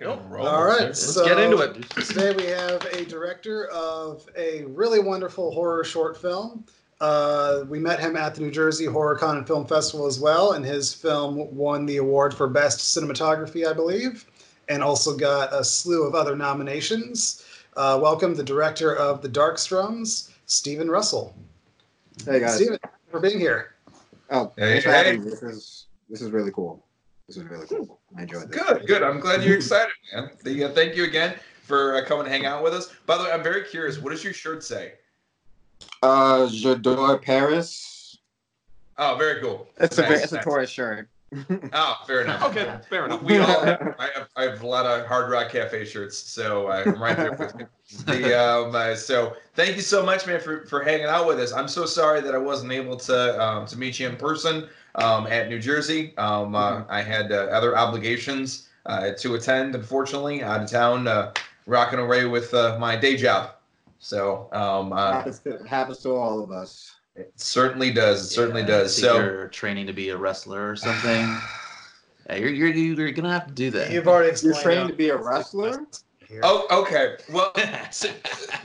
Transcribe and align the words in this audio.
Nope. 0.00 0.20
All 0.38 0.64
right, 0.64 0.80
Let's 0.80 1.14
so 1.14 1.24
get 1.24 1.38
into 1.38 1.58
it. 1.58 1.88
Today 1.90 2.34
we 2.34 2.44
have 2.46 2.84
a 2.86 3.04
director 3.04 3.66
of 3.68 4.28
a 4.36 4.64
really 4.64 4.98
wonderful 5.00 5.50
horror 5.52 5.84
short 5.84 6.20
film. 6.20 6.64
Uh, 7.00 7.64
we 7.68 7.78
met 7.78 8.00
him 8.00 8.16
at 8.16 8.34
the 8.34 8.40
New 8.40 8.50
Jersey 8.50 8.86
Horror 8.86 9.16
Con 9.16 9.36
and 9.38 9.46
Film 9.46 9.66
Festival 9.66 10.06
as 10.06 10.18
well, 10.20 10.52
and 10.52 10.64
his 10.64 10.92
film 10.92 11.54
won 11.54 11.86
the 11.86 11.98
award 11.98 12.34
for 12.34 12.48
Best 12.48 12.80
Cinematography, 12.80 13.68
I 13.68 13.72
believe, 13.72 14.26
and 14.68 14.82
also 14.82 15.16
got 15.16 15.52
a 15.52 15.64
slew 15.64 16.04
of 16.06 16.14
other 16.14 16.36
nominations. 16.36 17.44
Uh, 17.76 17.98
welcome 18.00 18.34
the 18.34 18.44
director 18.44 18.94
of 18.96 19.22
The 19.22 19.28
Darkstrums, 19.28 20.30
Stephen 20.46 20.90
Russell. 20.90 21.34
Hey 22.24 22.40
guys. 22.40 22.56
Stephen, 22.56 22.78
for 23.10 23.20
being 23.20 23.38
here. 23.38 23.74
Oh, 24.30 24.52
Hey, 24.56 24.80
thanks 24.80 24.84
for 24.84 24.90
hey. 24.92 24.96
having 25.04 25.24
me. 25.24 25.30
This 25.30 25.42
is 25.42 25.86
this 26.08 26.22
is 26.22 26.30
really 26.30 26.52
cool. 26.52 26.84
This 27.26 27.38
is 27.38 27.44
really 27.44 27.66
cool. 27.66 28.00
I 28.16 28.22
enjoyed 28.22 28.50
this. 28.50 28.62
Good, 28.62 28.86
good. 28.86 29.02
I'm 29.02 29.18
glad 29.18 29.42
you're 29.42 29.56
excited, 29.56 29.92
man. 30.12 30.30
The, 30.42 30.64
uh, 30.64 30.68
thank 30.70 30.94
you 30.94 31.04
again 31.04 31.34
for 31.62 31.96
uh, 31.96 32.04
coming 32.04 32.24
to 32.24 32.30
hang 32.30 32.44
out 32.44 32.62
with 32.62 32.74
us. 32.74 32.92
By 33.06 33.16
the 33.16 33.24
way, 33.24 33.32
I'm 33.32 33.42
very 33.42 33.62
curious. 33.64 33.98
What 33.98 34.10
does 34.10 34.22
your 34.22 34.34
shirt 34.34 34.62
say? 34.62 34.92
Uh, 36.02 36.46
J'adore 36.48 37.20
Paris. 37.20 38.18
Oh, 38.98 39.16
very 39.18 39.40
cool. 39.40 39.66
It's 39.78 39.98
a 39.98 40.02
Nice, 40.02 40.24
it's 40.24 40.32
a 40.32 40.36
nice. 40.36 40.44
Taurus 40.44 40.70
shirt. 40.70 41.08
Oh, 41.72 41.96
fair 42.06 42.20
enough. 42.20 42.42
Okay, 42.50 42.78
fair 42.88 43.06
enough. 43.06 43.22
We 43.22 43.38
all, 43.38 43.60
I 43.60 44.10
have, 44.14 44.28
I 44.36 44.42
have 44.44 44.62
a 44.62 44.66
lot 44.66 44.86
of 44.86 45.06
Hard 45.06 45.32
Rock 45.32 45.50
Cafe 45.50 45.84
shirts, 45.84 46.16
so 46.16 46.70
I'm 46.70 47.02
right 47.02 47.16
there 47.16 47.32
with 47.32 47.54
you. 47.58 47.66
The, 48.04 48.40
um, 48.40 48.76
uh, 48.76 48.94
so 48.94 49.34
thank 49.54 49.74
you 49.74 49.82
so 49.82 50.04
much, 50.04 50.28
man, 50.28 50.38
for, 50.38 50.64
for 50.66 50.84
hanging 50.84 51.06
out 51.06 51.26
with 51.26 51.40
us. 51.40 51.52
I'm 51.52 51.66
so 51.66 51.86
sorry 51.86 52.20
that 52.20 52.36
I 52.36 52.38
wasn't 52.38 52.70
able 52.70 52.96
to 52.98 53.42
um, 53.42 53.66
to 53.66 53.76
meet 53.76 53.98
you 53.98 54.08
in 54.08 54.16
person 54.16 54.68
um, 54.96 55.26
at 55.26 55.48
New 55.48 55.58
Jersey. 55.58 56.14
Um, 56.18 56.54
uh, 56.54 56.82
I 56.88 57.02
had 57.02 57.32
uh, 57.32 57.46
other 57.50 57.76
obligations 57.76 58.68
uh, 58.86 59.10
to 59.18 59.34
attend, 59.34 59.74
unfortunately, 59.74 60.42
out 60.42 60.62
of 60.62 60.70
town, 60.70 61.06
uh, 61.08 61.32
rocking 61.66 61.98
away 61.98 62.26
with 62.26 62.52
uh, 62.54 62.76
my 62.78 62.96
day 62.96 63.16
job. 63.16 63.52
So 63.98 64.48
um, 64.52 64.92
uh, 64.92 65.12
happens, 65.12 65.38
to, 65.40 65.58
happens 65.66 65.98
to 66.00 66.10
all 66.10 66.42
of 66.42 66.50
us. 66.50 66.94
it 67.16 67.32
certainly 67.36 67.90
does. 67.92 68.24
It 68.24 68.34
certainly 68.34 68.60
Yeah, 68.62 68.66
does. 68.68 68.96
So. 68.96 69.12
think 69.14 69.24
you're 69.24 69.48
training 69.48 69.86
to 69.86 69.92
be 69.92 70.10
a 70.10 70.16
wrestler 70.16 70.70
or 70.70 70.76
something. 70.76 71.20
yeah, 72.28 72.36
you're, 72.36 72.50
you're 72.50 72.68
you're 72.68 73.12
gonna 73.12 73.32
have 73.32 73.46
to 73.46 73.52
do 73.54 73.70
that. 73.70 73.90
You've 73.90 74.06
already 74.08 74.26
You're 74.26 74.52
explained. 74.52 74.62
trained 74.62 74.88
to 74.88 74.94
be 74.94 75.08
a 75.08 75.16
wrestler. 75.16 75.86
Here. 76.28 76.40
Oh, 76.42 76.66
okay. 76.70 77.16
Well, 77.30 77.52
so, 77.90 78.08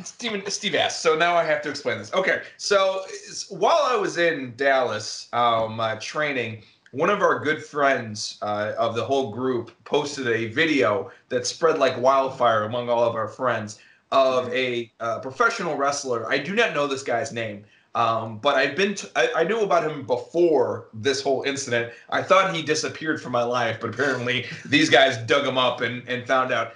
Steven, 0.03 0.49
Steve 0.49 0.75
asked, 0.75 1.01
so 1.01 1.15
now 1.15 1.35
I 1.35 1.43
have 1.43 1.61
to 1.63 1.69
explain 1.69 1.97
this. 1.97 2.13
Okay, 2.13 2.41
so 2.57 3.05
while 3.49 3.81
I 3.83 3.95
was 3.95 4.17
in 4.17 4.53
Dallas 4.55 5.27
um, 5.33 5.79
uh, 5.79 5.95
training, 5.95 6.63
one 6.91 7.09
of 7.09 7.21
our 7.21 7.39
good 7.39 7.63
friends 7.63 8.37
uh, 8.41 8.73
of 8.77 8.95
the 8.95 9.03
whole 9.03 9.31
group 9.31 9.71
posted 9.85 10.27
a 10.27 10.47
video 10.47 11.11
that 11.29 11.45
spread 11.45 11.77
like 11.77 11.99
wildfire 11.99 12.63
among 12.63 12.89
all 12.89 13.03
of 13.03 13.15
our 13.15 13.27
friends 13.27 13.79
of 14.11 14.51
a 14.53 14.91
uh, 14.99 15.19
professional 15.19 15.75
wrestler. 15.75 16.29
I 16.31 16.39
do 16.39 16.55
not 16.55 16.73
know 16.73 16.87
this 16.87 17.03
guy's 17.03 17.31
name. 17.31 17.65
Um, 17.95 18.37
but 18.37 18.55
I've 18.55 18.75
been, 18.75 18.93
t- 18.93 19.07
I, 19.15 19.29
I 19.37 19.43
knew 19.43 19.61
about 19.61 19.89
him 19.89 20.05
before 20.05 20.87
this 20.93 21.21
whole 21.21 21.41
incident. 21.43 21.91
I 22.09 22.21
thought 22.21 22.55
he 22.55 22.61
disappeared 22.61 23.21
from 23.21 23.31
my 23.31 23.43
life, 23.43 23.79
but 23.81 23.89
apparently 23.89 24.45
these 24.65 24.89
guys 24.89 25.17
dug 25.17 25.45
him 25.45 25.57
up 25.57 25.81
and, 25.81 26.07
and 26.07 26.25
found 26.27 26.51
out. 26.51 26.73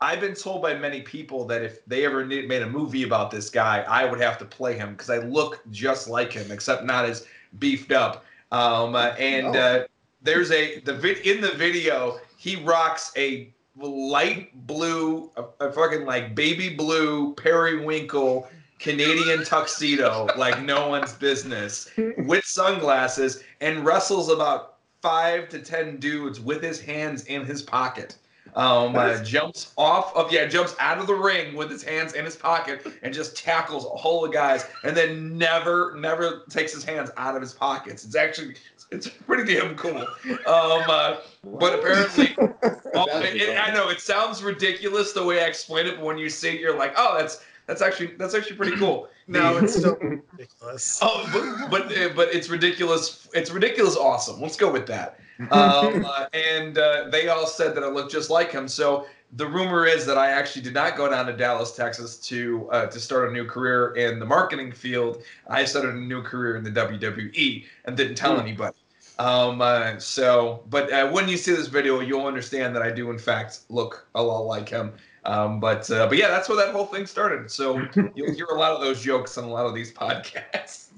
I've 0.00 0.20
been 0.20 0.34
told 0.34 0.60
by 0.62 0.74
many 0.74 1.00
people 1.00 1.46
that 1.46 1.62
if 1.62 1.84
they 1.86 2.04
ever 2.04 2.24
made 2.24 2.62
a 2.62 2.68
movie 2.68 3.04
about 3.04 3.30
this 3.30 3.48
guy, 3.48 3.82
I 3.88 4.04
would 4.04 4.20
have 4.20 4.36
to 4.38 4.44
play 4.44 4.74
him 4.76 4.90
because 4.92 5.08
I 5.08 5.18
look 5.18 5.62
just 5.70 6.08
like 6.08 6.32
him, 6.32 6.50
except 6.52 6.84
not 6.84 7.06
as 7.06 7.26
beefed 7.58 7.92
up. 7.92 8.24
Um, 8.52 8.94
uh, 8.94 9.14
and 9.18 9.56
Oh. 9.56 9.58
uh, 9.58 9.84
there's 10.22 10.50
a 10.50 10.80
the 10.80 10.92
vid 10.94 11.18
in 11.26 11.40
the 11.40 11.52
video 11.52 12.18
he 12.36 12.56
rocks 12.56 13.10
a 13.16 13.52
light 13.78 14.66
blue, 14.66 15.30
a, 15.36 15.44
a 15.66 15.72
fucking 15.72 16.04
like 16.04 16.34
baby 16.34 16.68
blue 16.74 17.34
periwinkle 17.34 18.48
Canadian 18.78 19.44
tuxedo, 19.44 20.28
like 20.36 20.62
no 20.62 20.88
one's 20.88 21.14
business, 21.14 21.90
with 22.18 22.44
sunglasses, 22.44 23.42
and 23.62 23.84
wrestles 23.86 24.28
about 24.28 24.74
five 25.00 25.48
to 25.48 25.58
ten 25.60 25.96
dudes 25.96 26.38
with 26.40 26.62
his 26.62 26.80
hands 26.80 27.24
in 27.24 27.44
his 27.46 27.62
pocket. 27.62 28.16
Um, 28.54 28.94
uh, 28.96 29.22
jumps 29.22 29.72
off 29.76 30.14
of 30.16 30.32
yeah, 30.32 30.46
jumps 30.46 30.74
out 30.78 30.98
of 30.98 31.06
the 31.06 31.14
ring 31.14 31.54
with 31.54 31.70
his 31.70 31.82
hands 31.82 32.14
in 32.14 32.24
his 32.24 32.36
pocket 32.36 32.86
and 33.02 33.12
just 33.12 33.36
tackles 33.36 33.84
a 33.84 33.88
whole 33.90 34.24
of 34.24 34.32
guys, 34.32 34.64
and 34.84 34.96
then 34.96 35.36
never, 35.36 35.94
never 35.98 36.42
takes 36.48 36.72
his 36.72 36.82
hands 36.84 37.10
out 37.18 37.34
of 37.34 37.42
his 37.42 37.52
pockets. 37.52 38.04
It's 38.04 38.16
actually 38.16 38.54
it's 38.92 39.08
pretty 39.08 39.52
damn 39.54 39.74
cool. 39.76 39.98
Um, 39.98 40.82
uh, 40.88 41.16
but 41.44 41.78
apparently, 41.78 42.34
Oh, 42.94 43.06
it- 43.20 43.36
it- 43.36 43.58
I 43.58 43.72
know 43.74 43.88
it 43.90 44.00
sounds 44.00 44.42
ridiculous 44.42 45.12
the 45.12 45.24
way 45.24 45.42
I 45.42 45.46
explain 45.46 45.86
it, 45.86 45.96
but 45.96 46.04
when 46.04 46.16
you 46.18 46.30
see 46.30 46.50
it, 46.50 46.60
you're 46.60 46.78
like, 46.78 46.94
oh, 46.96 47.16
that's 47.18 47.44
that's 47.66 47.82
actually 47.82 48.14
that's 48.16 48.34
actually 48.34 48.56
pretty 48.56 48.76
cool. 48.76 49.08
No, 49.26 49.58
it's 49.58 49.74
still 49.76 49.96
ridiculous. 49.96 51.00
Oh, 51.02 51.28
but 51.68 51.70
but, 51.88 52.14
but 52.16 52.28
it's 52.34 52.48
ridiculous. 52.48 53.28
It's 53.34 53.50
ridiculous. 53.50 53.96
Awesome. 53.96 54.40
Let's 54.40 54.56
go 54.56 54.70
with 54.72 54.86
that. 54.86 55.18
Um, 55.50 56.04
uh, 56.04 56.26
and 56.32 56.78
uh, 56.78 57.08
they 57.10 57.28
all 57.28 57.46
said 57.46 57.74
that 57.76 57.84
I 57.84 57.88
looked 57.88 58.12
just 58.12 58.30
like 58.30 58.50
him. 58.52 58.68
So 58.68 59.06
the 59.32 59.46
rumor 59.46 59.86
is 59.86 60.06
that 60.06 60.18
I 60.18 60.30
actually 60.30 60.62
did 60.62 60.74
not 60.74 60.96
go 60.96 61.08
down 61.10 61.26
to 61.26 61.32
Dallas, 61.32 61.72
Texas, 61.72 62.18
to 62.28 62.68
uh, 62.70 62.86
to 62.86 63.00
start 63.00 63.28
a 63.28 63.32
new 63.32 63.44
career 63.44 63.94
in 63.94 64.18
the 64.18 64.26
marketing 64.26 64.72
field. 64.72 65.22
I 65.48 65.64
started 65.64 65.94
a 65.94 65.98
new 65.98 66.22
career 66.22 66.56
in 66.56 66.64
the 66.64 66.70
WWE 66.70 67.66
and 67.84 67.96
didn't 67.96 68.16
tell 68.16 68.38
Hmm. 68.38 68.40
anybody. 68.40 68.76
Um, 69.18 69.62
uh, 69.62 69.98
so, 69.98 70.64
but 70.68 70.92
uh, 70.92 71.08
when 71.10 71.28
you 71.28 71.36
see 71.38 71.52
this 71.52 71.68
video, 71.68 72.00
you'll 72.00 72.26
understand 72.26 72.74
that 72.76 72.82
I 72.82 72.90
do 72.90 73.10
in 73.10 73.18
fact 73.18 73.60
look 73.70 74.08
a 74.14 74.22
lot 74.22 74.40
like 74.40 74.68
him. 74.68 74.92
Um, 75.24 75.58
but 75.60 75.90
uh, 75.90 76.06
but 76.08 76.18
yeah, 76.18 76.28
that's 76.28 76.48
where 76.48 76.56
that 76.58 76.72
whole 76.72 76.86
thing 76.86 77.06
started. 77.06 77.50
So 77.50 77.90
you'll 78.14 78.32
hear 78.34 78.46
a 78.46 78.58
lot 78.58 78.72
of 78.72 78.80
those 78.80 79.02
jokes 79.02 79.36
on 79.38 79.44
a 79.44 79.48
lot 79.50 79.66
of 79.66 79.74
these 79.74 79.92
podcasts. 79.92 80.88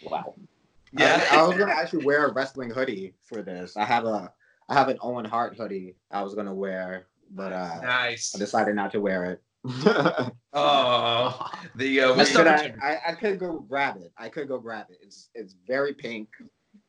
Wow. 0.00 0.34
Yeah. 0.92 1.22
I, 1.30 1.38
I 1.38 1.46
was 1.46 1.56
gonna 1.56 1.72
actually 1.72 2.04
wear 2.04 2.26
a 2.26 2.32
wrestling 2.32 2.70
hoodie 2.70 3.14
for 3.22 3.42
this. 3.42 3.76
I 3.76 3.84
have 3.84 4.04
a 4.04 4.32
I 4.68 4.74
have 4.74 4.88
an 4.88 4.98
Owen 5.00 5.24
Hart 5.24 5.56
hoodie 5.56 5.96
I 6.10 6.22
was 6.22 6.34
gonna 6.34 6.54
wear, 6.54 7.06
but 7.30 7.52
uh, 7.52 7.80
Nice. 7.82 8.34
I 8.34 8.38
decided 8.38 8.74
not 8.74 8.92
to 8.92 9.00
wear 9.00 9.24
it. 9.32 9.42
Oh, 10.54 11.50
the 11.76 12.00
uh, 12.00 12.14
I, 12.14 12.16
we 12.16 12.24
could, 12.24 12.46
I, 12.46 12.72
I, 12.82 12.98
I 13.08 13.12
could 13.12 13.38
go 13.38 13.60
grab 13.60 13.96
it. 13.98 14.12
I 14.16 14.28
could 14.30 14.48
go 14.48 14.58
grab 14.58 14.86
it. 14.88 14.96
It's 15.02 15.28
it's 15.34 15.54
very 15.66 15.92
pink, 15.92 16.30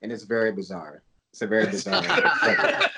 and 0.02 0.12
it's 0.12 0.24
very 0.24 0.52
bizarre. 0.54 1.04
It's 1.32 1.42
a 1.42 1.48
very 1.48 1.66
bizarre. 1.66 2.02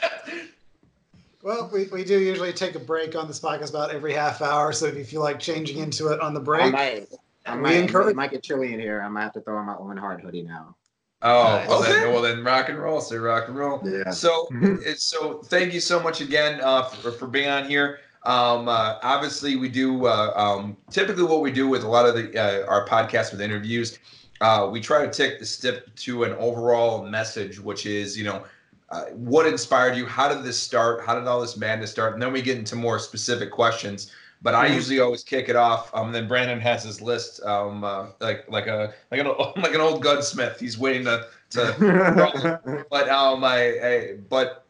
Well, 1.43 1.69
we, 1.73 1.85
we 1.85 2.03
do 2.03 2.19
usually 2.19 2.53
take 2.53 2.75
a 2.75 2.79
break 2.79 3.15
on 3.15 3.27
this 3.27 3.39
podcast 3.39 3.71
about 3.71 3.89
every 3.91 4.13
half 4.13 4.43
hour. 4.43 4.71
So 4.71 4.85
if 4.85 4.95
you 4.95 5.03
feel 5.03 5.21
like 5.21 5.39
changing 5.39 5.79
into 5.79 6.09
it 6.09 6.19
on 6.21 6.35
the 6.35 6.39
I 6.39 6.43
break, 6.43 6.71
might, 6.71 7.07
I 7.47 7.55
We 7.55 7.61
might, 7.61 7.75
encourage- 7.77 8.11
it 8.11 8.15
might 8.15 8.29
get 8.29 8.43
chilly 8.43 8.73
in 8.73 8.79
here. 8.79 9.01
I 9.01 9.07
might 9.07 9.23
have 9.23 9.33
to 9.33 9.41
throw 9.41 9.57
on 9.57 9.65
my 9.65 9.75
Owen 9.75 9.97
Hart 9.97 10.21
hoodie 10.21 10.43
now. 10.43 10.75
Oh, 11.23 11.43
Nice. 11.43 11.67
well 11.67 11.81
Okay. 11.81 11.91
then, 11.91 12.11
well 12.13 12.21
then, 12.21 12.43
rock 12.43 12.69
and 12.69 12.77
roll. 12.79 13.01
Say 13.01 13.17
rock 13.17 13.47
and 13.47 13.57
roll. 13.57 13.81
Yeah. 13.83 14.11
So, 14.11 14.47
Mhm. 14.51 14.97
so 14.99 15.41
thank 15.45 15.73
you 15.73 15.79
so 15.79 15.99
much 15.99 16.21
again 16.21 16.59
uh, 16.61 16.83
for, 16.83 17.11
for 17.11 17.27
being 17.27 17.49
on 17.49 17.65
here. 17.69 17.99
Um, 18.23 18.67
uh, 18.67 18.97
obviously, 19.01 19.55
we 19.55 19.67
do 19.69 20.05
uh, 20.05 20.33
um, 20.35 20.77
typically 20.91 21.23
what 21.23 21.41
we 21.41 21.51
do 21.51 21.67
with 21.67 21.83
a 21.83 21.87
lot 21.87 22.05
of 22.05 22.13
the 22.15 22.37
uh, 22.37 22.65
our 22.67 22.85
podcasts 22.87 23.31
with 23.31 23.41
interviews. 23.41 23.97
Uh, 24.41 24.67
we 24.71 24.79
try 24.79 25.05
to 25.05 25.11
take 25.11 25.39
the 25.39 25.45
step 25.45 25.85
to 25.95 26.23
an 26.23 26.33
overall 26.33 27.03
message, 27.03 27.59
which 27.59 27.85
is 27.85 28.15
you 28.17 28.23
know 28.23 28.43
uh, 28.89 29.05
what 29.13 29.45
inspired 29.47 29.95
you, 29.95 30.05
how 30.05 30.27
did 30.31 30.43
this 30.43 30.59
start, 30.59 31.03
how 31.05 31.15
did 31.17 31.27
all 31.27 31.41
this 31.41 31.57
madness 31.57 31.89
start, 31.91 32.13
and 32.13 32.21
then 32.21 32.31
we 32.33 32.41
get 32.41 32.57
into 32.57 32.75
more 32.75 32.99
specific 32.99 33.49
questions. 33.51 34.11
But 34.43 34.55
I 34.55 34.67
usually 34.67 34.99
always 34.99 35.23
kick 35.23 35.49
it 35.49 35.55
off. 35.55 35.93
Um, 35.93 36.07
and 36.07 36.15
then 36.15 36.27
Brandon 36.27 36.59
has 36.59 36.83
his 36.83 36.99
list, 36.99 37.43
um, 37.43 37.83
uh, 37.83 38.07
like 38.19 38.49
like 38.49 38.67
a 38.67 38.93
like 39.11 39.19
an 39.19 39.27
like 39.61 39.73
an 39.73 39.81
old 39.81 40.01
gunsmith. 40.01 40.59
He's 40.59 40.77
waiting 40.77 41.05
to 41.05 41.27
to 41.51 42.85
but 42.89 43.09
um 43.09 43.43
I, 43.43 43.57
I 43.57 44.13
but 44.29 44.65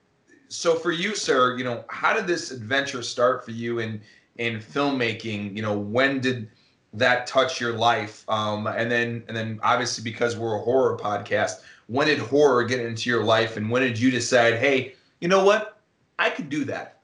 so 0.50 0.76
for 0.76 0.92
you 0.92 1.16
sir 1.16 1.58
you 1.58 1.64
know 1.64 1.86
how 1.88 2.14
did 2.14 2.28
this 2.28 2.52
adventure 2.52 3.02
start 3.02 3.46
for 3.46 3.52
you 3.52 3.80
in 3.80 4.02
in 4.38 4.60
filmmaking? 4.60 5.56
You 5.56 5.62
know 5.62 5.78
when 5.78 6.20
did 6.20 6.50
that 6.94 7.28
touch 7.28 7.62
your 7.62 7.74
life? 7.74 8.26
Um 8.30 8.68
and 8.68 8.92
then 8.92 9.24
and 9.28 9.38
then 9.38 9.60
obviously 9.64 10.04
because 10.04 10.38
we're 10.38 10.56
a 10.56 10.62
horror 10.62 10.98
podcast 10.98 11.62
when 11.88 12.08
did 12.08 12.20
horror 12.20 12.64
get 12.64 12.80
into 12.80 13.10
your 13.10 13.24
life 13.24 13.58
and 13.58 13.70
when 13.70 13.82
did 13.82 13.98
you 14.00 14.12
decide 14.12 14.56
hey 14.56 14.96
you 15.20 15.28
know 15.28 15.46
what? 15.46 15.78
I 16.20 16.30
could 16.30 16.50
do 16.50 16.66
that 16.66 17.01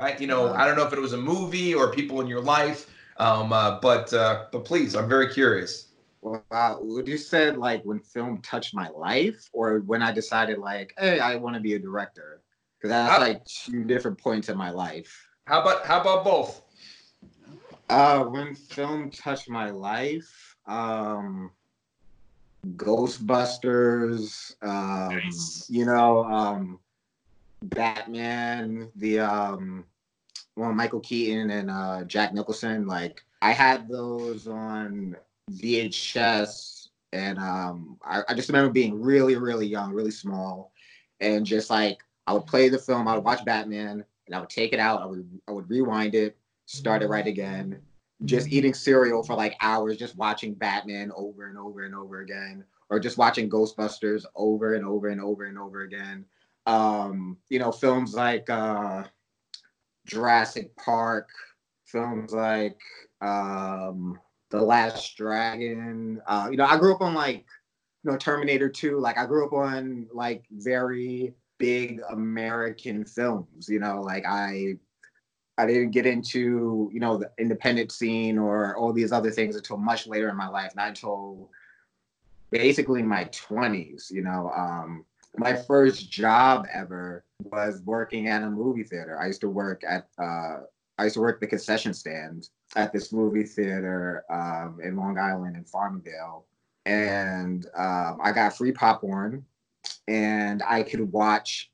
i 0.00 0.16
you 0.18 0.26
know 0.26 0.52
i 0.54 0.66
don't 0.66 0.76
know 0.76 0.86
if 0.86 0.92
it 0.92 1.00
was 1.00 1.12
a 1.12 1.18
movie 1.18 1.74
or 1.74 1.92
people 1.92 2.20
in 2.20 2.26
your 2.26 2.40
life 2.40 2.90
um 3.18 3.52
uh, 3.52 3.78
but 3.80 4.12
uh 4.12 4.44
but 4.52 4.64
please 4.64 4.94
i'm 4.96 5.08
very 5.08 5.28
curious 5.32 5.92
Well, 6.22 6.44
uh, 6.50 6.76
would 6.80 7.08
you 7.08 7.18
said 7.18 7.56
like 7.56 7.82
when 7.84 8.00
film 8.00 8.40
touched 8.42 8.74
my 8.74 8.88
life, 8.88 9.48
or 9.52 9.80
when 9.80 10.02
I 10.02 10.12
decided 10.12 10.58
like, 10.58 10.92
hey, 10.98 11.18
I 11.20 11.36
want 11.36 11.54
to 11.56 11.60
be 11.60 11.74
a 11.74 11.78
director? 11.78 12.42
Because 12.78 12.90
that's 12.90 13.18
I- 13.18 13.26
like 13.28 13.44
two 13.44 13.84
different 13.84 14.18
points 14.18 14.48
in 14.48 14.56
my 14.56 14.70
life. 14.70 15.12
how 15.46 15.60
about 15.62 15.86
how 15.86 16.00
about 16.00 16.24
both 16.24 16.62
Uh, 17.88 18.24
when 18.24 18.54
film 18.54 19.10
touched 19.10 19.48
my 19.48 19.70
life, 19.70 20.56
um, 20.66 21.50
Ghostbusters, 22.76 24.52
um, 24.62 25.14
Nice. 25.24 25.66
you 25.68 25.84
know, 25.86 26.24
um, 26.24 26.80
Batman, 27.62 28.90
the 28.96 29.20
um, 29.20 29.84
well, 30.60 30.74
Michael 30.74 31.00
Keaton 31.00 31.50
and 31.50 31.70
uh, 31.70 32.04
Jack 32.04 32.34
Nicholson. 32.34 32.86
Like 32.86 33.24
I 33.40 33.52
had 33.52 33.88
those 33.88 34.46
on 34.46 35.16
VHS, 35.52 36.88
and 37.14 37.38
um, 37.38 37.96
I, 38.04 38.20
I 38.28 38.34
just 38.34 38.50
remember 38.50 38.70
being 38.70 39.00
really, 39.00 39.36
really 39.36 39.66
young, 39.66 39.94
really 39.94 40.10
small, 40.10 40.72
and 41.20 41.46
just 41.46 41.70
like 41.70 42.04
I 42.26 42.34
would 42.34 42.44
play 42.44 42.68
the 42.68 42.78
film, 42.78 43.08
I 43.08 43.14
would 43.14 43.24
watch 43.24 43.42
Batman, 43.46 44.04
and 44.26 44.36
I 44.36 44.40
would 44.40 44.50
take 44.50 44.74
it 44.74 44.78
out, 44.78 45.00
I 45.00 45.06
would 45.06 45.40
I 45.48 45.52
would 45.52 45.70
rewind 45.70 46.14
it, 46.14 46.36
start 46.66 47.02
it 47.02 47.08
right 47.08 47.26
again, 47.26 47.80
just 48.26 48.48
eating 48.48 48.74
cereal 48.74 49.22
for 49.22 49.34
like 49.34 49.56
hours, 49.62 49.96
just 49.96 50.16
watching 50.18 50.52
Batman 50.52 51.10
over 51.16 51.48
and 51.48 51.56
over 51.56 51.84
and 51.84 51.94
over 51.94 52.20
again, 52.20 52.64
or 52.90 53.00
just 53.00 53.16
watching 53.16 53.48
Ghostbusters 53.48 54.26
over 54.36 54.74
and 54.74 54.84
over 54.84 55.08
and 55.08 55.22
over 55.22 55.46
and 55.46 55.58
over 55.58 55.80
again. 55.80 56.26
Um, 56.66 57.38
you 57.48 57.58
know, 57.58 57.72
films 57.72 58.14
like 58.14 58.50
uh, 58.50 59.04
Jurassic 60.10 60.76
Park, 60.76 61.28
films 61.84 62.32
like 62.32 62.78
um, 63.20 64.18
The 64.50 64.60
Last 64.60 65.16
Dragon. 65.16 66.20
Uh, 66.26 66.48
you 66.50 66.56
know, 66.56 66.64
I 66.64 66.76
grew 66.78 66.94
up 66.94 67.00
on 67.00 67.14
like, 67.14 67.44
you 68.02 68.10
know, 68.10 68.16
Terminator 68.16 68.68
2. 68.68 68.98
Like, 68.98 69.18
I 69.18 69.26
grew 69.26 69.46
up 69.46 69.52
on 69.52 70.08
like 70.12 70.44
very 70.50 71.34
big 71.58 72.00
American 72.10 73.04
films. 73.04 73.68
You 73.68 73.78
know, 73.78 74.00
like 74.00 74.24
I 74.26 74.74
I 75.58 75.66
didn't 75.66 75.90
get 75.90 76.06
into, 76.06 76.90
you 76.92 77.00
know, 77.00 77.18
the 77.18 77.30
independent 77.38 77.92
scene 77.92 78.38
or 78.38 78.76
all 78.76 78.92
these 78.92 79.12
other 79.12 79.30
things 79.30 79.54
until 79.54 79.76
much 79.76 80.06
later 80.06 80.28
in 80.28 80.36
my 80.36 80.48
life, 80.48 80.74
not 80.74 80.88
until 80.88 81.50
basically 82.50 83.02
my 83.02 83.26
20s, 83.26 84.10
you 84.10 84.22
know. 84.22 84.50
Um, 84.56 85.04
my 85.36 85.54
first 85.54 86.10
job 86.10 86.66
ever 86.72 87.24
was 87.44 87.82
working 87.84 88.28
at 88.28 88.42
a 88.42 88.50
movie 88.50 88.84
theater. 88.84 89.18
I 89.20 89.26
used 89.26 89.40
to 89.42 89.48
work 89.48 89.82
at 89.86 90.08
uh, 90.18 90.60
I 90.98 91.04
used 91.04 91.14
to 91.14 91.20
work 91.20 91.40
the 91.40 91.46
concession 91.46 91.94
stand 91.94 92.48
at 92.76 92.92
this 92.92 93.12
movie 93.12 93.44
theater 93.44 94.24
um, 94.30 94.78
in 94.82 94.96
Long 94.96 95.18
Island 95.18 95.56
in 95.56 95.64
Farmingdale, 95.64 96.44
and 96.84 97.66
um, 97.74 98.18
I 98.22 98.32
got 98.32 98.56
free 98.56 98.72
popcorn, 98.72 99.44
and 100.08 100.62
I 100.62 100.82
could 100.82 101.00
watch. 101.12 101.70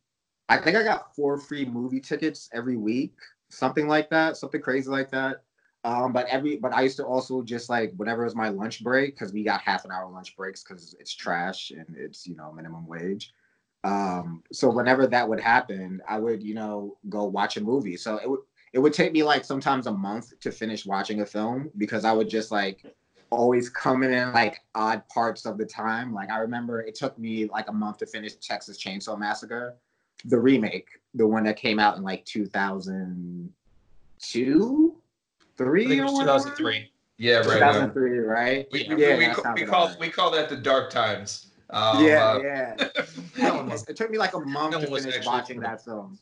I 0.49 0.59
think 0.59 0.77
I 0.77 0.85
got 0.85 1.15
four 1.17 1.39
free 1.39 1.65
movie 1.65 2.01
tickets 2.01 2.49
every 2.53 2.77
week, 2.77 3.15
something 3.51 3.89
like 3.89 4.11
that, 4.11 4.37
something 4.37 4.61
crazy 4.61 4.89
like 4.91 5.11
that. 5.11 5.43
Um, 5.83 6.13
but 6.13 6.27
every 6.27 6.57
but 6.57 6.73
I 6.73 6.83
used 6.83 6.97
to 6.97 7.05
also 7.05 7.43
just 7.43 7.69
like 7.71 7.93
whenever 7.97 8.23
it 8.23 8.27
was 8.27 8.35
my 8.35 8.49
lunch 8.49 8.83
break 8.83 9.15
because 9.15 9.33
we 9.33 9.45
got 9.45 9.61
half 9.61 9.85
an 9.85 9.93
hour 9.93 10.11
lunch 10.11 10.37
breaks 10.37 10.63
because 10.63 10.97
it's 10.99 11.15
trash 11.15 11.71
and 11.71 11.87
it's 11.97 12.27
you 12.27 12.37
know 12.37 12.53
minimum 12.53 12.87
wage. 12.87 13.33
Um, 13.87 14.43
so 14.53 14.69
whenever 14.69 15.07
that 15.07 15.27
would 15.29 15.39
happen, 15.39 16.03
I 16.09 16.19
would, 16.19 16.43
you 16.43 16.55
know, 16.55 16.97
go 17.09 17.23
watch 17.25 17.57
a 17.57 17.61
movie. 17.61 17.97
So 17.97 18.17
it 18.17 18.29
would 18.29 18.41
it 18.73 18.81
would 18.81 18.93
take 18.93 19.13
me 19.13 19.23
like 19.23 19.45
sometimes 19.45 19.87
a 19.87 19.93
month 19.93 20.33
to 20.41 20.51
finish 20.51 20.85
watching 20.85 21.21
a 21.21 21.27
film 21.27 21.71
because 21.79 22.05
I 22.05 22.11
would 22.13 22.29
just 22.29 22.51
like 22.51 22.85
always 23.31 23.71
come 23.71 24.03
in 24.03 24.33
like 24.33 24.59
odd 24.75 25.09
parts 25.09 25.47
of 25.47 25.57
the 25.57 25.65
time. 25.65 26.13
Like 26.13 26.31
I 26.31 26.39
remember 26.39 26.83
it 26.83 26.97
took 26.97 27.17
me 27.17 27.47
like 27.47 27.69
a 27.69 27.73
month 27.73 27.99
to 27.99 28.07
finish 28.07 28.35
Texas 28.35 28.83
Chainsaw 28.83 29.17
Massacre, 29.17 29.77
the 30.25 30.39
remake, 30.39 30.89
the 31.15 31.25
one 31.27 31.45
that 31.45 31.57
came 31.57 31.79
out 31.79 31.97
in 31.97 32.03
like 32.03 32.25
2002, 32.25 34.97
three 35.57 35.85
I 35.85 35.89
think 35.89 36.01
it 36.01 36.03
or 36.03 36.07
was 36.07 36.15
whatever? 36.15 36.39
2003. 36.39 36.91
Yeah, 37.19 37.37
right. 37.37 37.45
2003, 37.45 38.19
right? 38.19 38.67
We, 38.73 38.85
yeah, 38.85 38.95
we, 38.95 38.97
we, 38.97 39.27
that 39.27 39.37
ca- 39.37 39.43
sounds 39.43 39.61
we 39.61 39.67
call 39.67 39.87
right. 39.87 40.01
we 40.01 40.11
call 40.11 40.33
that 40.33 40.49
the 40.49 40.57
dark 40.57 40.91
times. 40.91 41.53
Um, 41.71 42.05
yeah, 42.05 42.25
uh, 42.25 42.39
yeah. 42.43 42.75
It 43.89 43.97
took 43.97 44.11
me 44.11 44.19
like 44.19 44.35
a 44.35 44.41
month 44.41 44.73
that 44.73 44.89
to 44.89 45.01
finish 45.01 45.27
watching 45.27 45.61
that 45.61 45.85
film. 45.85 46.19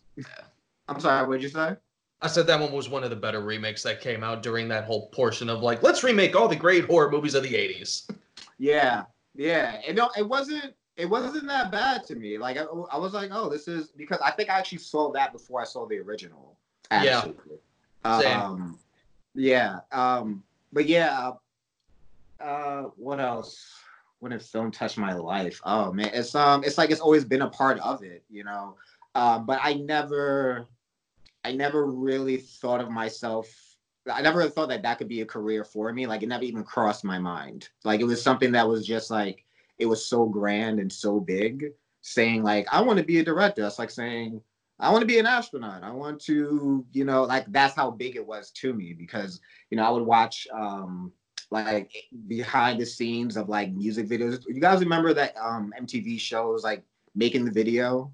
I'm 0.89 1.01
sorry, 1.01 1.27
what'd 1.27 1.43
you 1.43 1.49
say? 1.49 1.77
I 2.21 2.27
said 2.27 2.47
that 2.47 2.59
one 2.59 2.73
was 2.73 2.89
one 2.89 3.05
of 3.05 3.11
the 3.11 3.17
better 3.17 3.41
remakes 3.41 3.83
that 3.83 4.01
came 4.01 4.25
out 4.25 4.43
during 4.43 4.69
that 4.69 4.85
whole 4.85 5.09
portion 5.09 5.51
of 5.51 5.61
like, 5.61 5.83
let's 5.83 6.03
remake 6.03 6.35
all 6.35 6.49
the 6.49 6.57
great 6.57 6.87
horror 6.87 7.11
movies 7.11 7.35
of 7.35 7.43
the 7.43 7.53
80s. 7.53 8.11
Yeah, 8.59 9.05
yeah. 9.35 9.81
It 9.87 9.95
no, 9.95 10.11
it 10.17 10.27
wasn't. 10.27 10.75
It 10.97 11.07
wasn't 11.07 11.49
that 11.49 11.73
bad 11.73 12.05
to 12.05 12.15
me. 12.15 12.39
Like 12.39 12.57
I, 12.57 12.63
I 12.63 12.99
was 12.99 13.13
like, 13.13 13.31
oh, 13.33 13.51
this 13.51 13.67
is 13.67 13.89
because 13.89 14.21
I 14.25 14.31
think 14.31 14.49
I 14.49 14.59
actually 14.59 14.79
saw 14.79 15.11
that 15.13 15.33
before 15.33 15.61
I 15.61 15.65
saw 15.65 15.87
the 15.87 15.99
original. 15.99 16.57
Yeah. 16.91 17.19
Actually. 17.19 17.35
Same. 18.23 18.41
Um, 18.41 18.79
yeah. 19.35 19.81
Um, 19.91 20.45
but 20.73 20.87
yeah. 20.87 21.33
Uh, 22.41 22.85
what 22.97 23.21
else? 23.21 23.84
When 24.21 24.33
a 24.33 24.39
film 24.39 24.71
touched 24.71 24.97
my 24.97 25.13
life? 25.13 25.61
Oh 25.65 25.93
man, 25.93 26.11
it's 26.13 26.35
um, 26.35 26.65
it's 26.65 26.79
like 26.79 26.91
it's 26.91 27.01
always 27.01 27.25
been 27.25 27.43
a 27.43 27.51
part 27.51 27.79
of 27.81 28.03
it, 28.03 28.25
you 28.31 28.45
know. 28.45 28.77
Um, 29.15 29.47
but 29.47 29.61
I 29.63 29.75
never, 29.75 30.67
I 31.45 31.53
never 31.53 31.87
really 31.87 32.39
thought 32.39 32.81
of 32.81 32.91
myself 32.91 33.49
I 34.11 34.21
never 34.21 34.49
thought 34.49 34.69
that 34.69 34.83
that 34.83 34.99
could 34.99 35.09
be 35.09 35.23
a 35.23 35.27
career 35.27 35.65
for 35.65 35.93
me. 35.93 36.07
Like 36.07 36.23
it 36.23 36.29
never 36.29 36.45
even 36.45 36.65
crossed 36.65 37.05
my 37.05 37.19
mind. 37.19 37.69
Like 37.85 38.01
it 38.01 38.05
was 38.05 38.23
something 38.23 38.53
that 38.53 38.69
was 38.69 38.87
just 38.87 39.11
like 39.11 39.45
it 39.79 39.87
was 39.87 40.05
so 40.05 40.27
grand 40.27 40.79
and 40.79 40.93
so 40.93 41.21
big. 41.21 41.67
Saying 42.03 42.43
like 42.43 42.67
I 42.71 42.83
want 42.83 42.99
to 42.99 43.05
be 43.05 43.19
a 43.19 43.25
director. 43.25 43.63
That's 43.63 43.79
like 43.79 43.91
saying 43.91 44.41
I 44.79 44.91
want 44.91 45.03
to 45.03 45.07
be 45.07 45.19
an 45.19 45.27
astronaut. 45.27 45.83
I 45.83 45.91
want 45.91 46.21
to, 46.23 46.85
you 46.93 47.05
know, 47.05 47.25
like 47.25 47.47
that's 47.49 47.75
how 47.75 47.91
big 47.91 48.17
it 48.17 48.27
was 48.27 48.51
to 48.53 48.75
me 48.75 48.93
because 48.93 49.41
you 49.71 49.77
know 49.77 49.85
I 49.85 49.91
would 49.91 50.05
watch 50.05 50.47
um 50.53 51.13
like 51.51 51.93
behind 52.27 52.81
the 52.81 52.87
scenes 52.87 53.37
of 53.37 53.49
like 53.49 53.73
music 53.73 54.09
videos. 54.09 54.43
You 54.47 54.61
guys 54.61 54.81
remember 54.81 55.15
that 55.15 55.35
um 55.37 55.73
MTV 55.79 56.19
shows 56.21 56.65
like 56.65 56.83
making 57.15 57.45
the 57.45 57.51
video? 57.51 58.13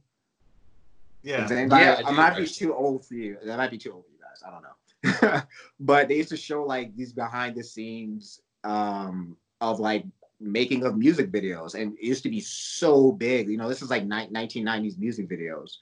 Yeah. 1.22 1.46
Anybody- 1.50 1.82
Yeah, 1.84 1.92
I 2.06 2.08
I 2.08 2.12
might 2.12 2.30
be 2.36 2.46
too 2.46 2.74
old 2.74 3.06
for 3.06 3.14
you. 3.14 3.36
That 3.44 3.56
might 3.58 3.70
be 3.70 3.78
too 3.78 3.92
old 3.92 4.04
for 4.06 4.10
you 4.12 4.18
guys. 4.18 4.42
I 4.46 4.50
don't 4.50 4.62
know. 4.62 5.42
but 5.80 6.08
they 6.08 6.16
used 6.16 6.28
to 6.30 6.36
show 6.36 6.64
like 6.64 6.94
these 6.96 7.12
behind 7.12 7.56
the 7.56 7.64
scenes 7.64 8.40
um, 8.64 9.36
of 9.60 9.80
like 9.80 10.04
making 10.40 10.84
of 10.84 10.96
music 10.96 11.30
videos, 11.30 11.74
and 11.74 11.92
it 11.98 12.04
used 12.04 12.22
to 12.22 12.30
be 12.30 12.40
so 12.40 13.12
big. 13.12 13.48
You 13.48 13.56
know, 13.58 13.68
this 13.68 13.82
is 13.82 13.90
like 13.90 14.04
ni- 14.04 14.28
1990s 14.28 14.98
music 14.98 15.28
videos, 15.28 15.76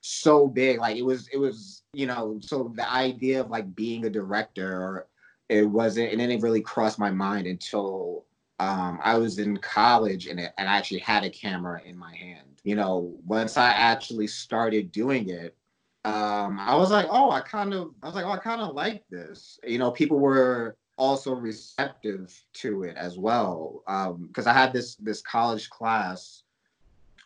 so 0.00 0.46
big. 0.48 0.78
Like 0.78 0.96
it 0.96 1.02
was, 1.02 1.28
it 1.32 1.36
was, 1.38 1.82
you 1.92 2.06
know. 2.06 2.38
So 2.42 2.72
the 2.74 2.88
idea 2.90 3.40
of 3.40 3.50
like 3.50 3.74
being 3.74 4.04
a 4.06 4.10
director, 4.10 4.72
or 4.72 5.06
it 5.50 5.68
wasn't, 5.68 6.12
and 6.12 6.20
it 6.20 6.40
really 6.40 6.60
crossed 6.60 6.98
my 6.98 7.10
mind 7.10 7.46
until 7.46 8.24
um, 8.60 9.00
I 9.02 9.18
was 9.18 9.38
in 9.38 9.56
college 9.56 10.28
and, 10.28 10.38
it, 10.38 10.52
and 10.58 10.68
I 10.68 10.76
actually 10.76 11.00
had 11.00 11.24
a 11.24 11.30
camera 11.30 11.82
in 11.84 11.98
my 11.98 12.14
hand. 12.14 12.60
You 12.62 12.76
know, 12.76 13.16
once 13.26 13.56
I 13.56 13.70
actually 13.70 14.28
started 14.28 14.92
doing 14.92 15.28
it, 15.28 15.56
um, 16.04 16.58
I 16.60 16.76
was 16.76 16.90
like, 16.90 17.06
oh, 17.10 17.30
I 17.30 17.40
kind 17.40 17.74
of, 17.74 17.90
I 18.02 18.06
was 18.06 18.14
like, 18.14 18.24
oh, 18.24 18.30
I 18.30 18.36
kind 18.36 18.60
of 18.60 18.74
like 18.74 19.02
this. 19.10 19.58
You 19.66 19.78
know, 19.78 19.90
people 19.90 20.20
were 20.20 20.76
also 20.96 21.34
receptive 21.34 22.32
to 22.52 22.84
it 22.84 22.96
as 22.96 23.18
well. 23.18 23.82
Because 24.28 24.46
I 24.46 24.52
had 24.52 24.72
this 24.72 24.94
this 24.96 25.20
college 25.20 25.68
class 25.68 26.44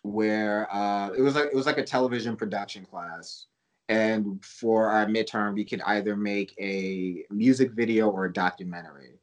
where 0.03 0.73
uh, 0.73 1.11
it 1.11 1.21
was 1.21 1.35
like 1.35 1.47
it 1.47 1.55
was 1.55 1.67
like 1.67 1.79
a 1.79 1.85
television 1.85 2.37
production 2.37 2.85
class, 2.87 3.47
and 3.89 4.43
for 4.45 4.89
our 4.89 5.07
midterm, 5.07 5.55
we 5.55 5.65
could 5.65 5.83
either 5.83 6.17
make 6.17 6.55
a 6.59 7.25
music 7.31 7.73
video 7.73 8.09
or 8.09 8.27
a 8.27 8.33
documentary. 8.33 9.19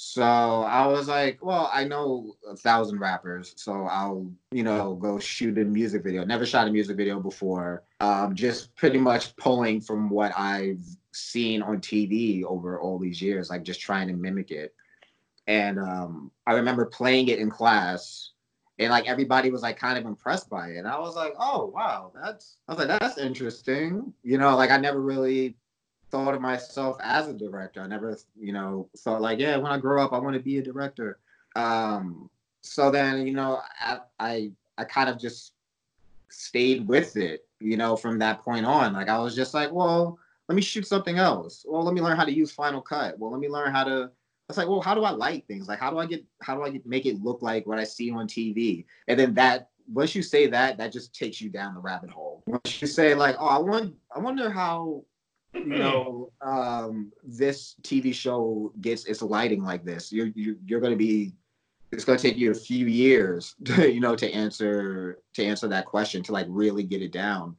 So 0.00 0.22
I 0.22 0.86
was 0.86 1.08
like, 1.08 1.44
well, 1.44 1.68
I 1.74 1.82
know 1.82 2.36
a 2.48 2.54
thousand 2.54 3.00
rappers, 3.00 3.52
so 3.56 3.82
I'll, 3.90 4.30
you 4.52 4.62
know, 4.62 4.94
go 4.94 5.18
shoot 5.18 5.58
a 5.58 5.64
music 5.64 6.04
video. 6.04 6.24
Never 6.24 6.46
shot 6.46 6.68
a 6.68 6.70
music 6.70 6.96
video 6.96 7.18
before. 7.18 7.82
Um, 7.98 8.32
just 8.36 8.74
pretty 8.76 8.98
much 8.98 9.34
pulling 9.36 9.80
from 9.80 10.08
what 10.08 10.32
I've 10.38 10.84
seen 11.12 11.62
on 11.62 11.78
TV 11.78 12.44
over 12.44 12.80
all 12.80 13.00
these 13.00 13.20
years, 13.20 13.50
like 13.50 13.64
just 13.64 13.80
trying 13.80 14.06
to 14.06 14.14
mimic 14.14 14.52
it. 14.52 14.72
And 15.48 15.80
um, 15.80 16.30
I 16.46 16.52
remember 16.52 16.84
playing 16.84 17.26
it 17.26 17.40
in 17.40 17.50
class, 17.50 18.30
and 18.78 18.90
like 18.90 19.08
everybody 19.08 19.50
was 19.50 19.62
like 19.62 19.78
kind 19.78 19.98
of 19.98 20.06
impressed 20.06 20.48
by 20.48 20.68
it. 20.68 20.78
And 20.78 20.88
I 20.88 20.98
was 20.98 21.16
like, 21.16 21.34
oh 21.38 21.66
wow, 21.74 22.12
that's 22.14 22.58
I 22.68 22.72
was 22.72 22.86
like, 22.86 23.00
that's 23.00 23.18
interesting. 23.18 24.12
You 24.22 24.38
know, 24.38 24.56
like 24.56 24.70
I 24.70 24.76
never 24.76 25.00
really 25.00 25.56
thought 26.10 26.34
of 26.34 26.40
myself 26.40 26.96
as 27.02 27.28
a 27.28 27.34
director. 27.34 27.80
I 27.80 27.86
never, 27.86 28.16
you 28.38 28.52
know, 28.52 28.88
thought 28.98 29.20
like, 29.20 29.38
yeah, 29.38 29.56
when 29.56 29.72
I 29.72 29.78
grow 29.78 30.02
up, 30.02 30.12
I 30.12 30.18
want 30.18 30.34
to 30.34 30.42
be 30.42 30.58
a 30.58 30.62
director. 30.62 31.18
Um, 31.56 32.30
so 32.62 32.90
then, 32.90 33.26
you 33.26 33.34
know, 33.34 33.60
I, 33.80 33.98
I, 34.18 34.50
I 34.76 34.84
kind 34.84 35.08
of 35.08 35.18
just 35.18 35.52
stayed 36.28 36.86
with 36.86 37.16
it, 37.16 37.46
you 37.60 37.76
know, 37.76 37.96
from 37.96 38.18
that 38.20 38.42
point 38.42 38.66
on. 38.66 38.92
Like 38.92 39.08
I 39.08 39.18
was 39.18 39.34
just 39.34 39.54
like, 39.54 39.72
well, 39.72 40.18
let 40.48 40.54
me 40.54 40.62
shoot 40.62 40.86
something 40.86 41.18
else. 41.18 41.64
Well, 41.68 41.82
let 41.82 41.94
me 41.94 42.00
learn 42.00 42.16
how 42.16 42.24
to 42.24 42.32
use 42.32 42.50
Final 42.50 42.80
Cut. 42.80 43.18
Well, 43.18 43.30
let 43.30 43.40
me 43.40 43.48
learn 43.48 43.72
how 43.72 43.84
to. 43.84 44.10
It's 44.48 44.56
like, 44.56 44.68
well, 44.68 44.80
how 44.80 44.94
do 44.94 45.04
I 45.04 45.10
light 45.10 45.46
things? 45.46 45.68
Like, 45.68 45.78
how 45.78 45.90
do 45.90 45.98
I 45.98 46.06
get, 46.06 46.24
how 46.42 46.54
do 46.56 46.62
I 46.62 46.70
get, 46.70 46.86
make 46.86 47.04
it 47.04 47.22
look 47.22 47.42
like 47.42 47.66
what 47.66 47.78
I 47.78 47.84
see 47.84 48.10
on 48.10 48.26
TV? 48.26 48.86
And 49.06 49.18
then 49.18 49.34
that, 49.34 49.68
once 49.92 50.14
you 50.14 50.22
say 50.22 50.46
that, 50.46 50.78
that 50.78 50.92
just 50.92 51.14
takes 51.14 51.40
you 51.40 51.50
down 51.50 51.74
the 51.74 51.80
rabbit 51.80 52.10
hole. 52.10 52.42
Once 52.46 52.80
you 52.80 52.88
say 52.88 53.14
like, 53.14 53.36
oh, 53.38 53.46
I 53.46 53.58
want, 53.58 53.94
I 54.14 54.18
wonder 54.18 54.50
how 54.50 55.04
you 55.54 55.64
know 55.64 56.30
um 56.42 57.10
this 57.24 57.74
tv 57.82 58.12
show 58.12 58.72
gets 58.80 59.06
its 59.06 59.22
lighting 59.22 59.62
like 59.64 59.84
this 59.84 60.12
you're 60.12 60.28
you're, 60.34 60.56
you're 60.66 60.80
going 60.80 60.92
to 60.92 60.96
be 60.96 61.32
it's 61.90 62.04
going 62.04 62.18
to 62.18 62.22
take 62.22 62.36
you 62.36 62.50
a 62.50 62.54
few 62.54 62.86
years 62.86 63.54
to, 63.64 63.90
you 63.90 64.00
know 64.00 64.14
to 64.14 64.30
answer 64.32 65.18
to 65.34 65.44
answer 65.44 65.68
that 65.68 65.86
question 65.86 66.22
to 66.22 66.32
like 66.32 66.46
really 66.48 66.82
get 66.82 67.02
it 67.02 67.12
down 67.12 67.56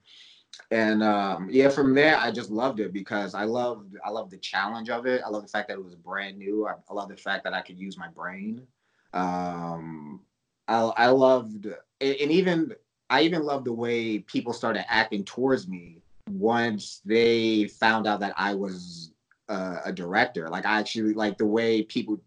and 0.71 1.03
um, 1.03 1.49
yeah, 1.51 1.69
from 1.69 1.93
there 1.93 2.17
I 2.17 2.31
just 2.31 2.51
loved 2.51 2.79
it 2.79 2.93
because 2.93 3.33
I 3.33 3.43
loved 3.43 3.95
I 4.05 4.09
loved 4.09 4.31
the 4.31 4.37
challenge 4.37 4.89
of 4.89 5.05
it. 5.05 5.21
I 5.25 5.29
love 5.29 5.43
the 5.43 5.49
fact 5.49 5.67
that 5.69 5.75
it 5.75 5.83
was 5.83 5.95
brand 5.95 6.37
new. 6.37 6.67
I, 6.67 6.73
I 6.89 6.93
love 6.93 7.09
the 7.09 7.17
fact 7.17 7.43
that 7.45 7.53
I 7.53 7.61
could 7.61 7.79
use 7.79 7.97
my 7.97 8.07
brain. 8.09 8.67
Um, 9.13 10.21
I 10.67 10.81
I 10.97 11.07
loved 11.07 11.67
and 12.01 12.31
even 12.31 12.73
I 13.09 13.21
even 13.21 13.43
loved 13.43 13.65
the 13.65 13.73
way 13.73 14.19
people 14.19 14.53
started 14.53 14.85
acting 14.91 15.23
towards 15.23 15.67
me 15.67 16.01
once 16.29 17.01
they 17.03 17.65
found 17.65 18.05
out 18.05 18.19
that 18.19 18.33
I 18.37 18.53
was 18.53 19.11
uh, 19.49 19.79
a 19.85 19.91
director. 19.91 20.47
Like 20.49 20.65
I 20.65 20.79
actually 20.79 21.13
like 21.13 21.37
the 21.37 21.45
way 21.45 21.81
people 21.81 22.19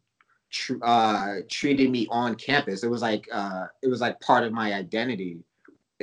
tr- 0.51 0.83
uh, 0.83 1.37
treated 1.49 1.91
me 1.91 2.07
on 2.11 2.35
campus. 2.35 2.83
It 2.83 2.91
was 2.91 3.03
like 3.03 3.29
uh, 3.33 3.67
it 3.83 3.89
was 3.89 4.01
like 4.01 4.21
part 4.21 4.45
of 4.45 4.53
my 4.53 4.75
identity, 4.75 5.45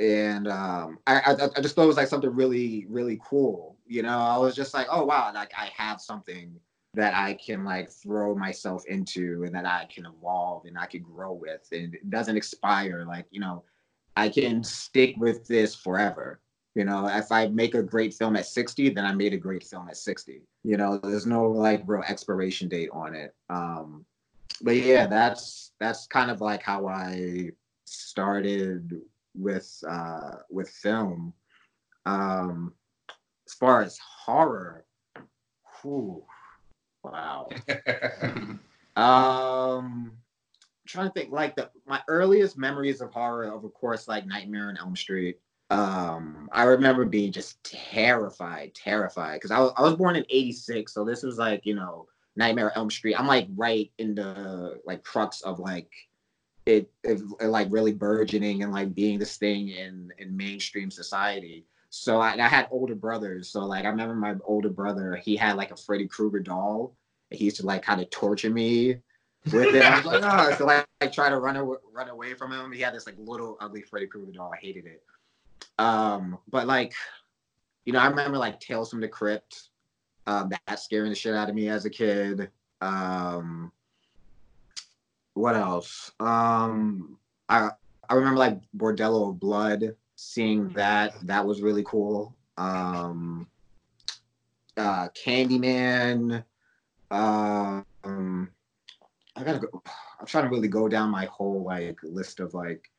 and 0.00 0.48
um, 0.48 0.98
I, 1.06 1.20
I 1.20 1.32
I 1.56 1.60
just 1.60 1.74
thought 1.74 1.84
it 1.84 1.88
was 1.88 1.96
like 1.96 2.08
something 2.08 2.34
really 2.34 2.86
really 2.88 3.20
cool. 3.22 3.76
You 3.86 4.02
know, 4.02 4.18
I 4.18 4.38
was 4.38 4.56
just 4.56 4.72
like, 4.72 4.86
oh 4.90 5.04
wow, 5.04 5.30
like 5.34 5.52
I 5.56 5.70
have 5.76 6.00
something 6.00 6.58
that 6.94 7.14
I 7.14 7.34
can 7.34 7.64
like 7.64 7.90
throw 7.90 8.34
myself 8.34 8.84
into 8.86 9.44
and 9.44 9.54
that 9.54 9.66
I 9.66 9.86
can 9.92 10.06
evolve 10.06 10.64
and 10.64 10.78
I 10.78 10.86
can 10.86 11.02
grow 11.02 11.32
with, 11.32 11.68
and 11.72 11.94
it 11.94 12.08
doesn't 12.08 12.36
expire. 12.36 13.04
Like 13.06 13.26
you 13.30 13.40
know, 13.40 13.64
I 14.16 14.28
can 14.30 14.64
stick 14.64 15.16
with 15.18 15.46
this 15.46 15.74
forever. 15.74 16.40
You 16.74 16.84
know, 16.84 17.06
if 17.08 17.30
I 17.32 17.48
make 17.48 17.74
a 17.74 17.82
great 17.82 18.14
film 18.14 18.36
at 18.36 18.46
60, 18.46 18.90
then 18.90 19.04
I 19.04 19.12
made 19.12 19.34
a 19.34 19.36
great 19.36 19.64
film 19.64 19.88
at 19.88 19.96
60. 19.96 20.40
You 20.62 20.76
know, 20.76 20.98
there's 20.98 21.26
no 21.26 21.48
like 21.50 21.82
real 21.84 22.04
expiration 22.08 22.68
date 22.68 22.90
on 22.92 23.14
it. 23.14 23.34
Um, 23.50 24.06
but 24.62 24.76
yeah, 24.76 25.06
that's 25.06 25.72
that's 25.80 26.06
kind 26.06 26.30
of 26.30 26.40
like 26.40 26.62
how 26.62 26.86
I 26.86 27.50
started 27.86 29.02
with 29.34 29.82
uh 29.88 30.36
with 30.50 30.68
film. 30.68 31.32
Um 32.06 32.74
as 33.46 33.54
far 33.54 33.82
as 33.82 33.98
horror, 33.98 34.84
whew, 35.82 36.24
wow. 37.02 37.48
Um 38.96 40.12
trying 40.86 41.06
to 41.06 41.12
think 41.12 41.30
like 41.30 41.54
the 41.54 41.70
my 41.86 42.02
earliest 42.08 42.58
memories 42.58 43.00
of 43.00 43.12
horror 43.12 43.44
of 43.44 43.62
course 43.74 44.08
like 44.08 44.26
Nightmare 44.26 44.68
on 44.68 44.76
Elm 44.76 44.96
Street. 44.96 45.38
Um 45.70 46.48
I 46.52 46.64
remember 46.64 47.04
being 47.04 47.32
just 47.32 47.62
terrified, 47.62 48.74
terrified 48.74 49.36
because 49.36 49.52
I 49.52 49.60
was 49.60 49.72
I 49.76 49.82
was 49.82 49.94
born 49.94 50.16
in 50.16 50.26
86, 50.28 50.92
so 50.92 51.04
this 51.04 51.22
was 51.22 51.38
like, 51.38 51.64
you 51.64 51.74
know, 51.74 52.08
Nightmare 52.36 52.70
on 52.70 52.76
Elm 52.76 52.90
Street. 52.90 53.14
I'm 53.18 53.28
like 53.28 53.46
right 53.56 53.90
in 53.98 54.14
the 54.14 54.80
like 54.84 55.04
crux 55.04 55.42
of 55.42 55.60
like 55.60 55.90
it, 56.76 56.90
it, 57.04 57.20
it 57.40 57.46
like 57.46 57.68
really 57.70 57.92
burgeoning 57.92 58.62
and 58.62 58.72
like 58.72 58.94
being 58.94 59.18
this 59.18 59.36
thing 59.36 59.68
in 59.68 60.12
in 60.18 60.36
mainstream 60.36 60.90
society. 60.90 61.66
So 61.90 62.20
I, 62.20 62.34
I 62.34 62.48
had 62.48 62.68
older 62.70 62.94
brothers. 62.94 63.48
So 63.48 63.64
like 63.64 63.84
I 63.84 63.88
remember 63.88 64.14
my 64.14 64.36
older 64.44 64.70
brother, 64.70 65.16
he 65.16 65.36
had 65.36 65.56
like 65.56 65.72
a 65.72 65.76
Freddy 65.76 66.06
Krueger 66.06 66.40
doll. 66.40 66.94
And 67.30 67.38
he 67.38 67.44
used 67.46 67.56
to 67.56 67.66
like 67.66 67.82
kind 67.82 68.00
of 68.00 68.10
torture 68.10 68.50
me 68.50 68.96
with 69.52 69.74
it. 69.74 69.82
I 69.82 69.96
was 69.96 70.06
like, 70.06 70.22
oh, 70.24 70.54
so 70.56 70.66
like 70.66 70.86
I 71.00 71.06
try 71.06 71.28
to 71.28 71.38
run 71.38 71.56
away, 71.56 71.78
run 71.92 72.08
away 72.08 72.34
from 72.34 72.52
him. 72.52 72.72
He 72.72 72.80
had 72.80 72.94
this 72.94 73.06
like 73.06 73.16
little 73.18 73.56
ugly 73.60 73.82
Freddy 73.82 74.06
Krueger 74.06 74.32
doll. 74.32 74.52
I 74.52 74.58
hated 74.58 74.86
it. 74.86 75.02
Um, 75.78 76.38
but 76.48 76.66
like, 76.66 76.92
you 77.84 77.92
know, 77.92 77.98
I 77.98 78.08
remember 78.08 78.38
like 78.38 78.60
Tales 78.60 78.90
from 78.90 79.00
the 79.00 79.08
Crypt. 79.08 79.68
Um, 80.26 80.50
that 80.50 80.78
scaring 80.78 81.10
the 81.10 81.16
shit 81.16 81.34
out 81.34 81.48
of 81.48 81.54
me 81.54 81.68
as 81.68 81.86
a 81.86 81.90
kid. 81.90 82.50
Um, 82.80 83.72
what 85.40 85.56
else? 85.56 86.12
Um, 86.20 87.16
I 87.48 87.70
I 88.08 88.14
remember 88.14 88.38
like 88.38 88.58
Bordello 88.76 89.30
of 89.30 89.40
Blood. 89.40 89.96
Seeing 90.16 90.68
that 90.74 91.14
that 91.26 91.46
was 91.46 91.62
really 91.62 91.82
cool. 91.84 92.36
Um, 92.58 93.48
uh, 94.76 95.08
Candyman. 95.10 96.44
Um, 97.10 98.50
I 99.34 99.44
gotta 99.44 99.60
go. 99.60 99.82
I'm 100.20 100.26
trying 100.26 100.44
to 100.44 100.50
really 100.50 100.68
go 100.68 100.88
down 100.88 101.10
my 101.10 101.24
whole 101.24 101.64
like 101.64 101.98
list 102.02 102.40
of 102.40 102.52
like 102.52 102.90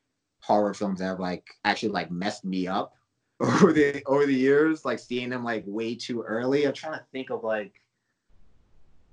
horror 0.42 0.74
films 0.74 1.00
that 1.00 1.06
have 1.06 1.20
like 1.20 1.46
actually 1.64 1.92
like 1.92 2.10
messed 2.10 2.44
me 2.44 2.66
up 2.68 2.96
over 3.40 3.72
the 3.72 4.04
over 4.08 4.26
the 4.26 4.34
years. 4.34 4.84
Like 4.84 4.98
seeing 4.98 5.30
them 5.30 5.44
like 5.44 5.64
way 5.68 5.94
too 5.94 6.24
early. 6.24 6.66
I'm 6.66 6.74
trying 6.74 6.98
to 6.98 7.06
think 7.12 7.30
of 7.30 7.44
like. 7.44 7.74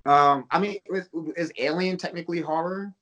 Um, 0.05 0.45
I 0.49 0.59
mean, 0.59 0.77
is, 0.91 1.09
is 1.35 1.51
Alien 1.59 1.97
technically 1.97 2.41
horror? 2.41 2.95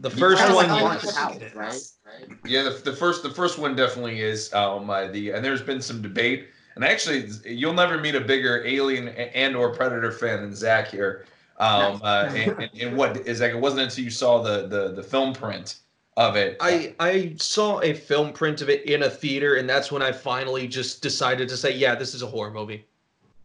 The 0.00 0.10
first 0.10 0.42
one, 0.42 0.54
like 0.54 0.66
yeah. 0.68 0.78
Haunted 0.78 1.10
I 1.10 1.12
House, 1.12 1.32
think 1.32 1.42
it 1.42 1.54
right? 1.54 1.80
Right. 2.06 2.38
Yeah, 2.46 2.62
the, 2.64 2.70
the 2.70 2.92
first 2.92 3.22
the 3.22 3.30
first 3.30 3.58
one 3.58 3.76
definitely 3.76 4.20
is 4.20 4.52
um 4.54 4.88
uh, 4.88 5.08
the 5.08 5.30
and 5.30 5.44
there's 5.44 5.62
been 5.62 5.82
some 5.82 6.00
debate 6.00 6.48
and 6.74 6.84
actually 6.84 7.28
you'll 7.44 7.74
never 7.74 7.98
meet 7.98 8.14
a 8.14 8.20
bigger 8.20 8.64
alien 8.64 9.08
and 9.08 9.54
or 9.54 9.74
predator 9.74 10.10
fan 10.10 10.40
than 10.40 10.54
Zach 10.54 10.88
here. 10.88 11.26
Um 11.58 12.00
uh 12.02 12.30
and, 12.34 12.52
and, 12.62 12.70
and 12.80 12.96
what 12.96 13.16
is 13.26 13.40
like 13.40 13.52
it 13.52 13.60
wasn't 13.60 13.82
until 13.82 14.04
you 14.04 14.10
saw 14.10 14.42
the 14.42 14.66
the 14.66 14.92
the 14.92 15.02
film 15.02 15.34
print 15.34 15.76
of 16.16 16.36
it. 16.36 16.56
I 16.60 16.94
I 16.98 17.34
saw 17.38 17.80
a 17.80 17.92
film 17.92 18.32
print 18.32 18.62
of 18.62 18.68
it 18.68 18.84
in 18.86 19.04
a 19.04 19.10
theater, 19.10 19.56
and 19.56 19.68
that's 19.68 19.92
when 19.92 20.02
I 20.02 20.12
finally 20.12 20.66
just 20.66 21.02
decided 21.02 21.48
to 21.48 21.56
say, 21.56 21.74
yeah, 21.74 21.94
this 21.94 22.14
is 22.14 22.22
a 22.22 22.26
horror 22.26 22.50
movie. 22.50 22.86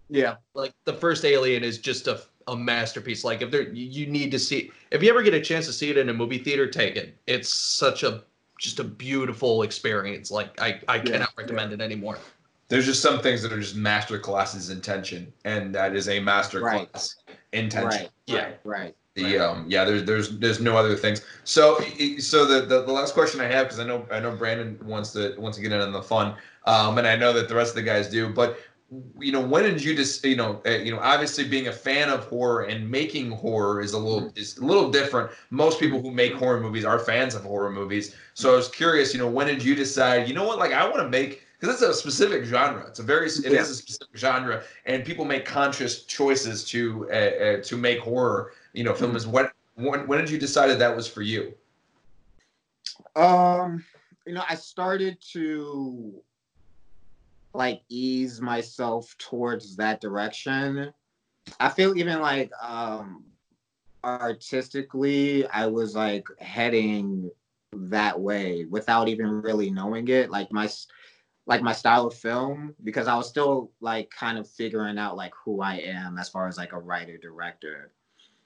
Yeah. 0.10 0.36
Like 0.54 0.74
the 0.86 0.94
first 0.94 1.26
Alien 1.26 1.64
is 1.64 1.78
just 1.78 2.08
a 2.08 2.22
a 2.48 2.56
masterpiece. 2.56 3.24
Like 3.24 3.42
if 3.42 3.52
there 3.52 3.64
you 3.64 3.86
you 3.86 4.06
need 4.08 4.32
to 4.32 4.40
see 4.40 4.72
if 4.92 5.02
you 5.02 5.10
ever 5.10 5.24
get 5.24 5.34
a 5.34 5.42
chance 5.42 5.66
to 5.66 5.74
see 5.74 5.90
it 5.90 5.98
in 5.98 6.10
a 6.10 6.14
movie 6.14 6.38
theater, 6.38 6.68
take 6.68 6.96
it. 6.96 7.18
It's 7.28 7.54
such 7.54 8.04
a 8.04 8.24
just 8.60 8.80
a 8.80 8.84
beautiful 8.84 9.64
experience. 9.64 10.32
Like 10.32 10.60
I 10.62 10.80
I 10.88 11.00
cannot 11.00 11.34
recommend 11.38 11.74
it 11.74 11.82
anymore. 11.82 12.18
There's 12.68 12.86
just 12.86 13.02
some 13.02 13.20
things 13.20 13.44
that 13.44 13.54
are 13.54 13.60
just 13.60 13.76
master 13.76 14.18
classes 14.18 14.70
in 14.70 14.82
tension, 14.82 15.32
and 15.44 15.74
that 15.76 15.96
is 15.96 16.10
a 16.10 16.20
master 16.20 16.62
Right. 16.62 16.92
class 16.92 17.16
in 17.52 17.70
tension. 17.70 18.02
Right. 18.02 18.10
Yeah. 18.26 18.36
Right. 18.36 18.60
Right. 18.64 18.96
The 19.16 19.38
um 19.40 19.66
yeah 19.70 19.86
there's 19.86 20.04
there's 20.04 20.38
there's 20.40 20.60
no 20.60 20.76
other 20.78 20.96
things. 20.96 21.22
So 21.46 21.80
so 22.20 22.46
the 22.46 22.66
the, 22.66 22.84
the 22.84 22.92
last 22.92 23.14
question 23.14 23.40
I 23.40 23.46
have 23.46 23.68
because 23.68 23.80
I 23.80 23.86
know 23.86 24.06
I 24.12 24.20
know 24.20 24.36
Brandon 24.36 24.78
wants 24.84 25.14
to 25.14 25.36
wants 25.40 25.58
to 25.58 25.64
get 25.64 25.72
in 25.72 25.80
on 25.80 25.94
the 25.94 26.02
fun 26.02 26.36
um 26.66 26.98
and 26.98 27.08
I 27.08 27.16
know 27.16 27.32
that 27.32 27.48
the 27.48 27.56
rest 27.56 27.70
of 27.70 27.76
the 27.76 27.84
guys 27.84 28.10
do 28.10 28.28
but 28.28 28.60
you 29.20 29.32
know 29.32 29.42
when 29.42 29.64
did 29.64 29.84
you 29.84 29.96
just 29.96 30.24
you 30.24 30.36
know 30.36 30.62
uh, 30.66 30.70
you 30.70 30.92
know 30.92 31.00
obviously 31.00 31.44
being 31.48 31.68
a 31.68 31.72
fan 31.72 32.10
of 32.10 32.26
horror 32.26 32.64
and 32.64 32.90
making 32.90 33.32
horror 33.32 33.82
is 33.82 33.94
a 33.94 33.98
little 33.98 34.32
is 34.36 34.58
a 34.58 34.66
little 34.66 34.92
different. 34.92 35.32
Most 35.50 35.80
people 35.80 36.02
who 36.02 36.12
make 36.12 36.34
horror 36.34 36.60
movies 36.60 36.86
are 36.86 37.00
fans 37.00 37.34
of 37.36 37.44
horror 37.44 37.72
movies. 37.72 38.16
So 38.36 38.54
i 38.54 38.56
was 38.56 38.68
curious 38.70 39.14
you 39.14 39.20
know 39.20 39.28
when 39.28 39.48
did 39.48 39.64
you 39.64 39.76
decide 39.76 40.28
you 40.28 40.34
know 40.36 40.46
what 40.46 40.60
like 40.60 40.72
i 40.72 40.84
want 40.84 40.98
to 40.98 41.10
make 41.10 41.42
because 41.60 41.74
it's 41.74 41.82
a 41.82 41.94
specific 41.94 42.44
genre. 42.44 42.86
It's 42.88 43.00
a 43.00 43.04
very 43.04 43.28
it 43.28 43.46
is 43.46 43.54
Yeah. 43.54 43.62
a 43.62 43.66
specific 43.66 44.16
genre 44.16 44.64
and 44.86 45.04
people 45.04 45.26
make 45.26 45.46
conscious 45.46 46.04
choices 46.04 46.64
to 46.66 47.08
uh, 47.12 47.14
uh, 47.16 47.62
to 47.64 47.78
make 47.78 48.00
horror 48.00 48.54
you 48.74 48.84
know 48.84 48.94
film 48.94 49.16
is 49.16 49.26
what 49.26 49.52
when, 49.76 50.08
when 50.08 50.20
did 50.20 50.30
you 50.30 50.38
decide 50.38 50.68
that 50.68 50.80
that 50.80 50.96
was 50.96 51.08
for 51.08 51.22
you? 51.22 51.54
Um, 53.16 53.84
you 54.26 54.34
know, 54.34 54.44
I 54.50 54.56
started 54.56 55.18
to 55.34 56.22
like 57.56 57.82
ease 57.90 58.42
myself 58.42 59.16
towards 59.18 59.76
that 59.78 60.02
direction. 60.02 60.94
I 61.60 61.70
feel 61.70 61.98
even 61.98 62.22
like 62.22 62.52
um 62.62 63.24
artistically 64.04 65.48
I 65.48 65.66
was 65.68 65.96
like 65.96 66.28
heading 66.40 67.32
that 67.74 68.20
way 68.20 68.66
without 68.66 69.08
even 69.08 69.42
really 69.42 69.70
knowing 69.70 70.08
it. 70.08 70.30
Like 70.30 70.52
my 70.52 70.70
like 71.48 71.62
my 71.62 71.74
style 71.74 72.08
of 72.08 72.14
film 72.14 72.74
because 72.84 73.08
I 73.08 73.16
was 73.16 73.28
still 73.28 73.72
like 73.80 74.10
kind 74.10 74.38
of 74.38 74.50
figuring 74.50 74.98
out 74.98 75.16
like 75.16 75.34
who 75.44 75.62
I 75.62 75.76
am 75.76 76.18
as 76.18 76.30
far 76.30 76.48
as 76.48 76.58
like 76.58 76.74
a 76.74 76.80
writer 76.80 77.18
director. 77.18 77.92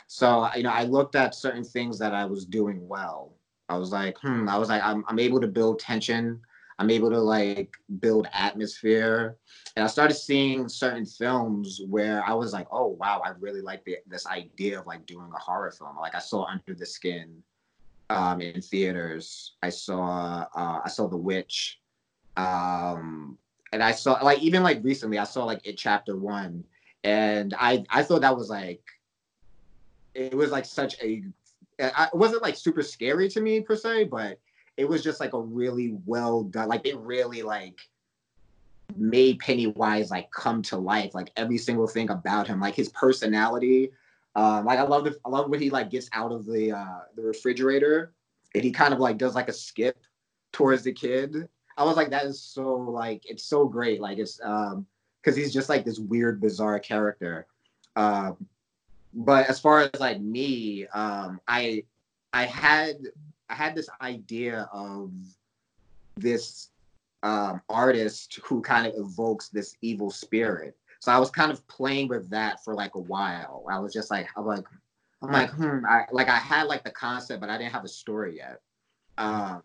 So 0.08 0.50
you 0.56 0.64
know, 0.64 0.72
I 0.72 0.84
looked 0.84 1.16
at 1.16 1.36
certain 1.36 1.64
things 1.64 2.00
that 2.00 2.14
I 2.14 2.26
was 2.26 2.46
doing 2.46 2.88
well. 2.88 3.34
I 3.70 3.78
was 3.78 3.92
like, 3.92 4.18
hmm. 4.20 4.50
I 4.50 4.58
was 4.58 4.70
like, 4.70 4.84
I'm 4.84 5.06
I'm 5.08 5.20
able 5.20 5.40
to 5.40 5.48
build 5.48 5.80
tension. 5.80 6.42
I'm 6.80 6.90
able 6.90 7.10
to 7.10 7.20
like 7.20 7.76
build 8.00 8.28
atmosphere. 8.32 9.36
And 9.76 9.84
I 9.84 9.88
started 9.88 10.16
seeing 10.16 10.70
certain 10.70 11.06
films 11.06 11.82
where 11.90 12.24
I 12.26 12.34
was 12.34 12.54
like, 12.54 12.68
oh 12.72 12.88
wow, 12.88 13.22
I 13.24 13.32
really 13.40 13.62
like 13.62 13.84
the, 13.84 13.98
this 14.08 14.26
idea 14.26 14.80
of 14.80 14.88
like 14.88 15.06
doing 15.06 15.30
a 15.36 15.40
horror 15.40 15.72
film. 15.72 15.98
Like 16.00 16.16
I 16.16 16.20
saw 16.20 16.46
Under 16.46 16.74
the 16.74 16.86
Skin 16.86 17.44
um, 18.10 18.40
in 18.40 18.62
theaters. 18.62 19.56
I 19.62 19.70
saw 19.70 20.48
uh, 20.56 20.80
I 20.84 20.88
saw 20.88 21.08
The 21.08 21.18
Witch. 21.18 21.82
Um, 22.38 23.38
and 23.74 23.84
I 23.84 23.92
saw 23.92 24.14
like 24.24 24.40
even 24.40 24.64
like 24.64 24.82
recently 24.82 25.20
I 25.20 25.26
saw 25.26 25.44
like 25.44 25.60
it 25.68 25.78
chapter 25.78 26.16
one. 26.16 26.64
And 27.04 27.54
I 27.60 27.84
I 27.90 28.04
thought 28.04 28.22
that 28.22 28.38
was 28.38 28.50
like 28.50 28.82
it 30.14 30.34
was 30.34 30.52
like 30.52 30.66
such 30.66 30.96
a 31.04 31.24
it 31.78 31.94
wasn't 32.14 32.42
like 32.42 32.56
super 32.56 32.84
scary 32.84 33.28
to 33.30 33.42
me 33.42 33.60
per 33.60 33.76
se, 33.76 34.06
but 34.06 34.40
it 34.80 34.88
was 34.88 35.04
just 35.04 35.20
like 35.20 35.34
a 35.34 35.40
really 35.40 35.98
well 36.06 36.44
done. 36.44 36.70
Like 36.70 36.86
they 36.86 36.94
really 36.94 37.42
like 37.42 37.78
made 38.96 39.38
Pennywise 39.40 40.10
like 40.10 40.32
come 40.32 40.62
to 40.64 40.78
life. 40.78 41.14
Like 41.14 41.32
every 41.36 41.58
single 41.58 41.86
thing 41.86 42.10
about 42.10 42.48
him, 42.48 42.62
like 42.62 42.76
his 42.76 42.88
personality. 42.88 43.92
Um, 44.36 44.64
like 44.64 44.80
I 44.80 44.84
love 44.84 45.04
the 45.04 45.18
I 45.26 45.30
love 45.30 45.50
when 45.50 45.60
he 45.60 45.70
like 45.70 45.90
gets 45.90 46.10
out 46.14 46.32
of 46.32 46.46
the 46.46 46.72
uh, 46.72 47.00
the 47.18 47.24
refrigerator 47.24 48.14
and 48.56 48.64
he 48.64 48.72
kind 48.72 48.94
of 48.94 49.02
like 49.02 49.18
does 49.18 49.36
like 49.36 49.50
a 49.50 49.54
skip 49.54 49.98
towards 50.54 50.84
the 50.84 50.94
kid. 50.94 51.50
I 51.78 51.84
was 51.84 51.98
like, 51.98 52.10
that 52.12 52.24
is 52.24 52.42
so 52.42 52.78
like 52.78 53.30
it's 53.30 53.44
so 53.44 53.68
great. 53.68 54.00
Like 54.00 54.18
it's 54.18 54.40
um 54.42 54.86
because 55.22 55.36
he's 55.36 55.52
just 55.52 55.68
like 55.68 55.84
this 55.84 56.00
weird, 56.00 56.40
bizarre 56.40 56.80
character. 56.80 57.48
Um, 57.98 58.38
but 59.14 59.50
as 59.50 59.60
far 59.60 59.82
as 59.82 60.00
like 60.00 60.22
me, 60.22 60.88
um, 60.88 61.42
I 61.50 61.84
I 62.32 62.46
had 62.46 62.96
I 63.50 63.56
had 63.56 63.76
this 63.76 63.90
idea 64.02 64.70
of 64.72 65.12
this 66.18 66.70
um, 67.24 67.62
artist 67.70 68.40
who 68.44 68.62
kind 68.62 68.88
of 68.88 68.94
evokes 68.96 69.50
this 69.50 69.76
evil 69.82 70.12
spirit. 70.12 70.78
So 71.00 71.12
I 71.12 71.18
was 71.18 71.30
kind 71.30 71.52
of 71.52 71.66
playing 71.68 72.10
with 72.10 72.30
that 72.30 72.64
for 72.64 72.74
like 72.76 72.96
a 72.96 73.00
while. 73.00 73.66
I 73.70 73.80
was 73.80 73.94
just 73.94 74.12
like, 74.12 74.28
I'm 74.38 74.46
like, 74.46 74.66
I'm 75.22 75.32
like, 75.32 75.50
hmm. 75.52 75.86
I, 75.88 76.06
like 76.12 76.30
I 76.30 76.38
had 76.38 76.68
like 76.68 76.84
the 76.84 76.92
concept, 76.92 77.42
but 77.42 77.50
I 77.50 77.58
didn't 77.58 77.74
have 77.74 77.86
a 77.86 77.90
story 77.90 78.38
yet. 78.38 78.62
Um, 79.18 79.62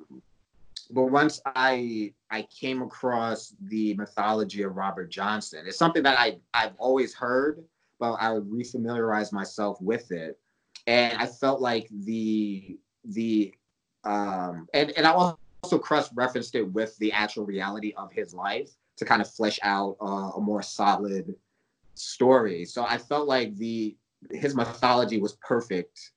but 0.90 1.04
once 1.04 1.40
I 1.46 2.12
I 2.30 2.42
came 2.42 2.82
across 2.82 3.54
the 3.60 3.94
mythology 3.94 4.62
of 4.62 4.76
Robert 4.76 5.10
Johnson, 5.10 5.64
it's 5.66 5.78
something 5.78 6.02
that 6.02 6.18
I 6.18 6.38
I've 6.52 6.74
always 6.78 7.14
heard, 7.14 7.64
but 7.98 8.14
I 8.14 8.32
would 8.32 8.50
refamiliarize 8.50 9.32
myself 9.32 9.80
with 9.80 10.10
it, 10.10 10.38
and 10.86 11.20
I 11.20 11.26
felt 11.26 11.60
like 11.60 11.88
the 11.90 12.76
the 13.04 13.54
um 14.04 14.68
and 14.74 14.90
and 14.96 15.06
I 15.06 15.12
also 15.12 15.78
cross 15.78 16.12
referenced 16.14 16.54
it 16.54 16.62
with 16.72 16.96
the 16.98 17.12
actual 17.12 17.46
reality 17.46 17.94
of 17.96 18.12
his 18.12 18.34
life 18.34 18.70
to 18.96 19.04
kind 19.04 19.20
of 19.20 19.30
flesh 19.30 19.58
out 19.62 19.96
uh, 20.00 20.30
a 20.36 20.40
more 20.40 20.62
solid 20.62 21.34
story. 21.94 22.64
So 22.64 22.84
I 22.84 22.98
felt 22.98 23.26
like 23.26 23.56
the 23.56 23.96
his 24.30 24.54
mythology 24.54 25.20
was 25.20 25.34
perfect 25.46 26.12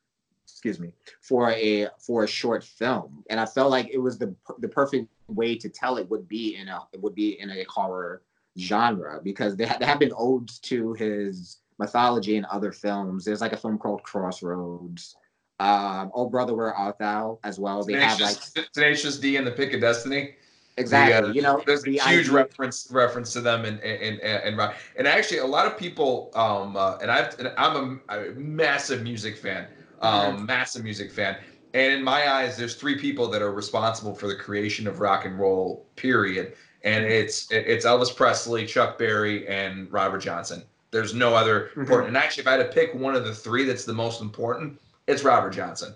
excuse 0.45 0.79
me 0.79 0.93
for 1.21 1.51
a 1.51 1.87
for 1.99 2.23
a 2.23 2.27
short 2.27 2.63
film. 2.63 3.23
And 3.29 3.39
i 3.39 3.45
felt 3.45 3.69
like 3.69 3.89
it 3.91 3.97
was 3.97 4.17
the 4.17 4.33
the 4.59 4.67
perfect 4.67 5.07
way 5.27 5.55
to 5.57 5.69
tell 5.69 5.97
it 5.97 6.09
would 6.09 6.27
be 6.27 6.55
in 6.55 6.67
a 6.67 6.79
it 6.93 7.01
would 7.01 7.15
be 7.15 7.39
in 7.39 7.49
a 7.49 7.65
horror 7.69 8.21
genre 8.57 9.19
because 9.23 9.55
there, 9.55 9.75
there 9.79 9.87
have 9.87 9.99
been 9.99 10.13
odes 10.17 10.59
to 10.59 10.93
his 10.93 11.59
mythology 11.79 12.37
in 12.37 12.45
other 12.45 12.71
films. 12.71 13.23
There's 13.23 13.41
like 13.41 13.53
a 13.53 13.57
film 13.57 13.77
called 13.77 14.03
crossroads 14.03 15.15
um 15.59 16.11
oh 16.13 16.29
brother 16.29 16.53
where 16.53 16.73
art 16.73 16.97
thou? 16.99 17.39
as 17.43 17.59
well. 17.59 17.83
They 17.83 17.93
Tenacious, 17.93 18.19
have 18.53 18.55
like 18.55 18.71
Tenacious 18.73 19.17
D 19.17 19.37
and 19.37 19.47
the 19.47 19.51
Pick 19.51 19.73
of 19.73 19.81
Destiny. 19.81 20.35
exactly 20.77 21.13
The, 21.13 21.29
uh, 21.29 21.33
you 21.33 21.41
know 21.41 21.63
there's 21.65 21.81
a 21.81 21.85
the 21.85 21.97
huge 21.97 22.27
idea- 22.27 22.31
reference 22.33 22.87
reference 22.91 23.33
to 23.33 23.41
them 23.41 23.65
and 23.65 23.79
and 23.81 24.19
and 24.21 24.43
and, 24.43 24.57
rock. 24.57 24.75
and 24.97 25.07
actually 25.07 25.39
a 25.39 25.45
lot 25.45 25.65
of 25.65 25.77
people 25.77 26.31
um 26.35 26.75
uh, 26.77 26.97
and 27.01 27.09
I've 27.09 27.37
and 27.39 27.51
I'm 27.57 28.01
a, 28.09 28.19
a 28.29 28.31
massive 28.35 29.01
music 29.03 29.37
fan 29.37 29.67
um 30.01 30.45
massive 30.45 30.83
music 30.83 31.11
fan. 31.11 31.37
And 31.73 31.91
in 31.93 32.03
my 32.03 32.31
eyes 32.31 32.55
there's 32.57 32.75
three 32.75 32.97
people 32.99 33.27
that 33.29 33.41
are 33.41 33.51
responsible 33.51 34.13
for 34.13 34.27
the 34.27 34.35
creation 34.35 34.87
of 34.87 34.99
rock 34.99 35.25
and 35.25 35.39
roll 35.39 35.87
period. 35.95 36.53
And 36.83 37.03
it's 37.05 37.51
it's 37.51 37.83
Elvis 37.85 38.15
Presley 38.15 38.67
Chuck 38.67 38.99
Berry 38.99 39.47
and 39.47 39.91
Robert 39.91 40.19
Johnson. 40.19 40.61
There's 40.91 41.13
no 41.15 41.33
other 41.33 41.71
Mhm. 41.75 41.77
important. 41.81 42.07
And 42.09 42.17
actually 42.17 42.41
if 42.41 42.47
I 42.47 42.51
had 42.51 42.57
to 42.59 42.71
pick 42.71 42.93
one 42.93 43.15
of 43.15 43.25
the 43.25 43.33
three 43.33 43.63
that's 43.65 43.85
the 43.85 43.93
most 43.93 44.21
important 44.21 44.79
it's 45.07 45.23
Robert 45.23 45.51
Johnson 45.51 45.95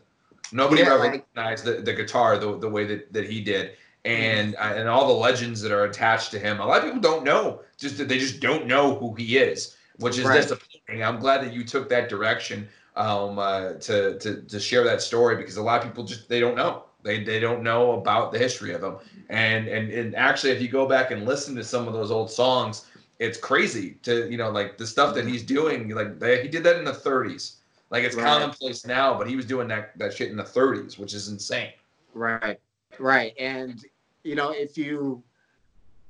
nobody 0.52 0.82
Yeah, 0.82 0.88
ever 0.88 1.00
like- 1.00 1.12
recognized 1.12 1.66
the, 1.66 1.74
the 1.74 1.94
guitar 1.94 2.38
the, 2.38 2.58
the 2.58 2.70
way 2.70 2.86
that, 2.86 3.12
that 3.14 3.30
he 3.30 3.42
did 3.42 3.72
and 4.04 4.56
uh, 4.56 4.74
and 4.76 4.90
all 4.90 5.08
the 5.08 5.14
legends 5.14 5.62
that 5.62 5.72
are 5.72 5.84
attached 5.86 6.32
to 6.32 6.40
him. 6.40 6.60
A 6.60 6.66
lot 6.66 6.80
of 6.80 6.86
people 6.86 7.00
don't 7.00 7.24
know, 7.24 7.62
just 7.78 8.00
that 8.00 8.08
they 8.08 8.18
just 8.18 8.40
don't 8.40 8.66
know 8.66 8.96
who 8.96 9.14
he 9.14 9.38
is, 9.38 9.76
which 10.00 10.18
is 10.18 10.26
Right. 10.26 10.42
disappointing. 10.42 11.04
I'm 11.04 11.20
glad 11.20 11.44
that 11.44 11.54
you 11.54 11.64
took 11.64 11.88
that 11.90 12.10
direction 12.10 12.68
um, 12.96 13.38
uh, 13.38 13.74
to, 13.74 14.18
to 14.18 14.42
to 14.42 14.60
share 14.60 14.84
that 14.86 15.04
story 15.04 15.36
because 15.36 15.58
a 15.58 15.62
lot 15.62 15.82
of 15.82 15.88
people 15.88 16.04
just 16.04 16.28
they 16.28 16.40
don't 16.40 16.56
know. 16.56 16.86
They 17.04 17.24
they 17.24 17.40
don't 17.40 17.62
know 17.62 17.92
about 17.92 18.32
the 18.32 18.40
history 18.40 18.74
of 18.74 18.84
him. 18.84 18.96
And 19.30 19.68
and 19.68 19.92
and 19.92 20.16
actually, 20.16 20.52
if 20.54 20.62
you 20.64 20.68
go 20.68 20.88
back 20.88 21.12
and 21.12 21.24
listen 21.28 21.54
to 21.58 21.64
some 21.64 21.88
of 21.88 21.94
those 21.94 22.10
old 22.10 22.32
songs, 22.32 22.88
it's 23.20 23.38
crazy 23.38 23.98
to 24.02 24.28
you 24.32 24.38
know 24.38 24.50
like 24.50 24.80
the 24.80 24.88
stuff 24.88 25.14
that 25.14 25.28
he's 25.28 25.44
doing. 25.44 25.90
Like 25.90 26.18
they, 26.20 26.42
he 26.42 26.48
did 26.48 26.64
that 26.64 26.78
in 26.78 26.86
the 26.86 26.92
30s. 26.92 27.58
Like 27.92 28.06
it's 28.06 28.16
Right. 28.16 28.24
commonplace 28.24 28.86
now, 28.86 29.18
but 29.18 29.28
he 29.28 29.36
was 29.36 29.46
doing 29.46 29.68
that 29.68 29.98
that 30.00 30.14
shit 30.14 30.32
in 30.32 30.38
the 30.38 30.44
30s, 30.44 30.98
which 30.98 31.14
is 31.14 31.28
insane. 31.28 31.74
Right, 32.14 32.60
right, 33.00 33.34
and 33.38 33.86
you 34.24 34.36
know 34.36 34.52
if 34.52 34.78
you, 34.78 35.24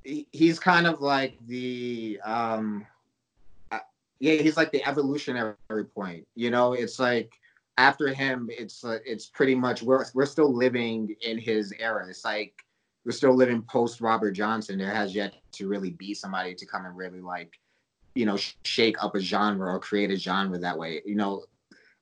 he's 0.04 0.60
kind 0.60 0.88
of 0.88 1.02
like 1.02 1.36
the, 1.48 2.20
um, 2.24 2.86
uh, 3.72 3.80
yeah, 4.20 4.34
he's 4.36 4.58
like 4.58 4.72
the 4.72 4.88
evolutionary 4.88 5.56
point. 5.96 6.28
You 6.36 6.52
know, 6.52 6.74
it's 6.74 7.00
like 7.00 7.34
after 7.78 8.10
him, 8.10 8.50
it's 8.52 8.84
uh, 8.84 9.00
it's 9.04 9.26
pretty 9.26 9.56
much 9.56 9.82
we're 9.82 10.06
we're 10.14 10.26
still 10.28 10.54
living 10.54 11.16
in 11.22 11.40
his 11.40 11.74
era. 11.80 12.08
It's 12.08 12.24
like 12.24 12.54
we're 13.06 13.12
still 13.12 13.36
living 13.36 13.64
post 13.64 14.02
Robert 14.02 14.32
Johnson. 14.32 14.78
There 14.78 14.94
has 14.94 15.16
yet 15.16 15.34
to 15.54 15.68
really 15.68 15.92
be 15.92 16.14
somebody 16.14 16.54
to 16.54 16.66
come 16.68 16.86
and 16.86 16.96
really 16.96 17.22
like, 17.22 17.60
you 18.14 18.28
know, 18.28 18.38
sh- 18.38 18.54
shake 18.66 19.04
up 19.04 19.16
a 19.16 19.20
genre 19.20 19.74
or 19.74 19.80
create 19.80 20.12
a 20.12 20.16
genre 20.16 20.60
that 20.60 20.78
way. 20.78 21.02
You 21.06 21.16
know, 21.16 21.46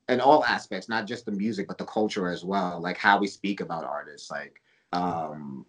in 0.09 0.19
all 0.19 0.43
aspects, 0.43 0.89
not 0.89 1.05
just 1.05 1.25
the 1.25 1.31
music, 1.31 1.67
but 1.67 1.77
the 1.77 1.85
culture 1.85 2.29
as 2.29 2.43
well, 2.43 2.81
like 2.81 2.97
how 2.97 3.19
we 3.19 3.27
speak 3.27 3.61
about 3.61 3.85
artists, 3.85 4.29
like 4.29 4.61
um 4.91 5.65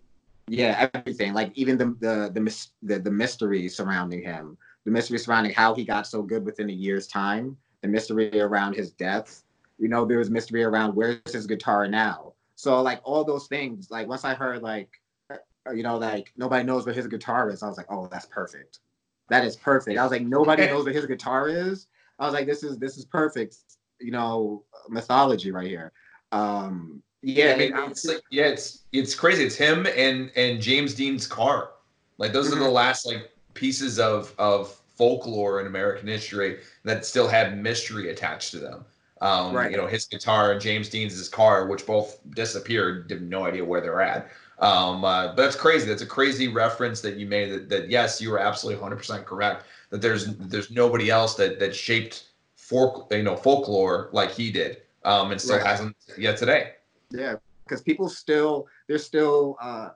yeah, 0.49 0.89
everything, 0.93 1.33
like 1.33 1.53
even 1.55 1.79
the 1.79 1.95
the 2.01 2.31
the 2.33 2.67
the, 2.83 2.99
the 2.99 3.11
mystery 3.11 3.69
surrounding 3.69 4.23
him, 4.23 4.57
the 4.85 4.91
mystery 4.91 5.19
surrounding 5.19 5.53
how 5.53 5.75
he 5.75 5.85
got 5.85 6.07
so 6.07 6.23
good 6.23 6.45
within 6.45 6.71
a 6.71 6.73
year's 6.73 7.07
time, 7.07 7.57
the 7.83 7.89
mystery 7.89 8.41
around 8.41 8.75
his 8.75 8.91
death. 8.91 9.45
You 9.79 9.89
know, 9.89 10.05
there 10.05 10.19
was 10.19 10.31
mystery 10.31 10.65
around 10.65 10.97
where's 10.97 11.33
his 11.33 11.47
guitar 11.47 11.87
now. 11.87 12.33
So 12.57 12.83
like 12.83 13.01
all 13.05 13.25
those 13.25 13.47
things, 13.47 13.91
like 13.91 14.09
once 14.09 14.25
I 14.25 14.35
heard 14.35 14.63
like 14.63 14.89
uh, 15.31 15.73
you 15.73 15.83
know, 15.83 15.99
like 15.99 16.33
nobody 16.37 16.65
knows 16.65 16.87
where 16.87 16.95
his 16.95 17.07
guitar 17.07 17.51
is, 17.51 17.63
I 17.63 17.69
was 17.69 17.77
like, 17.77 17.91
oh, 17.91 18.09
that's 18.11 18.27
perfect. 18.27 18.81
That 19.29 19.45
is 19.45 19.55
perfect. 19.55 19.99
I 19.99 20.03
was 20.03 20.11
like, 20.11 20.23
nobody 20.23 20.67
knows 20.67 20.85
where 20.85 20.95
his 20.95 21.07
guitar 21.07 21.49
is. 21.49 21.87
I 22.19 22.25
was 22.25 22.35
like, 22.35 22.47
this 22.47 22.63
is 22.65 22.79
this 22.79 22.99
is 22.99 23.05
perfect 23.05 23.57
you 24.01 24.11
know 24.11 24.65
mythology 24.89 25.51
right 25.51 25.69
here 25.69 25.93
um 26.33 27.03
yeah 27.23 27.53
I 27.53 27.57
mean, 27.59 27.73
it's 27.91 28.05
like, 28.07 28.23
yeah, 28.31 28.47
it's 28.47 28.87
it's 28.93 29.15
crazy. 29.15 29.45
It's 29.45 29.55
him 29.57 29.87
and 29.95 30.31
and 30.37 30.59
James 30.59 30.95
Dean's 30.95 31.27
car. 31.27 31.73
Like 32.17 32.33
those 32.33 32.51
are 32.51 32.59
the 32.59 32.65
Mhm. 32.65 32.73
last 32.73 33.05
like 33.07 33.31
pieces 33.53 33.99
of 33.99 34.35
of 34.39 34.75
folklore 34.97 35.61
in 35.61 35.67
American 35.67 36.09
history 36.09 36.61
that 36.85 37.05
still 37.05 37.29
had 37.29 37.59
mystery 37.63 38.11
attached 38.11 38.53
to 38.53 38.59
them. 38.59 38.87
Um, 39.21 39.55
Right. 39.55 39.71
You 39.71 39.77
know, 39.77 39.87
his 39.87 40.07
guitar 40.07 40.53
and 40.53 40.61
James 40.63 40.89
Dean's 40.89 41.13
his 41.19 41.29
car, 41.29 41.67
which 41.67 41.85
both 41.85 42.19
disappeared. 42.35 43.11
Have 43.11 43.21
no 43.21 43.45
idea 43.45 43.65
where 43.67 43.83
they're 43.83 44.01
at. 44.01 44.31
Um, 44.59 45.05
uh, 45.05 45.29
but 45.29 45.37
that's 45.37 45.57
crazy. 45.57 45.87
That's 45.87 46.03
a 46.03 46.07
crazy 46.07 46.49
reference 46.49 47.03
that 47.03 47.17
you 47.17 47.27
made. 47.27 47.51
That, 47.53 47.69
that 47.69 47.91
yes, 47.91 48.21
you 48.21 48.31
were 48.31 48.39
absolutely 48.39 48.81
100 48.81 48.97
percent 48.97 49.27
correct. 49.27 49.67
That 49.91 50.01
there's 50.01 50.35
there's 50.37 50.71
nobody 50.71 51.11
else 51.11 51.35
that 51.35 51.59
that 51.59 51.75
shaped 51.77 52.25
folk 52.71 53.13
you 53.13 53.23
know 53.23 53.37
folklore 53.37 54.09
like 54.13 54.31
he 54.31 54.51
did, 54.51 54.73
um, 55.05 55.33
and 55.33 55.41
still 55.41 55.57
Right. 55.59 55.67
hasn't 55.67 55.97
yet 56.17 56.37
today. 56.43 56.63
yeah 57.11 57.35
because 57.65 57.83
people 57.83 58.09
still 58.09 58.55
there's 58.89 59.05
still 59.13 59.57
uh 59.61 59.89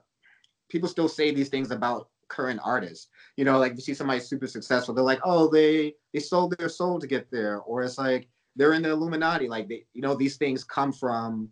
people 0.69 0.89
still 0.95 1.07
say 1.17 1.27
these 1.31 1.49
things 1.49 1.71
about 1.71 2.09
current 2.27 2.59
artists 2.63 3.07
you 3.37 3.45
know 3.47 3.57
like 3.63 3.73
you 3.77 3.81
see 3.87 3.93
somebody 3.93 4.19
super 4.19 4.47
successful 4.47 4.93
they're 4.95 5.11
like 5.13 5.21
oh 5.23 5.43
they 5.57 5.93
they 6.13 6.19
sold 6.19 6.49
their 6.57 6.69
soul 6.69 6.99
to 6.99 7.07
get 7.15 7.29
there 7.31 7.55
or 7.67 7.83
it's 7.83 7.97
like 7.97 8.27
they're 8.57 8.73
in 8.73 8.81
the 8.81 8.89
illuminati 8.89 9.47
like 9.47 9.67
they 9.69 9.85
you 9.93 10.01
know 10.01 10.15
these 10.15 10.35
things 10.37 10.63
come 10.77 10.91
from 10.91 11.47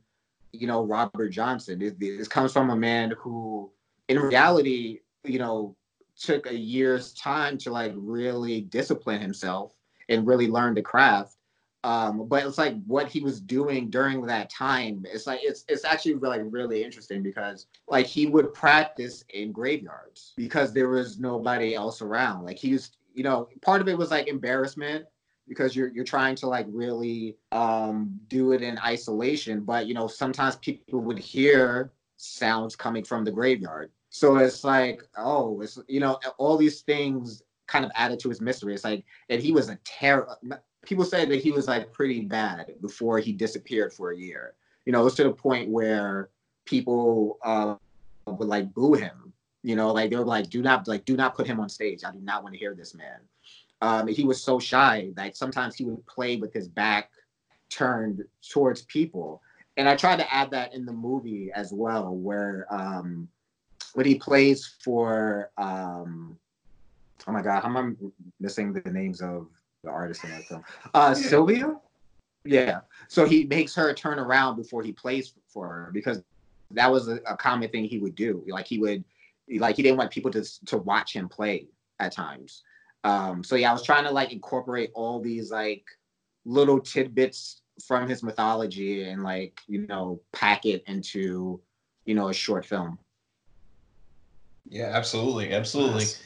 you 0.51 0.67
know 0.67 0.83
robert 0.83 1.29
johnson 1.29 1.79
this, 1.79 1.93
this 1.99 2.27
comes 2.27 2.51
from 2.51 2.69
a 2.71 2.75
man 2.75 3.13
who 3.21 3.69
in 4.09 4.17
reality 4.19 4.99
you 5.33 5.39
know 5.39 5.75
took 6.27 6.47
a 6.47 6.57
year's 6.73 7.13
time 7.13 7.57
to 7.57 7.69
like 7.71 7.93
really 7.95 8.62
discipline 8.62 9.21
himself 9.21 9.73
and 10.09 10.27
really 10.27 10.47
learn 10.47 10.73
the 10.73 10.81
craft. 10.81 11.37
Um 11.83 12.27
but 12.27 12.45
it's 12.45 12.57
like 12.57 12.75
what 12.85 13.09
he 13.09 13.19
was 13.19 13.41
doing 13.41 13.89
during 13.89 14.25
that 14.25 14.49
time 14.49 15.05
it's 15.11 15.27
like 15.27 15.41
it's 15.43 15.65
it's 15.67 15.83
actually 15.83 16.15
like 16.15 16.41
really 16.45 16.83
interesting 16.83 17.21
because 17.21 17.67
like 17.89 18.05
he 18.05 18.25
would 18.25 18.53
practice 18.53 19.25
in 19.33 19.51
graveyards 19.51 20.33
because 20.37 20.73
there 20.73 20.89
was 20.89 21.19
nobody 21.19 21.75
else 21.75 22.01
around. 22.01 22.45
Like 22.45 22.57
he 22.57 22.71
was 22.73 22.91
you 23.13 23.23
know 23.23 23.49
part 23.61 23.81
of 23.81 23.87
it 23.87 23.97
was 23.97 24.11
like 24.11 24.27
embarrassment 24.27 25.05
because 25.47 25.75
you're 25.75 25.89
you're 25.89 26.05
trying 26.05 26.35
to 26.35 26.47
like 26.47 26.67
really 26.69 27.37
um 27.51 28.19
do 28.27 28.53
it 28.53 28.61
in 28.61 28.77
isolation. 28.79 29.61
But 29.61 29.87
you 29.87 29.93
know 29.93 30.07
sometimes 30.07 30.55
people 30.57 31.01
would 31.01 31.19
hear 31.19 31.91
sounds 32.17 32.75
coming 32.75 33.03
from 33.03 33.23
the 33.25 33.31
graveyard. 33.31 33.91
So 34.09 34.37
it's 34.37 34.63
like 34.63 35.03
oh 35.17 35.61
it's 35.61 35.79
you 35.87 35.99
know 35.99 36.19
all 36.37 36.57
these 36.57 36.81
things 36.81 37.41
kind 37.73 37.86
of 37.86 37.91
added 37.95 38.19
to 38.19 38.29
his 38.29 38.39
mystery 38.39 38.73
it's 38.73 38.83
like 38.83 39.03
and 39.29 39.41
he 39.41 39.51
was 39.51 39.67
a 39.69 39.77
terror 39.83 40.38
people 40.86 41.05
say 41.05 41.25
that 41.25 41.41
he 41.41 41.51
was 41.51 41.67
like 41.67 41.91
pretty 41.91 42.21
bad 42.21 42.73
before 42.81 43.19
he 43.19 43.31
disappeared 43.31 43.93
for 43.93 44.12
a 44.12 44.17
year. 44.17 44.53
You 44.86 44.91
know, 44.91 45.01
it 45.01 45.05
was 45.05 45.15
to 45.15 45.23
the 45.23 45.31
point 45.31 45.69
where 45.69 46.29
people 46.65 47.39
uh, 47.43 47.75
would 48.27 48.47
like 48.47 48.73
boo 48.73 48.93
him. 48.93 49.33
You 49.63 49.77
know, 49.77 49.93
like 49.93 50.09
they 50.09 50.17
were 50.17 50.25
like, 50.25 50.49
"Do 50.49 50.62
not 50.62 50.88
like, 50.88 51.05
do 51.05 51.15
not 51.15 51.36
put 51.36 51.47
him 51.47 51.59
on 51.59 51.69
stage. 51.69 52.03
I 52.03 52.12
do 52.12 52.19
not 52.19 52.43
want 52.43 52.53
to 52.53 52.59
hear 52.59 52.75
this 52.75 52.93
man." 52.93 53.19
Um, 53.81 54.07
he 54.07 54.25
was 54.25 54.43
so 54.43 54.59
shy. 54.59 55.12
Like 55.15 55.36
sometimes 55.36 55.75
he 55.75 55.86
would 55.86 56.05
play 56.05 56.36
with 56.36 56.53
his 56.53 56.67
back 56.67 57.09
turned 57.69 58.23
towards 58.49 58.81
people, 58.83 59.41
and 59.77 59.88
I 59.88 59.95
tried 59.95 60.17
to 60.17 60.33
add 60.33 60.51
that 60.51 60.73
in 60.73 60.86
the 60.86 60.91
movie 60.91 61.49
as 61.55 61.71
well, 61.71 62.13
where 62.13 62.67
um, 62.69 63.29
when 63.93 64.05
he 64.05 64.15
plays 64.15 64.75
for 64.83 65.49
um 65.57 66.38
oh 67.27 67.31
my 67.31 67.41
god, 67.41 67.62
how 67.62 67.69
am 67.69 67.77
I 67.77 68.07
missing 68.39 68.73
the 68.73 68.91
names 68.91 69.21
of 69.21 69.47
the 69.83 69.89
artists 69.89 70.23
in 70.23 70.31
that 70.31 70.43
film? 70.43 70.63
Uh 70.93 71.13
Yeah. 71.17 71.29
Sylvia? 71.29 71.75
Yeah. 72.45 72.81
So 73.07 73.25
he 73.25 73.45
makes 73.45 73.73
her 73.75 73.93
turn 73.93 74.19
around 74.19 74.57
before 74.57 74.83
he 74.83 74.91
plays 74.91 75.33
for 75.47 75.67
her 75.67 75.91
because 75.93 76.21
that 76.71 76.91
was 76.91 77.07
a, 77.07 77.15
a 77.27 77.38
common 77.38 77.69
thing 77.69 77.86
he 77.86 77.99
would 77.99 78.15
do. 78.15 78.43
Like 78.47 78.67
he 78.67 78.79
would 78.79 79.03
like 79.57 79.75
he 79.75 79.83
didn't 79.83 79.97
want 79.97 80.12
people 80.12 80.31
to 80.31 80.43
to 80.65 80.77
watch 80.77 81.13
him 81.13 81.29
play 81.29 81.67
at 81.99 82.12
times. 82.12 82.63
Um 83.03 83.43
so 83.43 83.55
yeah, 83.55 83.69
I 83.69 83.73
was 83.73 83.83
trying 83.83 84.03
to 84.05 84.12
like 84.12 84.31
incorporate 84.31 84.91
all 84.93 85.19
these 85.19 85.51
like 85.51 85.86
little 86.45 86.79
tidbits 86.79 87.62
from 87.86 88.07
his 88.07 88.21
mythology 88.21 89.03
and 89.03 89.23
like, 89.23 89.59
you 89.67 89.88
know, 89.88 90.21
pack 90.31 90.65
it 90.65 90.83
into, 90.88 91.59
you 92.05 92.15
know, 92.15 92.29
a 92.29 92.33
short 92.33 92.65
film. 92.65 92.99
Yeah, 94.69 94.91
absolutely, 94.93 95.53
absolutely. 95.53 96.05
Nice. 96.05 96.21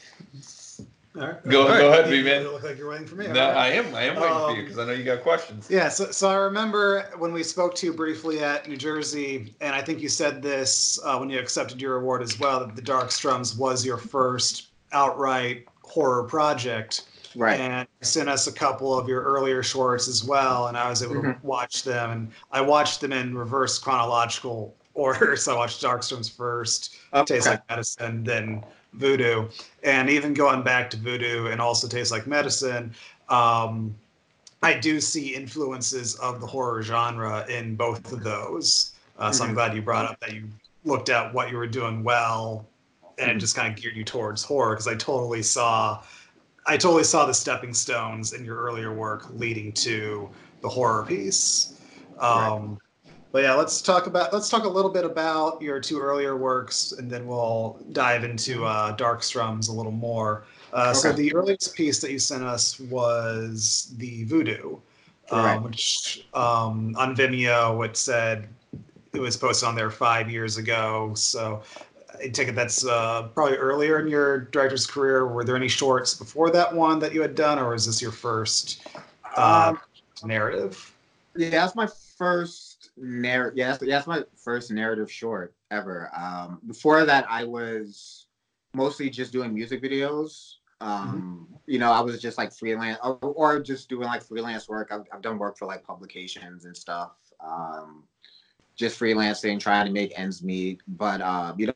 All 1.20 1.26
right. 1.26 1.48
Go- 1.48 1.62
All 1.62 1.68
go 1.68 1.88
ahead, 1.92 2.10
You- 2.10 2.22
V-Man. 2.22 2.42
You 2.42 2.52
look 2.52 2.62
like 2.62 2.78
you're 2.78 2.90
waiting 2.90 3.06
for 3.06 3.16
me. 3.16 3.26
No, 3.28 3.40
All 3.48 3.52
right. 3.54 3.56
I 3.56 3.68
am. 3.72 3.94
I 3.94 4.02
am 4.02 4.16
waiting 4.16 4.36
for 4.38 4.50
you 4.52 4.58
Um, 4.58 4.64
because 4.64 4.78
I 4.78 4.84
know 4.84 4.92
you 4.92 5.04
got 5.04 5.22
questions. 5.22 5.66
Yeah, 5.70 5.88
so, 5.88 6.10
so 6.10 6.28
I 6.30 6.34
remember 6.36 7.10
when 7.18 7.32
we 7.32 7.42
spoke 7.42 7.74
to 7.76 7.86
you 7.86 7.92
briefly 7.92 8.42
at 8.42 8.68
New 8.68 8.76
Jersey, 8.76 9.54
and 9.60 9.74
I 9.74 9.82
think 9.82 10.00
you 10.00 10.08
said 10.08 10.42
this 10.42 10.98
uh, 11.04 11.16
when 11.18 11.30
you 11.30 11.38
accepted 11.38 11.80
your 11.80 11.96
award 11.96 12.22
as 12.22 12.38
well, 12.38 12.60
that 12.60 12.76
The 12.76 12.82
Dark 12.82 13.10
Strums 13.10 13.56
was 13.56 13.84
your 13.84 13.96
first 13.98 14.68
outright 14.92 15.66
horror 15.82 16.24
project. 16.24 17.04
Right. 17.36 17.60
And 17.60 17.86
you 18.00 18.06
sent 18.06 18.28
us 18.28 18.46
a 18.46 18.52
couple 18.52 18.98
of 18.98 19.06
your 19.08 19.22
earlier 19.22 19.62
shorts 19.62 20.08
as 20.08 20.24
well, 20.24 20.68
and 20.68 20.76
I 20.78 20.88
was 20.88 21.02
able 21.02 21.14
to 21.16 21.20
Mhm. 21.20 21.42
watch 21.42 21.82
them. 21.84 22.10
And 22.10 22.32
I 22.52 22.60
watched 22.60 23.00
them 23.00 23.12
in 23.12 23.36
reverse 23.36 23.78
chronological 23.78 24.74
order. 24.94 25.36
So 25.36 25.54
I 25.54 25.58
watched 25.58 25.80
Dark 25.82 26.02
Strums 26.02 26.28
first, 26.28 26.94
Tastes 27.26 27.46
Okay. 27.46 27.50
Like 27.50 27.68
Medicine, 27.68 28.24
then 28.24 28.64
Voodoo. 28.94 29.48
And 29.82 30.10
even 30.10 30.34
going 30.34 30.62
back 30.62 30.90
to 30.90 30.96
Voodoo 30.96 31.46
and 31.48 31.60
also 31.60 31.88
Tastes 31.88 32.12
Like 32.12 32.26
Medicine, 32.26 32.94
um, 33.28 33.94
I 34.62 34.74
do 34.78 35.00
see 35.00 35.34
influences 35.34 36.16
of 36.16 36.40
the 36.40 36.46
horror 36.46 36.82
genre 36.82 37.46
in 37.48 37.76
both 37.76 38.12
of 38.12 38.22
those. 38.22 38.92
Uh, 39.18 39.30
so 39.32 39.44
I'm 39.44 39.50
Mhm. 39.50 39.54
glad 39.54 39.74
you 39.74 39.82
brought 39.82 40.06
up 40.06 40.20
that 40.20 40.32
you 40.34 40.48
looked 40.84 41.08
at 41.10 41.32
what 41.32 41.50
you 41.50 41.56
were 41.56 41.66
doing 41.66 42.02
well 42.02 42.66
and 43.18 43.30
it 43.30 43.34
Mhm. 43.34 43.40
just 43.40 43.54
kind 43.56 43.72
of 43.72 43.80
geared 43.80 43.96
you 43.96 44.04
towards 44.04 44.42
horror 44.42 44.74
because 44.74 44.88
I 44.88 44.94
totally 44.94 45.42
saw 45.42 46.02
I 46.66 46.76
totally 46.76 47.04
saw 47.04 47.24
the 47.24 47.34
stepping 47.34 47.72
stones 47.72 48.32
in 48.34 48.44
your 48.44 48.56
earlier 48.56 48.92
work 48.92 49.26
leading 49.30 49.72
to 49.74 50.30
the 50.60 50.68
horror 50.68 51.04
piece. 51.04 51.80
Um, 52.18 52.78
But 53.30 53.42
yeah, 53.42 53.54
let's 53.54 53.82
talk 53.82 54.06
about 54.06 54.32
let's 54.32 54.48
talk 54.48 54.64
a 54.64 54.68
little 54.68 54.90
bit 54.90 55.04
about 55.04 55.60
your 55.60 55.80
two 55.80 56.00
earlier 56.00 56.36
works, 56.36 56.92
and 56.92 57.10
then 57.10 57.26
we'll 57.26 57.78
dive 57.92 58.24
into 58.24 58.64
uh, 58.64 58.92
Dark 58.92 59.22
Strums 59.22 59.68
a 59.68 59.72
little 59.72 59.92
more. 59.92 60.44
Uh, 60.72 60.94
So 60.94 61.12
the 61.12 61.34
earliest 61.34 61.74
piece 61.74 62.00
that 62.00 62.10
you 62.10 62.18
sent 62.18 62.42
us 62.42 62.80
was 62.80 63.94
the 63.98 64.24
Voodoo, 64.24 64.78
um, 65.30 65.64
which 65.64 66.26
um, 66.32 66.94
on 66.98 67.14
Vimeo 67.14 67.84
it 67.84 67.96
said 67.96 68.48
it 69.12 69.20
was 69.20 69.36
posted 69.36 69.68
on 69.68 69.74
there 69.74 69.90
five 69.90 70.30
years 70.30 70.56
ago. 70.56 71.12
So 71.14 71.62
I 72.18 72.28
take 72.28 72.48
it 72.48 72.54
that's 72.54 72.86
uh, 72.86 73.28
probably 73.34 73.56
earlier 73.56 74.00
in 74.00 74.08
your 74.08 74.40
director's 74.40 74.86
career. 74.86 75.26
Were 75.26 75.44
there 75.44 75.56
any 75.56 75.68
shorts 75.68 76.14
before 76.14 76.50
that 76.50 76.74
one 76.74 76.98
that 77.00 77.12
you 77.12 77.20
had 77.20 77.34
done, 77.34 77.58
or 77.58 77.70
was 77.70 77.86
this 77.86 78.00
your 78.00 78.12
first 78.12 78.86
uh, 79.36 79.74
Um, 79.74 80.28
narrative? 80.28 80.94
yeah, 81.36 81.50
that's 81.50 81.74
my 81.74 81.88
first 82.16 82.67
narrative. 83.00 83.58
Yeah, 83.58 83.68
that's, 83.68 83.84
that's 83.84 84.06
my 84.06 84.24
first 84.36 84.70
narrative 84.70 85.10
short 85.10 85.54
ever. 85.70 86.10
Um, 86.16 86.60
before 86.66 87.04
that, 87.04 87.26
I 87.28 87.44
was 87.44 88.26
mostly 88.74 89.10
just 89.10 89.32
doing 89.32 89.54
music 89.54 89.82
videos. 89.82 90.54
Um, 90.80 91.48
You 91.66 91.78
know, 91.78 91.92
I 91.92 92.00
was 92.00 92.22
just 92.22 92.38
like 92.38 92.52
freelance 92.52 92.98
or, 93.02 93.16
or 93.16 93.60
just 93.60 93.88
doing 93.88 94.06
like 94.06 94.22
freelance 94.22 94.68
work. 94.68 94.90
I've, 94.92 95.04
I've 95.12 95.22
done 95.22 95.36
work 95.36 95.58
for 95.58 95.66
like 95.66 95.82
publications 95.82 96.64
and 96.64 96.76
stuff. 96.76 97.12
Um, 97.40 98.04
just 98.76 98.98
freelancing, 98.98 99.58
trying 99.58 99.86
to 99.86 99.92
make 99.92 100.12
ends 100.16 100.42
meet. 100.42 100.80
But 100.86 101.20
uh, 101.20 101.52
you 101.58 101.66
know, 101.66 101.72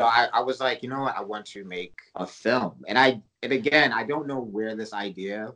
I, 0.00 0.28
I 0.32 0.40
was 0.40 0.58
like, 0.58 0.82
you 0.82 0.88
know 0.88 1.00
what, 1.00 1.16
I 1.16 1.20
want 1.20 1.44
to 1.46 1.64
make 1.64 1.94
a 2.14 2.26
film. 2.26 2.74
And 2.88 2.98
I 2.98 3.20
and 3.42 3.52
again, 3.52 3.92
I 3.92 4.04
don't 4.04 4.26
know 4.26 4.40
where 4.40 4.74
this 4.74 4.92
idea 4.92 5.52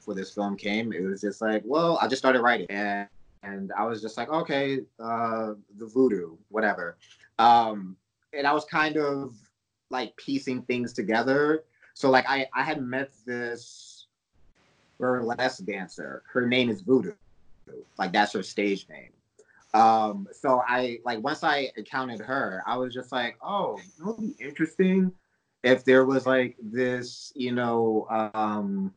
for 0.00 0.14
this 0.14 0.32
film 0.32 0.56
came. 0.56 0.92
It 0.92 1.02
was 1.02 1.20
just 1.20 1.42
like, 1.42 1.62
well, 1.66 1.98
I 2.00 2.08
just 2.08 2.20
started 2.20 2.40
writing 2.40 2.66
and 2.70 3.08
and 3.42 3.72
I 3.76 3.84
was 3.84 4.00
just 4.00 4.16
like, 4.16 4.28
okay, 4.28 4.80
uh 4.98 5.52
the 5.78 5.86
voodoo, 5.86 6.36
whatever. 6.48 6.96
Um 7.38 7.96
and 8.32 8.46
I 8.46 8.52
was 8.52 8.64
kind 8.64 8.96
of 8.96 9.32
like 9.90 10.16
piecing 10.16 10.62
things 10.62 10.92
together. 10.92 11.62
So 11.94 12.10
like 12.10 12.24
I 12.28 12.46
I 12.54 12.62
had 12.62 12.80
met 12.80 13.10
this 13.26 14.06
burlesque 14.98 15.64
dancer. 15.64 16.22
Her 16.32 16.46
name 16.46 16.68
is 16.68 16.80
Voodoo. 16.80 17.12
Like 17.98 18.12
that's 18.12 18.32
her 18.32 18.42
stage 18.42 18.86
name. 18.88 19.10
Um, 19.74 20.26
so 20.32 20.62
I 20.66 20.98
like 21.04 21.22
once 21.22 21.42
I 21.44 21.70
encountered 21.76 22.20
her, 22.20 22.62
I 22.66 22.76
was 22.76 22.94
just 22.94 23.12
like, 23.12 23.36
oh, 23.42 23.78
it 23.98 24.04
would 24.04 24.16
be 24.16 24.34
interesting 24.38 25.12
if 25.62 25.84
there 25.84 26.04
was 26.04 26.26
like 26.26 26.56
this, 26.62 27.32
you 27.34 27.52
know, 27.52 28.06
um 28.34 28.92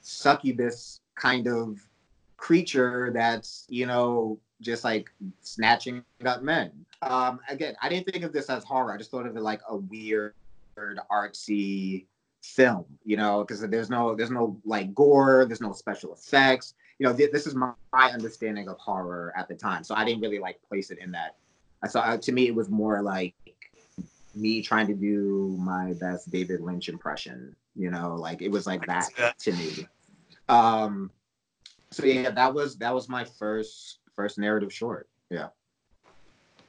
succubus 0.00 1.00
kind 1.14 1.46
of 1.46 1.78
creature 2.44 3.10
that's, 3.14 3.64
you 3.70 3.86
know, 3.86 4.38
just 4.60 4.84
like 4.84 5.08
snatching 5.40 6.04
up 6.26 6.42
men. 6.42 6.70
Um, 7.00 7.40
again, 7.48 7.74
I 7.80 7.88
didn't 7.88 8.12
think 8.12 8.22
of 8.22 8.34
this 8.34 8.50
as 8.50 8.62
horror. 8.64 8.92
I 8.92 8.98
just 8.98 9.10
thought 9.10 9.26
of 9.26 9.34
it 9.34 9.40
like 9.40 9.62
a 9.66 9.76
weird, 9.76 10.34
artsy 11.10 12.04
film, 12.42 12.84
you 13.02 13.16
know, 13.16 13.42
because 13.42 13.62
there's 13.62 13.88
no 13.88 14.14
there's 14.14 14.30
no 14.30 14.60
like 14.66 14.94
gore, 14.94 15.46
there's 15.46 15.62
no 15.62 15.72
special 15.72 16.12
effects. 16.12 16.74
You 16.98 17.06
know, 17.06 17.16
th- 17.16 17.32
this 17.32 17.46
is 17.46 17.54
my, 17.54 17.72
my 17.94 18.10
understanding 18.10 18.68
of 18.68 18.76
horror 18.78 19.32
at 19.38 19.48
the 19.48 19.54
time, 19.54 19.82
so 19.82 19.94
I 19.94 20.04
didn't 20.04 20.20
really 20.20 20.38
like 20.38 20.60
place 20.68 20.90
it 20.90 20.98
in 20.98 21.12
that. 21.12 21.36
I 21.82 21.88
saw 21.88 22.00
uh, 22.00 22.18
to 22.18 22.32
me 22.32 22.46
it 22.46 22.54
was 22.54 22.68
more 22.68 23.00
like 23.00 23.34
me 24.34 24.60
trying 24.60 24.88
to 24.88 24.94
do 24.94 25.56
my 25.58 25.94
best 25.94 26.30
David 26.30 26.60
Lynch 26.60 26.90
impression. 26.90 27.56
You 27.74 27.90
know, 27.90 28.16
like 28.16 28.42
it 28.42 28.50
was 28.50 28.66
like 28.66 28.84
that 28.84 29.08
that. 29.16 29.38
to 29.38 29.52
me. 29.52 29.88
Um, 30.50 31.10
so 31.94 32.04
yeah, 32.04 32.30
that 32.30 32.52
was 32.52 32.76
that 32.78 32.94
was 32.94 33.08
my 33.08 33.24
first 33.24 33.98
first 34.14 34.38
narrative 34.38 34.72
short. 34.72 35.08
Yeah. 35.30 35.48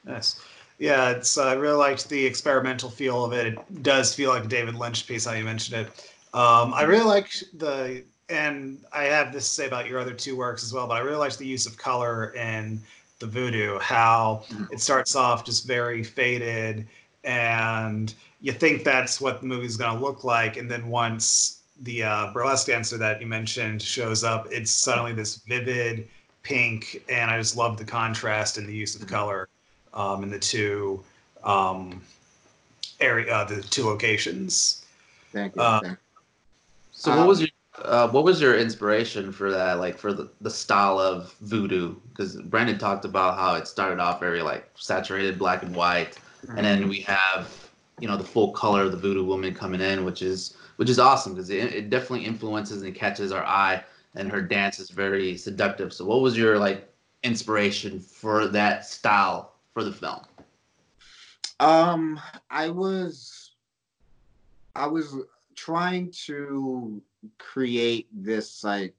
Yes. 0.07 0.39
Yeah, 0.77 1.11
it's 1.11 1.37
uh, 1.37 1.45
I 1.45 1.53
really 1.53 1.77
liked 1.77 2.09
the 2.09 2.25
experimental 2.25 2.89
feel 2.89 3.23
of 3.23 3.31
it. 3.33 3.47
It 3.47 3.83
does 3.83 4.13
feel 4.13 4.29
like 4.29 4.45
a 4.45 4.47
David 4.47 4.75
Lynch 4.75 5.07
piece, 5.07 5.25
how 5.25 5.33
you 5.33 5.43
mentioned 5.43 5.87
it. 5.87 5.87
Um, 6.33 6.73
I 6.73 6.83
really 6.83 7.05
liked 7.05 7.45
the, 7.57 8.03
and 8.27 8.83
I 8.91 9.05
have 9.05 9.31
this 9.31 9.47
to 9.47 9.53
say 9.53 9.67
about 9.67 9.87
your 9.87 9.99
other 9.99 10.13
two 10.13 10.35
works 10.35 10.63
as 10.65 10.73
well, 10.73 10.85
but 10.85 10.95
I 10.95 10.99
really 10.99 11.17
liked 11.17 11.37
the 11.37 11.47
use 11.47 11.65
of 11.65 11.77
color 11.77 12.33
in 12.35 12.81
the 13.19 13.25
Voodoo. 13.25 13.79
How 13.79 14.43
it 14.69 14.81
starts 14.81 15.15
off 15.15 15.45
just 15.45 15.65
very 15.65 16.03
faded, 16.03 16.85
and 17.23 18.13
you 18.41 18.51
think 18.51 18.83
that's 18.83 19.21
what 19.21 19.39
the 19.39 19.47
movie's 19.47 19.77
going 19.77 19.97
to 19.97 20.03
look 20.03 20.25
like, 20.25 20.57
and 20.57 20.69
then 20.69 20.89
once 20.89 21.61
the 21.81 22.03
uh, 22.03 22.31
burlesque 22.33 22.67
dancer 22.67 22.97
that 22.97 23.19
you 23.21 23.27
mentioned 23.27 23.81
shows 23.81 24.23
up, 24.23 24.47
it's 24.51 24.71
suddenly 24.71 25.13
this 25.13 25.37
vivid 25.37 26.07
pink, 26.43 27.03
and 27.09 27.29
I 27.29 27.37
just 27.37 27.57
love 27.57 27.77
the 27.77 27.85
contrast 27.85 28.57
and 28.57 28.67
the 28.67 28.73
use 28.73 28.95
of 28.95 29.05
color 29.07 29.49
um, 29.93 30.23
in 30.23 30.29
the 30.29 30.39
two 30.39 31.03
um, 31.43 32.01
area, 32.99 33.33
uh, 33.33 33.43
the 33.43 33.61
two 33.61 33.85
locations. 33.85 34.85
Thank 35.31 35.55
you. 35.55 35.61
Uh, 35.61 35.79
Thank- 35.81 35.97
So 36.91 37.11
Um, 37.11 37.19
what 37.19 37.27
was 37.27 37.41
your 37.41 37.49
uh, 37.83 38.07
what 38.07 38.23
was 38.23 38.39
your 38.39 38.55
inspiration 38.57 39.33
for 39.33 39.51
that? 39.51 39.79
Like 39.79 39.97
for 39.97 40.13
the, 40.13 40.29
the 40.39 40.49
style 40.49 40.97
of 40.97 41.33
voodoo? 41.41 41.95
Because 42.09 42.37
Brandon 42.43 42.77
talked 42.77 43.03
about 43.03 43.37
how 43.37 43.55
it 43.55 43.67
started 43.67 43.99
off 43.99 44.21
very 44.21 44.41
like 44.41 44.69
saturated 44.75 45.37
black 45.37 45.61
and 45.61 45.75
white, 45.75 46.17
and 46.47 46.65
then 46.65 46.87
we 46.87 47.01
have 47.01 47.51
you 47.99 48.07
know 48.07 48.15
the 48.15 48.23
full 48.23 48.51
color 48.53 48.83
of 48.83 48.91
the 48.91 48.97
voodoo 48.97 49.25
woman 49.25 49.53
coming 49.53 49.81
in, 49.81 50.05
which 50.05 50.21
is 50.21 50.55
which 50.77 50.89
is 50.89 50.99
awesome 50.99 51.33
because 51.33 51.49
it, 51.49 51.73
it 51.73 51.89
definitely 51.89 52.25
influences 52.25 52.81
and 52.81 52.93
catches 52.93 53.31
our 53.31 53.45
eye, 53.45 53.83
and 54.15 54.31
her 54.31 54.41
dance 54.41 54.79
is 54.79 54.89
very 54.89 55.37
seductive. 55.37 55.93
So 55.93 56.05
what 56.05 56.21
was 56.21 56.37
your 56.37 56.57
like 56.57 56.89
inspiration 57.23 57.99
for 57.99 58.47
that 58.47 58.85
style 58.85 59.53
for 59.73 59.83
the 59.83 59.91
film? 59.91 60.21
Um, 61.59 62.19
I 62.49 62.69
was, 62.69 63.55
I 64.75 64.87
was 64.87 65.15
trying 65.55 66.11
to 66.25 67.01
create 67.37 68.07
this 68.11 68.63
like, 68.63 68.95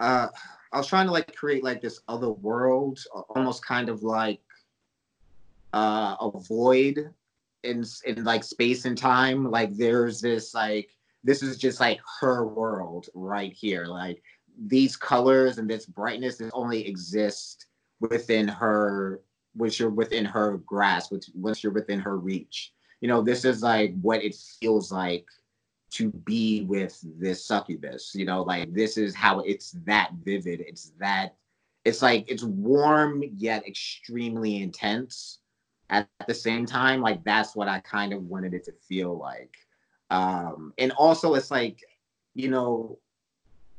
uh, 0.00 0.28
I 0.72 0.76
was 0.76 0.86
trying 0.86 1.06
to 1.06 1.12
like 1.12 1.34
create 1.34 1.64
like 1.64 1.80
this 1.80 2.00
other 2.08 2.30
world, 2.30 3.02
almost 3.30 3.64
kind 3.64 3.88
of 3.88 4.02
like, 4.02 4.40
uh, 5.72 6.14
a 6.20 6.30
void 6.40 7.10
in 7.64 7.84
in 8.04 8.24
like 8.24 8.44
space 8.44 8.84
and 8.84 8.96
time. 8.96 9.50
Like 9.50 9.74
there's 9.74 10.20
this 10.20 10.54
like 10.54 10.90
this 11.22 11.42
is 11.42 11.56
just 11.56 11.80
like 11.80 12.00
her 12.20 12.46
world 12.46 13.08
right 13.14 13.52
here. 13.52 13.86
Like 13.86 14.22
these 14.66 14.96
colors 14.96 15.58
and 15.58 15.68
this 15.68 15.86
brightness 15.86 16.36
that 16.38 16.50
only 16.52 16.86
exist 16.86 17.66
within 18.00 18.46
her 18.46 19.22
once 19.56 19.78
you're 19.78 19.90
within 19.90 20.24
her 20.24 20.58
grasp, 20.58 21.12
once 21.34 21.62
you're 21.62 21.72
within 21.72 22.00
her 22.00 22.18
reach. 22.18 22.72
You 23.00 23.08
know, 23.08 23.22
this 23.22 23.44
is 23.44 23.62
like 23.62 23.94
what 24.00 24.22
it 24.22 24.34
feels 24.60 24.90
like 24.90 25.26
to 25.92 26.10
be 26.10 26.62
with 26.62 26.98
this 27.18 27.46
succubus. 27.46 28.12
You 28.14 28.24
know, 28.24 28.42
like 28.42 28.72
this 28.72 28.96
is 28.96 29.14
how 29.14 29.40
it's 29.40 29.72
that 29.84 30.10
vivid. 30.24 30.60
It's 30.60 30.92
that 30.98 31.36
it's 31.84 32.02
like 32.02 32.24
it's 32.28 32.44
warm 32.44 33.22
yet 33.36 33.66
extremely 33.66 34.62
intense 34.62 35.38
at 35.90 36.08
the 36.26 36.34
same 36.34 36.66
time. 36.66 37.00
Like 37.00 37.24
that's 37.24 37.54
what 37.54 37.68
I 37.68 37.80
kind 37.80 38.12
of 38.12 38.24
wanted 38.24 38.54
it 38.54 38.64
to 38.64 38.72
feel 38.72 39.16
like. 39.18 39.56
Um, 40.10 40.72
and 40.78 40.92
also 40.92 41.34
it's 41.34 41.50
like, 41.50 41.80
you 42.34 42.48
know, 42.48 42.98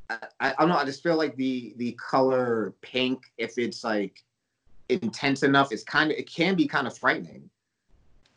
I, 0.10 0.18
I 0.40 0.54
don't 0.60 0.70
know. 0.70 0.78
I 0.78 0.86
just 0.86 1.04
feel 1.04 1.18
like 1.18 1.36
the 1.36 1.74
the 1.78 1.94
color 1.94 2.76
pink, 2.82 3.24
if 3.38 3.58
it's 3.58 3.84
like 3.84 4.24
intense 4.90 5.44
enough, 5.44 5.72
it's 5.72 5.84
kind 5.84 6.12
of 6.12 6.18
it 6.18 6.30
can 6.30 6.56
be 6.56 6.68
kind 6.68 6.88
of 6.88 6.98
frightening. 6.98 7.50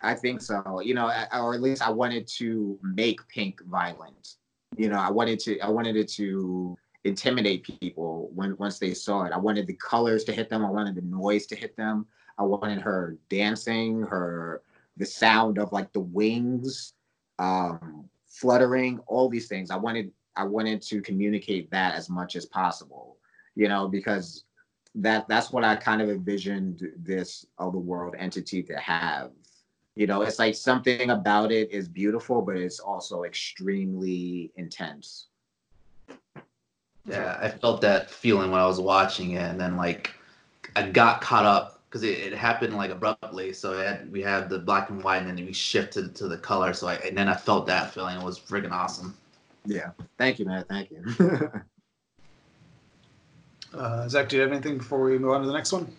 I 0.01 0.15
think 0.15 0.41
so. 0.41 0.81
You 0.81 0.95
know, 0.95 1.11
or 1.33 1.55
at 1.55 1.61
least 1.61 1.83
I 1.83 1.91
wanted 1.91 2.27
to 2.39 2.79
make 2.83 3.27
pink 3.29 3.61
violent. 3.65 4.35
You 4.77 4.89
know, 4.89 4.99
I 4.99 5.11
wanted 5.11 5.41
to 5.41 5.59
I 5.61 5.69
wanted 5.69 5.97
it 5.97 6.09
to 6.13 6.77
intimidate 7.05 7.65
people 7.65 8.31
when 8.35 8.57
once 8.59 8.79
they 8.79 8.95
saw 8.95 9.25
it. 9.25 9.33
I 9.33 9.39
wanted 9.39 9.67
the 9.67 9.75
colors 9.75 10.25
to 10.25 10.33
hit 10.33 10.49
them. 10.49 10.65
I 10.65 10.71
wanted 10.71 10.95
the 10.95 11.03
noise 11.03 11.47
to 11.47 11.57
hit 11.57 11.77
them. 11.77 12.07
I 12.39 12.45
wanted 12.45 12.81
her 12.81 13.17
dancing, 13.29 14.03
her 14.03 14.63
the 14.97 15.07
sound 15.07 15.59
of 15.59 15.73
like 15.73 15.93
the 15.93 16.01
wings 16.01 16.95
um, 17.39 18.09
fluttering, 18.27 19.01
all 19.07 19.29
these 19.29 19.49
things. 19.49 19.71
I 19.71 19.77
wanted 19.77 20.11
I 20.37 20.45
wanted 20.45 20.83
to 20.83 21.01
communicate 21.03 21.71
that 21.73 21.95
as 21.95 22.09
much 22.09 22.37
as 22.37 22.47
possible, 22.47 23.17
you 23.57 23.69
know, 23.69 23.89
because 23.89 24.45
that 24.95 25.27
that's 25.29 25.51
what 25.51 25.65
I 25.65 25.77
kind 25.77 26.01
of 26.01 26.09
envisioned 26.09 26.83
this 26.97 27.47
other 27.59 27.79
world 27.79 28.15
entity 28.19 28.63
to 28.65 28.77
have. 28.77 29.31
You 29.97 30.07
know, 30.07 30.23
it's 30.23 30.39
like 30.39 30.55
something 30.55 31.11
about 31.11 31.51
it 31.51 31.73
is 31.73 31.89
beautiful, 31.89 32.41
but 32.41 32.57
it's 32.57 32.79
also 32.79 33.25
extremely 33.25 34.53
intense. 34.55 35.27
Yeah, 37.05 37.37
I 37.41 37.49
felt 37.49 37.81
that 37.81 38.09
feeling 38.11 38.51
when 38.51 38.61
I 38.61 38.67
was 38.67 38.81
watching 38.81 39.33
it, 39.33 39.43
and 39.43 39.61
then 39.61 39.77
like 39.77 40.13
I 40.77 40.89
got 40.89 41.21
caught 41.21 41.47
up 41.47 41.78
because 41.89 42.03
it, 42.03 42.19
it, 42.19 42.35
happened 42.35 42.77
like 42.77 42.91
abruptly. 42.91 43.53
So 43.53 43.79
had, 43.79 44.11
we 44.13 44.21
had 44.21 44.51
the 44.51 44.59
black 44.59 44.91
and 44.91 45.03
white, 45.03 45.23
and 45.23 45.39
then 45.39 45.45
we 45.45 45.53
shifted 45.53 46.15
to 46.17 46.29
the 46.29 46.37
color. 46.37 46.73
So 46.75 46.89
I 46.89 46.95
and 46.97 47.17
then 47.17 47.29
I 47.29 47.35
felt 47.35 47.67
that 47.67 47.93
feeling. 47.93 48.19
It 48.19 48.25
was 48.25 48.39
freaking 48.39 48.73
awesome. 48.73 49.17
Yeah. 49.65 49.91
Thank 50.19 50.39
you, 50.39 50.45
man. 50.45 50.65
Thank 50.69 50.91
you. 50.91 51.05
uh, 53.75 54.09
Zach, 54.09 54.29
do 54.29 54.37
you 54.37 54.43
have 54.43 54.53
anything 54.53 54.79
before 54.79 55.01
we 55.01 55.19
move 55.19 55.31
on 55.31 55.41
to 55.41 55.47
the 55.47 55.53
next 55.53 55.73
one? 55.73 55.91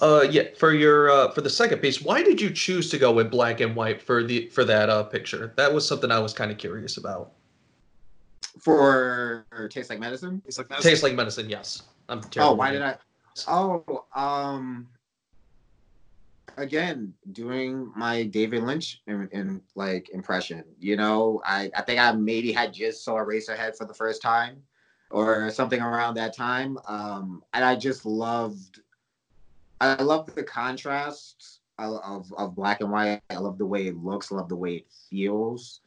Uh, 0.00 0.26
yeah. 0.30 0.44
For 0.58 0.72
your 0.72 1.10
uh, 1.10 1.30
for 1.30 1.40
the 1.40 1.50
second 1.50 1.78
piece, 1.78 2.02
why 2.02 2.22
did 2.22 2.40
you 2.40 2.50
choose 2.50 2.90
to 2.90 2.98
go 2.98 3.12
with 3.12 3.30
black 3.30 3.60
and 3.60 3.74
white 3.74 4.00
for 4.00 4.22
the 4.22 4.48
for 4.48 4.64
that 4.64 4.90
uh 4.90 5.04
picture? 5.04 5.52
That 5.56 5.72
was 5.72 5.86
something 5.86 6.10
I 6.10 6.18
was 6.18 6.32
kind 6.32 6.50
of 6.50 6.58
curious 6.58 6.96
about. 6.96 7.32
For 8.58 9.46
taste 9.70 9.90
like 9.90 10.00
medicine. 10.00 10.42
Taste 10.44 10.58
like 10.58 10.68
medicine. 10.70 10.90
Taste 10.90 11.02
like 11.02 11.14
medicine. 11.14 11.48
Yes. 11.48 11.82
I'm. 12.08 12.20
Oh, 12.38 12.52
why 12.52 12.72
did 12.72 12.82
I? 12.82 12.96
Oh, 13.46 14.04
um, 14.14 14.88
again 16.60 17.12
doing 17.32 17.90
my 17.96 18.24
David 18.24 18.62
Lynch 18.62 19.02
in, 19.06 19.28
in, 19.32 19.60
like 19.74 20.10
impression. 20.10 20.64
You 20.78 20.96
know, 20.96 21.40
I 21.44 21.70
I 21.74 21.82
think 21.82 21.98
I 21.98 22.12
maybe 22.12 22.52
had 22.52 22.72
just 22.72 23.04
saw 23.04 23.14
Eraserhead 23.14 23.76
for 23.76 23.86
the 23.86 23.94
first 23.94 24.22
time 24.22 24.62
or 25.10 25.50
something 25.50 25.80
around 25.80 26.14
that 26.14 26.36
time. 26.36 26.78
Um, 26.86 27.42
and 27.52 27.64
I 27.64 27.76
just 27.76 28.06
loved 28.06 28.80
I 29.80 30.02
love 30.02 30.32
the 30.34 30.42
contrast 30.42 31.60
of, 31.78 32.30
of 32.36 32.54
black 32.54 32.82
and 32.82 32.90
white. 32.90 33.22
I 33.30 33.36
love 33.36 33.56
the 33.56 33.66
way 33.66 33.86
it 33.86 33.96
looks, 33.96 34.30
I 34.30 34.36
love 34.36 34.48
the 34.48 34.56
way 34.56 34.74
it 34.76 34.86
feels. 35.08 35.80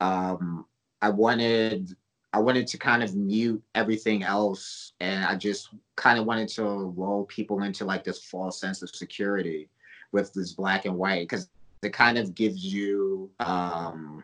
Um, 0.00 0.64
I 1.02 1.10
wanted 1.10 1.96
I 2.32 2.38
wanted 2.38 2.68
to 2.68 2.78
kind 2.78 3.02
of 3.02 3.16
mute 3.16 3.60
everything 3.74 4.22
else 4.22 4.92
and 5.00 5.24
I 5.24 5.34
just 5.34 5.70
kind 5.96 6.16
of 6.18 6.26
wanted 6.26 6.48
to 6.50 6.64
lull 6.64 7.24
people 7.24 7.64
into 7.64 7.84
like 7.84 8.04
this 8.04 8.22
false 8.22 8.60
sense 8.60 8.82
of 8.82 8.90
security 8.90 9.68
with 10.12 10.32
this 10.32 10.52
black 10.52 10.84
and 10.84 10.96
white 10.96 11.28
because 11.28 11.48
it 11.82 11.92
kind 11.92 12.18
of 12.18 12.34
gives 12.34 12.64
you 12.64 13.30
um 13.40 14.22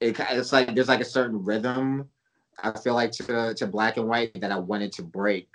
it, 0.00 0.18
it's 0.18 0.52
like 0.52 0.74
there's 0.74 0.88
like 0.88 1.00
a 1.00 1.04
certain 1.04 1.42
rhythm 1.44 2.08
I 2.62 2.78
feel 2.78 2.94
like 2.94 3.12
to 3.12 3.54
to 3.54 3.66
black 3.66 3.96
and 3.96 4.08
white 4.08 4.38
that 4.40 4.52
I 4.52 4.58
wanted 4.58 4.92
to 4.92 5.02
break 5.02 5.48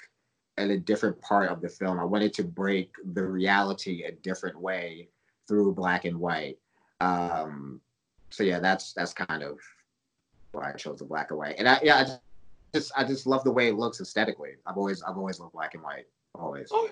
at 0.58 0.69
a 0.69 0.78
different 0.78 1.19
part 1.21 1.50
of 1.50 1.62
the 1.62 1.69
film. 1.69 2.00
I 2.00 2.06
wanted 2.06 2.34
to 2.36 2.43
break 2.43 2.91
the 3.13 3.26
reality 3.26 4.04
a 4.04 4.12
different 4.12 4.60
way 4.60 5.10
through 5.48 5.74
black 5.74 6.06
and 6.06 6.19
white. 6.19 6.58
Um, 7.02 7.82
so 8.30 8.43
yeah, 8.43 8.60
that's 8.60 8.93
that's 8.93 9.13
kind 9.13 9.43
of 9.43 9.60
why 10.52 10.71
I 10.71 10.74
chose 10.74 11.00
the 11.00 11.06
black 11.06 11.32
and 11.32 11.39
white. 11.39 11.56
And 11.58 11.67
I 11.67 11.80
yeah, 11.84 11.98
I 11.98 12.17
just 12.74 12.91
I 12.98 13.04
just 13.04 13.28
love 13.28 13.43
the 13.43 13.52
way 13.52 13.67
it 13.67 13.76
looks 13.76 14.02
aesthetically. 14.02 14.52
I've 14.65 14.78
always 14.78 15.04
I've 15.04 15.17
always 15.17 15.39
loved 15.39 15.54
black 15.54 15.74
and 15.74 15.84
white. 15.84 16.06
Always. 16.34 16.69
Oh, 16.71 16.89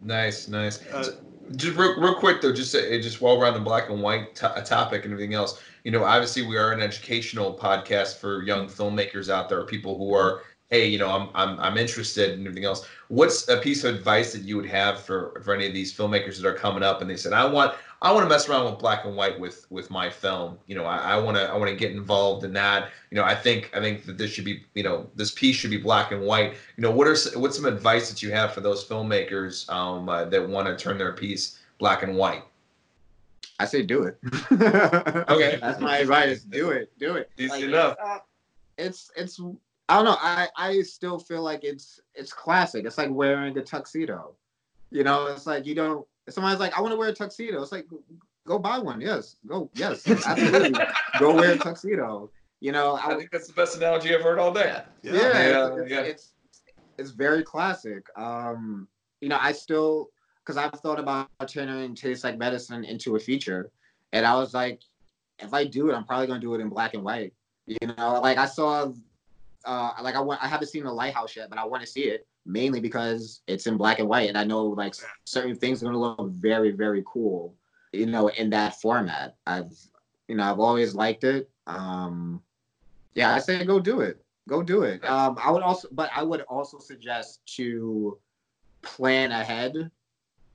Nice, 0.00 0.48
nice. 0.48 0.86
Uh, 0.92 1.10
just 1.56 1.76
real, 1.76 1.98
real 2.00 2.14
quick 2.14 2.40
though, 2.40 2.52
just 2.52 2.74
uh, 2.74 2.98
just 3.00 3.20
while 3.20 3.38
we're 3.38 3.46
on 3.46 3.54
the 3.54 3.60
black 3.60 3.90
and 3.90 4.02
white 4.02 4.34
topic 4.34 5.04
and 5.04 5.12
everything 5.12 5.34
else, 5.34 5.60
you 5.84 5.90
know, 5.90 6.04
obviously 6.04 6.42
we 6.46 6.56
are 6.56 6.72
an 6.72 6.80
educational 6.80 7.56
podcast 7.56 8.18
for 8.18 8.42
young 8.42 8.66
filmmakers 8.66 9.28
out 9.28 9.48
there, 9.48 9.64
people 9.64 9.96
who 9.98 10.14
are, 10.14 10.42
hey, 10.70 10.86
you 10.86 10.98
know, 10.98 11.10
I'm 11.10 11.30
I'm 11.34 11.58
I'm 11.58 11.78
interested 11.78 12.32
and 12.32 12.46
everything 12.46 12.64
else. 12.64 12.86
What's 13.08 13.48
a 13.48 13.56
piece 13.56 13.82
of 13.84 13.94
advice 13.94 14.32
that 14.34 14.42
you 14.42 14.56
would 14.56 14.66
have 14.66 15.00
for 15.00 15.40
for 15.44 15.54
any 15.54 15.66
of 15.66 15.74
these 15.74 15.96
filmmakers 15.96 16.40
that 16.40 16.46
are 16.46 16.54
coming 16.54 16.82
up 16.82 17.00
and 17.00 17.10
they 17.10 17.16
said, 17.16 17.32
I 17.32 17.46
want 17.46 17.74
I 18.00 18.12
want 18.12 18.24
to 18.24 18.28
mess 18.28 18.48
around 18.48 18.66
with 18.66 18.78
black 18.78 19.04
and 19.04 19.16
white 19.16 19.38
with 19.40 19.66
with 19.70 19.90
my 19.90 20.08
film. 20.08 20.58
You 20.66 20.76
know, 20.76 20.84
I 20.84 21.18
want 21.18 21.36
to 21.36 21.50
I 21.50 21.56
want 21.56 21.68
to 21.68 21.76
get 21.76 21.90
involved 21.90 22.44
in 22.44 22.52
that. 22.52 22.90
You 23.10 23.16
know, 23.16 23.24
I 23.24 23.34
think 23.34 23.70
I 23.74 23.80
think 23.80 24.04
that 24.06 24.16
this 24.18 24.30
should 24.30 24.44
be 24.44 24.62
you 24.74 24.84
know 24.84 25.08
this 25.16 25.32
piece 25.32 25.56
should 25.56 25.70
be 25.70 25.78
black 25.78 26.12
and 26.12 26.22
white. 26.22 26.54
You 26.76 26.82
know, 26.82 26.92
what 26.92 27.08
are 27.08 27.16
what's 27.38 27.56
some 27.56 27.64
advice 27.64 28.08
that 28.08 28.22
you 28.22 28.30
have 28.30 28.52
for 28.52 28.60
those 28.60 28.84
filmmakers 28.84 29.68
um, 29.68 30.08
uh, 30.08 30.26
that 30.26 30.48
want 30.48 30.68
to 30.68 30.76
turn 30.76 30.96
their 30.96 31.12
piece 31.12 31.58
black 31.78 32.04
and 32.04 32.16
white? 32.16 32.44
I 33.58 33.64
say 33.64 33.82
do 33.82 34.04
it. 34.04 34.18
okay, 34.52 35.58
that's 35.60 35.80
my 35.80 35.98
advice. 35.98 36.42
Do 36.42 36.70
it. 36.70 36.92
Do 36.98 37.16
it. 37.16 37.30
Easy 37.36 37.50
like, 37.50 37.64
enough. 37.64 37.96
Uh, 38.00 38.18
it's 38.76 39.10
it's 39.16 39.40
I 39.88 39.96
don't 39.96 40.04
know. 40.04 40.16
I 40.20 40.46
I 40.56 40.82
still 40.82 41.18
feel 41.18 41.42
like 41.42 41.64
it's 41.64 42.00
it's 42.14 42.32
classic. 42.32 42.84
It's 42.84 42.98
like 42.98 43.10
wearing 43.10 43.58
a 43.58 43.62
tuxedo. 43.62 44.34
You 44.90 45.02
know, 45.02 45.26
it's 45.26 45.46
like 45.46 45.66
you 45.66 45.74
don't 45.74 46.06
somebody's 46.30 46.60
like, 46.60 46.76
I 46.76 46.80
want 46.80 46.92
to 46.92 46.96
wear 46.96 47.08
a 47.08 47.14
tuxedo. 47.14 47.62
It's 47.62 47.72
like, 47.72 47.86
go 48.46 48.58
buy 48.58 48.78
one. 48.78 49.00
Yes, 49.00 49.36
go. 49.46 49.70
Yes, 49.74 50.08
absolutely. 50.26 50.80
go 51.18 51.34
wear 51.34 51.52
a 51.52 51.58
tuxedo. 51.58 52.30
You 52.60 52.72
know, 52.72 52.96
I, 52.96 53.12
I, 53.12 53.16
think 53.16 53.30
that's 53.30 53.46
the 53.46 53.52
best 53.52 53.76
analogy 53.76 54.14
I've 54.14 54.22
heard 54.22 54.38
all 54.38 54.52
day. 54.52 54.82
Yeah, 55.02 55.12
yeah, 55.12 55.22
yeah. 55.22 55.76
It's, 55.76 55.90
yeah. 55.90 56.00
it's, 56.00 56.32
it's 56.98 57.10
very 57.10 57.44
classic. 57.44 58.04
Um, 58.16 58.88
you 59.20 59.28
know, 59.28 59.38
I 59.40 59.52
still 59.52 60.08
because 60.44 60.56
I've 60.56 60.80
thought 60.80 60.98
about 60.98 61.28
turning 61.46 61.94
Taste 61.94 62.24
Like 62.24 62.38
Medicine 62.38 62.84
into 62.84 63.16
a 63.16 63.20
feature, 63.20 63.70
and 64.12 64.26
I 64.26 64.34
was 64.34 64.54
like, 64.54 64.80
if 65.38 65.54
I 65.54 65.64
do 65.64 65.90
it, 65.90 65.94
I'm 65.94 66.04
probably 66.04 66.26
gonna 66.26 66.40
do 66.40 66.54
it 66.54 66.60
in 66.60 66.68
black 66.68 66.94
and 66.94 67.04
white. 67.04 67.32
You 67.66 67.76
know, 67.96 68.20
like 68.20 68.38
I 68.38 68.46
saw, 68.46 68.90
uh, 69.64 69.90
like 70.02 70.16
I 70.16 70.20
want, 70.20 70.42
I 70.42 70.48
haven't 70.48 70.68
seen 70.68 70.84
the 70.84 70.92
Lighthouse 70.92 71.36
yet, 71.36 71.50
but 71.50 71.58
I 71.58 71.64
want 71.64 71.82
to 71.82 71.86
see 71.86 72.04
it 72.04 72.26
mainly 72.46 72.80
because 72.80 73.42
it's 73.46 73.66
in 73.66 73.76
black 73.76 73.98
and 73.98 74.08
white, 74.08 74.28
and 74.28 74.38
I 74.38 74.44
know 74.44 74.64
like 74.64 74.94
certain 75.24 75.56
things 75.56 75.82
are 75.82 75.86
gonna 75.86 75.98
look 75.98 76.30
very, 76.32 76.70
very 76.70 77.02
cool, 77.06 77.54
you 77.92 78.06
know, 78.06 78.28
in 78.28 78.50
that 78.50 78.80
format. 78.80 79.36
I've, 79.46 79.72
you 80.28 80.36
know, 80.36 80.44
I've 80.44 80.60
always 80.60 80.94
liked 80.94 81.24
it. 81.24 81.50
Um, 81.66 82.42
yeah, 83.14 83.34
I 83.34 83.38
say 83.38 83.64
go 83.64 83.80
do 83.80 84.00
it. 84.00 84.24
Go 84.48 84.62
do 84.62 84.82
it. 84.82 85.04
Um, 85.04 85.38
I 85.42 85.50
would 85.50 85.62
also, 85.62 85.88
but 85.92 86.10
I 86.14 86.22
would 86.22 86.42
also 86.42 86.78
suggest 86.78 87.40
to 87.56 88.18
plan 88.82 89.32
ahead. 89.32 89.90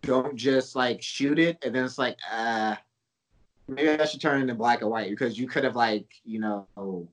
Don't 0.02 0.36
just 0.36 0.76
like 0.76 1.02
shoot 1.02 1.40
it 1.40 1.58
and 1.64 1.74
then 1.74 1.86
it's 1.86 1.98
like, 1.98 2.18
uh, 2.32 2.76
maybe 3.68 3.90
I 3.90 4.06
should 4.06 4.22
turn 4.22 4.40
it 4.40 4.42
into 4.42 4.56
black 4.56 4.82
and 4.82 4.90
white 4.90 5.10
because 5.10 5.38
you 5.38 5.48
could 5.48 5.64
have 5.64 5.76
like, 5.76 6.08
you 6.26 6.40
know, 6.40 7.08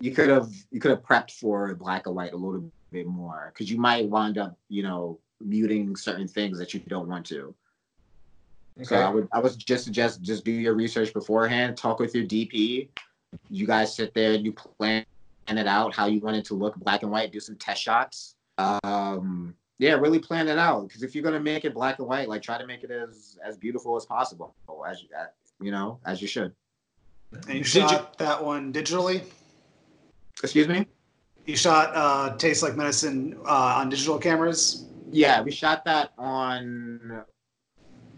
you 0.00 0.12
could 0.14 0.28
have 0.28 0.50
you 0.70 0.80
could 0.80 0.90
have 0.90 1.02
prepped 1.02 1.32
for 1.32 1.74
black 1.74 2.06
and 2.06 2.14
white 2.14 2.32
a 2.32 2.36
little 2.36 2.70
bit 2.90 3.06
more 3.06 3.52
because 3.52 3.70
you 3.70 3.78
might 3.78 4.08
wind 4.08 4.38
up, 4.38 4.56
you 4.68 4.82
know, 4.82 5.18
muting 5.40 5.96
certain 5.96 6.28
things 6.28 6.58
that 6.58 6.74
you 6.74 6.80
don't 6.80 7.08
want 7.08 7.26
to. 7.26 7.54
Okay. 8.78 8.84
So 8.84 8.96
I 8.96 9.10
would 9.10 9.28
I 9.32 9.40
would 9.40 9.58
just 9.58 9.84
suggest 9.84 10.22
just 10.22 10.44
do 10.44 10.52
your 10.52 10.74
research 10.74 11.12
beforehand, 11.12 11.76
talk 11.76 11.98
with 11.98 12.14
your 12.14 12.24
DP. 12.24 12.88
You 13.50 13.66
guys 13.66 13.94
sit 13.94 14.14
there 14.14 14.32
and 14.34 14.44
you 14.44 14.52
plan 14.52 15.04
it 15.48 15.66
out 15.66 15.94
how 15.94 16.06
you 16.06 16.20
want 16.20 16.36
it 16.36 16.44
to 16.46 16.54
look 16.54 16.76
black 16.76 17.02
and 17.02 17.10
white, 17.10 17.32
do 17.32 17.40
some 17.40 17.56
test 17.56 17.82
shots. 17.82 18.36
Um 18.58 19.54
yeah, 19.78 19.94
really 19.94 20.18
plan 20.18 20.48
it 20.48 20.58
out 20.58 20.88
because 20.88 21.02
if 21.02 21.14
you're 21.14 21.24
gonna 21.24 21.40
make 21.40 21.64
it 21.64 21.74
black 21.74 21.98
and 21.98 22.08
white, 22.08 22.28
like 22.28 22.42
try 22.42 22.58
to 22.58 22.66
make 22.66 22.84
it 22.84 22.90
as 22.90 23.38
as 23.44 23.56
beautiful 23.56 23.96
as 23.96 24.06
possible, 24.06 24.54
as 24.88 25.02
you 25.02 25.08
you 25.60 25.72
know, 25.72 25.98
as 26.04 26.22
you 26.22 26.28
should. 26.28 26.52
And 27.48 27.58
you 27.58 27.64
shot 27.64 27.90
you, 27.90 28.06
that 28.18 28.42
one 28.42 28.72
digitally. 28.72 29.22
Excuse 30.42 30.68
me? 30.68 30.86
You 31.48 31.56
shot 31.56 31.92
uh, 31.96 32.36
Taste 32.36 32.62
Like 32.62 32.76
Medicine 32.76 33.34
uh, 33.46 33.76
on 33.78 33.88
digital 33.88 34.18
cameras? 34.18 34.84
Yeah, 35.10 35.40
we 35.40 35.50
shot 35.50 35.82
that 35.86 36.12
on 36.18 37.24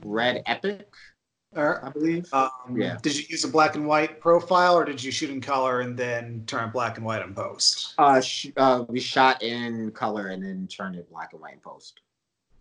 Red 0.05 0.43
Epic, 0.47 0.89
Or, 1.55 1.85
I 1.87 1.91
believe. 1.91 2.29
um, 2.35 2.51
Yeah. 2.75 2.99
Did 3.01 3.17
you 3.17 3.25
use 3.29 3.45
a 3.45 3.49
black 3.49 3.77
and 3.77 3.87
white 3.87 4.21
profile, 4.21 4.75
or 4.77 4.85
did 4.85 5.01
you 5.01 5.13
shoot 5.13 5.31
in 5.31 5.41
color 5.41 5.83
and 5.83 5.97
then 5.97 6.43
turn 6.49 6.69
it 6.69 6.73
black 6.73 6.97
and 6.97 7.07
white 7.07 7.23
in 7.23 7.33
post? 7.33 7.95
Uh, 7.99 8.21
sh- 8.21 8.49
uh, 8.57 8.85
we 8.89 8.99
shot 8.99 9.41
in 9.45 9.93
color 9.93 10.27
and 10.31 10.43
then 10.43 10.67
turned 10.67 10.97
it 10.97 11.09
black 11.09 11.33
and 11.33 11.41
white 11.41 11.55
in 11.55 11.61
post. 11.61 12.01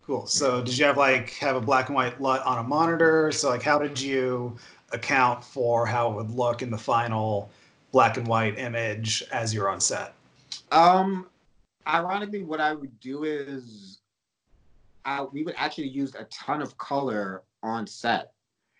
Cool. 0.05 0.27
So 0.27 0.61
did 0.61 0.77
you 0.77 0.85
have 0.85 0.97
like 0.97 1.31
have 1.37 1.55
a 1.55 1.61
black 1.61 1.87
and 1.87 1.95
white 1.95 2.21
LUT 2.21 2.43
on 2.43 2.59
a 2.59 2.63
monitor? 2.63 3.31
So 3.31 3.49
like 3.49 3.63
how 3.63 3.79
did 3.79 3.99
you 3.99 4.55
account 4.91 5.43
for 5.43 5.87
how 5.87 6.11
it 6.11 6.15
would 6.15 6.29
look 6.29 6.61
in 6.61 6.69
the 6.69 6.77
final 6.77 7.49
black 7.91 8.17
and 8.17 8.27
white 8.27 8.59
image 8.59 9.23
as 9.31 9.51
you're 9.51 9.67
on 9.69 9.79
set? 9.81 10.13
Um, 10.71 11.27
ironically, 11.87 12.43
what 12.43 12.59
I 12.59 12.73
would 12.73 12.99
do 12.99 13.23
is, 13.23 14.01
I, 15.05 15.23
we 15.23 15.43
would 15.43 15.55
actually 15.57 15.87
use 15.89 16.13
a 16.15 16.25
ton 16.25 16.61
of 16.61 16.77
color 16.77 17.43
on 17.63 17.87
set. 17.87 18.33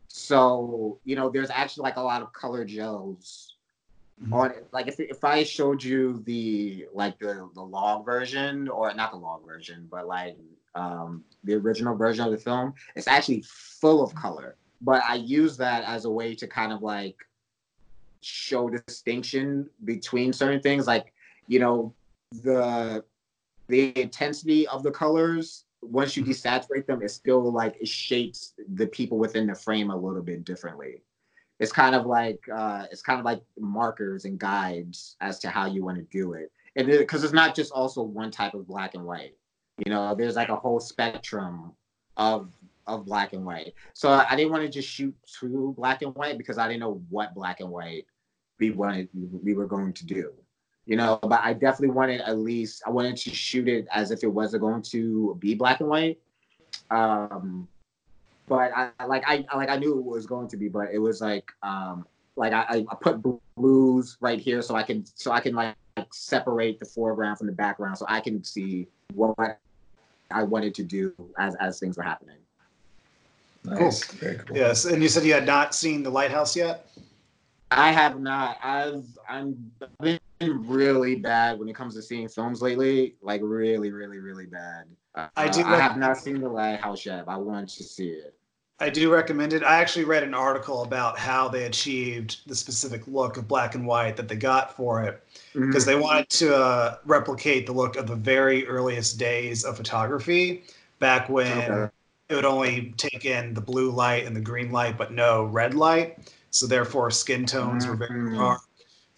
So 0.08 1.00
you 1.04 1.16
know, 1.16 1.30
there's 1.30 1.50
actually 1.50 1.84
like 1.84 1.98
a 1.98 2.02
lot 2.02 2.22
of 2.22 2.34
color 2.34 2.66
gels 2.66 3.56
Mhm. 4.22 4.34
on 4.34 4.52
it. 4.52 4.68
Like 4.72 4.88
if 4.88 5.00
if 5.00 5.24
I 5.24 5.44
showed 5.44 5.84
you 5.84 6.22
the 6.26 6.88
like 6.94 7.18
the 7.20 7.50
the 7.54 7.62
log 7.62 8.06
version 8.06 8.68
or 8.68 8.94
not 8.94 9.12
the 9.12 9.18
log 9.18 9.46
version, 9.46 9.88
but 9.90 10.08
like 10.08 10.38
um 10.76 11.24
the 11.44 11.54
original 11.56 11.96
version 11.96 12.26
of 12.26 12.32
the 12.32 12.38
film, 12.38 12.74
it's 12.96 13.08
actually 13.08 13.44
full 13.44 14.04
of 14.04 14.14
color. 14.16 14.58
But 14.82 15.04
I 15.08 15.16
use 15.16 15.58
that 15.58 15.84
as 15.84 16.06
a 16.06 16.10
way 16.10 16.36
to 16.36 16.48
kind 16.48 16.72
of 16.74 16.82
like 16.82 17.18
show 18.22 18.70
distinction 18.70 19.70
between 19.86 20.34
certain 20.34 20.62
things 20.62 20.88
like 20.88 21.14
you 21.50 21.60
know 21.60 21.94
the 22.44 23.04
the 23.68 24.00
intensity 24.00 24.66
of 24.68 24.84
the 24.84 24.92
colors 24.92 25.66
once 25.82 26.16
you 26.16 26.24
desaturate 26.24 26.86
them 26.86 27.02
it 27.02 27.10
still 27.10 27.52
like 27.52 27.76
it 27.82 27.88
shapes 27.88 28.54
the 28.76 28.88
people 28.88 29.18
within 29.18 29.48
the 29.48 29.56
frame 29.56 29.90
a 29.90 29.96
little 29.96 30.22
bit 30.22 30.46
differently. 30.46 31.02
It's 31.60 31.72
kind 31.72 31.96
of 31.96 32.06
like 32.06 32.40
uh 32.54 32.86
it's 32.92 33.02
kind 33.02 33.20
of 33.20 33.26
like 33.26 33.42
markers 33.60 34.24
and 34.26 34.40
guides 34.40 35.18
as 35.20 35.40
to 35.40 35.50
how 35.50 35.66
you 35.66 35.84
want 35.84 35.98
to 35.98 36.04
do 36.04 36.34
it. 36.34 36.52
And 36.76 36.88
because 36.88 37.24
it's 37.24 37.34
not 37.34 37.56
just 37.56 37.72
also 37.74 38.02
one 38.04 38.32
type 38.32 38.54
of 38.54 38.68
black 38.68 38.94
and 38.94 39.04
white. 39.04 39.36
You 39.84 39.92
know 39.92 40.16
there's 40.16 40.36
like 40.36 40.50
a 40.50 40.56
whole 40.56 40.80
spectrum 40.80 41.74
of 42.16 42.52
of 42.86 43.06
black 43.06 43.34
and 43.34 43.46
white. 43.46 43.74
So 43.94 44.12
i 44.12 44.36
didn't 44.36 44.52
want 44.52 44.64
to 44.64 44.70
just 44.70 44.88
shoot 44.88 45.16
true 45.28 45.74
black 45.76 46.04
and 46.04 46.14
white 46.16 46.38
because 46.38 46.58
i 46.60 46.68
didn't 46.68 46.82
know 46.82 47.02
what 47.10 47.34
black 47.34 47.60
and 47.60 47.70
white 47.70 48.06
we 48.60 48.72
wanted 48.72 49.10
we 49.44 49.54
were 49.54 49.68
going 49.68 49.94
to 49.94 50.06
do 50.06 50.34
you 50.90 50.96
know 50.96 51.20
but 51.22 51.40
i 51.44 51.54
definitely 51.54 51.96
wanted 51.96 52.20
at 52.22 52.40
least 52.40 52.82
i 52.86 52.90
wanted 52.90 53.16
to 53.16 53.30
shoot 53.30 53.68
it 53.68 53.88
as 53.94 54.10
if 54.10 54.24
it 54.24 54.28
wasn't 54.28 54.60
going 54.60 54.82
to 54.82 55.38
be 55.40 55.54
black 55.54 55.80
and 55.82 55.88
white 55.88 56.20
um 56.90 57.68
but 58.48 58.72
i 58.76 58.90
like 59.06 59.24
i 59.28 59.46
like 59.56 59.70
i 59.70 59.78
knew 59.78 60.00
it 60.00 60.04
was 60.04 60.26
going 60.26 60.48
to 60.48 60.58
be 60.58 60.68
but 60.68 60.88
it 60.92 60.98
was 60.98 61.22
like 61.22 61.52
um 61.62 62.08
like 62.36 62.54
i 62.54 62.84
i 62.90 62.96
put 63.00 63.22
blues 63.56 64.18
right 64.20 64.40
here 64.40 64.64
so 64.64 64.76
i 64.76 64.82
can 64.82 65.06
so 65.14 65.32
i 65.32 65.40
can 65.40 65.54
like 65.54 65.76
separate 66.12 66.80
the 66.80 66.86
foreground 66.86 67.38
from 67.38 67.46
the 67.46 67.54
background 67.54 67.96
so 67.96 68.06
i 68.10 68.20
can 68.20 68.44
see 68.44 68.88
what 69.14 69.60
i 70.32 70.42
wanted 70.42 70.74
to 70.74 70.84
do 70.84 71.14
as 71.38 71.56
as 71.60 71.80
things 71.80 71.98
were 71.98 72.04
happening 72.04 72.36
Nice. 73.66 74.06
Very 74.06 74.38
cool. 74.38 74.56
Yes, 74.56 74.86
and 74.86 75.04
you 75.04 75.10
said 75.10 75.26
you 75.26 75.34
had 75.34 75.46
not 75.46 75.76
seen 75.76 76.02
the 76.02 76.10
lighthouse 76.10 76.56
yet. 76.56 76.88
I 77.72 77.92
have 77.92 78.20
not. 78.20 78.58
I've 78.64 79.06
I'm 79.28 79.72
been 80.00 80.20
really 80.40 81.16
bad 81.16 81.60
when 81.60 81.70
it 81.70 81.76
comes 81.76 81.96
to 81.96 82.02
seeing 82.02 82.28
films 82.28 82.62
lately. 82.62 83.16
Like 83.22 83.42
really, 83.44 83.92
really, 83.92 84.18
really 84.20 84.46
bad. 84.48 84.86
Uh, 85.16 85.28
I 85.36 85.48
do 85.50 85.64
I 85.64 85.78
have 85.78 85.98
not 85.98 86.18
seen 86.18 86.40
the 86.42 86.50
Lighthouse 86.50 87.06
yet. 87.06 87.26
but 87.26 87.34
I 87.34 87.38
want 87.38 87.70
to 87.70 87.84
see 87.84 88.10
it. 88.10 88.36
I 88.80 88.90
do 88.90 89.12
recommend 89.14 89.52
it. 89.54 89.62
I 89.62 89.82
actually 89.82 90.06
read 90.06 90.24
an 90.24 90.34
article 90.34 90.84
about 90.84 91.20
how 91.20 91.50
they 91.50 91.66
achieved 91.66 92.48
the 92.48 92.56
specific 92.56 93.06
look 93.08 93.36
of 93.36 93.48
black 93.48 93.76
and 93.76 93.86
white 93.86 94.16
that 94.16 94.30
they 94.30 94.38
got 94.38 94.74
for 94.76 95.04
it 95.04 95.22
because 95.54 95.86
they 95.86 95.96
wanted 95.96 96.30
to 96.30 96.56
uh, 96.56 96.98
replicate 97.06 97.66
the 97.66 97.74
look 97.74 97.98
of 97.98 98.08
the 98.08 98.16
very 98.16 98.66
earliest 98.68 99.20
days 99.20 99.66
of 99.66 99.76
photography 99.76 100.64
back 101.00 101.28
when 101.28 101.72
Okay. 101.72 101.90
it 102.30 102.36
would 102.36 102.46
only 102.46 102.94
take 102.96 103.26
in 103.26 103.54
the 103.54 103.62
blue 103.62 103.92
light 103.92 104.26
and 104.26 104.34
the 104.36 104.40
green 104.42 104.72
light, 104.72 104.98
but 104.98 105.12
no 105.12 105.44
red 105.44 105.74
light. 105.74 106.32
So 106.52 106.68
therefore, 106.68 107.12
skin 107.12 107.46
tones 107.46 107.86
were 107.86 107.96
very 107.96 108.32
Mhm. 108.32 108.38
dark, 108.38 108.62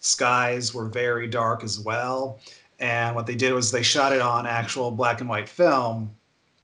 skies 0.00 0.74
were 0.74 0.86
very 0.88 1.26
dark 1.26 1.64
as 1.64 1.78
well. 1.80 2.40
And 2.78 3.14
what 3.14 3.26
they 3.26 3.36
did 3.36 3.52
was 3.52 3.70
they 3.70 3.82
shot 3.82 4.12
it 4.12 4.20
on 4.20 4.46
actual 4.46 4.90
black 4.90 5.20
and 5.20 5.28
white 5.30 5.48
film. 5.48 6.14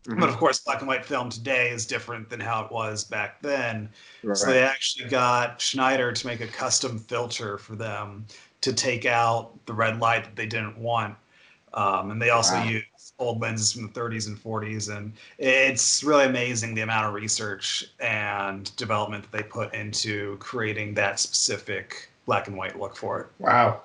Mhm. 0.06 0.20
But 0.20 0.28
of 0.28 0.36
course, 0.36 0.58
black 0.60 0.78
and 0.80 0.88
white 0.88 1.04
film 1.04 1.30
today 1.30 1.70
is 1.70 1.86
different 1.86 2.28
than 2.30 2.40
how 2.40 2.64
it 2.64 2.72
was 2.72 3.04
back 3.04 3.40
then. 3.42 3.90
Right. 4.22 4.36
So 4.36 4.46
they 4.46 4.62
actually 4.62 5.08
got 5.08 5.60
Schneider 5.60 6.12
to 6.12 6.26
make 6.26 6.40
a 6.40 6.46
custom 6.48 6.98
filter 6.98 7.58
for 7.58 7.76
them 7.76 8.26
to 8.62 8.72
take 8.72 9.06
out 9.06 9.52
the 9.66 9.74
red 9.74 10.00
light 10.00 10.24
that 10.24 10.34
they 10.34 10.46
didn't 10.46 10.78
want. 10.78 11.16
Um, 11.74 12.10
and 12.10 12.20
they 12.20 12.30
also 12.30 12.54
Wow. 12.54 12.64
use 12.64 12.82
old 13.18 13.40
lenses 13.40 13.72
from 13.72 13.82
the 13.82 14.00
30s 14.00 14.28
and 14.28 14.42
40s. 14.42 14.94
And 14.96 15.12
it's 15.38 16.02
really 16.02 16.26
amazing 16.26 16.74
the 16.74 16.82
amount 16.82 17.06
of 17.06 17.14
research 17.14 17.84
and 18.00 18.74
development 18.76 19.24
that 19.30 19.36
they 19.36 19.42
put 19.42 19.74
into 19.74 20.36
creating 20.38 20.94
that 20.94 21.18
specific 21.18 22.10
black 22.26 22.46
and 22.48 22.56
white 22.56 22.78
look 22.78 22.96
for 22.96 23.20
it. 23.20 23.26
Wow. 23.38 23.82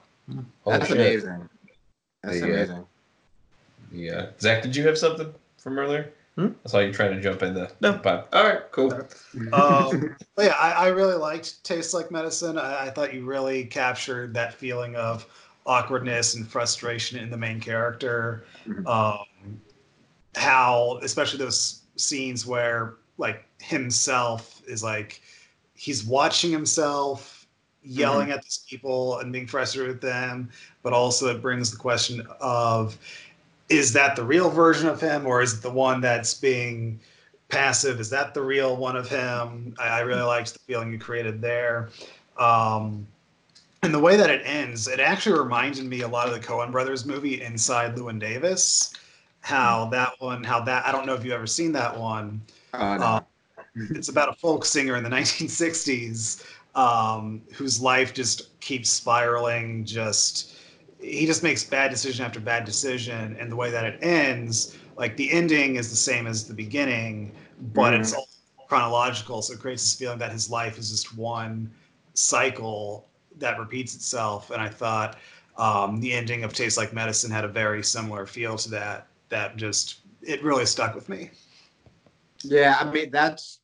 Holy 0.63 0.77
That's 0.77 0.87
shit. 0.89 0.97
amazing. 0.97 1.49
That's 2.23 2.37
Yeah. 2.39 2.45
amazing. 2.45 2.85
Yeah. 3.91 4.25
Zach, 4.39 4.61
did 4.63 4.75
you 4.75 4.85
have 4.87 4.97
something 4.97 5.33
from 5.57 5.77
earlier? 5.79 6.11
Hmm? 6.35 6.47
I 6.65 6.69
saw 6.69 6.79
you 6.79 6.91
trying 6.91 7.11
to 7.15 7.21
jump 7.21 7.43
in 7.43 7.53
the 7.53 7.71
No. 7.79 7.93
pod. 7.99 8.25
All 8.33 8.43
right, 8.43 8.61
cool. 8.71 8.91
Um, 9.51 10.15
yeah, 10.39 10.55
I, 10.59 10.71
I 10.71 10.87
really 10.87 11.13
liked 11.15 11.63
Tastes 11.63 11.93
Like 11.93 12.09
Medicine. 12.09 12.57
I, 12.57 12.87
I 12.87 12.89
thought 12.89 13.13
you 13.13 13.23
really 13.23 13.65
captured 13.65 14.33
that 14.33 14.53
feeling 14.55 14.95
of 14.95 15.27
awkwardness 15.65 16.35
and 16.35 16.47
frustration 16.47 17.19
in 17.19 17.29
the 17.29 17.37
main 17.37 17.59
character. 17.59 18.45
Mhm. 18.67 18.87
Um, 18.87 19.61
how, 20.35 20.99
especially 21.03 21.39
those 21.39 21.81
scenes 21.95 22.45
where 22.45 22.95
like 23.17 23.45
himself 23.59 24.61
is 24.67 24.83
like 24.83 25.21
he's 25.75 26.03
watching 26.03 26.51
himself 26.51 27.47
yelling 27.83 28.31
at 28.31 28.41
these 28.41 28.63
people 28.67 29.19
and 29.19 29.31
being 29.31 29.45
frustrated 29.45 29.89
with 29.93 30.01
them, 30.01 30.49
but 30.81 30.93
also 30.93 31.27
it 31.27 31.41
brings 31.41 31.69
the 31.71 31.77
question 31.77 32.25
of 32.39 32.97
is 33.69 33.93
that 33.93 34.15
the 34.15 34.23
real 34.23 34.49
version 34.49 34.87
of 34.87 34.99
him 34.99 35.25
or 35.25 35.41
is 35.41 35.53
it 35.53 35.61
the 35.61 35.71
one 35.71 36.01
that's 36.01 36.33
being 36.33 36.99
passive? 37.49 37.99
Is 37.99 38.09
that 38.09 38.33
the 38.33 38.41
real 38.41 38.77
one 38.77 38.95
of 38.95 39.09
him? 39.09 39.75
I, 39.79 39.87
I 39.87 39.99
really 40.01 40.21
liked 40.21 40.53
the 40.53 40.59
feeling 40.59 40.91
you 40.91 40.99
created 40.99 41.41
there. 41.41 41.89
Um, 42.37 43.07
and 43.83 43.93
the 43.93 43.99
way 43.99 44.15
that 44.15 44.29
it 44.29 44.41
ends 44.45 44.87
it 44.87 44.99
actually 44.99 45.37
reminded 45.37 45.85
me 45.85 46.01
a 46.01 46.07
lot 46.07 46.27
of 46.27 46.33
the 46.33 46.39
Coen 46.39 46.71
brothers 46.71 47.05
movie 47.05 47.41
inside 47.41 47.95
Llewyn 47.95 48.19
davis. 48.19 48.93
How 49.41 49.85
that 49.91 50.13
one 50.19 50.43
how 50.43 50.61
that 50.61 50.85
i 50.85 50.91
don't 50.91 51.05
know 51.05 51.13
if 51.13 51.23
you've 51.23 51.33
ever 51.33 51.47
seen 51.47 51.71
that 51.73 51.97
one. 51.97 52.41
Uh, 52.73 52.97
no. 52.97 53.03
uh, 53.03 53.21
it's 53.91 54.09
about 54.09 54.29
a 54.29 54.33
folk 54.33 54.65
singer 54.65 54.95
in 54.95 55.03
the 55.03 55.09
1960s 55.17 56.45
um, 56.75 57.41
whose 57.53 57.79
life 57.81 58.13
just 58.13 58.59
keeps 58.61 58.89
spiraling 58.89 59.85
just 59.85 60.55
he 60.99 61.25
just 61.25 61.43
makes 61.43 61.63
bad 61.63 61.91
decision 61.91 62.25
after 62.25 62.39
bad 62.39 62.63
decision. 62.63 63.35
And 63.37 63.51
the 63.51 63.57
way 63.57 63.69
that 63.71 63.83
it 63.83 63.99
ends 64.01 64.77
like 64.97 65.17
the 65.17 65.29
ending 65.31 65.75
is 65.75 65.89
the 65.89 65.97
same 65.97 66.27
as 66.27 66.47
the 66.47 66.53
beginning 66.53 67.35
but 67.73 67.93
it's 67.93 68.13
all 68.13 68.27
chronological. 68.67 69.41
So 69.41 69.53
it 69.53 69.59
creates 69.59 69.83
this 69.83 69.95
feeling 69.95 70.19
that 70.19 70.31
his 70.31 70.49
life 70.49 70.77
is 70.77 70.89
just 70.89 71.15
one 71.17 71.71
cycle 72.13 73.07
that 73.37 73.59
repeats 73.59 73.95
itself 73.95 74.51
and 74.51 74.61
i 74.61 74.69
thought 74.69 75.17
um, 75.55 75.99
the 75.99 76.11
ending 76.11 76.43
of 76.43 76.51
taste 76.51 76.77
like 76.77 76.93
medicine 76.93 77.29
had 77.29 77.45
a 77.45 77.47
very 77.47 77.83
similar 77.83 78.25
feel 78.25 78.57
to 78.57 78.69
that 78.69 79.07
that 79.29 79.55
just 79.55 79.99
it 80.21 80.43
really 80.43 80.65
stuck 80.65 80.95
with 80.95 81.09
me 81.09 81.29
Yeah, 82.43 82.77
I 82.79 82.91
mean 82.91 83.11
that's 83.11 83.59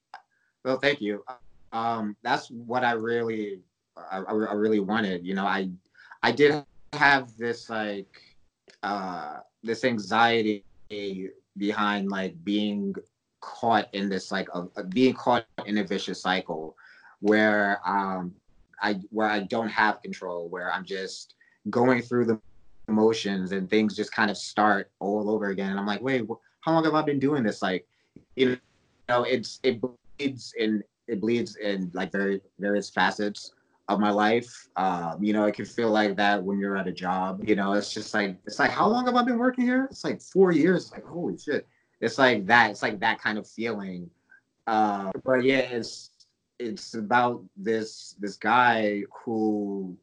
well, 0.63 0.77
thank 0.77 1.01
you. 1.01 1.23
Um, 1.71 2.15
that's 2.23 2.49
what 2.49 2.83
I 2.83 2.91
really, 2.93 3.61
I, 3.97 4.17
I 4.19 4.53
really 4.53 4.79
wanted. 4.79 5.25
You 5.25 5.35
know, 5.35 5.45
I, 5.45 5.69
I 6.23 6.31
did 6.31 6.63
have 6.93 7.35
this 7.37 7.69
like, 7.69 8.21
uh, 8.83 9.39
this 9.63 9.83
anxiety 9.83 10.63
behind 11.57 12.09
like 12.09 12.43
being 12.43 12.93
caught 13.41 13.93
in 13.93 14.09
this 14.09 14.31
like 14.31 14.47
uh, 14.53 14.65
being 14.89 15.13
caught 15.13 15.45
in 15.65 15.77
a 15.77 15.83
vicious 15.83 16.21
cycle, 16.21 16.75
where 17.19 17.79
um, 17.85 18.33
I 18.81 18.95
where 19.11 19.27
I 19.29 19.41
don't 19.41 19.69
have 19.69 20.01
control, 20.01 20.49
where 20.49 20.71
I'm 20.71 20.85
just 20.85 21.35
going 21.69 22.01
through 22.01 22.25
the 22.25 22.39
emotions 22.87 23.51
and 23.51 23.69
things 23.69 23.95
just 23.95 24.11
kind 24.13 24.31
of 24.31 24.37
start 24.37 24.91
all 24.99 25.29
over 25.29 25.47
again. 25.49 25.71
And 25.71 25.79
I'm 25.79 25.85
like, 25.85 26.01
wait, 26.01 26.21
wh- 26.29 26.39
how 26.61 26.73
long 26.73 26.83
have 26.85 26.95
I 26.95 27.01
been 27.03 27.19
doing 27.19 27.43
this? 27.43 27.61
Like, 27.61 27.87
you 28.35 28.57
know, 29.09 29.23
it's 29.23 29.59
it 29.63 29.81
bleeds 29.81 30.53
in 30.57 30.83
it 31.07 31.21
bleeds 31.21 31.55
in 31.57 31.91
like 31.93 32.11
very 32.11 32.41
various 32.59 32.89
facets 32.89 33.53
of 33.89 33.99
my 33.99 34.11
life. 34.11 34.69
Um, 34.75 35.23
you 35.23 35.33
know, 35.33 35.45
it 35.45 35.55
can 35.55 35.65
feel 35.65 35.89
like 35.91 36.15
that 36.17 36.43
when 36.43 36.59
you're 36.59 36.77
at 36.77 36.87
a 36.87 36.91
job. 36.91 37.43
You 37.47 37.55
know, 37.55 37.73
it's 37.73 37.93
just 37.93 38.13
like 38.13 38.37
it's 38.45 38.59
like 38.59 38.71
how 38.71 38.87
long 38.87 39.05
have 39.07 39.15
I 39.15 39.23
been 39.23 39.39
working 39.39 39.65
here? 39.65 39.87
It's 39.91 40.03
like 40.03 40.21
four 40.21 40.51
years. 40.51 40.91
Like 40.91 41.05
holy 41.05 41.37
shit. 41.37 41.67
It's 42.01 42.17
like 42.17 42.45
that. 42.47 42.71
It's 42.71 42.81
like 42.81 42.99
that 43.01 43.21
kind 43.21 43.37
of 43.37 43.47
feeling 43.47 44.09
Uh, 44.67 45.11
but 45.25 45.43
yeah, 45.43 45.59
it's 45.59 46.08
it's 46.59 46.93
about 46.93 47.43
this 47.55 48.15
this 48.19 48.35
guy 48.35 49.03
who 49.23 49.97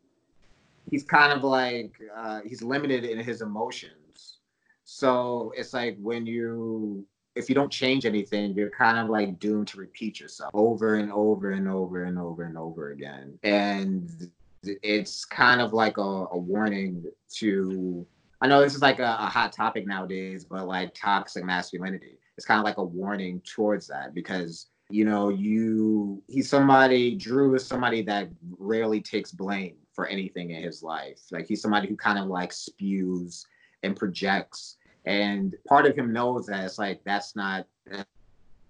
he's 0.91 1.05
kind 1.05 1.33
of 1.33 1.45
like 1.45 1.93
uh, 2.17 2.41
he's 2.45 2.63
limited 2.63 3.05
in 3.05 3.19
his 3.19 3.43
emotions. 3.43 4.39
So 4.85 5.53
it's 5.57 5.75
like 5.75 5.97
when 6.01 6.27
you 6.27 7.05
if 7.35 7.49
you 7.51 7.55
don't 7.55 7.71
change 7.71 8.07
anything, 8.07 8.55
you're 8.55 8.71
kind 8.71 8.99
of 8.99 9.11
like 9.11 9.39
doomed 9.39 9.69
to 9.69 9.79
repeat 9.79 10.19
yourself 10.21 10.51
over 10.55 10.95
and 10.95 11.13
over 11.13 11.51
and 11.51 11.69
over 11.69 12.05
and 12.05 12.19
over 12.19 12.45
and 12.45 12.57
over 12.57 12.93
again. 12.93 13.39
And 13.43 14.31
it's 14.63 15.25
kind 15.25 15.61
of 15.61 15.73
like 15.73 15.99
a, 15.99 16.01
a 16.01 16.39
warning 16.39 17.05
to 17.35 18.07
I 18.41 18.49
know 18.49 18.61
this 18.61 18.75
is 18.75 18.83
like 18.83 18.99
a, 18.99 19.17
a, 19.19 19.27
hot 19.27 19.53
topic 19.53 19.87
nowadays, 19.87 20.45
but 20.45 20.67
like 20.67 20.93
toxic 20.95 21.43
masculinity. 21.43 22.19
It's 22.37 22.45
kind 22.45 22.59
of 22.59 22.65
like 22.65 22.77
a 22.77 22.85
warning 22.85 23.41
towards 23.41 23.87
that 23.87 24.15
because 24.15 24.67
you 24.89 25.05
know 25.05 25.28
you 25.28 26.22
he's 26.28 26.49
somebody 26.49 27.16
Drew 27.16 27.55
is 27.55 27.66
somebody 27.66 28.03
that 28.03 28.28
rarely 28.59 29.01
takes 29.01 29.32
blame 29.32 29.76
for 29.93 30.07
anything 30.07 30.51
in 30.51 30.62
his 30.62 30.82
life. 30.82 31.20
Like 31.30 31.47
he's 31.47 31.62
somebody 31.62 31.89
who 31.89 31.97
kind 31.97 32.18
of 32.18 32.26
like 32.26 32.53
spews 32.53 33.47
and 33.82 33.97
projects, 33.97 34.76
and 35.05 35.55
part 35.66 35.87
of 35.87 35.97
him 35.97 36.12
knows 36.12 36.47
that 36.47 36.64
it's 36.64 36.78
like 36.78 37.01
that's 37.05 37.34
not 37.34 37.66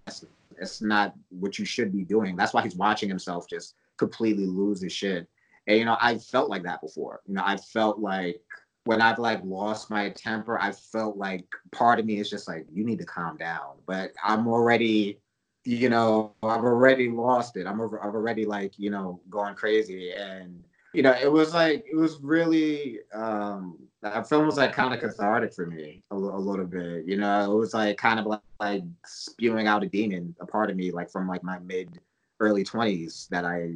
that's 0.07 0.81
not 0.81 1.15
what 1.31 1.59
you 1.59 1.65
should 1.65 1.93
be 1.93 2.05
doing. 2.05 2.37
That's 2.37 2.55
why 2.55 2.63
he's 2.63 2.77
watching 2.77 3.09
himself 3.09 3.49
just 3.49 3.75
completely 3.97 4.47
lose 4.47 4.83
his 4.83 4.93
shit. 4.93 5.29
And 5.67 5.79
you 5.79 5.85
know, 5.85 5.97
I 6.01 6.19
felt 6.19 6.49
like 6.49 6.63
that 6.63 6.81
before. 6.81 7.21
You 7.27 7.35
know, 7.35 7.43
I 7.45 7.57
felt 7.57 7.99
like 7.99 8.41
when 8.85 9.03
I've 9.03 9.19
like 9.19 9.41
lost 9.45 9.91
my 9.91 10.11
temper, 10.11 10.59
I 10.61 10.73
felt 10.73 11.17
like 11.17 11.45
part 11.73 11.99
of 11.99 12.07
me 12.07 12.21
is 12.21 12.31
just 12.31 12.47
like, 12.47 12.67
you 12.73 12.85
need 12.85 13.01
to 13.01 13.05
calm 13.05 13.37
down. 13.37 13.79
But 13.85 14.13
I'm 14.25 14.47
already, 14.47 15.19
you 15.67 15.89
know, 15.89 16.33
I've 16.45 16.63
already 16.63 17.09
lost 17.11 17.57
it. 17.57 17.67
I'm 17.67 17.81
I've 17.81 18.15
already 18.15 18.47
like, 18.47 18.79
you 18.79 18.89
know, 18.89 19.21
going 19.29 19.57
crazy. 19.57 20.13
And, 20.13 20.63
you 20.95 21.03
know, 21.03 21.15
it 21.21 21.31
was 21.31 21.55
like, 21.55 21.85
it 21.91 21.97
was 21.97 22.21
really, 22.23 23.01
um, 23.13 23.77
that 24.01 24.29
film 24.29 24.47
was 24.47 24.57
like 24.57 24.73
kind 24.73 24.95
of 24.95 25.01
cathartic 25.01 25.53
for 25.53 25.67
me 25.67 26.05
a, 26.13 26.15
a, 26.15 26.17
little 26.17 26.67
bit. 26.67 27.05
You 27.07 27.17
know, 27.17 27.53
it 27.53 27.57
was 27.57 27.75
like 27.75 27.97
kind 27.97 28.21
of 28.21 28.27
like, 28.27 28.41
like 28.61 28.85
spewing 29.05 29.67
out 29.67 29.83
a 29.83 29.89
demon, 29.89 30.37
a 30.41 30.47
part 30.47 30.71
of 30.71 30.77
me, 30.77 30.93
like 30.93 31.11
from 31.11 31.27
like 31.27 31.43
my 31.43 31.59
mid 31.59 32.01
early 32.39 32.63
20s 32.63 33.29
that 33.31 33.45
I 33.45 33.73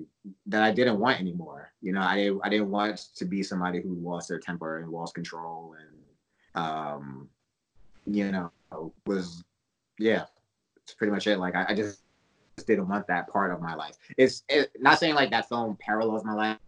that 0.46 0.62
I 0.62 0.70
didn't 0.70 1.00
want 1.00 1.18
anymore. 1.18 1.72
You 1.82 1.92
know, 1.92 2.02
I 2.02 2.16
didn't 2.16 2.40
I 2.44 2.48
didn't 2.50 2.70
want 2.70 2.98
to 3.16 3.24
be 3.24 3.42
somebody 3.42 3.80
who 3.80 3.94
lost 3.96 4.28
their 4.28 4.38
temper 4.38 4.78
and 4.78 4.92
lost 4.92 5.14
control 5.14 5.74
and 5.78 6.64
um 6.64 7.28
you 8.06 8.30
know 8.30 8.52
was 9.06 9.42
yeah, 9.98 10.24
pretty 10.94 11.12
much 11.12 11.26
it. 11.26 11.38
Like 11.38 11.54
I, 11.54 11.66
I 11.70 11.74
just 11.74 12.00
didn't 12.66 12.88
want 12.88 13.06
that 13.08 13.28
part 13.28 13.52
of 13.52 13.60
my 13.60 13.74
life. 13.74 13.96
It's 14.16 14.44
it, 14.48 14.70
not 14.78 14.98
saying 14.98 15.14
like 15.14 15.30
that 15.30 15.48
film 15.48 15.76
parallels 15.80 16.24
my 16.24 16.34
life 16.34 16.58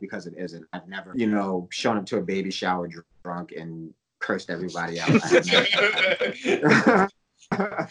because 0.00 0.26
it 0.26 0.34
isn't. 0.36 0.66
I've 0.72 0.88
never, 0.88 1.12
you 1.14 1.26
know, 1.26 1.68
shown 1.70 1.96
up 1.96 2.06
to 2.06 2.18
a 2.18 2.22
baby 2.22 2.50
shower 2.50 2.88
drunk 3.22 3.52
and 3.52 3.92
cursed 4.18 4.50
everybody 4.50 5.00
out. 5.00 5.10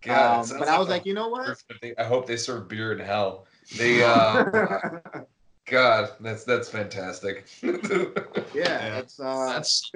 God, 0.00 0.50
um, 0.50 0.58
but 0.58 0.68
I 0.68 0.78
was 0.78 0.88
like, 0.88 1.04
you 1.04 1.14
know 1.14 1.28
what? 1.28 1.62
I 1.98 2.04
hope 2.04 2.26
they 2.26 2.36
serve 2.36 2.68
beer 2.68 2.92
in 2.92 3.00
hell. 3.00 3.46
They, 3.76 4.02
uh, 4.02 4.44
God, 5.66 6.10
that's 6.20 6.44
that's 6.44 6.68
fantastic. 6.68 7.46
yeah, 7.62 8.98
it's 8.98 9.18
uh, 9.18 9.52
that's. 9.52 9.90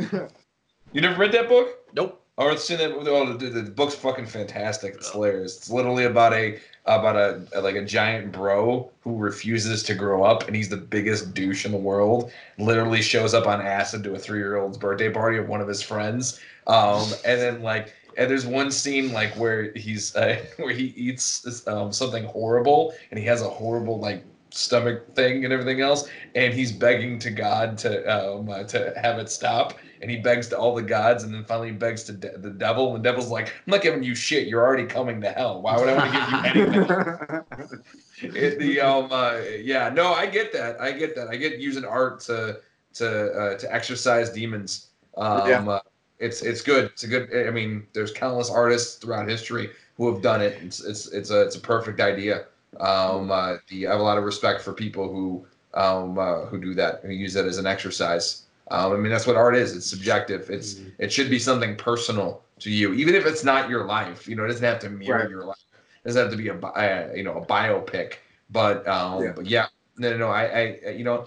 you 0.92 1.00
never 1.00 1.18
read 1.18 1.32
that 1.32 1.48
book? 1.48 1.68
Nope. 1.94 2.21
Or 2.38 2.50
oh, 2.50 2.56
seen 2.56 2.78
that? 2.78 2.92
Oh, 2.92 3.32
the, 3.34 3.50
the, 3.50 3.60
the, 3.60 3.70
book's 3.70 3.94
fucking 3.94 4.24
fantastic. 4.24 4.94
It's 4.94 5.10
hilarious. 5.10 5.58
It's 5.58 5.70
literally 5.70 6.04
about 6.04 6.32
a 6.32 6.58
about 6.86 7.14
a, 7.14 7.42
a, 7.54 7.60
like 7.60 7.76
a 7.76 7.84
giant 7.84 8.32
bro 8.32 8.90
who 9.02 9.16
refuses 9.16 9.82
to 9.84 9.94
grow 9.94 10.24
up, 10.24 10.46
and 10.46 10.56
he's 10.56 10.70
the 10.70 10.78
biggest 10.78 11.34
douche 11.34 11.66
in 11.66 11.72
the 11.72 11.78
world. 11.78 12.32
Literally 12.58 13.02
shows 13.02 13.34
up 13.34 13.46
on 13.46 13.60
acid 13.60 14.02
to 14.04 14.14
a 14.14 14.18
three 14.18 14.38
year 14.38 14.56
old's 14.56 14.78
birthday 14.78 15.10
party 15.10 15.36
of 15.36 15.46
one 15.46 15.60
of 15.60 15.68
his 15.68 15.82
friends, 15.82 16.40
um, 16.66 17.06
and 17.26 17.38
then 17.38 17.62
like 17.62 17.92
and 18.16 18.30
there's 18.30 18.46
one 18.46 18.70
scene 18.70 19.12
like 19.12 19.34
where 19.34 19.72
he's 19.74 20.16
uh, 20.16 20.42
where 20.56 20.72
he 20.72 20.86
eats 20.96 21.66
um, 21.68 21.92
something 21.92 22.24
horrible 22.24 22.94
and 23.10 23.18
he 23.18 23.26
has 23.26 23.42
a 23.42 23.48
horrible 23.48 23.98
like 23.98 24.24
stomach 24.52 25.14
thing 25.14 25.44
and 25.44 25.52
everything 25.52 25.80
else 25.80 26.08
and 26.34 26.52
he's 26.52 26.72
begging 26.72 27.18
to 27.18 27.30
god 27.30 27.78
to 27.78 28.04
um, 28.06 28.48
uh, 28.48 28.62
to 28.62 28.92
have 29.00 29.18
it 29.18 29.30
stop 29.30 29.78
and 30.00 30.10
he 30.10 30.18
begs 30.18 30.48
to 30.48 30.58
all 30.58 30.74
the 30.74 30.82
gods 30.82 31.24
and 31.24 31.34
then 31.34 31.44
finally 31.44 31.68
he 31.68 31.74
begs 31.74 32.04
to 32.04 32.12
de- 32.12 32.36
the 32.38 32.50
devil 32.50 32.94
and 32.94 33.02
the 33.02 33.08
devil's 33.08 33.30
like 33.30 33.48
i'm 33.48 33.70
not 33.70 33.82
giving 33.82 34.02
you 34.02 34.14
shit 34.14 34.46
you're 34.46 34.64
already 34.64 34.86
coming 34.86 35.20
to 35.20 35.30
hell 35.30 35.62
why 35.62 35.76
would 35.76 35.88
i 35.88 35.96
want 35.96 36.12
to 36.12 36.18
give 36.18 36.70
you 36.70 36.84
anything 38.20 38.36
it, 38.36 38.58
the 38.58 38.80
um 38.80 39.08
uh, 39.10 39.38
yeah 39.60 39.88
no 39.88 40.12
i 40.12 40.26
get 40.26 40.52
that 40.52 40.80
i 40.80 40.92
get 40.92 41.16
that 41.16 41.28
i 41.28 41.36
get 41.36 41.58
using 41.58 41.84
art 41.84 42.20
to 42.20 42.60
to 42.92 43.32
uh, 43.32 43.56
to 43.56 43.74
exercise 43.74 44.30
demons 44.30 44.88
um 45.16 45.48
yeah. 45.48 45.60
Uh, 45.60 45.80
it's 46.22 46.40
it's 46.40 46.62
good. 46.62 46.84
It's 46.86 47.02
a 47.02 47.08
good. 47.08 47.48
I 47.48 47.50
mean, 47.50 47.84
there's 47.92 48.12
countless 48.12 48.48
artists 48.48 48.94
throughout 48.96 49.28
history 49.28 49.70
who 49.96 50.10
have 50.12 50.22
done 50.22 50.40
it. 50.40 50.56
It's 50.62 50.80
it's 50.80 51.08
it's 51.08 51.30
a 51.30 51.42
it's 51.42 51.56
a 51.56 51.60
perfect 51.60 52.00
idea. 52.00 52.44
Um, 52.80 53.30
uh, 53.30 53.56
the, 53.68 53.86
I 53.86 53.92
have 53.92 54.00
a 54.00 54.02
lot 54.02 54.18
of 54.18 54.24
respect 54.24 54.62
for 54.62 54.72
people 54.72 55.12
who 55.12 55.46
um, 55.74 56.18
uh, 56.18 56.46
who 56.46 56.60
do 56.60 56.74
that, 56.74 57.00
who 57.02 57.10
use 57.10 57.34
that 57.34 57.46
as 57.46 57.58
an 57.58 57.66
exercise. 57.66 58.44
Um, 58.70 58.92
I 58.92 58.96
mean, 58.96 59.10
that's 59.10 59.26
what 59.26 59.36
art 59.36 59.56
is. 59.56 59.76
It's 59.76 59.86
subjective. 59.86 60.48
It's 60.50 60.74
mm-hmm. 60.74 60.90
it 60.98 61.12
should 61.12 61.30
be 61.30 61.38
something 61.38 61.76
personal 61.76 62.42
to 62.60 62.70
you, 62.70 62.92
even 62.94 63.14
if 63.14 63.26
it's 63.26 63.44
not 63.44 63.68
your 63.68 63.84
life. 63.84 64.28
You 64.28 64.36
know, 64.36 64.44
it 64.44 64.48
doesn't 64.48 64.64
have 64.64 64.78
to 64.80 64.90
mirror 64.90 65.20
right. 65.20 65.30
your 65.30 65.44
life. 65.44 65.64
It 66.04 66.08
doesn't 66.08 66.22
have 66.22 66.30
to 66.30 66.36
be 66.36 66.48
a, 66.48 66.58
a 66.58 67.16
you 67.16 67.22
know 67.22 67.38
a 67.38 67.46
biopic. 67.46 68.14
But 68.50 68.86
um, 68.86 69.24
yeah. 69.24 69.32
but 69.34 69.46
yeah, 69.46 69.66
no, 69.98 70.10
no, 70.10 70.16
no. 70.16 70.28
I, 70.28 70.78
I 70.84 70.90
you 70.90 71.04
know 71.04 71.26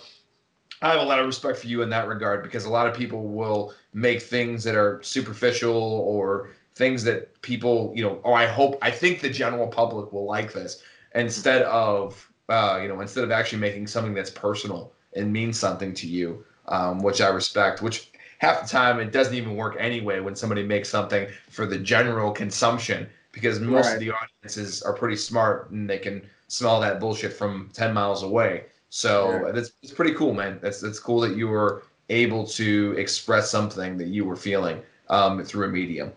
I 0.81 0.91
have 0.91 1.01
a 1.01 1.03
lot 1.03 1.19
of 1.19 1.25
respect 1.25 1.57
for 1.59 1.67
you 1.67 1.81
in 1.81 1.89
that 1.89 2.07
regard 2.07 2.43
because 2.43 2.65
a 2.65 2.69
lot 2.69 2.87
of 2.87 2.95
people 2.95 3.27
will 3.27 3.73
make 3.93 4.21
things 4.21 4.63
that 4.63 4.75
are 4.75 5.01
superficial 5.03 5.73
or 5.73 6.49
things 6.75 7.03
that 7.05 7.41
people, 7.41 7.93
you 7.95 8.03
know, 8.03 8.19
oh, 8.25 8.33
I 8.33 8.45
hope, 8.45 8.77
I 8.81 8.91
think 8.91 9.21
the 9.21 9.29
general 9.29 9.67
public 9.67 10.11
will 10.11 10.25
like 10.25 10.51
this 10.51 10.83
instead 11.15 11.63
of, 11.63 12.29
uh, 12.49 12.79
you 12.81 12.87
know, 12.87 13.01
instead 13.01 13.23
of 13.23 13.31
actually 13.31 13.59
making 13.59 13.87
something 13.87 14.13
that's 14.13 14.29
personal 14.29 14.91
and 15.15 15.31
means 15.31 15.57
something 15.57 15.93
to 15.93 16.07
you, 16.07 16.45
um, 16.67 17.01
which 17.01 17.21
I 17.21 17.29
respect, 17.29 17.81
which 17.81 18.11
half 18.39 18.61
the 18.61 18.67
time 18.67 18.99
it 18.99 19.11
doesn't 19.11 19.33
even 19.33 19.55
work 19.55 19.75
anyway 19.79 20.19
when 20.19 20.35
somebody 20.35 20.63
makes 20.63 20.89
something 20.89 21.27
for 21.49 21.65
the 21.65 21.79
general 21.79 22.31
consumption 22.31 23.07
because 23.31 23.59
most 23.59 23.87
right. 23.87 23.93
of 23.93 23.99
the 23.99 24.11
audiences 24.11 24.81
are 24.81 24.93
pretty 24.93 25.15
smart 25.15 25.71
and 25.71 25.89
they 25.89 25.97
can 25.97 26.21
smell 26.47 26.79
that 26.79 26.99
bullshit 26.99 27.33
from 27.33 27.69
10 27.73 27.93
miles 27.93 28.23
away. 28.23 28.65
So 28.89 29.51
that's 29.53 29.73
it's 29.83 29.91
pretty 29.91 30.13
cool, 30.13 30.33
man. 30.33 30.59
That's 30.61 30.79
that's 30.79 30.99
cool 30.99 31.19
that 31.21 31.35
you 31.35 31.49
were 31.49 31.83
able 32.09 32.45
to 32.47 32.95
express 32.97 33.49
something 33.49 33.97
that 33.97 34.07
you 34.07 34.23
were 34.23 34.37
feeling 34.37 34.81
um, 35.09 35.43
through 35.43 35.65
a 35.65 35.69
medium. 35.69 36.13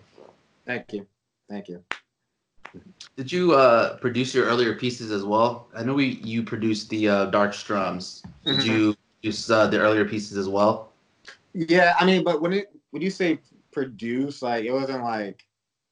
Thank 0.64 0.92
you, 0.92 1.06
thank 1.48 1.68
you. 1.68 1.82
Did 3.16 3.32
you 3.32 3.52
uh, 3.54 3.96
produce 3.96 4.34
your 4.34 4.46
earlier 4.46 4.74
pieces 4.74 5.10
as 5.10 5.24
well? 5.24 5.68
I 5.74 5.82
know 5.82 5.94
we 5.94 6.20
you 6.22 6.42
produced 6.42 6.88
the 6.90 7.08
uh, 7.08 7.26
Dark 7.26 7.52
Strums. 7.52 8.22
Did 8.44 8.58
mm-hmm. 8.58 8.70
you 8.70 8.96
produce 9.20 9.50
uh, 9.50 9.66
the 9.66 9.78
earlier 9.78 10.04
pieces 10.04 10.36
as 10.36 10.48
well? 10.48 10.92
Yeah, 11.52 11.94
I 11.98 12.06
mean, 12.06 12.22
but 12.22 12.40
when 12.40 12.52
it 12.52 12.70
when 12.90 13.02
you 13.02 13.10
say 13.10 13.40
produce, 13.72 14.42
like 14.42 14.64
it 14.64 14.72
wasn't 14.72 15.02
like 15.02 15.44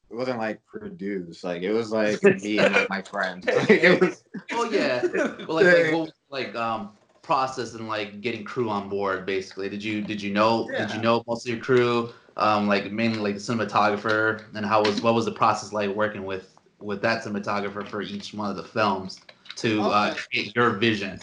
it 0.09 0.15
wasn't 0.15 0.37
like 0.37 0.65
produce, 0.65 1.43
Like 1.43 1.63
it 1.63 1.73
was 1.73 1.91
like 1.91 2.21
me 2.41 2.59
and 2.59 2.73
like, 2.73 2.89
my 2.89 3.01
friends. 3.01 3.45
Like, 3.55 3.69
it 3.69 3.99
was. 4.01 4.23
Oh 4.51 4.69
yeah. 4.69 5.01
Well, 5.45 5.55
like, 5.55 5.65
like 5.65 5.93
what 5.93 6.11
like 6.29 6.55
um 6.55 6.91
process 7.21 7.73
and 7.73 7.89
like 7.89 8.21
getting 8.21 8.43
crew 8.43 8.69
on 8.69 8.87
board 8.87 9.25
basically? 9.25 9.69
Did 9.69 9.83
you 9.83 10.01
did 10.01 10.21
you 10.21 10.31
know 10.31 10.69
yeah. 10.71 10.85
did 10.85 10.95
you 10.95 11.01
know 11.01 11.23
most 11.27 11.45
of 11.45 11.53
your 11.53 11.63
crew? 11.63 12.13
Um, 12.37 12.67
like 12.67 12.91
mainly 12.91 13.17
like 13.17 13.33
the 13.33 13.39
cinematographer 13.39 14.43
and 14.53 14.65
how 14.65 14.83
was 14.83 15.01
what 15.01 15.13
was 15.15 15.25
the 15.25 15.31
process 15.31 15.73
like 15.73 15.89
working 15.89 16.23
with 16.23 16.56
with 16.79 17.01
that 17.01 17.23
cinematographer 17.23 17.87
for 17.87 18.01
each 18.01 18.33
one 18.33 18.49
of 18.49 18.55
the 18.55 18.63
films 18.63 19.19
to 19.55 19.81
uh, 19.81 19.85
okay. 19.85 19.93
uh, 19.93 20.15
create 20.15 20.55
your 20.55 20.69
vision? 20.71 21.19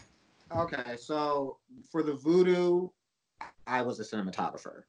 Okay, 0.55 0.97
so 0.97 1.59
for 1.91 2.03
the 2.03 2.15
voodoo, 2.15 2.89
I 3.67 3.83
was 3.83 4.01
a 4.01 4.05
cinematographer. 4.05 4.83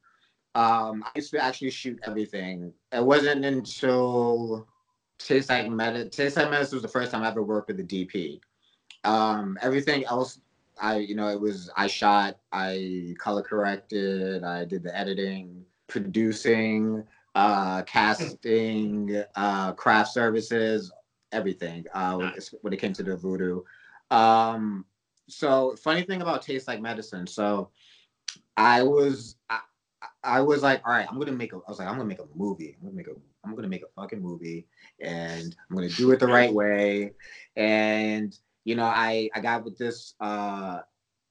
Um, 0.54 1.04
I 1.04 1.12
used 1.16 1.32
to 1.32 1.44
actually 1.44 1.72
shoot 1.72 2.00
everything. 2.04 2.72
It 2.92 3.04
wasn't 3.04 3.44
until 3.44 4.68
Taste 5.18 5.50
Like 5.50 5.70
Medicine. 5.70 6.10
Taste 6.10 6.38
Like 6.38 6.50
Medicine 6.50 6.78
was 6.78 6.84
the 6.84 6.88
first 6.88 7.12
time 7.12 7.24
I 7.24 7.28
ever 7.28 7.44
worked 7.44 7.68
with 7.68 7.80
a 7.80 7.84
DP. 7.84 8.40
Um, 9.04 9.58
everything 9.62 10.06
else, 10.06 10.40
I 10.82 10.98
you 10.98 11.16
know, 11.16 11.30
it 11.30 11.40
was 11.40 11.70
I 11.76 11.88
shot, 11.88 12.38
I 12.52 13.16
color 13.20 13.42
corrected, 13.42 14.44
I 14.44 14.66
did 14.66 14.84
the 14.84 14.98
editing, 14.98 15.66
producing, 15.88 17.04
uh, 17.36 17.84
casting, 17.84 19.24
uh, 19.36 19.74
craft 19.74 20.12
services, 20.12 20.92
everything. 21.32 21.86
Uh, 21.94 22.18
nice. 22.18 22.54
when 22.62 22.74
it 22.74 22.78
came 22.78 22.94
to 22.94 23.04
the 23.04 23.16
voodoo. 23.16 23.62
Um, 24.10 24.86
so 25.28 25.76
funny 25.76 26.04
thing 26.04 26.22
about 26.22 26.42
Taste 26.42 26.68
Like 26.68 26.82
Medicine. 26.82 27.28
So 27.28 27.70
I 28.58 28.84
was 28.84 29.36
I, 29.50 29.60
I 30.24 30.42
was 30.42 30.64
like, 30.64 30.82
all 30.86 30.94
right, 30.94 31.08
I'm 31.10 31.20
gonna 31.20 31.32
make 31.32 31.54
a. 31.54 31.58
I 31.58 31.70
was 31.70 31.80
like, 31.80 31.88
I'm 31.88 31.96
gonna 31.96 32.06
make 32.06 32.20
a 32.20 32.28
movie. 32.36 32.78
I'm 32.80 32.88
gonna 32.88 32.98
make 32.98 33.08
a. 33.08 33.16
I'm 33.44 33.56
gonna 33.56 33.68
make 33.68 33.84
a 33.84 34.02
fucking 34.02 34.22
movie, 34.22 34.68
and 35.02 35.56
I'm 35.70 35.76
gonna 35.76 35.90
do 35.90 36.12
it 36.12 36.20
the 36.20 36.28
right 36.28 36.54
way. 36.54 37.12
And 37.56 38.38
you 38.64 38.76
know, 38.76 38.86
I 38.86 39.30
I 39.36 39.40
got 39.42 39.64
with 39.64 39.78
this 39.78 40.16
uh 40.20 40.80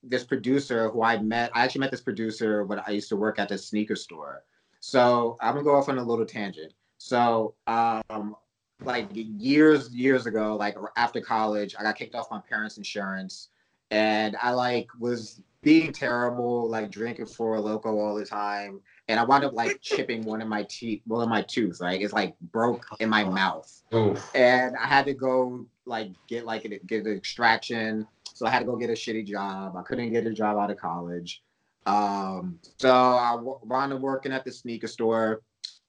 this 0.03 0.25
producer 0.25 0.91
who 0.91 1.03
I 1.03 1.19
met. 1.19 1.51
I 1.55 1.65
actually 1.65 1.81
met 1.81 1.91
this 1.91 2.03
producer 2.03 2.65
when 2.65 2.81
I 2.87 2.91
used 2.91 3.09
to 3.09 3.17
work 3.17 3.39
at 3.39 3.49
the 3.49 3.59
sneaker 3.59 3.97
store. 3.97 4.45
So 4.87 5.39
I'm 5.41 5.55
gonna 5.55 5.65
go 5.65 5.77
off 5.77 5.89
on 5.89 5.97
a 5.97 6.05
little 6.05 6.27
tangent. 6.27 6.75
So 6.99 7.55
um 7.67 8.37
like 8.83 9.09
years 9.13 9.89
years 9.95 10.27
ago, 10.27 10.57
like 10.57 10.77
after 10.99 11.23
college, 11.23 11.75
I 11.79 11.83
got 11.83 11.97
kicked 11.97 12.15
off 12.15 12.31
my 12.31 12.41
parents' 12.41 12.77
insurance, 12.77 13.49
and 13.91 14.37
I 14.43 14.51
like 14.51 14.89
was 15.01 15.41
being 15.63 15.91
terrible, 15.91 16.69
like 16.69 16.91
drinking 16.91 17.25
Four 17.27 17.57
Loko 17.61 17.87
all 17.87 18.15
the 18.15 18.27
time, 18.27 18.83
and 19.09 19.19
I 19.19 19.25
wound 19.25 19.45
up 19.45 19.55
like 19.55 19.81
chipping 19.81 20.23
one 20.23 20.43
of 20.43 20.49
my 20.49 20.67
teeth, 20.69 21.01
one 21.07 21.23
of 21.23 21.31
my 21.31 21.41
tooth, 21.41 21.81
like 21.81 22.03
it's 22.03 22.13
like 22.13 22.39
broke 22.53 22.85
in 23.01 23.09
my 23.09 23.25
mouth, 23.25 23.83
Oof. 23.95 24.31
and 24.35 24.77
I 24.77 24.87
had 24.87 25.07
to 25.07 25.15
go 25.15 25.65
like 25.87 26.11
get 26.29 26.45
like 26.45 26.67
a, 26.67 26.79
get 26.81 27.07
an 27.07 27.17
extraction. 27.17 28.07
So 28.35 28.47
I 28.47 28.51
had 28.51 28.59
to 28.59 28.65
go 28.67 28.77
get 28.77 28.91
a 28.91 28.95
shitty 28.95 29.27
job. 29.27 29.77
I 29.77 29.83
couldn't 29.83 30.13
get 30.13 30.27
a 30.27 30.33
job 30.33 30.59
out 30.59 30.71
of 30.71 30.77
college. 30.77 31.43
Um, 31.87 32.59
so 32.79 32.91
I 32.91 33.37
wound 33.41 33.93
up 33.93 34.01
working 34.01 34.33
at 34.33 34.45
the 34.45 34.53
sneaker 34.53 34.87
store. 34.87 35.43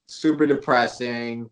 Super 0.08 0.46
depressing. 0.46 1.50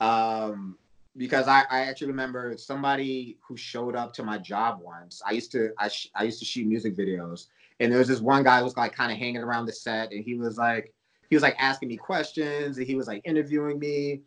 Um, 0.00 0.76
because 1.16 1.46
I, 1.46 1.64
I 1.70 1.80
actually 1.82 2.08
remember 2.08 2.56
somebody 2.58 3.38
who 3.46 3.56
showed 3.56 3.94
up 3.94 4.12
to 4.14 4.24
my 4.24 4.38
job 4.38 4.80
once. 4.82 5.22
I 5.26 5.32
used 5.32 5.52
to 5.52 5.70
I, 5.78 5.88
sh- 5.88 6.10
I 6.14 6.24
used 6.24 6.40
to 6.40 6.44
shoot 6.44 6.66
music 6.66 6.96
videos, 6.96 7.46
and 7.80 7.90
there 7.90 7.98
was 7.98 8.08
this 8.08 8.20
one 8.20 8.42
guy 8.42 8.58
who 8.58 8.64
was 8.64 8.76
like 8.76 8.94
kind 8.94 9.12
of 9.12 9.18
hanging 9.18 9.42
around 9.42 9.66
the 9.66 9.72
set, 9.72 10.10
and 10.12 10.24
he 10.24 10.34
was 10.34 10.58
like 10.58 10.92
he 11.30 11.36
was 11.36 11.42
like 11.42 11.56
asking 11.58 11.88
me 11.88 11.96
questions, 11.96 12.78
and 12.78 12.86
he 12.86 12.96
was 12.96 13.06
like 13.06 13.22
interviewing 13.24 13.78
me. 13.78 14.22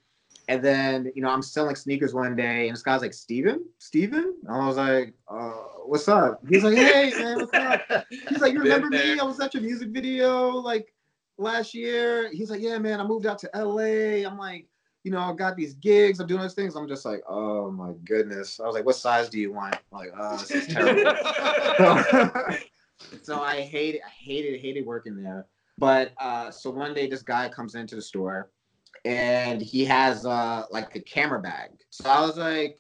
And 0.50 0.64
then, 0.64 1.12
you 1.14 1.22
know, 1.22 1.30
I'm 1.30 1.42
selling 1.42 1.76
sneakers 1.76 2.14
one 2.14 2.36
day, 2.36 2.68
and 2.68 2.76
this 2.76 2.82
guy's 2.82 3.02
like, 3.02 3.14
Steven? 3.14 3.66
Steven? 3.80 4.34
And 4.48 4.56
I 4.56 4.66
was 4.66 4.78
like, 4.78 5.14
uh, 5.28 5.52
what's 5.86 6.08
up? 6.08 6.42
He's 6.48 6.64
like, 6.64 6.78
hey, 6.78 7.12
man, 7.18 7.38
what's 7.40 7.54
up? 7.54 8.06
He's 8.30 8.40
like, 8.40 8.54
you 8.54 8.62
remember 8.62 8.88
me? 8.88 9.20
I 9.20 9.24
was 9.24 9.40
at 9.42 9.54
your 9.54 9.64
music 9.64 9.90
video 9.90 10.52
like 10.52 10.94
last 11.38 11.74
year. 11.74 12.32
He's 12.32 12.50
like, 12.50 12.62
yeah, 12.62 12.78
man, 12.78 13.02
I 13.02 13.04
moved 13.04 13.26
out 13.26 13.40
to 13.40 13.50
LA. 13.54 14.26
I'm 14.26 14.38
like, 14.38 14.68
you 15.04 15.12
know, 15.12 15.20
I 15.20 15.34
got 15.34 15.58
these 15.58 15.74
gigs. 15.74 16.22
I'm 16.22 16.28
doing 16.28 16.42
those 16.42 16.54
things. 16.54 16.76
I'm 16.76 16.88
just 16.88 17.04
like, 17.04 17.24
oh 17.28 17.70
my 17.72 17.92
goodness. 18.06 18.62
I 18.62 18.66
was 18.66 18.74
like, 18.74 18.86
what 18.86 18.96
size 18.96 19.28
do 19.28 19.40
you 19.40 19.52
want? 19.52 19.76
I'm 19.76 20.00
like, 20.00 20.12
oh, 20.18 20.38
this 20.38 20.52
is 20.52 20.68
terrible. 20.68 21.12
so 23.22 23.42
I 23.42 23.62
hated, 23.62 24.02
I 24.06 24.10
hated, 24.10 24.62
hated 24.62 24.86
working 24.86 25.22
there. 25.22 25.46
But 25.78 26.14
uh, 26.20 26.52
so 26.52 26.72
one 26.72 26.94
day 26.94 27.08
this 27.08 27.22
guy 27.22 27.50
comes 27.50 27.76
into 27.76 27.96
the 27.96 28.02
store 28.02 28.50
and 29.06 29.62
he 29.62 29.86
has 29.86 30.26
uh 30.26 30.64
like 30.72 30.96
a 30.96 31.02
camera 31.02 31.40
bag. 31.40 31.72
So 31.90 32.10
I 32.10 32.22
was 32.22 32.38
like, 32.38 32.80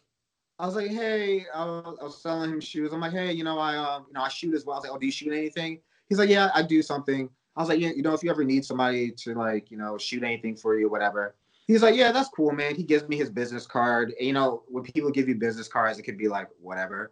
I 0.59 0.65
was 0.65 0.75
like, 0.75 0.89
hey, 0.89 1.45
I 1.53 1.65
was, 1.65 1.97
I 2.01 2.03
was 2.03 2.21
selling 2.21 2.51
him 2.51 2.59
shoes. 2.59 2.91
I'm 2.91 3.01
like, 3.01 3.11
hey, 3.11 3.31
you 3.31 3.43
know, 3.43 3.59
I 3.59 3.75
um, 3.77 4.05
you 4.07 4.13
know, 4.13 4.21
I 4.21 4.29
shoot 4.29 4.55
as 4.55 4.65
well. 4.65 4.75
I 4.75 4.79
was 4.79 4.83
like, 4.85 4.93
oh, 4.95 4.99
do 4.99 5.05
you 5.05 5.11
shoot 5.11 5.33
anything? 5.33 5.79
He's 6.09 6.17
like, 6.17 6.29
yeah, 6.29 6.49
I 6.53 6.63
do 6.63 6.81
something. 6.81 7.29
I 7.55 7.59
was 7.59 7.69
like, 7.69 7.79
yeah, 7.79 7.89
you 7.95 8.03
know, 8.03 8.13
if 8.13 8.23
you 8.23 8.29
ever 8.29 8.43
need 8.43 8.63
somebody 8.63 9.11
to 9.11 9.33
like, 9.33 9.71
you 9.71 9.77
know, 9.77 9.97
shoot 9.97 10.23
anything 10.23 10.55
for 10.55 10.77
you, 10.77 10.89
whatever. 10.89 11.35
He's 11.65 11.81
like, 11.81 11.95
yeah, 11.95 12.11
that's 12.11 12.29
cool, 12.29 12.51
man. 12.51 12.75
He 12.75 12.83
gives 12.83 13.07
me 13.09 13.17
his 13.17 13.29
business 13.29 13.65
card. 13.65 14.13
And, 14.17 14.25
you 14.25 14.33
know, 14.33 14.63
when 14.67 14.83
people 14.83 15.11
give 15.11 15.27
you 15.27 15.35
business 15.35 15.67
cards, 15.67 15.99
it 15.99 16.03
could 16.03 16.17
be 16.17 16.27
like 16.27 16.47
whatever. 16.61 17.11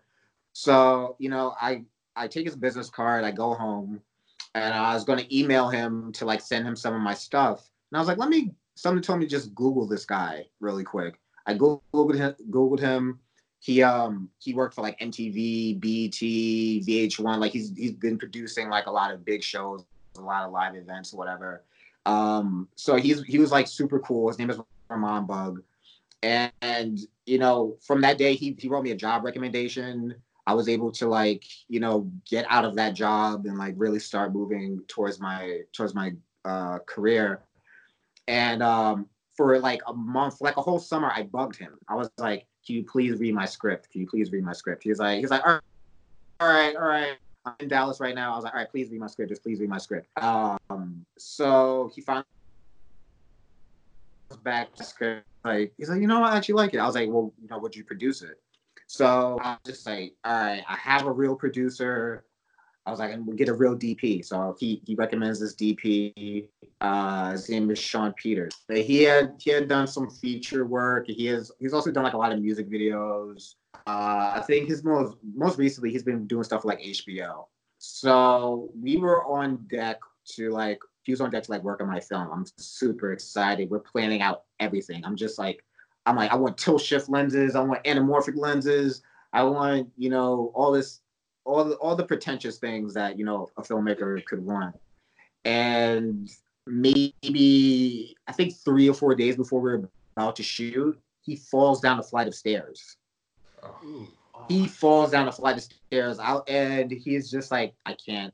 So, 0.54 1.18
you 1.20 1.30
know, 1.30 1.56
I 1.60 1.84
I 2.16 2.28
take 2.28 2.46
his 2.46 2.56
business 2.56 2.90
card, 2.90 3.26
I 3.26 3.32
go 3.32 3.54
home, 3.54 4.02
and 4.54 4.74
I 4.74 4.94
was 4.94 5.04
gonna 5.04 5.26
email 5.32 5.68
him 5.68 6.14
to 6.14 6.26
like 6.26 6.42
send 6.42 6.66
him 6.66 6.76
some 6.76 6.96
of 6.96 7.02
my 7.02 7.14
stuff. 7.14 7.70
And 7.92 7.98
I 7.98 8.00
was 8.00 8.08
like, 8.08 8.18
let 8.18 8.30
me. 8.30 8.52
Someone 8.76 9.02
told 9.02 9.20
me 9.20 9.26
just 9.26 9.56
Google 9.56 9.88
this 9.88 10.06
guy 10.06 10.46
really 10.60 10.84
quick. 10.84 11.20
I 11.46 11.56
googled 11.56 12.16
him. 12.16 12.36
Googled 12.50 12.80
him. 12.80 13.20
He 13.60 13.82
um 13.82 14.30
he 14.38 14.54
worked 14.54 14.76
for 14.76 14.82
like 14.82 15.00
MTV, 15.00 15.80
BET, 15.80 16.12
VH1. 16.12 17.40
Like 17.40 17.52
he's 17.52 17.76
he's 17.76 17.94
been 17.94 18.18
producing 18.18 18.70
like 18.70 18.86
a 18.86 18.92
lot 18.92 19.12
of 19.12 19.26
big 19.26 19.44
shows, 19.44 19.86
a 20.18 20.22
lot 20.22 20.44
of 20.44 20.52
live 20.52 20.76
events, 20.76 21.14
whatever. 21.14 21.64
Um, 22.06 22.68
so 22.76 22.96
he's 22.96 23.24
he 23.24 23.40
was 23.40 23.52
like 23.52 23.68
super 23.68 24.00
cool. 24.00 24.28
His 24.28 24.38
name 24.38 24.50
is 24.50 24.60
Ramon 24.90 25.26
Bug, 25.26 25.64
and, 26.22 26.52
and 26.62 27.00
you 27.26 27.40
know 27.40 27.78
from 27.82 28.02
that 28.02 28.18
day 28.18 28.36
he 28.36 28.56
he 28.60 28.68
wrote 28.68 28.84
me 28.84 28.92
a 28.92 28.96
job 28.96 29.24
recommendation. 29.24 30.16
I 30.48 30.54
was 30.54 30.70
able 30.70 30.92
to 30.92 31.08
like 31.08 31.46
you 31.68 31.80
know 31.80 32.12
get 32.30 32.46
out 32.50 32.66
of 32.66 32.76
that 32.76 32.94
job 32.94 33.46
and 33.46 33.58
like 33.58 33.74
really 33.78 34.00
start 34.00 34.34
moving 34.34 34.82
towards 34.88 35.20
my 35.20 35.62
towards 35.74 35.96
my 35.96 36.14
uh, 36.44 36.80
career. 36.86 37.42
And 38.28 38.64
um, 38.64 39.08
for 39.36 39.60
like 39.60 39.82
a 39.88 39.94
month, 39.94 40.42
like 40.42 40.58
a 40.58 40.62
whole 40.62 40.80
summer, 40.80 41.12
I 41.14 41.24
bugged 41.24 41.58
him. 41.58 41.78
I 41.88 41.96
was 41.96 42.10
like, 42.18 42.48
"Can 42.66 42.76
you 42.76 42.84
please 42.84 43.20
read 43.20 43.34
my 43.34 43.46
script? 43.46 43.92
Can 43.92 44.02
you 44.02 44.08
please 44.08 44.32
read 44.32 44.44
my 44.44 44.54
script?" 44.54 44.84
He's 44.84 45.00
like, 45.00 45.20
"He's 45.20 45.30
like, 45.30 45.46
all 45.46 45.54
right, 45.54 45.62
all 46.40 46.48
right, 46.48 46.76
all 46.76 46.88
right." 46.88 47.18
I'm 47.46 47.54
in 47.60 47.68
Dallas 47.68 48.00
right 48.00 48.16
now. 48.16 48.34
I 48.34 48.36
was 48.36 48.44
like, 48.44 48.54
"All 48.54 48.60
right, 48.60 48.70
please 48.70 48.90
read 48.90 49.00
my 49.00 49.08
script. 49.08 49.30
Just 49.30 49.44
please 49.44 49.60
read 49.60 49.70
my 49.70 49.78
script." 49.78 50.08
Um, 50.22 51.06
so 51.18 51.92
he 51.94 52.02
finally 52.02 52.26
back 54.44 54.70
script. 54.82 55.28
Like 55.44 55.74
he's 55.78 55.90
like, 55.90 56.02
"You 56.02 56.08
know, 56.08 56.24
I 56.24 56.36
actually 56.38 56.56
like 56.56 56.74
it." 56.74 56.80
I 56.80 56.86
was 56.86 56.96
like, 56.96 57.10
"Well, 57.10 57.34
you 57.42 57.48
know, 57.48 57.60
would 57.60 57.76
you 57.76 57.84
produce 57.84 58.22
it?" 58.22 58.40
So 58.88 59.40
I 59.42 59.52
was 59.52 59.60
just 59.66 59.86
like, 59.86 60.14
all 60.24 60.34
right, 60.34 60.64
I 60.68 60.76
have 60.76 61.06
a 61.06 61.12
real 61.12 61.36
producer. 61.36 62.24
I 62.86 62.92
was 62.92 63.00
like, 63.00 63.12
and 63.12 63.26
we'll 63.26 63.36
get 63.36 63.50
a 63.50 63.54
real 63.54 63.76
DP. 63.76 64.24
So 64.24 64.56
he 64.60 64.82
he 64.86 64.96
recommends 64.96 65.40
this 65.40 65.56
DP. 65.56 66.48
Uh, 66.82 67.32
his 67.32 67.50
name 67.50 67.70
is 67.72 67.80
Sean 67.80 68.14
Peters. 68.14 68.54
But 68.68 68.80
He 68.80 69.04
had 69.04 69.34
he 69.40 69.52
had 69.52 69.68
done 69.68 69.88
some 69.88 70.10
feature 70.10 70.66
work. 70.66 71.08
He 71.08 71.26
has 71.28 71.52
he's 71.60 71.74
also 71.74 71.92
done 71.92 72.04
like 72.04 72.14
a 72.14 72.18
lot 72.18 72.32
of 72.32 72.42
music 72.42 72.70
videos. 72.70 73.56
Uh, 73.88 74.34
I 74.36 74.44
think 74.46 74.70
his 74.70 74.84
most 74.84 75.18
most 75.36 75.58
recently 75.58 75.92
he's 75.92 76.04
been 76.04 76.28
doing 76.28 76.44
stuff 76.44 76.66
like 76.66 76.80
HBO. 76.80 77.46
So 77.78 78.70
we 78.80 78.98
were 78.98 79.26
on 79.26 79.66
deck 79.70 80.00
to 80.36 80.52
like 80.52 80.80
he 81.04 81.12
was 81.12 81.22
on 81.22 81.30
deck 81.30 81.44
to 81.44 81.52
like 81.52 81.64
work 81.64 81.82
on 81.82 81.88
my 81.88 82.00
film. 82.00 82.30
I'm 82.32 82.46
super 82.58 83.12
excited. 83.12 83.70
We're 83.70 83.80
planning 83.80 84.22
out 84.22 84.44
everything. 84.60 85.04
I'm 85.06 85.16
just 85.16 85.40
like 85.40 85.64
I'm 86.06 86.16
like, 86.16 86.32
I 86.32 86.36
want 86.36 86.58
tilt 86.58 86.82
shift 86.82 87.10
lenses, 87.10 87.56
I 87.56 87.62
want 87.62 87.84
anamorphic 87.84 88.36
lenses, 88.36 89.02
I 89.34 89.44
want, 89.44 89.90
you 89.98 90.10
know, 90.10 90.52
all 90.54 90.72
this, 90.72 91.02
all 91.46 91.64
the 91.64 91.76
all 91.76 91.96
the 91.96 92.04
pretentious 92.04 92.58
things 92.58 92.94
that, 92.96 93.18
you 93.18 93.26
know, 93.26 93.50
a 93.58 93.62
filmmaker 93.62 94.24
could 94.26 94.44
want. 94.44 94.76
And 95.46 96.30
maybe 96.66 98.16
I 98.28 98.32
think 98.32 98.56
three 98.56 98.90
or 98.90 98.94
four 98.94 99.16
days 99.16 99.36
before 99.36 99.62
we're 99.62 99.88
about 100.18 100.36
to 100.38 100.44
shoot, 100.44 101.00
he 101.22 101.36
falls 101.36 101.80
down 101.80 102.00
a 102.00 102.04
flight 102.04 102.28
of 102.28 102.36
stairs. 102.36 102.98
Oh. 103.64 104.08
He 104.48 104.68
falls 104.68 105.12
down 105.12 105.28
a 105.28 105.32
flight 105.32 105.58
of 105.58 105.64
stairs 105.64 106.20
out 106.20 106.48
and 106.50 106.92
he's 106.92 107.32
just 107.32 107.52
like, 107.52 107.74
I 107.86 107.94
can't, 107.94 108.34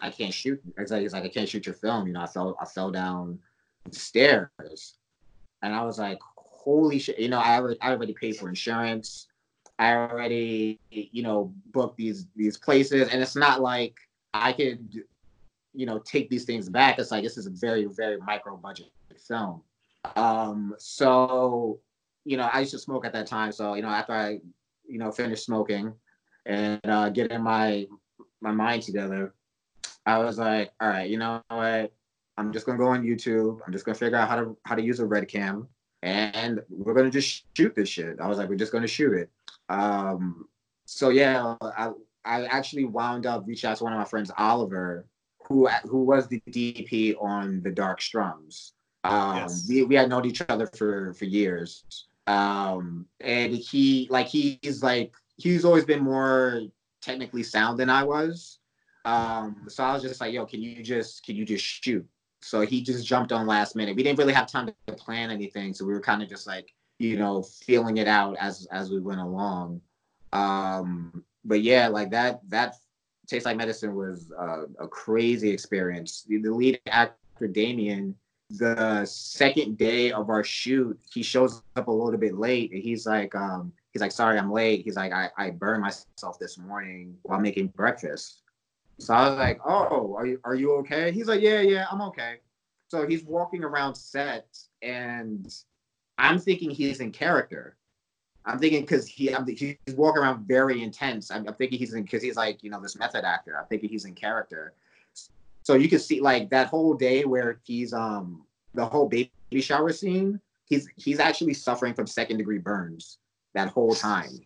I 0.00 0.10
can't 0.10 0.32
shoot. 0.32 0.60
He's 0.78 0.90
like, 0.90 1.02
he's 1.02 1.12
like, 1.12 1.24
I 1.24 1.28
can't 1.28 1.48
shoot 1.48 1.66
your 1.66 1.74
film. 1.74 2.06
You 2.06 2.12
know, 2.12 2.22
I 2.22 2.26
fell, 2.26 2.56
I 2.60 2.64
fell 2.64 2.90
down 2.90 3.38
the 3.84 3.94
stairs. 3.94 4.94
And 5.62 5.74
I 5.74 5.84
was 5.84 5.98
like, 5.98 6.18
holy 6.36 6.98
shit, 6.98 7.18
you 7.18 7.28
know, 7.28 7.38
I 7.38 7.56
already, 7.56 7.80
I 7.80 7.90
already 7.90 8.14
paid 8.14 8.36
for 8.36 8.48
insurance. 8.48 9.27
I 9.78 9.94
already, 9.94 10.80
you 10.90 11.22
know, 11.22 11.52
booked 11.72 11.96
these 11.96 12.26
these 12.34 12.56
places, 12.56 13.08
and 13.08 13.22
it's 13.22 13.36
not 13.36 13.60
like 13.60 13.94
I 14.34 14.52
could, 14.52 15.02
you 15.74 15.86
know, 15.86 15.98
take 16.00 16.28
these 16.28 16.44
things 16.44 16.68
back. 16.68 16.98
It's 16.98 17.10
like 17.10 17.22
this 17.22 17.38
is 17.38 17.46
a 17.46 17.50
very 17.50 17.84
very 17.86 18.18
micro 18.18 18.56
budget 18.56 18.90
film. 19.26 19.62
Um, 20.16 20.74
so, 20.78 21.80
you 22.24 22.36
know, 22.36 22.48
I 22.52 22.60
used 22.60 22.72
to 22.72 22.78
smoke 22.78 23.04
at 23.04 23.12
that 23.12 23.26
time. 23.26 23.52
So, 23.52 23.74
you 23.74 23.82
know, 23.82 23.88
after 23.88 24.12
I, 24.12 24.40
you 24.88 24.98
know, 24.98 25.10
finished 25.10 25.44
smoking 25.44 25.92
and 26.46 26.80
uh, 26.84 27.08
getting 27.10 27.42
my 27.42 27.86
my 28.40 28.52
mind 28.52 28.82
together, 28.82 29.34
I 30.06 30.18
was 30.18 30.38
like, 30.38 30.72
all 30.80 30.88
right, 30.88 31.08
you 31.08 31.18
know 31.18 31.42
what? 31.48 31.92
I'm 32.36 32.52
just 32.52 32.66
gonna 32.66 32.78
go 32.78 32.88
on 32.88 33.04
YouTube. 33.04 33.60
I'm 33.66 33.72
just 33.72 33.84
gonna 33.84 33.96
figure 33.96 34.16
out 34.16 34.28
how 34.28 34.36
to 34.36 34.56
how 34.64 34.74
to 34.74 34.82
use 34.82 35.00
a 35.00 35.06
red 35.06 35.28
cam 35.28 35.68
and 36.02 36.60
we're 36.68 36.94
gonna 36.94 37.10
just 37.10 37.44
shoot 37.56 37.74
this 37.74 37.88
shit. 37.88 38.20
I 38.20 38.28
was 38.28 38.38
like, 38.38 38.48
we're 38.48 38.56
just 38.56 38.72
gonna 38.72 38.86
shoot 38.86 39.12
it. 39.14 39.30
Um, 39.68 40.48
so 40.84 41.10
yeah, 41.10 41.56
I 41.60 41.90
I 42.24 42.44
actually 42.46 42.84
wound 42.84 43.26
up 43.26 43.44
reaching 43.46 43.70
out 43.70 43.76
to 43.78 43.84
one 43.84 43.92
of 43.92 43.98
my 43.98 44.04
friends, 44.04 44.30
Oliver, 44.38 45.06
who 45.46 45.68
who 45.84 46.02
was 46.02 46.28
the 46.28 46.42
DP 46.50 47.14
on 47.20 47.60
the 47.62 47.70
Dark 47.70 48.00
Strums. 48.00 48.72
Um, 49.04 49.36
Yes. 49.36 49.66
we 49.68 49.82
we 49.84 49.94
had 49.94 50.08
known 50.08 50.24
each 50.24 50.42
other 50.48 50.66
for 50.66 51.12
for 51.14 51.24
years. 51.24 51.84
Um, 52.26 53.06
and 53.20 53.54
he 53.54 54.06
like 54.10 54.26
he's 54.26 54.82
like 54.82 55.12
he's 55.36 55.64
always 55.64 55.84
been 55.84 56.02
more 56.04 56.62
technically 57.00 57.42
sound 57.42 57.78
than 57.78 57.88
I 57.88 58.04
was. 58.04 58.58
Um, 59.04 59.64
so 59.68 59.84
I 59.84 59.94
was 59.94 60.02
just 60.02 60.20
like, 60.20 60.34
yo, 60.34 60.44
can 60.44 60.60
you 60.60 60.82
just 60.82 61.24
can 61.24 61.36
you 61.36 61.44
just 61.46 61.64
shoot? 61.64 62.06
So 62.42 62.60
he 62.60 62.82
just 62.82 63.06
jumped 63.06 63.32
on 63.32 63.46
last 63.46 63.74
minute. 63.74 63.96
We 63.96 64.02
didn't 64.02 64.18
really 64.18 64.34
have 64.34 64.46
time 64.46 64.70
to 64.86 64.92
plan 64.92 65.30
anything, 65.30 65.72
so 65.72 65.84
we 65.86 65.92
were 65.92 66.00
kind 66.00 66.22
of 66.22 66.28
just 66.28 66.46
like, 66.46 66.72
you 66.98 67.16
know, 67.16 67.42
feeling 67.42 67.96
it 67.98 68.08
out 68.08 68.36
as 68.40 68.66
as 68.70 68.90
we 68.90 69.00
went 69.00 69.20
along. 69.20 69.80
Um, 70.32 71.24
but 71.44 71.62
yeah, 71.62 71.88
like 71.88 72.10
that 72.10 72.40
that 72.48 72.74
Tastes 73.28 73.46
Like 73.46 73.56
Medicine 73.56 73.94
was 73.94 74.32
uh, 74.38 74.64
a 74.78 74.88
crazy 74.88 75.50
experience. 75.50 76.24
The, 76.26 76.38
the 76.38 76.50
lead 76.50 76.80
actor 76.86 77.46
Damien, 77.46 78.14
the 78.50 79.04
second 79.04 79.76
day 79.76 80.10
of 80.10 80.30
our 80.30 80.42
shoot, 80.42 80.98
he 81.12 81.22
shows 81.22 81.62
up 81.76 81.88
a 81.88 81.92
little 81.92 82.18
bit 82.18 82.38
late 82.38 82.72
and 82.72 82.82
he's 82.82 83.06
like, 83.06 83.34
um, 83.34 83.72
he's 83.92 84.00
like, 84.00 84.12
sorry, 84.12 84.38
I'm 84.38 84.50
late. 84.50 84.82
He's 84.84 84.96
like, 84.96 85.12
I, 85.12 85.28
I 85.36 85.50
burned 85.50 85.82
myself 85.82 86.38
this 86.38 86.58
morning 86.58 87.16
while 87.22 87.38
making 87.38 87.68
breakfast. 87.68 88.42
So 88.98 89.14
I 89.14 89.28
was 89.28 89.38
like, 89.38 89.60
oh, 89.64 90.14
are 90.16 90.26
you 90.26 90.40
are 90.44 90.54
you 90.54 90.74
okay? 90.76 91.12
He's 91.12 91.28
like, 91.28 91.42
yeah, 91.42 91.60
yeah, 91.60 91.86
I'm 91.90 92.00
okay. 92.02 92.36
So 92.88 93.06
he's 93.06 93.22
walking 93.24 93.62
around 93.62 93.94
set 93.94 94.46
and 94.80 95.54
I'm 96.18 96.38
thinking 96.38 96.70
he's 96.70 97.00
in 97.00 97.12
character. 97.12 97.76
I'm 98.44 98.58
thinking 98.58 98.80
because 98.80 99.06
he 99.06 99.34
I'm, 99.34 99.46
he's 99.46 99.76
walking 99.94 100.22
around 100.22 100.46
very 100.46 100.82
intense. 100.82 101.30
I'm, 101.30 101.46
I'm 101.46 101.54
thinking 101.54 101.78
he's 101.78 101.94
in 101.94 102.02
because 102.02 102.22
he's 102.22 102.36
like 102.36 102.62
you 102.62 102.70
know 102.70 102.80
this 102.80 102.96
method 102.96 103.24
actor. 103.24 103.56
I'm 103.58 103.66
thinking 103.66 103.88
he's 103.88 104.04
in 104.04 104.14
character. 104.14 104.74
So 105.62 105.74
you 105.74 105.88
can 105.88 105.98
see 105.98 106.20
like 106.20 106.48
that 106.50 106.68
whole 106.68 106.94
day 106.94 107.24
where 107.24 107.60
he's 107.64 107.92
um 107.92 108.44
the 108.74 108.86
whole 108.86 109.08
baby 109.08 109.30
shower 109.60 109.92
scene. 109.92 110.40
He's 110.64 110.88
he's 110.96 111.20
actually 111.20 111.54
suffering 111.54 111.94
from 111.94 112.06
second 112.06 112.38
degree 112.38 112.58
burns 112.58 113.18
that 113.54 113.68
whole 113.68 113.94
time. 113.94 114.40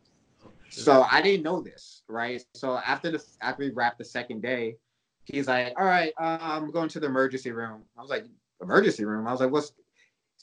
So 0.70 1.06
I 1.10 1.20
didn't 1.20 1.42
know 1.42 1.60
this, 1.60 2.02
right? 2.08 2.42
So 2.54 2.78
after 2.78 3.10
the 3.10 3.22
after 3.40 3.64
we 3.64 3.70
wrapped 3.70 3.98
the 3.98 4.04
second 4.04 4.40
day, 4.40 4.76
he's 5.24 5.46
like, 5.46 5.74
"All 5.78 5.84
right, 5.84 6.12
uh, 6.18 6.38
I'm 6.40 6.70
going 6.70 6.88
to 6.90 7.00
the 7.00 7.06
emergency 7.06 7.52
room." 7.52 7.82
I 7.96 8.00
was 8.00 8.10
like, 8.10 8.24
"Emergency 8.62 9.04
room?" 9.04 9.26
I 9.28 9.32
was 9.32 9.40
like, 9.40 9.50
"What's?" 9.50 9.72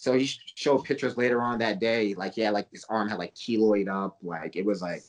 So 0.02 0.14
he 0.14 0.32
showed 0.56 0.86
pictures 0.86 1.18
later 1.18 1.42
on 1.42 1.60
that 1.60 1.82
day, 1.82 2.14
like 2.14 2.38
yeah, 2.38 2.52
like 2.52 2.72
his 2.72 2.86
arm 2.86 3.10
had 3.10 3.20
like 3.20 3.36
keloid 3.36 3.90
up, 3.90 4.18
like 4.24 4.56
it 4.56 4.66
was 4.66 4.82
like 4.82 5.04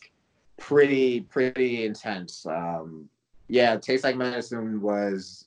pretty 0.59 1.21
pretty 1.21 1.85
intense. 1.85 2.45
Um, 2.45 3.09
yeah, 3.47 3.77
Taste 3.77 4.03
like 4.03 4.17
medicine 4.17 4.81
was 4.81 5.47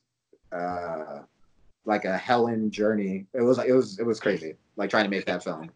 uh 0.54 1.24
like 1.84 2.06
a 2.06 2.18
Helen 2.18 2.72
journey. 2.72 3.26
It 3.34 3.42
was 3.42 3.60
it 3.60 3.74
was 3.74 4.00
it 4.00 4.06
was 4.06 4.22
crazy. 4.22 4.56
Like 4.78 4.90
trying 4.90 5.04
to 5.04 5.10
make 5.10 5.26
that 5.26 5.44
film. 5.44 5.70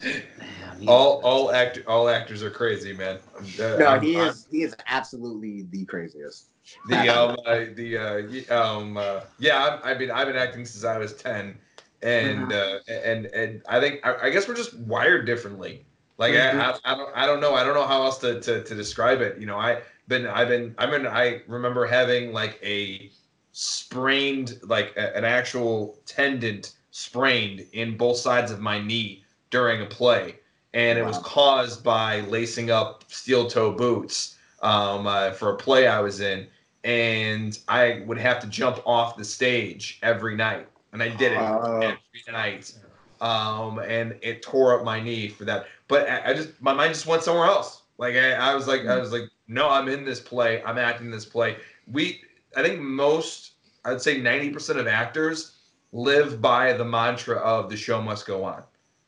Damn, 0.00 0.88
All 0.88 1.20
all 1.22 1.52
act 1.52 1.78
all 1.86 2.08
actors 2.08 2.42
are 2.42 2.50
crazy, 2.50 2.92
man. 2.92 3.20
Uh, 3.38 3.76
No, 3.78 3.86
I'm- 3.86 4.02
he 4.02 4.16
I'm- 4.16 4.30
is 4.30 4.48
he 4.50 4.62
is 4.64 4.74
absolutely 4.88 5.62
the 5.70 5.84
craziest. 5.84 6.48
the 6.88 7.08
um 7.08 7.36
uh, 7.46 7.66
the 7.76 7.98
uh, 8.50 8.52
um 8.60 8.96
uh, 8.96 9.20
yeah 9.38 9.78
I, 9.84 9.92
I 9.92 9.98
mean 9.98 10.10
I've 10.10 10.26
been 10.26 10.34
acting 10.34 10.64
since 10.64 10.82
I 10.84 10.98
was 10.98 11.12
ten, 11.12 11.56
and 12.02 12.52
uh, 12.52 12.78
and 12.88 13.26
and 13.26 13.62
I 13.68 13.80
think 13.80 14.00
I, 14.04 14.26
I 14.26 14.30
guess 14.30 14.48
we're 14.48 14.54
just 14.54 14.76
wired 14.78 15.26
differently. 15.26 15.84
Like 16.18 16.34
I, 16.34 16.70
I, 16.84 16.92
I 16.92 16.96
don't 16.96 17.16
I 17.16 17.26
don't 17.26 17.40
know. 17.40 17.54
I 17.54 17.64
don't 17.64 17.74
know 17.74 17.86
how 17.86 18.02
else 18.02 18.18
to, 18.18 18.40
to 18.40 18.64
to 18.64 18.74
describe 18.74 19.20
it. 19.20 19.38
You 19.38 19.46
know 19.46 19.58
I 19.58 19.82
been 20.08 20.26
I've 20.26 20.48
been 20.48 20.74
I've 20.78 20.90
been 20.90 21.06
I 21.06 21.42
remember 21.46 21.86
having 21.86 22.32
like 22.32 22.58
a 22.62 23.10
sprained 23.52 24.58
like 24.62 24.94
a- 24.96 25.16
an 25.16 25.24
actual 25.24 25.98
tendon 26.06 26.62
sprained 26.90 27.64
in 27.72 27.96
both 27.96 28.16
sides 28.18 28.50
of 28.50 28.60
my 28.60 28.80
knee 28.80 29.24
during 29.50 29.82
a 29.82 29.86
play, 29.86 30.38
and 30.74 30.98
it 30.98 31.04
was 31.04 31.18
caused 31.18 31.84
by 31.84 32.20
lacing 32.22 32.70
up 32.70 33.04
steel 33.08 33.48
toe 33.48 33.72
boots 33.72 34.36
um, 34.62 35.06
uh, 35.06 35.32
for 35.32 35.50
a 35.50 35.56
play 35.56 35.86
I 35.86 36.00
was 36.00 36.20
in, 36.20 36.46
and 36.84 37.58
I 37.68 38.02
would 38.06 38.18
have 38.18 38.40
to 38.40 38.46
jump 38.46 38.80
off 38.86 39.16
the 39.16 39.24
stage 39.24 39.98
every 40.02 40.34
night, 40.36 40.68
and 40.92 41.02
I 41.02 41.08
did 41.08 41.32
it 41.32 41.38
every 41.38 42.32
night, 42.32 42.72
um, 43.20 43.78
and 43.78 44.16
it 44.22 44.42
tore 44.42 44.78
up 44.78 44.84
my 44.84 45.00
knee 45.00 45.28
for 45.28 45.44
that. 45.44 45.66
But 45.88 46.08
I, 46.08 46.30
I 46.30 46.34
just 46.34 46.60
my 46.60 46.72
mind 46.72 46.94
just 46.94 47.06
went 47.06 47.22
somewhere 47.22 47.46
else. 47.46 47.82
Like 47.98 48.14
I, 48.14 48.32
I 48.32 48.54
was 48.54 48.66
like 48.66 48.86
I 48.86 48.98
was 48.98 49.12
like, 49.12 49.24
no, 49.48 49.68
I'm 49.68 49.88
in 49.88 50.04
this 50.04 50.20
play. 50.20 50.62
I'm 50.64 50.78
acting 50.78 51.10
this 51.10 51.24
play. 51.24 51.56
We 51.90 52.20
I 52.56 52.62
think 52.62 52.80
most 52.80 53.52
I'd 53.84 54.00
say 54.00 54.20
90% 54.20 54.76
of 54.76 54.86
actors 54.86 55.56
live 55.92 56.40
by 56.40 56.72
the 56.72 56.84
mantra 56.84 57.36
of 57.38 57.68
the 57.68 57.76
show 57.76 58.00
must 58.00 58.26
go 58.26 58.44
on. 58.44 58.62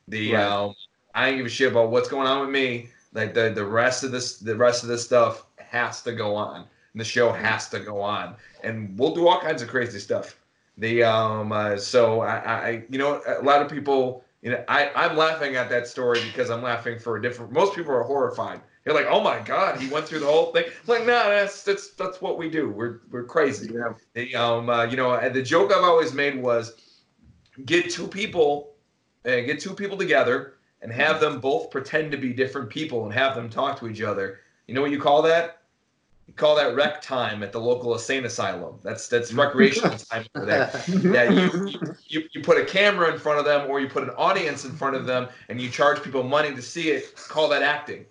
The 0.08 0.34
Right. 0.34 0.44
um, 0.44 0.74
I 1.14 1.28
don't 1.28 1.38
give 1.38 1.46
a 1.46 1.50
shit 1.50 1.70
about 1.70 1.90
what's 1.90 2.08
going 2.08 2.26
on 2.26 2.40
with 2.40 2.50
me. 2.50 2.88
Like 3.12 3.34
the 3.34 3.50
the 3.50 3.64
rest 3.64 4.04
of 4.04 4.10
this 4.10 4.38
the 4.38 4.56
rest 4.56 4.82
of 4.82 4.88
this 4.88 5.04
stuff 5.04 5.46
has 5.58 6.02
to 6.02 6.12
go 6.12 6.34
on. 6.34 6.66
And 6.92 7.00
the 7.00 7.04
show 7.04 7.32
has 7.32 7.68
to 7.70 7.80
go 7.80 8.00
on, 8.00 8.36
and 8.62 8.96
we'll 8.96 9.14
do 9.16 9.26
all 9.26 9.40
kinds 9.40 9.62
of 9.62 9.68
crazy 9.68 9.98
stuff. 9.98 10.36
The 10.78 11.04
um 11.04 11.52
uh, 11.52 11.76
so 11.76 12.20
I, 12.22 12.36
I 12.36 12.84
you 12.90 12.98
know 12.98 13.22
a 13.26 13.42
lot 13.42 13.62
of 13.62 13.70
people 13.70 14.24
you 14.42 14.50
know 14.50 14.64
I 14.68 14.90
I'm 14.94 15.16
laughing 15.16 15.56
at 15.56 15.68
that 15.70 15.86
story 15.86 16.20
because 16.24 16.50
I'm 16.50 16.62
laughing 16.62 16.98
for 16.98 17.16
a 17.16 17.22
different. 17.22 17.52
Most 17.52 17.74
people 17.74 17.92
are 17.92 18.02
horrified. 18.02 18.60
They're 18.84 18.94
like, 18.94 19.06
oh 19.08 19.20
my 19.20 19.40
god, 19.40 19.80
he 19.80 19.88
went 19.88 20.06
through 20.06 20.20
the 20.20 20.26
whole 20.26 20.52
thing. 20.52 20.64
I'm 20.66 20.86
like, 20.86 21.06
no, 21.06 21.30
that's 21.30 21.62
that's 21.62 21.90
that's 21.92 22.20
what 22.20 22.36
we 22.36 22.50
do. 22.50 22.68
We're 22.68 23.00
we're 23.10 23.24
crazy. 23.24 23.72
Yeah. 23.72 23.94
The, 24.12 24.34
um, 24.34 24.68
uh, 24.68 24.84
you 24.84 24.96
know, 24.96 25.28
the 25.30 25.42
joke 25.42 25.72
I've 25.72 25.84
always 25.84 26.12
made 26.12 26.40
was 26.42 26.74
get 27.64 27.88
two 27.90 28.06
people, 28.06 28.74
uh, 29.24 29.40
get 29.40 29.60
two 29.60 29.74
people 29.74 29.96
together 29.96 30.54
and 30.82 30.92
have 30.92 31.18
them 31.18 31.40
both 31.40 31.70
pretend 31.70 32.12
to 32.12 32.18
be 32.18 32.32
different 32.34 32.68
people 32.68 33.04
and 33.04 33.12
have 33.12 33.34
them 33.34 33.48
talk 33.48 33.78
to 33.80 33.88
each 33.88 34.02
other. 34.02 34.40
You 34.66 34.74
know 34.74 34.82
what 34.82 34.90
you 34.90 35.00
call 35.00 35.22
that? 35.22 35.62
Call 36.36 36.56
that 36.56 36.74
rec 36.74 37.00
time 37.02 37.42
at 37.42 37.52
the 37.52 37.60
local 37.60 37.92
insane 37.92 38.24
asylum. 38.24 38.78
That's 38.82 39.08
that's 39.08 39.32
recreational 39.44 39.96
time 39.98 40.24
over 40.34 40.46
there. 40.46 40.82
Yeah, 40.88 41.30
you, 41.30 41.70
you, 42.08 42.22
you 42.32 42.42
put 42.42 42.58
a 42.58 42.64
camera 42.64 43.12
in 43.12 43.18
front 43.18 43.38
of 43.38 43.44
them 43.44 43.70
or 43.70 43.80
you 43.80 43.88
put 43.88 44.02
an 44.02 44.10
audience 44.10 44.64
in 44.64 44.72
front 44.72 44.96
of 44.96 45.06
them 45.06 45.28
and 45.48 45.60
you 45.60 45.70
charge 45.70 46.02
people 46.02 46.22
money 46.22 46.54
to 46.54 46.62
see 46.62 46.90
it. 46.90 47.14
Call 47.16 47.48
that 47.50 47.62
acting. 47.62 48.06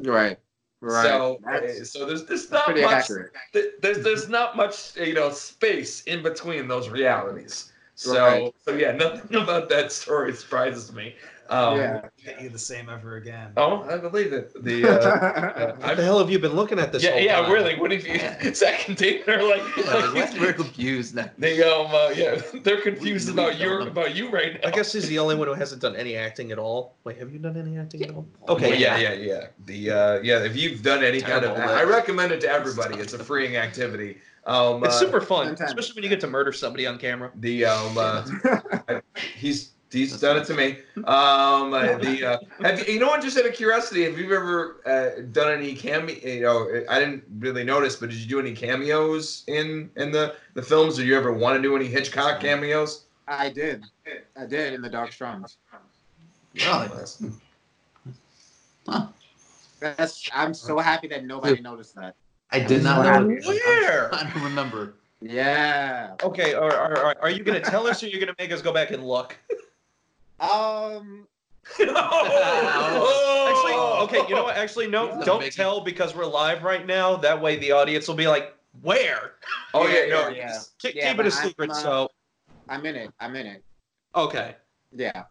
Right. 0.00 0.38
Right. 0.80 1.04
So, 1.04 1.38
That's 1.44 1.80
uh, 1.80 1.84
so 1.84 2.04
there's 2.04 2.26
there's 2.26 2.50
not 2.50 2.68
much 2.68 2.92
accurate. 2.92 3.32
there's 3.80 4.04
there's 4.04 4.28
not 4.28 4.56
much 4.56 4.94
you 4.96 5.14
know 5.14 5.30
space 5.30 6.02
in 6.02 6.22
between 6.22 6.68
those 6.68 6.88
realities. 6.88 7.72
So 7.94 8.14
Right. 8.14 8.54
so 8.62 8.74
yeah, 8.74 8.92
nothing 8.92 9.36
about 9.42 9.68
that 9.70 9.90
story 9.90 10.32
surprises 10.34 10.92
me. 10.92 11.14
Um, 11.48 11.76
yeah. 11.78 12.00
Get 12.24 12.40
you 12.42 12.48
the 12.48 12.58
same 12.58 12.88
ever 12.88 13.16
again. 13.16 13.52
Oh, 13.56 13.82
I 13.88 13.98
believe 13.98 14.32
it. 14.32 14.52
The 14.64 14.84
uh, 14.84 14.90
uh, 14.98 15.74
What 15.76 15.84
I, 15.84 15.94
the 15.94 16.02
hell 16.04 16.18
have 16.18 16.30
you 16.30 16.38
been 16.38 16.54
looking 16.54 16.78
at 16.78 16.92
this? 16.92 17.02
yeah 17.04 17.10
whole 17.12 17.20
yeah 17.20 17.40
time? 17.42 17.52
really. 17.52 17.78
What 17.78 17.92
if 17.92 18.06
you 18.06 18.54
Zach 18.54 18.88
and 18.88 18.96
Dayton 18.96 19.32
are 19.34 19.42
like, 19.42 19.62
Yeah, 19.76 19.94
like, 19.94 20.14
like 20.32 20.40
we're 20.40 20.52
confused 20.52 21.14
now. 21.14 21.30
they 21.38 21.62
um 21.62 21.86
uh, 21.94 22.10
yeah 22.16 22.40
they're 22.64 22.80
confused 22.80 23.28
We- 23.28 23.34
we 23.34 23.40
about 23.42 23.52
don't 23.52 23.60
your 23.60 23.80
know. 23.80 23.86
about 23.88 24.14
you 24.16 24.28
right 24.30 24.54
now. 24.62 24.68
I 24.68 24.72
guess 24.72 24.92
he's 24.92 25.08
the 25.08 25.18
only 25.18 25.34
one 25.36 25.46
who 25.48 25.54
hasn't 25.54 25.82
done 25.82 25.94
any 25.96 26.16
acting 26.16 26.52
at 26.52 26.58
all. 26.58 26.96
Wait, 27.04 27.18
have 27.18 27.32
you 27.32 27.38
done 27.38 27.56
any 27.56 27.78
acting 27.78 28.02
at 28.02 28.10
all? 28.10 28.26
Okay, 28.48 28.66
Okay, 28.72 28.78
yeah, 28.80 28.96
yeah, 28.98 29.12
yeah. 29.12 29.46
The 29.66 29.90
uh, 29.90 30.20
yeah, 30.22 30.44
if 30.44 30.56
you've 30.56 30.82
done 30.82 31.04
any 31.04 31.20
kind 31.20 31.44
of, 31.44 31.54
Terrible, 31.56 31.74
I 31.74 31.84
recommend 31.84 32.32
it 32.32 32.40
to 32.42 32.48
everybody. 32.50 32.96
It's 32.98 33.12
a 33.12 33.18
freeing 33.22 33.56
activity. 33.56 34.18
Um, 34.46 34.84
It's 34.84 34.94
uh, 34.94 34.98
super 35.00 35.20
fun, 35.20 35.46
Sometimes. 35.48 35.70
especially 35.70 35.94
when 35.96 36.04
you 36.04 36.08
get 36.10 36.20
to 36.20 36.28
murder 36.28 36.52
somebody 36.52 36.86
on 36.86 36.98
camera. 36.98 37.30
The 37.36 37.64
um, 37.64 37.98
uh, 37.98 38.24
he's 39.36 39.72
he's 39.90 40.20
done 40.20 40.36
it 40.36 40.44
to 40.46 40.54
me. 40.54 40.78
Um, 41.04 41.70
the 41.70 42.24
uh, 42.24 42.38
have 42.62 42.86
you, 42.86 42.94
you 42.94 43.00
know 43.00 43.06
what? 43.06 43.22
Just 43.22 43.38
out 43.38 43.46
of 43.46 43.54
curiosity, 43.54 44.04
have 44.04 44.18
you 44.18 44.34
ever 44.34 44.80
uh, 44.86 45.22
done 45.32 45.52
any 45.52 45.74
cameo? 45.74 46.14
You 46.24 46.40
know, 46.42 46.84
I 46.88 46.98
didn't 46.98 47.24
really 47.38 47.64
notice, 47.64 47.96
but 47.96 48.10
did 48.10 48.18
you 48.18 48.28
do 48.28 48.40
any 48.40 48.52
cameos 48.52 49.44
in 49.46 49.90
in 49.96 50.10
the 50.10 50.34
the 50.54 50.62
films? 50.62 50.96
Did 50.96 51.06
you 51.06 51.16
ever 51.16 51.32
want 51.32 51.56
to 51.56 51.62
do 51.62 51.76
any 51.76 51.86
Hitchcock 51.86 52.40
cameos? 52.40 53.04
I 53.28 53.50
did. 53.50 53.84
I 54.36 54.46
did 54.46 54.72
in 54.74 54.82
the 54.82 54.90
Dark 54.90 55.12
Strums. 55.12 55.56
Really? 56.54 56.88
Huh. 58.88 59.06
That's. 59.80 60.28
I'm 60.32 60.54
so 60.54 60.78
happy 60.78 61.08
that 61.08 61.24
nobody 61.24 61.60
noticed 61.60 61.94
that. 61.96 62.14
I 62.50 62.60
did 62.60 62.82
not 62.82 63.04
Wow. 63.04 63.20
know. 63.20 63.36
Where? 63.44 64.14
I 64.14 64.30
don't 64.30 64.42
remember. 64.42 64.94
Yeah. 65.20 66.14
Okay, 66.22 66.54
are, 66.54 66.72
are, 66.72 66.98
are, 66.98 67.16
are 67.22 67.30
you 67.30 67.42
going 67.42 67.60
to 67.60 67.70
tell 67.70 67.86
us 67.86 68.02
or 68.02 68.06
you're 68.08 68.20
going 68.20 68.32
to 68.34 68.42
make 68.42 68.52
us 68.52 68.62
go 68.62 68.72
back 68.72 68.90
and 68.90 69.06
look? 69.06 69.36
Um. 70.40 71.26
Actually, 71.80 71.96
okay, 74.04 74.28
you 74.28 74.34
know 74.36 74.44
what? 74.44 74.56
Actually, 74.56 74.86
no, 74.86 75.20
don't 75.24 75.40
Make 75.40 75.52
tell 75.52 75.80
because 75.80 76.14
we're 76.14 76.24
live 76.26 76.62
right 76.62 76.86
now. 76.86 77.16
That 77.16 77.40
way 77.40 77.56
the 77.56 77.72
audience 77.72 78.06
will 78.06 78.14
be 78.14 78.28
like, 78.28 78.54
where? 78.82 79.32
Oh 79.74 79.86
yeah, 79.88 80.04
Yeah, 80.04 80.08
no. 80.08 80.28
yeah, 80.28 80.36
yeah. 80.36 80.58
Keep, 80.78 80.94
Yeah, 80.94 81.10
keep 81.10 81.20
it 81.20 81.26
a 81.26 81.30
but 81.30 81.34
I'm, 81.38 81.48
secret, 81.48 81.70
uh, 81.70 81.74
so. 81.74 82.08
I'm 82.68 82.86
in 82.86 82.94
it. 82.96 83.10
I'm 83.20 83.34
in 83.36 83.46
it. 83.46 83.64
Okay. 84.14 84.54
Yeah. 84.92 85.24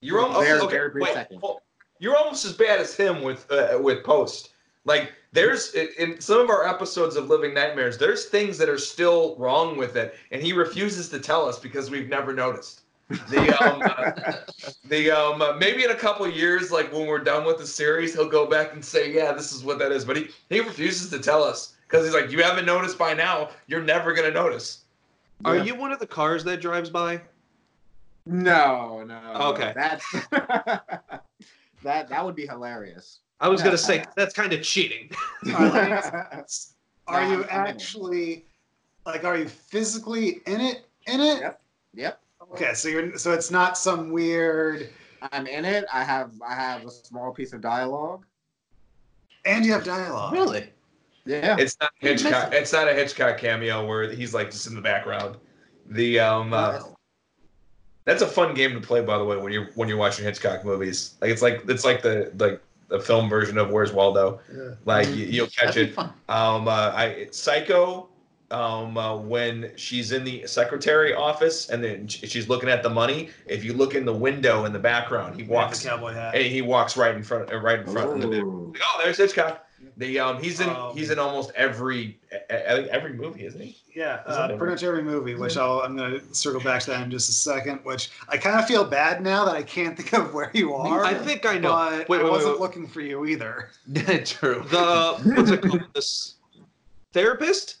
You're 0.00 0.20
almost 0.22 0.40
Very, 0.46 0.60
okay, 0.60 0.74
very 0.74 0.90
brief 0.90 1.04
wait, 1.04 1.14
second. 1.14 1.40
hold- 1.40 1.60
You're 2.00 2.16
almost 2.16 2.44
as 2.44 2.52
bad 2.52 2.80
as 2.80 2.94
him 2.94 3.22
with 3.22 3.50
uh, 3.50 3.78
with 3.80 4.02
post. 4.04 4.50
Like 4.84 5.12
there's 5.32 5.74
in- 5.74 5.88
in 5.98 6.20
some 6.20 6.40
of 6.40 6.50
our 6.50 6.66
episodes 6.66 7.16
of 7.16 7.28
Living 7.28 7.54
Nightmares, 7.54 7.96
there's 7.98 8.26
things 8.26 8.58
that 8.58 8.68
are 8.68 8.78
still 8.78 9.36
wrong 9.36 9.76
with 9.76 9.96
it, 9.96 10.16
and 10.32 10.42
he 10.42 10.52
refuses 10.52 11.08
to 11.10 11.18
tell 11.20 11.48
us 11.48 11.58
because 11.58 11.90
we've 11.90 12.08
never 12.08 12.32
noticed. 12.32 12.82
The 13.08 13.56
um, 13.62 13.82
uh, 13.82 14.32
the 14.88 15.10
um, 15.10 15.40
uh, 15.40 15.52
maybe 15.54 15.84
in 15.84 15.90
a 15.90 15.94
couple 15.96 16.28
years, 16.28 16.72
like 16.72 16.92
when 16.92 17.06
we're 17.06 17.20
done 17.22 17.44
with 17.44 17.58
the 17.58 17.66
series, 17.66 18.14
he'll 18.14 18.28
go 18.28 18.46
back 18.46 18.72
and 18.72 18.84
say, 18.84 19.12
"Yeah, 19.12 19.32
this 19.32 19.52
is 19.52 19.62
what 19.62 19.78
that 19.78 19.92
is," 19.92 20.04
but 20.04 20.16
he 20.16 20.28
he 20.48 20.60
refuses 20.60 21.10
to 21.10 21.20
tell 21.20 21.44
us 21.44 21.76
because 21.86 22.04
he's 22.04 22.14
like, 22.14 22.30
"You 22.32 22.42
haven't 22.42 22.66
noticed 22.66 22.98
by 22.98 23.14
now. 23.14 23.50
You're 23.68 23.82
never 23.82 24.12
gonna 24.12 24.32
notice." 24.32 24.84
Are 25.44 25.56
you 25.56 25.74
one 25.76 25.92
of 25.92 25.98
the 25.98 26.06
cars 26.06 26.42
that 26.44 26.60
drives 26.60 26.90
by? 26.90 27.20
No, 28.24 29.04
no. 29.04 29.20
Okay. 29.52 29.72
That's 29.76 30.04
that. 30.30 32.08
That 32.08 32.24
would 32.24 32.34
be 32.34 32.46
hilarious. 32.46 33.20
I 33.38 33.48
was 33.48 33.60
Yeah, 33.60 33.66
going 33.66 33.76
to 33.76 33.82
say, 33.82 34.00
I- 34.00 34.06
that's 34.16 34.34
kind 34.34 34.52
of 34.52 34.62
cheating. 34.62 35.10
Are 35.54 35.62
you 35.62 35.84
I'm- 37.06 37.30
I'm 37.32 37.32
in 37.32 37.42
it. 37.42 37.50
actually 37.50 38.46
like? 39.04 39.24
Are 39.24 39.36
you 39.36 39.46
physically 39.46 40.40
in 40.46 40.60
it? 40.60 40.86
In 41.06 41.20
it? 41.20 41.40
Yep. 41.40 41.60
Yep. 41.94 42.20
Okay, 42.52 42.74
so 42.74 42.88
you're 42.88 43.16
so 43.18 43.32
it's 43.32 43.50
not 43.50 43.76
some 43.76 44.10
weird. 44.10 44.90
I'm 45.32 45.46
in 45.46 45.64
it. 45.64 45.84
I 45.92 46.04
have 46.04 46.32
I 46.46 46.54
have 46.54 46.84
a 46.84 46.90
small 46.90 47.32
piece 47.32 47.52
of 47.52 47.60
dialogue. 47.60 48.24
And 49.44 49.64
you 49.64 49.72
have 49.72 49.84
dialogue. 49.84 50.32
Really? 50.32 50.70
Yeah. 51.24 51.56
It's 51.58 51.76
not 51.80 51.90
Hitchcock. 51.98 52.52
It's 52.52 52.72
not 52.72 52.88
a 52.88 52.94
Hitchcock 52.94 53.38
cameo 53.38 53.86
where 53.86 54.10
he's 54.10 54.34
like 54.34 54.50
just 54.50 54.66
in 54.66 54.74
the 54.74 54.80
background. 54.80 55.36
The 55.88 56.20
um, 56.20 56.52
uh, 56.52 56.80
that's 58.04 58.22
a 58.22 58.26
fun 58.26 58.54
game 58.54 58.72
to 58.74 58.80
play, 58.80 59.02
by 59.02 59.18
the 59.18 59.24
way, 59.24 59.36
when 59.36 59.52
you're 59.52 59.70
when 59.74 59.88
you're 59.88 59.98
watching 59.98 60.24
Hitchcock 60.24 60.64
movies. 60.64 61.14
Like 61.20 61.30
it's 61.30 61.42
like 61.42 61.62
it's 61.68 61.84
like 61.84 62.02
the 62.02 62.32
like 62.38 62.62
the 62.88 63.00
film 63.00 63.28
version 63.28 63.58
of 63.58 63.70
Where's 63.70 63.92
Waldo. 63.92 64.40
Yeah. 64.54 64.70
Like 64.84 65.08
you, 65.08 65.26
you'll 65.26 65.46
catch 65.48 65.74
That'd 65.74 65.86
be 65.86 65.90
it. 65.92 65.94
fun. 65.94 66.12
Um, 66.28 66.68
uh, 66.68 66.92
I 66.94 67.28
Psycho. 67.30 68.08
Um, 68.52 68.96
uh, 68.96 69.16
when 69.16 69.72
she's 69.74 70.12
in 70.12 70.22
the 70.22 70.46
secretary 70.46 71.12
office 71.12 71.68
and 71.68 71.82
then 71.82 72.06
she's 72.06 72.48
looking 72.48 72.68
at 72.68 72.82
the 72.84 72.90
money. 72.90 73.30
If 73.46 73.64
you 73.64 73.72
look 73.72 73.96
in 73.96 74.04
the 74.04 74.12
window 74.14 74.66
in 74.66 74.72
the 74.72 74.78
background, 74.78 75.34
he 75.34 75.42
With 75.42 75.50
walks. 75.50 75.82
the 75.82 75.88
cowboy 75.88 76.12
hat. 76.12 76.32
Hey, 76.34 76.48
he 76.48 76.62
walks 76.62 76.96
right 76.96 77.14
in 77.16 77.24
front, 77.24 77.52
uh, 77.52 77.56
right 77.58 77.80
in 77.80 77.86
front 77.86 78.22
of 78.22 78.30
the. 78.30 78.38
Ooh. 78.38 78.72
Oh, 78.80 79.00
there's 79.02 79.16
Hitchcock. 79.16 79.64
The 79.98 80.18
um, 80.20 80.42
he's 80.42 80.60
in 80.60 80.68
Um, 80.68 80.96
he's 80.96 81.10
in 81.10 81.18
almost 81.18 81.50
every 81.56 82.18
I 82.50 82.76
think 82.76 82.88
every 82.88 83.14
movie, 83.14 83.46
isn't 83.46 83.60
he? 83.60 83.76
Yeah, 83.94 84.20
Is 84.28 84.36
uh, 84.36 84.48
pretty 84.56 84.72
much 84.72 84.82
every 84.84 85.02
movie, 85.02 85.34
which 85.34 85.56
I'll, 85.56 85.80
I'm 85.80 85.96
going 85.96 86.20
to 86.20 86.34
circle 86.34 86.60
back 86.60 86.82
to 86.82 86.90
that 86.90 87.02
in 87.02 87.10
just 87.10 87.28
a 87.28 87.32
second. 87.32 87.80
Which 87.82 88.10
I 88.28 88.36
kind 88.36 88.60
of 88.60 88.66
feel 88.66 88.84
bad 88.84 89.22
now 89.22 89.44
that 89.46 89.56
I 89.56 89.62
can't 89.62 89.96
think 89.96 90.12
of 90.12 90.34
where 90.34 90.50
you 90.54 90.74
are. 90.74 91.04
I 91.04 91.14
think 91.14 91.46
I 91.46 91.58
know. 91.58 91.70
But 91.72 92.08
Wait, 92.08 92.20
I 92.20 92.24
wait, 92.24 92.30
wasn't 92.30 92.52
wait, 92.52 92.52
wait. 92.52 92.60
looking 92.60 92.86
for 92.86 93.00
you 93.00 93.24
either. 93.26 93.70
True. 94.24 94.64
The 94.70 95.16
what's 95.34 95.50
it 95.50 95.62
called? 95.62 95.82
This 95.94 96.34
therapist? 97.12 97.75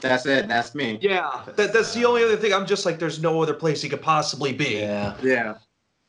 That's 0.00 0.24
it. 0.26 0.48
That's 0.48 0.74
me. 0.74 0.98
Yeah. 1.02 1.42
That, 1.56 1.72
that's 1.72 1.92
the 1.94 2.04
only 2.04 2.24
other 2.24 2.36
thing. 2.36 2.52
I'm 2.54 2.66
just 2.66 2.86
like, 2.86 2.98
there's 2.98 3.20
no 3.20 3.42
other 3.42 3.54
place 3.54 3.82
he 3.82 3.88
could 3.88 4.02
possibly 4.02 4.52
be. 4.52 4.78
yeah. 4.80 5.16
Yeah. 5.22 5.54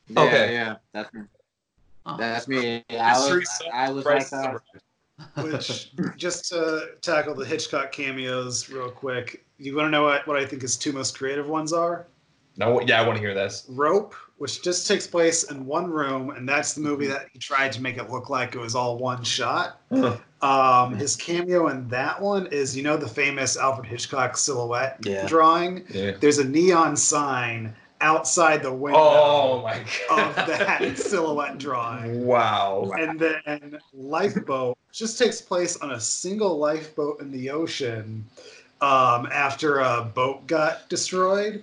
Yeah, 0.08 0.20
Okay. 0.22 0.52
Yeah. 0.52 0.76
That's 0.92 1.12
me. 1.12 1.20
Oh. 2.06 2.16
That's 2.16 2.48
me. 2.48 2.84
I 2.90 3.12
was, 3.12 3.48
Solved 3.58 3.72
I 3.72 3.90
was 3.90 4.04
Price 4.04 4.32
like, 4.32 4.54
is 4.54 4.60
uh, 5.36 5.42
Which, 5.42 5.92
just 6.16 6.48
to 6.50 6.88
tackle 7.02 7.34
the 7.34 7.44
Hitchcock 7.44 7.92
cameos 7.92 8.68
real 8.70 8.90
quick, 8.90 9.44
you 9.58 9.76
want 9.76 9.86
to 9.86 9.90
know 9.90 10.02
what, 10.04 10.26
what 10.26 10.36
I 10.36 10.44
think 10.46 10.62
his 10.62 10.76
two 10.76 10.92
most 10.92 11.16
creative 11.16 11.48
ones 11.48 11.72
are? 11.72 12.06
No, 12.56 12.80
yeah, 12.82 13.00
I 13.00 13.06
want 13.06 13.16
to 13.16 13.20
hear 13.22 13.34
this. 13.34 13.64
Rope, 13.70 14.14
which 14.38 14.62
just 14.62 14.86
takes 14.88 15.06
place 15.06 15.44
in 15.44 15.64
one 15.64 15.90
room, 15.90 16.30
and 16.30 16.46
that's 16.48 16.74
the 16.74 16.80
movie 16.80 17.04
Mm-hmm. 17.06 17.14
that 17.14 17.28
he 17.32 17.38
tried 17.38 17.72
to 17.72 17.80
make 17.82 17.96
it 17.98 18.10
look 18.10 18.28
like 18.28 18.54
it 18.54 18.58
was 18.58 18.74
all 18.74 18.98
one 18.98 19.22
shot. 19.22 19.80
Huh. 20.42 20.84
Um, 20.86 20.96
his 20.96 21.14
cameo 21.16 21.68
in 21.68 21.88
that 21.88 22.20
one 22.20 22.46
is, 22.48 22.76
you 22.76 22.82
know, 22.82 22.96
the 22.96 23.08
famous 23.08 23.56
Alfred 23.56 23.86
Hitchcock 23.86 24.36
silhouette 24.36 24.98
Yeah. 25.02 25.26
drawing. 25.26 25.84
Yeah. 25.88 26.12
There's 26.20 26.38
a 26.38 26.44
neon 26.44 26.96
sign 26.96 27.74
outside 28.00 28.62
the 28.64 28.72
window 28.72 28.98
Oh 29.00 29.62
my 29.62 29.78
of 30.10 30.34
that 30.34 30.98
silhouette 30.98 31.58
drawing. 31.58 32.26
Wow. 32.26 32.90
And 32.98 33.20
then 33.20 33.78
Lifeboat 33.94 34.76
just 34.92 35.18
takes 35.18 35.40
place 35.40 35.76
on 35.76 35.92
a 35.92 36.00
single 36.00 36.58
lifeboat 36.58 37.20
in 37.20 37.30
the 37.30 37.48
ocean 37.50 38.24
um, 38.80 39.28
after 39.32 39.78
a 39.78 40.02
boat 40.02 40.46
got 40.48 40.88
destroyed. 40.88 41.62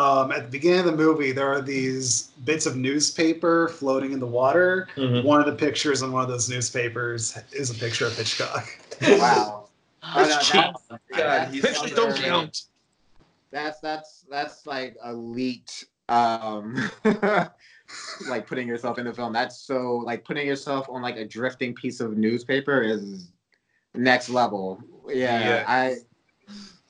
Um, 0.00 0.32
at 0.32 0.44
the 0.46 0.50
beginning 0.50 0.80
of 0.80 0.86
the 0.86 0.96
movie, 0.96 1.30
there 1.32 1.48
are 1.52 1.60
these 1.60 2.28
bits 2.44 2.64
of 2.64 2.76
newspaper 2.76 3.68
floating 3.68 4.12
in 4.12 4.20
the 4.20 4.26
water. 4.26 4.88
Mhm. 4.96 5.24
One 5.24 5.40
of 5.40 5.46
the 5.46 5.52
pictures 5.52 6.02
on 6.02 6.10
one 6.12 6.22
of 6.22 6.28
those 6.30 6.48
newspapers 6.48 7.36
is 7.52 7.70
a 7.70 7.74
picture 7.74 8.06
of 8.06 8.16
Hitchcock. 8.16 8.66
wow. 9.02 9.56
Oh, 10.02 10.22
no, 10.22 10.28
That's 10.28 10.46
cheap. 10.48 10.54
that's- 10.54 10.76
God, 11.12 11.52
that's 11.52 11.60
Pictures 11.60 11.92
don't 11.94 12.12
under- 12.12 12.22
count. 12.22 12.62
That's 13.50 13.80
that's 13.80 14.24
that's 14.30 14.66
like 14.66 14.96
elite. 15.04 15.84
Um, 16.08 16.90
like 18.28 18.46
putting 18.46 18.66
yourself 18.66 18.98
in 18.98 19.04
the 19.04 19.12
film. 19.12 19.34
That's 19.34 19.58
so 19.60 19.96
like 19.98 20.24
putting 20.24 20.46
yourself 20.46 20.88
on 20.88 21.02
like 21.02 21.16
a 21.16 21.26
drifting 21.26 21.74
piece 21.74 22.00
of 22.00 22.16
newspaper 22.16 22.80
is 22.80 23.28
next 23.94 24.30
level. 24.30 24.82
Yeah, 25.06 25.40
Yeah. 25.40 25.64
I. 25.68 25.96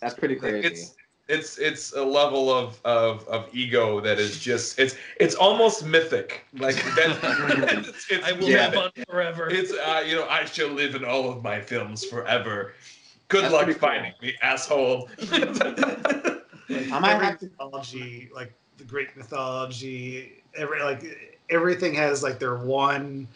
That's 0.01 0.15
pretty 0.15 0.37
crazy. 0.37 0.69
It's 0.69 0.95
it's 1.31 1.59
it's 1.59 1.93
a 1.95 2.03
level 2.05 2.53
of, 2.53 2.81
of 2.85 3.27
of 3.29 3.49
ego 3.55 4.01
that 4.01 4.19
is 4.19 4.39
just 4.41 4.79
it's 4.79 4.97
it's 5.21 5.35
almost 5.35 5.85
mythic. 5.87 6.45
Like 6.59 6.75
that. 6.97 7.19
it's, 7.87 8.07
it's, 8.11 8.25
I 8.27 8.33
will 8.33 8.49
Yeah. 8.49 8.69
live 8.69 8.77
on 8.79 8.91
forever. 9.09 9.49
It's 9.51 9.73
uh, 9.73 10.03
you 10.07 10.17
know 10.17 10.27
I 10.29 10.45
shall 10.45 10.69
live 10.69 10.95
in 10.95 11.05
all 11.05 11.31
of 11.31 11.43
my 11.43 11.61
films 11.61 12.05
forever. 12.05 12.73
Good 13.29 13.45
That's 13.45 13.53
luck 13.55 13.65
pretty 13.65 13.79
cool. 13.81 13.89
finding 13.91 14.13
me, 14.21 14.35
asshole. 14.43 15.09
Like, 16.69 16.93
I 16.93 16.99
might 17.01 17.15
every 17.15 17.27
have 17.27 17.39
to- 17.41 17.47
mythology, 17.47 18.31
like 18.35 18.53
the 18.79 18.85
Greek 18.85 19.17
mythology, 19.17 20.33
every 20.57 20.83
like 20.83 21.03
everything 21.51 21.95
has 21.95 22.23
like 22.23 22.39
their 22.39 22.57
one 22.57 23.27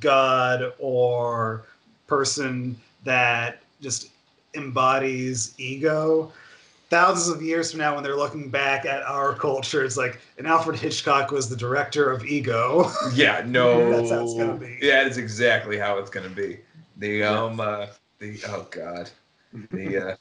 god 0.00 0.72
or 0.78 1.64
person 2.06 2.76
that 3.04 3.62
just 3.82 4.08
embodies 4.54 5.54
ego. 5.58 6.32
Thousands 6.92 7.34
of 7.34 7.40
years 7.40 7.70
from 7.70 7.80
now, 7.80 7.94
when 7.94 8.04
they're 8.04 8.18
looking 8.18 8.50
back 8.50 8.84
at 8.84 9.02
our 9.04 9.34
culture, 9.34 9.82
it's 9.82 9.96
like, 9.96 10.20
and 10.36 10.46
Alfred 10.46 10.78
Hitchcock 10.78 11.30
was 11.30 11.48
the 11.48 11.56
director 11.56 12.10
of 12.10 12.22
Ego. 12.26 12.90
yeah, 13.14 13.42
no. 13.46 13.90
That's 13.90 14.10
how 14.10 14.22
it's 14.22 14.34
gonna 14.34 14.56
be. 14.56 14.78
Yeah, 14.82 15.04
that's 15.04 15.16
exactly 15.16 15.78
how 15.78 15.96
it's 15.96 16.10
gonna 16.10 16.28
be. 16.28 16.58
The 16.98 17.22
um 17.22 17.60
uh, 17.60 17.86
the 18.18 18.38
oh 18.46 18.66
god, 18.70 19.08
the 19.70 20.10
uh, 20.10 20.16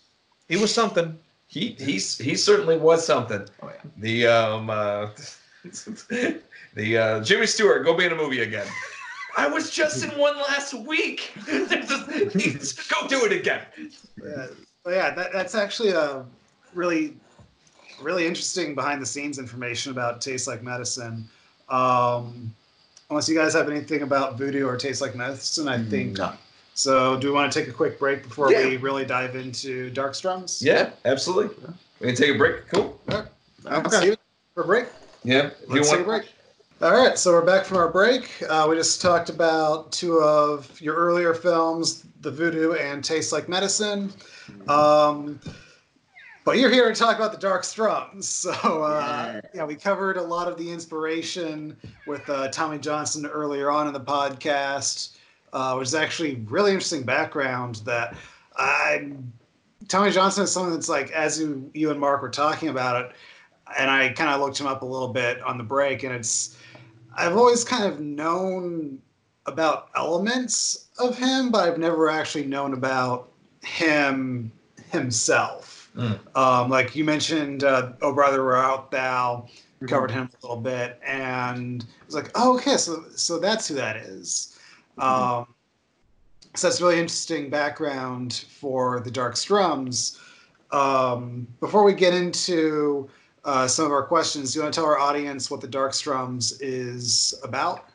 he 0.48 0.56
was 0.56 0.74
something. 0.74 1.20
he 1.48 1.76
he's 1.78 2.18
he 2.18 2.36
certainly 2.36 2.78
was 2.78 3.06
something. 3.06 3.46
Oh, 3.62 3.68
yeah. 3.68 3.92
The 3.98 4.28
um 4.28 4.70
uh, 4.70 5.10
the 6.74 6.98
uh, 6.98 7.22
Jimmy 7.22 7.48
Stewart 7.48 7.84
go 7.84 7.98
be 7.98 8.06
in 8.06 8.14
a 8.14 8.16
movie 8.16 8.44
again. 8.44 8.68
I 9.36 9.46
was 9.46 9.72
just 9.72 10.06
in 10.06 10.12
one 10.18 10.38
last 10.38 10.74
week. 10.74 11.34
Go 11.46 13.08
do 13.08 13.26
it 13.26 13.34
again. 13.34 13.62
Yeah, 14.24 14.48
yeah, 14.88 15.14
that, 15.16 15.34
that's 15.34 15.56
actually 15.56 15.92
a 15.92 16.26
really, 16.74 17.16
really 18.02 18.26
interesting 18.26 18.76
behind 18.76 19.02
the 19.02 19.06
scenes 19.06 19.40
information 19.40 19.92
about 19.92 20.22
Taste 20.22 20.48
Like 20.48 20.64
Medicine. 20.64 21.28
Um, 21.70 22.54
unless 23.10 23.28
you 23.30 23.36
guys 23.36 23.54
have 23.54 23.70
anything 23.70 24.02
about 24.02 24.38
Voodoo 24.38 24.66
or 24.66 24.78
Taste 24.78 25.02
Like 25.02 25.16
Medicine, 25.16 25.68
I 25.68 25.84
think. 25.84 26.18
No. 26.18 26.34
So, 26.74 27.18
do 27.20 27.28
we 27.28 27.34
want 27.34 27.52
to 27.52 27.60
take 27.60 27.68
a 27.68 27.74
quick 27.74 28.00
break 28.00 28.24
before 28.24 28.52
Yeah. 28.52 28.66
we 28.68 28.78
really 28.78 29.06
dive 29.06 29.36
into 29.36 29.92
Darkstrums? 29.92 30.62
Yeah, 30.62 30.92
absolutely. 31.06 31.56
We 32.00 32.08
can 32.08 32.16
take 32.16 32.36
a 32.36 32.38
break. 32.38 32.68
Cool. 32.70 33.00
All 33.12 33.18
right. 33.18 33.86
Okay. 33.86 34.00
See 34.00 34.06
you 34.08 34.16
for 34.56 34.64
a 34.64 34.66
break. 34.66 34.86
Yeah. 35.24 35.48
If 35.48 35.70
you 35.70 35.76
Let's 35.76 35.92
take 35.92 36.00
a 36.00 36.04
break. 36.04 36.32
All 36.82 36.92
right, 36.92 37.16
so 37.16 37.32
we're 37.32 37.46
back 37.46 37.66
from 37.66 37.78
our 37.78 37.90
break. 37.90 38.28
Uh, 38.50 38.66
we 38.68 38.76
just 38.76 39.04
talked 39.04 39.30
about 39.30 39.92
two 39.92 40.20
of 40.20 40.82
your 40.82 40.96
earlier 40.96 41.36
films, 41.36 42.06
The 42.22 42.32
Voodoo 42.32 42.74
and 42.74 43.04
Tastes 43.04 43.32
Like 43.32 43.48
Medicine. 43.48 44.12
Um, 44.68 45.40
but 46.44 46.58
you're 46.58 46.72
here 46.72 46.92
to 46.92 47.00
talk 47.00 47.16
about 47.18 47.32
the 47.32 47.38
Dark 47.38 47.64
Strums. 47.64 48.28
So, 48.52 48.84
uh, 48.84 49.42
yeah, 49.54 49.64
we 49.64 49.76
covered 49.76 50.18
a 50.18 50.22
lot 50.22 50.48
of 50.48 50.58
the 50.58 50.72
inspiration 50.72 51.78
with 52.08 52.28
uh, 52.30 52.48
Tommy 52.50 52.80
Johnson 52.80 53.26
earlier 53.26 53.70
on 53.70 53.88
in 53.88 53.94
the 53.94 54.00
podcast, 54.00 55.18
uh, 55.54 55.76
which 55.76 55.90
is 55.90 55.96
actually 55.96 56.36
really 56.50 56.72
interesting 56.72 57.04
background 57.04 57.82
that 57.86 58.16
I. 58.56 59.12
Tommy 59.88 60.12
Johnson 60.12 60.44
is 60.44 60.52
something 60.52 60.74
that's 60.74 60.90
like, 60.90 61.12
as 61.12 61.40
you, 61.40 61.70
you 61.74 61.90
and 61.92 62.00
Mark 62.00 62.22
were 62.22 62.30
talking 62.30 62.70
about 62.70 63.04
it, 63.04 63.12
and 63.78 63.90
I 63.90 64.10
kind 64.10 64.30
of 64.30 64.40
looked 64.40 64.60
him 64.60 64.68
up 64.68 64.84
a 64.84 64.86
little 64.86 65.08
bit 65.08 65.42
on 65.42 65.58
the 65.58 65.64
break, 65.64 66.04
and 66.04 66.14
it's 66.14 66.58
I've 67.16 67.36
always 67.36 67.64
kind 67.64 67.84
of 67.86 68.00
known 68.00 69.00
about 69.46 69.90
elements 69.96 70.88
of 71.00 71.18
him, 71.18 71.52
but 71.52 71.68
I've 71.68 71.78
never 71.78 72.10
actually 72.10 72.46
known 72.46 72.74
about 72.74 73.32
him 73.64 74.52
himself. 74.92 75.71
Mm. 75.96 76.20
Um, 76.38 76.70
like 76.70 76.96
you 76.96 77.04
mentioned, 77.04 77.64
uh, 77.64 77.94
"Oh 78.02 78.14
Brother, 78.14 78.44
Where 78.46 78.56
Art 78.56 78.92
Thou?" 78.92 79.48
Covered 79.88 80.12
him 80.12 80.30
a 80.32 80.46
little 80.48 80.62
bit, 80.62 81.00
and 81.04 81.84
I 82.02 82.06
was 82.06 82.14
like, 82.14 82.30
"Oh, 82.36 82.56
okay, 82.58 82.78
so 82.78 83.04
so 83.16 83.40
that's 83.40 83.68
who 83.68 83.74
that 83.76 83.98
is." 83.98 84.60
Um, 85.00 85.48
so 86.56 86.68
that's 86.68 86.80
really 86.82 87.00
interesting 87.00 87.50
background 87.50 88.46
for 88.60 89.00
the 89.00 89.10
Dark 89.10 89.36
Strums. 89.36 90.20
Um, 90.72 91.48
before 91.60 91.84
we 91.84 91.94
get 91.94 92.14
into 92.14 93.10
uh, 93.44 93.68
some 93.68 93.86
of 93.86 93.92
our 93.92 94.04
questions, 94.04 94.54
do 94.54 94.60
you 94.60 94.64
want 94.64 94.74
to 94.74 94.80
tell 94.80 94.88
our 94.88 95.00
audience 95.00 95.50
what 95.50 95.62
the 95.62 95.68
Dark 95.68 95.94
Strums 95.96 96.62
is 96.62 97.34
about? 97.44 97.86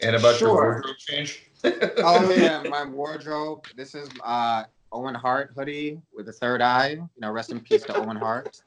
And 0.00 0.16
about 0.16 0.36
Sure. 0.36 0.48
your 0.48 0.56
wardrobe 0.56 0.96
change. 0.96 1.42
oh 1.64 2.30
yeah, 2.34 2.62
my 2.68 2.84
wardrobe. 2.86 3.66
This 3.76 3.94
is 3.94 4.08
uh 4.24 4.64
Owen 4.92 5.14
Hart 5.14 5.52
hoodie 5.56 6.00
with 6.14 6.28
a 6.28 6.32
third 6.32 6.62
eye. 6.62 6.90
You 6.90 7.20
know, 7.20 7.30
rest 7.30 7.52
in 7.52 7.60
peace 7.60 7.84
to 7.84 7.96
Owen 7.96 8.16
Hart. 8.16 8.60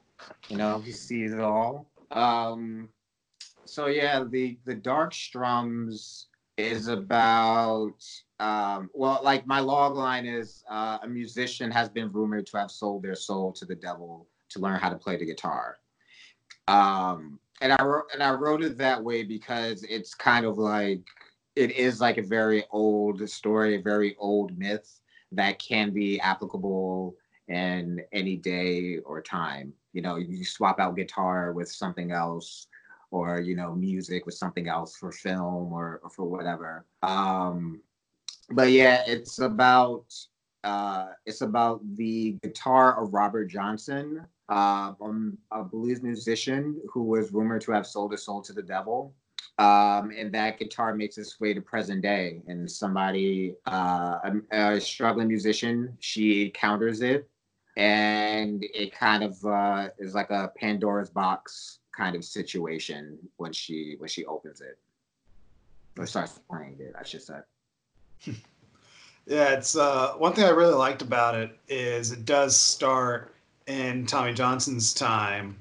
You 0.48 0.56
know, 0.56 0.80
he 0.80 0.92
sees 0.92 1.32
it 1.32 1.40
all. 1.40 1.86
Um 2.10 2.88
so 3.64 3.86
yeah, 3.86 4.24
the 4.24 4.58
the 4.64 4.74
Dark 4.74 5.14
Strums 5.14 6.28
is 6.58 6.88
about 6.88 7.94
um 8.40 8.90
well 8.92 9.20
like 9.22 9.46
my 9.46 9.60
log 9.60 9.96
line 9.96 10.26
is 10.26 10.64
uh, 10.70 10.98
a 11.02 11.08
musician 11.08 11.70
has 11.70 11.88
been 11.88 12.12
rumored 12.12 12.46
to 12.46 12.58
have 12.58 12.70
sold 12.70 13.02
their 13.02 13.14
soul 13.14 13.52
to 13.52 13.64
the 13.64 13.74
devil 13.74 14.26
to 14.50 14.58
learn 14.58 14.78
how 14.78 14.90
to 14.90 14.96
play 14.96 15.16
the 15.16 15.24
guitar. 15.24 15.78
Um, 16.68 17.38
and 17.60 17.72
I 17.72 17.82
wrote 17.84 18.04
and 18.12 18.22
I 18.22 18.32
wrote 18.32 18.62
it 18.62 18.76
that 18.78 19.02
way 19.02 19.22
because 19.22 19.84
it's 19.84 20.14
kind 20.14 20.44
of 20.44 20.58
like 20.58 21.00
it 21.56 21.70
is 21.72 22.00
like 22.00 22.18
a 22.18 22.22
very 22.22 22.64
old 22.70 23.28
story, 23.28 23.76
a 23.76 23.82
very 23.82 24.16
old 24.18 24.56
myth 24.58 25.00
that 25.32 25.58
can 25.58 25.90
be 25.90 26.20
applicable 26.20 27.14
in 27.48 28.02
any 28.12 28.36
day 28.36 28.98
or 28.98 29.20
time. 29.20 29.72
You 29.92 30.02
know, 30.02 30.16
you 30.16 30.44
swap 30.44 30.80
out 30.80 30.96
guitar 30.96 31.52
with 31.52 31.70
something 31.70 32.12
else, 32.12 32.66
or 33.10 33.40
you 33.40 33.54
know, 33.54 33.74
music 33.74 34.24
with 34.26 34.34
something 34.34 34.68
else 34.68 34.96
for 34.96 35.12
film 35.12 35.72
or, 35.72 36.00
or 36.02 36.10
for 36.10 36.24
whatever. 36.24 36.86
Um, 37.02 37.80
but 38.50 38.70
yeah, 38.70 39.02
it's 39.06 39.38
about 39.38 40.06
uh, 40.64 41.08
it's 41.26 41.40
about 41.40 41.80
the 41.96 42.38
guitar 42.42 43.02
of 43.02 43.12
Robert 43.12 43.46
Johnson, 43.46 44.24
uh, 44.48 44.92
um, 45.00 45.36
a 45.50 45.62
blues 45.62 46.02
musician 46.02 46.80
who 46.90 47.02
was 47.02 47.32
rumored 47.32 47.62
to 47.62 47.72
have 47.72 47.86
sold 47.86 48.12
his 48.12 48.24
soul 48.24 48.42
to 48.42 48.52
the 48.52 48.62
devil. 48.62 49.14
Um, 49.58 50.10
and 50.16 50.32
that 50.32 50.58
guitar 50.58 50.94
makes 50.94 51.18
its 51.18 51.38
way 51.38 51.52
to 51.54 51.60
present 51.60 52.02
day. 52.02 52.42
And 52.46 52.70
somebody, 52.70 53.54
uh, 53.66 54.18
a, 54.50 54.74
a 54.74 54.80
struggling 54.80 55.28
musician, 55.28 55.96
she 56.00 56.50
counters 56.50 57.02
it, 57.02 57.28
and 57.76 58.64
it 58.74 58.92
kind 58.92 59.22
of 59.22 59.44
uh, 59.44 59.88
is 59.98 60.14
like 60.14 60.30
a 60.30 60.50
Pandora's 60.56 61.10
box 61.10 61.78
kind 61.96 62.16
of 62.16 62.24
situation 62.24 63.18
when 63.36 63.52
she 63.52 63.96
when 63.98 64.08
she 64.08 64.24
opens 64.24 64.60
it 64.62 64.78
or 65.98 66.06
starts 66.06 66.40
playing 66.50 66.76
it. 66.80 66.94
I 66.98 67.04
should 67.04 67.22
say. 67.22 67.38
Yeah, 69.26 69.50
it's 69.52 69.76
uh, 69.76 70.14
one 70.14 70.32
thing 70.32 70.44
I 70.44 70.50
really 70.50 70.74
liked 70.74 71.00
about 71.00 71.36
it 71.36 71.56
is 71.68 72.10
it 72.10 72.24
does 72.24 72.58
start 72.58 73.34
in 73.66 74.04
Tommy 74.04 74.32
Johnson's 74.32 74.92
time, 74.92 75.56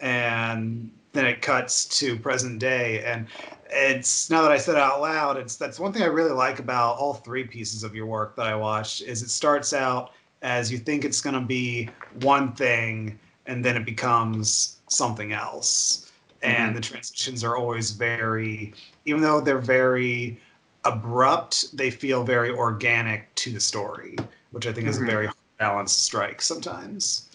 and 0.00 0.90
then 1.16 1.26
it 1.26 1.42
cuts 1.42 1.84
to 2.00 2.18
present 2.18 2.58
day. 2.58 3.02
And 3.04 3.26
it's 3.70 4.30
now 4.30 4.42
that 4.42 4.52
I 4.52 4.58
said 4.58 4.76
it 4.76 4.80
out 4.80 5.00
loud, 5.00 5.36
it's 5.36 5.56
that's 5.56 5.80
one 5.80 5.92
thing 5.92 6.02
I 6.02 6.06
really 6.06 6.32
like 6.32 6.58
about 6.58 6.98
all 6.98 7.14
three 7.14 7.44
pieces 7.44 7.82
of 7.82 7.94
your 7.94 8.06
work 8.06 8.36
that 8.36 8.46
I 8.46 8.54
watched 8.54 9.02
is 9.02 9.22
it 9.22 9.30
starts 9.30 9.72
out 9.72 10.12
as 10.42 10.70
you 10.70 10.78
think 10.78 11.04
it's 11.04 11.20
going 11.20 11.34
to 11.34 11.40
be 11.40 11.88
one 12.20 12.52
thing, 12.52 13.18
and 13.46 13.64
then 13.64 13.76
it 13.76 13.84
becomes 13.84 14.78
something 14.88 15.32
else. 15.32 16.12
And 16.42 16.76
the 16.76 16.80
transitions 16.80 17.42
are 17.42 17.56
always 17.56 17.90
very, 17.90 18.74
even 19.04 19.22
though 19.22 19.40
they're 19.40 19.58
very 19.58 20.38
abrupt, 20.84 21.76
they 21.76 21.90
feel 21.90 22.22
very 22.22 22.50
organic 22.50 23.34
to 23.36 23.50
the 23.52 23.58
story, 23.58 24.16
which 24.52 24.66
I 24.68 24.72
think 24.72 24.86
is 24.86 24.98
a 24.98 25.00
Mhm. 25.00 25.06
very 25.06 25.28
balanced 25.58 26.04
strike 26.04 26.40
sometimes. 26.40 27.28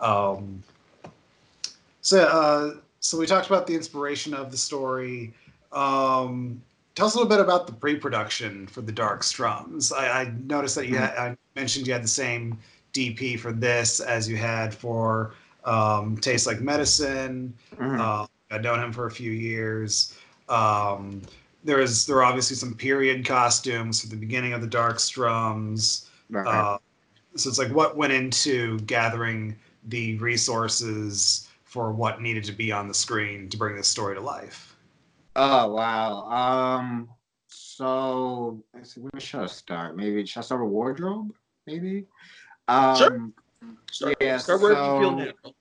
Um, 0.00 0.64
so, 2.00 2.22
uh, 2.22 2.80
so 3.06 3.16
we 3.18 3.26
talked 3.26 3.46
about 3.46 3.66
the 3.66 3.74
inspiration 3.74 4.34
of 4.34 4.50
the 4.50 4.56
story. 4.56 5.32
Um, 5.72 6.60
tell 6.94 7.06
us 7.06 7.14
a 7.14 7.18
little 7.18 7.28
bit 7.28 7.40
about 7.40 7.66
the 7.66 7.72
pre-production 7.72 8.66
for 8.66 8.80
the 8.82 8.92
Dark 8.92 9.22
Strums. 9.22 9.92
I, 9.92 10.22
I 10.22 10.32
noticed 10.44 10.74
that 10.74 10.88
you 10.88 10.96
had, 10.96 11.10
I 11.16 11.36
mentioned 11.54 11.86
you 11.86 11.92
had 11.92 12.02
the 12.02 12.08
same 12.08 12.58
DP 12.92 13.38
for 13.38 13.52
this 13.52 14.00
as 14.00 14.28
you 14.28 14.36
had 14.36 14.74
for 14.74 15.34
um, 15.64 16.16
Tastes 16.16 16.46
Like 16.46 16.60
Medicine. 16.60 17.54
Mhm. 17.76 18.00
Uh, 18.00 18.26
I've 18.50 18.62
known 18.62 18.80
him 18.80 18.92
for 18.92 19.06
a 19.06 19.10
few 19.10 19.32
years. 19.32 20.16
Um, 20.48 21.22
there 21.64 21.80
is 21.80 22.06
there 22.06 22.16
are 22.16 22.24
obviously 22.24 22.56
some 22.56 22.74
period 22.74 23.26
costumes 23.26 24.00
for 24.00 24.06
the 24.08 24.16
beginning 24.16 24.52
of 24.52 24.60
the 24.60 24.68
Dark 24.68 25.00
Strums. 25.00 26.08
Right. 26.30 26.46
Uh, 26.46 26.78
so 27.34 27.50
it's 27.50 27.58
like 27.58 27.72
what 27.72 27.96
went 27.96 28.12
into 28.12 28.78
gathering 28.80 29.56
the 29.88 30.16
resources 30.18 31.48
for 31.76 31.92
what 31.92 32.22
needed 32.22 32.42
to 32.42 32.52
be 32.52 32.72
on 32.72 32.88
the 32.88 32.94
screen 32.94 33.50
to 33.50 33.58
bring 33.58 33.76
this 33.76 33.86
story 33.86 34.14
to 34.14 34.20
life. 34.22 34.74
Oh 35.36 35.74
wow. 35.74 36.24
Um. 36.30 37.10
So 37.48 38.62
let's 38.74 38.94
see, 38.94 39.02
where 39.02 39.20
should 39.20 39.40
I 39.42 39.46
start? 39.46 39.94
Maybe 39.94 40.24
should 40.24 40.38
I 40.38 40.42
start 40.42 40.62
with 40.62 40.70
wardrobe? 40.70 41.34
Maybe. 41.66 42.06
Um, 42.66 42.96
Sure. 42.96 43.30
Start, 43.92 44.16
Yeah, 44.22 44.38
start 44.38 44.62
wherever 44.62 44.80
you 44.80 45.00
feel 45.00 45.10
so- 45.10 45.16
natural. 45.16 45.54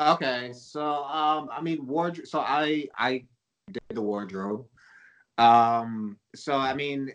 Okay, 0.00 0.52
so 0.54 1.04
um, 1.04 1.48
I 1.52 1.60
mean 1.62 1.86
wardrobe. 1.86 2.26
So 2.26 2.40
I 2.40 2.88
I 2.98 3.22
did 3.70 3.82
the 3.90 4.02
wardrobe. 4.02 4.66
Um, 5.38 6.18
so 6.34 6.56
I 6.56 6.74
mean, 6.74 7.12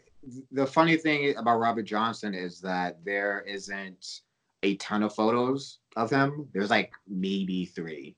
the 0.53 0.65
funny 0.65 0.95
thing 0.95 1.35
about 1.35 1.59
Robert 1.59 1.83
Johnson 1.83 2.33
is 2.33 2.61
that 2.61 3.03
there 3.03 3.41
isn't 3.45 4.21
a 4.63 4.75
ton 4.77 5.03
of 5.03 5.13
photos 5.13 5.79
of 5.95 6.09
him. 6.09 6.47
There's 6.53 6.69
like 6.69 6.91
maybe 7.07 7.65
three, 7.65 8.15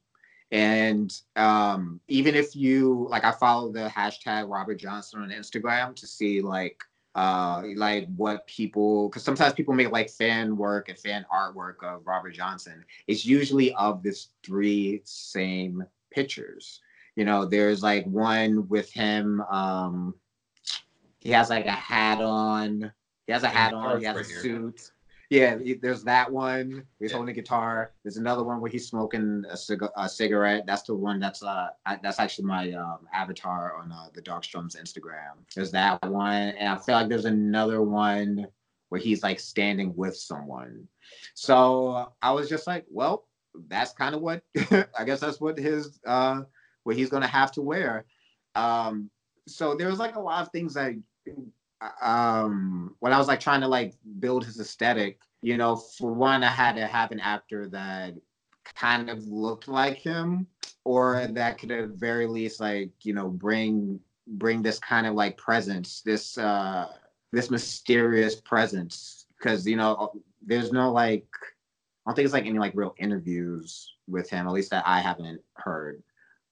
and 0.52 1.14
um, 1.36 2.00
even 2.08 2.36
if 2.36 2.56
you 2.56 3.08
like, 3.10 3.26
I 3.26 3.32
follow 3.32 3.72
the 3.72 3.90
hashtag 3.90 4.50
Robert 4.50 4.76
Johnson 4.76 5.22
on 5.22 5.30
Instagram 5.30 5.96
to 5.98 6.08
see 6.08 6.42
like 6.42 6.82
uh 7.16 7.64
like 7.78 8.08
what 8.18 8.46
people 8.46 9.08
because 9.08 9.24
sometimes 9.24 9.54
people 9.54 9.74
make 9.74 9.90
like 9.90 10.10
fan 10.10 10.58
work 10.58 10.90
and 10.90 11.00
fan 11.00 11.26
artwork 11.34 11.82
of 11.82 12.06
Robert 12.06 12.32
Johnson 12.32 12.84
it's 13.08 13.26
usually 13.26 13.74
of 13.76 14.04
this 14.04 14.32
three 14.44 15.00
same 15.06 15.86
pictures. 16.16 16.82
You 17.16 17.26
know, 17.26 17.46
there's 17.46 17.84
like 17.84 18.06
one 18.06 18.68
with 18.68 18.92
him. 18.92 19.42
Um, 19.42 20.16
he 21.20 21.32
has 21.32 21.50
like 21.50 21.66
a 21.66 21.72
hat 21.72 22.22
on. 22.22 22.92
He 23.28 23.34
has 23.34 23.44
a 23.44 23.50
hat 23.50 23.74
on. 23.74 24.00
He 24.00 24.06
has 24.06 24.18
a 24.18 24.24
suit. 24.24 24.92
Yeah, 25.30 25.58
there's 25.82 26.04
that 26.04 26.32
one. 26.32 26.84
He's 27.00 27.12
holding 27.12 27.32
a 27.32 27.34
guitar. 27.34 27.94
There's 28.04 28.18
another 28.18 28.44
one 28.44 28.62
where 28.62 28.70
he's 28.70 28.88
smoking 28.88 29.44
a, 29.50 29.58
cig- 29.58 29.84
a 29.98 30.08
cigarette. 30.08 30.66
That's 30.68 30.84
the 30.84 30.96
one 30.96 31.20
that's 31.20 31.42
uh 31.42 31.70
I, 31.86 31.98
that's 32.02 32.20
actually 32.20 32.46
my 32.46 32.72
um, 32.74 33.00
avatar 33.14 33.76
on 33.76 33.92
uh, 33.92 34.08
the 34.14 34.22
Dark 34.22 34.44
Strums 34.44 34.76
Instagram. 34.76 35.34
There's 35.56 35.72
that 35.72 36.04
one, 36.08 36.34
and 36.34 36.70
I 36.70 36.78
feel 36.78 36.96
like 36.96 37.10
there's 37.10 37.26
another 37.26 37.82
one 37.82 38.48
where 38.90 39.02
he's 39.02 39.24
like 39.24 39.40
standing 39.40 39.96
with 39.96 40.16
someone. 40.16 40.88
So 41.34 42.14
I 42.22 42.32
was 42.32 42.48
just 42.48 42.68
like, 42.68 42.86
well, 42.90 43.28
that's 43.68 43.94
kind 43.94 44.14
of 44.14 44.22
what 44.22 44.44
I 44.98 45.04
guess 45.06 45.22
that's 45.22 45.42
what 45.42 45.58
his 45.58 46.00
uh 46.06 46.42
what 46.84 46.96
he's 46.96 47.10
gonna 47.10 47.28
have 47.28 47.52
to 47.54 47.62
wear. 47.62 48.06
Um 48.54 49.10
so 49.48 49.76
there 49.76 49.90
was 49.90 50.00
like 50.00 50.16
a 50.16 50.20
lot 50.20 50.42
of 50.42 50.52
things 50.52 50.74
that 50.76 50.94
um 52.02 52.96
when 53.00 53.14
I 53.14 53.18
was 53.18 53.28
like 53.28 53.40
trying 53.40 53.62
to 53.62 53.68
like 53.68 53.94
build 54.20 54.46
his 54.46 54.60
aesthetic, 54.60 55.20
you 55.42 55.58
know, 55.58 55.76
for 55.76 56.14
one 56.14 56.44
I 56.44 56.50
had 56.50 56.76
to 56.76 56.88
have 56.88 57.12
an 57.12 57.20
actor 57.20 57.68
that 57.70 58.16
kind 58.76 59.10
of 59.10 59.26
looked 59.28 59.68
like 59.68 59.98
him 59.98 60.48
or 60.84 61.28
that 61.28 61.58
could 61.58 61.72
at 61.72 61.90
very 61.90 62.28
least 62.28 62.60
like, 62.60 62.92
you 63.04 63.14
know, 63.14 63.30
bring 63.30 64.00
bring 64.28 64.62
this 64.62 64.80
kind 64.80 65.06
of 65.06 65.14
like 65.14 65.38
presence, 65.38 66.02
this 66.02 66.38
uh 66.38 66.88
this 67.32 67.52
mysterious 67.52 68.36
presence 68.36 69.26
because 69.38 69.68
you 69.68 69.76
know 69.76 70.14
there's 70.46 70.72
no 70.72 70.92
like 70.92 71.28
I 72.06 72.12
don't 72.12 72.16
think 72.16 72.26
it's 72.26 72.34
like 72.34 72.46
any 72.46 72.60
like 72.60 72.74
real 72.76 72.96
interviews 73.00 73.94
with 74.08 74.30
him, 74.30 74.48
at 74.48 74.54
least 74.54 74.70
that 74.72 74.84
I 74.86 75.00
haven't 75.00 75.42
heard. 75.56 76.04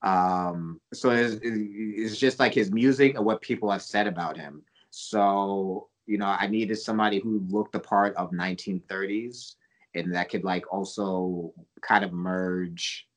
Um, 0.02 0.82
so 0.94 1.12
it's, 1.12 1.38
it's 1.44 2.18
just 2.18 2.40
like 2.40 2.54
his 2.54 2.72
music 2.72 3.16
and 3.16 3.24
what 3.24 3.42
people 3.42 3.70
have 3.72 3.84
said 3.84 4.08
about 4.08 4.36
him. 4.36 4.64
So 4.96 5.90
you 6.06 6.18
know, 6.18 6.26
I 6.28 6.48
needed 6.48 6.76
somebody 6.76 7.20
who 7.20 7.46
looked 7.50 7.72
the 7.72 7.80
part 7.80 8.16
of 8.16 8.32
1930s 8.32 9.56
and 9.96 10.14
that 10.14 10.30
could 10.30 10.44
like 10.44 10.72
also 10.72 11.54
kind 11.82 12.04
of 12.04 12.12
merge 12.12 13.08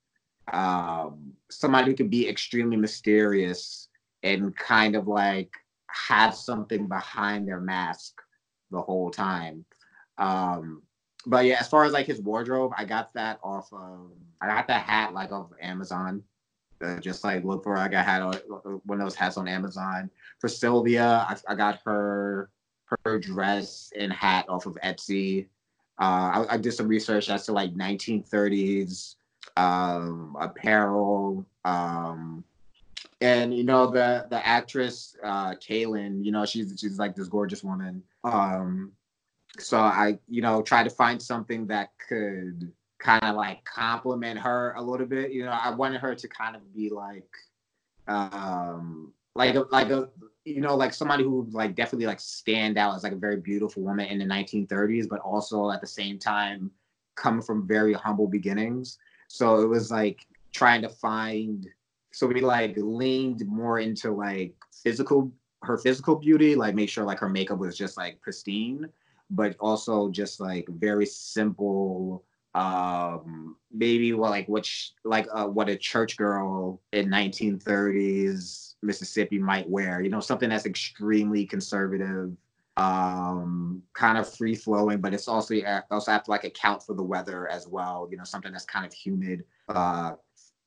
um, 0.52 1.32
somebody 1.50 1.90
who 1.90 1.96
could 1.96 2.10
be 2.10 2.28
extremely 2.28 2.76
mysterious 2.76 3.88
and 4.22 4.56
kind 4.56 4.94
of 4.94 5.08
like 5.08 5.50
have 5.88 6.34
something 6.34 6.86
behind 6.86 7.48
their 7.48 7.60
mask 7.60 8.20
the 8.70 8.80
whole 8.80 9.10
time. 9.10 9.64
Um, 10.18 10.82
but 11.26 11.44
yeah, 11.44 11.58
as 11.58 11.68
far 11.68 11.84
as 11.84 11.92
like 11.92 12.06
his 12.06 12.20
wardrobe, 12.20 12.72
I 12.76 12.84
got 12.84 13.12
that 13.14 13.40
off 13.42 13.72
of 13.72 14.12
I 14.40 14.46
got 14.46 14.68
that 14.68 14.84
hat 14.84 15.12
like 15.12 15.32
off 15.32 15.50
of 15.50 15.56
Amazon. 15.60 16.22
Uh, 16.82 17.00
just 17.00 17.24
like 17.24 17.44
look 17.44 17.64
for 17.64 17.76
I 17.76 17.88
got 17.88 18.22
on 18.22 18.80
one 18.84 19.00
of 19.00 19.06
those 19.06 19.14
hats 19.14 19.36
on 19.36 19.48
Amazon. 19.48 20.10
For 20.40 20.48
Sylvia, 20.48 21.26
I, 21.28 21.36
I 21.48 21.54
got 21.54 21.80
her 21.84 22.50
her 23.04 23.18
dress 23.18 23.92
and 23.98 24.12
hat 24.12 24.46
off 24.48 24.66
of 24.66 24.76
Etsy. 24.84 25.46
Uh, 25.98 26.44
I, 26.48 26.54
I 26.54 26.56
did 26.58 26.72
some 26.72 26.88
research 26.88 27.30
as 27.30 27.46
to 27.46 27.52
like 27.52 27.74
1930s 27.74 29.16
um, 29.56 30.36
apparel. 30.38 31.46
Um, 31.64 32.44
and 33.20 33.56
you 33.56 33.64
know 33.64 33.86
the 33.90 34.26
the 34.28 34.46
actress 34.46 35.16
uh, 35.24 35.54
Kaylin, 35.54 36.24
you 36.24 36.32
know 36.32 36.44
she's 36.44 36.74
she's 36.78 36.98
like 36.98 37.16
this 37.16 37.28
gorgeous 37.28 37.64
woman. 37.64 38.02
Um, 38.24 38.92
so 39.58 39.78
I 39.78 40.18
you 40.28 40.42
know 40.42 40.62
tried 40.62 40.84
to 40.84 40.90
find 40.90 41.20
something 41.20 41.66
that 41.68 41.92
could 42.08 42.72
kind 42.98 43.24
of 43.24 43.36
like 43.36 43.64
compliment 43.64 44.38
her 44.40 44.74
a 44.76 44.82
little 44.82 45.06
bit. 45.06 45.32
You 45.32 45.44
know, 45.44 45.50
I 45.50 45.70
wanted 45.70 46.00
her 46.00 46.14
to 46.14 46.28
kind 46.28 46.56
of 46.56 46.74
be 46.74 46.90
like 46.90 47.28
um 48.08 49.12
like 49.34 49.54
a 49.54 49.64
like 49.70 49.90
a 49.90 50.08
you 50.44 50.60
know 50.60 50.76
like 50.76 50.94
somebody 50.94 51.24
who 51.24 51.46
like 51.50 51.74
definitely 51.74 52.06
like 52.06 52.20
stand 52.20 52.78
out 52.78 52.94
as 52.94 53.02
like 53.02 53.12
a 53.12 53.16
very 53.16 53.36
beautiful 53.36 53.82
woman 53.82 54.06
in 54.06 54.18
the 54.18 54.24
1930s 54.24 55.08
but 55.08 55.18
also 55.20 55.72
at 55.72 55.80
the 55.80 55.86
same 55.86 56.16
time 56.16 56.70
come 57.16 57.42
from 57.42 57.66
very 57.66 57.92
humble 57.92 58.28
beginnings 58.28 58.98
so 59.26 59.60
it 59.60 59.66
was 59.66 59.90
like 59.90 60.24
trying 60.52 60.80
to 60.80 60.88
find 60.88 61.66
so 62.12 62.28
we 62.28 62.40
like 62.40 62.74
leaned 62.76 63.44
more 63.46 63.80
into 63.80 64.12
like 64.12 64.54
physical 64.84 65.32
her 65.66 65.76
physical 65.76 66.16
beauty, 66.16 66.54
like 66.54 66.74
make 66.74 66.88
sure 66.88 67.04
like 67.04 67.18
her 67.18 67.28
makeup 67.28 67.58
was 67.58 67.76
just 67.76 67.96
like 67.96 68.20
pristine, 68.20 68.88
but 69.30 69.56
also 69.60 70.08
just 70.10 70.40
like 70.40 70.66
very 70.68 71.06
simple 71.06 72.24
um 72.56 73.54
maybe 73.70 74.14
what 74.14 74.30
like 74.30 74.48
what 74.48 74.68
like 75.04 75.28
uh, 75.32 75.46
what 75.46 75.68
a 75.68 75.76
church 75.76 76.16
girl 76.16 76.80
in 76.92 77.08
1930s 77.08 78.74
Mississippi 78.82 79.38
might 79.38 79.68
wear, 79.68 80.00
you 80.00 80.08
know, 80.08 80.20
something 80.20 80.48
that's 80.48 80.66
extremely 80.66 81.44
conservative 81.44 82.34
um 82.78 83.82
kind 83.94 84.18
of 84.18 84.30
free 84.36 84.54
flowing 84.54 85.00
but 85.00 85.14
it's 85.14 85.28
also 85.28 85.54
also 85.90 86.10
have 86.10 86.24
to 86.24 86.30
like 86.30 86.44
account 86.44 86.82
for 86.82 86.92
the 86.92 87.02
weather 87.02 87.48
as 87.48 87.66
well 87.66 88.06
you 88.10 88.18
know 88.18 88.24
something 88.24 88.52
that's 88.52 88.66
kind 88.66 88.84
of 88.84 88.92
humid 88.92 89.44
uh 89.70 90.12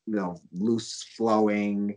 you 0.08 0.16
know 0.16 0.36
loose 0.52 1.04
flowing 1.16 1.96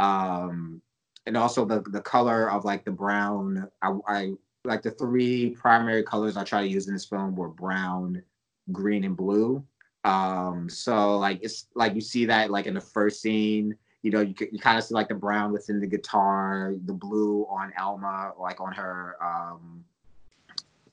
um 0.00 0.82
and 1.26 1.36
also 1.36 1.64
the 1.64 1.80
the 1.92 2.00
color 2.00 2.50
of 2.50 2.64
like 2.64 2.84
the 2.84 2.90
brown 2.90 3.68
I, 3.80 3.92
I 4.08 4.32
like 4.64 4.82
the 4.82 4.90
three 4.90 5.50
primary 5.50 6.02
colors 6.02 6.36
i 6.36 6.42
try 6.42 6.62
to 6.62 6.68
use 6.68 6.88
in 6.88 6.94
this 6.94 7.04
film 7.04 7.36
were 7.36 7.48
brown 7.48 8.24
green 8.72 9.04
and 9.04 9.16
blue 9.16 9.64
um 10.04 10.68
so 10.68 11.18
like 11.18 11.38
it's 11.42 11.66
like 11.74 11.94
you 11.94 12.00
see 12.00 12.26
that 12.26 12.50
like 12.50 12.66
in 12.66 12.74
the 12.74 12.80
first 12.80 13.20
scene 13.20 13.76
you 14.04 14.10
know, 14.10 14.20
you, 14.20 14.34
you 14.52 14.58
kind 14.58 14.76
of 14.76 14.84
see 14.84 14.94
like 14.94 15.08
the 15.08 15.14
brown 15.14 15.50
within 15.50 15.80
the 15.80 15.86
guitar, 15.86 16.74
the 16.84 16.92
blue 16.92 17.46
on 17.48 17.72
Alma, 17.80 18.34
like 18.38 18.60
on 18.60 18.70
her, 18.74 19.16
um, 19.24 19.82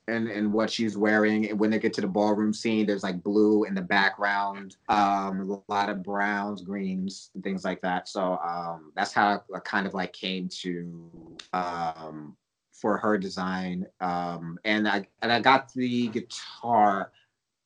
and 0.08 0.30
and 0.30 0.52
what 0.52 0.72
she's 0.72 0.96
wearing. 0.96 1.50
And 1.50 1.60
when 1.60 1.72
they 1.72 1.78
get 1.78 1.92
to 1.96 2.02
the 2.02 2.08
ballroom 2.08 2.54
scene, 2.54 2.86
there's 2.86 3.04
like 3.04 3.22
blue 3.22 3.66
in 3.66 3.76
the 3.76 3.82
background, 3.82 4.78
um, 4.88 5.62
a 5.68 5.72
lot 5.72 5.90
of 5.90 6.02
browns, 6.04 6.62
greens, 6.62 7.32
things 7.44 7.66
like 7.66 7.82
that. 7.82 8.08
So 8.08 8.38
um, 8.38 8.94
that's 8.96 9.12
how 9.12 9.44
I 9.54 9.60
kind 9.60 9.86
of 9.86 9.94
like 9.94 10.14
came 10.14 10.48
to 10.62 11.38
um, 11.52 12.38
for 12.72 12.98
her 12.98 13.18
design. 13.18 13.86
Um, 14.00 14.58
and 14.64 14.88
I 14.88 15.06
and 15.22 15.34
I 15.34 15.42
got 15.42 15.74
the 15.74 16.08
guitar 16.08 17.12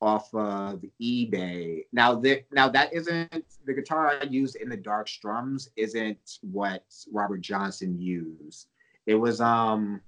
off 0.01 0.33
of 0.33 0.83
eBay. 1.01 1.85
Now, 1.91 2.15
the, 2.15 2.43
now 2.51 2.69
that 2.69 2.93
isn't 2.93 3.45
the 3.65 3.73
guitar 3.73 4.17
I 4.21 4.25
used 4.25 4.55
in 4.55 4.69
the 4.69 4.77
Dark 4.77 5.07
Strums. 5.07 5.69
Isn't 5.75 6.39
what 6.41 6.83
Robert 7.11 7.41
Johnson 7.41 7.99
used. 7.99 8.67
It 9.05 9.15
was 9.15 9.41
um, 9.41 10.01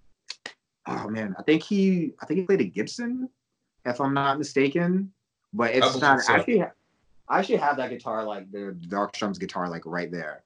oh 0.88 1.08
man, 1.10 1.36
I 1.38 1.44
think 1.44 1.64
he 1.64 2.14
I 2.22 2.26
think 2.26 2.40
he 2.40 2.46
played 2.46 2.62
a 2.62 2.66
Gibson, 2.66 3.30
if 3.86 4.00
I'm 4.02 4.14
not 4.14 4.38
mistaken. 4.38 5.12
But 5.54 5.74
it's 5.74 6.00
not. 6.00 6.22
So. 6.22 6.34
I 6.34 6.38
actually, 6.38 6.62
I 6.62 7.40
actually 7.40 7.58
have 7.58 7.78
that 7.78 7.90
guitar 7.90 8.24
like 8.24 8.52
the 8.52 8.78
Dark 8.90 9.16
Strums 9.16 9.38
guitar 9.38 9.70
like 9.70 9.84
right 9.86 10.12
there, 10.12 10.44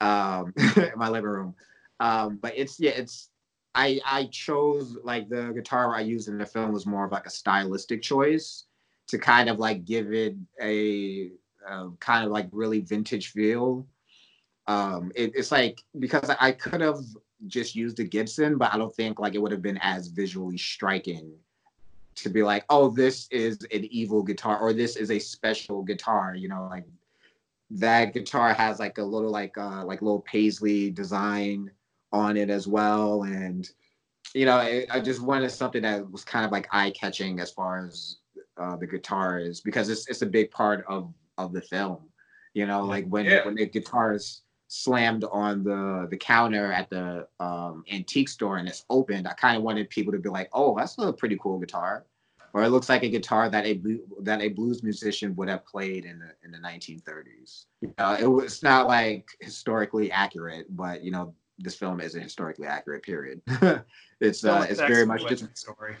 um, 0.00 0.54
in 0.76 0.92
my 0.96 1.08
living 1.08 1.30
room. 1.30 1.54
Um, 2.00 2.38
but 2.40 2.52
it's 2.56 2.78
yeah, 2.78 2.92
it's 2.92 3.30
I 3.74 4.00
I 4.06 4.24
chose 4.26 4.96
like 5.02 5.28
the 5.28 5.52
guitar 5.52 5.94
I 5.94 6.00
used 6.00 6.28
in 6.28 6.38
the 6.38 6.46
film 6.46 6.72
was 6.72 6.86
more 6.86 7.04
of 7.04 7.12
like 7.12 7.26
a 7.26 7.30
stylistic 7.30 8.02
choice 8.02 8.64
to 9.08 9.18
kind 9.18 9.48
of 9.48 9.58
like 9.58 9.84
give 9.84 10.12
it 10.12 10.36
a, 10.62 11.30
a 11.68 11.90
kind 12.00 12.24
of 12.24 12.30
like 12.30 12.48
really 12.52 12.80
vintage 12.80 13.28
feel. 13.32 13.86
Um, 14.66 15.10
it, 15.14 15.32
it's 15.34 15.50
like 15.50 15.82
because 15.98 16.30
I 16.40 16.52
could 16.52 16.82
have 16.82 17.00
just 17.46 17.74
used 17.74 17.98
a 18.00 18.04
Gibson, 18.04 18.58
but 18.58 18.72
I 18.72 18.78
don't 18.78 18.94
think 18.94 19.18
like 19.18 19.34
it 19.34 19.38
would 19.42 19.52
have 19.52 19.62
been 19.62 19.78
as 19.78 20.08
visually 20.08 20.58
striking 20.58 21.32
to 22.16 22.28
be 22.28 22.42
like, 22.42 22.64
oh, 22.68 22.90
this 22.90 23.28
is 23.30 23.58
an 23.72 23.84
evil 23.90 24.22
guitar 24.22 24.58
or 24.58 24.72
this 24.72 24.96
is 24.96 25.10
a 25.10 25.18
special 25.18 25.82
guitar. 25.82 26.34
You 26.34 26.48
know, 26.48 26.68
like 26.70 26.84
that 27.70 28.12
guitar 28.12 28.52
has 28.52 28.78
like 28.78 28.98
a 28.98 29.02
little 29.02 29.30
like 29.30 29.56
uh 29.56 29.84
like 29.84 30.02
little 30.02 30.20
paisley 30.20 30.90
design 30.90 31.70
on 32.12 32.36
it 32.36 32.50
as 32.50 32.66
well, 32.66 33.22
and 33.22 33.70
you 34.34 34.44
know, 34.44 34.58
it, 34.58 34.88
I 34.90 35.00
just 35.00 35.22
wanted 35.22 35.50
something 35.50 35.82
that 35.82 36.10
was 36.10 36.24
kind 36.24 36.44
of 36.44 36.52
like 36.52 36.68
eye 36.72 36.90
catching 36.90 37.40
as 37.40 37.50
far 37.50 37.86
as 37.86 38.18
uh, 38.58 38.76
the 38.76 38.86
guitar 38.86 39.38
is 39.38 39.60
because 39.60 39.88
it's 39.88 40.08
it's 40.08 40.22
a 40.22 40.26
big 40.26 40.50
part 40.50 40.84
of 40.88 41.12
of 41.36 41.52
the 41.52 41.62
film. 41.62 41.98
You 42.54 42.66
know, 42.66 42.84
like 42.84 43.06
when 43.06 43.26
yeah. 43.26 43.44
when 43.44 43.54
the 43.54 43.66
guitar 43.66 44.14
is 44.14 44.42
slammed 44.68 45.24
on 45.30 45.64
the 45.64 46.06
the 46.10 46.16
counter 46.16 46.72
at 46.72 46.90
the 46.90 47.26
um, 47.40 47.84
antique 47.90 48.28
store 48.28 48.58
and 48.58 48.68
it's 48.68 48.84
opened, 48.90 49.26
I 49.26 49.32
kind 49.34 49.56
of 49.56 49.62
wanted 49.62 49.88
people 49.90 50.12
to 50.12 50.18
be 50.18 50.28
like, 50.28 50.48
"Oh, 50.52 50.76
that's 50.76 50.96
a 50.98 51.12
pretty 51.12 51.38
cool 51.40 51.58
guitar," 51.58 52.04
or 52.52 52.62
it 52.64 52.70
looks 52.70 52.88
like 52.88 53.02
a 53.02 53.08
guitar 53.08 53.48
that 53.48 53.66
a 53.66 53.80
that 54.22 54.40
a 54.40 54.48
blues 54.48 54.82
musician 54.82 55.36
would 55.36 55.48
have 55.48 55.64
played 55.66 56.04
in 56.04 56.18
the 56.18 56.30
in 56.44 56.50
the 56.50 56.58
1930s. 56.58 57.66
Uh, 57.98 58.16
it 58.20 58.26
was 58.26 58.62
not 58.62 58.88
like 58.88 59.28
historically 59.40 60.10
accurate, 60.10 60.66
but 60.70 61.02
you 61.02 61.10
know, 61.10 61.34
this 61.58 61.76
film 61.76 62.00
isn't 62.00 62.20
historically 62.20 62.66
accurate. 62.66 63.02
Period. 63.02 63.40
it's 64.20 64.44
uh, 64.44 64.66
it's 64.68 64.80
very 64.80 65.06
much 65.06 65.24
different 65.26 65.56
story 65.56 65.96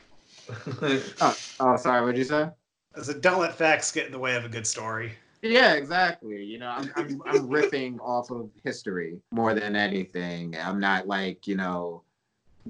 oh, 1.20 1.36
oh, 1.60 1.76
sorry. 1.76 2.04
What 2.04 2.12
did 2.12 2.18
you 2.18 2.24
say? 2.24 2.48
I 2.96 3.02
said, 3.02 3.20
don't 3.20 3.40
let 3.40 3.54
facts 3.54 3.92
get 3.92 4.06
in 4.06 4.12
the 4.12 4.18
way 4.18 4.36
of 4.36 4.44
a 4.44 4.48
good 4.48 4.66
story. 4.66 5.12
Yeah, 5.42 5.74
exactly. 5.74 6.42
You 6.42 6.58
know, 6.58 6.70
I'm, 6.70 6.90
I'm, 6.96 7.22
I'm 7.26 7.48
ripping 7.48 8.00
off 8.00 8.30
of 8.30 8.50
history 8.64 9.20
more 9.30 9.54
than 9.54 9.76
anything. 9.76 10.56
I'm 10.60 10.80
not 10.80 11.06
like, 11.06 11.46
you 11.46 11.54
know, 11.54 12.02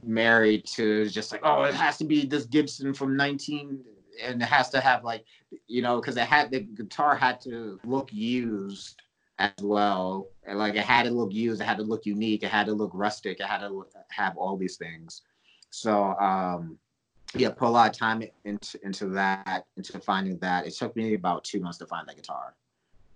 married 0.04 0.66
to 0.66 1.08
just 1.08 1.32
like, 1.32 1.40
oh, 1.44 1.62
it 1.62 1.74
has 1.74 1.96
to 1.98 2.04
be 2.04 2.26
this 2.26 2.44
Gibson 2.44 2.92
from 2.92 3.16
19 3.16 3.80
and 4.22 4.42
it 4.42 4.44
has 4.44 4.68
to 4.70 4.80
have 4.80 5.04
like, 5.04 5.24
you 5.66 5.82
know, 5.82 6.00
because 6.00 6.16
it 6.16 6.26
had 6.26 6.50
the 6.50 6.60
guitar 6.60 7.16
had 7.16 7.40
to 7.42 7.80
look 7.84 8.12
used 8.12 9.00
as 9.38 9.52
well. 9.62 10.28
And 10.44 10.58
like 10.58 10.74
it 10.74 10.84
had 10.84 11.04
to 11.04 11.10
look 11.10 11.32
used, 11.32 11.60
it 11.60 11.64
had 11.64 11.78
to 11.78 11.84
look 11.84 12.04
unique, 12.04 12.42
it 12.42 12.50
had 12.50 12.66
to 12.66 12.72
look 12.72 12.90
rustic, 12.92 13.40
it 13.40 13.46
had 13.46 13.60
to 13.60 13.86
have 14.10 14.36
all 14.36 14.56
these 14.56 14.76
things. 14.76 15.22
So, 15.70 16.14
um, 16.18 16.78
yeah, 17.34 17.50
put 17.50 17.68
a 17.68 17.70
lot 17.70 17.90
of 17.90 17.96
time 17.96 18.22
into 18.44 18.78
into 18.84 19.06
that, 19.08 19.66
into 19.76 19.98
finding 20.00 20.38
that. 20.38 20.66
It 20.66 20.74
took 20.74 20.96
me 20.96 21.14
about 21.14 21.44
two 21.44 21.60
months 21.60 21.78
to 21.78 21.86
find 21.86 22.08
that 22.08 22.16
guitar. 22.16 22.54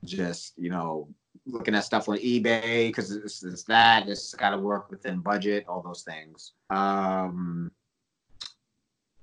Just 0.04 0.54
you 0.58 0.70
know, 0.70 1.08
looking 1.46 1.74
at 1.74 1.84
stuff 1.84 2.08
on 2.08 2.18
eBay 2.18 2.88
because 2.88 3.10
it's, 3.12 3.64
that. 3.64 4.08
It's 4.08 4.34
got 4.34 4.50
to 4.50 4.58
work 4.58 4.90
within 4.90 5.20
budget, 5.20 5.64
all 5.68 5.80
those 5.80 6.02
things. 6.02 6.52
Um, 6.70 7.70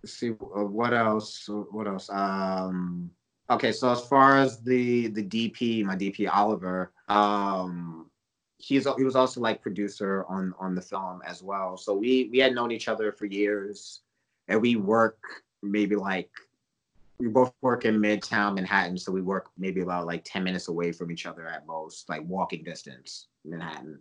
see 0.06 0.32
uh, 0.32 0.64
what 0.64 0.94
else. 0.94 1.48
What 1.72 1.88
else? 1.88 2.10
Um, 2.10 3.12
okay, 3.50 3.72
so 3.72 3.92
as 3.92 4.02
far 4.02 4.40
as 4.40 4.62
the 4.62 5.08
the 5.08 5.24
DP, 5.24 5.84
my 5.84 5.96
DP 5.96 6.28
Oliver, 6.32 6.94
um, 7.10 8.10
he's 8.58 8.88
he 8.98 9.04
was 9.04 9.16
also 9.16 9.40
like 9.40 9.62
producer 9.62 10.26
on 10.28 10.54
on 10.60 10.74
the 10.74 10.82
film 10.82 11.22
as 11.26 11.44
well. 11.44 11.78
So 11.78 11.94
we 11.94 12.30
we 12.32 12.40
had 12.40 12.56
known 12.56 12.72
each 12.72 12.88
other 12.88 13.12
for 13.12 13.28
years 13.28 14.02
and 14.50 14.62
we 14.62 14.76
work 14.76 15.20
maybe 15.64 15.96
like 15.96 16.30
we 17.20 17.28
both 17.28 17.54
work 17.62 17.86
in 17.86 18.00
midtown 18.00 18.56
manhattan 18.56 18.98
so 18.98 19.12
we 19.12 19.22
work 19.22 19.50
maybe 19.58 19.82
about 19.82 20.06
like 20.06 20.24
10 20.26 20.44
minutes 20.44 20.68
away 20.68 20.92
from 20.92 21.12
each 21.12 21.26
other 21.26 21.48
at 21.48 21.66
most 21.66 22.10
like 22.10 22.22
walking 22.26 22.64
distance 22.64 23.28
manhattan. 23.46 24.00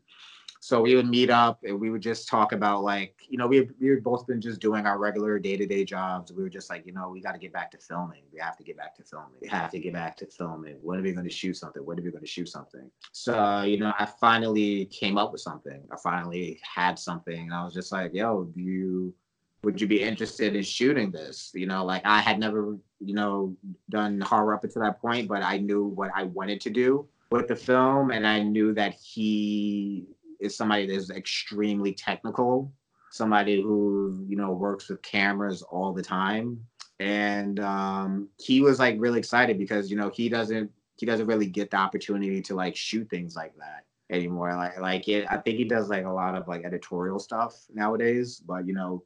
So 0.61 0.81
we 0.83 0.97
would 0.97 1.09
meet 1.09 1.31
up 1.31 1.61
and 1.63 1.79
we 1.79 1.91
would 1.91 2.03
just 2.03 2.29
talk 2.29 2.53
about 2.53 2.83
like 2.83 3.15
you 3.29 3.39
know 3.39 3.47
we 3.47 3.69
we 3.81 3.89
had 3.89 4.03
both 4.03 4.27
been 4.27 4.41
just 4.41 4.61
doing 4.61 4.87
our 4.87 4.99
regular 4.99 5.39
day-to-day 5.39 5.85
jobs. 5.85 6.33
We 6.33 6.43
were 6.43 6.49
just 6.49 6.69
like 6.69 6.85
you 6.85 6.93
know 6.93 7.09
we 7.11 7.21
got 7.21 7.33
to 7.33 7.39
get 7.39 7.53
back 7.53 7.71
to 7.73 7.79
filming. 7.79 8.23
We 8.33 8.41
have 8.41 8.57
to 8.57 8.65
get 8.65 8.77
back 8.77 8.97
to 8.97 9.05
filming. 9.05 9.39
We 9.41 9.49
have 9.49 9.71
to 9.71 9.79
get 9.79 9.93
back 9.93 10.17
to 10.17 10.27
filming. 10.27 10.79
When 10.83 10.99
are 10.99 11.03
we 11.03 11.13
going 11.13 11.29
to 11.29 11.33
shoot 11.33 11.57
something? 11.57 11.85
When 11.85 11.99
are 11.99 12.03
we 12.03 12.11
going 12.11 12.25
to 12.25 12.29
shoot 12.29 12.49
something? 12.49 12.91
So 13.13 13.63
you 13.63 13.79
know 13.79 13.93
i 13.99 14.07
finally 14.07 14.87
came 14.87 15.17
up 15.17 15.33
with 15.33 15.41
something. 15.41 15.81
I 15.93 15.97
finally 16.03 16.61
had 16.63 16.99
something 16.99 17.39
and 17.39 17.55
i 17.55 17.65
was 17.65 17.75
just 17.75 17.93
like 17.93 18.13
yo 18.13 18.45
do 18.45 18.61
you 18.61 19.15
would 19.63 19.81
you 19.81 19.87
be 19.87 20.03
interested 20.03 20.55
in 20.55 20.63
shooting 20.63 21.11
this? 21.11 21.51
You 21.55 21.67
know, 21.67 21.85
like 21.85 22.03
I 22.05 22.21
had 22.21 22.39
never, 22.39 22.77
you 23.01 23.15
know, 23.15 23.57
done 23.91 24.21
horror 24.21 24.55
up 24.55 24.65
until 24.65 24.83
that 24.83 25.01
point, 25.01 25.29
but 25.29 25.43
I 25.43 25.59
knew 25.59 25.85
what 25.85 26.11
I 26.15 26.25
wanted 26.25 26.61
to 26.63 26.71
do 26.71 27.09
with 27.31 27.49
the 27.49 27.57
film, 27.57 28.11
and 28.11 28.27
I 28.27 28.43
knew 28.43 28.73
that 28.75 28.95
he 28.95 30.07
is 30.41 30.57
somebody 30.57 30.87
that 30.87 30.95
is 30.95 31.11
extremely 31.11 31.93
technical, 31.93 32.73
somebody 33.11 33.61
who 33.61 34.25
you 34.29 34.37
know 34.37 34.53
works 34.53 34.89
with 34.89 35.03
cameras 35.03 35.63
all 35.63 35.93
the 35.93 36.03
time, 36.03 36.61
and 37.01 37.61
um, 37.61 38.29
he 38.39 38.61
was 38.61 38.79
like 38.79 38.97
really 38.99 39.19
excited 39.19 39.59
because 39.59 39.91
you 39.91 39.97
know 39.97 40.11
he 40.11 40.29
doesn't 40.29 40.71
he 40.97 41.07
doesn't 41.07 41.27
really 41.27 41.47
get 41.47 41.71
the 41.71 41.77
opportunity 41.77 42.41
to 42.43 42.55
like 42.55 42.77
shoot 42.77 43.09
things 43.11 43.35
like 43.35 43.55
that 43.57 43.85
anymore. 44.11 44.55
Like 44.55 44.81
like 44.81 45.09
it, 45.09 45.27
I 45.29 45.39
think 45.39 45.59
he 45.59 45.65
does 45.65 45.89
like 45.89 46.05
a 46.05 46.11
lot 46.11 46.37
of 46.37 46.47
like 46.47 46.65
editorial 46.65 47.19
stuff 47.19 47.55
nowadays, 47.75 48.41
but 48.47 48.67
you 48.67 48.73
know 48.73 49.03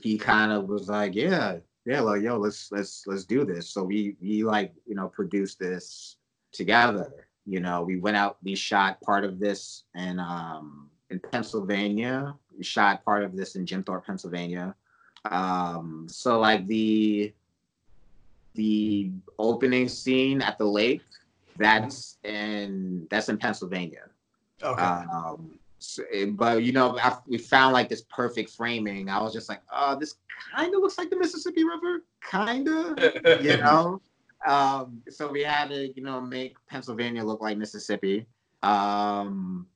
he 0.00 0.18
kind 0.18 0.52
of 0.52 0.68
was 0.68 0.88
like, 0.88 1.14
yeah, 1.14 1.56
yeah, 1.84 2.00
like 2.00 2.22
yo, 2.22 2.36
let's 2.36 2.70
let's 2.70 3.04
let's 3.06 3.24
do 3.24 3.44
this. 3.44 3.70
So 3.70 3.82
we 3.82 4.16
we 4.20 4.44
like 4.44 4.72
you 4.86 4.94
know 4.94 5.08
produced 5.08 5.58
this 5.58 6.16
together. 6.52 7.26
You 7.46 7.60
know, 7.60 7.82
we 7.82 7.98
went 7.98 8.16
out, 8.16 8.36
we 8.42 8.54
shot 8.54 9.00
part 9.00 9.24
of 9.24 9.38
this 9.38 9.84
in 9.94 10.18
um 10.20 10.90
in 11.10 11.18
Pennsylvania. 11.18 12.34
We 12.56 12.62
shot 12.62 13.04
part 13.04 13.24
of 13.24 13.36
this 13.36 13.56
in 13.56 13.64
Jim 13.64 13.82
Thorpe, 13.82 14.06
Pennsylvania. 14.06 14.74
Um, 15.30 16.06
so 16.08 16.38
like 16.38 16.66
the 16.66 17.32
the 18.54 19.10
opening 19.38 19.88
scene 19.88 20.42
at 20.42 20.58
the 20.58 20.66
lake 20.66 21.02
that's 21.56 22.18
in 22.24 23.06
that's 23.10 23.28
in 23.28 23.38
Pennsylvania. 23.38 24.10
Okay. 24.62 24.82
Um, 24.82 25.57
so, 25.78 26.02
eh, 26.12 26.26
but 26.26 26.62
you 26.62 26.72
know, 26.72 26.98
I, 26.98 27.16
we 27.26 27.38
found 27.38 27.72
like 27.72 27.88
this 27.88 28.02
perfect 28.02 28.50
framing. 28.50 29.08
I 29.08 29.20
was 29.20 29.32
just 29.32 29.48
like, 29.48 29.62
oh, 29.72 29.98
this 29.98 30.16
kind 30.54 30.74
of 30.74 30.80
looks 30.80 30.98
like 30.98 31.10
the 31.10 31.16
Mississippi 31.16 31.64
River, 31.64 32.04
kind 32.20 32.68
of, 32.68 32.98
you 33.44 33.56
know. 33.56 34.00
Um, 34.46 35.02
so 35.08 35.30
we 35.30 35.42
had 35.42 35.68
to, 35.70 35.92
you 35.94 36.02
know, 36.02 36.20
make 36.20 36.56
Pennsylvania 36.68 37.24
look 37.24 37.40
like 37.40 37.58
Mississippi. 37.58 38.26
Um, 38.62 39.66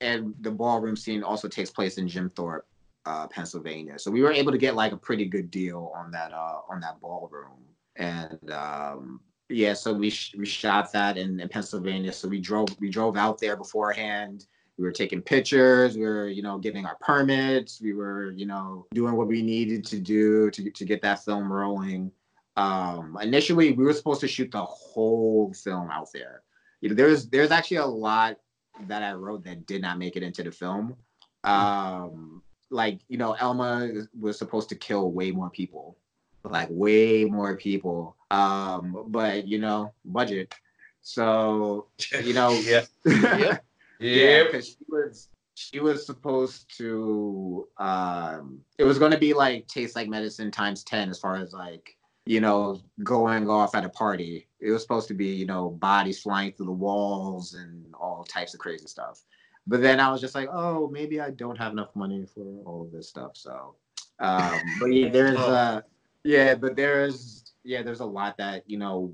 and 0.00 0.34
the 0.40 0.50
ballroom 0.50 0.96
scene 0.96 1.22
also 1.22 1.48
takes 1.48 1.70
place 1.70 1.98
in 1.98 2.06
Jim 2.08 2.30
Thorpe, 2.30 2.66
uh, 3.06 3.26
Pennsylvania. 3.28 3.98
So 3.98 4.10
we 4.10 4.22
were 4.22 4.32
able 4.32 4.52
to 4.52 4.58
get 4.58 4.74
like 4.74 4.92
a 4.92 4.96
pretty 4.96 5.24
good 5.24 5.50
deal 5.50 5.92
on 5.94 6.10
that 6.10 6.32
uh, 6.32 6.60
on 6.68 6.80
that 6.80 7.00
ballroom. 7.00 7.64
And 7.96 8.50
um, 8.50 9.20
yeah, 9.48 9.72
so 9.72 9.92
we 9.92 10.10
sh- 10.10 10.34
we 10.36 10.44
shot 10.44 10.92
that 10.92 11.16
in, 11.16 11.40
in 11.40 11.48
Pennsylvania. 11.48 12.12
So 12.12 12.28
we 12.28 12.40
drove 12.40 12.68
we 12.80 12.90
drove 12.90 13.16
out 13.16 13.38
there 13.38 13.56
beforehand. 13.56 14.46
We 14.78 14.84
were 14.84 14.92
taking 14.92 15.22
pictures. 15.22 15.96
We 15.96 16.04
were 16.04 16.28
you 16.28 16.42
know 16.42 16.58
getting 16.58 16.86
our 16.86 16.96
permits. 17.00 17.80
We 17.80 17.92
were 17.92 18.32
you 18.32 18.46
know 18.46 18.86
doing 18.92 19.14
what 19.14 19.26
we 19.26 19.42
needed 19.42 19.84
to 19.86 20.00
do 20.00 20.50
to 20.50 20.70
to 20.70 20.84
get 20.84 21.02
that 21.02 21.24
film 21.24 21.52
rolling. 21.52 22.12
Um, 22.56 23.18
initially, 23.20 23.72
we 23.72 23.84
were 23.84 23.92
supposed 23.92 24.20
to 24.22 24.28
shoot 24.28 24.50
the 24.50 24.64
whole 24.64 25.52
film 25.52 25.90
out 25.90 26.08
there. 26.12 26.42
You 26.80 26.90
know, 26.90 26.94
there's 26.94 27.28
there's 27.28 27.50
actually 27.50 27.78
a 27.78 27.86
lot 27.86 28.38
that 28.86 29.02
I 29.02 29.12
wrote 29.12 29.44
that 29.44 29.66
did 29.66 29.82
not 29.82 29.98
make 29.98 30.16
it 30.16 30.22
into 30.22 30.42
the 30.42 30.50
film. 30.50 30.96
Um, 31.44 32.42
like 32.70 33.00
you 33.08 33.18
know, 33.18 33.32
Elma 33.32 33.90
was 34.18 34.38
supposed 34.38 34.68
to 34.70 34.74
kill 34.74 35.10
way 35.12 35.30
more 35.30 35.50
people, 35.50 35.96
like 36.44 36.68
way 36.70 37.24
more 37.24 37.56
people. 37.56 38.16
Um, 38.30 39.04
but 39.08 39.46
you 39.46 39.58
know, 39.58 39.92
budget. 40.04 40.54
So 41.02 41.86
you 42.22 42.34
know, 42.34 42.50
yeah, 42.64 42.84
Yep. 43.06 43.64
Yeah, 44.00 44.44
because 44.44 44.68
she 44.68 44.76
was 44.88 45.28
she 45.54 45.80
was 45.80 46.04
supposed 46.04 46.76
to 46.76 47.66
um 47.78 48.60
it 48.78 48.84
was 48.84 48.98
gonna 48.98 49.18
be 49.18 49.32
like 49.32 49.66
taste 49.66 49.96
like 49.96 50.08
medicine 50.08 50.50
times 50.50 50.84
10 50.84 51.08
as 51.08 51.18
far 51.18 51.36
as 51.36 51.54
like 51.54 51.96
you 52.26 52.40
know 52.40 52.80
going 53.02 53.48
off 53.48 53.74
at 53.74 53.84
a 53.84 53.88
party. 53.88 54.46
It 54.60 54.70
was 54.70 54.82
supposed 54.82 55.08
to 55.08 55.14
be 55.14 55.28
you 55.28 55.46
know 55.46 55.70
bodies 55.70 56.20
flying 56.20 56.52
through 56.52 56.66
the 56.66 56.72
walls 56.72 57.54
and 57.54 57.94
all 57.94 58.24
types 58.24 58.54
of 58.54 58.60
crazy 58.60 58.86
stuff. 58.86 59.22
But 59.66 59.82
then 59.82 59.98
i 59.98 60.10
was 60.10 60.20
just 60.20 60.34
like 60.34 60.48
oh 60.52 60.88
maybe 60.92 61.20
i 61.20 61.30
don't 61.30 61.58
have 61.58 61.72
enough 61.72 61.94
money 61.96 62.24
for 62.32 62.44
all 62.64 62.82
of 62.82 62.92
this 62.92 63.08
stuff 63.08 63.32
so 63.34 63.74
um 64.20 64.60
but 64.78 64.86
yeah 64.86 65.08
there's 65.08 65.38
uh 65.38 65.80
yeah 66.22 66.54
but 66.54 66.76
there's 66.76 67.52
yeah 67.64 67.82
there's 67.82 68.00
a 68.00 68.04
lot 68.04 68.36
that 68.36 68.62
you 68.68 68.78
know 68.78 69.12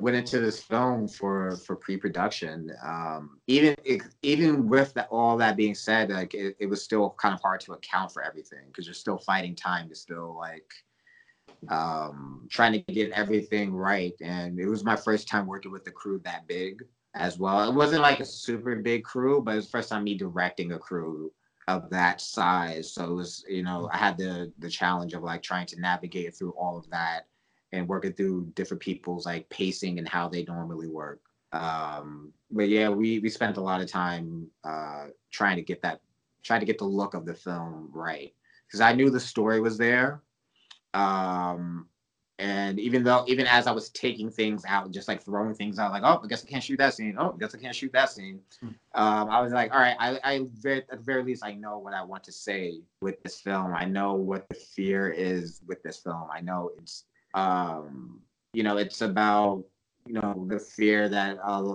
went 0.00 0.16
into 0.16 0.40
this 0.40 0.60
film 0.60 1.06
for 1.06 1.56
for 1.58 1.76
pre-production 1.76 2.68
um 2.84 3.38
even 3.46 3.76
even 4.22 4.68
with 4.68 4.96
all 5.10 5.36
that 5.36 5.56
being 5.56 5.74
said 5.74 6.10
like 6.10 6.34
it, 6.34 6.56
it 6.58 6.66
was 6.66 6.82
still 6.82 7.14
kind 7.18 7.32
of 7.32 7.40
hard 7.40 7.60
to 7.60 7.72
account 7.74 8.10
for 8.10 8.22
everything 8.22 8.66
because 8.66 8.86
you're 8.86 8.94
still 8.94 9.18
fighting 9.18 9.54
time 9.54 9.88
to 9.88 9.94
still 9.94 10.36
like 10.36 10.70
um 11.68 12.46
trying 12.50 12.72
to 12.72 12.92
get 12.92 13.10
everything 13.12 13.72
right. 13.72 14.14
And 14.20 14.58
it 14.58 14.68
was 14.68 14.84
my 14.84 14.96
first 14.96 15.28
time 15.28 15.46
working 15.46 15.72
with 15.72 15.86
a 15.86 15.90
crew 15.90 16.20
that 16.24 16.46
big 16.46 16.82
as 17.14 17.38
well. 17.38 17.68
It 17.68 17.74
wasn't 17.74 18.02
like 18.02 18.20
a 18.20 18.24
super 18.24 18.76
big 18.76 19.04
crew 19.04 19.42
but 19.42 19.52
it 19.52 19.56
was 19.56 19.66
the 19.66 19.70
first 19.70 19.88
time 19.88 20.04
me 20.04 20.16
directing 20.16 20.72
a 20.72 20.78
crew 20.78 21.32
of 21.68 21.88
that 21.90 22.20
size. 22.20 22.92
So 22.92 23.04
it 23.04 23.14
was 23.14 23.44
you 23.48 23.62
know 23.62 23.88
i 23.92 23.96
had 23.96 24.18
the 24.18 24.52
the 24.58 24.68
challenge 24.68 25.14
of 25.14 25.22
like 25.22 25.42
trying 25.42 25.66
to 25.66 25.80
navigate 25.80 26.34
through 26.34 26.52
all 26.52 26.76
of 26.76 26.88
that 26.90 27.26
and 27.74 27.88
working 27.88 28.12
through 28.12 28.46
different 28.54 28.82
people's 28.82 29.26
like 29.26 29.48
pacing 29.50 29.98
and 29.98 30.08
how 30.08 30.28
they 30.28 30.44
normally 30.44 30.88
work. 30.88 31.20
Um, 31.52 32.32
but 32.50 32.68
yeah, 32.68 32.88
we 32.88 33.18
we 33.18 33.28
spent 33.28 33.56
a 33.56 33.60
lot 33.60 33.80
of 33.80 33.88
time 33.88 34.46
uh, 34.62 35.06
trying 35.30 35.56
to 35.56 35.62
get 35.62 35.82
that, 35.82 36.00
trying 36.42 36.60
to 36.60 36.66
get 36.66 36.78
the 36.78 36.84
look 36.84 37.14
of 37.14 37.26
the 37.26 37.34
film 37.34 37.90
right 37.92 38.32
because 38.66 38.80
I 38.80 38.92
knew 38.92 39.10
the 39.10 39.20
story 39.20 39.60
was 39.60 39.76
there. 39.76 40.22
Um, 40.94 41.88
and 42.40 42.80
even 42.80 43.04
though, 43.04 43.24
even 43.28 43.46
as 43.46 43.68
I 43.68 43.72
was 43.72 43.90
taking 43.90 44.28
things 44.30 44.64
out, 44.66 44.90
just 44.90 45.06
like 45.06 45.22
throwing 45.22 45.54
things 45.54 45.78
out, 45.78 45.92
like, 45.92 46.02
oh, 46.04 46.20
I 46.22 46.26
guess 46.26 46.44
I 46.44 46.48
can't 46.48 46.64
shoot 46.64 46.78
that 46.78 46.94
scene. 46.94 47.14
Oh, 47.16 47.32
I 47.32 47.38
guess 47.38 47.54
I 47.54 47.58
can't 47.58 47.74
shoot 47.74 47.92
that 47.92 48.10
scene. 48.10 48.40
Um, 48.94 49.28
I 49.30 49.40
was 49.40 49.52
like, 49.52 49.72
all 49.72 49.80
right, 49.80 49.96
I, 50.00 50.18
I 50.24 50.46
very, 50.54 50.78
at 50.78 50.90
the 50.90 50.96
very 50.96 51.22
least, 51.22 51.44
I 51.44 51.52
know 51.52 51.78
what 51.78 51.94
I 51.94 52.02
want 52.02 52.24
to 52.24 52.32
say 52.32 52.80
with 53.00 53.22
this 53.22 53.40
film. 53.40 53.72
I 53.74 53.84
know 53.84 54.14
what 54.14 54.48
the 54.48 54.56
fear 54.56 55.10
is 55.10 55.62
with 55.66 55.82
this 55.84 55.98
film. 55.98 56.26
I 56.32 56.40
know 56.40 56.70
it's 56.78 57.04
um, 57.34 58.20
you 58.52 58.62
know, 58.62 58.78
it's 58.78 59.02
about 59.02 59.64
you 60.06 60.14
know 60.14 60.46
the 60.48 60.58
fear 60.58 61.08
that 61.08 61.38
uh, 61.44 61.74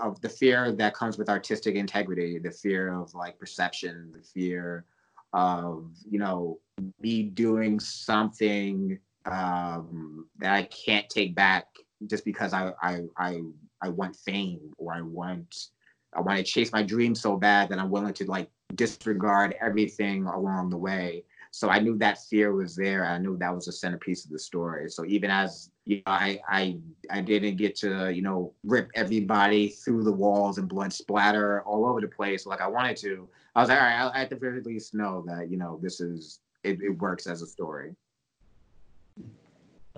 of 0.00 0.20
the 0.20 0.28
fear 0.28 0.72
that 0.72 0.94
comes 0.94 1.18
with 1.18 1.28
artistic 1.28 1.74
integrity, 1.74 2.38
the 2.38 2.50
fear 2.50 2.92
of 2.92 3.14
like 3.14 3.38
perception, 3.38 4.12
the 4.12 4.22
fear 4.22 4.84
of 5.32 5.90
you 6.08 6.18
know 6.18 6.58
me 7.00 7.22
doing 7.22 7.80
something 7.80 8.98
um, 9.24 10.26
that 10.38 10.52
I 10.52 10.64
can't 10.64 11.08
take 11.08 11.34
back 11.34 11.66
just 12.06 12.24
because 12.24 12.52
I 12.52 12.72
I 12.82 13.00
I 13.16 13.40
I 13.82 13.88
want 13.88 14.16
fame 14.16 14.72
or 14.78 14.92
I 14.92 15.00
want 15.00 15.68
I 16.14 16.20
want 16.20 16.38
to 16.38 16.44
chase 16.44 16.72
my 16.72 16.82
dream 16.82 17.14
so 17.14 17.36
bad 17.36 17.68
that 17.70 17.78
I'm 17.78 17.90
willing 17.90 18.14
to 18.14 18.24
like 18.26 18.50
disregard 18.74 19.54
everything 19.60 20.26
along 20.26 20.70
the 20.70 20.76
way 20.76 21.24
so 21.56 21.70
I 21.70 21.78
knew 21.78 21.96
that 21.96 22.18
fear 22.28 22.52
was 22.52 22.76
there. 22.76 23.06
I 23.06 23.16
knew 23.16 23.34
that 23.38 23.54
was 23.54 23.64
the 23.64 23.72
centerpiece 23.72 24.26
of 24.26 24.30
the 24.30 24.38
story. 24.38 24.90
So 24.90 25.06
even 25.06 25.30
as 25.30 25.70
you 25.86 25.96
know, 25.96 26.02
I 26.12 26.38
I 26.50 26.76
I 27.10 27.22
didn't 27.22 27.56
get 27.56 27.74
to 27.76 28.12
you 28.12 28.20
know 28.20 28.52
rip 28.62 28.90
everybody 28.94 29.68
through 29.68 30.04
the 30.04 30.12
walls 30.12 30.58
and 30.58 30.68
blood 30.68 30.92
splatter 30.92 31.62
all 31.62 31.86
over 31.86 32.02
the 32.02 32.08
place 32.08 32.44
like 32.44 32.60
I 32.60 32.66
wanted 32.66 32.98
to. 32.98 33.26
I 33.54 33.60
was 33.60 33.70
like, 33.70 33.80
all 33.80 33.86
right, 33.86 34.10
I, 34.14 34.20
at 34.20 34.28
the 34.28 34.36
very 34.36 34.60
least 34.60 34.92
know 34.92 35.24
that 35.28 35.50
you 35.50 35.56
know 35.56 35.78
this 35.82 35.98
is 35.98 36.40
it, 36.62 36.82
it 36.82 36.90
works 36.90 37.26
as 37.26 37.40
a 37.40 37.46
story. 37.46 37.96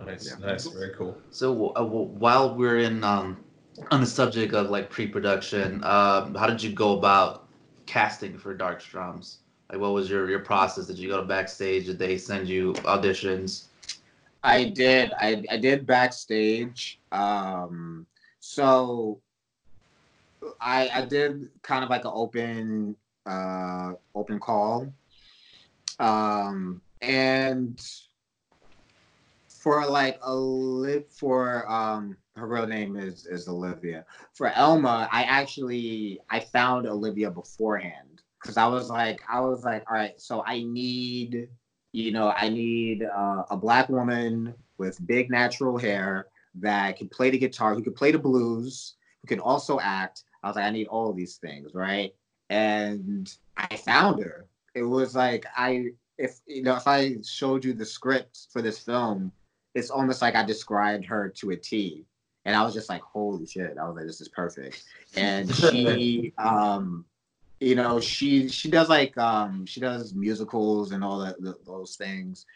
Nice, 0.07 0.31
Yeah. 0.31 0.47
nice, 0.47 0.65
very 0.69 0.95
cool. 0.95 1.19
So 1.33 1.73
uh, 1.75 1.83
while 1.83 2.55
we're 2.55 2.79
in 2.79 3.03
um, 3.03 3.37
on 3.91 3.99
the 3.99 4.07
subject 4.07 4.55
of 4.55 4.71
like 4.71 4.91
pre-production, 4.91 5.83
um, 5.83 6.37
how 6.37 6.47
did 6.47 6.63
you 6.63 6.71
go 6.71 6.97
about 6.97 7.49
casting 7.87 8.39
for 8.39 8.55
Dark 8.55 8.81
Strums? 8.81 9.39
Like, 9.71 9.81
what 9.81 9.93
was 9.93 10.09
your 10.09 10.31
your 10.31 10.41
process? 10.41 10.87
Did 10.87 10.99
you 10.99 11.09
go 11.09 11.19
to 11.19 11.27
backstage? 11.27 11.87
Did 11.87 11.99
they 11.99 12.17
send 12.17 12.49
you 12.49 12.73
auditions? 12.85 13.67
I 14.43 14.65
did. 14.65 15.13
I, 15.19 15.45
I 15.51 15.57
did 15.59 15.87
backstage. 15.87 17.01
Um, 17.13 18.07
so 18.41 19.21
I 20.61 20.89
I 20.95 21.05
did 21.05 21.51
kind 21.63 21.85
of 21.85 21.91
like 21.91 22.05
an 22.05 22.13
open 22.15 22.97
uh 23.27 23.93
open 24.15 24.41
call. 24.41 24.93
Um, 25.99 26.81
and 27.03 27.81
for 29.49 29.85
like 29.87 30.19
a 30.23 30.35
li- 30.35 31.05
for 31.11 31.71
um 31.71 32.17
her 32.37 32.47
real 32.47 32.67
name 32.67 32.97
is 32.97 33.27
is 33.27 33.49
Olivia. 33.49 34.07
For 34.33 34.47
Elma, 34.47 35.09
I 35.13 35.25
actually 35.25 36.21
I 36.31 36.41
found 36.41 36.87
Olivia 36.87 37.31
beforehand 37.31 38.08
because 38.41 38.57
I 38.57 38.67
was 38.67 38.91
like 38.91 39.21
I 39.31 39.41
was 39.41 39.65
like 39.65 39.85
all 39.91 39.97
right, 39.97 40.21
so 40.21 40.43
I 40.47 40.63
need 40.63 41.49
you 41.93 42.13
know, 42.13 42.33
I 42.37 42.49
need 42.49 43.03
uh, 43.03 43.45
a 43.51 43.57
black 43.57 43.89
woman 43.89 44.55
with 44.77 45.05
big 45.07 45.31
natural 45.31 45.79
hair 45.79 46.27
that 46.57 46.97
can 46.97 47.09
play 47.09 47.31
the 47.31 47.39
guitar, 47.39 47.75
who 47.75 47.83
can 47.83 47.95
play 47.95 48.13
the 48.13 48.19
blues, 48.19 48.95
who 49.23 49.29
can 49.29 49.41
also 49.41 49.81
act. 49.81 50.25
I 50.43 50.49
was 50.49 50.57
like, 50.57 50.67
I 50.67 50.71
need 50.71 50.87
all 50.89 51.11
of 51.11 51.17
these 51.17 51.37
things, 51.37 51.75
right? 51.75 52.15
And 52.51 53.33
I 53.57 53.77
found 53.77 54.23
her. 54.23 54.47
It 54.75 54.83
was 54.83 55.17
like 55.17 55.47
I, 55.57 55.87
if 56.19 56.39
you 56.47 56.63
know, 56.63 56.77
if 56.77 56.87
I 56.87 57.17
showed 57.25 57.65
you 57.65 57.73
the 57.73 57.87
script 57.87 58.47
for 58.53 58.63
this 58.63 58.79
film, 58.79 59.33
it's 59.75 59.91
almost 59.91 60.23
like 60.23 60.35
I 60.35 60.45
described 60.45 61.05
her 61.07 61.29
to 61.37 61.51
a 61.51 61.57
T. 61.57 62.05
And 62.45 62.57
I 62.57 62.63
was 62.63 62.73
just 62.73 62.89
like, 62.89 63.03
holy 63.03 63.45
shit! 63.45 63.77
I 63.79 63.87
was 63.87 63.97
like, 63.97 64.07
this 64.07 64.21
is 64.21 64.29
perfect. 64.29 64.85
And 65.17 65.55
she, 65.55 66.33
um, 66.39 67.05
you 67.61 67.75
know 67.75 68.01
she 68.01 68.49
she 68.49 68.71
does 68.71 68.89
like 68.89 69.17
um 69.19 69.67
she 69.67 69.81
does 69.81 70.15
musicals 70.15 70.93
and 70.93 71.03
all 71.03 71.19
that 71.19 71.37
th- 71.43 71.57
those 71.67 71.97
things. 71.97 72.47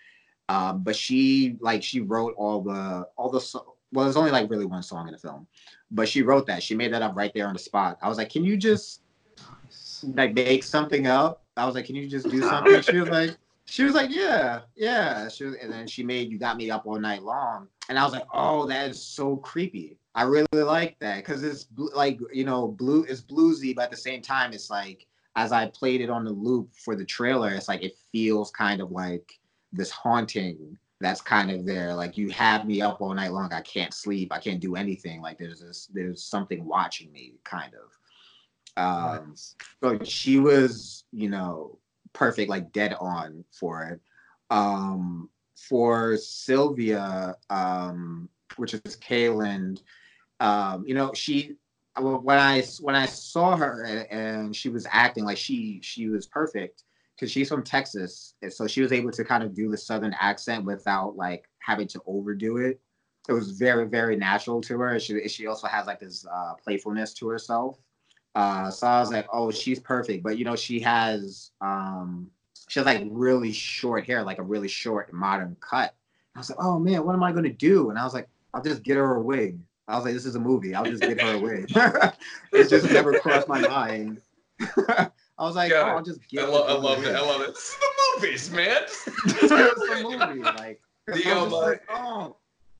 Um 0.48 0.82
but 0.82 0.96
she 0.96 1.56
like 1.60 1.82
she 1.82 2.00
wrote 2.00 2.34
all 2.36 2.60
the 2.60 3.06
all 3.16 3.30
the 3.30 3.40
so- 3.40 3.74
well 3.92 4.04
there's 4.04 4.16
only 4.16 4.30
like 4.30 4.48
really 4.50 4.64
one 4.64 4.82
song 4.82 5.06
in 5.06 5.12
the 5.12 5.18
film 5.18 5.46
but 5.90 6.08
she 6.08 6.22
wrote 6.22 6.46
that. 6.46 6.62
She 6.62 6.74
made 6.74 6.92
that 6.92 7.02
up 7.02 7.16
right 7.16 7.32
there 7.34 7.46
on 7.46 7.52
the 7.52 7.58
spot. 7.58 7.98
I 8.02 8.08
was 8.08 8.18
like 8.18 8.30
can 8.30 8.44
you 8.44 8.56
just 8.56 9.02
like 10.14 10.34
make 10.34 10.62
something 10.62 11.06
up? 11.06 11.42
I 11.56 11.66
was 11.66 11.74
like 11.74 11.86
can 11.86 11.96
you 11.96 12.08
just 12.08 12.28
do 12.28 12.40
something? 12.42 12.80
She 12.82 12.98
was 12.98 13.08
like 13.08 13.36
she 13.64 13.84
was 13.84 13.94
like 13.94 14.10
yeah 14.14 14.60
yeah. 14.76 15.28
She 15.28 15.44
was, 15.44 15.54
and 15.56 15.72
then 15.72 15.86
she 15.86 16.02
made 16.02 16.30
you 16.30 16.38
got 16.38 16.56
me 16.56 16.70
up 16.70 16.86
all 16.86 16.98
night 16.98 17.22
long. 17.22 17.68
And 17.88 17.98
i 17.98 18.04
was 18.04 18.12
like 18.12 18.26
oh 18.32 18.66
that 18.66 18.90
is 18.90 19.02
so 19.02 19.36
creepy 19.36 19.96
I 20.14 20.24
really 20.24 20.46
like 20.52 20.98
that 21.00 21.16
because 21.16 21.42
it's 21.42 21.66
like 21.76 22.18
you 22.32 22.44
know 22.44 22.68
blue 22.68 23.04
it's 23.04 23.22
bluesy, 23.22 23.74
but 23.74 23.84
at 23.84 23.90
the 23.90 23.96
same 23.96 24.22
time 24.22 24.52
it's 24.52 24.70
like 24.70 25.06
as 25.36 25.52
I 25.52 25.68
played 25.68 26.00
it 26.00 26.10
on 26.10 26.24
the 26.24 26.30
loop 26.30 26.74
for 26.74 26.94
the 26.94 27.04
trailer, 27.04 27.50
it's 27.50 27.68
like 27.68 27.82
it 27.82 27.96
feels 28.10 28.50
kind 28.50 28.80
of 28.82 28.90
like 28.90 29.40
this 29.72 29.90
haunting 29.90 30.76
that's 31.02 31.20
kind 31.20 31.50
of 31.50 31.66
there. 31.66 31.94
Like 31.94 32.16
you 32.16 32.30
have 32.30 32.64
me 32.64 32.80
up 32.80 33.00
all 33.00 33.12
night 33.12 33.32
long. 33.32 33.52
I 33.52 33.60
can't 33.62 33.92
sleep. 33.92 34.32
I 34.32 34.38
can't 34.38 34.60
do 34.60 34.76
anything. 34.76 35.20
Like 35.20 35.38
there's 35.38 35.60
this, 35.60 35.88
there's 35.92 36.22
something 36.22 36.64
watching 36.64 37.10
me, 37.12 37.34
kind 37.44 37.72
of. 37.74 37.90
Um, 38.76 39.34
so 39.82 39.98
she 40.04 40.38
was, 40.38 41.04
you 41.12 41.28
know, 41.28 41.78
perfect, 42.12 42.48
like 42.48 42.72
dead 42.72 42.94
on 43.00 43.44
for 43.50 43.82
it. 43.84 44.00
Um, 44.50 45.28
for 45.56 46.16
Sylvia, 46.16 47.36
um, 47.50 48.28
which 48.56 48.74
is 48.74 48.96
Kaylin, 48.96 49.80
um, 50.42 50.84
you 50.86 50.94
know, 50.94 51.12
she 51.14 51.54
when 51.98 52.38
I 52.38 52.62
when 52.80 52.96
I 52.96 53.06
saw 53.06 53.56
her 53.56 53.84
and, 53.84 54.10
and 54.10 54.56
she 54.56 54.68
was 54.68 54.86
acting 54.90 55.24
like 55.24 55.36
she 55.36 55.78
she 55.82 56.08
was 56.08 56.26
perfect 56.26 56.82
because 57.14 57.30
she's 57.30 57.48
from 57.48 57.62
Texas, 57.62 58.34
and 58.42 58.52
so 58.52 58.66
she 58.66 58.82
was 58.82 58.90
able 58.90 59.12
to 59.12 59.24
kind 59.24 59.44
of 59.44 59.54
do 59.54 59.70
the 59.70 59.76
southern 59.76 60.14
accent 60.20 60.64
without 60.64 61.16
like 61.16 61.48
having 61.60 61.86
to 61.88 62.00
overdo 62.06 62.56
it. 62.56 62.80
It 63.28 63.32
was 63.32 63.52
very 63.52 63.86
very 63.86 64.16
natural 64.16 64.60
to 64.62 64.78
her. 64.78 64.98
She 64.98 65.28
she 65.28 65.46
also 65.46 65.68
has 65.68 65.86
like 65.86 66.00
this 66.00 66.26
uh, 66.26 66.54
playfulness 66.54 67.14
to 67.14 67.28
herself. 67.28 67.78
Uh, 68.34 68.70
so 68.70 68.86
I 68.88 68.98
was 68.98 69.12
like, 69.12 69.28
oh, 69.32 69.52
she's 69.52 69.78
perfect. 69.78 70.24
But 70.24 70.38
you 70.38 70.44
know, 70.44 70.56
she 70.56 70.80
has 70.80 71.52
um, 71.60 72.28
she 72.68 72.80
has 72.80 72.86
like 72.86 73.06
really 73.12 73.52
short 73.52 74.06
hair, 74.06 74.24
like 74.24 74.38
a 74.38 74.42
really 74.42 74.68
short 74.68 75.12
modern 75.12 75.56
cut. 75.60 75.94
I 76.34 76.40
was 76.40 76.50
like, 76.50 76.58
oh 76.60 76.80
man, 76.80 77.06
what 77.06 77.14
am 77.14 77.22
I 77.22 77.30
gonna 77.30 77.52
do? 77.52 77.90
And 77.90 77.98
I 77.98 78.02
was 78.02 78.14
like, 78.14 78.28
I'll 78.52 78.62
just 78.62 78.82
get 78.82 78.96
her 78.96 79.14
a 79.14 79.22
wig. 79.22 79.60
I 79.88 79.96
was 79.96 80.04
like, 80.04 80.14
this 80.14 80.26
is 80.26 80.36
a 80.36 80.40
movie. 80.40 80.74
I'll 80.74 80.84
just 80.84 81.02
get 81.02 81.20
her 81.20 81.34
a 81.34 81.38
wig. 81.38 81.70
it 82.52 82.68
just 82.68 82.90
never 82.90 83.18
crossed 83.18 83.48
my 83.48 83.60
mind. 83.60 84.20
I 84.88 85.10
was 85.38 85.56
like, 85.56 85.72
oh, 85.72 85.82
I'll 85.82 86.02
just 86.02 86.26
get. 86.28 86.44
I, 86.44 86.48
lo- 86.48 86.66
I 86.66 86.72
love 86.72 87.04
it. 87.04 87.14
I 87.14 87.20
love 87.20 87.40
it. 87.40 87.50
It's 87.50 87.76
the 87.76 88.20
movies, 88.20 88.50
man. 88.50 88.82
it's 88.84 89.48
the 89.48 90.00
movie. 90.02 90.42
Like, 90.42 90.80
I 91.08 91.42
was 91.42 91.52
like, 91.52 91.82
oh, 91.88 92.36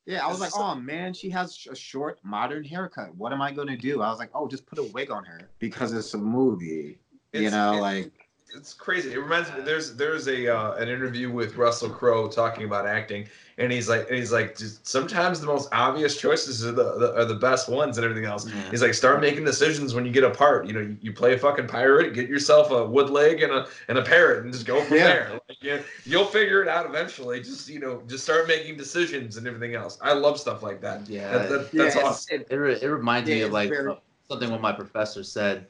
yeah. 0.06 0.24
I 0.24 0.28
was 0.28 0.40
like, 0.40 0.52
oh 0.56 0.74
man, 0.76 1.12
she 1.12 1.28
has 1.30 1.66
a 1.70 1.74
short 1.74 2.20
modern 2.22 2.62
haircut. 2.62 3.14
What 3.16 3.32
am 3.32 3.42
I 3.42 3.52
gonna 3.52 3.76
do? 3.76 4.02
I 4.02 4.10
was 4.10 4.18
like, 4.18 4.30
oh, 4.34 4.46
just 4.46 4.66
put 4.66 4.78
a 4.78 4.84
wig 4.84 5.10
on 5.10 5.24
her 5.24 5.48
because 5.58 5.92
it's 5.92 6.14
a 6.14 6.18
movie. 6.18 6.98
You 7.32 7.50
know, 7.50 7.78
like 7.80 8.21
it's 8.54 8.74
crazy. 8.74 9.12
It 9.12 9.18
reminds 9.18 9.52
me. 9.52 9.60
There's 9.62 9.94
there's 9.94 10.28
a 10.28 10.54
uh, 10.54 10.74
an 10.74 10.88
interview 10.88 11.30
with 11.30 11.56
Russell 11.56 11.90
Crowe 11.90 12.28
talking 12.28 12.64
about 12.64 12.86
acting, 12.86 13.26
and 13.58 13.72
he's 13.72 13.88
like, 13.88 14.08
and 14.08 14.18
he's 14.18 14.32
like, 14.32 14.58
sometimes 14.82 15.40
the 15.40 15.46
most 15.46 15.68
obvious 15.72 16.16
choices 16.16 16.64
are 16.64 16.72
the, 16.72 16.98
the, 16.98 17.14
are 17.16 17.24
the 17.24 17.34
best 17.34 17.68
ones, 17.68 17.96
and 17.96 18.04
everything 18.04 18.24
else. 18.24 18.46
Yeah. 18.46 18.70
He's 18.70 18.82
like, 18.82 18.94
start 18.94 19.20
making 19.20 19.44
decisions 19.44 19.94
when 19.94 20.04
you 20.04 20.12
get 20.12 20.24
a 20.24 20.30
part. 20.30 20.66
You 20.66 20.74
know, 20.74 20.80
you, 20.80 20.96
you, 21.00 21.12
play 21.12 21.34
a 21.34 21.38
fucking 21.38 21.66
pirate, 21.66 22.14
get 22.14 22.28
yourself 22.28 22.70
a 22.70 22.84
wood 22.86 23.10
leg 23.10 23.42
and 23.42 23.52
a 23.52 23.66
and 23.88 23.98
a 23.98 24.02
parrot, 24.02 24.44
and 24.44 24.52
just 24.52 24.66
go 24.66 24.82
from 24.82 24.98
yeah. 24.98 25.04
there. 25.04 25.40
Like, 25.48 25.62
you, 25.62 25.82
you'll 26.04 26.26
figure 26.26 26.62
it 26.62 26.68
out 26.68 26.86
eventually. 26.86 27.40
Just 27.40 27.68
you 27.68 27.80
know, 27.80 28.02
just 28.06 28.24
start 28.24 28.48
making 28.48 28.76
decisions 28.76 29.36
and 29.36 29.46
everything 29.46 29.74
else. 29.74 29.98
I 30.02 30.12
love 30.12 30.38
stuff 30.38 30.62
like 30.62 30.80
that. 30.82 31.08
Yeah, 31.08 31.32
that, 31.32 31.48
that, 31.48 31.72
that's 31.72 31.96
yeah, 31.96 32.02
awesome. 32.02 32.40
It, 32.40 32.46
it, 32.50 32.82
it 32.82 32.90
reminds 32.90 33.28
me 33.28 33.42
of 33.42 33.52
like 33.52 33.70
very... 33.70 33.94
something 34.28 34.50
what 34.50 34.60
my 34.60 34.72
professor 34.72 35.24
said 35.24 35.66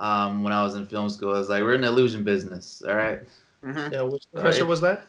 um, 0.00 0.42
when 0.42 0.52
I 0.52 0.62
was 0.64 0.74
in 0.74 0.86
film 0.86 1.08
school. 1.08 1.36
It's 1.36 1.48
like 1.48 1.62
we're 1.62 1.74
in 1.74 1.82
the 1.82 1.86
illusion 1.86 2.24
business. 2.24 2.82
All 2.86 2.96
right? 2.96 3.20
mm-hmm. 3.64 3.92
Yeah, 3.92 4.02
which 4.02 4.24
professor 4.32 4.62
right. 4.62 4.68
was 4.68 4.80
that? 4.80 5.06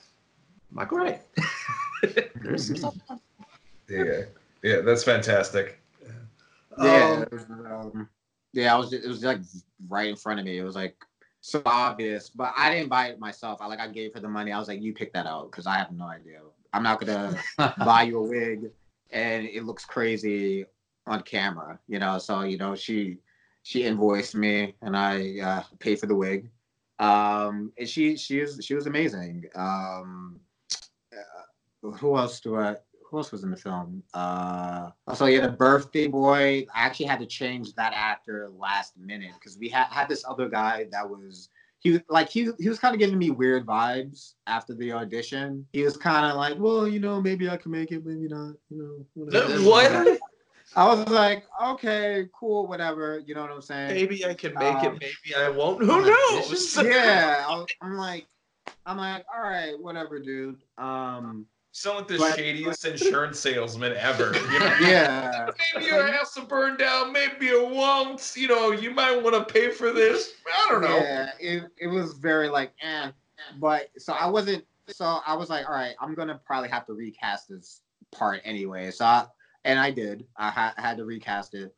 Michael 0.70 1.00
Wright. 1.00 1.22
There's 2.44 2.68
some 2.68 2.76
stuff. 2.76 2.96
Yeah, 3.90 4.24
yeah, 4.64 4.82
that's 4.82 5.04
fantastic. 5.04 5.80
Yeah, 6.82 7.26
um, 7.32 7.66
um, 7.66 8.10
yeah, 8.54 8.74
I 8.74 8.78
was. 8.78 8.94
It 8.94 9.06
was 9.06 9.24
like 9.24 9.40
right 9.90 10.08
in 10.08 10.16
front 10.16 10.40
of 10.40 10.46
me. 10.46 10.58
It 10.58 10.64
was 10.64 10.76
like 10.76 10.96
so 11.42 11.62
obvious, 11.66 12.30
but 12.30 12.54
I 12.56 12.74
didn't 12.74 12.90
buy 12.90 13.08
it 13.08 13.20
myself. 13.20 13.62
I 13.62 13.68
like 13.68 13.80
I 13.80 13.88
gave 13.88 14.14
her 14.14 14.20
the 14.20 14.30
money. 14.30 14.52
I 14.52 14.60
was 14.60 14.68
like, 14.70 14.82
you 14.82 14.94
pick 14.94 15.12
that 15.14 15.26
out 15.26 15.52
because 15.52 15.68
I 15.68 15.78
have 15.78 15.92
no 15.92 16.06
idea. 16.06 16.40
I'm 16.74 16.84
not 16.84 17.02
gonna 17.02 17.38
buy 17.86 18.04
you 18.04 18.20
a 18.20 18.24
wig, 18.24 18.72
and 19.12 19.46
it 19.46 19.66
looks 19.66 19.84
crazy 19.84 20.66
on 21.06 21.22
camera. 21.24 21.78
You 21.88 22.00
know, 22.00 22.18
so 22.18 22.42
you 22.44 22.58
know 22.58 22.76
she 22.76 23.18
she 23.64 23.84
invoiced 23.84 24.36
me 24.36 24.76
and 24.82 24.96
I 24.96 25.40
uh, 25.40 25.64
paid 25.80 26.00
for 26.00 26.08
the 26.08 26.16
wig. 26.16 26.50
Um, 27.00 27.72
and 27.78 27.90
she 27.90 28.16
she 28.16 28.42
was 28.42 28.60
she 28.64 28.76
was 28.76 28.86
amazing. 28.86 29.46
Um, 29.56 30.40
uh, 31.12 31.90
who 31.92 32.16
else 32.18 32.40
do 32.40 32.58
I? 32.58 32.76
Who 33.10 33.18
else 33.18 33.32
was 33.32 33.44
in 33.44 33.50
the 33.50 33.58
film? 33.58 34.04
Uh, 34.14 34.92
also, 35.08 35.26
yeah, 35.26 35.42
the 35.42 35.50
birthday 35.50 36.08
boy. 36.08 36.66
I 36.74 36.86
actually 36.86 37.08
had 37.08 37.20
to 37.20 37.26
change 37.26 37.74
that 37.74 37.94
actor 37.96 38.50
last 38.56 38.98
minute 38.98 39.32
because 39.34 39.58
we 39.58 39.68
had 39.68 39.86
had 39.86 40.08
this 40.10 40.24
other 40.28 40.48
guy 40.48 40.88
that 40.92 41.10
was 41.10 41.50
he 41.80 41.92
was 41.92 42.02
like 42.08 42.30
he 42.30 42.50
he 42.60 42.70
was 42.70 42.78
kind 42.78 42.94
of 42.94 43.00
giving 43.00 43.18
me 43.18 43.32
weird 43.32 43.66
vibes 43.66 44.36
after 44.46 44.76
the 44.76 44.94
audition. 44.94 45.66
He 45.74 45.82
was 45.82 45.98
kind 45.98 46.26
of 46.26 46.38
like, 46.38 46.60
well, 46.60 46.88
you 46.88 47.00
know, 47.00 47.20
maybe 47.20 47.50
I 47.50 47.58
can 47.58 47.72
make 47.72 47.92
it, 47.92 48.06
maybe 48.06 48.28
not. 48.28 48.54
You 48.70 49.08
know, 49.16 49.62
what? 49.68 50.20
I 50.76 50.86
was 50.86 51.08
like, 51.10 51.44
okay, 51.62 52.28
cool, 52.38 52.68
whatever. 52.68 53.22
You 53.26 53.36
know 53.36 53.42
what 53.42 53.52
I'm 53.52 53.62
saying? 53.62 53.94
Maybe 53.94 54.26
I 54.26 54.34
can 54.34 54.54
make 54.54 54.76
um, 54.76 54.96
it. 54.96 55.02
Maybe 55.02 55.36
I 55.38 55.50
won't. 55.50 55.84
Who 55.84 56.02
knows? 56.06 56.78
yeah, 56.84 57.46
I'm 57.82 57.98
like, 57.98 58.28
I'm 58.86 58.98
like, 58.98 59.26
all 59.34 59.42
right, 59.42 59.74
whatever, 59.80 60.20
dude. 60.20 60.62
Um, 60.78 61.46
Sound 61.74 62.00
like 62.00 62.08
the 62.10 62.18
but, 62.18 62.38
shadiest 62.38 62.84
but, 62.84 62.92
insurance 62.92 63.40
salesman 63.40 63.94
ever. 63.96 64.34
You 64.36 64.60
know? 64.60 64.78
Yeah. 64.82 65.50
maybe 65.74 65.86
your 65.86 66.12
house 66.12 66.36
will 66.36 66.46
burn 66.46 66.76
down. 66.76 67.14
Maybe 67.14 67.48
it 67.48 67.70
won't. 67.70 68.34
You 68.36 68.50
know, 68.50 68.72
you 68.72 68.92
might 68.92 69.22
want 69.22 69.36
to 69.36 69.54
pay 69.54 69.72
for 69.72 69.92
this. 69.92 70.34
I 70.46 70.70
don't 70.70 70.82
know. 70.82 70.98
Yeah, 70.98 71.30
it, 71.40 71.64
it 71.78 71.88
was 71.88 72.14
very 72.14 72.50
like, 72.50 72.74
eh. 72.82 73.12
But 73.60 73.90
so 73.98 74.14
I 74.14 74.28
wasn't. 74.28 74.66
So 74.88 75.20
I 75.26 75.34
was 75.36 75.50
like, 75.50 75.68
all 75.68 75.76
right, 75.76 75.96
I'm 76.02 76.14
gonna 76.14 76.42
probably 76.46 76.68
have 76.70 76.86
to 76.88 76.94
recast 76.94 77.48
this 77.48 77.82
part 78.12 78.42
anyway. 78.44 78.92
So 78.92 79.06
I, 79.06 79.26
and 79.66 79.80
I 79.80 79.92
did. 79.92 80.26
I 80.38 80.50
ha- 80.50 80.74
had 80.78 80.98
to 80.98 81.06
recast 81.06 81.54
it. 81.54 81.74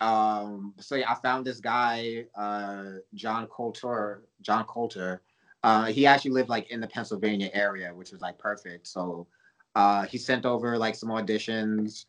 Um, 0.00 0.74
so 0.78 0.96
yeah, 0.96 1.10
I 1.10 1.14
found 1.14 1.46
this 1.46 1.60
guy, 1.60 2.26
uh, 2.34 2.98
John 3.14 3.46
Coulter. 3.46 4.22
John 4.40 4.64
Coulter. 4.64 5.22
Uh, 5.62 5.86
he 5.86 6.06
actually 6.06 6.32
lived 6.32 6.48
like 6.48 6.70
in 6.70 6.80
the 6.80 6.88
Pennsylvania 6.88 7.50
area, 7.52 7.94
which 7.94 8.12
was 8.12 8.20
like 8.20 8.38
perfect. 8.38 8.86
So 8.86 9.26
uh, 9.74 10.04
he 10.04 10.18
sent 10.18 10.44
over 10.44 10.76
like 10.76 10.94
some 10.94 11.08
auditions. 11.08 12.06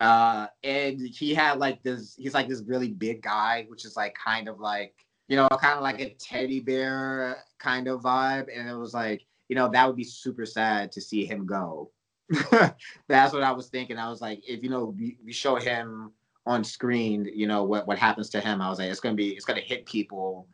Uh, 0.00 0.46
and 0.64 1.00
he 1.00 1.34
had 1.34 1.58
like 1.58 1.82
this. 1.82 2.14
He's 2.16 2.34
like 2.34 2.48
this 2.48 2.62
really 2.62 2.88
big 2.88 3.22
guy, 3.22 3.66
which 3.68 3.84
is 3.84 3.96
like 3.96 4.14
kind 4.14 4.48
of 4.48 4.60
like 4.60 4.94
you 5.30 5.36
know, 5.36 5.48
kind 5.48 5.76
of 5.76 5.82
like 5.82 6.00
a 6.00 6.10
teddy 6.14 6.58
bear 6.58 7.44
kind 7.58 7.86
of 7.86 8.02
vibe. 8.02 8.48
And 8.52 8.68
it 8.68 8.74
was 8.74 8.92
like, 8.92 9.24
you 9.48 9.54
know, 9.54 9.68
that 9.68 9.86
would 9.86 9.94
be 9.94 10.02
super 10.02 10.44
sad 10.44 10.90
to 10.90 11.00
see 11.00 11.24
him 11.24 11.46
go 11.46 11.92
that's 13.08 13.32
what 13.32 13.42
I 13.42 13.52
was 13.52 13.68
thinking. 13.68 13.98
I 13.98 14.08
was 14.08 14.20
like, 14.20 14.40
if 14.46 14.62
you 14.62 14.70
know, 14.70 14.94
we, 14.96 15.32
show 15.32 15.56
him 15.56 16.12
on 16.46 16.64
screen, 16.64 17.28
you 17.34 17.46
know, 17.46 17.64
what 17.64 17.86
what 17.86 17.98
happens 17.98 18.30
to 18.30 18.40
him. 18.40 18.60
I 18.60 18.68
was 18.68 18.78
like, 18.78 18.90
it's 18.90 19.00
gonna 19.00 19.14
be, 19.14 19.30
it's 19.30 19.44
gonna 19.44 19.60
hit 19.60 19.86
people 19.86 20.46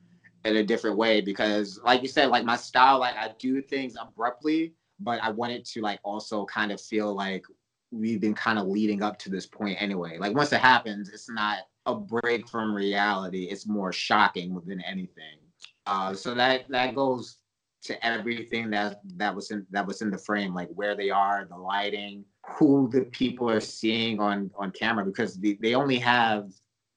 in 0.44 0.56
a 0.56 0.62
different 0.62 0.96
way 0.96 1.20
because, 1.20 1.80
like 1.84 2.02
you 2.02 2.08
said, 2.08 2.30
like 2.30 2.44
my 2.44 2.56
style, 2.56 2.98
like 2.98 3.16
I 3.16 3.32
do 3.38 3.60
things 3.60 3.94
abruptly, 4.00 4.72
but 5.00 5.22
I 5.22 5.30
wanted 5.30 5.64
to 5.66 5.82
like 5.82 6.00
also 6.02 6.46
kind 6.46 6.72
of 6.72 6.80
feel 6.80 7.14
like 7.14 7.44
we've 7.90 8.20
been 8.20 8.34
kind 8.34 8.58
of 8.58 8.66
leading 8.66 9.02
up 9.02 9.18
to 9.20 9.30
this 9.30 9.46
point 9.46 9.80
anyway. 9.80 10.18
Like 10.18 10.34
once 10.34 10.52
it 10.52 10.60
happens, 10.60 11.08
it's 11.10 11.28
not 11.28 11.58
a 11.86 11.94
break 11.94 12.48
from 12.48 12.74
reality. 12.74 13.44
It's 13.44 13.66
more 13.66 13.92
shocking 13.92 14.60
than 14.66 14.80
anything. 14.80 15.38
Uh, 15.86 16.14
so 16.14 16.34
that 16.34 16.68
that 16.68 16.94
goes 16.94 17.38
to 17.86 18.06
everything 18.06 18.70
that 18.70 19.00
that 19.16 19.34
was 19.34 19.50
in 19.50 19.66
that 19.70 19.86
was 19.86 20.02
in 20.02 20.10
the 20.10 20.18
frame, 20.18 20.54
like 20.54 20.68
where 20.74 20.94
they 20.94 21.10
are, 21.10 21.44
the 21.44 21.56
lighting, 21.56 22.24
who 22.58 22.88
the 22.92 23.02
people 23.06 23.50
are 23.50 23.60
seeing 23.60 24.20
on 24.20 24.50
on 24.56 24.70
camera, 24.70 25.04
because 25.04 25.36
they, 25.36 25.58
they 25.60 25.74
only 25.74 25.98
have 25.98 26.50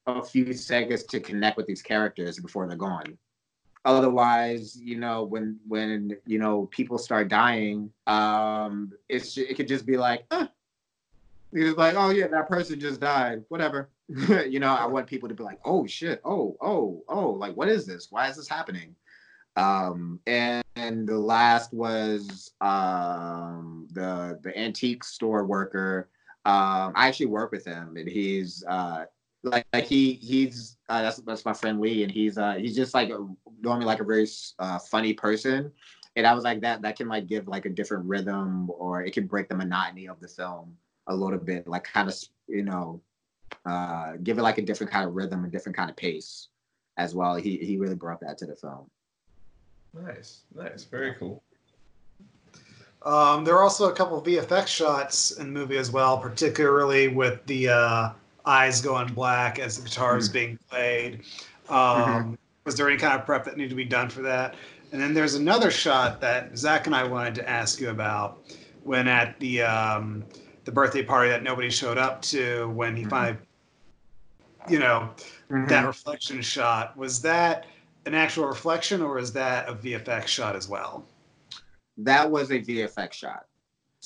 a 0.06 0.22
few 0.22 0.52
seconds 0.52 1.04
to 1.04 1.20
connect 1.20 1.56
with 1.56 1.66
these 1.66 1.82
characters 1.82 2.38
before 2.38 2.66
they're 2.66 2.76
gone. 2.76 3.18
Otherwise, 3.84 4.76
you 4.76 4.98
know, 4.98 5.24
when 5.24 5.58
when 5.66 6.16
you 6.26 6.38
know 6.38 6.66
people 6.66 6.98
start 6.98 7.28
dying, 7.28 7.90
um, 8.06 8.92
it's 9.08 9.38
it 9.38 9.56
could 9.56 9.68
just 9.68 9.86
be 9.86 9.96
like, 9.96 10.24
eh. 10.32 10.46
it's 11.52 11.78
like, 11.78 11.94
oh 11.96 12.10
yeah, 12.10 12.26
that 12.26 12.48
person 12.48 12.78
just 12.78 13.00
died, 13.00 13.42
whatever. 13.48 13.88
you 14.08 14.60
know, 14.60 14.74
I 14.74 14.86
want 14.86 15.06
people 15.06 15.28
to 15.28 15.34
be 15.34 15.44
like, 15.44 15.60
oh 15.64 15.86
shit, 15.86 16.20
oh 16.24 16.56
oh 16.60 17.02
oh, 17.08 17.30
like 17.30 17.56
what 17.56 17.68
is 17.68 17.86
this? 17.86 18.08
Why 18.10 18.28
is 18.28 18.36
this 18.36 18.48
happening? 18.48 18.94
Um, 19.56 20.20
and, 20.26 20.64
and, 20.86 21.08
the 21.08 21.18
last 21.18 21.72
was 21.72 22.52
um, 22.60 23.88
the 23.92 24.38
the 24.42 24.56
antique 24.58 25.04
store 25.04 25.44
worker. 25.44 26.08
Um, 26.44 26.92
I 26.96 27.08
actually 27.08 27.26
work 27.26 27.52
with 27.52 27.64
him, 27.64 27.96
and 27.96 28.08
he's 28.08 28.64
uh, 28.66 29.04
like 29.42 29.66
like 29.72 29.86
he 29.86 30.14
he's 30.14 30.76
uh, 30.88 31.02
that's 31.02 31.18
that's 31.18 31.44
my 31.44 31.52
friend 31.52 31.80
Lee, 31.80 32.02
and 32.02 32.12
he's 32.12 32.38
uh, 32.38 32.54
he's 32.54 32.76
just 32.76 32.94
like 32.94 33.10
normally 33.60 33.86
like 33.86 34.00
a 34.00 34.04
very 34.04 34.28
uh, 34.58 34.78
funny 34.78 35.12
person. 35.12 35.72
And 36.16 36.26
I 36.26 36.34
was 36.34 36.44
like 36.44 36.60
that 36.62 36.82
that 36.82 36.96
can 36.96 37.08
like 37.08 37.26
give 37.26 37.48
like 37.48 37.66
a 37.66 37.70
different 37.70 38.04
rhythm, 38.06 38.70
or 38.70 39.02
it 39.02 39.12
can 39.12 39.26
break 39.26 39.48
the 39.48 39.54
monotony 39.54 40.08
of 40.08 40.20
the 40.20 40.28
film 40.28 40.76
a 41.06 41.14
little 41.14 41.38
bit, 41.38 41.66
like 41.68 41.84
kind 41.84 42.08
of 42.08 42.16
you 42.48 42.62
know 42.62 43.00
uh, 43.64 44.14
give 44.22 44.38
it 44.38 44.42
like 44.42 44.58
a 44.58 44.62
different 44.62 44.92
kind 44.92 45.06
of 45.06 45.14
rhythm, 45.14 45.44
a 45.44 45.48
different 45.48 45.76
kind 45.76 45.90
of 45.90 45.96
pace 45.96 46.48
as 46.96 47.14
well. 47.14 47.36
He 47.36 47.56
he 47.58 47.76
really 47.76 47.94
brought 47.94 48.20
that 48.20 48.38
to 48.38 48.46
the 48.46 48.56
film. 48.56 48.90
Nice, 49.94 50.40
nice, 50.54 50.84
very 50.84 51.14
cool. 51.14 51.42
Um, 53.02 53.44
there 53.44 53.54
are 53.56 53.62
also 53.62 53.88
a 53.88 53.92
couple 53.92 54.18
of 54.18 54.24
VFX 54.24 54.66
shots 54.68 55.30
in 55.32 55.46
the 55.46 55.58
movie 55.58 55.78
as 55.78 55.90
well, 55.90 56.18
particularly 56.18 57.08
with 57.08 57.44
the 57.46 57.68
uh, 57.70 58.10
eyes 58.44 58.80
going 58.82 59.12
black 59.14 59.58
as 59.58 59.76
the 59.78 59.88
guitar 59.88 60.16
is 60.18 60.28
Mhm. 60.28 60.32
being 60.32 60.58
played. 60.68 61.22
Um, 61.68 62.36
Was 62.66 62.74
there 62.76 62.88
any 62.90 62.98
kind 62.98 63.18
of 63.18 63.24
prep 63.24 63.44
that 63.46 63.56
needed 63.56 63.70
to 63.70 63.74
be 63.74 63.86
done 63.86 64.10
for 64.10 64.20
that? 64.22 64.54
And 64.92 65.00
then 65.00 65.14
there's 65.14 65.34
another 65.34 65.70
shot 65.70 66.20
that 66.20 66.56
Zach 66.58 66.86
and 66.86 66.94
I 66.94 67.04
wanted 67.04 67.34
to 67.36 67.48
ask 67.48 67.80
you 67.80 67.88
about 67.88 68.44
when 68.84 69.08
at 69.08 69.38
the 69.40 69.62
um, 69.62 70.24
the 70.66 70.72
birthday 70.72 71.02
party 71.02 71.30
that 71.30 71.42
nobody 71.42 71.70
showed 71.70 71.96
up 71.96 72.20
to 72.22 72.68
when 72.70 72.94
he 72.96 73.04
Mhm. 73.04 73.10
finally, 73.10 73.38
you 74.68 74.78
know, 74.78 75.10
Mm-hmm. 75.50 75.66
that 75.68 75.86
reflection 75.86 76.42
shot 76.42 76.96
was 76.98 77.22
that 77.22 77.64
an 78.06 78.14
actual 78.14 78.46
reflection 78.46 79.02
or 79.02 79.18
is 79.18 79.32
that 79.32 79.68
a 79.68 79.74
VFX 79.74 80.26
shot 80.26 80.56
as 80.56 80.68
well? 80.68 81.04
That 81.96 82.30
was 82.30 82.50
a 82.50 82.58
VFX 82.58 83.12
shot. 83.12 83.46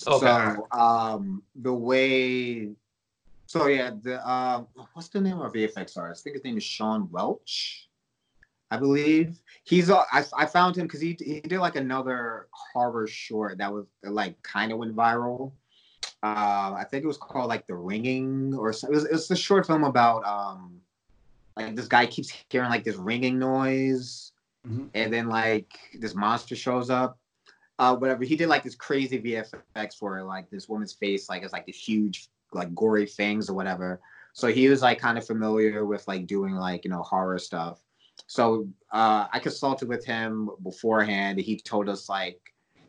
Okay. 0.07 0.27
So 0.27 0.67
um 0.73 1.43
the 1.55 1.73
way 1.73 2.75
so 3.47 3.67
yeah, 3.67 3.93
the 4.03 4.29
um 4.29 4.67
what's 4.95 5.09
the 5.09 5.21
name 5.21 5.35
of 5.35 5.43
our 5.43 5.51
VFX 5.51 5.97
artist? 5.97 6.23
I 6.23 6.25
think 6.25 6.37
his 6.37 6.45
name 6.45 6.57
is 6.57 6.65
Sean 6.65 7.09
Welch, 7.11 7.89
I 8.71 8.77
believe. 8.79 9.41
He's 9.65 9.91
uh, 9.91 10.03
I, 10.13 10.25
I 10.37 10.47
found 10.47 10.77
him 10.77 10.87
because 10.87 11.01
he 11.01 11.17
he 11.21 11.41
did 11.41 11.61
like 11.61 11.77
another 11.77 12.49
horror 12.51 13.07
short 13.07 13.59
that 13.59 13.73
was 13.73 13.87
like 14.03 14.43
kind 14.43 14.73
of 14.73 14.79
went 14.79 14.97
viral. 14.97 15.53
Uh, 16.23 16.75
I 16.77 16.85
think 16.91 17.05
it 17.05 17.07
was 17.07 17.19
called 17.19 17.49
like 17.49 17.67
The 17.67 17.77
Ringing 17.77 18.55
or 18.55 18.73
so, 18.73 18.89
it 18.89 18.95
was 18.95 19.05
it 19.05 19.13
was 19.13 19.31
a 19.31 19.37
short 19.37 19.67
film 19.67 19.85
about 19.85 20.25
um 20.25 20.81
like 21.57 21.77
this 21.77 21.89
guy 21.89 22.07
keeps 22.07 22.33
hearing 22.51 22.71
like 22.71 22.85
this 22.85 22.97
ringing 22.97 23.39
noise 23.39 24.33
Mhm. 24.67 24.89
and 24.95 25.13
then 25.13 25.29
like 25.29 25.73
this 26.01 26.15
monster 26.15 26.57
shows 26.57 26.89
up. 26.91 27.19
Uh 27.79 27.97
whatever 27.97 28.25
he 28.25 28.37
did 28.37 28.49
like 28.49 28.63
this 28.63 28.75
crazy 28.77 29.21
vfx 29.21 29.97
for 29.99 30.19
it, 30.19 30.25
like 30.25 30.49
this 30.51 30.69
woman's 30.69 30.93
face 30.95 31.29
like 31.29 31.43
it's 31.43 31.53
like 31.53 31.67
this 31.67 31.77
huge 31.77 32.29
like 32.53 32.75
gory 32.75 33.05
fangs 33.07 33.51
or 33.51 33.55
whatever. 33.55 34.01
So 34.33 34.49
he 34.49 34.69
was 34.69 34.81
like 34.83 34.99
kind 34.99 35.19
of 35.19 35.27
familiar 35.27 35.85
with 35.85 36.07
like 36.09 36.27
doing 36.27 36.55
like 36.55 36.85
you 36.85 36.91
know 36.91 37.03
horror 37.03 37.39
stuff. 37.39 37.83
So 38.27 38.69
uh 38.93 39.27
i 39.33 39.39
consulted 39.39 39.89
with 39.89 40.05
him 40.05 40.49
beforehand. 40.63 41.39
He 41.41 41.57
told 41.59 41.89
us 41.89 42.09
like 42.09 42.41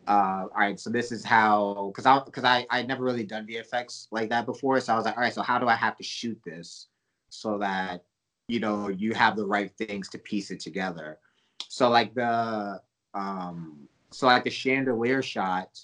uh 0.08 0.44
all 0.54 0.60
right 0.60 0.80
so 0.80 0.92
this 0.92 1.12
is 1.12 1.26
how 1.26 1.92
because 1.92 2.06
i 2.06 2.20
because 2.24 2.44
i 2.44 2.66
i 2.70 2.84
never 2.84 3.04
really 3.04 3.24
done 3.24 3.48
vfx 3.48 4.08
like 4.12 4.30
that 4.30 4.46
before. 4.46 4.80
So 4.80 4.94
i 4.94 4.96
was 4.96 5.06
like 5.06 5.18
all 5.18 5.24
right 5.24 5.34
so 5.34 5.42
how 5.42 5.58
do 5.60 5.68
i 5.68 5.76
have 5.76 5.98
to 5.98 6.04
shoot 6.04 6.40
this 6.46 6.88
so 7.30 7.58
that 7.58 8.04
you 8.47 8.59
know 8.59 8.89
you 8.89 9.13
have 9.13 9.35
the 9.35 9.45
right 9.45 9.72
things 9.77 10.09
to 10.09 10.17
piece 10.17 10.51
it 10.51 10.59
together. 10.59 11.19
So 11.67 11.89
like 11.89 12.13
the 12.13 12.81
um 13.13 13.88
so 14.11 14.27
like 14.27 14.43
the 14.43 14.49
chandelier 14.49 15.22
shot 15.22 15.80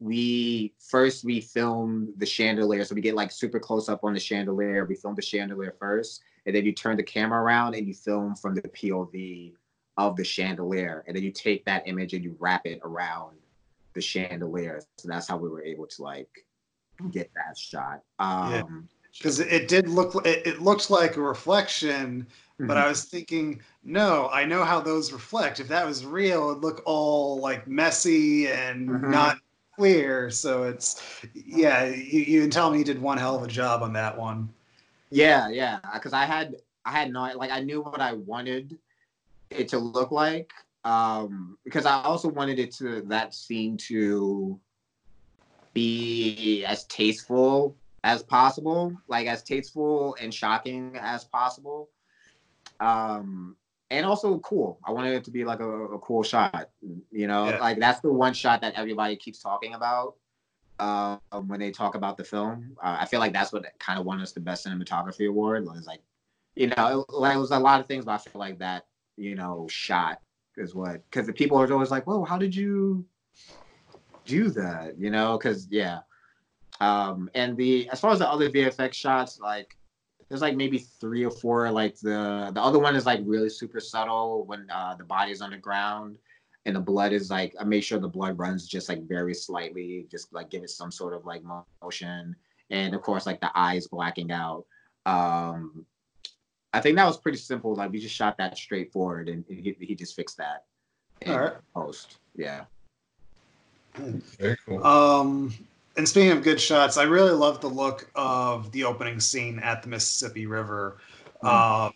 we 0.00 0.74
first 0.78 1.24
we 1.24 1.40
film 1.40 2.12
the 2.18 2.26
chandelier. 2.26 2.84
So 2.84 2.94
we 2.94 3.00
get 3.00 3.14
like 3.14 3.32
super 3.32 3.58
close 3.58 3.88
up 3.88 4.04
on 4.04 4.14
the 4.14 4.20
chandelier. 4.20 4.84
We 4.84 4.94
film 4.94 5.14
the 5.14 5.22
chandelier 5.22 5.74
first 5.78 6.22
and 6.46 6.54
then 6.54 6.64
you 6.64 6.72
turn 6.72 6.96
the 6.96 7.02
camera 7.02 7.42
around 7.42 7.74
and 7.74 7.86
you 7.86 7.94
film 7.94 8.36
from 8.36 8.54
the 8.54 8.62
pov 8.62 9.52
of 9.96 10.16
the 10.16 10.24
chandelier. 10.24 11.04
And 11.06 11.16
then 11.16 11.24
you 11.24 11.32
take 11.32 11.64
that 11.64 11.86
image 11.86 12.14
and 12.14 12.22
you 12.22 12.36
wrap 12.38 12.64
it 12.64 12.80
around 12.84 13.36
the 13.94 14.00
chandelier. 14.00 14.80
So 14.98 15.08
that's 15.08 15.26
how 15.26 15.36
we 15.36 15.48
were 15.48 15.64
able 15.64 15.86
to 15.86 16.02
like 16.02 16.46
get 17.10 17.30
that 17.34 17.58
shot. 17.58 18.02
Yeah. 18.20 18.62
Because 19.16 19.40
it 19.40 19.68
did 19.68 19.88
look, 19.88 20.14
it, 20.26 20.46
it 20.46 20.60
looked 20.62 20.90
like 20.90 21.16
a 21.16 21.20
reflection, 21.20 22.26
but 22.60 22.76
mhm. 22.76 22.82
I 22.82 22.88
was 22.88 23.04
thinking, 23.04 23.62
no, 23.84 24.28
I 24.32 24.44
know 24.44 24.64
how 24.64 24.80
those 24.80 25.12
reflect. 25.12 25.60
If 25.60 25.68
that 25.68 25.86
was 25.86 26.04
real, 26.04 26.50
it'd 26.50 26.62
look 26.62 26.82
all 26.84 27.40
like 27.40 27.66
messy 27.66 28.48
and 28.48 28.88
Mhm. 28.88 29.10
not 29.10 29.38
clear. 29.76 30.30
So 30.30 30.64
it's, 30.64 31.02
yeah, 31.34 31.84
you, 31.86 32.20
you 32.20 32.40
can 32.42 32.50
tell 32.50 32.70
me 32.70 32.78
you 32.78 32.84
did 32.84 33.00
one 33.00 33.18
hell 33.18 33.36
of 33.36 33.42
a 33.42 33.48
job 33.48 33.82
on 33.82 33.92
that 33.94 34.16
one. 34.18 34.54
Yeah, 35.10 35.48
yeah. 35.48 35.80
Because 35.94 36.12
I 36.12 36.24
had 36.24 36.56
I 36.84 36.92
had 36.92 37.12
no 37.12 37.22
like 37.36 37.50
I 37.50 37.60
knew 37.60 37.82
what 37.82 38.00
I 38.00 38.14
wanted 38.14 38.78
it 39.50 39.68
to 39.70 39.78
look 39.78 40.10
like. 40.12 40.52
Um, 40.84 41.58
because 41.64 41.86
I 41.86 42.02
also 42.02 42.28
wanted 42.28 42.58
it 42.58 42.72
to 42.76 43.02
that 43.08 43.34
scene 43.34 43.76
to 43.88 44.60
be 45.74 46.64
as 46.66 46.84
tasteful 46.86 47.77
as 48.04 48.22
possible, 48.22 48.96
like 49.08 49.26
as 49.26 49.42
tasteful 49.42 50.16
and 50.20 50.32
shocking 50.32 50.96
as 51.00 51.24
possible. 51.24 51.90
Um, 52.80 53.56
and 53.90 54.04
also 54.04 54.38
cool. 54.40 54.78
I 54.84 54.92
wanted 54.92 55.14
it 55.14 55.24
to 55.24 55.30
be 55.30 55.44
like 55.44 55.60
a, 55.60 55.68
a 55.68 55.98
cool 55.98 56.22
shot. 56.22 56.70
You 57.10 57.26
know, 57.26 57.48
Yeah. 57.48 57.58
like 57.58 57.78
that's 57.78 58.00
the 58.00 58.12
one 58.12 58.34
shot 58.34 58.60
that 58.60 58.74
everybody 58.74 59.16
keeps 59.16 59.40
talking 59.40 59.74
about 59.74 60.14
um, 60.78 61.20
when 61.46 61.58
they 61.58 61.70
talk 61.70 61.94
about 61.94 62.16
the 62.16 62.24
film. 62.24 62.76
Uh, 62.82 62.98
I 63.00 63.06
feel 63.06 63.20
like 63.20 63.32
that's 63.32 63.52
what 63.52 63.66
kind 63.78 63.98
of 63.98 64.04
won 64.04 64.20
us 64.20 64.32
the 64.32 64.40
best 64.40 64.66
cinematography 64.66 65.28
award. 65.28 65.64
Was 65.64 65.86
like, 65.86 66.02
you 66.54 66.68
know, 66.68 67.04
it, 67.08 67.12
like, 67.12 67.34
it 67.34 67.38
was 67.38 67.50
a 67.50 67.58
lot 67.58 67.80
of 67.80 67.86
things, 67.86 68.04
but 68.04 68.12
I 68.12 68.18
feel 68.18 68.38
like 68.38 68.58
that, 68.58 68.86
you 69.16 69.34
know, 69.34 69.66
shot 69.68 70.20
is 70.56 70.74
what 70.74 71.02
because 71.10 71.26
the 71.26 71.32
people 71.32 71.58
are 71.58 71.72
always 71.72 71.90
like, 71.90 72.06
"Whoa, 72.06 72.24
how 72.24 72.38
did 72.38 72.54
you 72.54 73.04
do 74.24 74.50
that?" 74.50 74.98
You 74.98 75.10
know, 75.10 75.38
because 75.38 75.66
yeah. 75.70 76.00
Um, 76.80 77.28
and 77.34 77.56
the 77.56 77.88
as 77.90 78.00
far 78.00 78.12
as 78.12 78.20
the 78.20 78.28
other 78.28 78.50
VFX 78.50 78.94
shots, 78.94 79.40
like 79.40 79.76
there's 80.28 80.42
like 80.42 80.56
maybe 80.56 80.78
three 80.78 81.24
or 81.24 81.30
four. 81.30 81.70
Like 81.70 81.98
the 81.98 82.50
the 82.54 82.62
other 82.62 82.78
one 82.78 82.96
is 82.96 83.06
like 83.06 83.20
really 83.24 83.50
super 83.50 83.80
subtle 83.80 84.44
when 84.46 84.68
uh, 84.70 84.94
the 84.96 85.04
body 85.04 85.32
is 85.32 85.40
underground 85.40 86.18
and 86.68 86.76
the 86.76 86.80
blood 86.80 87.12
is 87.12 87.30
like 87.30 87.54
I 87.58 87.64
make 87.64 87.82
sure 87.82 87.98
the 87.98 88.08
blood 88.08 88.38
runs 88.38 88.68
just 88.68 88.90
like 88.90 89.08
very 89.08 89.34
slightly, 89.34 90.06
just 90.10 90.32
like 90.34 90.50
give 90.50 90.62
it 90.62 90.70
some 90.70 90.92
sort 90.92 91.14
of 91.14 91.24
like 91.24 91.42
motion. 91.82 92.36
And 92.70 92.94
of 92.94 93.00
course, 93.00 93.24
like 93.24 93.40
the 93.40 93.50
eyes 93.54 93.86
blacking 93.86 94.30
out. 94.30 94.66
Um, 95.06 95.86
I 96.74 96.80
think 96.80 96.96
that 96.96 97.06
was 97.06 97.16
pretty 97.16 97.38
simple. 97.38 97.74
Like 97.74 97.90
we 97.90 97.98
just 97.98 98.14
shot 98.14 98.36
that 98.36 98.58
straight 98.58 98.92
forward, 98.92 99.30
and 99.30 99.44
he, 99.48 99.74
he 99.80 99.94
just 99.94 100.14
fixed 100.14 100.36
that 100.36 100.66
in 101.22 101.32
All 101.32 101.40
right. 101.40 101.52
post. 101.74 102.18
Yeah. 102.36 102.64
Very 103.94 104.56
cool. 104.66 104.86
Um, 104.86 105.54
and 105.98 106.08
speaking 106.08 106.30
of 106.30 106.44
good 106.44 106.60
shots, 106.60 106.96
I 106.96 107.02
really 107.02 107.32
love 107.32 107.60
the 107.60 107.68
look 107.68 108.08
of 108.14 108.70
the 108.70 108.84
opening 108.84 109.18
scene 109.18 109.58
at 109.58 109.82
the 109.82 109.88
Mississippi 109.88 110.46
River. 110.46 110.98
Hmm. 111.42 111.46
Um, 111.46 111.92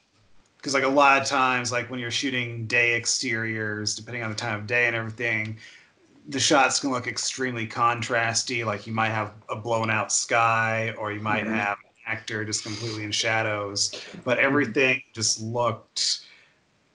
because 0.57 0.74
like 0.74 0.85
a 0.85 0.89
lot 0.89 1.20
of 1.20 1.27
times, 1.27 1.73
like 1.73 1.91
when 1.91 1.99
you're 1.99 2.12
shooting 2.12 2.66
day 2.66 2.95
exteriors, 2.95 3.97
depending 3.97 4.23
on 4.23 4.31
the 4.31 4.37
time 4.37 4.61
of 4.61 4.66
day 4.69 4.87
and 4.87 4.95
everything, 4.95 5.57
the 6.29 6.39
shots 6.39 6.79
can 6.79 6.93
look 6.93 7.09
extremely 7.09 7.66
contrasty. 7.66 8.65
Like 8.65 8.87
you 8.87 8.93
might 8.93 9.09
have 9.09 9.33
a 9.49 9.57
blown 9.57 9.91
out 9.91 10.12
sky, 10.12 10.95
or 10.97 11.11
you 11.11 11.20
might 11.20 11.45
Mhm. 11.45 11.55
have 11.57 11.79
an 11.79 11.91
actor 12.07 12.45
just 12.45 12.62
completely 12.62 13.03
in 13.03 13.11
shadows. 13.11 13.91
But 14.24 14.39
mm-hmm. 14.39 14.47
everything 14.47 15.03
just 15.12 15.41
looked 15.41 16.20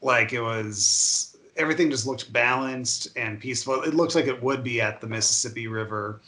like 0.02 0.32
it 0.32 0.42
was 0.42 1.36
everything 1.58 1.90
just 1.90 2.08
looked 2.08 2.32
balanced 2.32 3.10
and 3.18 3.38
peaceful. 3.38 3.82
It 3.84 3.94
looks 3.94 4.16
like 4.16 4.28
it 4.28 4.42
would 4.42 4.64
be 4.64 4.80
at 4.80 5.02
the 5.02 5.08
Mississippi 5.08 5.68
River. 5.68 6.22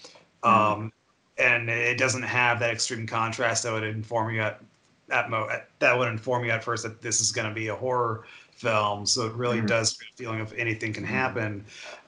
Um, 0.43 0.91
and 1.37 1.69
it 1.69 1.97
doesn't 1.97 2.23
have 2.23 2.59
that 2.59 2.71
extreme 2.71 3.07
contrast 3.07 3.63
that 3.63 3.71
would 3.73 3.83
inform 3.83 4.33
you 4.33 4.41
at, 4.41 4.61
at 5.09 5.29
mo 5.29 5.47
that 5.79 5.97
would 5.97 6.09
inform 6.09 6.43
you 6.45 6.51
at 6.51 6.63
first 6.63 6.83
that 6.83 7.01
this 7.01 7.21
is 7.21 7.31
going 7.31 7.47
to 7.47 7.53
be 7.53 7.67
a 7.69 7.75
horror 7.75 8.25
film. 8.51 9.05
So 9.05 9.25
it 9.27 9.33
really 9.33 9.61
Mhm. 9.61 9.67
does 9.67 9.93
give 9.97 10.07
a 10.13 10.17
feeling 10.17 10.41
of 10.41 10.53
anything 10.53 10.93
can 10.93 11.03
happen. 11.05 11.65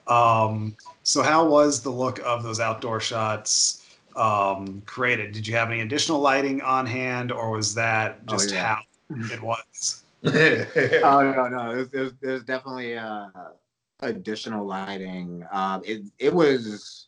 Um, 0.07 0.75
so 1.03 1.21
how 1.21 1.45
was 1.47 1.81
the 1.81 1.89
look 1.89 2.19
of 2.19 2.43
those 2.43 2.59
outdoor 2.59 2.99
shots 2.99 3.85
um, 4.15 4.81
created? 4.85 5.31
Did 5.31 5.47
you 5.47 5.55
have 5.55 5.69
any 5.71 5.81
additional 5.81 6.19
lighting 6.19 6.61
on 6.61 6.85
hand, 6.85 7.31
or 7.31 7.51
was 7.51 7.73
that 7.75 8.25
Oh, 8.27 8.31
just 8.33 8.51
yeah. 8.51 8.75
how 8.75 8.81
it 9.33 9.41
was? 9.41 10.03
oh 10.23 10.29
no 11.35 11.47
no 11.47 11.73
there's, 11.73 11.89
there's, 11.89 12.13
there's 12.21 12.43
definitely 12.43 12.97
uh 12.97 13.27
additional 14.01 14.65
lighting 14.65 15.45
um 15.51 15.81
it, 15.85 16.01
it 16.19 16.33
was 16.33 17.07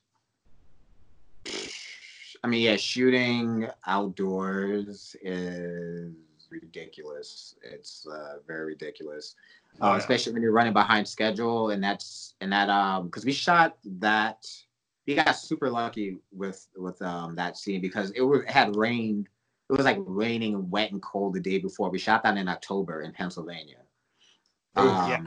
i 2.43 2.47
mean 2.47 2.61
yeah 2.61 2.75
shooting 2.75 3.67
outdoors 3.87 5.15
is 5.21 6.13
ridiculous 6.49 7.55
it's 7.63 8.05
uh 8.07 8.35
very 8.47 8.65
ridiculous 8.65 9.35
Oh, 9.81 9.87
uh, 9.87 9.91
yeah. 9.93 9.97
especially 9.97 10.33
when 10.33 10.43
you're 10.43 10.51
running 10.51 10.73
behind 10.73 11.07
schedule 11.07 11.71
and 11.71 11.83
that's 11.83 12.35
and 12.41 12.51
that 12.53 12.69
um 12.69 13.05
because 13.05 13.25
we 13.25 13.33
shot 13.33 13.77
that 13.99 14.45
we 15.07 15.15
got 15.15 15.31
super 15.31 15.69
lucky 15.69 16.17
with 16.31 16.67
with 16.77 17.01
um 17.01 17.35
that 17.35 17.57
scene 17.57 17.81
because 17.81 18.11
it 18.11 18.21
was 18.21 18.41
it 18.41 18.49
had 18.51 18.75
rained 18.75 19.27
it 19.69 19.77
was 19.77 19.85
like 19.85 19.97
raining 20.05 20.53
and 20.55 20.69
wet 20.69 20.91
and 20.91 21.01
cold 21.01 21.33
the 21.33 21.39
day 21.39 21.57
before. 21.57 21.89
We 21.89 21.97
shot 21.97 22.23
that 22.23 22.37
in 22.37 22.47
October 22.47 23.01
in 23.01 23.11
Pennsylvania. 23.11 23.77
Oof. 24.77 24.85
Yeah. 24.85 25.21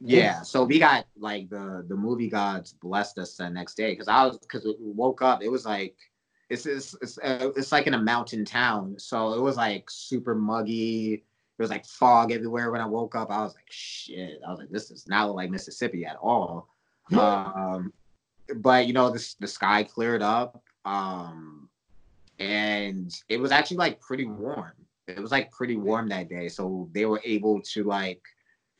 Yeah. 0.00 0.42
So 0.42 0.64
we 0.64 0.78
got 0.78 1.06
like 1.18 1.48
the 1.48 1.84
the 1.88 1.96
movie 1.96 2.28
gods 2.28 2.72
blessed 2.74 3.18
us 3.18 3.36
the 3.36 3.48
next 3.48 3.76
day 3.76 3.92
because 3.92 4.08
I 4.08 4.24
was 4.26 4.38
because 4.38 4.64
we 4.64 4.74
woke 4.80 5.22
up. 5.22 5.42
It 5.42 5.50
was 5.50 5.64
like 5.64 5.96
it's 6.48 6.66
it's 6.66 6.96
it's, 7.00 7.18
uh, 7.18 7.50
it's 7.56 7.72
like 7.72 7.86
in 7.86 7.94
a 7.94 8.02
mountain 8.02 8.44
town, 8.44 8.96
so 8.98 9.34
it 9.34 9.40
was 9.40 9.56
like 9.56 9.90
super 9.90 10.34
muggy. 10.34 11.24
There 11.56 11.64
was 11.64 11.70
like 11.70 11.86
fog 11.86 12.32
everywhere 12.32 12.70
when 12.70 12.80
I 12.80 12.86
woke 12.86 13.14
up. 13.14 13.30
I 13.30 13.42
was 13.42 13.54
like, 13.54 13.70
shit. 13.70 14.40
I 14.46 14.50
was 14.50 14.58
like, 14.58 14.70
this 14.70 14.90
is 14.90 15.08
not 15.08 15.34
like 15.34 15.50
Mississippi 15.50 16.04
at 16.04 16.16
all. 16.16 16.68
um, 17.12 17.92
but 18.56 18.86
you 18.86 18.92
know, 18.92 19.10
the 19.10 19.34
the 19.40 19.46
sky 19.46 19.82
cleared 19.82 20.22
up, 20.22 20.62
um, 20.84 21.68
and 22.38 23.12
it 23.28 23.40
was 23.40 23.50
actually 23.50 23.78
like 23.78 24.00
pretty 24.00 24.26
warm. 24.26 24.72
It 25.08 25.20
was 25.20 25.30
like 25.30 25.50
pretty 25.50 25.76
warm 25.76 26.08
that 26.08 26.28
day, 26.28 26.48
so 26.48 26.88
they 26.92 27.06
were 27.06 27.20
able 27.24 27.60
to 27.62 27.84
like, 27.84 28.20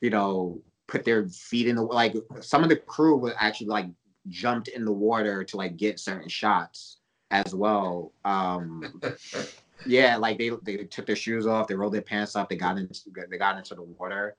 you 0.01 0.09
know, 0.09 0.61
put 0.87 1.03
their 1.03 1.27
feet 1.27 1.67
in 1.67 1.75
the 1.75 1.81
like. 1.81 2.15
Some 2.41 2.63
of 2.63 2.69
the 2.69 2.77
crew 2.77 3.17
was 3.17 3.33
actually 3.37 3.67
like 3.67 3.87
jumped 4.29 4.67
in 4.69 4.85
the 4.85 4.91
water 4.91 5.43
to 5.43 5.57
like 5.57 5.77
get 5.77 5.99
certain 5.99 6.29
shots 6.29 6.97
as 7.31 7.53
well. 7.53 8.13
Um, 8.25 9.01
yeah, 9.85 10.17
like 10.17 10.37
they 10.37 10.51
they 10.63 10.77
took 10.85 11.05
their 11.05 11.15
shoes 11.15 11.47
off, 11.47 11.67
they 11.67 11.75
rolled 11.75 11.93
their 11.93 12.01
pants 12.01 12.35
up, 12.35 12.49
they 12.49 12.55
got 12.55 12.77
into 12.77 13.01
they 13.29 13.37
got 13.37 13.57
into 13.57 13.75
the 13.75 13.83
water. 13.83 14.35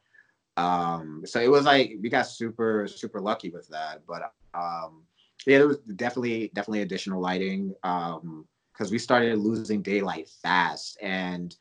Um, 0.56 1.22
so 1.24 1.40
it 1.40 1.50
was 1.50 1.64
like 1.64 1.92
we 2.00 2.08
got 2.08 2.26
super 2.26 2.88
super 2.88 3.20
lucky 3.20 3.50
with 3.50 3.68
that. 3.68 4.02
But 4.06 4.32
um, 4.54 5.02
yeah, 5.46 5.58
there 5.58 5.68
was 5.68 5.78
definitely 5.78 6.50
definitely 6.54 6.82
additional 6.82 7.20
lighting 7.20 7.74
um, 7.82 8.46
because 8.72 8.90
we 8.90 8.98
started 8.98 9.38
losing 9.38 9.82
daylight 9.82 10.28
fast, 10.42 10.98
and 11.00 11.54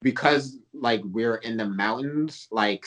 because 0.00 0.58
like 0.72 1.02
we're 1.04 1.36
in 1.36 1.56
the 1.56 1.66
mountains, 1.66 2.48
like 2.50 2.86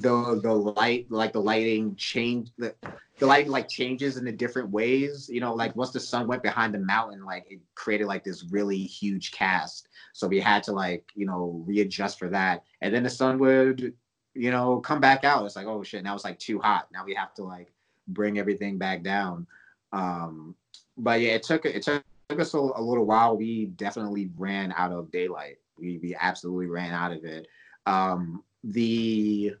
the 0.00 0.40
the 0.42 0.52
light 0.52 1.06
like 1.10 1.32
the 1.32 1.40
lighting 1.40 1.94
change 1.96 2.50
the 2.58 2.74
the 3.18 3.26
lighting 3.26 3.50
like 3.50 3.68
changes 3.68 4.16
in 4.16 4.24
the 4.24 4.32
different 4.32 4.68
ways 4.70 5.28
you 5.32 5.40
know 5.40 5.54
like 5.54 5.74
once 5.76 5.90
the 5.90 6.00
sun 6.00 6.26
went 6.26 6.42
behind 6.42 6.74
the 6.74 6.78
mountain 6.78 7.24
like 7.24 7.46
it 7.50 7.60
created 7.84 8.06
like 8.06 8.24
this 8.24 8.44
really 8.50 8.78
huge 8.78 9.32
cast. 9.32 9.88
So 10.12 10.26
we 10.26 10.40
had 10.40 10.62
to 10.64 10.72
like 10.72 11.04
you 11.14 11.26
know 11.26 11.62
readjust 11.66 12.18
for 12.18 12.28
that. 12.30 12.64
And 12.80 12.94
then 12.94 13.02
the 13.02 13.10
sun 13.10 13.38
would 13.38 13.92
you 14.34 14.50
know 14.50 14.80
come 14.80 15.00
back 15.00 15.24
out. 15.24 15.44
It's 15.44 15.56
like 15.56 15.66
oh 15.66 15.82
shit 15.82 16.02
now 16.02 16.14
it's 16.14 16.24
like 16.24 16.38
too 16.38 16.58
hot. 16.58 16.88
Now 16.92 17.04
we 17.04 17.14
have 17.14 17.34
to 17.34 17.44
like 17.44 17.72
bring 18.08 18.38
everything 18.38 18.78
back 18.78 19.02
down. 19.02 19.46
Um 19.92 20.54
but 20.96 21.20
yeah 21.20 21.32
it 21.32 21.42
took 21.42 21.66
it 21.66 21.82
took, 21.82 22.02
took 22.28 22.40
us 22.40 22.54
a, 22.54 22.58
a 22.58 22.82
little 22.82 23.04
while. 23.04 23.36
We 23.36 23.66
definitely 23.66 24.30
ran 24.36 24.72
out 24.76 24.92
of 24.92 25.10
daylight. 25.10 25.58
We, 25.78 25.98
we 26.02 26.16
absolutely 26.18 26.66
ran 26.66 26.92
out 26.92 27.12
of 27.12 27.24
it. 27.24 27.48
Um 27.86 28.42
the 28.62 29.54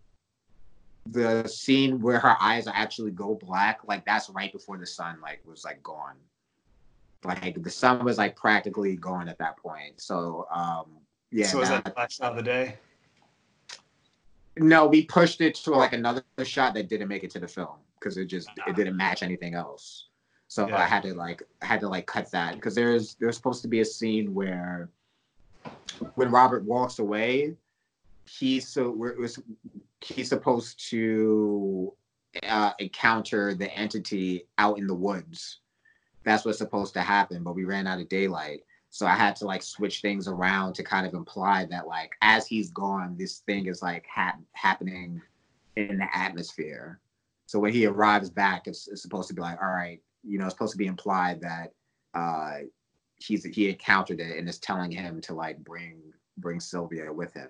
the 1.06 1.46
scene 1.46 2.00
where 2.00 2.18
her 2.18 2.36
eyes 2.40 2.66
actually 2.66 3.10
go 3.10 3.34
black, 3.34 3.80
like 3.86 4.04
that's 4.04 4.30
right 4.30 4.52
before 4.52 4.78
the 4.78 4.86
sun 4.86 5.18
like 5.20 5.42
was 5.46 5.64
like 5.64 5.82
gone. 5.82 6.16
Like 7.24 7.62
the 7.62 7.70
sun 7.70 8.04
was 8.04 8.18
like 8.18 8.36
practically 8.36 8.96
gone 8.96 9.28
at 9.28 9.38
that 9.38 9.56
point. 9.56 10.00
So 10.00 10.46
um 10.50 10.86
yeah. 11.30 11.46
So 11.46 11.58
was 11.58 11.68
that 11.68 11.84
the 11.84 11.92
last 11.96 12.16
shot 12.16 12.32
of 12.32 12.36
the 12.36 12.42
day? 12.42 12.76
No, 14.56 14.86
we 14.86 15.04
pushed 15.04 15.40
it 15.40 15.56
to 15.56 15.70
like 15.72 15.92
another 15.92 16.22
shot 16.44 16.74
that 16.74 16.88
didn't 16.88 17.08
make 17.08 17.24
it 17.24 17.30
to 17.32 17.40
the 17.40 17.48
film 17.48 17.76
because 17.98 18.16
it 18.16 18.26
just 18.26 18.48
it 18.66 18.76
didn't 18.76 18.96
match 18.96 19.22
anything 19.22 19.54
else. 19.54 20.08
So 20.48 20.68
Yeah. 20.68 20.78
I 20.78 20.84
had 20.84 21.02
to 21.02 21.14
like 21.14 21.42
I 21.62 21.66
had 21.66 21.80
to 21.80 21.88
like 21.88 22.06
cut 22.06 22.30
that 22.30 22.54
because 22.54 22.74
there's 22.74 23.16
there's 23.16 23.36
supposed 23.36 23.62
to 23.62 23.68
be 23.68 23.80
a 23.80 23.84
scene 23.84 24.32
where 24.32 24.90
when 26.14 26.30
Robert 26.30 26.64
walks 26.64 26.98
away, 26.98 27.56
he's 28.26 28.68
so 28.68 28.90
we're, 28.90 29.18
was 29.18 29.38
he's 30.04 30.28
supposed 30.28 30.88
to 30.90 31.92
uh, 32.46 32.72
encounter 32.78 33.54
the 33.54 33.72
entity 33.74 34.46
out 34.58 34.78
in 34.78 34.86
the 34.86 34.94
woods. 34.94 35.60
That's 36.24 36.44
what's 36.44 36.58
supposed 36.58 36.94
to 36.94 37.00
happen, 37.00 37.42
but 37.42 37.54
we 37.54 37.64
ran 37.64 37.86
out 37.86 38.00
of 38.00 38.08
daylight. 38.08 38.60
So 38.90 39.06
I 39.06 39.14
had 39.14 39.34
to 39.36 39.46
like 39.46 39.62
switch 39.62 40.00
things 40.00 40.28
around 40.28 40.74
to 40.74 40.84
kind 40.84 41.06
of 41.06 41.14
imply 41.14 41.66
that 41.66 41.86
like 41.86 42.12
as 42.22 42.46
he's 42.46 42.70
gone, 42.70 43.16
this 43.18 43.38
thing 43.38 43.66
is 43.66 43.82
like 43.82 44.06
ha- 44.12 44.36
happening 44.52 45.20
in 45.76 45.98
the 45.98 46.16
atmosphere. 46.16 47.00
So 47.46 47.58
when 47.58 47.72
he 47.72 47.86
arrives 47.86 48.30
back, 48.30 48.66
it's, 48.66 48.88
it's 48.88 49.02
supposed 49.02 49.28
to 49.28 49.34
be 49.34 49.42
like, 49.42 49.60
all 49.60 49.68
right, 49.68 50.00
you 50.22 50.38
know, 50.38 50.46
it's 50.46 50.54
supposed 50.54 50.72
to 50.72 50.78
be 50.78 50.86
implied 50.86 51.40
that 51.40 51.72
uh, 52.14 52.58
he's 53.16 53.44
he 53.44 53.68
encountered 53.68 54.20
it 54.20 54.38
and 54.38 54.48
is 54.48 54.58
telling 54.58 54.90
him 54.90 55.20
to 55.22 55.34
like 55.34 55.58
bring 55.64 56.00
bring 56.38 56.60
Sylvia 56.60 57.12
with 57.12 57.34
him. 57.34 57.48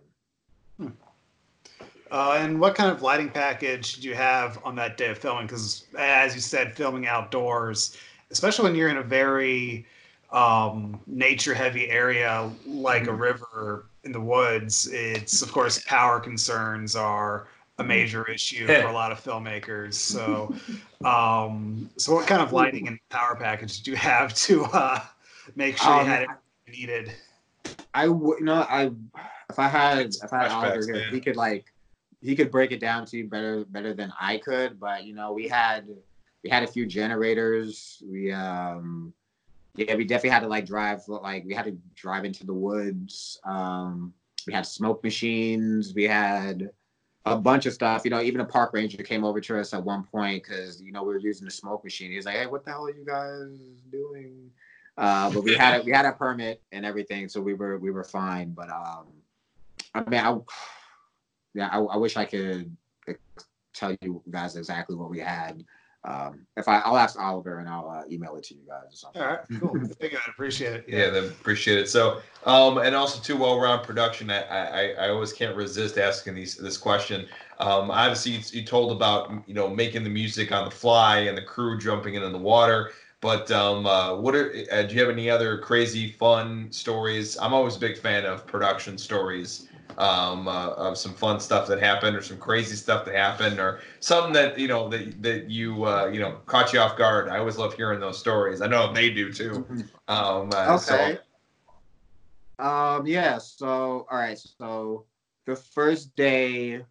Uh, 2.10 2.36
and 2.38 2.60
what 2.60 2.74
kind 2.74 2.90
of 2.90 3.02
lighting 3.02 3.28
package 3.30 3.94
did 3.94 4.04
you 4.04 4.14
have 4.14 4.58
on 4.64 4.74
that 4.76 4.96
day 4.96 5.10
of 5.10 5.18
filming? 5.18 5.46
Because 5.46 5.84
as 5.98 6.34
you 6.34 6.40
said, 6.40 6.74
filming 6.74 7.06
outdoors, 7.06 7.96
especially 8.30 8.64
when 8.64 8.74
you're 8.74 8.88
in 8.90 8.98
a 8.98 9.02
very 9.02 9.86
um, 10.30 11.00
nature-heavy 11.06 11.88
area 11.90 12.50
like 12.66 13.06
a 13.06 13.12
river 13.12 13.86
in 14.04 14.12
the 14.12 14.20
woods, 14.20 14.88
it's 14.92 15.42
of 15.42 15.50
course 15.52 15.82
power 15.86 16.20
concerns 16.20 16.94
are 16.94 17.46
a 17.78 17.84
major 17.84 18.28
issue 18.30 18.66
for 18.66 18.86
a 18.86 18.92
lot 18.92 19.10
of 19.10 19.20
filmmakers. 19.22 19.94
So, 19.94 20.54
um, 21.04 21.90
so 21.96 22.14
what 22.14 22.26
kind 22.26 22.42
of 22.42 22.52
lighting 22.52 22.86
and 22.86 22.98
power 23.10 23.34
package 23.34 23.78
did 23.78 23.86
you 23.88 23.96
have 23.96 24.32
to 24.34 24.64
uh, 24.66 25.00
make 25.56 25.76
sure 25.78 25.92
you 25.94 26.00
Um, 26.00 26.06
had 26.06 26.22
it 26.22 26.28
needed? 26.70 27.12
I 27.94 28.08
would 28.08 28.38
you 28.40 28.44
know 28.44 28.66
I 28.68 28.90
if 29.50 29.58
I 29.58 29.68
had 29.68 30.06
if 30.22 30.32
I 30.32 30.42
had 30.42 30.50
Flashbacks, 30.50 30.52
Oliver 30.52 30.84
here, 30.86 30.94
man. 30.96 31.14
he 31.14 31.20
could 31.20 31.36
like 31.36 31.72
he 32.24 32.34
could 32.34 32.50
break 32.50 32.72
it 32.72 32.80
down 32.80 33.04
to 33.06 33.18
you 33.18 33.28
better 33.28 33.64
better 33.66 33.92
than 33.92 34.12
I 34.18 34.38
could. 34.38 34.80
But 34.80 35.04
you 35.04 35.14
know, 35.14 35.32
we 35.32 35.46
had 35.46 35.86
we 36.42 36.50
had 36.50 36.62
a 36.62 36.66
few 36.66 36.86
generators. 36.86 38.02
We 38.06 38.32
um 38.32 39.12
yeah, 39.76 39.94
we 39.94 40.04
definitely 40.04 40.30
had 40.30 40.40
to 40.40 40.48
like 40.48 40.66
drive 40.66 41.02
like 41.06 41.44
we 41.44 41.54
had 41.54 41.66
to 41.66 41.76
drive 41.94 42.24
into 42.24 42.46
the 42.46 42.54
woods. 42.54 43.38
Um 43.44 44.14
we 44.46 44.52
had 44.52 44.66
smoke 44.66 45.04
machines, 45.04 45.92
we 45.94 46.04
had 46.04 46.70
a 47.26 47.36
bunch 47.36 47.66
of 47.66 47.72
stuff. 47.72 48.02
You 48.04 48.10
know, 48.10 48.20
even 48.20 48.40
a 48.40 48.44
park 48.44 48.72
ranger 48.72 49.02
came 49.02 49.24
over 49.24 49.40
to 49.40 49.60
us 49.60 49.74
at 49.74 49.82
one 49.84 50.04
point 50.04 50.44
because 50.44 50.80
you 50.80 50.92
know 50.92 51.02
we 51.02 51.12
were 51.14 51.20
using 51.20 51.44
the 51.44 51.50
smoke 51.50 51.84
machine. 51.84 52.10
He 52.10 52.16
was 52.16 52.26
like, 52.26 52.36
"Hey, 52.36 52.46
what 52.46 52.64
the 52.64 52.70
hell 52.70 52.86
are 52.86 52.90
you 52.90 53.04
guys 53.04 53.58
doing?" 53.90 54.50
Uh, 54.96 55.30
but 55.30 55.42
we 55.42 55.56
had 55.56 55.80
a, 55.80 55.84
we 55.84 55.90
had 55.90 56.06
a 56.06 56.12
permit 56.12 56.62
and 56.72 56.86
everything, 56.86 57.28
so 57.28 57.40
we 57.40 57.54
were 57.54 57.78
we 57.78 57.90
were 57.90 58.04
fine. 58.04 58.52
But 58.52 58.70
um, 58.70 59.06
I 59.94 60.08
mean, 60.08 60.20
I 60.20 60.38
yeah, 61.54 61.68
I, 61.72 61.78
I 61.78 61.96
wish 61.96 62.16
I 62.16 62.24
could 62.24 62.76
tell 63.74 63.94
you 64.00 64.22
guys 64.30 64.56
exactly 64.56 64.96
what 64.96 65.10
we 65.10 65.18
had. 65.18 65.64
Um, 66.04 66.46
if 66.58 66.68
I, 66.68 66.80
I'll 66.80 66.98
ask 66.98 67.18
Oliver 67.18 67.60
and 67.60 67.68
I'll 67.68 67.88
uh, 67.88 68.02
email 68.10 68.36
it 68.36 68.44
to 68.44 68.54
you 68.54 68.60
guys 68.68 68.92
or 68.92 68.96
something. 68.96 69.22
All 69.22 69.28
right, 69.28 69.38
cool. 69.58 69.72
Thank 70.00 70.12
you. 70.12 70.18
I 70.18 70.30
appreciate 70.30 70.74
it. 70.74 70.84
Yeah, 70.86 71.08
they 71.08 71.26
appreciate 71.26 71.78
it. 71.78 71.88
So, 71.88 72.20
um, 72.44 72.76
and 72.76 72.94
also 72.94 73.22
too, 73.22 73.38
while 73.38 73.58
we're 73.58 73.66
on 73.66 73.82
production, 73.82 74.30
I, 74.30 74.42
I, 74.42 74.88
I 75.06 75.08
always 75.08 75.32
can't 75.32 75.56
resist 75.56 75.96
asking 75.96 76.34
these 76.34 76.56
this 76.56 76.76
question. 76.76 77.26
Um, 77.58 77.90
obviously, 77.90 78.32
you, 78.32 78.40
you 78.52 78.66
told 78.66 78.92
about 78.92 79.32
you 79.46 79.54
know 79.54 79.68
making 79.68 80.04
the 80.04 80.10
music 80.10 80.52
on 80.52 80.66
the 80.66 80.70
fly 80.70 81.20
and 81.20 81.38
the 81.38 81.42
crew 81.42 81.78
jumping 81.78 82.14
in 82.14 82.22
in 82.22 82.32
the 82.32 82.38
water. 82.38 82.90
But 83.22 83.50
um, 83.50 83.86
uh, 83.86 84.16
what 84.16 84.34
are 84.34 84.52
uh, 84.70 84.82
do 84.82 84.94
you 84.94 85.00
have 85.00 85.08
any 85.08 85.30
other 85.30 85.56
crazy 85.56 86.12
fun 86.12 86.70
stories? 86.70 87.38
I'm 87.38 87.54
always 87.54 87.76
a 87.76 87.80
big 87.80 87.96
fan 87.96 88.26
of 88.26 88.46
production 88.46 88.98
stories. 88.98 89.68
Um, 89.98 90.48
uh, 90.48 90.70
of 90.70 90.98
some 90.98 91.14
fun 91.14 91.38
stuff 91.40 91.66
that 91.68 91.80
happened, 91.80 92.16
or 92.16 92.22
some 92.22 92.38
crazy 92.38 92.76
stuff 92.76 93.04
that 93.04 93.14
happened, 93.14 93.58
or 93.60 93.80
something 94.00 94.32
that 94.32 94.58
you 94.58 94.68
know 94.68 94.88
that 94.88 95.22
that 95.22 95.48
you 95.50 95.84
uh, 95.84 96.06
you 96.06 96.20
know 96.20 96.40
caught 96.46 96.72
you 96.72 96.80
off 96.80 96.96
guard. 96.96 97.28
I 97.28 97.38
always 97.38 97.56
love 97.58 97.74
hearing 97.74 98.00
those 98.00 98.18
stories. 98.18 98.60
I 98.60 98.66
know 98.66 98.92
they 98.92 99.10
do 99.10 99.32
too. 99.32 99.66
Um, 100.08 100.50
uh, 100.54 100.76
so- 100.78 100.94
Okay. 100.94 101.18
Um. 102.58 103.06
Yeah. 103.06 103.38
So, 103.38 104.06
all 104.10 104.18
right. 104.18 104.38
So, 104.38 105.04
the 105.46 105.56
first 105.56 106.14
day. 106.16 106.82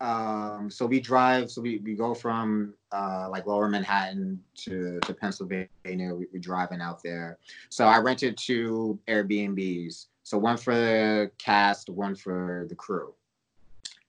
Um. 0.00 0.68
So 0.70 0.84
we 0.84 1.00
drive. 1.00 1.50
So 1.50 1.62
we, 1.62 1.78
we 1.78 1.94
go 1.94 2.12
from 2.14 2.74
uh 2.92 3.28
like 3.30 3.46
Lower 3.46 3.68
Manhattan 3.68 4.38
to 4.64 5.00
to 5.00 5.14
Pennsylvania. 5.14 5.68
We, 5.84 6.26
we 6.32 6.38
driving 6.38 6.80
out 6.82 7.02
there. 7.02 7.38
So 7.70 7.86
I 7.86 7.98
rented 7.98 8.36
two 8.36 8.98
Airbnbs. 9.08 10.06
So 10.26 10.36
one 10.38 10.56
for 10.56 10.74
the 10.74 11.30
cast, 11.38 11.88
one 11.88 12.16
for 12.16 12.66
the 12.68 12.74
crew. 12.74 13.14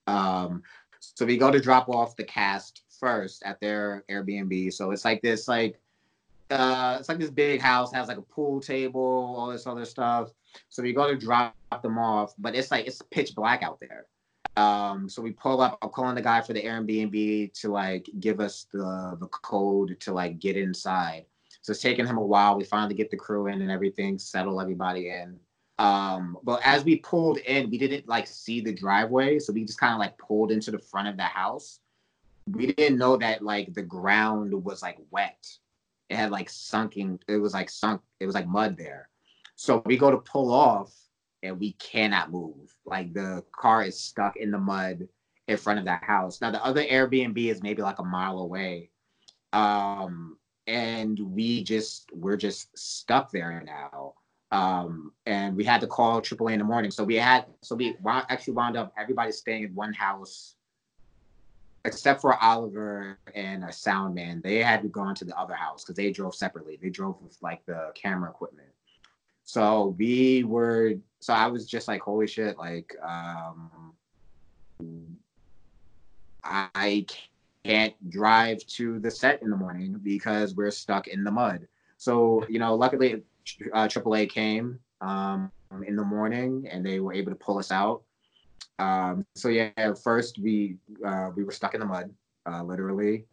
Um. 0.08 0.64
So 1.00 1.28
we 1.28 1.38
go 1.38 1.52
to 1.52 1.60
drop 1.60 1.90
off 1.90 2.16
the 2.16 2.24
cast 2.24 2.82
first 3.00 3.44
at 3.44 3.60
their 3.60 4.04
Airbnb. 4.10 4.74
So 4.74 4.90
it's 4.90 5.06
like 5.06 5.22
this 5.22 5.48
like 5.48 5.80
uh, 6.50 6.98
it's 7.00 7.08
like 7.08 7.20
this 7.20 7.30
big 7.30 7.62
house 7.62 7.94
has 7.94 8.08
like 8.08 8.18
a 8.18 8.24
pool 8.24 8.60
table, 8.60 9.36
all 9.38 9.52
this 9.52 9.68
other 9.68 9.86
stuff. 9.86 10.32
So 10.70 10.82
we 10.82 10.92
go 10.92 11.08
to 11.08 11.16
drop 11.16 11.54
them 11.84 12.00
off, 12.00 12.34
but 12.40 12.56
it's 12.56 12.72
like 12.72 12.88
it's 12.88 13.00
pitch 13.12 13.36
black 13.36 13.62
out 13.62 13.80
there. 13.80 14.08
Um, 14.56 15.08
so 15.08 15.22
we 15.22 15.34
pull 15.34 15.62
up. 15.62 15.78
I'm 15.84 15.90
calling 15.90 16.16
the 16.16 16.22
guy 16.24 16.42
for 16.42 16.54
the 16.54 16.64
Airbnb 16.64 17.54
to 17.62 17.72
like 17.72 18.10
give 18.20 18.40
us 18.40 18.66
the 18.74 19.18
the 19.20 19.28
code 19.28 20.00
to 20.00 20.14
like 20.14 20.40
get 20.40 20.58
inside. 20.58 21.26
So 21.62 21.74
it's 21.74 21.82
taking 21.82 22.08
him 22.08 22.18
a 22.18 22.26
while. 22.26 22.58
We 22.58 22.64
finally 22.64 22.96
get 22.96 23.12
the 23.12 23.18
crew 23.18 23.46
in 23.48 23.62
and 23.62 23.70
everything, 23.70 24.18
settle 24.18 24.60
everybody 24.60 25.10
in. 25.10 25.40
Um, 25.80 26.38
but 26.44 26.62
as 26.64 26.84
we 26.84 26.98
pulled 26.98 27.38
in, 27.38 27.70
we 27.70 27.78
didn't 27.78 28.08
like 28.08 28.28
see 28.28 28.62
the 28.62 28.74
driveway, 28.74 29.40
so 29.40 29.54
we 29.54 29.64
just 29.64 29.80
kind 29.80 29.94
of 29.94 30.00
like 30.00 30.18
pulled 30.18 30.52
into 30.52 30.72
the 30.72 30.80
front 30.80 31.08
of 31.08 31.18
the 31.18 31.24
house. 31.24 31.80
We 32.50 32.74
didn't 32.74 32.98
know 32.98 33.18
that 33.18 33.44
like 33.44 33.74
the 33.74 33.84
ground 33.84 34.54
was 34.64 34.82
like 34.82 34.98
wet. 35.12 35.46
It 36.10 36.16
had 36.16 36.32
like 36.32 36.50
sunken 36.50 37.20
it 37.28 37.38
was 37.38 37.54
like 37.54 37.70
sunk 37.70 38.02
it 38.20 38.26
was 38.26 38.36
like 38.36 38.48
mud 38.48 38.78
there. 38.78 39.10
So 39.56 39.82
we 39.86 39.98
go 39.98 40.10
to 40.10 40.18
pull 40.18 40.52
off 40.52 40.94
and 41.44 41.60
we 41.60 41.74
cannot 41.74 42.32
move. 42.32 42.76
Like 42.86 43.14
the 43.14 43.44
car 43.52 43.84
is 43.84 44.00
stuck 44.00 44.38
in 44.38 44.52
the 44.52 44.58
mud 44.58 45.08
in 45.48 45.58
front 45.58 45.80
of 45.80 45.86
that 45.86 46.04
house. 46.04 46.42
Now 46.42 46.52
the 46.52 46.64
other 46.64 46.84
airbnb 46.84 47.38
is 47.38 47.62
maybe 47.62 47.82
like 47.82 48.00
a 48.00 48.04
mile 48.04 48.40
away. 48.40 48.90
Um, 49.54 50.38
and 50.66 51.20
we 51.20 51.64
just 51.64 52.10
we're 52.14 52.38
just 52.38 52.78
stuck 52.78 53.32
there 53.32 53.64
now. 53.66 54.14
Um, 54.52 55.12
and 55.26 55.56
we 55.58 55.66
had 55.66 55.82
to 55.82 55.88
call 55.88 56.22
AAA 56.22 56.54
in 56.54 56.60
the 56.60 56.66
morning. 56.66 56.92
So 56.92 57.04
we 57.04 57.16
had 57.16 57.46
so 57.62 57.76
we 57.76 57.96
actually 58.08 58.54
wound 58.54 58.78
up 58.78 58.94
everybody 58.98 59.32
staying 59.32 59.64
in 59.64 59.76
one 59.76 59.94
house 59.94 60.56
except 61.86 62.22
for 62.22 62.36
Oliver 62.44 63.18
and 63.34 63.64
a 63.64 63.72
sound 63.72 64.16
man. 64.16 64.42
They 64.44 64.62
had 64.62 64.82
to 64.82 64.90
go 64.90 65.08
into 65.08 65.26
the 65.26 65.38
other 65.38 65.54
house 65.54 65.84
because 65.84 65.96
they 65.96 66.12
drove 66.12 66.36
separately. 66.36 66.78
They 66.82 66.90
drove 66.90 67.22
with 67.22 67.38
like 67.42 67.66
the 67.66 67.92
camera 67.96 68.30
equipment. 68.30 68.70
So 69.44 69.96
we 69.98 70.44
were 70.44 70.96
so 71.20 71.34
I 71.34 71.48
was 71.48 71.66
just 71.66 71.88
like, 71.88 72.02
holy 72.02 72.28
shit, 72.28 72.58
like 72.58 72.96
um 73.02 73.94
I 76.44 77.06
can't 77.64 78.10
drive 78.10 78.66
to 78.68 79.00
the 79.00 79.12
set 79.12 79.42
in 79.42 79.50
the 79.50 79.58
morning 79.58 80.00
because 80.04 80.56
we're 80.56 80.72
stuck 80.72 81.08
in 81.08 81.24
the 81.24 81.32
mud. 81.32 81.68
So, 81.98 82.46
you 82.48 82.60
know, 82.60 82.76
luckily 82.76 83.24
uh, 83.74 83.88
AAA 83.88 84.30
came 84.30 84.80
um, 85.02 85.52
in 85.86 85.96
the 85.96 86.04
morning 86.04 86.68
and 86.72 86.86
they 86.86 87.00
were 87.00 87.14
able 87.14 87.32
to 87.32 87.38
pull 87.38 87.58
us 87.58 87.72
out. 87.72 88.04
Um, 88.80 89.26
so 89.36 89.50
yeah, 89.50 89.94
first 89.94 90.38
we 90.40 90.78
uh, 91.06 91.32
we 91.36 91.44
were 91.44 91.52
stuck 91.52 91.74
in 91.74 91.80
the 91.80 91.86
mud, 91.86 92.14
uh, 92.46 92.64
literally. 92.64 93.26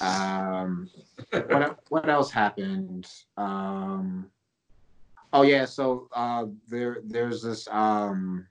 Um, 0.00 0.88
what 1.30 1.78
what 1.88 2.08
else 2.08 2.30
happened? 2.30 3.06
Um, 3.36 4.30
oh 5.32 5.42
yeah, 5.42 5.64
so 5.64 6.08
uh, 6.14 6.46
there 6.68 6.98
there's 7.04 7.42
this 7.42 7.68
um, 7.70 8.46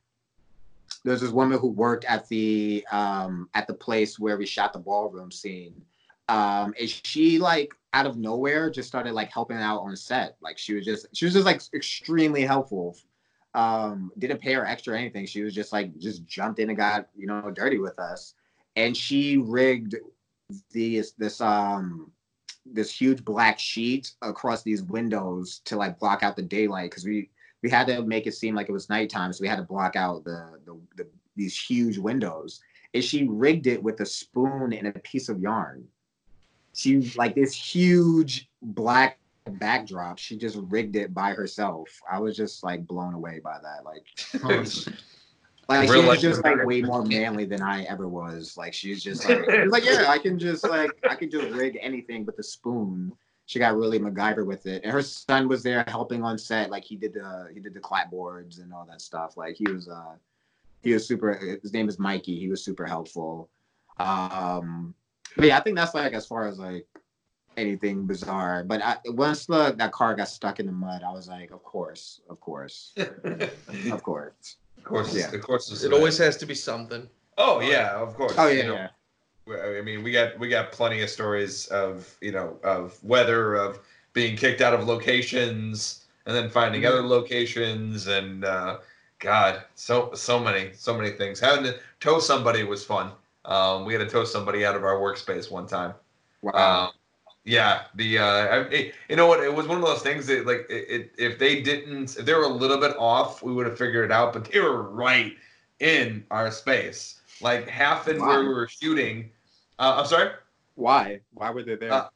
there's 1.04 1.22
this 1.22 1.32
woman 1.32 1.58
who 1.60 1.70
worked 1.70 2.06
at 2.06 2.28
the 2.28 2.86
um, 2.92 3.50
at 3.54 3.68
the 3.68 3.74
place 3.74 4.20
where 4.20 4.38
we 4.38 4.46
shot 4.46 4.74
the 4.74 4.80
ballroom 4.80 5.32
scene. 5.32 5.82
Um, 6.30 6.74
and 6.80 6.90
she 6.90 7.40
like 7.40 7.74
out 7.98 8.06
of 8.06 8.18
nowhere 8.18 8.70
just 8.70 8.88
started 8.88 9.14
like 9.14 9.32
helping 9.32 9.58
out 9.58 9.80
on 9.80 9.96
set. 9.96 10.38
Like 10.42 10.58
she 10.58 10.74
was 10.74 10.86
just 10.86 11.08
she 11.14 11.26
was 11.26 11.34
just 11.34 11.46
like 11.46 11.62
extremely 11.74 12.44
helpful 12.44 12.96
um, 13.58 14.12
didn't 14.20 14.40
pay 14.40 14.54
her 14.54 14.66
extra 14.66 14.94
or 14.94 14.98
anything. 14.98 15.26
She 15.26 15.42
was 15.42 15.54
just 15.54 15.74
like 15.74 15.98
just 15.98 16.26
jumped 16.28 16.60
in 16.60 16.70
and 16.70 16.78
got 16.78 17.08
you 17.16 17.26
know 17.26 17.52
dirty 17.52 17.80
with 17.80 17.98
us, 17.98 18.36
and 18.76 18.96
she 18.96 19.38
rigged 19.38 19.96
these 20.72 21.14
this 21.18 21.42
um 21.42 22.12
this 22.66 22.92
huge 22.92 23.26
black 23.26 23.58
sheet 23.58 24.12
across 24.22 24.62
these 24.62 24.84
windows 24.84 25.62
to 25.66 25.76
like 25.76 25.98
block 26.00 26.22
out 26.22 26.36
the 26.36 26.42
daylight 26.42 26.92
because 26.92 27.04
we 27.04 27.30
we 27.64 27.70
had 27.70 27.88
to 27.88 28.04
make 28.04 28.28
it 28.28 28.34
seem 28.34 28.54
like 28.54 28.70
it 28.70 28.74
was 28.74 28.90
nighttime, 28.90 29.34
so 29.34 29.42
we 29.42 29.48
had 29.48 29.58
to 29.58 29.64
block 29.64 29.96
out 29.96 30.24
the 30.24 30.60
the, 30.66 30.80
the 30.96 31.08
these 31.36 31.60
huge 31.60 31.98
windows. 31.98 32.62
And 32.94 33.04
she 33.04 33.28
rigged 33.28 33.68
it 33.68 33.82
with 33.82 34.00
a 34.00 34.06
spoon 34.06 34.72
and 34.72 34.88
a 34.88 35.00
piece 35.00 35.30
of 35.30 35.42
yarn. 35.42 35.86
She 36.78 37.02
like 37.18 37.34
this 37.34 37.56
huge 37.56 38.50
black 38.62 39.18
backdrop. 39.50 40.20
She 40.20 40.38
just 40.38 40.60
rigged 40.70 40.96
it 40.96 41.12
by 41.12 41.32
herself. 41.32 41.90
I 42.10 42.20
was 42.20 42.38
just 42.38 42.64
like 42.64 42.86
blown 42.86 43.16
away 43.16 43.40
by 43.44 43.58
that. 43.64 43.84
Like, 43.84 44.06
like 45.70 45.90
she 45.90 46.06
was 46.06 46.22
just 46.22 46.44
like 46.44 46.64
way 46.66 46.84
more 46.84 47.04
manly 47.06 47.46
than 47.46 47.64
I 47.64 47.86
ever 47.86 48.08
was. 48.08 48.58
Like 48.58 48.76
she's 48.76 49.04
just 49.04 49.28
like, 49.28 49.48
like 49.70 49.86
yeah, 49.86 50.06
I 50.08 50.20
can 50.20 50.38
just 50.38 50.64
like 50.70 50.92
I 51.10 51.16
can 51.16 51.32
just 51.32 51.50
rig 51.50 51.80
anything 51.82 52.28
with 52.28 52.38
a 52.38 52.44
spoon. 52.44 53.12
She 53.48 53.58
got 53.58 53.76
really 53.76 53.98
MacGyver 53.98 54.46
with 54.46 54.68
it, 54.68 54.84
and 54.84 54.92
her 54.94 55.02
son 55.02 55.48
was 55.48 55.64
there 55.64 55.84
helping 55.88 56.24
on 56.24 56.38
set. 56.38 56.70
Like 56.70 56.84
he 56.84 56.96
did 56.96 57.16
the 57.16 57.50
he 57.56 57.60
did 57.60 57.74
the 57.74 57.80
clapboards 57.80 58.62
and 58.62 58.72
all 58.72 58.86
that 58.86 59.02
stuff. 59.02 59.36
Like 59.36 59.56
he 59.56 59.66
was 59.72 59.90
uh 59.90 60.14
he 60.84 60.94
was 60.94 61.08
super. 61.08 61.58
His 61.64 61.74
name 61.74 61.90
is 61.90 61.98
Mikey. 61.98 62.40
He 62.40 62.50
was 62.50 62.64
super 62.64 62.86
helpful. 62.86 63.50
Um, 64.00 64.94
but 65.36 65.46
yeah, 65.46 65.58
I 65.58 65.62
think 65.62 65.76
that's 65.76 65.94
like 65.94 66.14
as 66.14 66.26
far 66.26 66.48
as 66.48 66.60
like 66.60 66.88
anything 67.58 68.06
bizarre. 68.06 68.64
But 68.64 68.82
I, 68.82 68.98
once 69.06 69.46
the 69.46 69.74
that 69.78 69.92
car 69.92 70.16
got 70.16 70.30
stuck 70.30 70.60
in 70.60 70.66
the 70.66 70.72
mud, 70.72 71.02
I 71.04 71.12
was 71.12 71.28
like, 71.28 71.52
of 71.52 71.64
course, 71.64 72.22
of 72.30 72.40
course, 72.40 72.94
of 72.98 74.04
course, 74.04 74.56
of 74.78 74.84
course, 74.84 75.16
yeah. 75.16 75.32
of 75.32 75.42
course. 75.42 75.84
It 75.84 75.92
always 75.92 76.18
has 76.20 76.38
to 76.38 76.46
be 76.46 76.56
something. 76.56 77.08
Oh 77.38 77.60
yeah, 77.60 77.96
of 77.96 78.16
course. 78.16 78.34
Oh 78.38 78.48
yeah, 78.48 78.64
you 78.64 78.68
know, 78.68 78.88
yeah. 79.48 79.78
I 79.78 79.82
mean, 79.82 80.04
we 80.04 80.12
got 80.12 80.38
we 80.40 80.48
got 80.48 80.72
plenty 80.72 81.02
of 81.02 81.10
stories 81.10 81.68
of 81.68 82.16
you 82.22 82.32
know 82.32 82.58
of 82.64 83.04
weather, 83.04 83.56
of 83.56 83.80
being 84.14 84.38
kicked 84.38 84.62
out 84.62 84.74
of 84.74 84.88
locations, 84.88 86.06
and 86.26 86.36
then 86.36 86.50
finding 86.50 86.82
mm-hmm. 86.82 86.94
other 86.94 87.08
locations, 87.08 88.08
and 88.08 88.46
uh, 88.46 88.78
God, 89.20 89.64
so 89.76 90.12
so 90.14 90.40
many 90.40 90.72
so 90.74 90.98
many 90.98 91.12
things. 91.12 91.40
Having 91.40 91.66
to 91.66 91.80
tow 92.00 92.20
somebody 92.20 92.64
was 92.64 92.84
fun. 92.84 93.12
Um, 93.48 93.86
we 93.86 93.94
had 93.94 94.00
to 94.00 94.10
tow 94.10 94.26
somebody 94.26 94.66
out 94.66 94.76
of 94.76 94.84
our 94.84 94.96
workspace 94.96 95.50
one 95.50 95.66
time. 95.66 95.94
Wow. 96.42 96.88
Um, 96.88 96.92
yeah, 97.46 97.84
the 97.96 98.18
uh, 98.18 98.24
I, 98.26 98.92
you 99.08 99.16
know 99.16 99.26
what? 99.26 99.42
It 99.42 99.54
was 99.54 99.68
one 99.68 99.78
of 99.78 99.86
those 99.86 100.02
things 100.02 100.28
that 100.28 100.46
like 100.46 100.66
it, 100.70 100.90
it, 100.90 101.12
if 101.18 101.40
they 101.40 101.62
didn't, 101.62 102.18
if 102.18 102.26
they 102.26 102.34
were 102.34 102.44
a 102.44 102.48
little 102.48 102.78
bit 102.78 102.96
off, 103.00 103.42
we 103.42 103.54
would 103.54 103.66
have 103.66 103.78
figured 103.78 104.04
it 104.04 104.12
out. 104.12 104.34
But 104.34 104.52
they 104.52 104.60
were 104.60 104.84
right 104.84 105.34
in 105.80 106.26
our 106.30 106.52
space, 106.52 107.22
like 107.40 107.70
half 107.70 108.10
in 108.10 108.20
Why? 108.20 108.28
where 108.28 108.42
we 108.42 108.50
were 108.50 108.68
shooting. 108.68 109.32
Uh, 109.80 109.96
I'm 110.00 110.06
sorry. 110.06 110.32
Why? 110.76 111.22
Why 111.34 111.50
were 111.52 111.64
they 111.64 111.76
there? 111.76 111.94
Uh, 111.94 112.10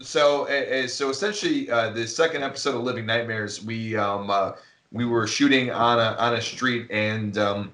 so, 0.00 0.46
uh, 0.48 0.86
so 0.86 1.08
essentially, 1.08 1.70
uh, 1.70 1.90
the 1.90 2.06
second 2.06 2.42
episode 2.42 2.74
of 2.74 2.82
Living 2.82 3.06
Nightmares, 3.06 3.64
we 3.64 3.96
um, 3.96 4.28
uh, 4.28 4.52
we 4.92 5.06
were 5.06 5.26
shooting 5.26 5.70
on 5.70 5.98
a 5.98 6.16
on 6.18 6.34
a 6.34 6.42
street, 6.42 6.90
and 6.90 7.38
um, 7.38 7.72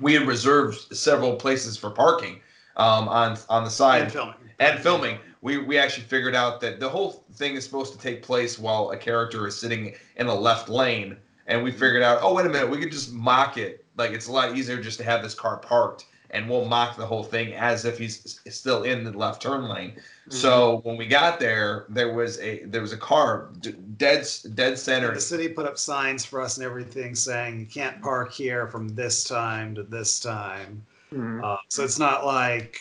we 0.00 0.14
had 0.14 0.26
reserved 0.26 0.96
several 0.96 1.36
places 1.36 1.76
for 1.76 1.90
parking 1.90 2.40
um, 2.76 3.08
on 3.08 3.38
on 3.48 3.64
the 3.64 3.70
side 3.70 4.02
and 4.02 4.12
filming. 4.12 4.34
And 4.58 4.80
filming 4.80 5.18
we 5.44 5.58
we 5.58 5.78
actually 5.78 6.04
figured 6.04 6.34
out 6.34 6.60
that 6.62 6.80
the 6.80 6.88
whole 6.88 7.24
thing 7.34 7.54
is 7.54 7.64
supposed 7.64 7.92
to 7.92 7.98
take 7.98 8.22
place 8.22 8.58
while 8.58 8.90
a 8.90 8.96
character 8.96 9.46
is 9.46 9.56
sitting 9.56 9.94
in 10.16 10.26
a 10.26 10.34
left 10.34 10.70
lane, 10.70 11.18
and 11.46 11.62
we 11.62 11.70
figured 11.70 12.02
out, 12.02 12.20
oh 12.22 12.34
wait 12.34 12.46
a 12.46 12.48
minute, 12.48 12.70
we 12.70 12.78
could 12.78 12.90
just 12.90 13.12
mock 13.12 13.58
it. 13.58 13.84
Like 13.96 14.12
it's 14.12 14.26
a 14.26 14.32
lot 14.32 14.56
easier 14.56 14.80
just 14.82 14.98
to 14.98 15.04
have 15.04 15.22
this 15.22 15.34
car 15.34 15.58
parked, 15.58 16.06
and 16.34 16.50
we'll 16.50 16.64
mock 16.64 16.96
the 16.96 17.06
whole 17.06 17.22
thing 17.22 17.54
as 17.54 17.84
if 17.84 17.96
he's 17.96 18.40
still 18.48 18.82
in 18.82 19.04
the 19.04 19.12
left 19.12 19.40
turn 19.40 19.68
lane. 19.68 19.92
Mm-hmm. 19.92 20.32
So 20.32 20.80
when 20.82 20.96
we 20.96 21.06
got 21.06 21.38
there, 21.38 21.86
there 21.88 22.12
was 22.12 22.38
a 22.40 22.64
there 22.64 22.82
was 22.82 22.92
a 22.92 22.98
car 22.98 23.50
dead 23.96 24.26
dead 24.54 24.78
center. 24.78 25.14
The 25.14 25.20
city 25.20 25.48
put 25.48 25.66
up 25.66 25.78
signs 25.78 26.24
for 26.24 26.40
us 26.40 26.58
and 26.58 26.66
everything 26.66 27.14
saying 27.14 27.60
you 27.60 27.66
can't 27.66 28.02
park 28.02 28.32
here 28.32 28.66
from 28.66 28.88
this 28.88 29.24
time 29.24 29.74
to 29.76 29.82
this 29.84 30.20
time. 30.20 30.84
Mm-hmm. 31.12 31.44
Uh, 31.44 31.56
so 31.68 31.84
it's 31.84 31.98
not 31.98 32.26
like 32.26 32.80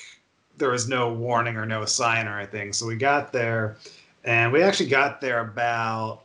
there 0.57 0.69
was 0.69 0.87
no 0.87 1.13
warning 1.13 1.55
or 1.55 1.65
no 1.65 1.85
sign 1.85 2.27
or 2.27 2.39
anything. 2.39 2.73
So 2.73 2.85
we 2.87 2.95
got 2.95 3.31
there, 3.31 3.77
and 4.23 4.51
we 4.51 4.63
actually 4.63 4.89
got 4.89 5.21
there 5.21 5.41
about 5.41 6.22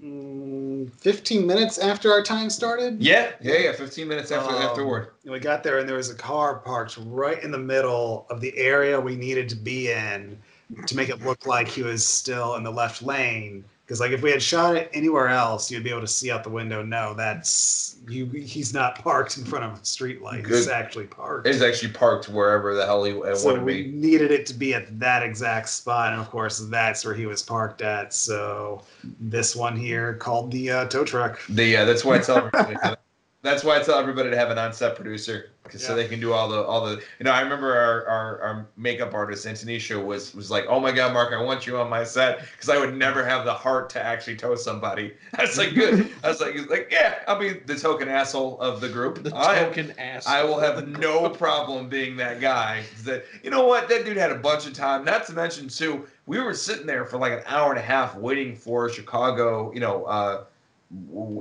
15 0.00 1.46
minutes 1.46 1.76
after 1.78 2.10
our 2.10 2.22
time 2.22 2.48
started. 2.48 3.02
Yeah, 3.02 3.32
yeah, 3.42 3.58
yeah. 3.58 3.72
15 3.72 4.08
minutes 4.08 4.30
after 4.30 4.54
um, 4.54 4.62
afterward. 4.62 5.08
And 5.24 5.32
we 5.32 5.38
got 5.38 5.62
there, 5.62 5.78
and 5.78 5.88
there 5.88 5.96
was 5.96 6.10
a 6.10 6.14
car 6.14 6.56
parked 6.56 6.98
right 7.06 7.42
in 7.42 7.50
the 7.50 7.58
middle 7.58 8.26
of 8.30 8.40
the 8.40 8.56
area 8.56 8.98
we 8.98 9.14
needed 9.14 9.48
to 9.50 9.56
be 9.56 9.90
in 9.90 10.38
to 10.86 10.96
make 10.96 11.10
it 11.10 11.22
look 11.22 11.46
like 11.46 11.68
he 11.68 11.82
was 11.82 12.06
still 12.06 12.54
in 12.54 12.62
the 12.62 12.70
left 12.70 13.02
lane. 13.02 13.64
Because 13.90 13.98
like 13.98 14.12
if 14.12 14.22
we 14.22 14.30
had 14.30 14.40
shot 14.40 14.76
it 14.76 14.88
anywhere 14.94 15.26
else, 15.26 15.68
you'd 15.68 15.82
be 15.82 15.90
able 15.90 16.02
to 16.02 16.06
see 16.06 16.30
out 16.30 16.44
the 16.44 16.48
window. 16.48 16.80
No, 16.80 17.12
that's 17.12 17.96
you. 18.08 18.24
He's 18.26 18.72
not 18.72 18.94
parked 19.02 19.36
in 19.36 19.44
front 19.44 19.64
of 19.64 19.80
a 19.80 19.84
street 19.84 20.22
light. 20.22 20.44
Good. 20.44 20.58
He's 20.58 20.68
actually 20.68 21.06
parked. 21.06 21.48
He's 21.48 21.60
actually 21.60 21.90
parked 21.90 22.28
wherever 22.28 22.76
the 22.76 22.86
hell 22.86 23.02
he 23.02 23.20
uh, 23.20 23.34
so 23.34 23.60
we 23.60 23.82
be. 23.82 23.90
needed 23.90 24.30
it 24.30 24.46
to 24.46 24.54
be 24.54 24.74
at 24.74 25.00
that 25.00 25.24
exact 25.24 25.70
spot, 25.70 26.12
and 26.12 26.20
of 26.20 26.30
course 26.30 26.60
that's 26.60 27.04
where 27.04 27.14
he 27.14 27.26
was 27.26 27.42
parked 27.42 27.82
at. 27.82 28.14
So 28.14 28.84
this 29.18 29.56
one 29.56 29.76
here 29.76 30.14
called 30.14 30.52
the 30.52 30.70
uh, 30.70 30.84
tow 30.84 31.02
truck. 31.02 31.44
The 31.48 31.64
yeah, 31.64 31.84
that's 31.84 32.04
why 32.04 32.14
I 32.14 32.18
tell 32.20 32.48
that's 33.42 33.64
why 33.64 33.78
I 33.78 33.82
tell 33.82 33.98
everybody 33.98 34.30
to 34.30 34.36
have 34.36 34.50
an 34.50 34.58
on-set 34.58 34.96
producer 34.96 35.50
yeah. 35.72 35.78
so 35.78 35.94
they 35.94 36.08
can 36.08 36.20
do 36.20 36.32
all 36.32 36.48
the 36.48 36.62
all 36.62 36.84
the 36.84 36.96
you 37.18 37.24
know 37.24 37.30
i 37.30 37.40
remember 37.40 37.74
our 37.76 38.06
our, 38.06 38.40
our 38.40 38.66
makeup 38.76 39.14
artist 39.14 39.46
antonisha 39.46 40.02
was 40.02 40.34
was 40.34 40.50
like 40.50 40.64
oh 40.68 40.80
my 40.80 40.90
god 40.90 41.12
mark 41.12 41.32
i 41.32 41.40
want 41.40 41.66
you 41.66 41.78
on 41.78 41.88
my 41.88 42.02
set 42.02 42.40
because 42.52 42.68
i 42.68 42.78
would 42.78 42.96
never 42.96 43.24
have 43.24 43.44
the 43.44 43.52
heart 43.52 43.88
to 43.90 44.02
actually 44.02 44.36
tow 44.36 44.54
somebody. 44.54 45.12
I 45.38 45.42
was 45.42 45.58
like 45.58 45.74
good. 45.74 46.10
I 46.24 46.28
was 46.28 46.40
like 46.40 46.68
like 46.68 46.88
yeah 46.90 47.20
i'll 47.28 47.38
be 47.38 47.52
the 47.52 47.76
token 47.76 48.08
asshole 48.08 48.58
of 48.60 48.80
the 48.80 48.88
group. 48.88 49.22
The 49.22 49.30
token 49.30 49.92
ass 49.98 50.26
i 50.26 50.42
will 50.42 50.58
have 50.58 50.86
no 50.88 51.28
problem 51.28 51.88
being 51.88 52.16
that 52.16 52.40
guy. 52.40 52.82
That 53.04 53.24
you 53.42 53.50
know 53.50 53.66
what? 53.66 53.88
That 53.88 54.04
dude 54.04 54.16
had 54.16 54.32
a 54.32 54.38
bunch 54.38 54.66
of 54.66 54.72
time. 54.72 55.04
Not 55.04 55.26
to 55.26 55.32
mention 55.32 55.68
too 55.68 56.06
we 56.26 56.38
were 56.40 56.54
sitting 56.54 56.86
there 56.86 57.04
for 57.04 57.18
like 57.18 57.32
an 57.32 57.42
hour 57.46 57.70
and 57.70 57.78
a 57.78 57.82
half 57.82 58.14
waiting 58.14 58.54
for 58.54 58.88
chicago 58.88 59.72
you 59.74 59.80
know 59.80 60.04
uh 60.04 60.44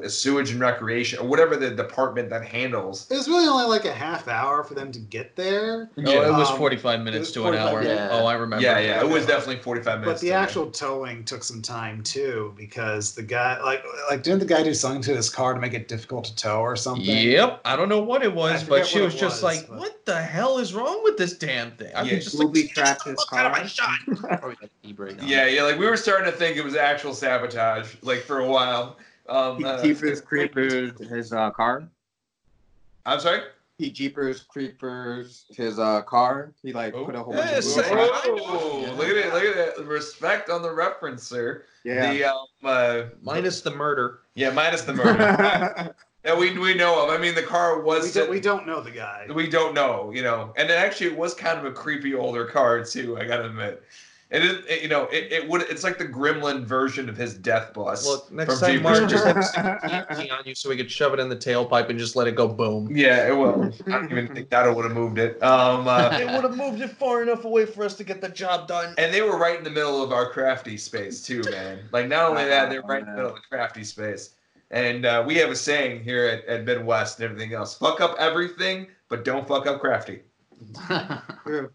sewage 0.08 0.52
and 0.52 0.60
recreation 0.60 1.18
or 1.20 1.28
whatever 1.28 1.56
the 1.56 1.72
department 1.72 2.30
that 2.30 2.46
handles. 2.46 3.10
It 3.10 3.16
was 3.16 3.28
really 3.28 3.48
only 3.48 3.66
like 3.66 3.84
a 3.86 3.92
half 3.92 4.28
hour 4.28 4.64
for 4.64 4.76
them 4.76 4.92
to 4.92 5.00
get 5.00 5.36
there. 5.36 5.90
Oh, 5.98 6.02
it 6.22 6.32
was 6.32 6.52
Um, 6.52 6.58
45 6.58 7.00
minutes 7.02 7.20
was 7.22 7.32
to 7.32 7.48
an 7.48 7.56
hour. 7.56 7.82
minutes. 7.82 8.10
Oh, 8.14 8.26
I 8.28 8.34
remember. 8.36 8.64
Yeah, 8.64 8.78
yeah, 8.78 9.02
it 9.02 9.10
was 9.10 9.26
definitely 9.26 9.62
45 9.64 10.02
minutes. 10.02 10.22
But 10.22 10.22
the 10.22 10.28
to 10.28 10.34
me. 10.34 10.44
actual 10.44 10.70
towing 10.72 11.24
took 11.26 11.44
some 11.44 11.62
time 11.64 12.04
too, 12.04 12.54
because 12.58 13.16
the 13.16 13.24
guy, 13.24 13.60
like, 13.64 13.84
like 14.10 14.22
didn't 14.22 14.40
the 14.40 14.46
guy 14.46 14.62
do 14.62 14.74
something 14.74 15.02
to 15.04 15.16
his 15.16 15.30
car 15.32 15.56
to 15.56 15.60
make 15.60 15.74
it 15.74 15.88
difficult 15.88 16.26
to 16.26 16.36
tow 16.36 16.60
or 16.62 16.76
something? 16.76 17.06
Yep, 17.06 17.62
I 17.66 17.76
don't 17.76 17.90
know 17.90 18.02
what 18.02 18.22
it 18.24 18.34
was, 18.34 18.64
but 18.64 18.86
she 18.86 19.00
what 19.00 19.06
was 19.06 19.16
just 19.16 19.42
like, 19.42 19.68
but- 19.68 19.80
"What 19.80 20.06
the 20.06 20.22
hell 20.22 20.60
is 20.60 20.74
wrong 20.76 21.02
with 21.04 21.18
this 21.18 21.34
damn 21.34 21.72
thing?" 21.72 21.92
I 21.96 22.04
Yeah, 22.04 22.16
was 22.16 22.26
just 22.26 22.36
like, 22.36 22.70
trapped 22.74 23.04
his 23.06 23.18
"Look 23.18 23.34
out 23.34 23.48
of 23.48 23.52
car. 23.54 23.62
my 23.64 23.68
shot." 23.68 24.00
Probably 24.40 24.56
got 24.56 24.70
the. 24.84 25.26
Yeah, 25.26 25.46
yeah, 25.48 25.64
like 25.64 25.80
we 25.80 25.88
were 25.88 25.98
starting 25.98 26.32
to 26.32 26.38
think 26.38 26.56
it 26.58 26.64
was 26.64 26.76
actual 26.76 27.14
sabotage, 27.16 27.96
like 28.04 28.20
for 28.20 28.40
a 28.40 28.48
while. 28.48 28.98
Um, 29.30 29.58
He 29.58 29.64
uh, 29.66 29.82
keepers 29.82 30.22
creepers 30.22 30.92
his 31.10 31.32
uh, 31.34 31.52
car. 31.52 31.84
I'm 33.06 33.20
sorry. 33.20 33.42
He 33.78 33.90
jeepers 33.90 34.42
creepers 34.42 35.46
his 35.56 35.80
uh, 35.80 36.02
car. 36.02 36.52
He 36.62 36.74
like 36.74 36.94
Oh. 36.94 37.06
put 37.06 37.16
a 37.16 37.24
whole 37.24 37.34
bunch 37.34 37.50
of 37.52 37.64
say- 37.64 37.90
Booby- 37.90 38.02
I 38.14 38.28
know. 38.28 38.44
Whoa, 38.44 38.94
look 38.96 39.08
at 39.08 39.16
it! 39.16 39.34
Look 39.34 39.44
at 39.44 39.78
that! 39.78 39.86
Respect 39.86 40.50
on 40.50 40.62
the 40.62 40.72
reference, 40.74 41.24
sir. 41.24 41.64
Yeah. 41.86 42.12
The 42.14 42.24
um, 42.26 42.46
uh, 42.66 43.02
Minus 43.22 43.62
the 43.62 43.72
murder. 43.72 44.20
yeah, 44.36 44.50
minus 44.52 44.82
the 44.82 44.94
murder 44.94 45.18
that 46.24 46.38
we 46.38 46.58
we 46.60 46.74
know 46.74 47.02
of. 47.02 47.10
I 47.10 47.18
mean, 47.18 47.36
the 47.36 47.42
car 47.44 47.80
was. 47.82 48.04
We 48.04 48.12
don't, 48.22 48.30
we 48.30 48.42
don't 48.42 48.68
know 48.68 48.82
the 48.82 48.92
guy. 48.92 49.28
We 49.34 49.48
don't 49.50 49.74
know, 49.74 50.12
you 50.14 50.24
know, 50.24 50.54
and 50.58 50.70
it 50.70 50.74
actually 50.74 51.12
it 51.12 51.18
was 51.18 51.34
kind 51.34 51.58
of 51.58 51.64
a 51.64 51.72
creepy 51.72 52.14
older 52.14 52.44
car 52.46 52.84
too. 52.84 53.18
I 53.18 53.24
gotta 53.26 53.46
admit, 53.46 53.82
it 54.32 54.44
is, 54.44 54.64
it, 54.68 54.84
you 54.84 54.88
know, 54.90 55.06
it, 55.06 55.32
it 55.32 55.48
would 55.50 55.62
it's 55.64 55.84
like 55.84 55.98
the 55.98 56.06
Gremlin 56.06 56.64
version 56.64 57.10
of 57.10 57.18
his 57.18 57.34
death 57.34 57.74
bus. 57.74 58.06
Look, 58.06 58.32
next 58.32 58.60
from 58.60 58.60
time 58.60 58.78
Jeepers 58.78 59.00
Mark 59.00 59.10
just 59.10 59.56
have 59.56 59.80
Creepers. 59.82 60.20
a 60.20 60.30
on 60.32 60.44
you 60.46 60.54
so 60.54 60.70
we 60.70 60.78
could 60.78 60.92
shove 60.92 61.14
it 61.14 61.20
in 61.20 61.30
the 61.30 61.36
tailpipe 61.36 61.90
and 61.90 61.98
just 61.98 62.16
let 62.16 62.28
it 62.28 62.36
go 62.36 62.48
boom. 62.48 62.96
yeah, 62.96 63.28
it 63.28 63.36
will. 63.36 63.74
I 63.88 63.92
don't 63.92 64.12
even 64.12 64.28
think 64.34 64.50
that 64.52 64.74
would 64.76 64.86
have 64.86 64.94
moved 64.94 65.18
it. 65.18 65.42
Um, 65.42 65.88
uh, 65.88 66.10
It 66.14 66.28
would 66.28 66.44
have 66.44 66.56
moved 66.56 66.82
it 66.82 66.92
far 66.92 67.24
enough 67.24 67.44
away 67.46 67.66
for 67.66 67.84
us 67.84 67.96
to 67.96 68.04
get 68.04 68.22
the 68.22 68.30
job 68.30 68.68
done. 68.68 68.94
and 69.00 69.12
they 69.14 69.22
were 69.24 69.38
right 69.38 69.58
in 69.58 69.64
the 69.64 69.72
middle 69.72 70.04
of 70.04 70.12
our 70.12 70.30
crafty 70.30 70.78
space 70.78 71.24
too, 71.26 71.42
man. 71.50 71.80
Like 71.92 72.08
not 72.08 72.30
only 72.30 72.46
that, 72.46 72.70
they're 72.70 72.82
right 72.84 73.02
in 73.02 73.08
the 73.08 73.14
middle 73.16 73.30
of 73.32 73.36
the 73.36 73.42
crafty 73.50 73.84
space. 73.84 74.36
And 74.72 75.06
uh, 75.06 75.24
we 75.26 75.34
have 75.38 75.50
a 75.50 75.56
saying 75.56 76.04
here 76.04 76.28
at, 76.28 76.46
at 76.46 76.64
Midwest 76.66 77.20
and 77.20 77.26
everything 77.32 77.54
else: 77.56 77.76
fuck 77.76 78.00
up 78.02 78.16
everything, 78.20 78.86
but 79.08 79.26
don't 79.26 79.48
fuck 79.48 79.66
up 79.66 79.80
crafty. 79.82 80.20
True. 81.44 81.72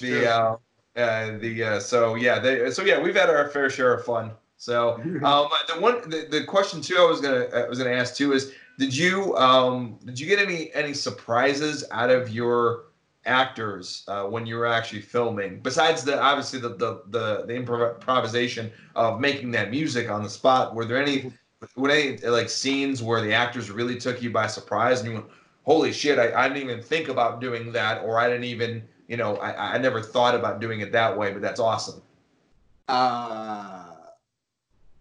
The 0.00 0.26
uh, 0.34 0.56
uh, 0.96 1.38
the 1.38 1.64
uh, 1.64 1.80
so 1.80 2.14
yeah, 2.14 2.38
they, 2.38 2.70
so 2.70 2.82
yeah, 2.82 3.00
we've 3.00 3.16
had 3.16 3.28
our 3.28 3.48
fair 3.48 3.68
share 3.68 3.94
of 3.94 4.04
fun. 4.04 4.32
So 4.56 4.94
um, 5.24 5.48
the 5.68 5.80
one 5.80 6.08
the, 6.08 6.26
the 6.30 6.44
question 6.44 6.80
too 6.80 6.96
I 6.98 7.04
was 7.04 7.20
gonna 7.20 7.46
I 7.54 7.68
was 7.68 7.78
gonna 7.78 7.90
ask 7.90 8.14
too 8.14 8.32
is 8.32 8.52
did 8.78 8.96
you 8.96 9.36
um 9.36 9.98
did 10.04 10.18
you 10.18 10.26
get 10.26 10.38
any 10.38 10.72
any 10.74 10.94
surprises 10.94 11.84
out 11.90 12.10
of 12.10 12.30
your 12.30 12.84
actors 13.26 14.04
uh, 14.08 14.24
when 14.24 14.44
you 14.46 14.56
were 14.56 14.66
actually 14.66 15.00
filming 15.00 15.58
besides 15.60 16.04
the 16.04 16.20
obviously 16.20 16.58
the 16.58 16.70
the 16.70 17.00
the, 17.08 17.44
the 17.46 17.52
improv- 17.54 17.94
improvisation 17.94 18.70
of 18.96 19.18
making 19.18 19.50
that 19.50 19.70
music 19.70 20.10
on 20.10 20.22
the 20.22 20.28
spot 20.28 20.74
were 20.74 20.84
there 20.84 21.00
any 21.00 21.32
were 21.74 21.90
any 21.90 22.18
like 22.18 22.50
scenes 22.50 23.02
where 23.02 23.22
the 23.22 23.32
actors 23.32 23.70
really 23.70 23.96
took 23.96 24.20
you 24.20 24.30
by 24.30 24.46
surprise 24.46 25.00
and 25.00 25.08
you 25.08 25.14
went 25.14 25.26
holy 25.62 25.90
shit 25.90 26.18
I, 26.18 26.44
I 26.44 26.48
didn't 26.48 26.62
even 26.62 26.82
think 26.82 27.08
about 27.08 27.40
doing 27.40 27.72
that 27.72 28.02
or 28.04 28.18
I 28.18 28.28
didn't 28.28 28.44
even 28.44 28.86
you 29.08 29.16
know 29.16 29.36
I, 29.36 29.74
I 29.74 29.78
never 29.78 30.00
thought 30.00 30.34
about 30.34 30.60
doing 30.60 30.80
it 30.80 30.92
that 30.92 31.16
way 31.16 31.32
but 31.32 31.42
that's 31.42 31.60
awesome 31.60 32.02
Uh, 32.88 33.94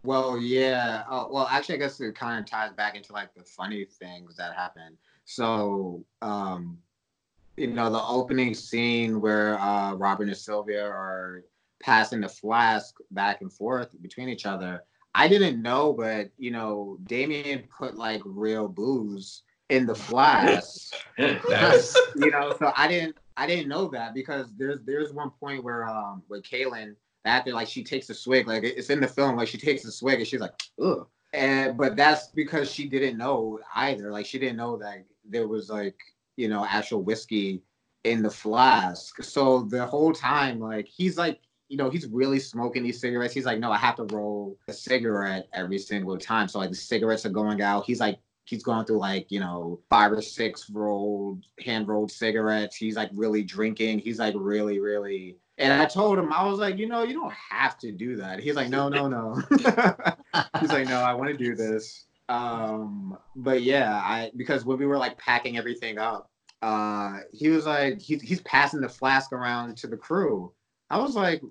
well, 0.04 0.38
yeah. 0.38 1.04
Uh, 1.10 1.26
well, 1.30 1.48
actually, 1.50 1.76
I 1.76 1.78
guess 1.80 2.00
it 2.00 2.16
kind 2.16 2.40
of 2.40 2.46
ties 2.46 2.74
back 2.74 2.96
into 2.96 3.14
like 3.14 3.34
the 3.34 3.44
funny 3.44 3.86
things 3.86 4.36
that 4.36 4.56
happen. 4.56 4.98
So, 5.26 6.04
um, 6.22 6.78
you 7.56 7.68
know, 7.68 7.90
the 7.90 8.04
opening 8.04 8.54
scene 8.54 9.22
where 9.22 9.60
uh, 9.60 9.94
Robert 9.94 10.28
and 10.28 10.38
Sylvia 10.38 10.84
are 10.84 11.44
passing 11.82 12.22
the 12.22 12.30
flask 12.30 12.96
back 13.12 13.42
and 13.42 13.52
forth 13.52 13.90
between 14.02 14.28
each 14.28 14.46
other. 14.46 14.84
I 15.16 15.28
didn't 15.28 15.62
know, 15.62 15.94
but 15.94 16.32
you 16.38 16.52
know, 16.52 16.98
Damien 17.04 17.64
put 17.78 17.96
like 17.96 18.22
real 18.26 18.68
booze 18.68 19.44
in 19.70 19.86
the 19.86 19.96
flask. 19.96 20.94
You 22.16 22.32
know, 22.32 22.56
so 22.58 22.74
I 22.76 22.88
didn't 22.88 23.16
I 23.38 23.48
didn't 23.48 23.68
know 23.68 23.88
that 23.90 24.14
because 24.14 24.48
there's 24.58 24.80
there's 24.86 25.14
one 25.14 25.32
point 25.32 25.64
where 25.64 25.88
um 25.88 26.24
with 26.30 26.44
Kaylin 26.44 26.96
after 27.26 27.54
like 27.54 27.68
she 27.68 27.84
takes 27.84 28.10
a 28.10 28.14
swig, 28.14 28.48
like 28.48 28.64
it's 28.64 28.90
in 28.90 29.00
the 29.00 29.08
film, 29.08 29.38
like 29.38 29.48
she 29.48 29.58
takes 29.58 29.86
a 29.86 29.92
swig 29.92 30.20
and 30.20 30.28
she's 30.28 30.42
like, 30.42 30.54
ugh. 30.82 31.08
And 31.34 31.78
but 31.78 31.96
that's 31.96 32.28
because 32.28 32.72
she 32.72 32.88
didn't 32.88 33.18
know 33.18 33.60
either. 33.76 34.12
Like 34.12 34.26
she 34.26 34.38
didn't 34.40 34.58
know 34.58 34.78
that 34.78 35.06
there 35.26 35.48
was 35.48 35.70
like, 35.70 35.96
you 36.36 36.48
know, 36.48 36.66
actual 36.66 37.02
whiskey 37.02 37.64
in 38.04 38.22
the 38.22 38.30
flask. 38.30 39.24
So 39.24 39.64
the 39.64 39.86
whole 39.86 40.14
time, 40.14 40.60
like 40.60 40.88
he's 40.88 41.18
like, 41.18 41.40
you 41.70 41.78
know, 41.78 41.90
he's 41.90 42.08
really 42.08 42.40
smoking 42.40 42.84
these 42.84 43.00
cigarettes. 43.00 43.34
He's 43.34 43.46
like, 43.46 43.60
no, 43.60 43.72
I 43.72 43.78
have 43.78 43.96
to 43.96 44.04
roll 44.16 44.58
a 44.68 44.74
cigarette 44.74 45.48
every 45.54 45.80
single 45.80 46.18
time. 46.18 46.48
So 46.48 46.60
like 46.60 46.70
the 46.70 46.76
cigarettes 46.76 47.26
are 47.26 47.30
going 47.30 47.62
out. 47.62 47.86
He's 47.86 48.00
like 48.00 48.20
he's 48.46 48.64
going 48.64 48.86
through 48.86 49.00
like 49.00 49.32
you 49.32 49.40
know 49.40 49.80
five 49.90 50.12
or 50.12 50.22
six 50.22 50.70
rolled 50.70 51.44
hand 51.64 51.88
rolled 51.88 52.12
cigarettes. 52.12 52.76
He's 52.76 52.96
like 52.96 53.10
really 53.14 53.44
drinking. 53.44 54.00
He's 54.00 54.20
like 54.20 54.36
really 54.38 54.80
really 54.80 55.38
and 55.60 55.72
i 55.72 55.86
told 55.86 56.18
him 56.18 56.34
i 56.34 56.44
was 56.44 56.58
like 56.58 56.80
you 56.80 56.88
know 56.88 57.04
you 57.04 57.14
don't 57.14 57.34
have 57.34 57.78
to 57.78 57.92
do 57.92 58.16
that. 58.16 58.40
He's 58.40 58.56
like 58.56 58.70
no 58.70 58.90
no 58.90 59.08
no. 59.08 59.42
He's 60.60 60.72
like 60.72 60.88
no 60.88 61.02
i 61.02 61.14
want 61.14 61.30
to 61.30 61.38
do 61.38 61.56
this. 61.56 62.06
Um 62.30 63.18
but 63.36 63.62
yeah 63.62 63.96
i 64.04 64.32
because 64.36 64.66
when 64.66 64.78
we 64.78 64.86
were 64.86 64.98
like 64.98 65.18
packing 65.18 65.58
everything 65.58 65.98
up 65.98 66.30
uh 66.62 67.20
he 67.32 67.50
was 67.50 67.66
like 67.66 68.00
he, 68.00 68.18
he's 68.18 68.42
passing 68.42 68.82
the 68.82 68.90
flask 68.90 69.32
around 69.32 69.78
to 69.78 69.88
the 69.88 69.98
crew. 69.98 70.52
I 70.90 70.98
was 70.98 71.16
like 71.16 71.42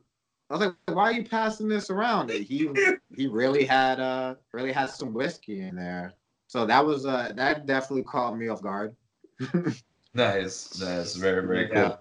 I 0.51 0.55
was 0.55 0.67
like, 0.67 0.97
"Why 0.97 1.05
are 1.05 1.13
you 1.13 1.25
passing 1.25 1.67
this 1.67 1.89
around?" 1.89 2.31
He 2.31 2.69
he 3.17 3.27
really 3.27 3.65
had 3.65 4.01
uh 4.01 4.35
really 4.53 4.73
had 4.73 4.91
some 4.91 5.15
whiskey 5.15 5.63
in 5.63 5.77
there. 5.77 6.13
So 6.53 6.67
that 6.67 6.85
was 6.85 7.07
uh 7.07 7.33
that 7.35 7.65
definitely 7.65 8.03
caught 8.03 8.37
me 8.37 8.49
off 8.49 8.63
guard. 8.63 8.95
Nice, 10.15 10.67
that's 10.69 11.17
very, 11.17 11.47
very 11.47 11.69
cool. 11.69 11.99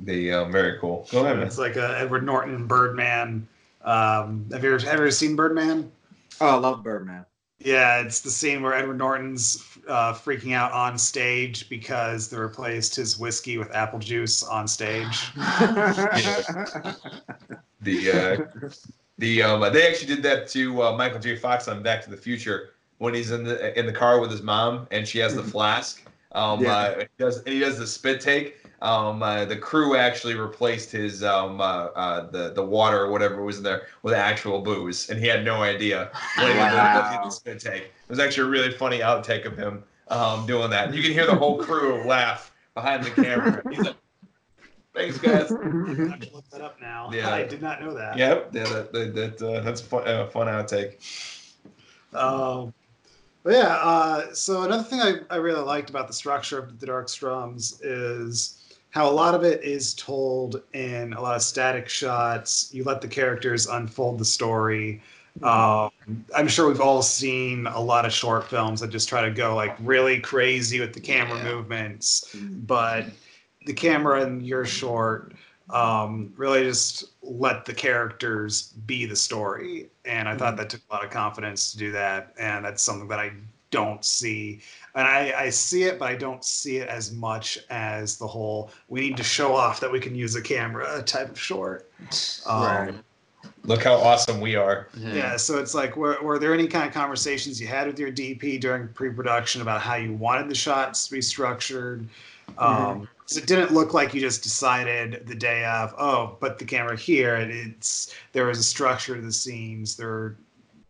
The 0.00 0.30
um, 0.30 0.52
very 0.52 0.78
cool. 0.78 1.08
Go 1.10 1.24
ahead, 1.24 1.38
man. 1.38 1.46
It's 1.46 1.56
like 1.56 1.76
a 1.76 1.98
Edward 1.98 2.22
Norton 2.26 2.66
Birdman. 2.66 3.48
Um, 3.80 4.44
have 4.52 4.62
you 4.62 4.74
ever, 4.74 4.86
ever 4.86 5.10
seen 5.10 5.34
Birdman? 5.34 5.90
Oh, 6.42 6.48
I 6.48 6.54
love 6.56 6.84
Birdman. 6.84 7.24
Yeah, 7.60 8.02
it's 8.02 8.20
the 8.20 8.28
scene 8.28 8.60
where 8.60 8.74
Edward 8.74 8.98
Norton's 8.98 9.66
uh, 9.88 10.12
freaking 10.12 10.52
out 10.52 10.72
on 10.72 10.98
stage 10.98 11.70
because 11.70 12.28
they 12.28 12.36
replaced 12.36 12.94
his 12.94 13.18
whiskey 13.18 13.56
with 13.56 13.74
apple 13.74 13.98
juice 13.98 14.42
on 14.42 14.68
stage. 14.68 15.30
The 17.80 18.12
uh, 18.12 18.68
the 19.16 19.42
um, 19.42 19.72
they 19.72 19.88
actually 19.88 20.14
did 20.14 20.22
that 20.24 20.46
to 20.50 20.82
uh, 20.82 20.96
Michael 20.96 21.18
J. 21.20 21.36
Fox 21.36 21.68
on 21.68 21.82
Back 21.82 22.02
to 22.04 22.10
the 22.10 22.16
Future 22.18 22.71
when 23.02 23.14
he's 23.14 23.32
in 23.32 23.42
the 23.42 23.76
in 23.76 23.84
the 23.84 23.92
car 23.92 24.20
with 24.20 24.30
his 24.30 24.42
mom 24.42 24.86
and 24.92 25.06
she 25.08 25.18
has 25.18 25.34
the 25.34 25.42
flask. 25.42 26.06
Um, 26.30 26.62
Yeah. 26.62 26.72
uh, 26.72 26.98
he 27.00 27.06
does 27.18 27.38
and 27.38 27.48
he 27.48 27.58
does 27.58 27.76
the 27.76 27.86
spit 27.86 28.20
take. 28.20 28.58
Um, 28.80 29.22
uh, 29.22 29.44
the 29.44 29.56
crew 29.56 29.96
actually 29.96 30.34
replaced 30.36 30.92
his 30.92 31.22
um, 31.24 31.60
uh, 31.60 31.86
uh, 31.96 32.30
the 32.30 32.52
the 32.52 32.64
water 32.64 33.00
or 33.04 33.10
whatever 33.10 33.42
was 33.42 33.58
in 33.58 33.64
there 33.64 33.88
with 34.02 34.14
actual 34.14 34.60
booze, 34.60 35.10
and 35.10 35.18
he 35.18 35.26
had 35.26 35.44
no 35.44 35.62
idea 35.62 36.10
when 36.38 36.46
he 36.52 36.54
was 36.54 36.72
Wow. 36.72 37.10
doing 37.10 37.24
the 37.24 37.30
spit 37.30 37.58
take. 37.60 37.82
It 37.82 38.08
was 38.08 38.20
actually 38.20 38.46
a 38.46 38.50
really 38.50 38.70
funny 38.72 39.00
outtake 39.00 39.46
of 39.46 39.56
him 39.58 39.82
um, 40.08 40.46
doing 40.46 40.70
that. 40.70 40.94
You 40.94 41.02
can 41.02 41.12
hear 41.12 41.26
the 41.26 41.34
whole 41.34 41.58
crew 41.58 42.04
laugh 42.06 42.52
behind 42.74 43.02
the 43.04 43.10
camera. 43.10 43.62
He's 43.68 43.80
like, 43.84 43.96
"Thanks, 44.94 45.18
guys." 45.18 45.50
I 45.52 46.10
have 46.10 46.20
to 46.20 46.30
look 46.32 46.48
that 46.50 46.60
up 46.60 46.80
now. 46.80 47.10
Yeah. 47.12 47.30
I 47.34 47.42
did 47.42 47.62
not 47.62 47.80
know 47.82 47.94
that. 47.94 48.16
Yep, 48.16 48.50
yeah, 48.52 48.62
that, 48.64 48.92
that, 48.92 49.14
that 49.14 49.42
uh, 49.42 49.60
that's 49.60 49.80
a 49.80 49.84
fun, 49.84 50.06
uh, 50.06 50.26
fun 50.26 50.46
outtake. 50.46 50.98
Um, 52.14 52.74
but 53.44 53.54
yeah, 53.54 53.76
uh, 53.80 54.32
so 54.32 54.62
another 54.62 54.82
thing 54.84 55.00
I, 55.00 55.14
I 55.30 55.36
really 55.36 55.62
liked 55.62 55.90
about 55.90 56.06
the 56.06 56.12
structure 56.14 56.58
of 56.58 56.78
the 56.78 56.86
Dark 56.86 57.08
Strums 57.08 57.80
is 57.82 58.58
how 58.90 59.08
a 59.08 59.10
lot 59.10 59.34
of 59.34 59.42
it 59.42 59.64
is 59.64 59.94
told 59.94 60.62
in 60.74 61.12
a 61.14 61.20
lot 61.20 61.34
of 61.34 61.42
static 61.42 61.88
shots. 61.88 62.70
You 62.72 62.84
let 62.84 63.00
the 63.00 63.08
characters 63.08 63.66
unfold 63.66 64.18
the 64.18 64.24
story. 64.24 65.02
Um, 65.42 65.90
I'm 66.36 66.46
sure 66.46 66.68
we've 66.68 66.80
all 66.80 67.00
seen 67.00 67.66
a 67.66 67.80
lot 67.80 68.04
of 68.04 68.12
short 68.12 68.48
films 68.48 68.80
that 68.80 68.90
just 68.90 69.08
try 69.08 69.22
to 69.22 69.30
go 69.30 69.54
like 69.56 69.74
really 69.80 70.20
crazy 70.20 70.78
with 70.78 70.92
the 70.92 71.00
camera 71.00 71.38
Yeah. 71.38 71.54
movements, 71.54 72.36
but 72.66 73.06
the 73.64 73.72
camera 73.72 74.22
in 74.22 74.42
your 74.42 74.66
short 74.66 75.32
um, 75.70 76.34
really 76.36 76.64
just 76.64 77.04
let 77.22 77.64
the 77.64 77.72
characters 77.72 78.74
be 78.86 79.06
the 79.06 79.16
story. 79.16 79.88
And 80.04 80.28
I 80.28 80.36
thought 80.36 80.56
that 80.56 80.70
took 80.70 80.80
a 80.90 80.94
lot 80.94 81.04
of 81.04 81.10
confidence 81.10 81.72
to 81.72 81.78
do 81.78 81.92
that. 81.92 82.34
And 82.38 82.64
that's 82.64 82.82
something 82.82 83.08
that 83.08 83.18
I 83.18 83.32
don't 83.70 84.04
see. 84.04 84.60
And 84.94 85.06
I, 85.06 85.32
I 85.36 85.50
see 85.50 85.84
it, 85.84 85.98
but 85.98 86.08
I 86.08 86.14
don't 86.14 86.44
see 86.44 86.76
it 86.76 86.88
as 86.88 87.12
much 87.12 87.58
as 87.70 88.18
the 88.18 88.26
whole 88.26 88.70
we 88.88 89.00
need 89.00 89.16
to 89.16 89.22
show 89.22 89.54
off 89.54 89.80
that 89.80 89.90
we 89.90 90.00
can 90.00 90.14
use 90.14 90.34
a 90.36 90.42
camera 90.42 91.02
type 91.02 91.30
of 91.30 91.38
short. 91.38 91.90
Um, 92.46 92.62
Right. 92.62 92.94
Look 93.64 93.84
how 93.84 93.94
awesome 93.94 94.40
we 94.40 94.56
are. 94.56 94.88
Yeah. 94.96 95.36
so 95.36 95.58
it's 95.58 95.74
like, 95.74 95.96
were, 95.96 96.18
were 96.22 96.38
there 96.38 96.52
any 96.52 96.66
kind 96.66 96.86
of 96.86 96.92
conversations 96.92 97.60
you 97.60 97.66
had 97.66 97.86
with 97.86 97.98
your 97.98 98.10
DP 98.10 98.60
during 98.60 98.88
pre-production 98.88 99.62
about 99.62 99.80
how 99.80 99.94
you 99.96 100.12
wanted 100.14 100.48
the 100.48 100.54
shots 100.54 101.06
to 101.06 101.12
be 101.12 101.22
structured? 101.22 102.08
Um, 102.58 103.08
'cause 103.32 103.42
it 103.42 103.46
didn't 103.46 103.72
look 103.72 103.94
like 103.94 104.12
you 104.12 104.20
just 104.20 104.42
decided 104.42 105.26
the 105.26 105.34
day 105.34 105.64
of, 105.64 105.94
oh, 105.96 106.36
put 106.38 106.58
the 106.58 106.64
camera 106.66 106.96
here. 106.96 107.36
It's 107.36 108.14
there 108.32 108.46
was 108.46 108.58
a 108.58 108.62
structure 108.62 109.16
to 109.16 109.22
the 109.22 109.32
scenes. 109.32 109.96
There 109.96 110.08
were 110.08 110.36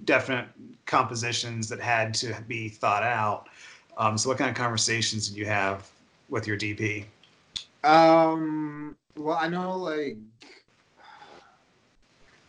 definite 0.04 0.48
compositions 0.86 1.68
that 1.68 1.80
had 1.80 2.14
to 2.14 2.34
be 2.48 2.68
thought 2.68 3.04
out. 3.04 3.48
Um, 3.96 4.18
so, 4.18 4.28
what 4.28 4.38
kind 4.38 4.50
of 4.50 4.56
conversations 4.56 5.28
did 5.28 5.36
you 5.36 5.46
have 5.46 5.88
with 6.28 6.46
your 6.46 6.56
DP? 6.56 7.04
Um. 7.84 8.96
Well, 9.16 9.36
I 9.36 9.48
know 9.48 9.76
like. 9.76 10.16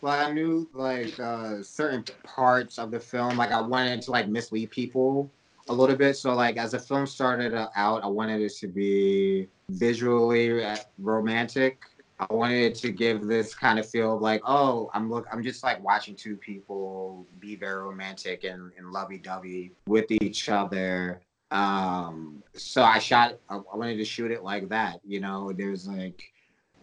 Well, 0.00 0.26
I 0.26 0.32
knew 0.32 0.68
like 0.72 1.18
uh, 1.20 1.62
certain 1.62 2.04
parts 2.24 2.78
of 2.78 2.90
the 2.90 2.98
film. 2.98 3.36
Like 3.36 3.52
I 3.52 3.60
wanted 3.60 4.02
to 4.02 4.10
like 4.10 4.26
mislead 4.26 4.70
people 4.70 5.30
a 5.68 5.72
little 5.72 5.96
bit. 5.96 6.16
So 6.16 6.34
like 6.34 6.56
as 6.56 6.72
the 6.72 6.78
film 6.78 7.06
started 7.06 7.54
uh, 7.54 7.68
out, 7.76 8.04
I 8.04 8.06
wanted 8.06 8.40
it 8.42 8.54
to 8.58 8.68
be 8.68 9.48
visually 9.70 10.64
uh, 10.64 10.76
romantic. 10.98 11.84
I 12.20 12.32
wanted 12.32 12.76
to 12.76 12.92
give 12.92 13.26
this 13.26 13.54
kind 13.54 13.78
of 13.78 13.88
feel 13.88 14.14
of 14.14 14.22
like, 14.22 14.40
oh, 14.46 14.88
I'm 14.94 15.10
look, 15.10 15.26
I'm 15.32 15.42
just 15.42 15.64
like 15.64 15.82
watching 15.82 16.14
two 16.14 16.36
people 16.36 17.26
be 17.40 17.56
very 17.56 17.82
romantic 17.82 18.44
and, 18.44 18.70
and 18.78 18.92
lovey-dovey 18.92 19.72
with 19.86 20.10
each 20.10 20.48
other. 20.48 21.20
Um, 21.50 22.42
so 22.54 22.82
I 22.82 22.98
shot, 22.98 23.38
I 23.48 23.56
I 23.56 23.76
wanted 23.76 23.96
to 23.96 24.04
shoot 24.04 24.30
it 24.30 24.44
like 24.44 24.68
that. 24.68 25.00
You 25.04 25.20
know, 25.20 25.52
there's 25.52 25.88
like, 25.88 26.22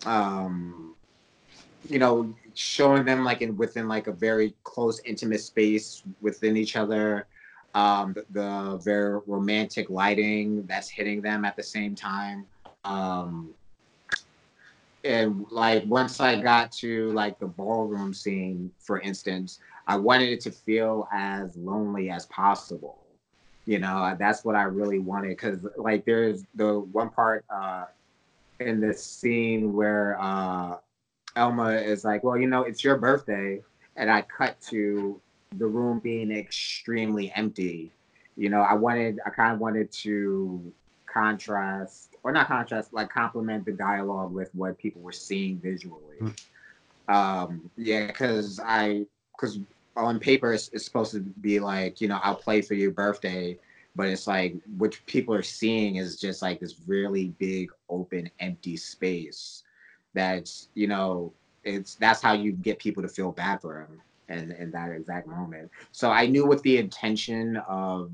um, 0.05 0.95
you 1.89 1.97
know, 1.97 2.33
showing 2.53 3.05
them 3.05 3.23
like 3.23 3.41
in 3.41 3.55
within 3.55 3.87
like 3.87 4.07
a 4.07 4.11
very 4.11 4.53
close, 4.63 4.99
intimate 5.05 5.41
space 5.41 6.03
within 6.21 6.57
each 6.57 6.75
other. 6.75 7.27
Um, 7.73 8.13
the, 8.13 8.25
the 8.31 8.77
very 8.83 9.19
romantic 9.25 9.89
lighting 9.89 10.65
that's 10.65 10.89
hitting 10.89 11.21
them 11.21 11.45
at 11.45 11.55
the 11.55 11.63
same 11.63 11.95
time. 11.95 12.45
Um, 12.83 13.53
and 15.03 15.45
like 15.49 15.83
once 15.85 16.19
I 16.19 16.41
got 16.41 16.71
to 16.73 17.11
like 17.11 17.39
the 17.39 17.47
ballroom 17.47 18.13
scene, 18.13 18.71
for 18.79 18.99
instance, 18.99 19.59
I 19.87 19.97
wanted 19.97 20.29
it 20.29 20.41
to 20.41 20.51
feel 20.51 21.07
as 21.11 21.55
lonely 21.57 22.09
as 22.09 22.25
possible. 22.27 22.99
You 23.65 23.79
know, 23.79 24.15
that's 24.17 24.43
what 24.43 24.55
I 24.55 24.63
really 24.63 24.99
wanted 24.99 25.29
because 25.29 25.59
like 25.77 26.05
there's 26.05 26.43
the 26.55 26.79
one 26.79 27.09
part 27.09 27.45
uh, 27.49 27.85
in 28.59 28.79
this 28.79 29.03
scene 29.03 29.73
where 29.73 30.17
uh, 30.19 30.77
Elma 31.35 31.73
is 31.73 32.03
like, 32.03 32.23
"Well, 32.23 32.37
you 32.37 32.47
know, 32.47 32.63
it's 32.63 32.83
your 32.83 32.97
birthday," 32.97 33.61
and 33.95 34.11
I 34.11 34.23
cut 34.23 34.59
to 34.69 35.21
the 35.57 35.67
room 35.67 35.99
being 35.99 36.31
extremely 36.31 37.31
empty. 37.35 37.91
You 38.37 38.49
know, 38.49 38.61
I 38.61 38.73
wanted, 38.73 39.19
I 39.25 39.29
kind 39.29 39.53
of 39.53 39.59
wanted 39.59 39.91
to 39.91 40.73
contrast, 41.05 42.15
or 42.23 42.31
not 42.31 42.47
contrast, 42.47 42.93
like 42.93 43.09
complement 43.09 43.65
the 43.65 43.73
dialogue 43.73 44.33
with 44.33 44.53
what 44.55 44.77
people 44.77 45.01
were 45.01 45.11
seeing 45.11 45.59
visually. 45.59 46.33
Um, 47.07 47.69
yeah, 47.77 48.07
because 48.07 48.59
I, 48.63 49.05
because 49.35 49.59
on 49.97 50.19
paper 50.19 50.53
it's, 50.53 50.69
it's 50.69 50.85
supposed 50.85 51.11
to 51.11 51.19
be 51.19 51.59
like, 51.59 51.99
you 51.99 52.07
know, 52.07 52.19
I'll 52.23 52.35
play 52.35 52.61
for 52.61 52.75
your 52.75 52.91
birthday, 52.91 53.59
but 53.95 54.07
it's 54.07 54.27
like 54.27 54.55
what 54.77 54.97
people 55.05 55.33
are 55.35 55.43
seeing 55.43 55.97
is 55.97 56.19
just 56.19 56.41
like 56.41 56.61
this 56.61 56.75
really 56.87 57.29
big, 57.39 57.71
open, 57.89 58.29
empty 58.39 58.77
space. 58.77 59.63
That's, 60.13 60.69
you 60.75 60.87
know, 60.87 61.33
it's 61.63 61.95
that's 61.95 62.21
how 62.21 62.33
you 62.33 62.53
get 62.53 62.79
people 62.79 63.03
to 63.03 63.09
feel 63.09 63.31
bad 63.31 63.61
for 63.61 63.81
him 63.81 64.01
in, 64.31 64.51
in 64.53 64.71
that 64.71 64.91
exact 64.91 65.27
moment. 65.27 65.69
So 65.91 66.09
I 66.09 66.25
knew 66.25 66.45
what 66.45 66.61
the 66.63 66.77
intention 66.77 67.57
of 67.67 68.11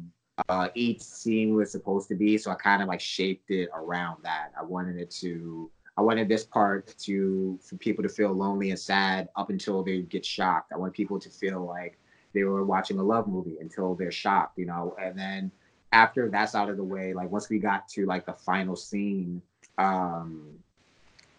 uh, 0.49 0.69
each 0.75 1.01
scene 1.01 1.55
was 1.55 1.71
supposed 1.71 2.07
to 2.09 2.15
be. 2.15 2.37
So 2.37 2.51
I 2.51 2.55
kind 2.55 2.81
of 2.81 2.87
like 2.87 3.01
shaped 3.01 3.49
it 3.51 3.69
around 3.73 4.23
that. 4.23 4.51
I 4.59 4.63
wanted 4.63 4.97
it 4.97 5.09
to, 5.21 5.69
I 5.97 6.01
wanted 6.01 6.27
this 6.29 6.43
part 6.43 6.93
to, 6.99 7.59
for 7.63 7.75
people 7.77 8.03
to 8.03 8.09
feel 8.09 8.31
lonely 8.31 8.69
and 8.69 8.79
sad 8.79 9.29
up 9.35 9.49
until 9.49 9.83
they 9.83 10.01
get 10.01 10.25
shocked. 10.25 10.71
I 10.73 10.77
want 10.77 10.93
people 10.93 11.19
to 11.19 11.29
feel 11.29 11.65
like 11.65 11.97
they 12.33 12.43
were 12.43 12.63
watching 12.63 12.99
a 12.99 13.03
love 13.03 13.27
movie 13.27 13.57
until 13.59 13.95
they're 13.95 14.11
shocked, 14.11 14.57
you 14.57 14.65
know, 14.65 14.95
and 15.01 15.17
then 15.17 15.51
after 15.91 16.29
that's 16.29 16.53
out 16.53 16.69
of 16.69 16.77
the 16.77 16.83
way, 16.83 17.13
like 17.13 17.31
once 17.31 17.49
we 17.49 17.59
got 17.59 17.87
to 17.89 18.05
like 18.05 18.25
the 18.25 18.33
final 18.33 18.75
scene, 18.75 19.41
um, 19.77 20.49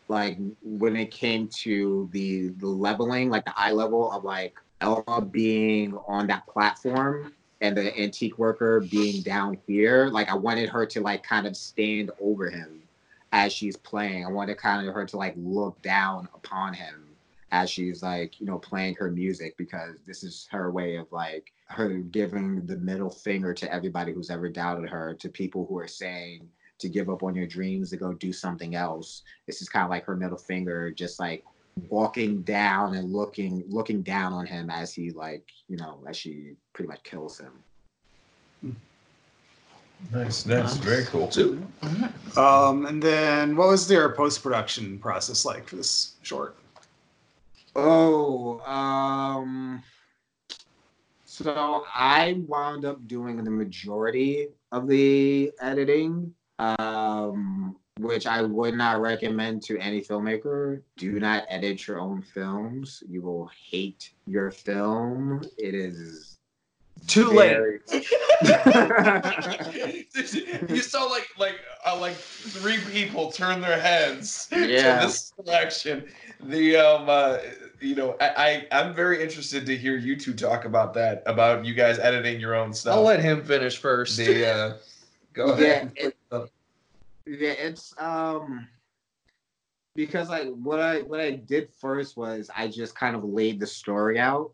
like 0.08 0.38
when 0.62 0.96
it 0.96 1.10
came 1.10 1.48
to 1.48 2.08
the 2.12 2.48
the 2.48 2.66
leveling, 2.66 3.28
like 3.30 3.44
the 3.44 3.52
eye 3.56 3.72
level 3.72 4.10
of 4.10 4.24
like 4.24 4.58
Elma 4.80 5.22
being 5.22 5.96
on 6.06 6.26
that 6.28 6.46
platform 6.46 7.32
and 7.60 7.76
the 7.76 7.98
antique 7.98 8.38
worker 8.38 8.80
being 8.80 9.22
down 9.22 9.58
here, 9.66 10.06
like 10.06 10.30
I 10.30 10.34
wanted 10.34 10.68
her 10.68 10.86
to 10.86 11.00
like 11.00 11.22
kind 11.22 11.46
of 11.46 11.56
stand 11.56 12.10
over 12.20 12.48
him 12.50 12.82
as 13.32 13.52
she's 13.52 13.76
playing. 13.76 14.24
I 14.24 14.30
wanted 14.30 14.56
kind 14.58 14.86
of 14.86 14.94
her 14.94 15.04
to 15.06 15.16
like 15.16 15.34
look 15.36 15.80
down 15.82 16.28
upon 16.34 16.74
him 16.74 17.04
as 17.50 17.70
she's 17.70 18.02
like, 18.02 18.40
you 18.40 18.46
know, 18.46 18.58
playing 18.58 18.94
her 18.96 19.10
music 19.10 19.56
because 19.56 19.96
this 20.06 20.22
is 20.22 20.46
her 20.50 20.70
way 20.70 20.96
of 20.96 21.10
like 21.10 21.52
her 21.66 21.88
giving 21.88 22.64
the 22.66 22.76
middle 22.76 23.10
finger 23.10 23.52
to 23.54 23.72
everybody 23.72 24.12
who's 24.12 24.30
ever 24.30 24.48
doubted 24.48 24.88
her, 24.88 25.14
to 25.14 25.28
people 25.28 25.66
who 25.66 25.78
are 25.78 25.88
saying 25.88 26.48
to 26.78 26.88
give 26.88 27.10
up 27.10 27.22
on 27.22 27.34
your 27.34 27.46
dreams 27.46 27.90
to 27.90 27.96
go 27.96 28.12
do 28.12 28.32
something 28.32 28.74
else. 28.74 29.22
This 29.46 29.60
is 29.60 29.68
kind 29.68 29.84
of 29.84 29.90
like 29.90 30.04
her 30.04 30.16
middle 30.16 30.38
finger, 30.38 30.90
just 30.90 31.18
like 31.18 31.44
walking 31.88 32.42
down 32.42 32.94
and 32.94 33.12
looking 33.12 33.64
looking 33.68 34.02
down 34.02 34.32
on 34.32 34.46
him 34.46 34.70
as 34.70 34.92
he 34.92 35.10
like 35.10 35.44
you 35.68 35.76
know 35.76 35.98
as 36.08 36.16
she 36.16 36.54
pretty 36.72 36.88
much 36.88 37.02
kills 37.02 37.38
him 37.38 37.52
Nice, 40.12 40.46
nice, 40.46 40.76
very 40.76 41.04
cool. 41.06 41.26
Too. 41.26 41.60
Um, 42.36 42.86
and 42.86 43.02
then 43.02 43.56
what 43.56 43.66
was 43.66 43.88
their 43.88 44.14
post 44.14 44.44
production 44.44 44.96
process 45.00 45.44
like 45.44 45.66
for 45.66 45.74
this 45.74 46.14
short? 46.22 46.56
oh 47.76 48.58
um 48.60 49.82
so 51.24 51.84
i 51.94 52.42
wound 52.48 52.84
up 52.84 53.06
doing 53.06 53.42
the 53.44 53.50
majority 53.50 54.48
of 54.72 54.88
the 54.88 55.52
editing 55.60 56.34
um 56.58 57.76
which 57.98 58.26
i 58.26 58.42
would 58.42 58.74
not 58.74 59.00
recommend 59.00 59.62
to 59.62 59.78
any 59.78 60.00
filmmaker 60.00 60.82
do 60.96 61.20
not 61.20 61.44
edit 61.48 61.86
your 61.86 62.00
own 62.00 62.22
films 62.22 63.02
you 63.08 63.22
will 63.22 63.48
hate 63.70 64.10
your 64.26 64.50
film 64.50 65.42
it 65.58 65.74
is 65.74 66.34
too 67.06 67.30
late. 67.30 67.80
you 70.68 70.82
saw 70.82 71.04
like 71.04 71.28
like 71.38 71.56
uh, 71.86 71.96
like 71.98 72.14
three 72.16 72.78
people 72.90 73.30
turn 73.30 73.60
their 73.60 73.80
heads 73.80 74.48
Yeah. 74.52 75.00
to 75.00 75.06
this 75.06 75.32
direction. 75.46 76.08
The 76.42 76.76
um 76.76 77.08
uh, 77.08 77.38
you 77.80 77.94
know 77.94 78.16
I, 78.20 78.66
I 78.72 78.80
I'm 78.80 78.94
very 78.94 79.22
interested 79.22 79.64
to 79.66 79.76
hear 79.76 79.96
you 79.96 80.16
two 80.16 80.34
talk 80.34 80.64
about 80.64 80.92
that 80.94 81.22
about 81.26 81.64
you 81.64 81.74
guys 81.74 81.98
editing 81.98 82.40
your 82.40 82.54
own 82.54 82.72
stuff. 82.74 82.96
I'll 82.96 83.02
let 83.04 83.20
him 83.20 83.44
finish 83.44 83.78
first. 83.78 84.16
the 84.18 84.46
uh, 84.46 84.76
go 85.32 85.48
Yeah, 85.48 85.52
ahead. 85.54 85.92
it- 85.96 86.14
yeah, 87.28 87.50
it's 87.50 87.94
um 87.98 88.66
because 89.94 90.30
I 90.30 90.44
what 90.46 90.80
I 90.80 91.00
what 91.02 91.20
I 91.20 91.32
did 91.32 91.68
first 91.70 92.16
was 92.16 92.50
I 92.56 92.68
just 92.68 92.94
kind 92.94 93.14
of 93.14 93.24
laid 93.24 93.60
the 93.60 93.66
story 93.66 94.18
out. 94.18 94.52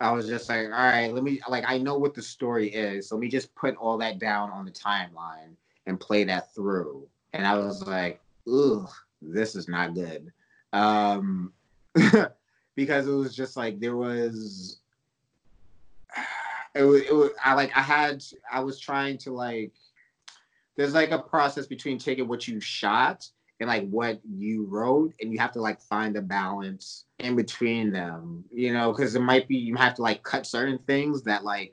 I 0.00 0.12
was 0.12 0.26
just 0.26 0.48
like, 0.48 0.66
all 0.66 0.70
right, 0.70 1.12
let 1.12 1.22
me 1.24 1.40
like 1.48 1.64
I 1.66 1.78
know 1.78 1.96
what 1.96 2.14
the 2.14 2.22
story 2.22 2.68
is. 2.68 3.08
So 3.08 3.14
let 3.14 3.20
me 3.20 3.28
just 3.28 3.54
put 3.54 3.76
all 3.76 3.96
that 3.98 4.18
down 4.18 4.50
on 4.50 4.64
the 4.64 4.70
timeline 4.70 5.54
and 5.86 5.98
play 5.98 6.24
that 6.24 6.54
through. 6.54 7.06
And 7.32 7.46
I 7.46 7.56
was 7.56 7.86
like, 7.86 8.20
ugh, 8.52 8.90
this 9.20 9.54
is 9.54 9.68
not 9.68 9.94
good. 9.94 10.32
Um 10.72 11.52
because 12.74 13.06
it 13.06 13.12
was 13.12 13.34
just 13.34 13.56
like 13.56 13.80
there 13.80 13.96
was 13.96 14.80
it 16.74 16.82
was, 16.82 17.02
it 17.02 17.14
was 17.14 17.30
I 17.42 17.54
like 17.54 17.70
I 17.76 17.82
had 17.82 18.22
I 18.50 18.60
was 18.60 18.78
trying 18.78 19.18
to 19.18 19.32
like 19.32 19.72
there's 20.82 20.94
like 20.94 21.10
a 21.10 21.18
process 21.18 21.66
between 21.66 21.98
taking 21.98 22.28
what 22.28 22.46
you 22.48 22.60
shot 22.60 23.28
and 23.60 23.68
like 23.68 23.88
what 23.88 24.20
you 24.24 24.66
wrote 24.66 25.14
and 25.20 25.32
you 25.32 25.38
have 25.38 25.52
to 25.52 25.60
like 25.60 25.80
find 25.80 26.16
a 26.16 26.22
balance 26.22 27.04
in 27.20 27.36
between 27.36 27.92
them 27.92 28.44
you 28.50 28.72
know 28.72 28.92
because 28.92 29.14
it 29.14 29.20
might 29.20 29.46
be 29.46 29.56
you 29.56 29.76
have 29.76 29.94
to 29.94 30.02
like 30.02 30.22
cut 30.22 30.46
certain 30.46 30.78
things 30.86 31.22
that 31.22 31.44
like 31.44 31.72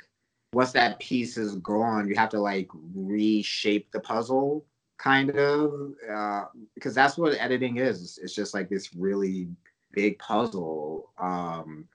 once 0.53 0.71
that 0.71 0.99
piece 0.99 1.37
is 1.37 1.55
gone 1.55 2.07
you 2.07 2.15
have 2.15 2.29
to 2.29 2.39
like 2.39 2.67
reshape 2.93 3.91
the 3.91 3.99
puzzle 3.99 4.65
kind 4.99 5.31
of 5.31 5.93
uh, 6.13 6.45
because 6.75 6.93
that's 6.93 7.17
what 7.17 7.33
editing 7.39 7.77
is. 7.77 8.19
It's 8.21 8.35
just 8.35 8.53
like 8.53 8.69
this 8.69 8.93
really 8.93 9.47
big 9.91 10.19
puzzle 10.19 11.09
um 11.17 11.87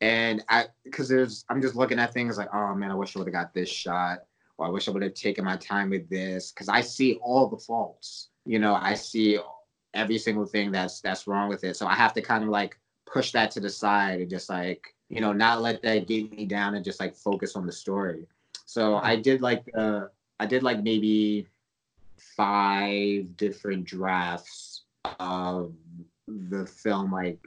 and 0.00 0.44
i 0.48 0.66
because 0.84 1.08
there's 1.08 1.44
i'm 1.48 1.60
just 1.60 1.74
looking 1.74 1.98
at 1.98 2.12
things 2.12 2.38
like 2.38 2.48
oh 2.54 2.72
man 2.76 2.92
i 2.92 2.94
wish 2.94 3.16
i 3.16 3.18
would 3.18 3.26
have 3.26 3.32
got 3.32 3.52
this 3.52 3.68
shot 3.68 4.20
or 4.58 4.66
I 4.66 4.70
wish 4.70 4.88
I 4.88 4.92
would 4.92 5.02
have 5.02 5.14
taken 5.14 5.44
my 5.44 5.56
time 5.56 5.90
with 5.90 6.08
this 6.08 6.52
because 6.52 6.68
I 6.68 6.80
see 6.80 7.14
all 7.22 7.48
the 7.48 7.56
faults. 7.56 8.28
You 8.46 8.58
know, 8.58 8.74
I 8.74 8.94
see 8.94 9.38
every 9.94 10.18
single 10.18 10.46
thing 10.46 10.72
that's 10.72 11.00
that's 11.00 11.26
wrong 11.26 11.48
with 11.48 11.64
it. 11.64 11.76
So 11.76 11.86
I 11.86 11.94
have 11.94 12.12
to 12.14 12.22
kind 12.22 12.44
of 12.44 12.50
like 12.50 12.78
push 13.06 13.32
that 13.32 13.50
to 13.52 13.60
the 13.60 13.70
side 13.70 14.20
and 14.20 14.30
just 14.30 14.48
like 14.50 14.82
you 15.08 15.20
know 15.20 15.32
not 15.32 15.62
let 15.62 15.82
that 15.82 16.06
get 16.06 16.30
me 16.32 16.46
down 16.46 16.74
and 16.74 16.84
just 16.84 17.00
like 17.00 17.16
focus 17.16 17.56
on 17.56 17.66
the 17.66 17.72
story. 17.72 18.26
So 18.66 18.96
I 18.96 19.16
did 19.16 19.40
like 19.40 19.64
uh 19.76 20.06
I 20.40 20.46
did 20.46 20.62
like 20.62 20.82
maybe 20.82 21.46
five 22.36 23.36
different 23.36 23.84
drafts 23.84 24.82
of 25.20 25.72
the 26.26 26.66
film 26.66 27.12
like 27.12 27.38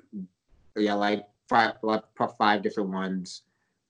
yeah 0.76 0.94
like 0.94 1.26
five 1.50 1.74
like 1.82 2.04
five 2.38 2.62
different 2.62 2.90
ones 2.90 3.44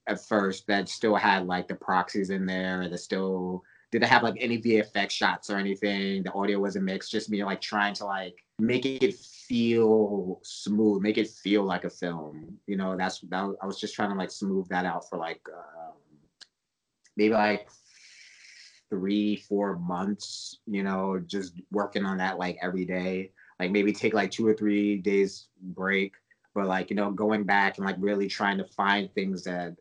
at 0.07 0.25
first 0.25 0.65
that 0.67 0.89
still 0.89 1.15
had 1.15 1.45
like 1.45 1.67
the 1.67 1.75
proxies 1.75 2.29
in 2.29 2.45
there 2.45 2.87
that 2.89 2.97
still 2.97 3.63
didn't 3.91 4.09
have 4.09 4.23
like 4.23 4.35
any 4.39 4.61
VFX 4.61 5.11
shots 5.11 5.49
or 5.49 5.57
anything. 5.57 6.23
The 6.23 6.33
audio 6.33 6.59
wasn't 6.59 6.85
mixed, 6.85 7.11
just 7.11 7.29
me 7.29 7.43
like 7.43 7.61
trying 7.61 7.93
to 7.95 8.05
like 8.05 8.35
make 8.59 8.85
it 8.85 9.15
feel 9.15 10.39
smooth, 10.43 11.01
make 11.01 11.17
it 11.17 11.29
feel 11.29 11.63
like 11.63 11.85
a 11.85 11.89
film. 11.89 12.57
You 12.67 12.77
know, 12.77 12.97
that's 12.97 13.19
that, 13.21 13.55
I 13.61 13.65
was 13.65 13.79
just 13.79 13.95
trying 13.95 14.09
to 14.09 14.15
like 14.15 14.31
smooth 14.31 14.67
that 14.69 14.85
out 14.85 15.09
for 15.09 15.17
like 15.17 15.41
um, 15.53 15.93
maybe 17.15 17.33
like 17.33 17.69
three, 18.89 19.37
four 19.37 19.77
months. 19.77 20.59
You 20.65 20.83
know, 20.83 21.21
just 21.25 21.53
working 21.71 22.05
on 22.05 22.17
that 22.17 22.37
like 22.37 22.57
every 22.61 22.85
day. 22.85 23.31
Like 23.59 23.71
maybe 23.71 23.91
take 23.91 24.13
like 24.13 24.31
two 24.31 24.45
or 24.45 24.53
three 24.53 24.97
days 24.97 25.47
break, 25.61 26.13
but 26.53 26.67
like 26.67 26.89
you 26.89 26.95
know, 26.95 27.11
going 27.11 27.43
back 27.43 27.77
and 27.77 27.85
like 27.85 27.95
really 27.99 28.27
trying 28.27 28.57
to 28.57 28.65
find 28.65 29.11
things 29.13 29.43
that 29.45 29.75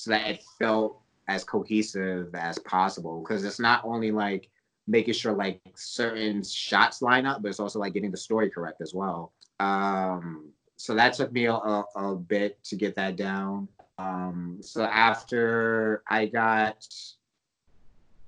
so 0.00 0.10
that 0.10 0.26
it 0.28 0.42
felt 0.58 0.98
as 1.28 1.44
cohesive 1.44 2.34
as 2.34 2.58
possible 2.60 3.20
because 3.20 3.44
it's 3.44 3.60
not 3.60 3.84
only 3.84 4.10
like 4.10 4.48
making 4.86 5.12
sure 5.12 5.32
like 5.32 5.60
certain 5.76 6.42
shots 6.42 7.02
line 7.02 7.26
up, 7.26 7.42
but 7.42 7.48
it's 7.48 7.60
also 7.60 7.78
like 7.78 7.92
getting 7.92 8.10
the 8.10 8.16
story 8.16 8.48
correct 8.48 8.80
as 8.80 8.94
well. 8.94 9.32
Um, 9.60 10.48
so 10.76 10.94
that 10.94 11.12
took 11.12 11.32
me 11.32 11.44
a, 11.44 11.52
a, 11.52 11.84
a 11.96 12.16
bit 12.16 12.62
to 12.64 12.76
get 12.76 12.96
that 12.96 13.16
down. 13.16 13.68
Um, 13.98 14.58
so 14.62 14.84
after 14.84 16.02
I 16.08 16.24
got, 16.26 16.86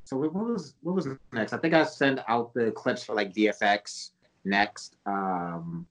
so 0.04 0.18
what 0.18 0.34
was 0.34 0.74
what 0.82 0.94
was 0.94 1.08
next? 1.32 1.54
I 1.54 1.56
think 1.56 1.72
I 1.72 1.84
sent 1.84 2.20
out 2.28 2.52
the 2.52 2.70
clips 2.72 3.02
for 3.02 3.14
like 3.14 3.32
VFX 3.32 4.10
next, 4.44 4.96
um, 5.06 5.86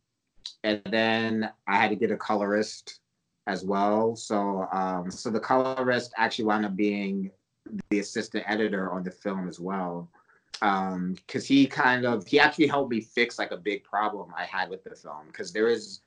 and 0.63 0.79
then 0.91 1.49
I 1.67 1.77
had 1.77 1.89
to 1.89 1.95
get 1.95 2.11
a 2.11 2.17
colorist 2.17 2.99
as 3.47 3.63
well. 3.63 4.15
So 4.15 4.68
um, 4.72 5.11
so 5.11 5.30
the 5.30 5.39
colorist 5.39 6.13
actually 6.18 6.45
wound 6.45 6.65
up 6.65 6.76
being 6.76 7.31
the 7.89 7.99
assistant 7.99 8.43
editor 8.47 8.91
on 8.91 9.03
the 9.03 9.11
film 9.11 9.47
as 9.47 9.59
well 9.59 10.09
um 10.61 11.13
because 11.26 11.45
he 11.45 11.65
kind 11.65 12.05
of 12.05 12.26
he 12.27 12.39
actually 12.39 12.68
helped 12.68 12.91
me 12.91 13.01
fix 13.01 13.39
like 13.39 13.51
a 13.51 13.57
big 13.57 13.84
problem 13.84 14.31
i 14.38 14.45
had 14.45 14.69
with 14.69 14.84
the 14.84 14.95
film 14.95 15.27
because 15.27 15.51
there 15.51 15.68
is 15.68 16.01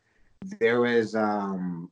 there 0.60 0.80
was 0.80 1.14
um 1.14 1.90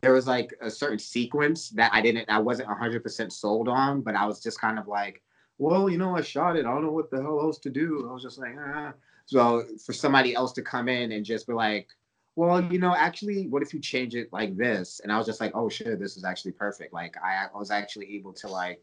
there 0.00 0.12
was 0.12 0.26
like 0.26 0.54
a 0.60 0.70
certain 0.70 0.98
sequence 0.98 1.70
that 1.70 1.90
i 1.92 2.00
didn't 2.00 2.28
i 2.28 2.38
wasn't 2.38 2.68
100% 2.68 3.32
sold 3.32 3.68
on 3.68 4.00
but 4.00 4.14
i 4.14 4.24
was 4.26 4.40
just 4.40 4.60
kind 4.60 4.78
of 4.78 4.86
like 4.86 5.22
well 5.58 5.88
you 5.88 5.98
know 5.98 6.16
i 6.16 6.20
shot 6.20 6.56
it 6.56 6.66
i 6.66 6.70
don't 6.70 6.84
know 6.84 6.92
what 6.92 7.10
the 7.10 7.20
hell 7.20 7.40
else 7.40 7.58
to 7.58 7.70
do 7.70 8.06
i 8.08 8.12
was 8.12 8.22
just 8.22 8.38
like 8.38 8.54
ah. 8.58 8.92
so 9.26 9.64
for 9.84 9.92
somebody 9.92 10.34
else 10.34 10.52
to 10.52 10.62
come 10.62 10.88
in 10.88 11.12
and 11.12 11.24
just 11.24 11.46
be 11.46 11.52
like 11.52 11.88
well 12.36 12.62
you 12.72 12.78
know 12.78 12.94
actually 12.94 13.46
what 13.48 13.62
if 13.62 13.72
you 13.72 13.80
change 13.80 14.14
it 14.14 14.32
like 14.32 14.56
this 14.56 15.00
and 15.02 15.12
i 15.12 15.18
was 15.18 15.26
just 15.26 15.40
like 15.40 15.52
oh 15.54 15.68
shit 15.68 15.98
this 15.98 16.16
is 16.16 16.24
actually 16.24 16.52
perfect 16.52 16.92
like 16.92 17.16
i, 17.22 17.46
I 17.52 17.58
was 17.58 17.70
actually 17.70 18.14
able 18.16 18.32
to 18.34 18.48
like 18.48 18.82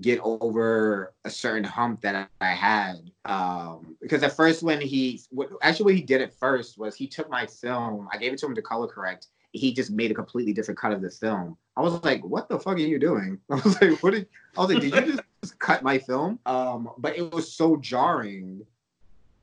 get 0.00 0.20
over 0.22 1.14
a 1.24 1.30
certain 1.30 1.64
hump 1.64 2.00
that 2.02 2.28
I 2.40 2.46
had. 2.46 3.10
Um, 3.24 3.96
because 4.00 4.22
at 4.22 4.32
first, 4.32 4.62
when 4.62 4.80
he 4.80 5.20
actually 5.62 5.84
what 5.84 5.94
he 5.94 6.02
did 6.02 6.20
at 6.20 6.34
first 6.34 6.78
was 6.78 6.94
he 6.94 7.06
took 7.06 7.30
my 7.30 7.46
film, 7.46 8.08
I 8.12 8.18
gave 8.18 8.32
it 8.32 8.38
to 8.40 8.46
him 8.46 8.54
to 8.54 8.62
color 8.62 8.86
correct. 8.86 9.28
He 9.52 9.72
just 9.72 9.90
made 9.90 10.10
a 10.10 10.14
completely 10.14 10.52
different 10.52 10.78
cut 10.78 10.92
of 10.92 11.02
the 11.02 11.10
film. 11.10 11.56
I 11.76 11.80
was 11.80 12.02
like, 12.04 12.24
"What 12.24 12.48
the 12.48 12.58
fuck 12.58 12.74
are 12.74 12.78
you 12.78 12.98
doing?" 12.98 13.40
I 13.50 13.54
was 13.56 13.80
like, 13.80 14.02
"What 14.02 14.12
did?" 14.12 14.28
I 14.56 14.60
was 14.60 14.72
like, 14.72 14.82
"Did 14.82 14.94
you 14.94 15.18
just 15.42 15.58
cut 15.58 15.82
my 15.82 15.98
film?" 15.98 16.38
Um, 16.46 16.90
but 16.98 17.16
it 17.16 17.32
was 17.32 17.52
so 17.52 17.76
jarring. 17.76 18.64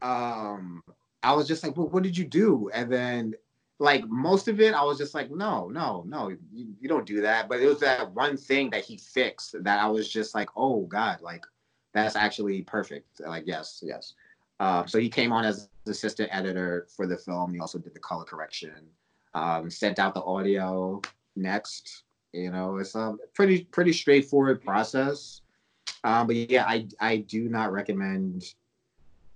Um, 0.02 0.84
I 1.24 1.34
was 1.34 1.48
just 1.48 1.64
like, 1.64 1.76
"Well, 1.78 1.88
what 1.90 2.04
did 2.04 2.18
you 2.18 2.26
do?" 2.26 2.70
And 2.74 2.92
then 2.92 3.36
like 3.80 4.08
most 4.08 4.48
of 4.48 4.60
it, 4.60 4.74
I 4.74 4.84
was 4.84 4.98
just 4.98 5.14
like, 5.14 5.30
no, 5.30 5.68
no, 5.70 6.04
no, 6.08 6.30
you, 6.30 6.74
you, 6.80 6.90
don't 6.90 7.06
do 7.06 7.22
that. 7.22 7.48
But 7.48 7.60
it 7.60 7.68
was 7.68 7.80
that 7.82 8.12
one 8.12 8.36
thing 8.36 8.70
that 8.72 8.84
he 8.84 8.98
fixed 8.98 9.64
that 9.64 9.80
I 9.80 9.88
was 9.88 10.10
just 10.10 10.34
like, 10.34 10.50
oh 10.56 10.82
God, 10.86 11.22
like 11.22 11.46
that's 11.94 12.16
actually 12.16 12.64
perfect. 12.64 13.20
Like, 13.20 13.44
yes, 13.46 13.84
yes. 13.86 14.14
Uh, 14.60 14.86
so 14.86 14.98
he 14.98 15.10
came 15.10 15.32
on 15.32 15.46
as 15.46 15.70
assistant 15.86 16.30
editor 16.32 16.88
for 16.96 17.06
the 17.06 17.18
film. 17.18 17.54
He 17.54 17.60
also 17.60 17.78
did 17.78 17.94
the 17.94 18.00
color 18.00 18.26
correction, 18.26 18.88
um, 19.36 19.70
sent 19.70 20.00
out 20.00 20.16
the 20.16 20.24
audio 20.24 21.02
next. 21.36 22.04
You 22.34 22.52
know, 22.52 22.78
it's 22.78 22.96
a 22.96 23.16
pretty 23.34 23.66
pretty 23.66 23.94
straightforward 23.94 24.64
process. 24.64 25.42
Um, 26.04 26.28
but 26.28 26.36
yeah, 26.36 26.66
I 26.66 26.88
I 27.00 27.18
do 27.18 27.48
not 27.48 27.72
recommend. 27.72 28.54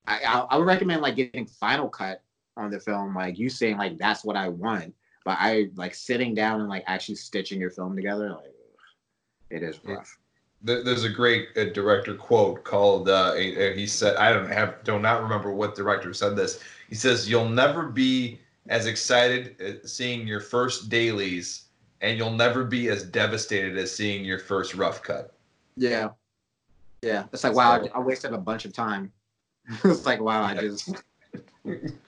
I 0.07 0.19
I, 0.19 0.39
I 0.49 0.57
would 0.57 0.67
recommend 0.67 1.01
like 1.01 1.15
getting 1.15 1.45
Final 1.45 1.89
Cut 1.89 2.21
on 2.57 2.71
the 2.71 2.79
film, 2.79 3.15
like 3.15 3.37
you 3.37 3.49
saying 3.49 3.77
like 3.77 3.97
that's 3.97 4.23
what 4.23 4.35
I 4.35 4.49
want, 4.49 4.93
but 5.25 5.37
I 5.39 5.69
like 5.75 5.93
sitting 5.93 6.33
down 6.33 6.61
and 6.61 6.69
like 6.69 6.83
actually 6.87 7.15
stitching 7.15 7.59
your 7.59 7.71
film 7.71 7.95
together, 7.95 8.31
like 8.31 8.53
it 9.49 9.63
is 9.63 9.79
rough. 9.83 10.17
There's 10.63 11.03
a 11.03 11.09
great 11.09 11.49
uh, 11.57 11.65
director 11.65 12.13
quote 12.13 12.63
called. 12.63 13.09
Uh, 13.09 13.33
he 13.33 13.87
said, 13.87 14.15
"I 14.17 14.31
don't 14.31 14.51
have, 14.51 14.83
do 14.83 14.99
not 14.99 15.21
remember 15.23 15.51
what 15.51 15.75
director 15.75 16.13
said 16.13 16.35
this." 16.35 16.63
He 16.87 16.95
says, 16.95 17.29
"You'll 17.29 17.49
never 17.49 17.87
be 17.87 18.39
as 18.67 18.85
excited 18.85 19.81
seeing 19.89 20.27
your 20.27 20.39
first 20.39 20.89
dailies, 20.89 21.65
and 22.01 22.17
you'll 22.17 22.31
never 22.31 22.63
be 22.63 22.89
as 22.89 23.03
devastated 23.03 23.77
as 23.77 23.93
seeing 23.93 24.23
your 24.23 24.37
first 24.37 24.75
rough 24.75 25.01
cut." 25.01 25.33
Yeah, 25.75 26.09
yeah. 27.01 27.25
It's 27.33 27.43
like 27.43 27.55
wow, 27.55 27.81
I, 27.81 27.97
I 27.97 27.99
wasted 27.99 28.33
a 28.33 28.37
bunch 28.37 28.65
of 28.65 28.73
time. 28.73 29.11
it's 29.83 30.05
like 30.05 30.21
wow, 30.21 30.43
I 30.43 30.55
just 30.55 30.89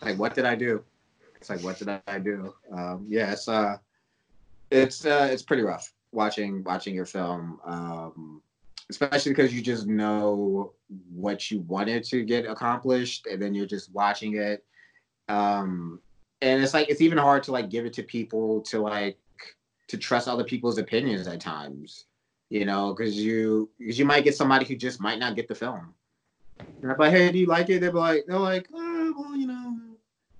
like 0.02 0.18
what 0.18 0.34
did 0.34 0.46
I 0.46 0.56
do? 0.56 0.84
It's 1.36 1.50
like 1.50 1.62
what 1.62 1.78
did 1.78 1.90
I 2.08 2.20
do? 2.20 2.54
Um, 2.72 3.06
yeah, 3.08 3.32
it's 3.32 3.48
uh, 3.48 3.78
it's 4.72 5.06
uh, 5.06 5.30
it's 5.32 5.44
pretty 5.44 5.64
rough 5.64 5.94
watching 6.12 6.64
watching 6.64 6.94
your 6.94 7.06
film, 7.06 7.60
um, 7.66 8.42
especially 8.90 9.32
because 9.32 9.54
you 9.54 9.62
just 9.62 9.88
know 9.88 10.74
what 11.14 11.52
you 11.52 11.62
wanted 11.62 12.04
to 12.06 12.24
get 12.24 12.46
accomplished, 12.46 13.28
and 13.28 13.42
then 13.42 13.54
you're 13.54 13.66
just 13.66 13.94
watching 13.94 14.36
it. 14.38 14.64
Um, 15.30 16.00
and 16.42 16.62
it's 16.62 16.74
like 16.74 16.90
it's 16.90 17.02
even 17.02 17.18
hard 17.18 17.44
to 17.44 17.52
like 17.52 17.70
give 17.70 17.86
it 17.86 17.94
to 17.94 18.04
people 18.04 18.62
to 18.62 18.82
like 18.82 19.18
to 19.88 19.98
trust 19.98 20.28
other 20.28 20.44
people's 20.44 20.78
opinions 20.78 21.28
at 21.28 21.40
times, 21.40 22.06
you 22.50 22.66
know, 22.66 22.94
because 22.94 23.16
you 23.16 23.70
because 23.80 23.98
you 23.98 24.06
might 24.06 24.24
get 24.24 24.36
somebody 24.36 24.66
who 24.66 24.76
just 24.76 25.00
might 25.00 25.20
not 25.20 25.36
get 25.36 25.48
the 25.48 25.56
film. 25.56 25.94
And 26.82 26.92
I'm 26.92 26.98
like, 26.98 27.12
hey, 27.12 27.32
do 27.32 27.40
you 27.40 27.46
like 27.46 27.70
it? 27.70 27.80
They're 27.80 27.92
like, 27.92 28.26
they're 28.28 28.38
like, 28.38 28.68
oh, 28.74 29.14
well, 29.18 29.38
you 29.38 29.48
know. 29.48 29.80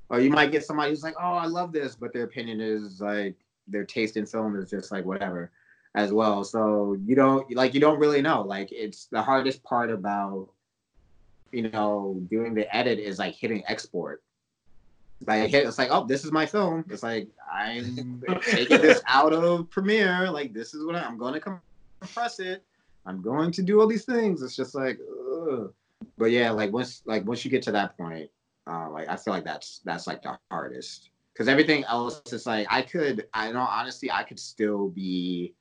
Or 0.10 0.20
you 0.20 0.30
might 0.30 0.52
get 0.52 0.66
somebody 0.66 0.92
who's 0.92 1.04
like, 1.04 1.16
oh, 1.20 1.34
I 1.34 1.46
love 1.46 1.72
this, 1.72 1.96
but 1.96 2.14
their 2.14 2.26
opinion 2.26 2.60
is 2.60 3.02
like 3.02 3.36
their 3.68 3.86
taste 3.86 4.18
in 4.18 4.26
film 4.26 4.56
is 4.56 4.70
just 4.70 4.92
like 4.92 5.06
whatever, 5.06 5.52
as 5.96 6.12
well. 6.12 6.44
So 6.44 6.98
you 7.06 7.16
don't 7.16 7.50
like 7.56 7.74
you 7.74 7.80
don't 7.80 7.98
really 7.98 8.22
know. 8.22 8.42
Like 8.42 8.72
it's 8.72 9.06
the 9.06 9.24
hardest 9.24 9.64
part 9.64 9.90
about 9.90 10.50
you 11.52 11.70
know 11.70 12.22
doing 12.30 12.54
the 12.54 12.74
edit 12.76 13.00
is 13.00 13.20
like 13.20 13.36
hitting 13.36 13.64
export. 13.68 14.22
Like 15.26 15.54
it's 15.54 15.78
like, 15.78 15.90
oh, 15.90 16.06
this 16.06 16.26
is 16.26 16.32
my 16.32 16.46
film. 16.46 16.84
It's 16.90 17.04
like 17.04 17.30
I'm 17.52 18.22
taking 18.42 18.82
this 18.82 19.02
out 19.08 19.32
of 19.32 19.70
Premiere. 19.70 20.30
Like 20.30 20.54
this 20.54 20.74
is 20.74 20.86
what 20.86 20.96
I, 20.96 21.08
am 21.08 21.18
going 21.18 21.34
to 21.34 21.60
compress 22.02 22.40
it. 22.40 22.64
I'm 23.06 23.22
going 23.22 23.52
to 23.54 23.64
do 23.64 23.80
all 23.80 23.88
these 23.88 24.06
things. 24.06 24.42
It's 24.42 24.56
just 24.56 24.76
like, 24.76 25.00
ugh 25.50 25.74
but 26.18 26.32
yeah, 26.32 26.52
like 26.52 26.72
once 26.72 27.02
like 27.06 27.26
once 27.26 27.44
you 27.44 27.52
get 27.52 27.64
to 27.64 27.72
that 27.72 27.98
point, 27.98 28.30
uh, 28.68 28.90
like 28.90 29.08
I 29.10 29.16
feel 29.16 29.34
like 29.34 29.46
that's 29.46 29.82
that's 29.86 30.08
like 30.08 30.24
the 30.24 30.38
hardest 30.50 31.10
because 31.34 31.48
everything 31.48 31.84
else 31.86 32.22
is 32.32 32.46
like 32.46 32.68
I 32.70 32.82
could 32.82 33.28
I 33.34 33.52
know 33.52 33.62
honestly 33.62 34.12
I 34.12 34.24
could 34.24 34.40
still 34.40 34.90
be 34.90 35.54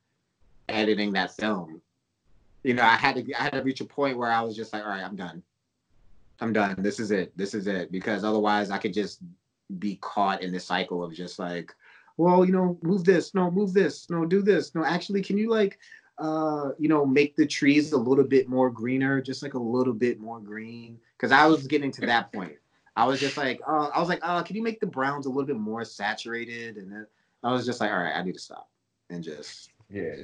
editing 0.68 1.12
that 1.12 1.34
film. 1.36 1.80
You 2.62 2.74
know, 2.74 2.84
I 2.84 2.96
had 2.96 3.16
to 3.16 3.34
I 3.34 3.42
had 3.42 3.52
to 3.52 3.62
reach 3.62 3.80
a 3.80 3.84
point 3.84 4.18
where 4.18 4.30
I 4.30 4.40
was 4.42 4.56
just 4.56 4.72
like, 4.72 4.84
all 4.84 4.90
right, 4.90 5.04
I'm 5.04 5.16
done. 5.16 5.42
I'm 6.40 6.52
done. 6.52 6.76
This 6.78 7.00
is 7.00 7.10
it. 7.10 7.36
This 7.36 7.54
is 7.54 7.66
it. 7.66 7.92
Because 7.92 8.24
otherwise 8.24 8.70
I 8.70 8.78
could 8.78 8.94
just 8.94 9.20
be 9.78 9.96
caught 9.96 10.42
in 10.42 10.52
this 10.52 10.64
cycle 10.64 11.02
of 11.02 11.12
just 11.12 11.38
like, 11.38 11.72
well, 12.16 12.44
you 12.44 12.52
know, 12.52 12.78
move 12.82 13.04
this, 13.04 13.34
no, 13.34 13.50
move 13.50 13.72
this, 13.72 14.10
no, 14.10 14.24
do 14.24 14.42
this. 14.42 14.74
No, 14.74 14.84
actually, 14.84 15.22
can 15.22 15.38
you 15.38 15.50
like 15.50 15.78
uh, 16.18 16.70
you 16.78 16.88
know, 16.88 17.04
make 17.04 17.36
the 17.36 17.46
trees 17.46 17.92
a 17.92 17.98
little 17.98 18.24
bit 18.24 18.48
more 18.48 18.70
greener, 18.70 19.20
just 19.20 19.42
like 19.42 19.54
a 19.54 19.58
little 19.58 19.94
bit 19.94 20.20
more 20.20 20.40
green. 20.40 20.98
Because 21.16 21.32
I 21.32 21.46
was 21.46 21.66
getting 21.66 21.90
to 21.92 22.06
that 22.06 22.32
point. 22.32 22.56
I 22.94 23.06
was 23.06 23.20
just 23.20 23.36
like, 23.36 23.60
uh, 23.66 23.88
I 23.94 24.00
was 24.00 24.08
like, 24.08 24.20
uh, 24.22 24.42
can 24.42 24.54
you 24.54 24.62
make 24.62 24.80
the 24.80 24.86
browns 24.86 25.26
a 25.26 25.28
little 25.30 25.46
bit 25.46 25.56
more 25.56 25.84
saturated? 25.84 26.76
And 26.76 26.92
then 26.92 27.06
I 27.42 27.50
was 27.50 27.64
just 27.64 27.80
like, 27.80 27.90
all 27.90 27.98
right, 27.98 28.14
I 28.14 28.22
need 28.22 28.34
to 28.34 28.38
stop 28.38 28.68
and 29.10 29.22
just. 29.22 29.70
Yeah, 29.90 30.14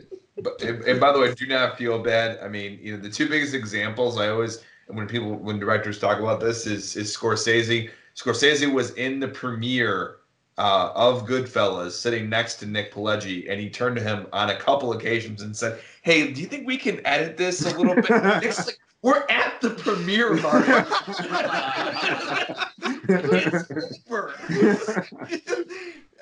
but 0.43 0.61
and, 0.63 0.83
and 0.85 1.01
by 1.01 1.13
the 1.13 1.21
way, 1.21 1.35
do 1.35 1.47
not 1.47 1.77
feel 1.77 1.99
bad. 1.99 2.39
I 2.43 2.49
mean, 2.49 2.79
you 2.81 2.97
know, 2.97 3.03
the 3.03 3.11
two 3.11 3.29
biggest 3.29 3.55
examples 3.55 4.19
I 4.19 4.29
always 4.29 4.65
when 4.87 5.07
people 5.07 5.35
when 5.35 5.59
directors 5.59 5.99
talk 5.99 6.19
about 6.19 6.41
this 6.41 6.67
is 6.67 6.97
is 6.97 7.15
Scorsese. 7.15 7.91
Scorsese 8.17 8.73
was 8.73 8.93
in 8.93 9.21
the 9.21 9.29
premiere 9.29 10.17
uh, 10.59 10.93
of 10.95 11.25
Goodfellas 11.27 11.93
sitting 11.93 12.29
next 12.29 12.57
to 12.57 12.67
Nick 12.67 12.93
Pileggi, 12.93 13.49
and 13.51 13.61
he 13.61 13.71
turned 13.71 13.97
to 13.97 14.03
him 14.03 14.27
on 14.33 14.51
a 14.51 14.57
couple 14.59 14.93
occasions 14.93 15.41
and 15.43 15.57
said, 15.57 15.81
"Hey, 16.03 16.33
do 16.33 16.41
you 16.41 16.47
think 16.49 16.67
we 16.67 16.77
can 16.77 17.01
edit 17.07 17.37
this 17.37 17.63
a 17.65 17.79
little 17.79 17.95
bit?" 17.95 18.11
Nick's 18.43 18.67
like, 18.67 18.77
"We're 19.03 19.25
at 19.31 19.61
the 19.61 19.71
premiere, 19.71 20.35
Mario. 20.35 20.85
it's 23.09 24.01
over." 24.11 24.35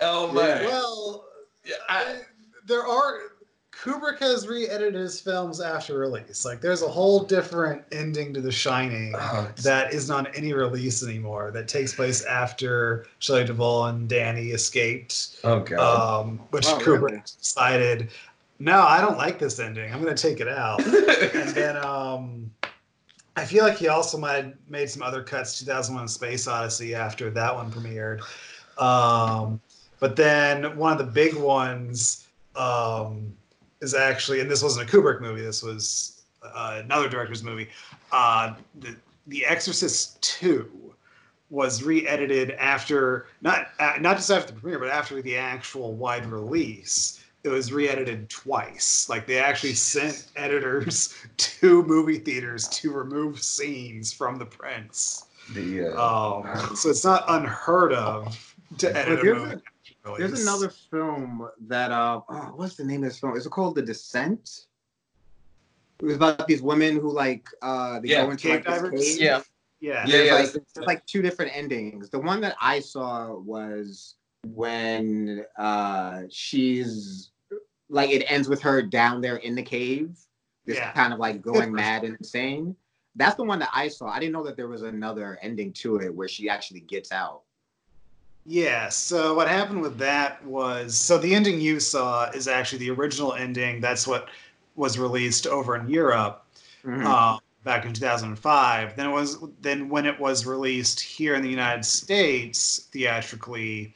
oh 0.02 0.32
my! 0.32 0.42
Yeah. 0.46 0.66
Well, 0.66 1.24
Yeah, 1.64 1.74
I- 1.88 2.20
there 2.66 2.86
are 2.86 3.18
Kubrick 3.82 4.18
has 4.20 4.48
re-edited 4.48 4.94
his 4.94 5.20
films 5.20 5.60
after 5.60 5.98
release. 5.98 6.44
Like 6.44 6.60
there's 6.60 6.82
a 6.82 6.88
whole 6.88 7.20
different 7.22 7.82
ending 7.92 8.32
to 8.34 8.40
The 8.40 8.50
Shining 8.52 9.14
Oh, 9.16 9.50
that 9.62 9.92
isn't 9.92 10.14
on 10.14 10.26
any 10.34 10.52
release 10.52 11.04
anymore. 11.04 11.50
That 11.52 11.68
takes 11.68 11.94
place 11.94 12.24
after 12.24 13.06
Shelley 13.18 13.44
Duvall 13.44 13.86
and 13.86 14.08
Danny 14.08 14.48
escaped, 14.48 15.36
oh 15.44 15.60
god. 15.60 16.20
um, 16.22 16.38
which 16.50 16.66
Oh, 16.66 16.78
Kubrick 16.78 17.00
really? 17.02 17.22
decided, 17.38 18.10
no, 18.58 18.80
I 18.80 19.00
don't 19.00 19.18
like 19.18 19.38
this 19.38 19.58
ending. 19.58 19.92
I'm 19.92 20.02
going 20.02 20.14
to 20.14 20.20
take 20.22 20.40
it 20.40 20.48
out. 20.48 20.84
and 21.34 21.50
then 21.50 21.76
um, 21.76 22.50
I 23.36 23.44
feel 23.44 23.64
like 23.64 23.76
he 23.76 23.88
also 23.88 24.16
might 24.16 24.36
have 24.44 24.54
made 24.68 24.88
some 24.88 25.02
other 25.02 25.22
cuts. 25.22 25.58
2001: 25.58 26.08
Space 26.08 26.48
Odyssey 26.48 26.94
after 26.94 27.28
that 27.30 27.54
one 27.54 27.70
premiered. 27.70 28.20
Um, 28.80 29.60
but 30.00 30.16
then 30.16 30.76
one 30.76 30.92
of 30.92 30.98
the 30.98 31.04
big 31.04 31.34
ones 31.34 32.26
um, 32.56 33.34
is 33.80 33.94
actually, 33.94 34.40
and 34.40 34.50
this 34.50 34.62
wasn't 34.62 34.88
a 34.88 34.92
Kubrick 34.92 35.20
movie. 35.20 35.42
This 35.42 35.62
was 35.62 36.22
uh, 36.42 36.80
another 36.84 37.08
director's 37.08 37.42
movie. 37.42 37.68
Uh, 38.12 38.54
the 38.80 38.96
The 39.26 39.44
Exorcist 39.46 40.20
Two 40.22 40.70
was 41.50 41.82
re-edited 41.82 42.52
after 42.52 43.26
not 43.40 43.68
uh, 43.78 43.94
not 44.00 44.16
just 44.16 44.30
after 44.30 44.52
the 44.52 44.60
premiere, 44.60 44.78
but 44.78 44.88
after 44.88 45.20
the 45.22 45.36
actual 45.36 45.94
wide 45.94 46.26
release. 46.26 47.22
It 47.44 47.50
was 47.50 47.72
re-edited 47.72 48.28
twice. 48.28 49.08
Like 49.08 49.26
they 49.28 49.38
actually 49.38 49.74
sent 49.74 50.26
editors 50.34 51.14
to 51.36 51.84
movie 51.84 52.18
theaters 52.18 52.66
to 52.68 52.90
remove 52.92 53.40
scenes 53.40 54.12
from 54.12 54.38
the 54.38 54.46
prints. 54.46 55.26
the 55.54 55.94
uh, 55.96 56.40
Um, 56.40 56.74
so 56.74 56.90
it's 56.90 57.04
not 57.04 57.24
unheard 57.28 57.92
of 57.92 58.54
to 58.78 58.96
edit 58.96 59.20
a 59.20 59.24
movie. 59.24 59.62
A- 60.14 60.18
There's 60.18 60.32
release. 60.32 60.46
another 60.46 60.68
film 60.70 61.48
that 61.66 61.90
uh 61.90 62.20
oh, 62.28 62.52
what's 62.56 62.76
the 62.76 62.84
name 62.84 63.02
of 63.02 63.10
this 63.10 63.18
film? 63.18 63.36
Is 63.36 63.46
it 63.46 63.50
called 63.50 63.74
The 63.74 63.82
Descent? 63.82 64.66
It 66.00 66.04
was 66.04 66.16
about 66.16 66.46
these 66.46 66.62
women 66.62 66.96
who 66.96 67.10
like 67.12 67.46
uh 67.62 68.00
they 68.00 68.08
Yeah, 68.08 68.24
go 68.24 68.30
into 68.30 68.48
cave 68.48 68.52
like 68.54 68.64
this 68.64 68.74
divers? 68.74 69.00
cave. 69.00 69.20
Yeah. 69.20 69.40
Yeah. 69.80 70.06
Yeah, 70.06 70.06
There's, 70.06 70.26
yeah, 70.26 70.34
like, 70.34 70.52
there's 70.52 70.86
like 70.86 71.06
two 71.06 71.22
different 71.22 71.54
endings. 71.56 72.08
The 72.10 72.18
one 72.18 72.40
that 72.40 72.56
I 72.60 72.80
saw 72.80 73.34
was 73.34 74.16
when 74.46 75.44
uh 75.58 76.22
she's 76.30 77.30
like 77.88 78.10
it 78.10 78.24
ends 78.30 78.48
with 78.48 78.60
her 78.62 78.82
down 78.82 79.20
there 79.20 79.36
in 79.36 79.54
the 79.54 79.62
cave, 79.62 80.16
just 80.66 80.80
Yeah. 80.80 80.92
kind 80.92 81.12
of 81.12 81.18
like 81.18 81.42
going 81.42 81.72
mad 81.82 82.04
and 82.04 82.16
insane. 82.16 82.76
That's 83.18 83.36
the 83.36 83.44
one 83.44 83.58
that 83.60 83.70
I 83.72 83.88
saw. 83.88 84.08
I 84.08 84.18
didn't 84.20 84.32
know 84.34 84.44
that 84.44 84.56
there 84.56 84.68
was 84.68 84.82
another 84.82 85.38
ending 85.40 85.72
to 85.74 85.96
it 86.00 86.14
where 86.14 86.28
she 86.28 86.50
actually 86.50 86.80
gets 86.80 87.12
out. 87.12 87.42
Yeah, 88.48 88.88
so 88.90 89.34
what 89.34 89.48
happened 89.48 89.80
with 89.82 89.98
that 89.98 90.44
was 90.44 90.96
so 90.96 91.18
the 91.18 91.34
ending 91.34 91.60
you 91.60 91.80
saw 91.80 92.30
is 92.30 92.46
actually 92.46 92.78
the 92.78 92.90
original 92.90 93.32
ending. 93.34 93.80
That's 93.80 94.06
what 94.06 94.28
was 94.76 94.98
released 94.98 95.46
over 95.48 95.74
in 95.76 95.88
Europe 95.88 96.44
Mhm. 96.84 97.04
uh, 97.04 97.38
back 97.64 97.84
in 97.86 97.92
2005. 97.92 98.96
Then 98.96 99.06
it 99.08 99.12
was 99.12 99.38
then 99.60 99.88
when 99.88 100.06
it 100.06 100.20
was 100.20 100.46
released 100.46 101.00
here 101.00 101.34
in 101.34 101.42
the 101.42 101.50
United 101.50 101.84
States 101.84 102.88
theatrically, 102.92 103.94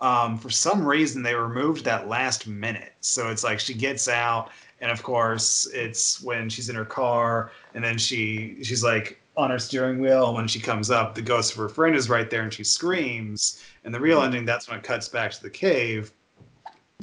um, 0.00 0.38
for 0.38 0.50
some 0.50 0.84
reason 0.86 1.22
they 1.22 1.34
removed 1.34 1.84
that 1.84 2.08
last 2.08 2.46
minute. 2.48 2.94
So 3.00 3.30
it's 3.30 3.44
like 3.44 3.60
she 3.60 3.74
gets 3.74 4.08
out, 4.08 4.50
and 4.80 4.90
of 4.90 5.02
course 5.02 5.66
it's 5.72 6.20
when 6.22 6.48
she's 6.50 6.68
in 6.68 6.76
her 6.76 6.84
car, 6.84 7.52
and 7.74 7.84
then 7.84 7.98
she 7.98 8.58
she's 8.64 8.82
like 8.82 9.20
on 9.36 9.50
her 9.50 9.58
steering 9.58 10.00
wheel. 10.00 10.34
When 10.34 10.48
she 10.48 10.60
comes 10.60 10.90
up, 10.90 11.14
the 11.14 11.22
ghost 11.22 11.52
of 11.52 11.58
her 11.58 11.68
friend 11.68 11.94
is 11.96 12.08
right 12.10 12.28
there, 12.30 12.42
and 12.42 12.52
she 12.52 12.64
screams. 12.64 13.62
And 13.84 13.94
the 13.94 14.00
real 14.00 14.22
ending, 14.22 14.44
that's 14.44 14.68
when 14.68 14.78
it 14.78 14.84
cuts 14.84 15.08
back 15.08 15.32
to 15.32 15.42
the 15.42 15.50
cave. 15.50 16.12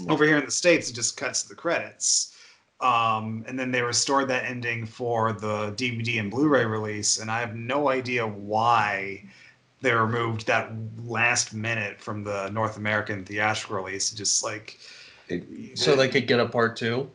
Over 0.08 0.24
here 0.24 0.38
in 0.38 0.46
the 0.46 0.52
states, 0.52 0.90
it 0.90 0.94
just 0.94 1.18
cuts 1.18 1.44
to 1.44 1.50
the 1.50 1.56
credits. 1.56 2.38
Um, 2.80 3.44
and 3.48 3.60
then 3.60 3.72
they 3.72 3.82
restored 3.82 4.30
that 4.30 4.46
ending 4.46 4.86
for 4.86 5.34
the 5.34 5.74
DVD 5.76 6.20
and 6.20 6.32
Blu-ray 6.32 6.66
release, 6.66 7.20
and 7.20 7.30
I 7.30 7.42
have 7.42 7.56
no 7.56 7.90
idea 7.90 8.26
why 8.26 9.26
they 9.82 9.94
removed 9.94 10.48
that 10.48 10.72
last 11.04 11.54
minute 11.54 12.00
from 12.00 12.24
the 12.24 12.50
North 12.52 12.78
American 12.78 13.26
theatrical 13.26 13.76
release. 13.78 14.12
Just 14.12 14.44
like 14.44 14.80
it- 15.28 15.78
So 15.78 15.96
they 15.98 16.08
could 16.08 16.28
get 16.28 16.40
a 16.40 16.46
part 16.46 16.78
two. 16.78 17.12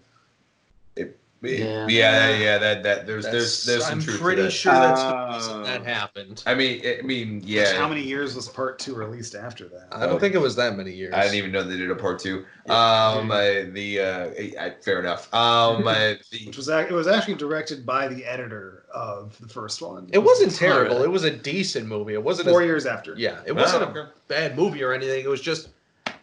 Yeah, 1.45 1.87
Yeah. 1.89 2.29
yeah, 2.29 2.37
yeah. 2.37 2.59
That 2.59 2.83
that 2.83 3.07
there's 3.07 3.25
there's 3.25 3.65
there's 3.65 3.85
some 3.85 3.99
I'm 3.99 4.01
truth 4.05 4.21
pretty 4.21 4.43
to 4.43 4.43
that. 4.45 4.51
sure 4.51 4.73
that's 4.73 5.01
Uh, 5.01 5.63
that 5.65 5.85
happened. 5.85 6.43
I 6.47 6.55
mean, 6.55 6.83
I 6.87 7.03
mean, 7.03 7.43
yeah 7.45 7.75
how 7.77 7.89
many 7.89 8.03
years 8.03 8.35
was 8.35 8.49
Part 8.49 8.79
Two 8.79 8.95
released 8.95 9.35
after 9.35 9.69
that? 9.69 9.89
I 9.93 10.07
don't 10.07 10.21
think 10.21 10.35
it 10.35 10.39
was 10.41 10.57
that 10.57 10.77
many 10.77 10.93
years. 10.93 11.15
I 11.15 11.23
didn't 11.23 11.37
even 11.37 11.53
know 11.53 11.63
they 11.63 11.77
did 11.77 11.91
a 11.91 11.95
part 11.97 12.19
two. 12.19 12.45
Um, 12.69 13.31
uh, 13.31 13.41
the 13.73 14.01
uh, 14.01 14.63
I, 14.63 14.75
fair 14.83 15.01
enough. 15.01 15.33
Um, 15.35 15.87
uh, 15.87 16.15
Which 16.47 16.57
was 16.57 16.69
it 16.69 16.91
was 16.91 17.07
actually 17.07 17.35
directed 17.35 17.85
by 17.85 18.09
the 18.09 18.25
editor 18.25 18.85
of 18.95 19.39
the 19.41 19.49
first 19.49 19.83
one. 19.83 20.09
It 20.13 20.19
wasn't 20.19 20.53
Oh, 20.53 20.57
terrible. 20.57 21.03
It 21.03 21.11
was 21.11 21.25
a 21.25 21.31
decent 21.31 21.87
movie. 21.87 22.15
It 22.15 22.23
wasn't. 22.23 22.49
four 22.49 22.63
As, 22.63 22.67
years 22.67 22.87
after. 22.87 23.15
yeah, 23.17 23.41
it 23.47 23.53
wasn't 23.53 23.83
Oh, 23.97 24.01
a 24.01 24.13
bad 24.29 24.57
movie 24.57 24.83
or 24.83 24.93
anything. 24.93 25.25
It 25.25 25.29
was 25.29 25.41
just 25.41 25.69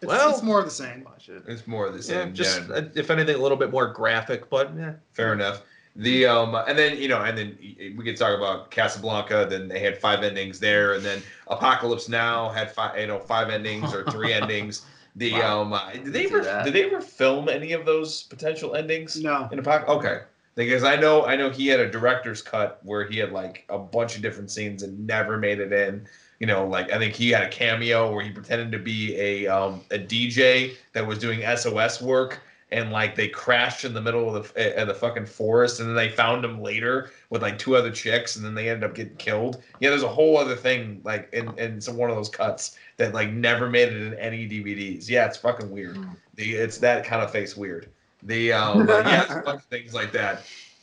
it's, 0.02 0.07
well- 0.07 0.30
it's 0.32 0.44
more 0.44 0.60
of 0.60 0.65
the 0.65 0.72
same. 0.72 1.06
it's 1.48 1.68
more 1.68 1.88
of 1.88 1.94
the 1.94 1.99
yeah, 1.99 2.23
same. 2.23 2.34
just 2.34 2.68
yeah. 2.69 2.76
uh, 2.76 2.82
if 2.95 3.10
anything, 3.10 3.36
a 3.36 3.40
little 3.40 3.57
bit 3.57 3.72
more 3.72 3.88
graphic. 3.88 4.49
But 4.49 4.72
yeah, 4.76 4.94
Fair 5.14 5.34
enough. 5.34 5.61
The 5.98 6.26
um 6.26 6.56
and 6.56 6.78
then 6.78 6.98
you 6.98 7.10
know 7.10 7.22
and 7.22 7.38
then 7.38 7.57
we 7.60 8.03
could 8.03 8.15
talk 8.15 8.38
about 8.38 8.72
Casablanca. 8.72 9.45
Then 9.49 9.68
they 9.68 9.80
had 9.80 9.98
five 9.98 10.23
endings 10.23 10.57
there, 10.60 10.94
and 10.94 11.03
then 11.03 11.22
Apocalypse 11.48 12.07
Now 12.07 12.49
had 12.49 12.72
five 12.72 12.98
you 12.98 13.07
know 13.07 13.19
five 13.19 13.49
endings 13.49 13.94
or 13.94 14.06
three 14.06 14.32
endings. 14.41 14.84
The 15.18 15.34
Wow. 15.34 15.64
um 15.64 15.73
uh, 15.73 15.91
did 15.91 16.06
they 16.14 16.26
ever 16.28 16.41
that. 16.45 16.64
did 16.64 16.73
they 16.73 16.86
ever 16.86 17.02
film 17.02 17.49
any 17.49 17.73
of 17.73 17.86
those 17.86 18.23
potential 18.23 18.76
endings 18.76 19.22
No. 19.22 19.49
in 19.52 19.60
Apocalypse? 19.60 20.06
Okay, 20.06 20.22
because 20.56 20.86
I 20.86 20.95
know 20.95 21.26
I 21.26 21.36
know 21.36 21.49
he 21.49 21.68
had 21.68 21.82
a 21.82 21.90
director's 21.91 22.41
cut 22.41 22.80
where 22.84 23.03
he 23.06 23.18
had 23.18 23.34
like 23.34 23.65
a 23.68 23.78
bunch 23.78 24.15
of 24.15 24.22
different 24.22 24.49
scenes 24.49 24.84
and 24.84 25.06
never 25.06 25.38
made 25.38 25.60
it 25.60 25.73
in. 25.73 26.07
You 26.41 26.47
know, 26.47 26.65
like 26.65 26.91
I 26.91 26.97
think 26.97 27.13
he 27.13 27.30
had 27.30 27.43
a 27.43 27.49
cameo 27.49 28.11
where 28.11 28.23
he 28.26 28.31
pretended 28.31 28.72
to 28.72 28.80
be 28.80 29.15
a 29.15 29.45
um, 29.47 29.81
a 29.91 29.99
DJ 29.99 30.73
that 30.93 31.05
was 31.05 31.19
doing 31.19 31.43
SOS 31.55 32.01
work, 32.01 32.39
and 32.72 32.91
like 32.91 33.15
they 33.15 33.27
crashed 33.27 33.85
in 33.85 33.93
the 33.93 34.01
middle 34.01 34.35
of 34.35 34.51
the 34.55 34.81
uh, 34.81 34.85
the 34.85 34.93
fucking 34.95 35.27
forest, 35.27 35.80
and 35.80 35.88
then 35.88 35.95
they 35.95 36.09
found 36.09 36.43
him 36.43 36.59
later 36.59 37.11
with 37.30 37.43
like 37.43 37.59
two 37.59 37.76
other 37.76 37.91
chicks, 37.91 38.38
and 38.38 38.43
then 38.43 38.55
they 38.55 38.69
ended 38.69 38.89
up 38.89 38.95
getting 38.95 39.15
killed. 39.18 39.61
Yeah, 39.80 39.91
there's 39.91 40.01
a 40.01 40.07
whole 40.07 40.35
other 40.35 40.55
thing 40.55 40.99
like 41.03 41.30
in 41.31 41.55
in 41.59 41.80
some 41.80 41.95
one 41.95 42.09
of 42.09 42.15
those 42.15 42.30
cuts 42.30 42.76
that 42.97 43.13
like 43.13 43.30
never 43.31 43.69
made 43.69 43.89
it 43.93 44.01
in 44.01 44.15
any 44.15 44.49
DVDs. 44.49 45.07
Yeah, 45.07 45.27
it's 45.27 45.38
fucking 45.38 45.69
weird. 45.69 45.99
The 46.38 46.55
it's 46.55 46.80
that 46.80 47.05
kind 47.05 47.22
of 47.22 47.30
face 47.31 47.55
weird. 47.55 47.88
The 48.23 48.51
um 48.53 48.89
uh, 48.89 49.01
yeah, 49.01 49.22
it's 49.26 49.31
a 49.31 49.41
bunch 49.41 49.59
of 49.61 49.65
things 49.65 49.93
like 49.93 50.11
that. 50.13 50.41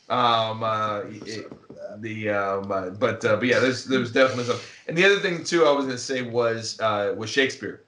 Um 0.09 0.63
uh 0.63 1.01
it- 1.25 1.51
the 1.97 2.29
um 2.29 2.71
uh, 2.71 2.89
but 2.91 3.23
uh, 3.25 3.35
but 3.37 3.45
yeah, 3.47 3.59
there's 3.59 3.85
there's 3.85 4.11
definitely 4.11 4.45
some. 4.45 4.59
And 4.87 4.97
the 4.97 5.05
other 5.05 5.19
thing 5.19 5.43
too, 5.43 5.65
I 5.65 5.71
was 5.71 5.85
gonna 5.85 5.97
say 5.97 6.21
was 6.21 6.79
uh 6.79 7.13
was 7.17 7.29
Shakespeare. 7.29 7.83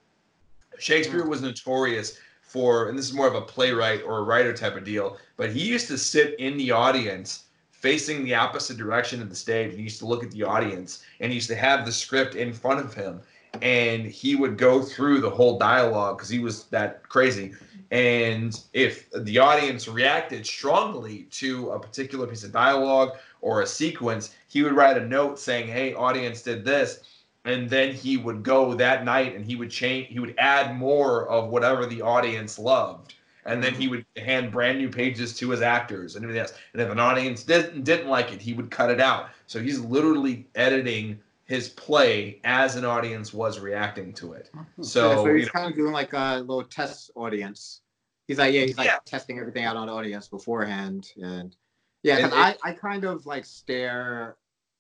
Shakespeare 0.80 1.26
was 1.26 1.42
notorious 1.42 2.18
for, 2.42 2.90
and 2.90 2.98
this 2.98 3.06
is 3.06 3.14
more 3.14 3.28
of 3.28 3.36
a 3.36 3.42
playwright 3.42 4.02
or 4.04 4.20
a 4.20 4.24
writer 4.24 4.52
type 4.52 4.76
of 4.76 4.84
deal, 4.84 5.18
but 5.38 5.52
he 5.52 5.62
used 5.62 5.88
to 5.88 5.98
sit 5.98 6.38
in 6.40 6.58
the 6.58 6.72
audience 6.72 7.46
facing 7.70 8.24
the 8.24 8.36
opposite 8.36 8.78
direction 8.78 9.22
of 9.22 9.30
the 9.30 9.36
stage. 9.36 9.74
He 9.76 9.82
used 9.82 10.00
to 10.00 10.06
look 10.06 10.24
at 10.24 10.32
the 10.32 10.44
audience 10.44 11.04
and 11.20 11.32
he 11.32 11.36
used 11.36 11.50
to 11.50 11.56
have 11.56 11.86
the 11.86 11.92
script 11.92 12.36
in 12.36 12.54
front 12.54 12.80
of 12.80 12.94
him 12.94 13.22
and 13.62 14.06
he 14.06 14.36
would 14.36 14.58
go 14.58 14.82
through 14.82 15.20
the 15.20 15.30
whole 15.30 15.58
dialogue 15.58 16.18
because 16.18 16.30
he 16.30 16.40
was 16.40 16.66
that 16.66 17.08
crazy. 17.10 17.54
And 17.92 18.58
if 18.74 19.10
the 19.12 19.40
audience 19.40 19.88
reacted 19.88 20.46
strongly 20.46 21.24
to 21.32 21.72
a 21.72 21.80
particular 21.80 22.28
piece 22.28 22.44
of 22.44 22.52
dialogue 22.52 23.18
or 23.42 23.62
a 23.62 23.68
sequence, 23.68 24.36
he 24.48 24.64
would 24.64 24.74
write 24.74 24.98
a 24.98 25.06
note 25.06 25.40
saying, 25.40 25.68
Hey, 25.68 25.94
audience 25.94 26.42
did 26.42 26.64
this. 26.64 27.00
And 27.44 27.70
then 27.70 27.94
he 27.94 28.18
would 28.18 28.44
go 28.44 28.76
that 28.76 29.04
night 29.04 29.36
and 29.36 29.44
he 29.44 29.56
would 29.56 29.72
change, 29.72 30.08
he 30.08 30.20
would 30.20 30.36
add 30.38 30.78
more 30.78 31.28
of 31.28 31.50
whatever 31.50 31.86
the 31.86 32.02
audience 32.02 32.60
loved. 32.60 33.16
And 33.46 33.64
then 33.64 33.74
he 33.74 33.86
mm-hmm. 33.86 33.92
would 34.16 34.24
hand 34.24 34.52
brand 34.52 34.78
new 34.78 34.90
pages 34.90 35.36
to 35.38 35.50
his 35.50 35.62
actors 35.62 36.16
and 36.16 36.24
everything 36.24 36.42
else. 36.42 36.54
And 36.74 36.82
if 36.82 36.90
an 36.90 37.00
audience 37.00 37.44
didn't, 37.44 37.84
didn't 37.84 38.08
like 38.08 38.32
it, 38.32 38.40
he 38.40 38.54
would 38.54 38.70
cut 38.70 38.92
it 38.92 39.02
out. 39.02 39.30
So 39.48 39.60
he's 39.60 39.80
literally 39.80 40.48
editing 40.54 41.20
his 41.46 41.68
play 41.70 42.40
as 42.44 42.76
an 42.76 42.86
audience 42.86 43.34
was 43.34 43.60
reacting 43.60 44.14
to 44.14 44.34
it. 44.34 44.52
Yeah, 44.54 44.64
So, 44.82 45.24
so 45.24 45.26
you 45.26 45.38
he's 45.38 45.48
know, 45.48 45.52
kind 45.52 45.68
of 45.70 45.76
doing 45.76 45.92
like 45.92 46.14
a 46.14 46.38
little 46.40 46.64
test 46.64 47.12
audience. 47.16 47.82
He's 48.28 48.38
like, 48.38 48.54
yeah, 48.54 48.62
he's 48.62 48.78
like 48.78 48.86
Yeah. 48.86 49.00
testing 49.06 49.40
everything 49.40 49.66
out 49.66 49.76
on 49.76 49.90
audience 49.90 50.28
beforehand, 50.28 51.12
and 51.22 51.56
yeah, 52.04 52.18
And 52.18 52.34
I, 52.34 52.56
I 52.64 52.74
kind 52.74 53.04
of 53.04 53.26
like 53.26 53.46
stare 53.46 54.38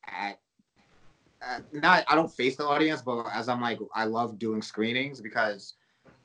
at, 0.07 0.39
at 1.41 1.73
not 1.73 2.03
I 2.07 2.15
don't 2.15 2.31
face 2.31 2.55
the 2.55 2.65
audience, 2.65 3.01
but 3.01 3.25
as 3.33 3.47
I'm 3.47 3.61
like 3.61 3.79
I 3.93 4.05
love 4.05 4.39
doing 4.39 4.61
screenings 4.61 5.21
because 5.21 5.75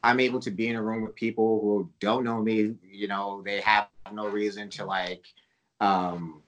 I'm 0.03 0.21
able 0.21 0.41
to 0.41 0.51
be 0.51 0.69
in 0.69 0.77
a 0.77 0.83
room 0.83 1.03
with 1.03 1.15
people 1.15 1.61
who 1.61 1.91
don't 2.01 2.25
know 2.25 2.41
me. 2.43 2.75
You 2.91 3.09
know, 3.09 3.43
they 3.45 3.61
have 3.61 3.89
no 4.13 4.29
reason 4.29 4.71
to 4.71 4.85
like, 4.85 5.25
um, 5.81 6.43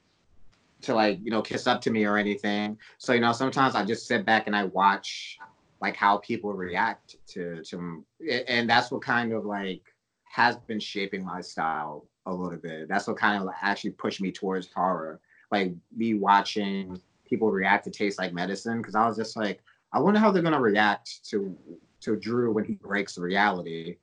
to 0.82 0.94
like 0.94 1.18
you 1.22 1.30
know 1.30 1.42
kiss 1.42 1.66
up 1.66 1.80
to 1.82 1.90
me 1.90 2.04
or 2.04 2.16
anything. 2.16 2.78
So 2.98 3.12
you 3.12 3.20
know, 3.20 3.32
sometimes 3.32 3.74
I 3.74 3.84
just 3.84 4.06
sit 4.06 4.24
back 4.24 4.46
and 4.46 4.56
I 4.56 4.64
watch 4.64 5.38
like 5.80 5.96
how 5.96 6.18
people 6.18 6.52
react 6.54 7.16
to 7.28 7.62
to, 7.64 8.04
and 8.48 8.68
that's 8.68 8.90
what 8.90 9.02
kind 9.02 9.32
of 9.32 9.44
like 9.44 9.82
has 10.24 10.56
been 10.56 10.80
shaping 10.80 11.24
my 11.24 11.40
style 11.40 12.07
a 12.28 12.34
little 12.34 12.58
bit. 12.58 12.88
That's 12.88 13.06
what 13.06 13.16
kind 13.16 13.42
of 13.42 13.48
actually 13.62 13.90
pushed 13.90 14.20
me 14.20 14.30
towards 14.30 14.68
horror. 14.72 15.20
Like 15.50 15.72
me 15.96 16.14
watching 16.14 17.00
people 17.24 17.50
react 17.50 17.84
to 17.84 17.90
Taste 17.90 18.18
Like 18.18 18.32
Medicine 18.32 18.78
because 18.78 18.94
I 18.94 19.06
was 19.06 19.16
just 19.16 19.36
like, 19.36 19.60
I 19.92 20.00
wonder 20.00 20.20
how 20.20 20.30
they're 20.30 20.42
gonna 20.42 20.60
react 20.60 21.24
to 21.30 21.56
to 22.00 22.16
Drew 22.16 22.52
when 22.52 22.64
he 22.64 22.74
breaks 22.74 23.18
reality. 23.18 23.96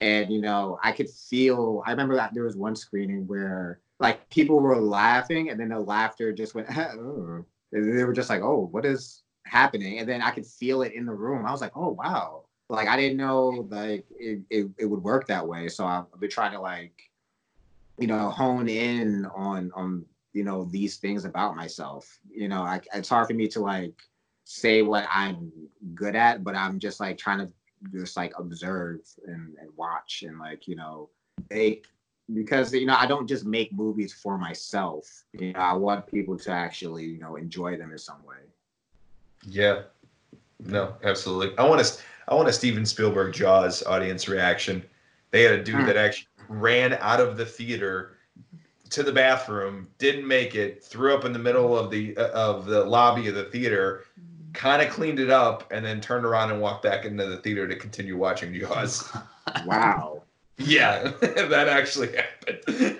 And 0.00 0.30
you 0.32 0.40
know, 0.40 0.78
I 0.82 0.92
could 0.92 1.10
feel. 1.10 1.82
I 1.86 1.90
remember 1.90 2.14
that 2.16 2.34
there 2.34 2.44
was 2.44 2.56
one 2.56 2.76
screening 2.76 3.26
where 3.26 3.80
like 4.00 4.28
people 4.30 4.60
were 4.60 4.80
laughing, 4.80 5.50
and 5.50 5.60
then 5.60 5.68
the 5.68 5.80
laughter 5.80 6.32
just 6.32 6.54
went. 6.54 6.68
oh. 6.78 7.44
They 7.70 8.04
were 8.04 8.14
just 8.14 8.30
like, 8.30 8.40
"Oh, 8.40 8.68
what 8.70 8.86
is 8.86 9.22
happening?" 9.44 9.98
And 9.98 10.08
then 10.08 10.22
I 10.22 10.30
could 10.30 10.46
feel 10.46 10.82
it 10.82 10.94
in 10.94 11.04
the 11.04 11.12
room. 11.12 11.44
I 11.44 11.52
was 11.52 11.60
like, 11.60 11.76
"Oh, 11.76 11.90
wow!" 11.90 12.44
Like 12.70 12.88
I 12.88 12.96
didn't 12.96 13.16
know 13.16 13.66
like 13.70 14.04
it, 14.18 14.40
it, 14.50 14.68
it 14.78 14.86
would 14.86 15.02
work 15.02 15.26
that 15.26 15.46
way. 15.46 15.68
So 15.68 15.86
I've 15.86 16.04
been 16.20 16.30
trying 16.30 16.52
to 16.52 16.60
like, 16.60 17.07
you 17.98 18.06
know, 18.06 18.30
hone 18.30 18.68
in 18.68 19.26
on 19.34 19.70
on 19.74 20.04
you 20.32 20.44
know 20.44 20.64
these 20.64 20.96
things 20.96 21.24
about 21.24 21.56
myself. 21.56 22.18
You 22.30 22.48
know, 22.48 22.62
I, 22.62 22.80
it's 22.94 23.08
hard 23.08 23.26
for 23.28 23.34
me 23.34 23.48
to 23.48 23.60
like 23.60 23.94
say 24.44 24.82
what 24.82 25.06
I'm 25.12 25.52
good 25.94 26.16
at, 26.16 26.44
but 26.44 26.54
I'm 26.54 26.78
just 26.78 27.00
like 27.00 27.18
trying 27.18 27.38
to 27.38 27.52
just 27.92 28.16
like 28.16 28.32
observe 28.38 29.00
and, 29.26 29.54
and 29.60 29.70
watch 29.76 30.24
and 30.26 30.38
like 30.38 30.66
you 30.66 30.76
know 30.76 31.10
make 31.50 31.86
because 32.34 32.72
you 32.72 32.86
know 32.86 32.96
I 32.96 33.06
don't 33.06 33.26
just 33.26 33.44
make 33.44 33.72
movies 33.72 34.12
for 34.12 34.38
myself. 34.38 35.24
You 35.32 35.52
know, 35.52 35.60
I 35.60 35.74
want 35.74 36.06
people 36.06 36.38
to 36.38 36.50
actually 36.50 37.04
you 37.04 37.18
know 37.18 37.36
enjoy 37.36 37.76
them 37.76 37.92
in 37.92 37.98
some 37.98 38.24
way. 38.24 38.36
Yeah. 39.46 39.82
No, 40.60 40.94
absolutely. 41.04 41.56
I 41.58 41.68
want 41.68 41.84
to. 41.84 42.02
I 42.26 42.34
want 42.34 42.48
a 42.48 42.52
Steven 42.52 42.84
Spielberg 42.84 43.32
Jaws 43.32 43.82
audience 43.84 44.28
reaction. 44.28 44.84
They 45.30 45.42
had 45.42 45.52
a 45.52 45.62
dude 45.62 45.76
Hmm. 45.76 45.86
that 45.86 45.96
actually 45.96 46.27
ran 46.48 46.94
out 46.94 47.20
of 47.20 47.36
the 47.36 47.46
theater 47.46 48.16
to 48.90 49.02
the 49.02 49.12
bathroom, 49.12 49.88
didn't 49.98 50.26
make 50.26 50.54
it, 50.54 50.82
threw 50.82 51.14
up 51.14 51.24
in 51.24 51.32
the 51.32 51.38
middle 51.38 51.78
of 51.78 51.90
the 51.90 52.16
uh, 52.16 52.28
of 52.28 52.66
the 52.66 52.84
lobby 52.84 53.28
of 53.28 53.34
the 53.34 53.44
theater, 53.44 54.04
kind 54.54 54.82
of 54.82 54.90
cleaned 54.90 55.18
it 55.18 55.30
up, 55.30 55.70
and 55.70 55.84
then 55.84 56.00
turned 56.00 56.24
around 56.24 56.50
and 56.50 56.60
walked 56.60 56.82
back 56.82 57.04
into 57.04 57.26
the 57.26 57.36
theater 57.38 57.68
to 57.68 57.76
continue 57.76 58.16
watching 58.16 58.54
Jaws. 58.54 59.10
Wow. 59.64 60.22
Yeah, 60.60 61.12
that 61.20 61.68
actually 61.68 62.16
happened. 62.16 62.98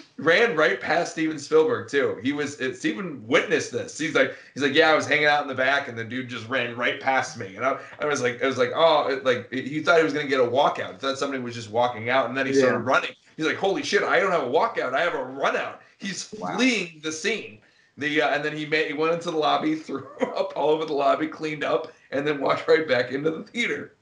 Ran 0.18 0.56
right 0.56 0.80
past 0.80 1.12
Steven 1.12 1.38
Spielberg 1.38 1.90
too. 1.90 2.18
He 2.22 2.32
was 2.32 2.58
it, 2.58 2.78
Steven 2.78 3.22
witnessed 3.26 3.70
this. 3.70 3.98
He's 3.98 4.14
like 4.14 4.34
he's 4.54 4.62
like 4.62 4.74
yeah, 4.74 4.88
I 4.88 4.94
was 4.94 5.06
hanging 5.06 5.26
out 5.26 5.42
in 5.42 5.48
the 5.48 5.54
back 5.54 5.88
and 5.88 5.98
the 5.98 6.04
dude 6.04 6.28
just 6.28 6.48
ran 6.48 6.74
right 6.74 6.98
past 6.98 7.36
me, 7.36 7.54
and 7.56 7.64
I, 7.64 7.78
I 8.00 8.06
was 8.06 8.22
like 8.22 8.42
I 8.42 8.46
was 8.46 8.56
like 8.56 8.72
oh 8.74 9.08
it, 9.08 9.24
like 9.26 9.52
he 9.52 9.80
thought 9.80 9.98
he 9.98 10.04
was 10.04 10.14
gonna 10.14 10.26
get 10.26 10.40
a 10.40 10.44
walkout. 10.44 10.92
He 10.92 10.98
thought 10.98 11.18
somebody 11.18 11.42
was 11.42 11.54
just 11.54 11.70
walking 11.70 12.08
out, 12.08 12.28
and 12.28 12.36
then 12.36 12.46
he 12.46 12.54
started 12.54 12.78
running. 12.78 13.10
He's 13.36 13.44
like 13.46 13.56
holy 13.56 13.82
shit, 13.82 14.02
I 14.02 14.18
don't 14.18 14.32
have 14.32 14.44
a 14.44 14.50
walkout, 14.50 14.94
I 14.94 15.02
have 15.02 15.14
a 15.14 15.22
run 15.22 15.54
out. 15.54 15.82
He's 15.98 16.32
Wow. 16.38 16.56
fleeing 16.56 17.00
the 17.02 17.12
scene. 17.12 17.58
The 17.98 18.22
uh, 18.22 18.28
and 18.30 18.42
then 18.44 18.56
he 18.56 18.64
made 18.66 18.86
he 18.88 18.92
went 18.94 19.12
into 19.14 19.30
the 19.30 19.36
lobby, 19.36 19.74
threw 19.76 20.06
up 20.20 20.52
all 20.56 20.70
over 20.70 20.86
the 20.86 20.92
lobby, 20.94 21.26
cleaned 21.28 21.64
up, 21.64 21.92
and 22.10 22.26
then 22.26 22.40
walked 22.40 22.66
right 22.68 22.88
back 22.88 23.12
into 23.12 23.30
the 23.30 23.42
theater. 23.42 23.94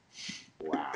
Wow. 0.61 0.93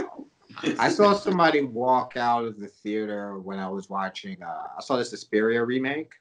I 0.78 0.88
saw 0.92 1.14
somebody 1.14 1.62
walk 1.62 2.16
out 2.16 2.44
of 2.44 2.58
the 2.58 2.68
theater 2.68 3.38
when 3.38 3.58
I 3.58 3.68
was 3.68 3.88
watching. 3.88 4.42
Uh, 4.42 4.66
I 4.78 4.80
saw 4.80 4.96
the 4.96 5.04
Suspiria 5.04 5.64
remake, 5.64 6.12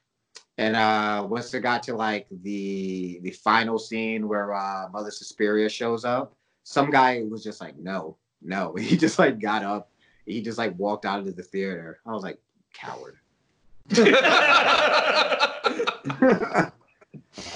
and 0.58 0.76
uh, 0.76 1.26
once 1.28 1.52
it 1.54 1.60
got 1.60 1.82
to 1.84 1.94
like 1.94 2.26
the 2.42 3.20
the 3.22 3.30
final 3.30 3.78
scene 3.78 4.28
where 4.28 4.54
uh, 4.54 4.88
Mother 4.92 5.10
Suspiria 5.10 5.68
shows 5.68 6.04
up, 6.04 6.34
some 6.64 6.90
guy 6.90 7.22
was 7.28 7.42
just 7.42 7.60
like, 7.60 7.78
"No, 7.78 8.16
no." 8.42 8.74
He 8.78 8.96
just 8.96 9.18
like 9.18 9.40
got 9.40 9.62
up. 9.62 9.90
He 10.26 10.42
just 10.42 10.58
like 10.58 10.78
walked 10.78 11.04
out 11.04 11.20
of 11.20 11.36
the 11.36 11.42
theater. 11.42 12.00
I 12.06 12.12
was 12.12 12.22
like, 12.22 12.38
"Coward." 12.72 13.16
oh 13.96 14.62
man. 17.36 17.52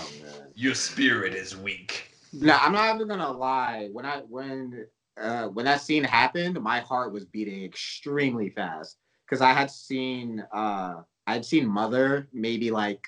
Your 0.55 0.75
spirit 0.75 1.35
is 1.35 1.57
weak. 1.57 2.09
No, 2.33 2.57
I'm 2.59 2.73
not 2.73 2.95
even 2.95 3.09
gonna 3.09 3.31
lie. 3.31 3.91
When 3.93 4.07
I 4.07 4.19
when 4.29 4.87
uh 5.21 5.49
when 5.49 5.65
that 5.65 5.81
scene 5.81 6.05
happened, 6.05 6.61
my 6.61 6.81
heart 6.81 7.13
was 7.13 7.25
beating 7.25 7.65
extremely 7.65 8.51
fast 8.51 8.97
because 9.27 9.41
I 9.41 9.53
had 9.53 9.71
seen 9.71 10.45
uh 10.53 11.03
I'd 11.27 11.45
seen 11.45 11.67
Mother 11.67 12.29
maybe 12.33 12.71
like 12.71 13.05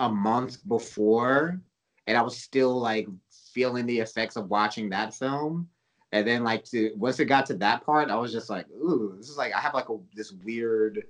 a 0.00 0.08
month 0.08 0.66
before, 0.68 1.60
and 2.06 2.16
I 2.16 2.22
was 2.22 2.36
still 2.36 2.78
like 2.78 3.08
feeling 3.52 3.86
the 3.86 4.00
effects 4.00 4.36
of 4.36 4.50
watching 4.50 4.90
that 4.90 5.14
film. 5.14 5.68
And 6.12 6.26
then 6.26 6.44
like 6.44 6.64
to 6.66 6.92
once 6.96 7.18
it 7.20 7.24
got 7.26 7.46
to 7.46 7.54
that 7.54 7.84
part, 7.84 8.10
I 8.10 8.16
was 8.16 8.32
just 8.32 8.50
like, 8.50 8.68
ooh, 8.70 9.14
this 9.16 9.28
is 9.28 9.36
like 9.36 9.52
I 9.54 9.60
have 9.60 9.74
like 9.74 9.88
a 9.88 9.98
this 10.14 10.32
weird, 10.32 11.02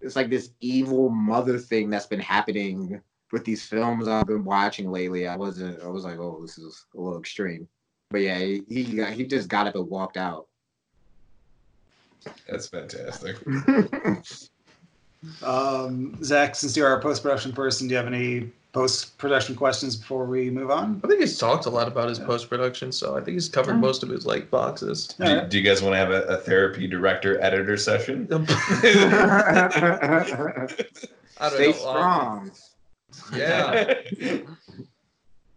it's 0.00 0.16
like 0.16 0.30
this 0.30 0.50
evil 0.60 1.08
mother 1.10 1.58
thing 1.58 1.88
that's 1.90 2.06
been 2.06 2.20
happening 2.20 3.00
with 3.32 3.44
these 3.44 3.64
films 3.64 4.06
I've 4.08 4.26
been 4.26 4.44
watching 4.44 4.90
lately, 4.90 5.26
I 5.26 5.36
wasn't. 5.36 5.82
I 5.82 5.88
was 5.88 6.04
like, 6.04 6.18
oh, 6.18 6.38
this 6.42 6.58
is 6.58 6.84
a 6.94 7.00
little 7.00 7.18
extreme. 7.18 7.66
But 8.12 8.20
yeah, 8.20 8.38
he 8.38 8.62
he, 8.68 8.84
got, 8.96 9.12
he 9.12 9.24
just 9.24 9.48
got 9.48 9.66
up 9.66 9.74
and 9.74 9.88
walked 9.88 10.16
out. 10.16 10.46
That's 12.48 12.68
fantastic. 12.68 13.36
Um, 15.40 16.18
Zach, 16.24 16.56
since 16.56 16.76
you're 16.76 16.88
our 16.88 17.00
post 17.00 17.22
production 17.22 17.52
person, 17.52 17.86
do 17.86 17.92
you 17.92 17.96
have 17.96 18.08
any 18.08 18.50
post 18.72 19.16
production 19.18 19.54
questions 19.54 19.94
before 19.94 20.24
we 20.24 20.50
move 20.50 20.68
on? 20.72 21.00
I 21.04 21.06
think 21.06 21.20
he's 21.20 21.38
talked 21.38 21.66
a 21.66 21.70
lot 21.70 21.86
about 21.86 22.08
his 22.08 22.18
Yeah. 22.18 22.26
post 22.26 22.50
production, 22.50 22.90
so 22.90 23.16
I 23.16 23.20
think 23.20 23.34
he's 23.34 23.48
covered 23.48 23.74
most 23.78 24.02
of 24.02 24.08
his 24.08 24.26
like 24.26 24.50
boxes. 24.50 25.06
Do, 25.18 25.22
Alright. 25.24 25.48
do 25.48 25.58
you 25.58 25.62
guys 25.62 25.80
want 25.80 25.92
to 25.92 25.96
have 25.98 26.10
a, 26.10 26.22
a 26.22 26.38
therapy 26.38 26.88
director 26.88 27.40
editor 27.40 27.76
session? 27.76 28.26
I 28.32 28.38
don't 31.38 31.50
Stay 31.52 31.70
know. 31.70 31.88
um, 31.88 32.50
strong. 32.50 32.50
yeah, 33.36 33.94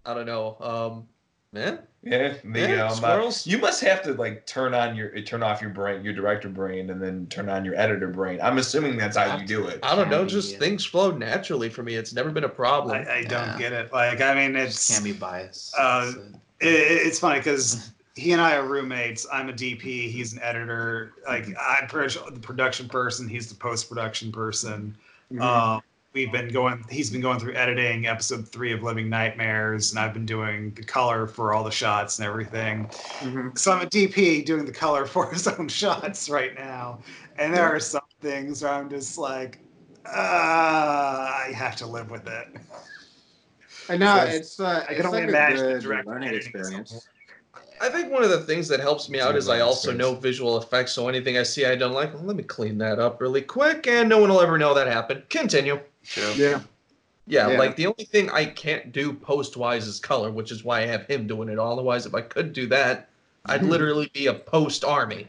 I 0.06 0.14
don't 0.14 0.28
know. 0.28 0.58
Um, 0.60 1.08
man, 1.56 1.80
Yeah, 2.04 2.36
the, 2.44 2.60
Yeah, 2.60 2.84
um, 2.86 2.92
uh, 2.92 2.96
squirrels. 2.96 3.48
you 3.48 3.58
must 3.58 3.82
have 3.82 4.04
to 4.04 4.14
like 4.14 4.46
turn 4.46 4.76
on 4.76 4.96
your 4.96 5.10
turn 5.22 5.42
off 5.42 5.62
your 5.62 5.72
brain, 5.72 6.04
your 6.04 6.14
director 6.14 6.50
brain, 6.50 6.92
and 6.92 7.02
then 7.02 7.26
turn 7.28 7.50
on 7.50 7.66
your 7.66 7.74
editor 7.76 8.10
brain. 8.10 8.40
I'm 8.44 8.60
assuming 8.60 8.98
that's 8.98 9.18
how 9.18 9.38
you 9.38 9.48
do 9.48 9.66
it. 9.68 9.80
I 9.82 9.96
don't 9.96 10.10
know. 10.12 10.24
Be, 10.26 10.30
Just 10.30 10.56
uh, 10.56 10.60
things 10.60 10.86
flow 10.86 11.10
naturally 11.12 11.70
for 11.70 11.82
me. 11.82 11.96
It's 11.96 12.14
never 12.14 12.30
been 12.30 12.44
a 12.44 12.50
problem. 12.50 12.96
I, 12.96 13.12
I 13.12 13.24
don't 13.24 13.48
Yeah. 13.48 13.58
get 13.58 13.74
it. 13.74 13.92
Like, 13.92 14.22
I 14.22 14.36
mean, 14.36 14.54
Just 14.54 14.78
it's 14.78 14.92
can't 14.92 15.04
be 15.04 15.14
biased. 15.14 15.74
Uh, 15.78 16.06
That's 16.06 16.18
it. 16.18 16.68
it, 16.68 17.08
it's 17.08 17.20
funny 17.20 17.40
because 17.40 17.92
he 18.16 18.34
and 18.34 18.42
I 18.42 18.56
are 18.58 18.68
roommates. 18.68 19.26
I'm 19.34 19.50
a 19.50 19.54
DP. 19.54 20.12
He's 20.12 20.34
an 20.34 20.42
editor. 20.44 21.14
Like 21.28 21.48
I'm 21.60 21.88
pretty 21.88 22.20
much 22.20 22.34
the 22.34 22.40
production 22.40 22.88
person. 22.88 23.28
He's 23.28 23.50
the 23.50 23.56
post 23.56 23.90
production 23.90 24.32
person. 24.32 24.96
Mhm. 25.32 25.42
Um, 25.42 25.82
we've 26.16 26.32
been 26.32 26.48
going. 26.48 26.84
He's 26.90 27.12
been 27.12 27.22
going 27.22 27.40
through 27.40 27.54
editing 27.56 28.08
episode 28.08 28.48
three 28.48 28.72
of 28.72 28.82
Living 28.82 29.10
Nightmares, 29.10 29.92
and 29.92 30.00
I've 30.00 30.14
been 30.14 30.26
doing 30.26 30.72
the 30.74 30.84
color 30.84 31.28
for 31.28 31.54
all 31.54 31.64
the 31.64 31.70
shots 31.70 32.18
and 32.18 32.26
everything. 32.28 32.88
Mhm. 33.20 33.56
So 33.58 33.72
I'm 33.74 33.82
a 33.82 33.86
DP 33.86 34.44
doing 34.44 34.66
the 34.66 34.72
color 34.72 35.06
for 35.16 35.30
his 35.32 35.46
own 35.48 35.68
shots 35.68 36.30
right 36.30 36.56
now, 36.56 37.00
and 37.38 37.54
there 37.54 37.66
are 37.66 37.80
some 37.82 38.02
things 38.22 38.64
where 38.64 38.72
I'm 38.72 38.90
just 38.90 39.18
like, 39.18 39.60
uh, 40.06 40.10
I 40.10 41.52
have 41.54 41.76
to 41.78 41.86
live 41.86 42.10
with 42.10 42.28
it. 42.28 42.48
I 43.90 43.98
know 43.98 44.16
So 44.16 44.22
it's- 44.24 44.36
it's. 44.36 44.60
Uh, 44.60 44.66
I 44.84 44.86
can 44.88 44.96
it's 44.96 45.06
only 45.06 45.20
like 45.20 45.30
imagine 45.30 45.58
a 45.60 45.68
the 45.68 45.74
good 45.74 45.84
direct 45.84 46.08
learning 46.08 46.34
experience. 46.34 47.08
I 47.82 47.90
think 47.90 48.10
one 48.10 48.24
of 48.24 48.30
the 48.30 48.40
things 48.40 48.70
that 48.70 48.80
helps 48.80 49.10
me 49.10 49.20
out 49.20 49.36
is 49.36 49.50
I 49.50 49.60
also 49.60 49.92
know 49.92 50.16
visual 50.16 50.58
effects. 50.58 50.94
So 50.94 51.10
anything 51.10 51.38
I 51.38 51.44
see 51.44 51.66
I 51.66 51.76
don't 51.76 51.92
like, 51.92 52.14
well, 52.14 52.24
let 52.24 52.38
me 52.38 52.44
clean 52.44 52.78
that 52.78 53.00
up 53.00 53.20
really 53.20 53.42
quick, 53.42 53.86
and 53.86 54.08
no 54.08 54.18
one 54.18 54.30
will 54.30 54.40
ever 54.40 54.58
know 54.58 54.74
that 54.74 54.88
happened. 54.88 55.24
Continue. 55.30 55.80
True. 56.06 56.34
Yeah. 56.36 56.62
Yeah, 57.28 57.50
Yeah. 57.50 57.58
like 57.58 57.76
the 57.76 57.88
only 57.88 58.06
thing 58.06 58.30
I 58.30 58.46
can't 58.46 58.92
do 58.92 59.12
post 59.12 59.58
wise 59.58 59.88
is 59.88 60.00
color, 60.00 60.32
which 60.32 60.52
is 60.52 60.64
why 60.64 60.82
I 60.82 60.86
have 60.86 61.06
him 61.08 61.26
doing 61.26 61.50
it. 61.50 61.58
Otherwise, 61.58 62.06
if 62.06 62.14
I 62.14 62.22
could 62.22 62.54
do 62.54 62.68
that, 62.68 63.10
I'd 63.46 63.64
literally 63.64 64.10
be 64.14 64.28
a 64.28 64.34
post 64.34 64.84
army. 64.84 65.28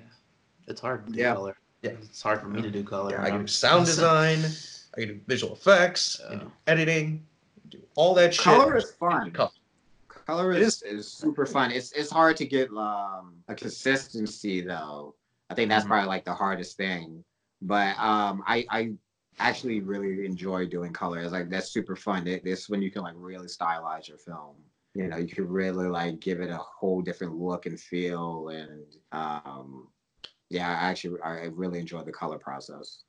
It's 0.67 0.81
hard 0.81 1.07
to 1.07 1.13
do 1.13 1.19
Yeah. 1.21 1.35
color. 1.35 1.57
Yeah. 1.83 1.91
It's 2.03 2.21
hard 2.21 2.41
for 2.41 2.49
me 2.49 2.61
to 2.63 2.71
do 2.71 2.83
color. 2.85 3.19
I 3.21 3.31
can 3.31 3.43
do 3.43 3.47
sound 3.47 3.87
design, 3.87 4.41
I 4.97 5.01
can 5.01 5.09
do 5.09 5.21
visual 5.27 5.55
effects, 5.55 6.21
I 6.27 6.31
can 6.31 6.39
do 6.41 6.53
editing, 6.67 7.27
do 7.71 7.81
all 7.95 8.15
that 8.15 8.35
shit. 8.35 8.45
Color 8.45 8.77
is 8.77 8.91
fun. 8.93 9.31
Color. 9.31 9.51
Color 10.09 10.53
It 10.53 10.63
is, 10.63 10.83
is 10.83 11.11
super 11.11 11.47
fun. 11.47 11.71
It's 11.71 11.93
it's 11.93 12.11
hard 12.11 12.37
to 12.39 12.47
get 12.47 12.69
um, 12.73 13.35
a 13.49 13.55
consistency 13.55 14.61
though. 14.61 15.15
I 15.51 15.55
think 15.55 15.69
that's 15.69 15.85
Mhm. 15.85 15.89
probably 15.89 16.09
like 16.09 16.25
the 16.25 16.35
hardest 16.35 16.77
thing. 16.77 17.25
But 17.63 17.97
um, 17.99 18.43
I 18.47 18.67
I 18.71 18.93
actually 19.39 19.81
really 19.81 20.25
enjoy 20.25 20.67
doing 20.67 20.93
color. 20.93 21.21
It's 21.21 21.33
like 21.33 21.51
that's 21.51 21.71
super 21.71 21.97
fun. 21.97 22.27
It, 22.27 22.43
it's 22.45 22.69
when 22.69 22.83
you 22.83 22.91
can 22.91 23.03
like 23.03 23.15
really 23.17 23.47
stylize 23.47 24.09
your 24.09 24.19
film. 24.19 24.57
You 24.95 25.09
know, 25.09 25.19
you 25.19 25.29
can 25.29 25.47
really 25.47 25.89
like 25.89 26.21
give 26.21 26.41
it 26.41 26.51
a 26.51 26.57
whole 26.57 27.03
different 27.03 27.35
look 27.35 27.67
and 27.67 27.79
feel, 27.79 28.49
and 28.49 28.97
um, 29.13 29.89
yeah, 30.49 30.69
I 30.69 30.89
actually 30.89 31.21
I 31.23 31.51
really 31.53 31.79
enjoy 31.79 32.03
the 32.03 32.13
color 32.13 32.39
process. 32.39 33.03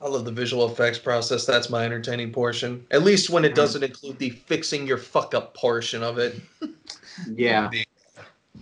I 0.00 0.08
love 0.08 0.24
the 0.24 0.32
visual 0.32 0.66
effects 0.66 0.98
process. 0.98 1.46
That's 1.46 1.70
my 1.70 1.84
entertaining 1.84 2.32
portion. 2.32 2.84
At 2.90 3.04
least 3.04 3.30
when 3.30 3.44
it 3.44 3.54
doesn't 3.54 3.84
include 3.84 4.18
the 4.18 4.30
fixing 4.30 4.84
your 4.86 4.98
fuck 4.98 5.32
up 5.34 5.54
portion 5.54 6.02
of 6.02 6.18
it. 6.18 6.40
Yeah, 7.36 7.70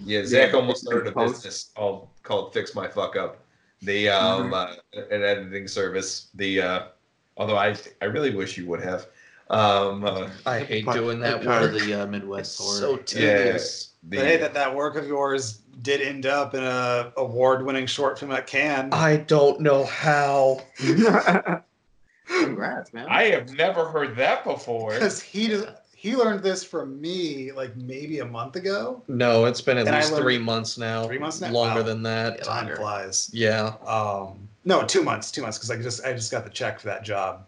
yeah, 0.04 0.24
Zach 0.24 0.50
Yeah, 0.50 0.56
almost 0.56 0.84
started 0.84 1.08
a 1.08 1.12
post. 1.12 1.36
business 1.36 1.70
called 1.74 2.08
called 2.22 2.52
Fix 2.52 2.74
My 2.74 2.88
Fuck 2.88 3.16
Up, 3.16 3.38
the 3.82 4.09
um 4.09 4.51
Mhm. 4.51 4.77
uh, 4.97 5.01
an 5.11 5.23
editing 5.23 5.66
service. 5.69 6.28
The 6.35 6.61
uh, 6.62 6.82
although 7.36 7.57
I 7.57 7.77
I 8.02 8.07
really 8.07 8.35
wish 8.35 8.57
you 8.59 8.66
would 8.66 8.82
have. 8.82 9.07
Um, 9.51 10.05
uh, 10.05 10.28
I 10.47 10.61
hate 10.61 10.85
Part- 10.85 10.97
doing 10.97 11.19
that 11.20 11.43
part 11.44 11.62
work. 11.62 11.73
of 11.74 11.81
the 11.85 11.94
uh, 11.94 12.07
Midwest 12.07 12.52
It's 12.52 12.59
horror. 12.65 12.78
so 12.78 12.97
tedious. 12.98 13.94
the, 14.09 14.19
But 14.19 14.27
hey, 14.27 14.36
that, 14.36 14.55
that 14.55 14.73
work 14.77 14.94
of 14.94 15.09
yours 15.09 15.62
did 15.82 16.01
end 16.01 16.24
up 16.24 16.55
in 16.55 16.62
a 16.62 17.12
award-winning 17.16 17.86
short 17.86 18.16
film 18.16 18.31
at 18.31 18.47
Cannes. 18.47 18.90
I 18.93 19.16
don't 19.16 19.61
know 19.61 19.85
how. 19.86 20.61
congrats, 22.27 22.93
man. 22.93 23.07
I 23.09 23.24
have 23.24 23.52
never 23.55 23.86
heard 23.89 24.15
that 24.16 24.44
before. 24.44 24.93
Because 24.94 25.20
he 25.20 25.48
does- 25.48 25.66
he 26.01 26.16
learned 26.16 26.43
this 26.43 26.64
from 26.64 26.98
me 26.98 27.52
like 27.52 27.77
maybe 27.77 28.20
a 28.20 28.24
month 28.24 28.56
ago. 28.56 29.02
No, 29.06 29.44
it's 29.44 29.60
been 29.60 29.77
at 29.77 29.86
And 29.86 29.94
least 29.94 30.16
three 30.16 30.39
months 30.39 30.78
now. 30.78 31.06
Three 31.06 31.18
months 31.18 31.43
now? 31.43 31.51
Longer 31.51 31.81
Wow. 31.81 31.86
than 31.86 32.02
that. 32.05 32.43
Time 32.43 32.64
Longer. 32.68 32.77
flies. 32.77 33.28
Yeah. 33.35 33.74
Um, 33.86 34.48
no, 34.64 34.82
two 34.86 35.02
months, 35.02 35.31
two 35.31 35.43
months, 35.43 35.59
because 35.59 35.70
I 35.70 35.77
just 35.77 36.02
I 36.02 36.14
just 36.14 36.31
got 36.31 36.44
the 36.44 36.51
check 36.51 36.81
for 36.81 36.86
that 36.86 37.05
job, 37.05 37.44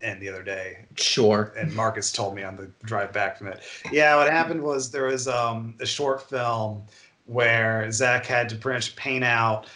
and 0.00 0.22
the 0.22 0.28
other 0.28 0.44
day, 0.44 0.84
Sure. 0.94 1.52
and 1.58 1.74
Marcus 1.74 2.12
told 2.12 2.36
me 2.36 2.44
on 2.44 2.54
the 2.56 2.70
drive 2.86 3.12
back 3.12 3.36
from 3.36 3.48
it. 3.48 3.62
Yeah, 3.90 4.14
what 4.14 4.30
happened 4.30 4.62
was 4.62 4.92
there 4.92 5.06
was 5.06 5.26
um, 5.26 5.74
a 5.80 5.86
short 5.86 6.22
film 6.30 6.84
where 7.26 7.90
Zach 7.90 8.24
had 8.26 8.48
to 8.50 8.54
pretty 8.54 8.76
much 8.76 8.94
paint 8.94 9.24
out 9.24 9.66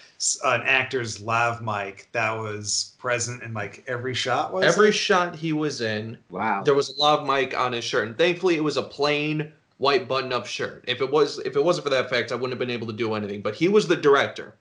an 0.45 0.63
actor's 0.63 1.21
lav 1.21 1.63
mic 1.63 2.09
that 2.13 2.31
was 2.33 2.95
present 2.99 3.43
in 3.43 3.53
like 3.53 3.85
every 3.89 4.15
shot. 4.15 4.53
Was 4.53 4.65
Every 4.65 4.89
it? 4.91 4.93
shot 4.93 5.35
he 5.35 5.53
was 5.53 5.81
in, 5.81 6.17
wow. 6.31 6.63
there 6.63 6.75
was 6.75 6.91
a 6.91 7.01
lav 7.01 7.27
mic 7.27 7.59
on 7.59 7.73
his 7.73 7.85
shirt, 7.85 8.07
and 8.07 8.17
thankfully 8.17 8.57
it 8.57 8.65
was 8.65 8.77
a 8.77 8.83
plain 8.83 9.53
white 9.79 10.07
button-up 10.07 10.47
shirt. 10.47 10.85
If 10.87 11.01
it 11.01 11.11
was, 11.11 11.41
if 11.41 11.57
it 11.57 11.65
wasn't 11.65 11.85
for 11.85 11.91
that 11.91 12.09
fact, 12.09 12.31
I 12.31 12.37
wouldn't 12.37 12.53
have 12.53 12.59
been 12.61 12.71
able 12.71 12.87
to 12.87 12.93
do 12.93 13.15
anything. 13.15 13.43
But 13.43 13.55
he 13.57 13.69
was 13.69 13.89
the 13.89 13.97
director, 13.97 14.55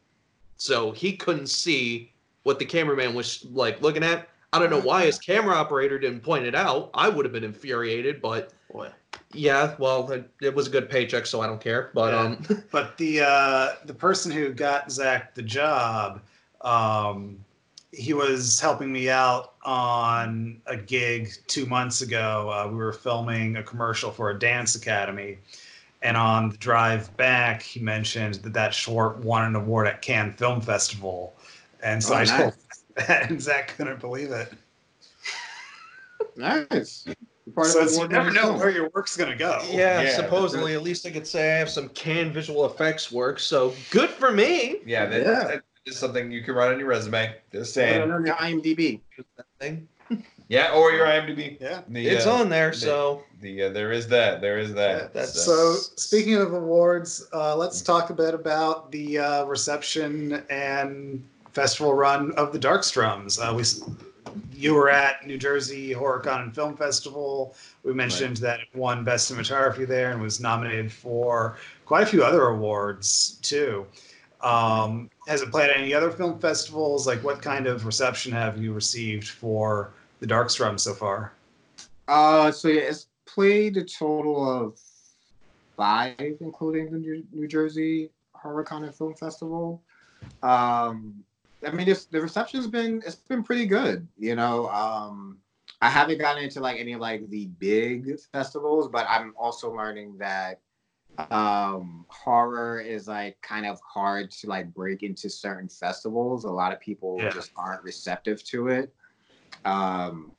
so 0.57 0.91
he 0.91 1.15
couldn't 1.15 1.47
see 1.47 2.11
what 2.43 2.57
the 2.57 2.65
cameraman 2.65 3.13
was 3.13 3.45
like 3.51 3.81
looking 3.81 4.03
at. 4.03 4.27
I 4.53 4.59
don't 4.59 4.71
know 4.71 4.81
why 4.81 5.05
his 5.05 5.19
camera 5.19 5.55
operator 5.55 5.97
didn't 5.99 6.21
point 6.21 6.45
it 6.45 6.55
out. 6.55 6.89
I 6.93 7.07
would 7.07 7.23
have 7.23 7.31
been 7.31 7.43
infuriated, 7.43 8.21
but 8.21 8.51
Boy. 8.71 8.89
Yeah, 9.33 9.75
well, 9.79 10.09
it, 10.11 10.29
it 10.41 10.53
was 10.55 10.67
a 10.67 10.69
good 10.69 10.89
paycheck, 10.89 11.25
so 11.25 11.41
I 11.41 11.47
don't 11.47 11.61
care. 11.61 11.91
But 11.93 12.13
Yeah. 12.13 12.21
um, 12.23 12.43
But 12.71 12.97
the 12.97 13.21
uh, 13.21 13.75
the 13.85 13.93
person 13.93 14.31
who 14.31 14.53
got 14.53 14.91
Zach 14.91 15.35
the 15.35 15.41
job, 15.41 16.21
um, 16.61 17.43
he 17.91 18.13
was 18.13 18.59
helping 18.59 18.91
me 18.91 19.09
out 19.09 19.53
on 19.63 20.61
a 20.65 20.77
gig 20.77 21.29
two 21.47 21.65
months 21.65 22.01
ago. 22.01 22.49
Uh, 22.49 22.67
we 22.69 22.75
were 22.77 22.93
filming 22.93 23.57
a 23.57 23.63
commercial 23.63 24.11
for 24.11 24.29
a 24.29 24.39
dance 24.39 24.75
academy, 24.75 25.37
and 26.01 26.15
on 26.17 26.49
the 26.49 26.57
drive 26.57 27.15
back, 27.17 27.61
he 27.61 27.79
mentioned 27.79 28.35
that 28.35 28.53
that 28.53 28.73
short 28.73 29.17
won 29.19 29.43
an 29.45 29.55
award 29.55 29.87
at 29.87 30.01
Cannes 30.01 30.33
Film 30.33 30.61
Festival, 30.61 31.33
and 31.81 32.03
so 32.03 32.13
Oh, 32.13 32.17
I 32.17 32.25
nice. 32.25 32.37
told 32.37 32.53
that, 32.95 33.29
and 33.29 33.41
Zach 33.41 33.69
couldn't 33.77 33.99
believe 33.99 34.31
it. 34.31 34.53
Nice. 36.35 37.05
You're 37.51 37.55
part 37.55 37.67
of 37.67 37.73
So 37.73 37.79
the 37.79 37.83
it's, 37.85 37.93
you 37.93 37.97
award 38.03 38.11
never 38.11 38.31
know 38.31 38.53
where 38.57 38.69
your 38.69 38.89
work's 38.93 39.17
gonna 39.17 39.35
go. 39.35 39.61
yeah, 39.69 40.01
Yeah, 40.01 40.15
supposedly 40.15 40.73
at 40.73 40.81
least 40.83 41.05
I 41.05 41.11
could 41.11 41.27
say 41.27 41.53
I 41.55 41.57
have 41.57 41.69
some 41.69 41.89
canned 41.89 42.33
visual 42.33 42.65
effects 42.65 43.11
work. 43.11 43.39
So 43.39 43.73
good 43.89 44.09
for 44.09 44.31
me. 44.31 44.77
Yeah, 44.85 45.05
that, 45.07 45.21
Yeah. 45.21 45.43
that 45.45 45.61
is 45.85 45.97
something 45.97 46.31
you 46.31 46.43
can 46.43 46.55
write 46.55 46.71
on 46.71 46.79
your 46.79 46.87
resume. 46.87 47.27
Just 47.51 47.51
Put 47.51 47.59
it 47.59 47.65
saying. 47.87 48.11
on 48.11 48.25
your 48.25 48.35
IMDb. 48.35 49.01
Thing. 49.59 49.87
Yeah, 50.49 50.73
or 50.73 50.91
your 50.91 51.05
IMDb. 51.05 51.57
Yeah. 51.61 51.79
The, 51.87 52.05
It's 52.09 52.25
uh, 52.25 52.33
on 52.33 52.49
there, 52.49 52.71
the- 52.71 52.75
so 52.75 53.23
The 53.39 53.63
uh, 53.63 53.69
there 53.69 53.93
is 53.93 54.05
that. 54.09 54.41
There 54.41 54.57
is 54.59 54.73
that. 54.73 55.13
That's- 55.13 55.45
So, 55.45 55.75
speaking 55.95 56.35
of 56.35 56.53
awards, 56.53 57.25
uh, 57.31 57.55
let's 57.55 57.81
talk 57.81 58.09
a 58.09 58.13
bit 58.13 58.33
about 58.33 58.91
the 58.91 59.19
uh, 59.19 59.45
reception 59.45 60.43
and 60.49 61.23
festival 61.53 61.93
run 61.93 62.33
of 62.33 62.51
the 62.51 62.59
Dark 62.59 62.81
Strums. 62.83 63.39
Uh, 63.39 63.53
we, 63.55 63.61
s- 63.61 63.81
you 64.53 64.73
were 64.73 64.89
at 64.89 65.25
New 65.25 65.37
Jersey 65.37 65.93
HorrorCon 65.93 66.41
and 66.43 66.55
Film 66.55 66.75
Festival. 66.75 67.55
We 67.83 67.93
mentioned 67.93 68.37
that 68.37 68.59
it 68.61 68.67
won 68.73 69.03
Best 69.03 69.31
Cinematography 69.31 69.87
there 69.87 70.11
and 70.11 70.21
was 70.21 70.39
nominated 70.39 70.91
for 70.91 71.57
quite 71.85 72.03
a 72.03 72.05
few 72.05 72.23
other 72.23 72.47
awards 72.47 73.39
too. 73.41 73.85
Um, 74.41 75.09
has 75.27 75.41
it 75.41 75.51
played 75.51 75.69
at 75.69 75.77
any 75.77 75.93
other 75.93 76.11
film 76.11 76.39
festivals? 76.39 77.05
Like, 77.05 77.23
what 77.23 77.41
kind 77.41 77.67
of 77.67 77.85
reception 77.85 78.31
have 78.31 78.57
you 78.57 78.73
received 78.73 79.27
for 79.27 79.91
the 80.19 80.27
Dark 80.27 80.49
Strum 80.49 80.77
so 80.77 80.93
far? 80.93 81.33
Uh, 82.07 82.51
so 82.51 82.67
yeah, 82.67 82.81
it's 82.81 83.07
played 83.25 83.77
a 83.77 83.83
total 83.83 84.49
of 84.49 84.79
five, 85.77 86.37
including 86.41 86.91
the 86.91 86.97
New, 86.97 87.23
New 87.31 87.47
Jersey 87.47 88.09
HorrorCon 88.35 88.83
and 88.83 88.95
Film 88.95 89.13
Festival. 89.15 89.81
Um, 90.43 91.23
I 91.65 91.71
mean, 91.71 91.87
it's, 91.87 92.05
the 92.05 92.21
reception's 92.21 92.67
been 92.67 93.01
it's 93.05 93.15
been 93.15 93.43
pretty 93.43 93.65
good. 93.65 94.07
You 94.17 94.35
know, 94.35 94.67
um, 94.69 95.37
I 95.81 95.89
haven't 95.89 96.19
gotten 96.19 96.43
into 96.43 96.59
like 96.59 96.79
any 96.79 96.93
of 96.93 96.99
like 97.01 97.29
the 97.29 97.47
big 97.59 98.19
festivals, 98.31 98.89
but 98.89 99.05
I'm 99.09 99.33
also 99.37 99.73
learning 99.73 100.17
that 100.19 100.59
um 101.29 102.05
horror 102.09 102.79
is 102.79 103.07
like 103.07 103.39
kind 103.41 103.65
of 103.65 103.79
hard 103.81 104.31
to 104.31 104.47
like 104.47 104.73
break 104.73 105.03
into 105.03 105.29
certain 105.29 105.67
festivals 105.67 106.45
a 106.45 106.49
lot 106.49 106.73
of 106.73 106.79
people 106.79 107.19
Yeah. 107.21 107.29
just 107.29 107.51
aren't 107.55 107.83
receptive 107.83 108.43
to 108.45 108.69
it 108.69 108.93
um 109.65 110.31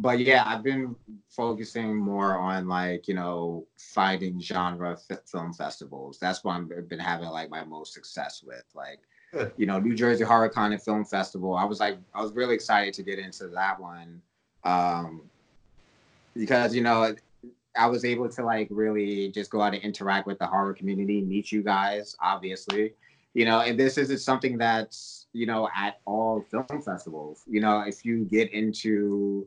but 0.00 0.18
yeah 0.18 0.42
i've 0.46 0.62
been 0.62 0.94
focusing 1.28 1.96
more 1.96 2.36
on 2.36 2.68
like 2.68 3.08
you 3.08 3.14
know 3.14 3.66
finding 3.78 4.40
genre 4.40 4.98
f- 5.10 5.20
film 5.24 5.52
festivals 5.52 6.18
that's 6.18 6.44
what 6.44 6.56
i've 6.56 6.88
been 6.88 6.98
having 6.98 7.28
like 7.28 7.48
my 7.48 7.64
most 7.64 7.94
success 7.94 8.42
with 8.44 8.64
like 8.74 9.00
You 9.56 9.66
know 9.66 9.78
new 9.78 9.94
jersey 9.94 10.24
horror 10.24 10.48
con 10.48 10.72
and 10.72 10.82
film 10.82 11.04
festival 11.04 11.54
i 11.54 11.64
was 11.64 11.80
like 11.80 11.98
i 12.14 12.22
was 12.22 12.32
really 12.32 12.54
excited 12.54 12.94
to 12.94 13.02
get 13.02 13.18
into 13.18 13.48
that 13.48 13.78
one 13.78 14.22
um 14.64 15.22
because 16.34 16.74
you 16.74 16.82
know 16.82 17.14
I 17.78 17.86
was 17.86 18.04
able 18.04 18.28
to 18.28 18.44
like 18.44 18.68
really 18.70 19.30
just 19.30 19.50
go 19.50 19.60
out 19.62 19.74
and 19.74 19.82
interact 19.82 20.26
with 20.26 20.38
the 20.38 20.46
horror 20.46 20.74
community, 20.74 21.20
meet 21.20 21.52
you 21.52 21.62
guys, 21.62 22.16
obviously. 22.20 22.94
You 23.34 23.44
know, 23.44 23.60
and 23.60 23.78
this 23.78 23.98
isn't 23.98 24.18
something 24.18 24.58
that's, 24.58 25.26
you 25.32 25.46
know, 25.46 25.68
at 25.76 26.00
all 26.04 26.40
film 26.50 26.82
festivals. 26.82 27.42
You 27.46 27.60
know, 27.60 27.80
if 27.80 28.04
you 28.04 28.24
get 28.24 28.52
into 28.52 29.46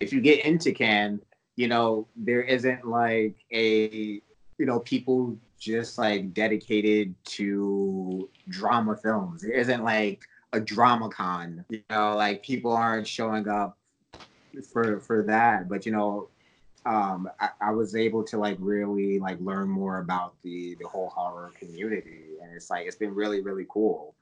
if 0.00 0.12
you 0.12 0.20
get 0.20 0.44
into 0.44 0.72
Cannes, 0.72 1.20
you 1.56 1.66
know, 1.68 2.06
there 2.14 2.42
isn't 2.42 2.86
like 2.86 3.34
a 3.52 4.20
you 4.58 4.66
know, 4.66 4.78
people 4.80 5.36
just 5.64 5.96
like 5.96 6.34
dedicated 6.34 7.14
to 7.24 8.28
drama 8.48 8.96
films. 8.96 9.42
There 9.42 9.52
isn't 9.52 9.82
like 9.82 10.22
a 10.52 10.60
drama 10.60 11.08
con. 11.08 11.64
You 11.70 11.80
know, 11.88 12.14
like 12.14 12.42
people 12.42 12.72
aren't 12.72 13.06
showing 13.06 13.48
up 13.48 13.78
for 14.72 15.00
for 15.00 15.22
that. 15.24 15.68
But 15.68 15.86
you 15.86 15.92
know, 15.92 16.28
um, 16.84 17.30
I, 17.40 17.48
I 17.60 17.70
was 17.70 17.96
able 17.96 18.22
to 18.24 18.38
like 18.38 18.58
really 18.60 19.18
like 19.18 19.40
learn 19.40 19.68
more 19.68 19.98
about 19.98 20.34
the 20.42 20.76
the 20.80 20.86
whole 20.86 21.08
horror 21.08 21.50
community, 21.58 22.36
and 22.42 22.54
it's 22.54 22.68
like 22.68 22.86
it's 22.86 22.96
been 22.96 23.14
really 23.14 23.40
really 23.40 23.66
cool, 23.70 24.14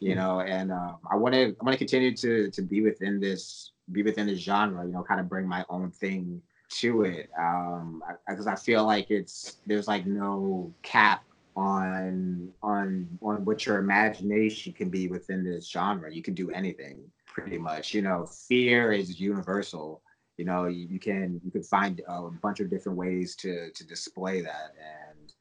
you 0.00 0.16
know. 0.16 0.40
And 0.40 0.72
um, 0.72 0.96
I 1.08 1.14
want 1.14 1.34
to 1.34 1.54
I 1.60 1.64
want 1.64 1.72
to 1.74 1.78
continue 1.78 2.14
to 2.16 2.50
to 2.50 2.62
be 2.62 2.82
within 2.82 3.20
this 3.20 3.70
be 3.92 4.02
within 4.02 4.26
this 4.26 4.40
genre, 4.40 4.84
you 4.84 4.92
know, 4.92 5.04
kind 5.04 5.20
of 5.20 5.28
bring 5.28 5.46
my 5.46 5.64
own 5.70 5.90
thing 5.92 6.42
to 6.70 7.02
it, 7.02 7.30
um, 7.38 8.02
because 8.28 8.46
I, 8.46 8.54
feel 8.54 8.84
like 8.84 9.10
it's 9.10 9.56
there's 9.66 9.88
like 9.88 10.06
no 10.06 10.72
cap 10.82 11.24
on 11.56 12.50
on 12.62 13.08
on 13.22 13.44
what 13.44 13.66
your 13.66 13.78
imagination 13.78 14.72
can 14.72 14.90
be 14.90 15.08
within 15.08 15.44
this 15.44 15.68
genre. 15.68 16.12
You 16.12 16.22
can 16.22 16.34
do 16.34 16.50
anything 16.50 17.00
pretty 17.26 17.58
much. 17.58 17.94
You 17.94 18.02
know, 18.02 18.26
fear 18.26 18.92
is 18.92 19.20
universal 19.20 20.02
you 20.38 20.44
know 20.44 20.66
you, 20.66 20.86
you 20.88 20.98
can 20.98 21.40
you 21.44 21.50
can 21.50 21.62
find 21.62 22.00
a 22.08 22.22
bunch 22.42 22.60
of 22.60 22.70
different 22.70 22.96
ways 22.96 23.34
to 23.36 23.70
to 23.72 23.86
display 23.86 24.40
that 24.40 24.74
and 24.78 25.32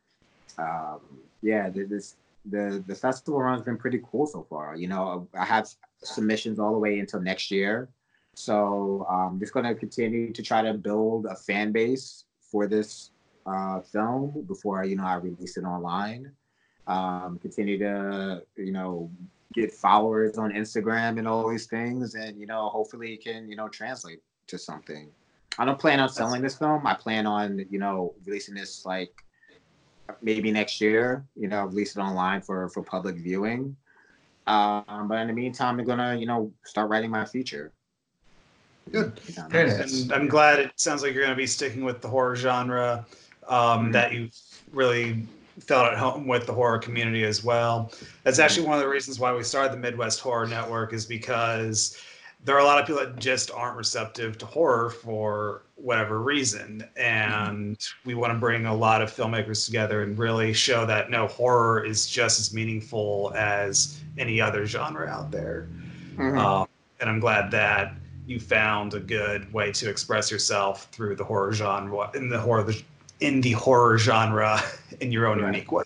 um 0.58 1.02
yeah 1.42 1.70
this 1.70 2.16
the 2.50 2.84
the 2.88 2.96
festival 2.96 3.40
run's 3.40 3.62
been 3.62 3.78
pretty 3.78 4.02
cool 4.12 4.26
so 4.26 4.46
far 4.50 4.76
you 4.76 4.88
know 4.88 5.28
i 5.40 5.46
have 5.46 5.70
submissions 6.04 6.60
all 6.60 6.74
the 6.74 6.78
way 6.78 7.00
until 7.00 7.22
next 7.22 7.52
year 7.52 7.88
so 8.38 9.06
i'm 9.10 9.40
just 9.40 9.54
going 9.54 9.66
to 9.66 9.76
continue 9.76 10.32
to 10.32 10.42
try 10.42 10.62
to 10.62 10.74
build 10.74 11.26
a 11.26 11.36
fan 11.36 11.72
base 11.72 12.26
for 12.40 12.68
this 12.68 13.12
uh 13.46 13.80
film 13.82 14.46
before 14.48 14.84
you 14.84 14.96
know 14.96 15.06
i 15.06 15.16
release 15.16 15.58
it 15.58 15.64
online 15.64 16.32
um 16.88 17.40
continue 17.42 17.78
to 17.78 18.44
you 18.58 18.72
know 18.72 19.10
get 19.54 19.72
followers 19.72 20.38
on 20.38 20.52
instagram 20.52 21.18
and 21.18 21.28
all 21.28 21.50
these 21.50 21.66
things 21.66 22.16
and 22.16 22.40
you 22.40 22.46
know 22.46 22.70
hopefully 22.70 23.14
it 23.14 23.24
can 23.24 23.50
you 23.50 23.56
know 23.56 23.68
translate 23.68 24.22
to 24.48 24.58
something. 24.58 25.10
I 25.60 25.66
don't 25.66 25.80
plan 25.80 26.00
on 26.00 26.10
selling 26.10 26.42
this 26.42 26.58
film. 26.58 26.86
I 26.86 26.94
plan 26.94 27.26
on, 27.26 27.66
you 27.70 27.80
know, 27.80 28.14
releasing 28.26 28.56
this 28.56 28.86
like 28.86 29.12
maybe 30.22 30.52
next 30.52 30.80
year, 30.82 31.26
you 31.36 31.48
know, 31.48 31.66
release 31.66 31.96
it 31.96 32.00
online 32.00 32.42
for 32.42 32.70
for 32.70 32.84
public 32.84 33.18
viewing. 33.18 33.76
Um, 34.46 35.08
but 35.08 35.20
in 35.20 35.28
the 35.28 35.34
meantime, 35.34 35.80
I'm 35.80 35.86
gonna, 35.86 36.16
you 36.16 36.26
know, 36.26 36.52
start 36.64 36.90
writing 36.90 37.12
my 37.12 37.26
feature. 37.26 37.74
Good. 38.92 39.20
Very 39.50 39.70
nice. 39.70 40.04
And 40.04 40.14
I'm 40.14 40.28
glad 40.28 40.60
it 40.60 40.72
sounds 40.76 41.02
like 41.04 41.14
you're 41.14 41.24
going 41.24 41.36
to 41.36 41.38
be 41.38 41.48
sticking 41.48 41.84
with 41.84 42.02
the 42.02 42.08
horror 42.08 42.36
genre. 42.36 43.06
Um, 43.48 43.88
Mhm. 43.88 43.92
That 43.94 44.12
you 44.14 44.30
really 44.74 45.26
felt 45.60 45.92
at 45.92 45.98
home 45.98 46.28
with 46.28 46.46
the 46.46 46.54
horror 46.54 46.78
community 46.78 47.24
as 47.24 47.44
well. 47.44 47.92
That's 48.24 48.40
actually 48.40 48.68
one 48.68 48.76
of 48.78 48.82
the 48.84 48.90
reasons 48.90 49.20
why 49.20 49.34
we 49.34 49.44
started 49.44 49.74
the 49.74 49.78
Midwest 49.78 50.20
Horror 50.20 50.48
Network 50.48 50.94
is 50.94 51.06
because 51.06 51.98
there 52.44 52.56
are 52.56 52.60
a 52.60 52.64
lot 52.64 52.80
of 52.80 52.86
people 52.86 53.02
that 53.02 53.18
just 53.18 53.50
aren't 53.52 53.76
receptive 53.76 54.38
to 54.38 54.46
horror 54.46 54.90
for 54.92 55.64
whatever 55.76 56.22
reason, 56.22 56.84
and 56.96 57.78
we 58.06 58.14
want 58.14 58.32
to 58.34 58.38
bring 58.40 58.66
a 58.68 58.76
lot 58.76 59.02
of 59.02 59.12
filmmakers 59.12 59.66
together 59.66 60.04
and 60.04 60.18
really 60.20 60.54
show 60.54 60.86
that 60.86 61.10
no 61.10 61.28
horror 61.28 61.84
is 61.84 62.06
just 62.08 62.40
as 62.40 62.54
meaningful 62.54 63.34
as 63.36 64.00
any 64.18 64.40
other 64.40 64.66
genre 64.66 65.08
out 65.08 65.32
there. 65.32 65.68
Mhm. 66.18 66.38
Um, 66.38 66.68
and 67.00 67.10
I'm 67.10 67.20
glad 67.20 67.50
that 67.52 67.94
you 68.28 68.40
found 68.40 68.94
a 68.94 69.00
good 69.00 69.52
way 69.54 69.72
to 69.72 69.90
express 69.90 70.30
yourself 70.30 70.88
through 70.92 71.16
the 71.16 71.24
horror 71.24 71.54
genre 71.54 72.12
in 72.14 72.30
the 72.30 72.40
horror 72.40 72.72
in 73.22 73.42
the 73.42 73.54
horror 73.54 73.98
genre 73.98 74.62
in 75.02 75.12
your 75.12 75.28
own 75.28 75.40
Right. 75.42 75.54
unique 75.54 75.72
way. 75.72 75.84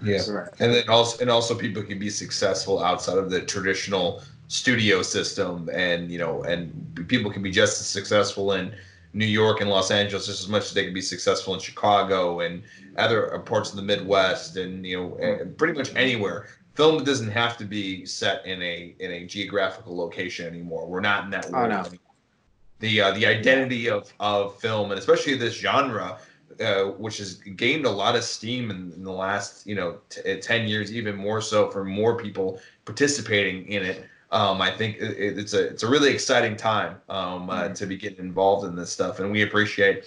Yeah. 0.00 0.22
Correct. 0.24 0.60
and 0.60 0.72
then 0.72 0.88
also 0.88 1.18
and 1.20 1.30
also 1.30 1.54
people 1.56 1.82
can 1.82 1.98
be 1.98 2.10
successful 2.10 2.82
outside 2.82 3.18
of 3.18 3.30
the 3.30 3.40
traditional 3.40 4.22
studio 4.46 5.02
system 5.02 5.68
and 5.72 6.10
you 6.10 6.18
know 6.18 6.42
and 6.44 6.72
people 7.08 7.30
can 7.32 7.42
be 7.42 7.50
just 7.50 7.80
as 7.80 7.86
successful 7.88 8.52
in 8.52 8.72
new 9.12 9.26
york 9.26 9.60
and 9.60 9.68
los 9.68 9.90
angeles 9.90 10.26
just 10.26 10.40
as 10.40 10.48
much 10.48 10.62
as 10.64 10.72
they 10.72 10.84
can 10.84 10.94
be 10.94 11.00
successful 11.02 11.52
in 11.52 11.60
chicago 11.60 12.40
and 12.40 12.62
other 12.96 13.38
parts 13.40 13.70
of 13.70 13.76
the 13.76 13.82
midwest 13.82 14.56
and 14.56 14.86
you 14.86 14.96
know 14.96 15.16
and 15.18 15.56
pretty 15.58 15.74
much 15.76 15.94
anywhere 15.96 16.46
film 16.78 17.02
doesn't 17.02 17.30
have 17.32 17.56
to 17.58 17.64
be 17.64 18.06
set 18.06 18.46
in 18.46 18.62
a 18.62 18.94
in 19.00 19.10
a 19.10 19.26
geographical 19.26 19.96
location 19.96 20.46
anymore 20.46 20.86
we're 20.86 21.00
not 21.00 21.24
in 21.24 21.30
that 21.30 21.46
Oh, 21.52 21.52
world 21.52 21.70
no. 21.70 21.80
anymore. 21.80 22.14
the 22.78 23.00
uh, 23.00 23.10
the 23.18 23.26
identity 23.26 23.90
of 23.90 24.12
of 24.20 24.56
film 24.60 24.90
and 24.92 24.98
especially 24.98 25.34
this 25.36 25.54
genre 25.54 26.18
uh, 26.60 26.84
which 27.04 27.18
has 27.18 27.34
gained 27.64 27.84
a 27.84 27.90
lot 27.90 28.14
of 28.16 28.22
steam 28.24 28.70
in, 28.70 28.92
in 28.96 29.02
the 29.02 29.12
last 29.12 29.66
you 29.66 29.74
know 29.74 29.98
t- 30.08 30.22
uh, 30.32 30.36
10 30.40 30.68
years 30.68 30.92
even 30.94 31.16
more 31.16 31.40
so 31.40 31.68
for 31.68 31.84
more 31.84 32.16
people 32.16 32.60
participating 32.84 33.66
in 33.66 33.82
it 33.82 34.06
um, 34.30 34.62
i 34.62 34.70
think 34.70 34.96
it, 34.98 35.36
it's 35.42 35.54
a 35.54 35.62
it's 35.72 35.82
a 35.82 35.88
really 35.94 36.10
exciting 36.12 36.56
time 36.56 36.94
um, 37.08 37.50
uh, 37.50 37.68
to 37.70 37.86
be 37.86 37.96
getting 37.96 38.24
involved 38.24 38.64
in 38.68 38.76
this 38.76 38.90
stuff 38.90 39.18
and 39.18 39.30
we 39.32 39.42
appreciate 39.42 40.04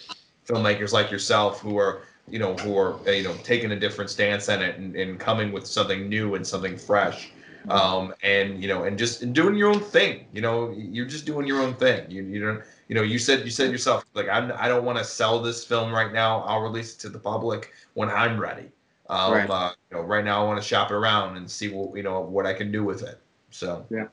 filmmakers 0.47 0.93
like 0.93 1.11
yourself 1.11 1.59
who 1.59 1.77
are 1.77 2.03
you 2.31 2.39
know 2.39 2.55
who 2.55 2.77
are 2.77 2.95
uh, 3.07 3.11
you 3.11 3.23
know 3.23 3.35
taking 3.43 3.71
a 3.71 3.79
different 3.79 4.09
stance 4.09 4.49
on 4.49 4.61
it 4.61 4.77
and, 4.77 4.95
and 4.95 5.19
coming 5.19 5.51
with 5.51 5.67
something 5.67 6.09
new 6.09 6.35
and 6.35 6.45
something 6.45 6.77
fresh. 6.77 7.31
Um, 7.69 8.15
and 8.23 8.59
you 8.59 8.67
know 8.67 8.85
and 8.85 8.97
just 8.97 9.21
and 9.21 9.35
doing 9.35 9.55
your 9.55 9.69
own 9.69 9.81
thing 9.81 10.25
you 10.33 10.41
know 10.41 10.73
you're 10.75 11.05
just 11.05 11.25
doing 11.25 11.45
your 11.45 11.61
own 11.61 11.75
thing. 11.75 12.09
You, 12.09 12.23
you 12.23 12.43
don't 12.43 12.63
you 12.87 12.95
know 12.95 13.03
you 13.03 13.19
said 13.19 13.45
you 13.45 13.51
said 13.51 13.69
yourself 13.71 14.03
like 14.15 14.27
I'm, 14.27 14.51
i 14.57 14.67
don't 14.67 14.83
want 14.83 14.97
to 14.97 15.03
sell 15.03 15.39
this 15.39 15.63
film 15.63 15.93
right 15.93 16.11
now. 16.11 16.41
I'll 16.41 16.61
release 16.61 16.95
it 16.95 16.99
to 17.01 17.09
the 17.09 17.19
public 17.19 17.71
when 17.93 18.09
i'm 18.09 18.39
ready. 18.39 18.71
Um, 19.11 19.33
Right. 19.33 19.49
uh, 19.49 19.73
you 19.91 19.97
know 19.97 20.03
right 20.03 20.25
now 20.25 20.41
i 20.41 20.47
want 20.47 20.59
to 20.59 20.67
shop 20.67 20.89
it 20.89 20.95
around 20.95 21.37
and 21.37 21.49
see 21.49 21.69
what 21.69 21.95
you 21.95 22.01
know 22.01 22.19
what 22.21 22.47
i 22.47 22.53
can 22.53 22.71
do 22.71 22.83
with 22.83 23.03
it. 23.03 23.21
So. 23.51 23.85
Yeah. 23.91 24.07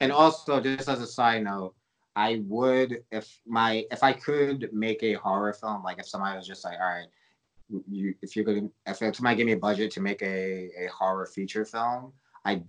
And 0.00 0.12
also, 0.12 0.60
just 0.60 0.88
as 0.88 1.00
a 1.00 1.06
side 1.06 1.44
note, 1.44 1.74
I 2.16 2.42
would 2.48 3.04
if 3.12 3.40
my 3.46 3.84
if 3.90 4.02
I 4.02 4.12
could 4.12 4.70
make 4.72 5.02
a 5.02 5.14
horror 5.14 5.52
film, 5.52 5.82
like 5.82 5.98
if 5.98 6.08
somebody 6.08 6.36
was 6.36 6.46
just 6.46 6.64
like, 6.64 6.78
all 6.80 6.86
right, 6.86 7.06
you 7.88 8.14
if 8.22 8.36
you're 8.36 8.44
gonna 8.44 8.68
if 8.86 8.96
somebody 8.96 9.36
gave 9.36 9.46
me 9.46 9.52
a 9.52 9.56
budget 9.56 9.90
to 9.92 10.00
make 10.00 10.22
a 10.22 10.70
a 10.78 10.86
horror 10.86 11.26
feature 11.26 11.64
film, 11.64 12.12
I 12.44 12.62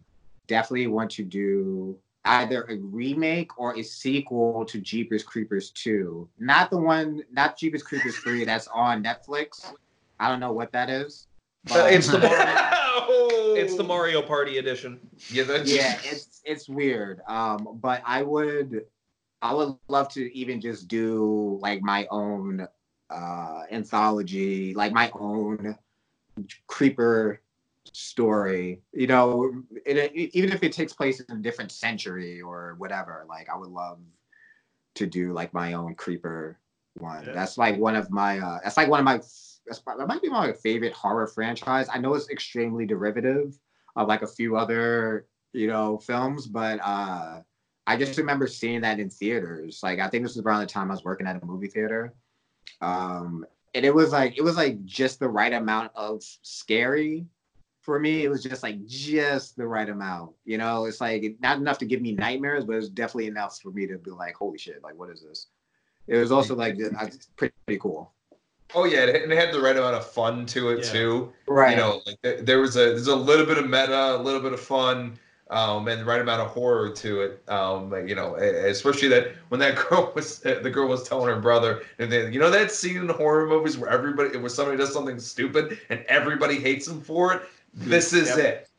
definitely 0.48 0.88
want 0.88 1.12
to 1.12 1.24
do 1.24 1.98
either 2.26 2.64
a 2.64 2.78
remake 2.78 3.58
or 3.58 3.78
a 3.78 3.84
sequel 3.84 4.66
to 4.66 4.82
Jeepers 4.82 5.24
Creepers 5.24 5.72
2. 5.72 6.28
Not 6.40 6.70
the 6.70 6.78
one, 6.78 7.24
not 7.32 7.58
Jeepers 7.58 7.84
Creepers 7.84 8.18
3 8.18 8.44
that's 8.44 8.68
on 8.68 9.04
Netflix. 9.04 9.74
I 10.20 10.30
don't 10.30 10.40
know 10.40 10.52
what 10.52 10.72
that 10.74 10.90
is. 10.90 11.28
Uh, 11.72 11.88
it's 11.90 12.08
the 12.08 12.20
Mario, 12.20 12.36
it's 13.56 13.76
the 13.76 13.84
Mario 13.84 14.22
Party 14.22 14.58
edition. 14.58 15.00
yeah 15.30 15.44
that's 15.44 15.72
yeah, 15.72 16.00
it's 16.04 16.42
it's 16.46 16.70
weird. 16.70 17.22
Um, 17.28 17.78
but 17.82 18.02
I 18.06 18.24
would 18.24 18.86
I 19.42 19.54
would 19.54 19.76
love 19.88 20.10
to 20.14 20.36
even 20.36 20.62
just 20.62 20.88
do 20.88 21.60
like 21.62 21.82
my 21.82 22.08
own 22.10 22.68
uh 23.10 23.64
anthology, 23.72 24.74
like 24.74 24.92
my 24.92 25.10
own 25.14 25.76
creeper 26.68 27.42
story. 27.92 28.82
You 28.94 29.08
know, 29.08 29.64
it, 29.86 29.98
it- 29.98 30.36
even 30.36 30.52
if 30.52 30.64
it 30.64 30.72
takes 30.72 30.94
place 30.94 31.20
in 31.20 31.38
a 31.38 31.42
different 31.42 31.72
century 31.72 32.42
or 32.42 32.76
whatever. 32.78 33.26
Like 33.28 33.50
I 33.50 33.58
would 33.58 33.70
love 33.70 34.00
to 34.96 35.06
do 35.06 35.34
like 35.34 35.54
my 35.54 35.74
own 35.74 35.96
creeper 35.96 36.58
one. 36.98 37.26
Yeah. 37.26 37.34
That's 37.34 37.58
like 37.58 37.78
one 37.78 37.96
of 37.96 38.10
my 38.12 38.40
uh 38.40 38.60
that's 38.64 38.78
like 38.78 38.90
one 38.90 39.00
of 39.00 39.06
my 39.06 39.18
that's, 39.18 39.82
that 39.86 40.08
might 40.08 40.22
be 40.22 40.30
my 40.30 40.54
favorite 40.54 40.94
horror 40.94 41.28
franchise. 41.28 41.88
I 41.94 42.00
know 42.00 42.14
it's 42.14 42.30
extremely 42.30 42.86
derivative 42.86 43.58
of 43.96 44.08
like 44.08 44.22
a 44.22 44.28
few 44.28 44.56
other 44.58 45.26
you 45.54 45.68
know 45.68 45.98
films 45.98 46.46
but 46.46 46.78
uh 46.84 47.40
i 47.88 47.96
just 47.98 48.18
remember 48.18 48.46
seeing 48.48 48.82
that 48.82 49.00
in 49.00 49.10
theaters 49.10 49.80
like 49.82 49.98
i 49.98 50.08
think 50.08 50.24
this 50.24 50.36
was 50.36 50.46
around 50.46 50.60
the 50.60 50.66
time 50.68 50.92
i 50.92 50.94
was 50.94 51.04
working 51.06 51.26
at 51.26 51.42
a 51.42 51.46
movie 51.46 51.68
theater 51.68 52.14
um 52.82 53.46
and 53.76 53.86
it 53.86 53.94
was 53.94 54.12
like 54.12 54.38
it 54.38 54.42
was 54.44 54.58
like 54.58 54.84
just 54.86 55.20
the 55.20 55.28
right 55.28 55.54
amount 55.54 55.92
of 55.96 56.22
scary 56.42 57.26
for 57.82 58.00
me. 58.00 58.24
It 58.26 58.30
was 58.30 58.44
just 58.44 58.64
like 58.64 58.86
just 58.86 59.56
the 59.56 59.66
right 59.68 59.88
amount 59.88 60.32
you 60.46 60.58
know? 60.58 60.86
It's 60.86 61.00
like 61.02 61.38
not 61.40 61.58
enough 61.58 61.78
to 61.80 61.86
give 61.86 62.02
me 62.02 62.14
nightmares 62.14 62.66
but 62.66 62.74
it 62.74 62.78
was 62.78 62.90
definitely 62.90 63.28
enough 63.28 63.60
for 63.62 63.72
me 63.72 63.88
to 63.88 63.98
be 63.98 64.12
like 64.12 64.36
holy 64.36 64.58
shit 64.58 64.82
like 64.84 64.98
what 64.98 65.10
is 65.10 65.22
this? 65.22 65.48
It 66.08 66.18
was 66.18 66.32
also 66.32 66.56
like 66.56 66.78
pretty, 67.38 67.54
pretty 67.66 67.80
cool. 67.80 68.14
Oh 68.76 68.86
yeah 68.86 69.06
it, 69.06 69.24
and 69.24 69.32
it 69.32 69.38
had 69.38 69.54
the 69.54 69.62
right 69.62 69.76
amount 69.78 69.96
of 69.96 70.06
fun 70.06 70.46
to 70.48 70.70
it 70.70 70.86
Yeah. 70.86 70.92
too. 70.92 71.34
Right. 71.48 71.72
You 71.72 71.78
know 71.78 72.02
like 72.06 72.18
there, 72.22 72.42
there 72.42 72.60
was 72.60 72.76
a 72.76 72.90
there's 72.90 73.08
a 73.08 73.16
little 73.16 73.46
bit 73.46 73.58
of 73.58 73.66
meta 73.70 74.16
a 74.16 74.22
little 74.22 74.42
bit 74.42 74.54
of 74.54 74.60
fun 74.60 75.18
um 75.50 75.88
and 75.88 76.02
the 76.02 76.06
right 76.06 76.22
amount 76.22 76.42
of 76.42 76.48
horror 76.50 76.90
to 76.92 77.22
it 77.22 77.44
um 77.50 77.94
you 78.08 78.16
know 78.16 78.36
especially 78.36 79.08
that 79.08 79.30
when 79.50 79.60
that 79.60 79.76
girl 79.90 80.12
was 80.16 80.40
the 80.40 80.70
girl 80.70 80.88
was 80.88 81.04
telling 81.08 81.28
her 81.34 81.40
brother 81.40 81.82
and 82.00 82.12
then 82.12 82.32
you 82.34 82.40
know 82.40 82.50
that 82.50 82.72
scene 82.72 82.98
in 82.98 83.10
horror 83.10 83.48
movies 83.48 83.78
where 83.78 83.90
everybody 83.90 84.36
where 84.38 84.50
somebody 84.50 84.78
does 84.78 84.94
something 84.94 85.20
stupid 85.20 85.80
and 85.90 86.04
everybody 86.08 86.56
hates 86.56 86.86
them 86.86 87.02
for 87.02 87.34
it 87.34 87.42
this 87.74 88.14
is 88.14 88.36
Yep. 88.38 88.38
it 88.38 88.70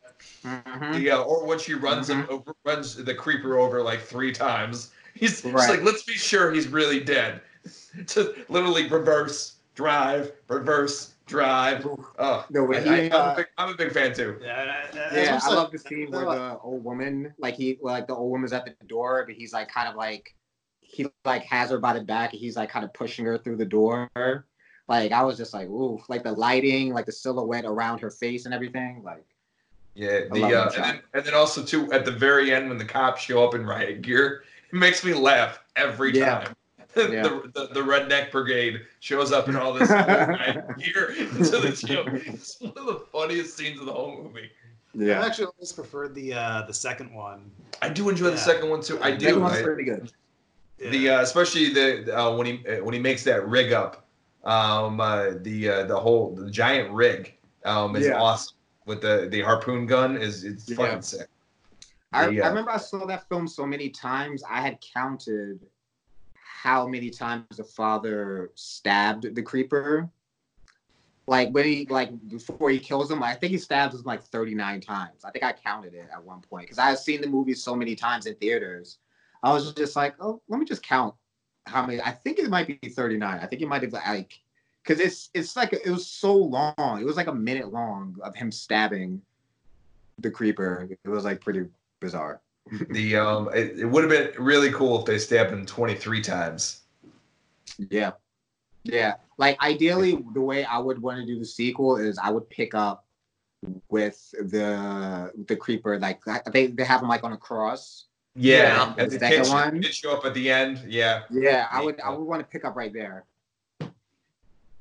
Mhm. 0.44 1.02
yeah 1.02 1.18
or 1.18 1.44
when 1.46 1.58
she 1.58 1.74
runs 1.74 2.08
him 2.08 2.22
Mhm. 2.22 2.28
over 2.28 2.52
runs 2.64 2.94
the 2.96 3.14
creeper 3.14 3.58
over 3.58 3.82
like 3.82 4.00
three 4.00 4.32
times 4.32 4.92
he's 5.14 5.44
Right. 5.44 5.68
like 5.68 5.82
let's 5.82 6.02
be 6.04 6.14
sure 6.14 6.52
he's 6.52 6.68
really 6.68 7.00
dead 7.00 7.40
to 8.08 8.34
literally 8.48 8.88
reverse 8.88 9.56
drive 9.74 10.32
reverse 10.48 11.14
drive 11.28 11.86
oh 12.18 12.44
No, 12.50 12.64
when 12.64 12.78
I, 12.78 12.80
he, 12.80 13.10
I, 13.10 13.16
I'm, 13.16 13.26
uh, 13.26 13.32
a 13.32 13.36
big, 13.36 13.46
I'm 13.56 13.68
a 13.68 13.76
big 13.76 13.92
fan 13.92 14.14
too 14.14 14.38
Yeah, 14.42 14.86
Yeah, 15.12 15.40
I 15.42 15.54
love 15.54 15.70
the 15.70 15.78
the 15.78 15.84
scene 15.84 16.10
where 16.10 16.24
the 16.24 16.58
old 16.62 16.82
woman, 16.82 17.34
like 17.38 17.54
he, 17.54 17.78
like 17.80 18.06
the 18.06 18.14
old 18.14 18.30
woman's 18.30 18.52
at 18.52 18.64
the 18.64 18.74
door, 18.86 19.24
but 19.26 19.34
he's 19.36 19.52
like 19.52 19.68
kind 19.68 19.88
of 19.88 19.94
like, 19.94 20.34
he 20.80 21.06
like 21.24 21.42
has 21.42 21.70
her 21.70 21.78
by 21.78 21.92
the 21.92 22.00
back, 22.00 22.32
and 22.32 22.40
he's 22.40 22.56
like 22.56 22.70
kind 22.70 22.84
of 22.84 22.92
pushing 22.94 23.24
her 23.26 23.38
through 23.38 23.56
the 23.56 23.64
door. 23.64 24.10
Like 24.88 25.12
I 25.12 25.22
was 25.22 25.36
just 25.36 25.52
like, 25.52 25.68
ooh, 25.68 26.00
like 26.08 26.22
the 26.24 26.32
lighting, 26.32 26.94
like 26.94 27.04
the 27.04 27.12
silhouette 27.12 27.66
around 27.66 28.00
her 28.00 28.10
face 28.10 28.46
and 28.46 28.54
everything. 28.54 29.02
Like, 29.04 29.26
Yeah, 29.94 30.20
the 30.32 30.42
uh, 30.44 30.70
and 30.74 30.84
then 30.84 31.00
and 31.12 31.24
then 31.24 31.34
also 31.34 31.62
too 31.62 31.92
at 31.92 32.04
the 32.06 32.10
very 32.10 32.54
end 32.54 32.68
when 32.68 32.78
the 32.78 32.86
cops 32.86 33.20
show 33.22 33.44
up 33.46 33.54
in 33.54 33.66
riot 33.66 34.00
gear, 34.00 34.44
it 34.72 34.76
makes 34.76 35.04
me 35.04 35.12
laugh 35.12 35.60
every 35.76 36.12
Yeah. 36.12 36.40
time. 36.40 36.56
Yeah. 37.06 37.22
the, 37.22 37.50
the 37.54 37.66
the 37.74 37.80
redneck 37.80 38.30
brigade 38.30 38.80
shows 39.00 39.32
up 39.32 39.48
in 39.48 39.56
all 39.56 39.72
this 39.72 39.90
old 39.90 40.06
riot 40.06 40.64
gear 40.78 41.14
into 41.18 41.58
the 41.58 41.74
show. 41.76 42.04
It's 42.34 42.60
one 42.60 42.72
of 42.76 42.86
the 42.86 43.00
funniest 43.12 43.56
scenes 43.56 43.78
of 43.80 43.86
the 43.86 43.92
whole 43.92 44.22
movie. 44.22 44.50
Yeah, 44.94 45.20
I 45.22 45.26
actually 45.26 45.46
always 45.46 45.72
preferred 45.72 46.14
the 46.14 46.34
uh, 46.34 46.62
the 46.66 46.74
second 46.74 47.14
one. 47.14 47.50
I 47.82 47.88
do 47.88 48.08
enjoy 48.08 48.30
the 48.30 48.38
second 48.38 48.68
one 48.70 48.80
too. 48.82 48.98
I 49.02 49.10
That 49.12 49.20
do. 49.20 49.40
one's 49.40 49.62
pretty 49.62 49.84
good. 49.84 50.10
Yeah. 50.78 50.90
the 50.90 51.08
uh, 51.10 51.22
especially 51.22 51.72
the 51.72 52.16
uh, 52.18 52.36
when 52.36 52.46
he 52.46 52.66
uh, 52.66 52.82
when 52.84 52.94
he 52.94 53.00
makes 53.00 53.22
that 53.24 53.46
rig 53.48 53.72
up, 53.72 54.06
um, 54.44 55.00
uh, 55.00 55.30
the 55.42 55.68
uh, 55.68 55.84
the 55.84 55.98
whole 55.98 56.34
the 56.34 56.50
giant 56.50 56.92
rig 56.92 57.36
um, 57.64 57.96
is 57.96 58.06
Yeah. 58.06 58.20
awesome 58.20 58.56
with 58.86 59.00
the 59.02 59.28
the 59.30 59.40
harpoon 59.42 59.86
gun 59.86 60.16
is 60.16 60.44
it's 60.44 60.68
Yeah. 60.68 60.76
fucking 60.76 61.02
sick. 61.02 61.28
I, 62.12 62.30
The, 62.30 62.40
uh, 62.40 62.44
I 62.46 62.48
remember 62.48 62.70
I 62.70 62.78
saw 62.78 63.04
that 63.06 63.28
film 63.28 63.46
so 63.46 63.66
many 63.66 63.90
times. 63.90 64.42
I 64.48 64.60
had 64.62 64.78
counted 64.80 65.60
how 66.62 66.88
many 66.88 67.08
times 67.08 67.44
the 67.56 67.62
father 67.62 68.50
stabbed 68.56 69.32
the 69.34 69.42
creeper. 69.42 70.10
Like 71.28 71.50
when 71.50 71.64
he 71.64 71.86
like 71.88 72.10
before 72.28 72.70
he 72.70 72.80
kills 72.80 73.10
him, 73.10 73.22
I 73.22 73.34
think 73.34 73.52
he 73.52 73.58
stabs 73.58 73.94
him 73.94 74.02
like 74.04 74.24
39 74.24 74.80
times. 74.80 75.24
I 75.24 75.30
think 75.30 75.44
I 75.44 75.52
counted 75.52 75.94
it 75.94 76.08
at 76.12 76.24
one 76.24 76.40
point 76.40 76.64
because 76.64 76.78
I 76.78 76.88
have 76.88 76.98
seen 76.98 77.20
the 77.20 77.28
movie 77.28 77.54
so 77.54 77.76
many 77.76 77.94
times 77.94 78.26
in 78.26 78.34
theaters. 78.36 78.98
I 79.42 79.52
was 79.52 79.72
just 79.72 79.94
like, 79.94 80.16
oh, 80.18 80.40
let 80.48 80.58
me 80.58 80.66
just 80.66 80.82
count 80.82 81.14
how 81.66 81.86
many. 81.86 82.00
I 82.00 82.10
think 82.10 82.40
it 82.40 82.48
might 82.48 82.66
be 82.66 82.88
39. 82.88 83.38
I 83.40 83.46
think 83.46 83.62
it 83.62 83.68
might 83.68 83.82
have 83.82 83.92
like 83.92 84.40
because 84.82 84.98
it's 84.98 85.30
it's 85.34 85.54
like 85.54 85.72
it 85.72 85.88
was 85.88 86.08
so 86.08 86.34
long. 86.34 86.98
It 87.00 87.04
was 87.04 87.16
like 87.16 87.28
a 87.28 87.34
minute 87.34 87.72
long 87.72 88.16
of 88.22 88.34
him 88.34 88.50
stabbing 88.50 89.22
the 90.18 90.30
creeper. 90.30 90.88
It 91.04 91.08
was 91.08 91.24
like 91.24 91.40
pretty 91.40 91.66
bizarre. 92.00 92.40
The 92.90 93.16
um, 93.16 93.48
it, 93.54 93.78
it 93.80 93.84
would 93.86 94.02
have 94.04 94.10
been 94.10 94.42
really 94.42 94.70
cool 94.72 94.98
if 95.00 95.04
they 95.06 95.18
stabbed 95.18 95.50
him 95.52 95.64
23 95.66 96.20
times. 96.22 96.80
Yeah. 97.90 98.12
Yeah. 98.82 99.14
Like 99.36 99.60
ideally 99.62 100.24
the 100.34 100.40
way 100.40 100.64
I 100.64 100.78
would 100.78 101.00
want 101.00 101.18
to 101.20 101.26
do 101.26 101.38
the 101.38 101.44
sequel 101.44 101.96
is 101.96 102.18
I 102.18 102.30
would 102.30 102.48
pick 102.50 102.74
up 102.74 103.04
with 103.88 104.30
the 104.32 105.32
the 105.46 105.56
creeper 105.56 105.98
like 105.98 106.20
they 106.52 106.68
they 106.68 106.84
have 106.84 107.02
him 107.02 107.08
like 107.08 107.24
on 107.24 107.32
a 107.32 107.36
cross. 107.36 108.06
Yeah, 108.34 108.56
Yeah. 108.56 108.94
and 108.98 109.10
the 109.10 109.18
The 109.18 109.18
second 109.20 109.42
kid, 109.44 109.52
one? 109.52 109.82
kid 109.82 109.94
show 109.94 110.16
up 110.16 110.24
at 110.24 110.34
the 110.34 110.50
end. 110.50 110.82
Yeah, 110.86 111.22
Yeah, 111.30 111.66
I 111.70 111.82
would 111.82 112.00
I 112.00 112.10
would 112.10 112.24
want 112.24 112.40
to 112.40 112.46
pick 112.46 112.64
up 112.64 112.76
right 112.76 112.92
there. 112.92 113.24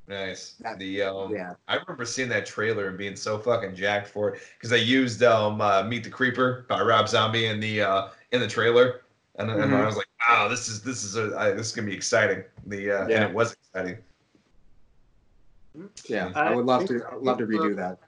Nice. 0.08 0.56
That- 0.62 0.80
The 0.80 1.02
um, 1.04 1.34
Yeah. 1.34 1.54
I 1.68 1.76
remember 1.76 2.06
seeing 2.06 2.30
that 2.30 2.46
trailer 2.46 2.88
and 2.88 2.98
being 2.98 3.16
so 3.16 3.38
fucking 3.38 3.76
jacked 3.76 4.08
for 4.08 4.34
it 4.36 4.42
because 4.58 4.70
they 4.70 4.80
used 4.82 5.22
um 5.24 5.62
uh, 5.62 5.84
Meet 5.84 6.04
the 6.04 6.10
Creeper 6.10 6.66
by 6.70 6.82
Rob 6.82 7.08
Zombie 7.10 7.48
in 7.48 7.60
the 7.60 7.82
uh 7.82 8.08
in 8.32 8.40
the 8.42 8.48
trailer, 8.48 9.02
and, 9.38 9.50
and 9.52 9.62
I 9.64 9.66
Mhm. 9.82 9.86
was 9.86 9.96
like, 9.98 10.08
wow, 10.30 10.48
this 10.48 10.68
is 10.68 10.82
this 10.82 11.04
is 11.04 11.16
a 11.18 11.36
I, 11.38 11.52
this 11.52 11.68
is 11.68 11.76
gonna 11.76 11.88
be 11.88 11.94
exciting. 11.96 12.44
The 12.66 12.92
uh, 12.92 13.08
Yeah. 13.08 13.16
and 13.16 13.24
it 13.26 13.34
was 13.34 13.54
exciting. 13.54 13.98
Yeah. 16.06 16.32
I 16.36 16.48
I 16.48 16.56
would 16.56 16.66
love 16.66 16.86
to 16.88 17.04
I'd 17.12 17.22
love 17.22 17.38
to 17.38 17.46
redo 17.48 17.76
that. 17.76 18.00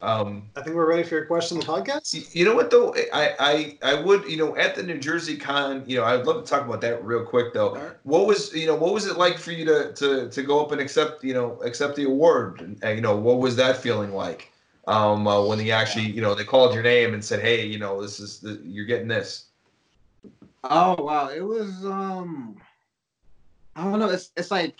Um, 0.00 0.48
I 0.54 0.62
think 0.62 0.76
we're 0.76 0.88
ready 0.88 1.02
for 1.02 1.16
your 1.16 1.26
question 1.26 1.58
on 1.58 1.60
the 1.60 1.66
podcast. 1.66 2.32
you 2.34 2.44
know 2.44 2.54
what 2.54 2.70
though, 2.70 2.94
I 3.12 3.34
I 3.40 3.78
I 3.82 4.00
would 4.00 4.24
you 4.30 4.36
know 4.36 4.56
at 4.56 4.76
the 4.76 4.82
New 4.82 4.98
Jersey 4.98 5.36
Con, 5.36 5.82
you 5.86 5.96
know, 5.96 6.04
I'd 6.04 6.24
love 6.24 6.44
to 6.44 6.48
talk 6.48 6.64
about 6.64 6.80
that 6.82 7.04
real 7.04 7.24
quick 7.24 7.52
though. 7.52 7.70
Alright. 7.70 7.96
What 8.04 8.26
was 8.26 8.54
you 8.54 8.66
know 8.66 8.76
what 8.76 8.94
was 8.94 9.06
it 9.06 9.18
like 9.18 9.38
for 9.38 9.50
you 9.50 9.64
to 9.64 9.92
to 9.94 10.28
to 10.30 10.42
go 10.42 10.64
up 10.64 10.70
and 10.70 10.80
accept 10.80 11.24
you 11.24 11.34
know 11.34 11.60
accept 11.62 11.96
the 11.96 12.04
award? 12.04 12.60
And, 12.60 12.96
you 12.96 13.00
know 13.00 13.16
what 13.16 13.40
was 13.40 13.56
that 13.56 13.78
feeling 13.78 14.12
like? 14.12 14.52
Um, 14.86 15.26
uh, 15.26 15.44
when 15.44 15.58
they 15.58 15.72
actually 15.72 16.06
you 16.06 16.20
know 16.20 16.34
they 16.34 16.44
called 16.44 16.74
your 16.74 16.84
name 16.84 17.12
and 17.12 17.24
said, 17.24 17.40
hey, 17.40 17.66
you 17.66 17.80
know 17.80 18.00
this 18.00 18.20
is 18.20 18.38
the, 18.38 18.60
you're 18.64 18.86
getting 18.86 19.08
this. 19.08 19.46
Oh 20.62 21.02
wow, 21.02 21.28
it 21.28 21.44
was 21.44 21.84
um 21.84 22.56
I 23.74 23.82
don't 23.82 23.98
know, 23.98 24.10
it's 24.10 24.30
it's 24.36 24.52
like 24.52 24.76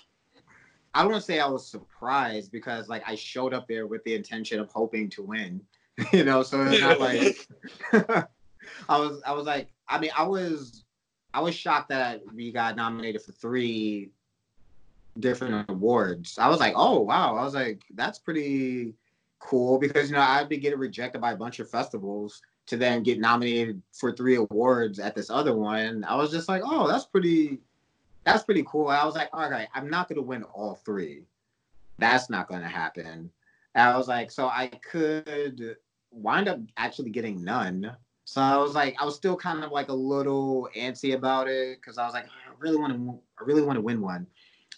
I 0.98 1.02
don't 1.02 1.12
want 1.12 1.22
to 1.22 1.26
say 1.26 1.38
I 1.38 1.46
was 1.46 1.64
surprised 1.64 2.50
because 2.50 2.88
like 2.88 3.04
I 3.06 3.14
showed 3.14 3.54
up 3.54 3.68
there 3.68 3.86
with 3.86 4.02
the 4.02 4.16
intention 4.16 4.58
of 4.58 4.68
hoping 4.72 5.08
to 5.10 5.22
win. 5.22 5.60
you 6.12 6.24
know, 6.24 6.42
so 6.42 6.60
it's 6.62 6.80
not 6.80 6.98
like 6.98 7.46
I 8.88 8.98
was 8.98 9.22
I 9.24 9.32
was 9.32 9.46
like 9.46 9.68
I 9.86 10.00
mean 10.00 10.10
I 10.16 10.24
was 10.24 10.82
I 11.32 11.40
was 11.40 11.54
shocked 11.54 11.90
that 11.90 12.22
we 12.34 12.50
got 12.50 12.74
nominated 12.74 13.22
for 13.22 13.30
three 13.30 14.10
different 15.20 15.70
awards. 15.70 16.36
I 16.36 16.48
was 16.48 16.58
like, 16.58 16.74
oh 16.74 16.98
wow, 16.98 17.36
I 17.36 17.44
was 17.44 17.54
like, 17.54 17.84
that's 17.94 18.18
pretty 18.18 18.94
cool 19.38 19.78
because 19.78 20.10
you 20.10 20.16
know 20.16 20.22
I'd 20.22 20.48
been 20.48 20.58
getting 20.58 20.80
rejected 20.80 21.20
by 21.20 21.30
a 21.30 21.36
bunch 21.36 21.60
of 21.60 21.70
festivals 21.70 22.42
to 22.66 22.76
then 22.76 23.04
get 23.04 23.20
nominated 23.20 23.80
for 23.92 24.10
three 24.10 24.34
awards 24.34 24.98
at 24.98 25.14
this 25.14 25.30
other 25.30 25.54
one. 25.54 26.02
I 26.08 26.16
was 26.16 26.32
just 26.32 26.48
like, 26.48 26.62
oh, 26.64 26.88
that's 26.88 27.04
pretty 27.04 27.60
that's 28.28 28.44
pretty 28.44 28.64
cool. 28.66 28.88
I 28.88 29.04
was 29.04 29.14
like, 29.14 29.30
all 29.32 29.50
right, 29.50 29.68
I'm 29.74 29.88
not 29.88 30.08
gonna 30.08 30.22
win 30.22 30.42
all 30.42 30.74
three. 30.84 31.22
That's 31.98 32.28
not 32.28 32.48
gonna 32.48 32.68
happen. 32.68 33.30
And 33.74 33.88
I 33.88 33.96
was 33.96 34.08
like, 34.08 34.30
so 34.30 34.48
I 34.48 34.66
could 34.68 35.76
wind 36.10 36.48
up 36.48 36.58
actually 36.76 37.10
getting 37.10 37.42
none. 37.42 37.90
So 38.24 38.42
I 38.42 38.58
was 38.58 38.74
like, 38.74 38.96
I 39.00 39.06
was 39.06 39.16
still 39.16 39.36
kind 39.36 39.64
of 39.64 39.72
like 39.72 39.88
a 39.88 39.94
little 39.94 40.68
antsy 40.76 41.14
about 41.14 41.48
it 41.48 41.80
because 41.80 41.96
I 41.96 42.04
was 42.04 42.12
like, 42.12 42.26
I 42.26 42.52
really 42.58 42.76
want 42.76 42.92
to, 42.92 43.18
I 43.40 43.44
really 43.44 43.62
want 43.62 43.76
to 43.76 43.80
win 43.80 44.02
one. 44.02 44.26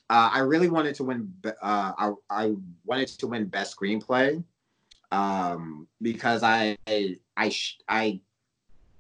Uh, 0.08 0.30
I 0.32 0.40
really 0.40 0.68
wanted 0.68 0.94
to 0.96 1.04
win. 1.04 1.32
Uh, 1.44 1.92
I 1.98 2.12
I 2.30 2.54
wanted 2.84 3.08
to 3.08 3.26
win 3.26 3.46
best 3.46 3.76
screenplay 3.76 4.42
um, 5.10 5.88
because 6.02 6.42
I 6.42 6.76
I 6.88 7.52
I 7.88 8.20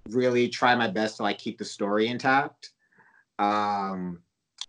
really 0.08 0.48
try 0.48 0.74
my 0.74 0.88
best 0.88 1.18
to 1.18 1.22
like 1.22 1.38
keep 1.38 1.58
the 1.58 1.64
story 1.64 2.08
intact. 2.08 2.70
Um, 3.38 4.20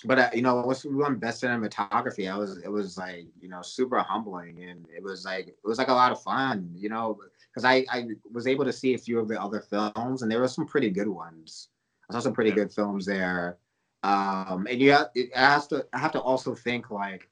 but 0.04 0.20
uh, 0.20 0.30
you 0.34 0.42
know, 0.42 0.56
once 0.62 0.84
we 0.86 0.96
won 0.96 1.18
best 1.18 1.44
cinematography, 1.44 2.32
I 2.32 2.38
was 2.38 2.58
it 2.58 2.70
was 2.70 2.98
like 2.98 3.28
you 3.40 3.50
know 3.50 3.62
super 3.62 4.00
humbling 4.00 4.64
and 4.64 4.88
it 4.96 5.04
was 5.04 5.26
like 5.26 5.48
it 5.50 5.58
was 5.64 5.78
like 5.78 5.90
a 5.90 5.94
lot 5.94 6.12
of 6.12 6.20
fun, 6.22 6.72
you 6.76 6.90
know, 6.90 7.18
because 7.52 7.66
I 7.66 7.86
I 7.92 8.06
was 8.32 8.48
able 8.48 8.66
to 8.66 8.74
see 8.74 8.94
a 8.94 8.98
few 8.98 9.20
of 9.20 9.28
the 9.28 9.42
other 9.42 9.62
films 9.62 10.22
and 10.22 10.32
there 10.32 10.40
were 10.40 10.48
some 10.48 10.66
pretty 10.66 10.90
good 10.90 11.08
ones. 11.08 11.70
I 12.10 12.14
saw 12.14 12.20
some 12.20 12.34
pretty 12.34 12.52
Yeah. 12.52 12.54
good 12.54 12.72
films 12.72 13.06
there. 13.06 13.58
Um, 14.04 14.66
and 14.70 14.82
you 14.82 14.92
have, 14.94 15.08
it 15.14 15.36
has 15.36 15.68
to 15.68 15.86
I 15.94 16.00
have 16.00 16.12
to 16.14 16.22
also 16.22 16.56
think 16.56 16.90
like, 16.90 17.28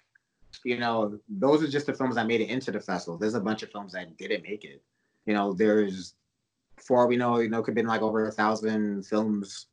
you 0.66 0.78
know, 0.78 1.20
those 1.30 1.64
are 1.64 1.68
just 1.68 1.86
the 1.88 1.94
films 1.94 2.16
that 2.16 2.28
made 2.28 2.42
it 2.42 2.50
into 2.50 2.72
the 2.72 2.80
festival. 2.80 3.18
There's 3.18 3.36
a 3.36 3.42
bunch 3.42 3.64
of 3.64 3.72
films 3.72 3.94
that 3.94 4.18
didn't 4.18 4.44
make 4.44 4.64
it. 4.66 4.84
You 5.26 5.34
know, 5.34 5.54
there's 5.54 6.14
for 6.80 7.02
all 7.02 7.08
we 7.08 7.18
know, 7.18 7.40
you 7.40 7.50
know, 7.50 7.62
could 7.64 7.72
have 7.74 7.76
been 7.76 7.88
like 7.88 8.02
over 8.04 8.28
a 8.28 8.32
thousand 8.32 9.06
films 9.08 9.68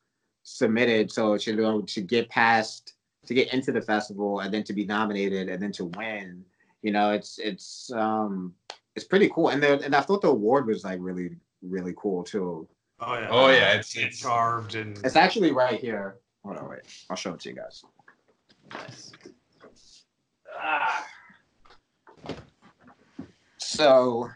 submitted. 0.46 1.10
So 1.10 1.36
to 1.36 1.50
you 1.50 1.56
know, 1.56 1.80
to 1.82 2.00
get 2.00 2.28
past 2.30 2.94
to 3.26 3.34
get 3.34 3.52
into 3.52 3.72
the 3.72 3.82
festival 3.82 4.40
and 4.40 4.54
then 4.54 4.62
to 4.62 4.72
be 4.72 4.84
nominated 4.84 5.48
and 5.48 5.60
then 5.60 5.72
to 5.72 5.86
win, 5.86 6.44
you 6.82 6.92
know, 6.92 7.10
it's 7.10 7.38
it's 7.38 7.90
um 7.92 8.54
it's 8.94 9.04
pretty 9.04 9.28
cool. 9.34 9.48
And 9.48 9.62
the, 9.62 9.80
and 9.84 9.94
I 9.94 10.00
thought 10.00 10.22
the 10.22 10.28
award 10.28 10.66
was 10.66 10.84
like 10.84 10.98
really 11.02 11.36
really 11.62 11.94
cool 11.96 12.22
too. 12.22 12.68
Oh 13.00 13.14
yeah. 13.18 13.28
Oh, 13.30 13.48
yeah, 13.48 13.70
it's- 13.72 13.96
it's- 13.96 14.22
carved 14.22 14.74
and 14.76 14.96
It's 15.04 15.16
actually 15.16 15.50
right 15.52 15.78
here. 15.78 16.16
Hold 16.44 16.56
on, 16.58 16.68
wait. 16.70 16.80
I'll 17.10 17.16
show 17.16 17.34
it 17.34 17.40
to 17.40 17.48
you 17.50 17.56
guys. 17.56 17.82
Nice. 18.72 19.12
Ah. 20.58 21.06
So 23.58 24.30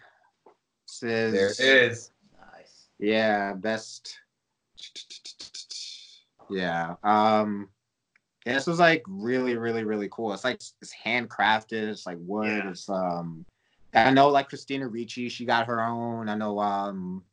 There 1.00 1.28
it 1.28 1.60
is. 1.60 2.10
Nice. 2.52 2.88
Yeah, 2.98 3.54
best. 3.54 4.18
Yeah. 6.50 6.96
Um. 7.02 7.68
Yeah, 8.46 8.54
this 8.54 8.66
was 8.66 8.78
like 8.78 9.04
really, 9.06 9.56
really, 9.56 9.84
really 9.84 10.08
cool. 10.10 10.32
It's 10.32 10.44
like 10.44 10.56
it's 10.56 10.94
handcrafted. 11.04 11.88
It's 11.88 12.06
like 12.06 12.18
wood. 12.20 12.46
Yeah. 12.46 12.70
It's 12.70 12.88
um. 12.88 13.44
I 13.92 14.10
know 14.10 14.28
like 14.28 14.48
Christina 14.48 14.88
Ricci, 14.88 15.28
she 15.28 15.44
got 15.44 15.66
her 15.66 15.82
own. 15.82 16.28
I 16.28 16.34
know 16.34 16.58
um. 16.58 17.24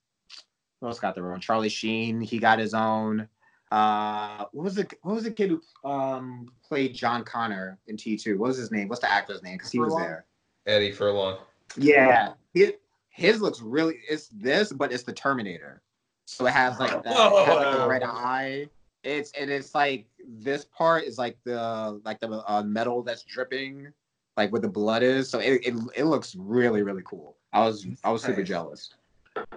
Who 0.80 0.88
else 0.88 1.00
got 1.00 1.16
their 1.16 1.34
own? 1.34 1.40
Charlie 1.40 1.70
Sheen, 1.70 2.22
he 2.22 2.38
got 2.38 2.60
his 2.60 2.76
own. 2.76 3.28
Uh, 3.72 4.46
what 4.52 4.64
was 4.64 4.76
the 4.76 4.88
what 5.02 5.16
was 5.16 5.24
the 5.24 5.32
kid 5.32 5.50
who 5.50 5.62
um 5.90 6.48
played 6.66 6.94
John 6.94 7.24
Connor 7.24 7.80
in 7.88 7.98
T 7.98 8.16
two? 8.16 8.38
What 8.38 8.48
was 8.48 8.58
his 8.58 8.72
name? 8.72 8.88
What's 8.88 9.02
the 9.02 9.12
actor's 9.12 9.44
name? 9.44 9.56
Because 9.58 9.72
he 9.72 9.80
was 9.80 9.96
there. 9.96 10.26
Eddie 10.68 10.92
Furlong. 10.92 11.40
Yeah, 11.76 12.34
it, 12.54 12.82
his 13.10 13.42
looks 13.42 13.62
really. 13.62 14.00
It's 14.10 14.28
this, 14.30 14.72
but 14.72 14.94
it's 14.94 15.04
the 15.04 15.14
Terminator. 15.14 15.82
So 16.26 16.46
it 16.46 16.54
has 16.54 16.80
like 16.80 16.92
that 16.92 17.06
it 17.06 17.14
has, 17.14 17.32
like, 17.48 17.78
the 17.78 17.88
red 17.88 18.04
eye. 18.04 18.70
It's 19.04 19.32
and 19.40 19.50
it's 19.50 19.74
like 19.74 20.08
this 20.28 20.66
part 20.66 21.04
is 21.04 21.18
like 21.18 21.38
the 21.44 22.02
like 22.04 22.20
the 22.20 22.44
uh, 22.50 22.64
metal 22.64 23.04
that's 23.04 23.24
dripping, 23.24 23.88
like 24.36 24.52
where 24.52 24.62
the 24.62 24.68
blood 24.70 25.04
is. 25.04 25.30
So 25.30 25.40
it, 25.40 25.66
it 25.66 25.76
it 25.96 26.04
looks 26.06 26.36
really 26.36 26.82
really 26.84 27.04
cool. 27.06 27.38
I 27.54 27.66
was 27.66 27.88
I 28.04 28.12
was 28.12 28.24
super 28.24 28.40
Nice. 28.42 28.48
jealous. 28.48 28.94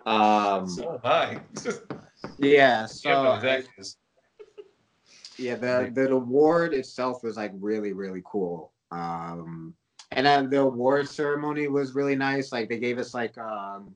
Um. 0.07 0.69
So 0.69 1.01
hi. 1.03 1.41
Yeah. 2.39 2.87
So 2.87 3.41
Yeah, 3.43 3.62
yeah 5.39 5.55
the 5.57 5.91
the 5.93 6.11
award 6.12 6.75
itself 6.75 7.23
was 7.23 7.37
like 7.37 7.53
really 7.55 7.93
really 7.93 8.23
cool 8.25 8.73
um 8.91 9.75
and 10.11 10.27
then 10.27 10.51
the 10.51 10.61
award 10.61 11.09
ceremony 11.09 11.69
was 11.69 11.95
really 11.95 12.17
nice 12.17 12.53
like 12.53 12.69
they 12.69 12.79
gave 12.79 12.99
us 12.99 13.15
like 13.15 13.39
um 13.39 13.95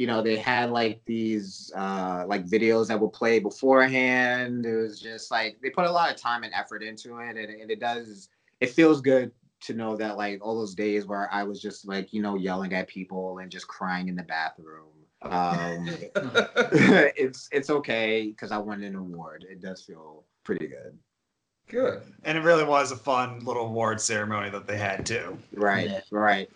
you 0.00 0.06
know 0.06 0.22
they 0.22 0.36
had 0.36 0.70
like 0.70 1.02
these 1.04 1.70
uh 1.76 2.24
like 2.26 2.46
videos 2.46 2.88
that 2.88 2.98
would 2.98 3.12
play 3.12 3.38
beforehand 3.38 4.64
it 4.64 4.74
was 4.74 4.98
just 4.98 5.30
like 5.30 5.58
they 5.62 5.68
put 5.68 5.84
a 5.84 5.90
lot 5.92 6.10
of 6.10 6.16
time 6.16 6.42
and 6.42 6.54
effort 6.54 6.82
into 6.82 7.18
it 7.18 7.36
and, 7.36 7.50
and 7.50 7.70
it 7.70 7.80
does 7.80 8.30
it 8.60 8.70
feels 8.70 9.02
good 9.02 9.30
to 9.60 9.74
know 9.74 9.96
that 9.96 10.16
like 10.16 10.38
all 10.42 10.58
those 10.58 10.74
days 10.74 11.04
where 11.06 11.28
i 11.30 11.42
was 11.42 11.60
just 11.60 11.86
like 11.86 12.14
you 12.14 12.22
know 12.22 12.34
yelling 12.34 12.72
at 12.72 12.88
people 12.88 13.38
and 13.38 13.50
just 13.50 13.68
crying 13.68 14.08
in 14.08 14.16
the 14.16 14.22
bathroom 14.22 14.88
um 15.22 15.86
it's 16.72 17.48
it's 17.52 17.68
okay 17.68 18.28
because 18.28 18.52
I 18.52 18.56
won 18.56 18.82
an 18.82 18.94
award. 18.94 19.44
It 19.50 19.60
does 19.60 19.82
feel 19.82 20.24
pretty 20.44 20.66
good. 20.66 20.98
Good. 21.68 22.02
and 22.24 22.38
it 22.38 22.40
really 22.40 22.64
was 22.64 22.90
a 22.90 22.96
fun 22.96 23.44
little 23.44 23.66
award 23.66 24.00
ceremony 24.00 24.50
that 24.50 24.66
they 24.66 24.78
had 24.78 25.04
too. 25.06 25.38
Right, 25.54 25.90
Yeah. 25.90 26.00
right. 26.10 26.50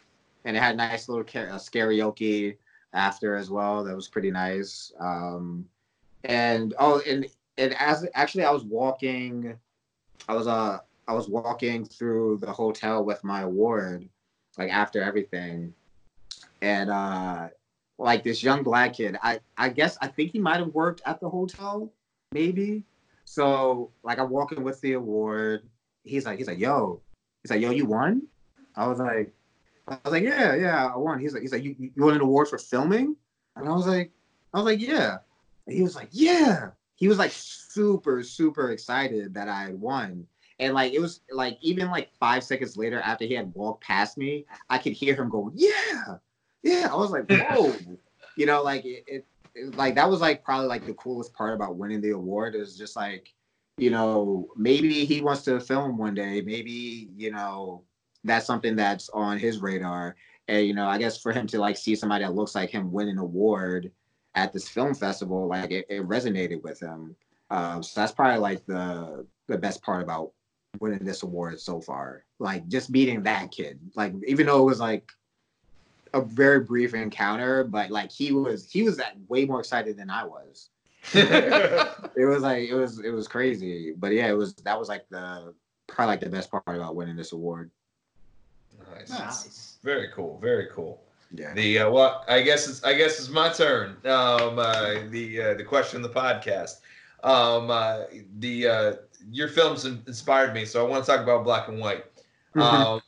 And 0.45 0.57
it 0.57 0.61
had 0.61 0.77
nice 0.77 1.09
little 1.09 1.25
uh, 1.25 1.59
karaoke 1.59 2.57
after 2.95 3.37
as 3.37 3.51
well. 3.51 3.85
That 3.85 3.95
was 3.95 4.09
pretty 4.09 4.31
nice. 4.31 4.93
Um, 4.99 5.67
and 6.25 6.75
oh, 6.79 7.03
and 7.07 7.27
and 7.59 7.75
as 7.79 8.07
actually 8.15 8.45
I 8.45 8.51
was 8.51 8.65
walking, 8.65 9.59
I 10.29 10.35
was 10.35 10.47
uh 10.47 10.79
I 11.07 11.13
was 11.13 11.29
walking 11.29 11.85
through 11.85 12.39
the 12.39 12.51
hotel 12.51 13.05
with 13.05 13.23
my 13.23 13.43
award, 13.43 14.09
like 14.57 14.71
after 14.71 15.03
everything, 15.03 15.75
and 16.63 16.91
uh 16.91 17.49
like 17.99 18.25
this 18.25 18.43
young 18.43 18.63
black 18.63 18.95
kid. 18.95 19.17
I 19.23 19.41
I 19.57 19.69
guess 19.69 19.99
I 20.01 20.09
think 20.09 20.33
he 20.33 20.39
might 20.39 20.59
have 20.59 20.75
worked 20.75 21.03
at 21.05 21.21
the 21.21 21.29
hotel, 21.29 21.93
maybe. 22.33 22.85
So 23.25 23.91
like 24.03 24.19
I'm 24.19 24.31
walking 24.31 24.63
with 24.63 24.81
the 24.81 24.95
award. 24.95 25.69
He's 26.05 26.25
like 26.27 26.39
he's 26.39 26.49
like 26.49 26.59
yo, 26.59 27.01
he's 27.43 27.51
like 27.51 27.61
yo 27.61 27.71
you 27.71 27.87
won. 27.87 28.23
I 28.77 28.87
was 28.87 28.99
like 28.99 29.33
I 29.87 29.99
was 30.05 30.13
like 30.13 30.23
yeah 30.23 30.55
yeah 30.55 30.87
I 30.87 30.97
won. 30.97 31.21
He's 31.21 31.35
like 31.35 31.43
he's 31.43 31.53
like 31.53 31.65
you 31.65 31.77
you 31.79 31.91
won 31.97 32.15
an 32.15 32.21
award 32.21 32.49
for 32.49 32.59
filming, 32.59 33.17
and 33.57 33.69
I 33.69 33.73
was 33.73 33.87
like 33.87 34.11
I 34.53 34.59
was 34.59 34.67
like 34.67 34.81
yeah. 34.81 35.19
And 35.67 35.77
he 35.77 35.83
was 35.83 35.97
like, 35.97 36.09
"Yeah." 36.13 36.71
He 36.97 37.09
was 37.09 37.19
like 37.19 37.33
super 37.33 38.23
super 38.23 38.71
excited 38.71 39.35
that 39.35 39.49
I 39.49 39.63
had 39.63 39.81
won. 39.81 40.27
And 40.61 40.75
like 40.75 40.93
it 40.93 41.01
was 41.01 41.21
like 41.31 41.59
even 41.61 41.91
like 41.91 42.11
five 42.21 42.45
seconds 42.45 42.77
later 42.77 43.01
after 43.01 43.25
he 43.25 43.35
had 43.35 43.53
walked 43.55 43.83
past 43.83 44.17
me, 44.17 44.47
I 44.71 44.79
could 44.79 44.93
hear 44.93 45.15
him 45.15 45.29
go, 45.29 45.51
"Yeah, 45.55 46.17
yeah." 46.63 46.89
I 46.91 46.95
was 46.95 47.11
like, 47.11 47.29
"Whoa," 47.51 47.75
you 48.37 48.47
know, 48.47 48.63
like 48.63 48.85
it, 48.85 49.05
it, 49.09 49.27
it, 49.55 49.77
like 49.77 49.97
that 49.97 50.09
was 50.09 50.21
like 50.21 50.45
probably 50.45 50.69
like 50.69 50.87
the 50.87 50.95
coolest 50.95 51.35
part 51.35 51.55
about 51.55 51.77
winning 51.77 52.01
the 52.01 52.11
award 52.11 52.55
is 52.55 52.79
just 52.79 52.95
like, 52.95 53.35
you 53.77 53.91
know, 53.91 54.49
maybe 54.57 55.05
he 55.05 55.21
wants 55.21 55.43
to 55.43 55.59
film 55.59 55.99
one 55.99 56.15
day, 56.15 56.41
maybe 56.41 57.11
you 57.17 57.33
know 57.33 57.83
that's 58.25 58.47
something 58.47 58.77
that's 58.77 59.09
on 59.11 59.39
his 59.39 59.61
radar, 59.61 60.17
and 60.49 60.67
you 60.67 60.75
know, 60.75 60.87
I 60.87 60.99
guess 60.99 61.21
for 61.21 61.33
him 61.33 61.47
to 61.49 61.59
like 61.59 61.77
see 61.77 61.95
somebody 61.95 62.25
that 62.25 62.35
looks 62.35 62.55
like 62.55 62.71
him 62.71 62.93
win 62.93 63.09
an 63.09 63.19
award 63.19 63.91
at 64.35 64.53
this 64.53 64.69
film 64.69 64.95
festival, 64.95 65.47
like 65.47 65.71
it, 65.71 65.87
it 65.89 66.07
resonated 66.09 66.63
with 66.63 66.81
him. 66.81 67.15
Um, 67.51 67.83
so 67.83 68.01
that's 68.01 68.13
probably 68.13 68.41
like 68.41 68.65
the 68.67 69.27
the 69.47 69.59
best 69.59 69.83
part 69.83 70.03
about 70.03 70.33
winning 70.81 71.05
this 71.05 71.23
award 71.23 71.61
so 71.61 71.81
far. 71.81 72.25
Like 72.39 72.67
just 72.69 72.93
beating 72.93 73.23
that 73.23 73.51
kid. 73.51 73.79
Like 73.95 74.15
even 74.27 74.47
though 74.47 74.63
it 74.63 74.67
was 74.67 74.81
like 74.81 75.11
a 76.13 76.21
very 76.21 76.61
brief 76.61 76.95
encounter, 76.95 77.65
but 77.65 77.91
like 77.91 78.11
he 78.11 78.33
was 78.33 78.71
he 78.71 78.83
was 78.83 78.97
that 78.97 79.17
way 79.29 79.45
more 79.45 79.61
excited 79.61 79.97
than 79.97 80.11
I 80.11 80.25
was. 80.25 80.71
It 82.17 82.27
was 82.27 82.43
like 82.43 82.69
it 82.69 82.75
was 82.75 83.01
it 83.01 83.11
was 83.11 83.29
crazy. 83.29 83.93
But 83.97 84.13
yeah, 84.13 84.29
it 84.29 84.37
was 84.37 84.55
that 84.55 84.79
was 84.79 84.89
like 84.89 85.09
the 85.11 85.53
probably 85.87 86.13
like 86.13 86.21
the 86.21 86.31
best 86.31 86.51
part 86.51 86.65
about 86.69 86.97
winning 86.97 87.17
this 87.17 87.33
award. 87.33 87.71
Nice. 88.95 89.11
Nice. 89.11 89.79
Very 89.83 90.09
cool. 90.15 90.39
Very 90.41 90.69
cool. 90.73 91.01
Yeah. 91.33 91.53
The 91.55 91.79
uh, 91.81 91.91
well, 91.91 92.25
I 92.29 92.43
guess 92.43 92.69
it's 92.69 92.83
I 92.85 92.95
guess 92.95 93.19
it's 93.19 93.29
my 93.29 93.49
turn. 93.53 93.97
Um, 94.05 94.59
uh, 94.59 95.01
the 95.11 95.41
uh, 95.41 95.55
the 95.55 95.65
question 95.65 96.05
of 96.05 96.15
the 96.15 96.21
podcast. 96.21 96.81
Um, 97.23 97.71
uh, 97.71 98.03
the 98.39 98.69
uh, 98.69 98.93
your 99.31 99.49
films 99.49 99.85
in- 99.85 100.03
inspired 100.07 100.55
me, 100.55 100.65
so 100.65 100.85
I 100.85 100.89
want 100.89 101.05
to 101.05 101.11
talk 101.11 101.21
about 101.21 101.45
black 101.45 101.69
and 101.69 101.81
white. 101.81 102.05
Um, 102.55 103.01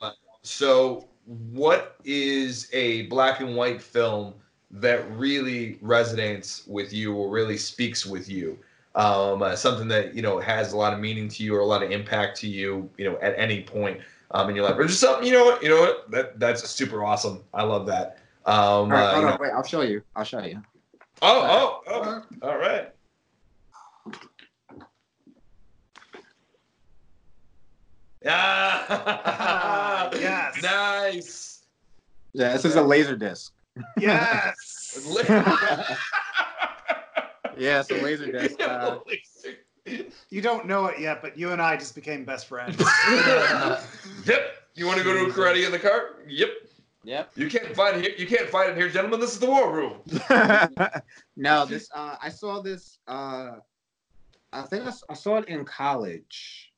so 0.43 1.07
what 1.27 1.97
is 2.05 2.69
a 2.73 3.03
black 3.03 3.41
and 3.41 3.55
white 3.55 3.81
film 3.81 4.35
that 4.73 5.09
really 5.13 5.75
resonates 5.77 6.67
with 6.67 6.93
you 6.93 7.15
or 7.15 7.31
really 7.31 7.57
speaks 7.57 8.05
with 8.05 8.29
you? 8.29 8.59
Um, 8.97 9.43
uh, 9.43 9.55
something 9.55 9.89
that 9.89 10.15
you 10.15 10.23
know 10.23 10.41
has 10.41 10.73
a 10.73 10.77
lot 10.77 10.93
of 10.93 10.99
meaning 10.99 11.29
to 11.29 11.45
you 11.45 11.55
or 11.55 11.61
a 11.61 11.67
lot 11.67 11.83
of 11.83 11.91
impact 11.91 12.39
to 12.39 12.49
you, 12.49 12.91
you 12.97 13.05
know, 13.05 13.19
at 13.21 13.35
any 13.39 13.63
point 13.63 14.01
um, 14.33 14.49
in 14.51 14.57
your 14.57 14.65
life, 14.65 14.77
or 14.79 14.85
just 14.85 15.01
something 15.01 15.27
you 15.27 15.33
know 15.33 15.45
what 15.45 15.63
you 15.63 15.69
know 15.69 15.81
what 15.81 16.11
that 16.11 16.39
that's 16.41 16.69
super 16.69 17.05
awesome. 17.05 17.43
I 17.55 17.63
love 17.63 17.87
that. 17.87 18.19
Um, 18.45 18.55
All 18.57 18.87
right, 18.91 19.03
uh, 19.03 19.11
hold 19.13 19.23
you 19.23 19.29
on, 19.29 19.35
know- 19.35 19.39
wait, 19.41 19.51
I'll 19.53 19.63
show 19.65 19.81
you. 19.83 20.03
I'll 20.15 20.25
show 20.25 20.41
you. 20.43 20.63
oh, 21.23 21.83
oh, 21.87 22.23
oh, 22.43 22.49
all 22.49 22.59
right. 22.59 22.93
Yeah. 28.25 30.11
Yes. 30.21 30.63
Nice. 30.63 31.63
Yeah, 32.33 32.53
this 32.53 32.65
is 32.65 32.77
a 32.77 32.83
laser 32.83 33.17
disc. 33.17 33.53
Yes. 33.99 34.99
Yeah, 37.59 37.81
it's 37.81 37.91
a 37.91 37.95
laser 38.03 38.31
disc. 38.31 38.61
Uh, 38.61 38.99
You 40.37 40.43
don't 40.43 40.67
know 40.67 40.85
it 40.85 41.01
yet, 41.01 41.23
but 41.23 41.39
you 41.39 41.53
and 41.53 41.63
I 41.63 41.79
just 41.79 41.95
became 41.95 42.27
best 42.27 42.47
friends. 42.47 42.77
yep. 44.27 44.51
You 44.75 44.87
want 44.87 44.99
to 44.99 45.03
go 45.05 45.15
to 45.15 45.31
a 45.31 45.33
karate 45.33 45.65
in 45.65 45.73
the 45.73 45.79
car? 45.79 46.17
Yep. 46.29 46.51
yep. 47.05 47.31
You 47.37 47.49
can't 47.49 47.75
find 47.75 47.97
it 47.97 48.03
here. 48.03 48.15
You 48.19 48.27
can't 48.27 48.51
find 48.51 48.69
it 48.69 48.77
here, 48.77 48.91
gentlemen. 48.91 49.19
This 49.19 49.33
is 49.33 49.39
the 49.39 49.47
war 49.47 49.75
room. 49.75 49.95
no, 51.39 51.65
this 51.65 51.89
uh, 51.95 52.17
I 52.23 52.29
saw 52.29 52.61
this. 52.61 52.99
Uh, 53.09 53.53
I 54.53 54.61
think 54.65 54.85
I 55.09 55.15
saw 55.15 55.39
it 55.39 55.49
in 55.49 55.65
college. 55.65 56.71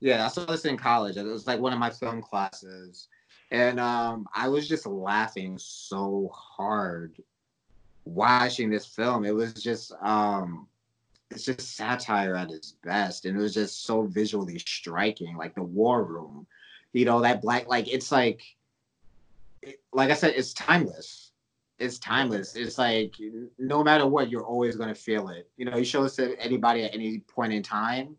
Yeah, 0.00 0.26
I 0.26 0.28
saw 0.28 0.44
this 0.44 0.66
in 0.66 0.76
college. 0.76 1.16
It 1.16 1.24
was 1.24 1.46
like 1.46 1.58
one 1.58 1.72
of 1.72 1.78
my 1.78 1.88
film 1.88 2.20
classes, 2.20 3.08
and 3.50 3.80
um, 3.80 4.26
I 4.34 4.48
was 4.48 4.68
just 4.68 4.86
laughing 4.86 5.56
so 5.56 6.30
hard 6.34 7.16
watching 8.04 8.68
this 8.68 8.84
film. 8.84 9.24
It 9.24 9.34
was 9.34 9.54
just 9.54 9.90
um, 10.02 10.66
it's 11.30 11.44
just 11.44 11.76
satire 11.76 12.34
at 12.36 12.50
its 12.50 12.72
best, 12.82 13.24
and 13.24 13.38
it 13.38 13.40
was 13.40 13.54
just 13.54 13.84
so 13.84 14.02
visually 14.02 14.58
striking. 14.58 15.36
Like 15.36 15.54
the 15.54 15.62
war 15.62 16.04
room, 16.04 16.46
you 16.92 17.04
know, 17.04 17.20
that 17.20 17.42
black 17.42 17.68
like 17.68 17.88
it's 17.92 18.10
like, 18.12 18.42
it- 19.62 19.80
like 19.92 20.10
I 20.10 20.14
said, 20.14 20.34
it's 20.36 20.52
timeless 20.54 21.30
it's 21.80 21.98
timeless. 21.98 22.54
It's 22.56 22.78
like 22.78 23.14
no 23.58 23.82
matter 23.82 24.06
what, 24.06 24.30
you're 24.30 24.44
always 24.44 24.76
gonna 24.76 24.94
feel 24.94 25.30
it. 25.30 25.48
You 25.56 25.64
know, 25.64 25.78
you 25.78 25.84
show 25.84 26.02
this 26.02 26.16
to 26.16 26.38
anybody 26.38 26.84
at 26.84 26.94
any 26.94 27.20
point 27.20 27.54
in 27.54 27.62
time. 27.62 28.16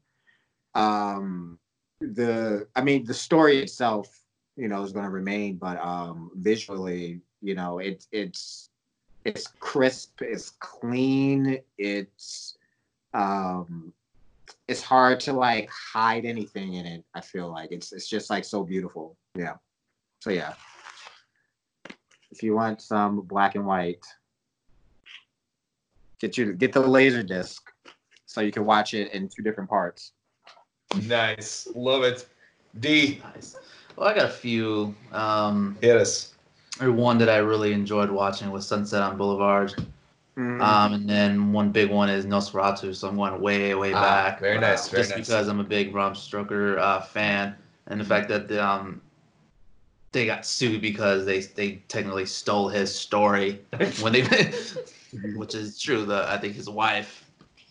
Um, 0.73 1.59
the 1.99 2.67
I 2.75 2.81
mean, 2.81 3.05
the 3.05 3.13
story 3.13 3.59
itself, 3.59 4.19
you 4.57 4.67
know, 4.67 4.83
is 4.83 4.91
gonna 4.91 5.11
remain, 5.11 5.57
but 5.57 5.77
um, 5.77 6.31
visually, 6.35 7.21
you 7.41 7.53
know, 7.53 7.77
it's 7.77 8.07
it's 8.11 8.69
it's 9.25 9.45
crisp, 9.59 10.21
it's 10.23 10.49
clean, 10.59 11.59
it's 11.77 12.57
um, 13.13 13.93
it's 14.67 14.81
hard 14.81 15.19
to 15.21 15.33
like 15.33 15.69
hide 15.69 16.25
anything 16.25 16.75
in 16.75 16.85
it. 16.85 17.03
I 17.13 17.21
feel 17.21 17.51
like 17.51 17.71
it's 17.71 17.91
it's 17.93 18.07
just 18.09 18.29
like 18.29 18.45
so 18.45 18.63
beautiful. 18.63 19.17
Yeah. 19.35 19.55
So 20.19 20.29
yeah 20.29 20.53
if 22.31 22.41
you 22.41 22.55
want 22.55 22.81
some 22.81 23.21
black 23.21 23.55
and 23.55 23.65
white, 23.65 24.05
get 26.19 26.37
you 26.37 26.53
get 26.53 26.71
the 26.73 26.79
laser 26.79 27.23
disc 27.23 27.71
so 28.25 28.41
you 28.41 28.51
can 28.51 28.65
watch 28.65 28.93
it 28.93 29.11
in 29.13 29.27
two 29.27 29.43
different 29.43 29.69
parts. 29.69 30.13
Nice. 31.03 31.67
Love 31.75 32.03
it. 32.03 32.27
D. 32.79 33.21
nice. 33.35 33.57
Well, 33.95 34.07
I 34.07 34.13
got 34.13 34.25
a 34.25 34.29
few. 34.29 34.95
Um, 35.11 35.77
Hit 35.81 35.97
us. 35.97 36.33
or 36.79 36.91
one 36.91 37.17
that 37.17 37.29
I 37.29 37.37
really 37.37 37.73
enjoyed 37.73 38.09
watching 38.09 38.49
was 38.51 38.65
Sunset 38.65 39.01
on 39.01 39.17
Boulevard. 39.17 39.75
Um, 40.37 40.93
and 40.93 41.09
then 41.09 41.51
one 41.53 41.71
big 41.71 41.89
one 41.89 42.09
is 42.09 42.25
Nosferatu. 42.25 42.95
So 42.95 43.07
I'm 43.07 43.17
going 43.17 43.39
way, 43.41 43.73
way 43.75 43.93
Ah, 43.93 44.01
back. 44.01 44.39
very 44.39 44.59
nice, 44.59 44.87
very 44.89 45.01
just 45.03 45.09
nice. 45.15 45.27
because 45.27 45.47
I'm 45.47 45.59
a 45.59 45.63
big 45.63 45.91
Bram 45.91 46.15
Stoker 46.15 46.77
uh, 46.79 47.01
fan, 47.01 47.55
and 47.87 47.99
the 47.99 48.05
fact 48.05 48.29
that 48.29 48.51
um, 48.53 49.01
they 50.11 50.25
got 50.25 50.45
sued 50.45 50.81
because 50.81 51.25
they 51.25 51.39
they 51.41 51.81
technically 51.87 52.25
stole 52.25 52.69
his 52.69 52.93
story 52.93 53.61
when 54.01 54.13
they, 54.13 54.23
which 55.35 55.55
is 55.55 55.79
true. 55.79 56.05
The 56.05 56.25
I 56.29 56.37
think 56.37 56.55
his 56.55 56.69
wife 56.69 57.25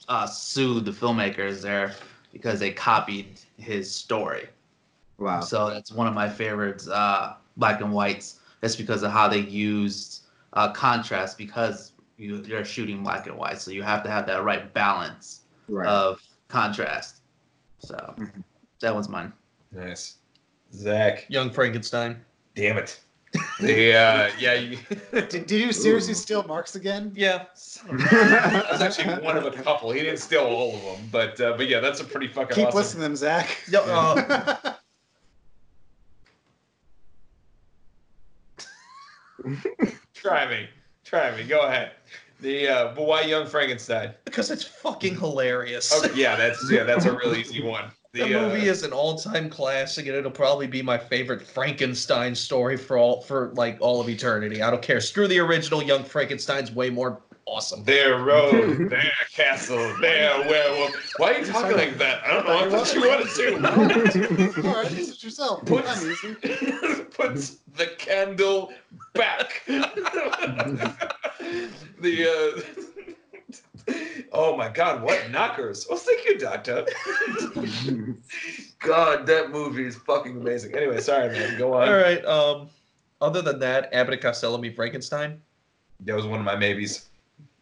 uh, 0.08 0.26
sued 0.26 0.84
the 0.84 0.92
filmmakers 0.92 1.62
there 1.62 1.94
because 2.32 2.60
they 2.60 2.72
copied 2.72 3.40
his 3.56 3.90
story. 3.94 4.48
wow. 5.18 5.40
So 5.40 5.68
that's 5.70 5.92
one 5.92 6.06
of 6.06 6.14
my 6.14 6.28
favorites, 6.28 6.88
uh, 6.88 7.34
black 7.56 7.80
and 7.80 7.92
whites. 7.92 8.40
That's 8.60 8.76
because 8.76 9.02
of 9.02 9.12
how 9.12 9.28
they 9.28 9.40
used 9.40 10.24
uh, 10.52 10.72
contrast 10.72 11.38
because 11.38 11.92
you, 12.20 12.36
you're 12.46 12.64
shooting 12.64 13.02
black 13.02 13.26
and 13.26 13.36
white. 13.36 13.60
So 13.60 13.70
you 13.70 13.82
have 13.82 14.02
to 14.04 14.10
have 14.10 14.26
that 14.26 14.44
right 14.44 14.72
balance 14.74 15.40
Right. 15.68 15.86
of 15.88 16.20
contrast. 16.48 17.20
So 17.78 17.94
Mhm. 18.18 18.44
that 18.80 18.94
was 18.94 19.08
mine. 19.08 19.32
Nice. 19.72 20.16
Zach. 20.74 21.24
Young 21.28 21.50
Frankenstein. 21.50 22.24
Damn 22.54 22.78
it. 22.78 23.00
The 23.60 23.94
uh, 23.94 24.30
yeah. 24.40 24.54
You, 24.54 24.78
did, 25.12 25.28
did 25.46 25.50
you 25.52 25.72
seriously 25.72 26.14
steal 26.14 26.42
Mark's 26.44 26.74
again? 26.74 27.12
Yeah. 27.14 27.44
that 27.92 28.66
was 28.72 28.80
actually 28.80 29.22
one 29.24 29.36
of 29.36 29.44
a 29.46 29.50
couple. 29.52 29.92
He 29.92 30.00
didn't 30.00 30.18
steal 30.18 30.40
all 30.40 30.74
of 30.74 30.82
them, 30.82 31.08
but 31.12 31.40
uh, 31.40 31.54
but 31.56 31.68
yeah, 31.68 31.78
that's 31.80 32.00
a 32.00 32.04
pretty 32.04 32.26
fucking 32.26 32.56
Keep 32.56 32.66
awesome. 32.68 32.78
listening 32.78 33.02
to 33.02 33.08
them, 33.08 33.16
Zach. 33.16 33.56
Yeah, 33.70 33.80
uh, 33.80 34.72
Try 40.14 40.48
me. 40.48 40.68
Try 41.10 41.36
me. 41.36 41.42
Go 41.42 41.62
ahead. 41.62 41.90
The 42.40 42.68
uh, 42.68 42.94
but 42.94 43.04
why 43.04 43.22
Young 43.22 43.46
Frankenstein? 43.46 44.14
because 44.24 44.50
it's 44.50 44.62
fucking 44.62 45.18
hilarious. 45.18 45.92
Okay, 45.92 46.18
yeah, 46.18 46.36
that's 46.36 46.70
yeah, 46.70 46.84
that's 46.84 47.04
a 47.04 47.12
really 47.12 47.40
easy 47.40 47.62
one. 47.62 47.84
The 48.12 48.24
The, 48.24 48.34
uh, 48.34 48.48
movie 48.48 48.66
is 48.66 48.82
an 48.82 48.92
all-time 48.92 49.48
classic, 49.48 50.08
and 50.08 50.16
it'll 50.16 50.32
probably 50.32 50.66
be 50.66 50.82
my 50.82 50.98
favorite 50.98 51.46
Frankenstein 51.46 52.34
story 52.34 52.76
for 52.76 52.98
all 52.98 53.20
for 53.20 53.52
like 53.54 53.76
all 53.80 54.00
of 54.00 54.08
eternity. 54.08 54.62
I 54.62 54.70
don't 54.70 54.82
care. 54.82 55.00
Screw 55.00 55.28
the 55.28 55.38
original. 55.38 55.80
Young 55.80 56.02
Frankenstein's 56.02 56.72
way 56.72 56.90
more 56.90 57.20
awesome. 57.50 57.84
Their 57.84 58.18
road, 58.20 58.88
their 58.90 59.10
castle, 59.32 59.94
their 60.00 60.40
werewolf. 60.48 60.94
Why 61.18 61.32
are 61.32 61.38
you 61.40 61.46
talking 61.46 61.76
like 61.76 61.98
that? 61.98 62.24
I 62.24 62.32
don't 62.32 62.46
know. 62.46 62.58
I 62.58 62.70
thought 62.70 62.94
you 62.94 63.08
wanted 63.08 63.28
to. 63.34 64.62
All 64.68 64.82
right, 64.82 64.92
use 64.92 65.10
it 65.10 65.22
yourself. 65.22 65.64
Put, 65.66 65.84
I'm 65.86 67.06
puts 67.10 67.58
the 67.76 67.88
candle 67.98 68.72
back. 69.14 69.62
the 72.00 72.62
uh, 73.88 73.92
oh 74.32 74.56
my 74.56 74.68
god, 74.68 75.02
what 75.02 75.30
knockers? 75.30 75.86
Well, 75.88 75.98
thank 75.98 76.24
you, 76.24 76.38
Doctor. 76.38 76.86
God, 78.78 79.26
that 79.26 79.50
movie 79.50 79.86
is 79.86 79.96
fucking 79.96 80.36
amazing. 80.36 80.74
Anyway, 80.74 81.00
sorry, 81.00 81.28
man. 81.30 81.58
Go 81.58 81.74
on. 81.74 81.88
All 81.88 81.96
right. 81.96 82.24
Um. 82.24 82.68
Other 83.22 83.42
than 83.42 83.58
that, 83.58 83.92
Abbott 83.92 84.14
and 84.14 84.22
Costello 84.22 84.56
meet 84.56 84.74
Frankenstein. 84.74 85.42
That 86.06 86.16
was 86.16 86.24
one 86.26 86.38
of 86.38 86.46
my 86.46 86.56
mabies. 86.56 87.09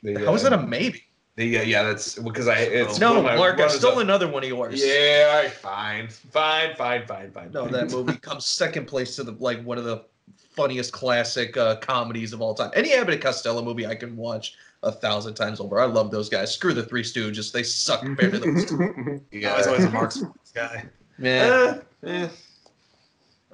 The, 0.02 0.24
How 0.24 0.34
is 0.34 0.44
uh, 0.44 0.50
that 0.50 0.58
a 0.60 0.66
maybe? 0.66 1.04
The 1.36 1.58
uh, 1.58 1.62
yeah, 1.62 1.84
that's 1.84 2.18
because 2.18 2.48
I 2.48 2.58
it's 2.58 2.98
No, 2.98 3.22
my 3.22 3.36
Mark, 3.36 3.60
I 3.60 3.68
stole 3.68 3.92
up. 3.92 3.98
another 3.98 4.26
one 4.28 4.42
of 4.42 4.48
yours. 4.48 4.84
Yeah, 4.84 5.28
all 5.30 5.42
right, 5.42 5.52
fine, 5.52 6.08
fine, 6.08 6.74
fine, 6.74 7.06
fine, 7.06 7.30
fine. 7.30 7.52
No, 7.52 7.68
that 7.68 7.90
movie 7.90 8.16
comes 8.22 8.46
second 8.46 8.86
place 8.86 9.14
to 9.16 9.22
the 9.22 9.32
like 9.32 9.62
one 9.62 9.78
of 9.78 9.84
the 9.84 10.04
funniest 10.30 10.92
classic 10.92 11.56
uh, 11.56 11.76
comedies 11.76 12.32
of 12.32 12.40
all 12.40 12.54
time. 12.54 12.72
Any 12.74 12.92
Abbott 12.92 13.14
and 13.14 13.22
Costello 13.22 13.62
movie 13.62 13.86
I 13.86 13.94
can 13.94 14.16
watch 14.16 14.54
a 14.82 14.90
thousand 14.90 15.34
times 15.34 15.60
over. 15.60 15.80
I 15.80 15.84
love 15.84 16.10
those 16.10 16.28
guys. 16.28 16.52
Screw 16.52 16.74
the 16.74 16.82
Three 16.82 17.04
Stooges; 17.04 17.52
they 17.52 17.62
suck 17.62 18.00
compared 18.00 18.32
to 18.32 18.38
those. 18.40 18.64
two. 18.66 19.20
I 19.46 19.56
was 19.56 19.66
always 19.68 19.84
a 19.84 19.90
Marx 19.90 20.22
guy. 20.54 20.84
Yeah. 21.20 21.78
Eh, 22.04 22.08
eh. 22.08 22.28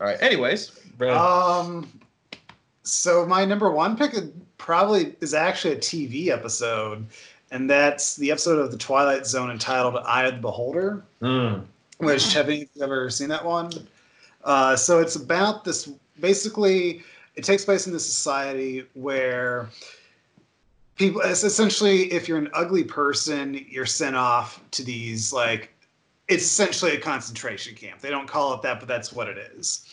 All 0.00 0.06
right. 0.06 0.22
Anyways, 0.22 0.70
Brandon. 0.96 1.18
Um, 1.20 2.00
so 2.84 3.26
my 3.26 3.44
number 3.44 3.70
one 3.70 3.96
pick 3.96 4.14
probably 4.58 5.16
is 5.20 5.34
actually 5.34 5.74
a 5.74 5.78
TV 5.78 6.28
episode, 6.28 7.06
and 7.50 7.68
that's 7.68 8.14
the 8.16 8.30
episode 8.30 8.58
of 8.58 8.70
the 8.70 8.76
Twilight 8.76 9.26
Zone 9.26 9.50
entitled 9.50 9.96
"Eye 10.04 10.26
of 10.26 10.34
the 10.34 10.40
Beholder." 10.40 11.02
Mm. 11.20 11.64
Which 11.98 12.34
have 12.34 12.50
you 12.50 12.66
ever 12.82 13.08
seen 13.08 13.28
that 13.28 13.44
one? 13.44 13.70
Uh, 14.44 14.76
so 14.76 15.00
it's 15.00 15.16
about 15.16 15.64
this. 15.64 15.90
Basically, 16.20 17.02
it 17.36 17.44
takes 17.44 17.64
place 17.64 17.86
in 17.86 17.92
this 17.92 18.04
society 18.04 18.84
where 18.92 19.70
people. 20.96 21.22
Essentially, 21.22 22.12
if 22.12 22.28
you're 22.28 22.38
an 22.38 22.50
ugly 22.52 22.84
person, 22.84 23.64
you're 23.68 23.86
sent 23.86 24.14
off 24.14 24.62
to 24.72 24.84
these 24.84 25.32
like. 25.32 25.70
It's 26.26 26.44
essentially 26.44 26.92
a 26.92 27.00
concentration 27.00 27.74
camp. 27.74 28.00
They 28.00 28.08
don't 28.08 28.26
call 28.26 28.54
it 28.54 28.62
that, 28.62 28.78
but 28.78 28.88
that's 28.88 29.12
what 29.12 29.28
it 29.28 29.36
is. 29.56 29.86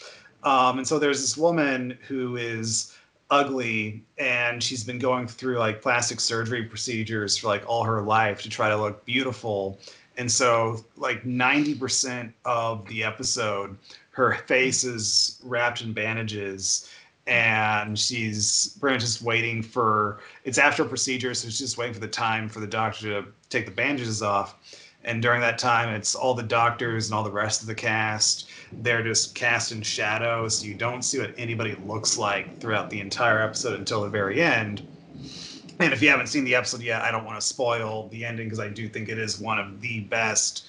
Um, 0.44 0.80
and 0.80 0.88
so 0.88 0.98
there's 1.00 1.22
this 1.22 1.38
woman 1.38 1.98
who 2.08 2.36
is 2.36 2.96
ugly 3.30 4.04
and 4.18 4.62
she's 4.62 4.84
been 4.84 5.00
going 5.00 5.26
through 5.26 5.58
like 5.58 5.82
plastic 5.82 6.20
surgery 6.20 6.64
procedures 6.64 7.38
for 7.38 7.48
like 7.48 7.64
all 7.66 7.84
her 7.84 8.02
life 8.02 8.42
to 8.42 8.50
try 8.50 8.70
to 8.70 8.78
look 8.78 9.06
beautiful. 9.06 9.80
And 10.18 10.30
so 10.30 10.84
like 10.98 11.24
90% 11.24 12.34
of 12.46 12.86
the 12.88 13.04
episode 13.04 13.78
her 14.12 14.36
face 14.46 14.84
is 14.84 15.40
wrapped 15.44 15.82
in 15.82 15.94
bandages 15.94 16.90
and 17.28 17.98
she's 17.98 18.78
pretty 18.82 18.96
much 18.96 19.02
just 19.02 19.22
waiting 19.22 19.64
for 19.64 20.20
it's 20.44 20.58
after 20.58 20.84
a 20.84 20.86
procedure 20.86 21.34
so 21.34 21.48
she's 21.48 21.60
just 21.60 21.78
waiting 21.78 21.94
for 21.94 22.02
the 22.02 22.08
time 22.08 22.50
for 22.50 22.60
the 22.60 22.68
doctor 22.68 23.22
to 23.22 23.28
take 23.50 23.66
the 23.66 23.72
bandages 23.72 24.22
off. 24.22 24.56
And 25.06 25.22
during 25.22 25.40
that 25.42 25.58
time 25.58 25.90
it's 25.96 26.14
all 26.14 26.34
the 26.34 26.44
doctors 26.44 27.08
and 27.08 27.16
all 27.16 27.24
the 27.24 27.32
rest 27.32 27.62
of 27.62 27.68
the 27.68 27.76
cast 27.76 28.50
they're 28.74 29.04
just 29.04 29.36
cast 29.36 29.72
in 29.72 29.82
shadow 29.82 30.48
so 30.48 30.66
you 30.66 30.74
don't 30.74 31.04
see 31.04 31.20
what 31.20 31.34
anybody 31.38 31.76
looks 31.86 32.18
like 32.18 32.60
throughout 32.60 32.90
the 32.90 33.00
entire 33.00 33.42
episode 33.42 33.78
until 33.78 34.02
the 34.02 34.10
very 34.10 34.42
end. 34.42 34.88
And 35.80 35.94
if 35.94 36.02
you 36.02 36.10
haven't 36.10 36.28
seen 36.28 36.44
the 36.44 36.56
episode 36.56 36.82
yet 36.82 37.02
i 37.02 37.12
don't 37.12 37.26
want 37.26 37.40
to 37.40 37.46
spoil 37.46 38.08
the 38.10 38.24
ending 38.24 38.48
because 38.48 38.60
i 38.60 38.70
do 38.70 38.88
think 38.88 39.10
it 39.10 39.18
is 39.18 39.40
one 39.40 39.60
of 39.60 39.82
the 39.82 40.02
best 40.02 40.68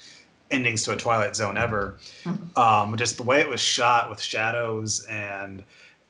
endings 0.52 0.84
to 0.84 0.92
a 0.92 0.96
twilight 0.96 1.34
zone 1.34 1.56
ever. 1.56 1.98
Um, 2.56 2.96
just 2.96 3.16
the 3.16 3.22
way 3.22 3.40
it 3.40 3.48
was 3.48 3.60
shot 3.60 4.10
with 4.10 4.20
shadows 4.20 5.04
and 5.06 5.64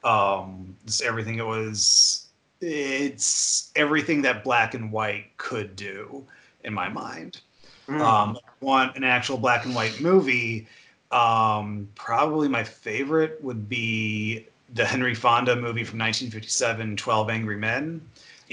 um, 0.04 0.76
just 0.84 1.02
everything 1.02 1.38
it 1.38 1.46
was 1.46 2.26
it's 2.60 3.72
everything 3.74 4.22
that 4.22 4.44
black 4.44 4.74
and 4.74 4.92
white 4.92 5.36
could 5.36 5.74
do 5.74 6.24
in 6.64 6.74
my 6.74 6.88
mind. 6.88 7.40
Um, 7.88 8.38
want 8.60 8.96
an 8.96 9.04
actual 9.04 9.36
black 9.36 9.64
and 9.64 9.74
white 9.74 10.00
movie, 10.00 10.68
um, 11.12 11.88
probably 11.94 12.48
my 12.48 12.64
favorite 12.64 13.42
would 13.42 13.68
be 13.68 14.46
the 14.74 14.84
Henry 14.84 15.14
Fonda 15.14 15.54
movie 15.54 15.84
from 15.84 15.98
1957, 15.98 16.96
12 16.96 17.30
Angry 17.30 17.56
Men, 17.56 18.00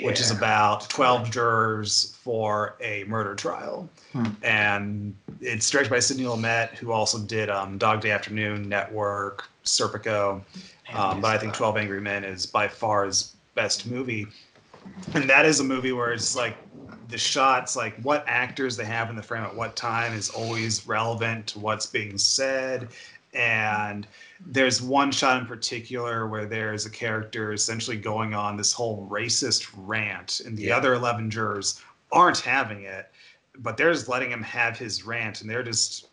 which 0.02 0.20
is 0.20 0.32
about 0.32 0.90
12 0.90 1.32
jurors 1.32 2.18
for 2.22 2.76
a 2.82 3.04
murder 3.06 3.36
trial. 3.36 3.90
Hmm. 4.14 4.26
And 4.44 5.16
it's 5.42 5.70
directed 5.70 5.90
by 5.90 6.00
Sidney 6.00 6.24
Lumet, 6.24 6.72
who 6.72 6.92
also 6.92 7.20
did 7.20 7.50
um, 7.50 7.78
Dog 7.78 8.02
Day 8.02 8.12
Afternoon, 8.12 8.68
Network, 8.68 9.50
Serpico. 9.64 10.42
Um, 10.94 11.22
but 11.22 11.36
I 11.36 11.38
think 11.38 11.54
12 11.54 11.78
Angry 11.78 12.02
Men 12.02 12.24
is 12.24 12.46
by 12.46 12.68
far 12.68 13.06
his 13.06 13.36
best 13.56 13.86
movie. 13.88 14.28
And 15.14 15.30
that 15.30 15.46
is 15.46 15.60
a 15.60 15.64
movie 15.64 15.92
where 15.92 16.12
it's 16.12 16.36
like 16.36 16.58
the 17.10 17.18
shots, 17.18 17.76
like 17.76 17.96
what 18.02 18.24
actors 18.28 18.78
they 18.78 18.86
have 18.86 19.10
in 19.10 19.16
the 19.16 19.24
frame 19.24 19.44
at 19.44 19.56
what 19.56 19.76
time 19.76 20.14
is 20.14 20.30
always 20.30 20.88
relevant 20.88 21.48
to 21.48 21.60
what's 21.60 21.86
being 21.86 22.18
said. 22.18 22.88
And 23.34 24.08
there's 24.46 24.82
one 24.82 25.12
shot 25.12 25.42
in 25.42 25.48
particular 25.48 26.28
where 26.28 26.46
there's 26.46 26.86
a 26.86 26.90
character 26.90 27.54
essentially 27.54 27.98
going 27.98 28.34
on 28.34 28.58
this 28.58 28.74
whole 28.74 29.08
racist 29.10 29.68
rant, 29.76 30.42
and 30.46 30.58
the 30.58 30.64
Yeah. 30.64 30.78
other 30.78 30.94
11 30.94 31.30
jurors 31.30 31.82
aren't 32.12 32.40
having 32.40 32.84
it, 32.84 33.12
but 33.58 33.78
they're 33.78 33.94
just 33.94 34.08
letting 34.08 34.32
him 34.32 34.42
have 34.42 34.78
his 34.78 35.04
rant, 35.04 35.42
and 35.42 35.50
they're 35.50 35.64
just 35.64 36.08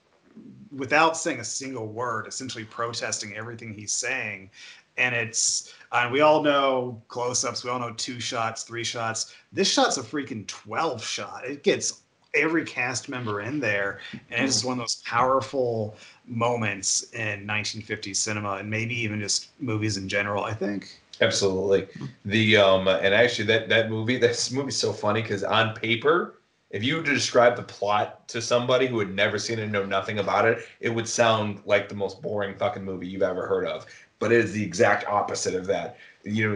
without 0.70 1.16
saying 1.16 1.40
a 1.40 1.44
single 1.44 1.86
word, 1.86 2.26
essentially 2.26 2.64
protesting 2.64 3.34
everything 3.36 3.72
he's 3.72 3.92
saying. 3.92 4.50
And 4.98 5.14
it's, 5.14 5.72
and 5.92 6.12
we 6.12 6.20
all 6.20 6.42
know 6.42 7.02
close 7.08 7.44
ups, 7.44 7.64
we 7.64 7.70
all 7.70 7.78
know 7.78 7.92
two 7.92 8.20
shots, 8.20 8.62
three 8.62 8.84
shots. 8.84 9.34
This 9.52 9.70
shot's 9.70 9.98
a 9.98 10.02
freaking 10.02 10.46
12 10.46 11.02
shot. 11.04 11.42
It 11.44 11.62
gets 11.62 12.02
every 12.34 12.64
cast 12.64 13.08
member 13.08 13.40
in 13.40 13.58
there. 13.58 14.00
And 14.30 14.44
it's 14.44 14.64
one 14.64 14.74
of 14.74 14.84
those 14.84 15.02
powerful 15.04 15.96
moments 16.26 17.02
in 17.12 17.46
1950s 17.46 18.16
cinema 18.16 18.54
and 18.54 18.70
maybe 18.70 18.94
even 18.94 19.20
just 19.20 19.50
movies 19.60 19.96
in 19.96 20.08
general, 20.08 20.44
I 20.44 20.52
think. 20.52 21.00
Absolutely. 21.20 21.88
The 22.26 22.58
um 22.58 22.88
and 22.88 23.14
actually 23.14 23.46
that 23.46 23.68
that 23.70 23.88
movie 23.88 24.16
this 24.18 24.50
movie's 24.52 24.76
so 24.76 24.92
funny 24.92 25.22
because 25.22 25.44
on 25.44 25.74
paper, 25.74 26.34
if 26.70 26.82
you 26.82 26.96
were 26.96 27.02
to 27.02 27.14
describe 27.14 27.56
the 27.56 27.62
plot 27.62 28.28
to 28.28 28.42
somebody 28.42 28.86
who 28.86 28.98
had 28.98 29.14
never 29.14 29.38
seen 29.38 29.58
it 29.58 29.62
and 29.62 29.72
know 29.72 29.86
nothing 29.86 30.18
about 30.18 30.46
it, 30.46 30.66
it 30.80 30.90
would 30.90 31.08
sound 31.08 31.62
like 31.64 31.88
the 31.88 31.94
most 31.94 32.20
boring 32.20 32.54
fucking 32.56 32.84
movie 32.84 33.06
you've 33.06 33.22
ever 33.22 33.46
heard 33.46 33.66
of. 33.66 33.86
But 34.18 34.32
it 34.32 34.40
is 34.44 34.52
the 34.52 34.62
exact 34.62 35.06
opposite 35.06 35.54
of 35.54 35.66
that. 35.66 35.98
You 36.24 36.48
know, 36.48 36.54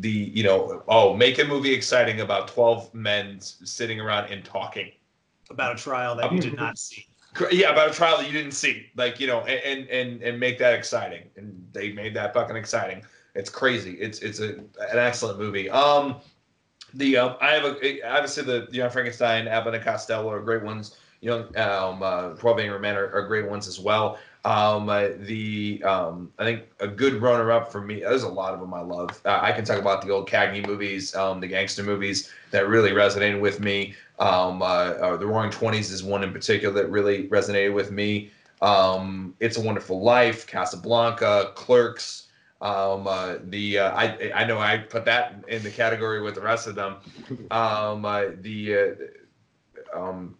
the 0.00 0.10
you 0.10 0.42
know, 0.42 0.82
oh, 0.88 1.14
make 1.14 1.38
a 1.38 1.44
movie 1.44 1.72
exciting 1.72 2.20
about 2.20 2.48
twelve 2.48 2.92
men 2.94 3.40
sitting 3.40 4.00
around 4.00 4.32
and 4.32 4.44
talking. 4.44 4.90
About 5.50 5.74
a 5.74 5.78
trial 5.78 6.16
that 6.16 6.32
you 6.32 6.40
did 6.40 6.56
not 6.56 6.78
see. 6.78 7.06
Yeah, 7.52 7.70
about 7.70 7.90
a 7.90 7.92
trial 7.92 8.16
that 8.18 8.26
you 8.26 8.32
didn't 8.32 8.52
see, 8.52 8.86
like 8.96 9.20
you 9.20 9.26
know, 9.26 9.40
and 9.40 9.88
and 9.88 10.22
and 10.22 10.40
make 10.40 10.58
that 10.58 10.74
exciting, 10.74 11.22
and 11.36 11.66
they 11.72 11.92
made 11.92 12.14
that 12.14 12.34
fucking 12.34 12.56
exciting. 12.56 13.02
It's 13.34 13.50
crazy. 13.50 13.92
It's 13.92 14.20
it's 14.20 14.40
a 14.40 14.54
an 14.56 14.98
excellent 14.98 15.38
movie. 15.38 15.68
Um, 15.70 16.16
the 16.94 17.16
um, 17.18 17.36
I 17.40 17.50
have 17.52 17.64
a 17.64 18.02
obviously 18.02 18.42
the 18.44 18.68
Young 18.70 18.90
Frankenstein, 18.90 19.46
Abbott 19.48 19.74
and 19.74 19.84
Costello 19.84 20.30
are 20.30 20.40
great 20.40 20.62
ones. 20.62 20.96
Young 21.20 21.56
um, 21.56 22.02
uh, 22.02 22.30
Twelve 22.30 22.58
Angry 22.58 22.78
Men 22.78 22.96
are, 22.96 23.12
are 23.12 23.26
great 23.26 23.48
ones 23.48 23.68
as 23.68 23.78
well. 23.78 24.18
Um, 24.46 24.88
uh, 24.88 25.08
the 25.22 25.82
um, 25.82 26.32
I 26.38 26.44
think 26.44 26.62
a 26.78 26.86
good 26.86 27.20
runner 27.20 27.50
up 27.50 27.72
for 27.72 27.80
me. 27.80 28.00
There's 28.00 28.22
a 28.22 28.28
lot 28.28 28.54
of 28.54 28.60
them 28.60 28.72
I 28.72 28.80
love. 28.80 29.20
Uh, 29.24 29.40
I 29.42 29.50
can 29.50 29.64
talk 29.64 29.80
about 29.80 30.02
the 30.02 30.10
old 30.12 30.28
Cagney 30.28 30.64
movies, 30.64 31.16
um, 31.16 31.40
the 31.40 31.48
gangster 31.48 31.82
movies 31.82 32.32
that 32.52 32.68
really 32.68 32.92
resonated 32.92 33.40
with 33.40 33.58
me. 33.58 33.96
Um, 34.20 34.62
uh, 34.62 34.64
uh, 34.64 35.16
the 35.16 35.26
Roaring 35.26 35.50
Twenties 35.50 35.90
is 35.90 36.04
one 36.04 36.22
in 36.22 36.32
particular 36.32 36.72
that 36.80 36.90
really 36.90 37.26
resonated 37.26 37.74
with 37.74 37.90
me. 37.90 38.30
Um, 38.62 39.34
it's 39.40 39.56
a 39.56 39.60
Wonderful 39.60 40.00
Life, 40.00 40.46
Casablanca, 40.46 41.50
Clerks. 41.56 42.28
Um, 42.60 43.08
uh, 43.08 43.38
the 43.46 43.80
uh, 43.80 43.96
I 43.96 44.30
I 44.32 44.44
know 44.44 44.60
I 44.60 44.78
put 44.78 45.04
that 45.06 45.44
in 45.48 45.64
the 45.64 45.72
category 45.72 46.22
with 46.22 46.36
the 46.36 46.40
rest 46.40 46.68
of 46.68 46.76
them. 46.76 46.98
Um, 47.50 48.04
uh, 48.04 48.26
the 48.42 48.96
uh, 49.92 49.98
um, 49.98 50.36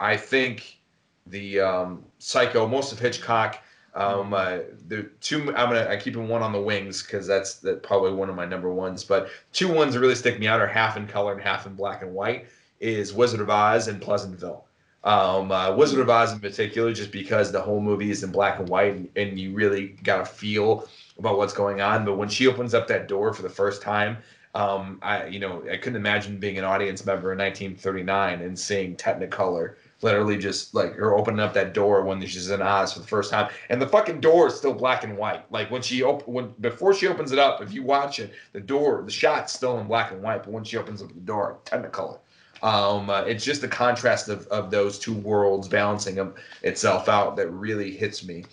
I 0.00 0.16
think 0.16 0.78
the 1.26 1.60
um, 1.60 2.04
Psycho, 2.18 2.66
most 2.66 2.92
of 2.92 2.98
Hitchcock. 2.98 3.62
Um, 3.94 4.32
uh, 4.32 4.60
the 4.88 5.02
two 5.20 5.54
I'm 5.54 5.68
gonna 5.68 5.86
I 5.86 5.96
keep 5.98 6.16
one 6.16 6.42
on 6.42 6.52
the 6.52 6.60
wings 6.60 7.02
because 7.02 7.26
that's 7.26 7.56
that 7.56 7.82
probably 7.82 8.12
one 8.12 8.30
of 8.30 8.36
my 8.36 8.46
number 8.46 8.72
ones. 8.72 9.04
But 9.04 9.28
two 9.52 9.70
ones 9.70 9.94
that 9.94 10.00
really 10.00 10.14
stick 10.14 10.38
me 10.40 10.46
out 10.46 10.60
are 10.60 10.66
half 10.66 10.96
in 10.96 11.06
color 11.06 11.32
and 11.32 11.42
half 11.42 11.66
in 11.66 11.74
black 11.74 12.02
and 12.02 12.14
white. 12.14 12.46
Is 12.80 13.12
Wizard 13.12 13.40
of 13.40 13.50
Oz 13.50 13.88
and 13.88 14.00
Pleasantville. 14.00 14.64
Um, 15.04 15.50
uh, 15.52 15.74
Wizard 15.74 16.00
of 16.00 16.08
Oz 16.08 16.32
in 16.32 16.40
particular, 16.40 16.92
just 16.92 17.12
because 17.12 17.52
the 17.52 17.60
whole 17.60 17.80
movie 17.80 18.10
is 18.10 18.22
in 18.22 18.30
black 18.30 18.60
and 18.60 18.68
white, 18.68 18.94
and, 18.94 19.08
and 19.16 19.38
you 19.38 19.52
really 19.52 19.88
got 20.04 20.20
a 20.20 20.24
feel 20.24 20.88
about 21.18 21.36
what's 21.36 21.52
going 21.52 21.80
on. 21.80 22.04
But 22.04 22.16
when 22.16 22.28
she 22.28 22.46
opens 22.46 22.72
up 22.72 22.88
that 22.88 23.08
door 23.08 23.34
for 23.34 23.42
the 23.42 23.50
first 23.50 23.82
time, 23.82 24.18
um, 24.54 24.98
I 25.02 25.26
you 25.26 25.38
know 25.38 25.64
I 25.70 25.76
couldn't 25.76 25.96
imagine 25.96 26.38
being 26.38 26.58
an 26.58 26.64
audience 26.64 27.04
member 27.04 27.32
in 27.32 27.38
1939 27.38 28.42
and 28.42 28.58
seeing 28.58 28.96
Technicolor 28.96 29.74
literally 30.02 30.36
just 30.36 30.74
like 30.74 30.94
her 30.94 31.14
opening 31.14 31.40
up 31.40 31.54
that 31.54 31.74
door 31.74 32.02
when 32.02 32.20
she's 32.26 32.50
in 32.50 32.62
Oz 32.62 32.92
for 32.92 33.00
the 33.00 33.06
first 33.06 33.30
time, 33.30 33.50
and 33.68 33.80
the 33.80 33.88
fucking 33.88 34.20
door 34.20 34.48
is 34.48 34.54
still 34.54 34.74
black 34.74 35.04
and 35.04 35.16
white. 35.16 35.50
Like 35.50 35.70
when 35.70 35.82
she 35.82 36.02
op- 36.02 36.26
when 36.26 36.54
before 36.60 36.94
she 36.94 37.06
opens 37.08 37.32
it 37.32 37.38
up, 37.38 37.62
if 37.62 37.72
you 37.72 37.82
watch 37.82 38.18
it, 38.18 38.32
the 38.52 38.60
door, 38.60 39.02
the 39.04 39.12
shot's 39.12 39.52
still 39.52 39.78
in 39.78 39.86
black 39.86 40.12
and 40.12 40.22
white, 40.22 40.44
but 40.44 40.52
when 40.52 40.64
she 40.64 40.76
opens 40.76 41.02
up 41.02 41.08
the 41.08 41.20
door, 41.20 41.58
Technicolor. 41.64 42.18
Um, 42.62 43.10
uh, 43.10 43.22
it's 43.22 43.44
just 43.44 43.60
the 43.60 43.68
contrast 43.68 44.28
of, 44.28 44.46
of 44.46 44.70
those 44.70 44.98
two 44.98 45.14
worlds 45.14 45.66
balancing 45.66 46.14
them 46.14 46.34
itself 46.62 47.08
out 47.08 47.36
that 47.36 47.48
really 47.48 47.90
hits 47.90 48.24
me. 48.24 48.44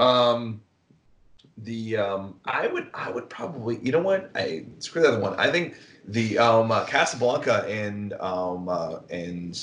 Um, 0.00 0.60
the 1.58 1.96
um, 1.96 2.40
I 2.44 2.66
would 2.66 2.88
I 2.94 3.10
would 3.10 3.30
probably 3.30 3.78
you 3.80 3.92
know 3.92 4.00
what 4.00 4.30
I 4.34 4.64
screw 4.80 5.02
the 5.02 5.08
other 5.08 5.20
one. 5.20 5.38
I 5.38 5.50
think 5.50 5.76
the 6.08 6.38
um, 6.38 6.72
uh, 6.72 6.84
Casablanca 6.84 7.64
and 7.68 8.12
um, 8.14 8.68
uh, 8.68 8.98
and 9.10 9.56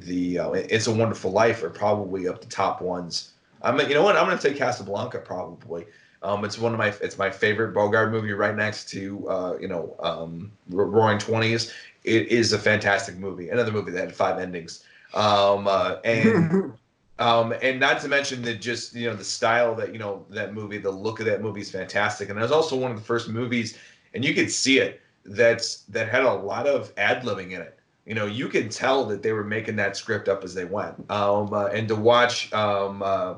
the 0.00 0.38
uh, 0.38 0.52
It's 0.52 0.86
a 0.86 0.94
Wonderful 0.94 1.30
Life 1.30 1.62
are 1.62 1.70
probably 1.70 2.28
up 2.28 2.40
the 2.40 2.46
top 2.46 2.80
ones. 2.80 3.32
I 3.62 3.72
mean, 3.72 3.88
you 3.88 3.94
know 3.94 4.02
what? 4.02 4.16
I'm 4.16 4.26
gonna 4.26 4.40
take 4.40 4.56
Casablanca 4.56 5.18
probably. 5.18 5.86
Um, 6.22 6.44
it's 6.44 6.58
one 6.58 6.72
of 6.72 6.78
my 6.78 6.88
it's 7.02 7.18
my 7.18 7.30
favorite 7.30 7.72
Bogart 7.72 8.10
movie, 8.10 8.32
right 8.32 8.54
next 8.54 8.88
to 8.90 9.28
uh, 9.28 9.56
you 9.60 9.68
know 9.68 9.96
um, 10.00 10.52
Roaring 10.68 11.18
Twenties. 11.18 11.72
It 12.04 12.28
is 12.28 12.52
a 12.52 12.58
fantastic 12.58 13.16
movie. 13.16 13.50
Another 13.50 13.72
movie 13.72 13.90
that 13.92 14.00
had 14.00 14.14
five 14.14 14.38
endings. 14.38 14.84
Um, 15.14 15.66
uh, 15.66 15.96
and 16.04 16.72
um, 17.18 17.54
and 17.62 17.80
not 17.80 18.00
to 18.00 18.08
mention 18.08 18.42
that 18.42 18.60
just 18.60 18.94
you 18.94 19.08
know 19.08 19.16
the 19.16 19.24
style 19.24 19.74
that 19.76 19.92
you 19.92 19.98
know 19.98 20.24
that 20.30 20.54
movie, 20.54 20.78
the 20.78 20.90
look 20.90 21.20
of 21.20 21.26
that 21.26 21.42
movie 21.42 21.60
is 21.60 21.70
fantastic. 21.70 22.28
And 22.28 22.38
it 22.38 22.42
was 22.42 22.52
also 22.52 22.76
one 22.76 22.90
of 22.90 22.96
the 22.96 23.04
first 23.04 23.28
movies, 23.28 23.76
and 24.14 24.24
you 24.24 24.34
could 24.34 24.50
see 24.50 24.78
it 24.78 25.00
that's 25.24 25.82
that 25.82 26.08
had 26.08 26.22
a 26.22 26.32
lot 26.32 26.66
of 26.66 26.92
ad 26.96 27.22
libbing 27.22 27.52
in 27.52 27.60
it. 27.60 27.79
You 28.06 28.14
know, 28.14 28.26
you 28.26 28.48
could 28.48 28.70
tell 28.70 29.04
that 29.06 29.22
they 29.22 29.32
were 29.32 29.44
making 29.44 29.76
that 29.76 29.96
script 29.96 30.28
up 30.28 30.42
as 30.42 30.54
they 30.54 30.64
went. 30.64 30.94
Um, 31.10 31.52
uh, 31.52 31.66
and 31.66 31.86
to 31.88 31.96
watch 31.96 32.52
um, 32.52 33.02
uh, 33.02 33.34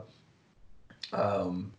um, 1.12 1.72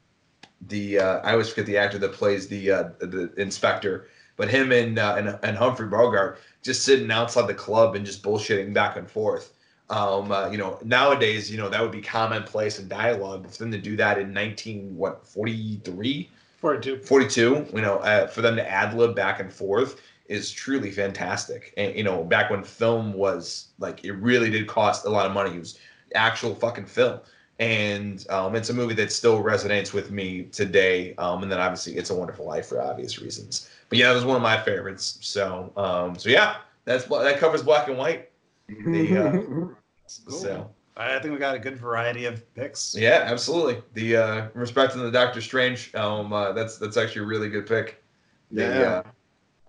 the 0.67 0.99
uh, 0.99 1.19
I 1.19 1.31
always 1.31 1.49
forget 1.49 1.65
the 1.65 1.77
actor 1.77 1.97
that 1.97 2.13
plays 2.13 2.47
the 2.47 2.71
uh, 2.71 2.83
the 2.99 3.33
inspector, 3.37 4.07
but 4.35 4.49
him 4.49 4.71
and, 4.71 4.99
uh, 4.99 5.15
and 5.17 5.39
and 5.43 5.57
Humphrey 5.57 5.87
Bogart 5.87 6.39
just 6.61 6.83
sitting 6.83 7.11
outside 7.11 7.47
the 7.47 7.53
club 7.53 7.95
and 7.95 8.05
just 8.05 8.23
bullshitting 8.23 8.73
back 8.73 8.95
and 8.97 9.09
forth. 9.09 9.53
Um, 9.89 10.31
uh, 10.31 10.49
you 10.49 10.57
know, 10.57 10.79
nowadays, 10.83 11.51
you 11.51 11.57
know, 11.57 11.69
that 11.69 11.81
would 11.81 11.91
be 11.91 12.01
commonplace 12.01 12.79
in 12.79 12.87
dialogue. 12.87 13.43
But 13.43 13.51
for 13.51 13.57
them 13.59 13.71
to 13.71 13.77
do 13.77 13.97
that 13.97 14.17
in 14.17 14.33
19, 14.33 14.95
what, 14.95 15.27
43? 15.27 16.29
42. 16.57 16.99
42, 16.99 17.67
you 17.73 17.81
know, 17.81 17.97
uh, 17.97 18.27
for 18.27 18.41
them 18.41 18.55
to 18.55 18.67
ad 18.67 18.93
lib 18.93 19.15
back 19.15 19.41
and 19.41 19.51
forth 19.51 20.01
is 20.25 20.51
truly 20.51 20.91
fantastic. 20.91 21.73
And, 21.77 21.95
you 21.95 22.03
know, 22.03 22.23
back 22.23 22.49
when 22.49 22.63
film 22.63 23.13
was 23.13 23.69
like, 23.79 24.03
it 24.03 24.13
really 24.13 24.49
did 24.49 24.67
cost 24.67 25.05
a 25.05 25.09
lot 25.09 25.25
of 25.25 25.33
money. 25.33 25.55
It 25.55 25.59
was 25.59 25.79
actual 26.15 26.55
fucking 26.55 26.85
film. 26.85 27.19
And 27.59 28.25
um, 28.29 28.55
it's 28.55 28.69
a 28.69 28.73
movie 28.73 28.95
that 28.95 29.11
still 29.11 29.43
resonates 29.43 29.93
with 29.93 30.11
me 30.11 30.43
today. 30.45 31.13
Um, 31.15 31.43
and 31.43 31.51
then 31.51 31.59
obviously, 31.59 31.97
It's 31.97 32.09
a 32.09 32.15
Wonderful 32.15 32.45
Life 32.45 32.67
for 32.67 32.81
obvious 32.81 33.21
reasons. 33.21 33.69
But 33.89 33.99
yeah, 33.99 34.11
it 34.11 34.15
was 34.15 34.25
one 34.25 34.35
of 34.35 34.41
my 34.41 34.59
favorites. 34.59 35.19
So, 35.21 35.71
um, 35.77 36.17
so 36.17 36.29
yeah, 36.29 36.57
that's 36.85 37.05
that 37.05 37.37
covers 37.37 37.61
black 37.61 37.87
and 37.87 37.97
white. 37.97 38.31
The, 38.67 39.17
uh, 39.17 39.67
Cool. 40.27 40.37
So 40.37 40.69
I 40.97 41.17
think 41.19 41.33
we 41.33 41.39
got 41.39 41.55
a 41.55 41.59
good 41.59 41.77
variety 41.77 42.25
of 42.25 42.53
picks. 42.55 42.95
yeah, 42.95 43.23
absolutely. 43.25 43.81
The 43.93 44.17
uh, 44.17 44.47
respecting 44.53 45.01
the 45.01 45.11
Doctor 45.11 45.41
Strange, 45.41 45.93
um, 45.95 46.31
uh, 46.33 46.51
that's 46.51 46.77
that's 46.77 46.97
actually 46.97 47.23
a 47.23 47.25
really 47.25 47.49
good 47.49 47.65
pick. 47.65 48.03
The, 48.51 48.63
Yeah. 48.63 49.01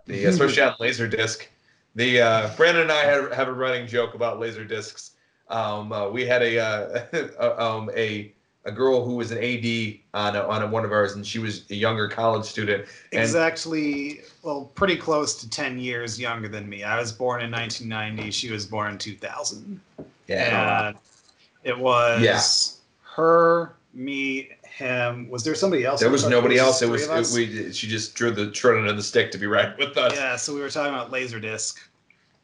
Uh, 0.09 0.13
the 0.13 0.25
especially 0.27 0.63
on 0.63 0.75
Laserdisc. 0.75 1.47
The 1.97 2.21
uh, 2.21 2.51
Brandon 2.57 2.83
and 2.83 2.93
I 2.93 3.05
have, 3.05 3.33
have 3.33 3.49
a 3.49 3.53
running 3.53 3.87
joke 3.87 4.15
about 4.15 4.41
laser 4.41 4.65
discs. 4.65 5.13
Um, 5.49 5.93
uh, 5.93 6.09
we 6.09 6.27
had 6.27 6.43
a, 6.43 6.59
uh, 7.39 7.77
um, 7.77 7.91
a 7.97 8.33
a 8.67 8.73
girl 8.73 9.05
who 9.05 9.15
was 9.15 9.31
an 9.31 9.39
AD 9.39 9.99
on 10.15 10.37
a, 10.37 10.41
on 10.49 10.63
a, 10.63 10.67
one 10.67 10.85
of 10.85 10.93
ours, 10.93 11.15
and 11.15 11.27
she 11.27 11.39
was 11.39 11.71
a 11.71 11.75
younger 11.75 12.09
college 12.09 12.47
student. 12.47 12.87
And 13.13 13.21
Exactly, 13.21 14.23
well, 14.43 14.71
pretty 14.75 14.97
close 14.97 15.39
to 15.41 15.51
10 15.51 15.79
years 15.79 16.19
younger 16.19 16.49
than 16.49 16.69
me. 16.69 16.83
I 16.83 16.99
was 16.99 17.13
born 17.13 17.43
in 17.43 17.51
1990. 17.51 18.31
She 18.31 18.51
was 18.51 18.65
born 18.65 18.93
in 18.93 18.99
2000. 18.99 19.81
yeah, 20.29 20.87
And 20.89 20.97
it 21.63 21.79
was 21.79 22.23
Yeah. 22.23 22.41
her, 23.17 23.75
me, 23.93 24.51
him. 24.75 25.29
Was 25.29 25.45
there 25.45 25.55
somebody 25.55 25.85
else? 25.85 26.01
there 26.01 26.11
was 26.11 26.27
nobody 26.27 26.59
else. 26.59 26.83
It 26.83 26.89
was 26.89 27.07
it, 27.09 27.37
we. 27.37 27.73
She 27.73 27.87
just 27.87 28.15
drew 28.15 28.31
the 28.33 28.53
short 28.53 28.77
end 28.77 28.89
of 28.89 28.97
the 28.97 29.03
stick 29.03 29.31
to 29.33 29.39
be 29.39 29.47
right 29.47 29.77
with 29.79 29.97
us. 29.97 30.15
Yeah, 30.17 30.37
so 30.37 30.55
we 30.55 30.61
were 30.61 30.71
talking 30.71 30.93
about 30.93 31.13
Laserdisc. 31.13 31.79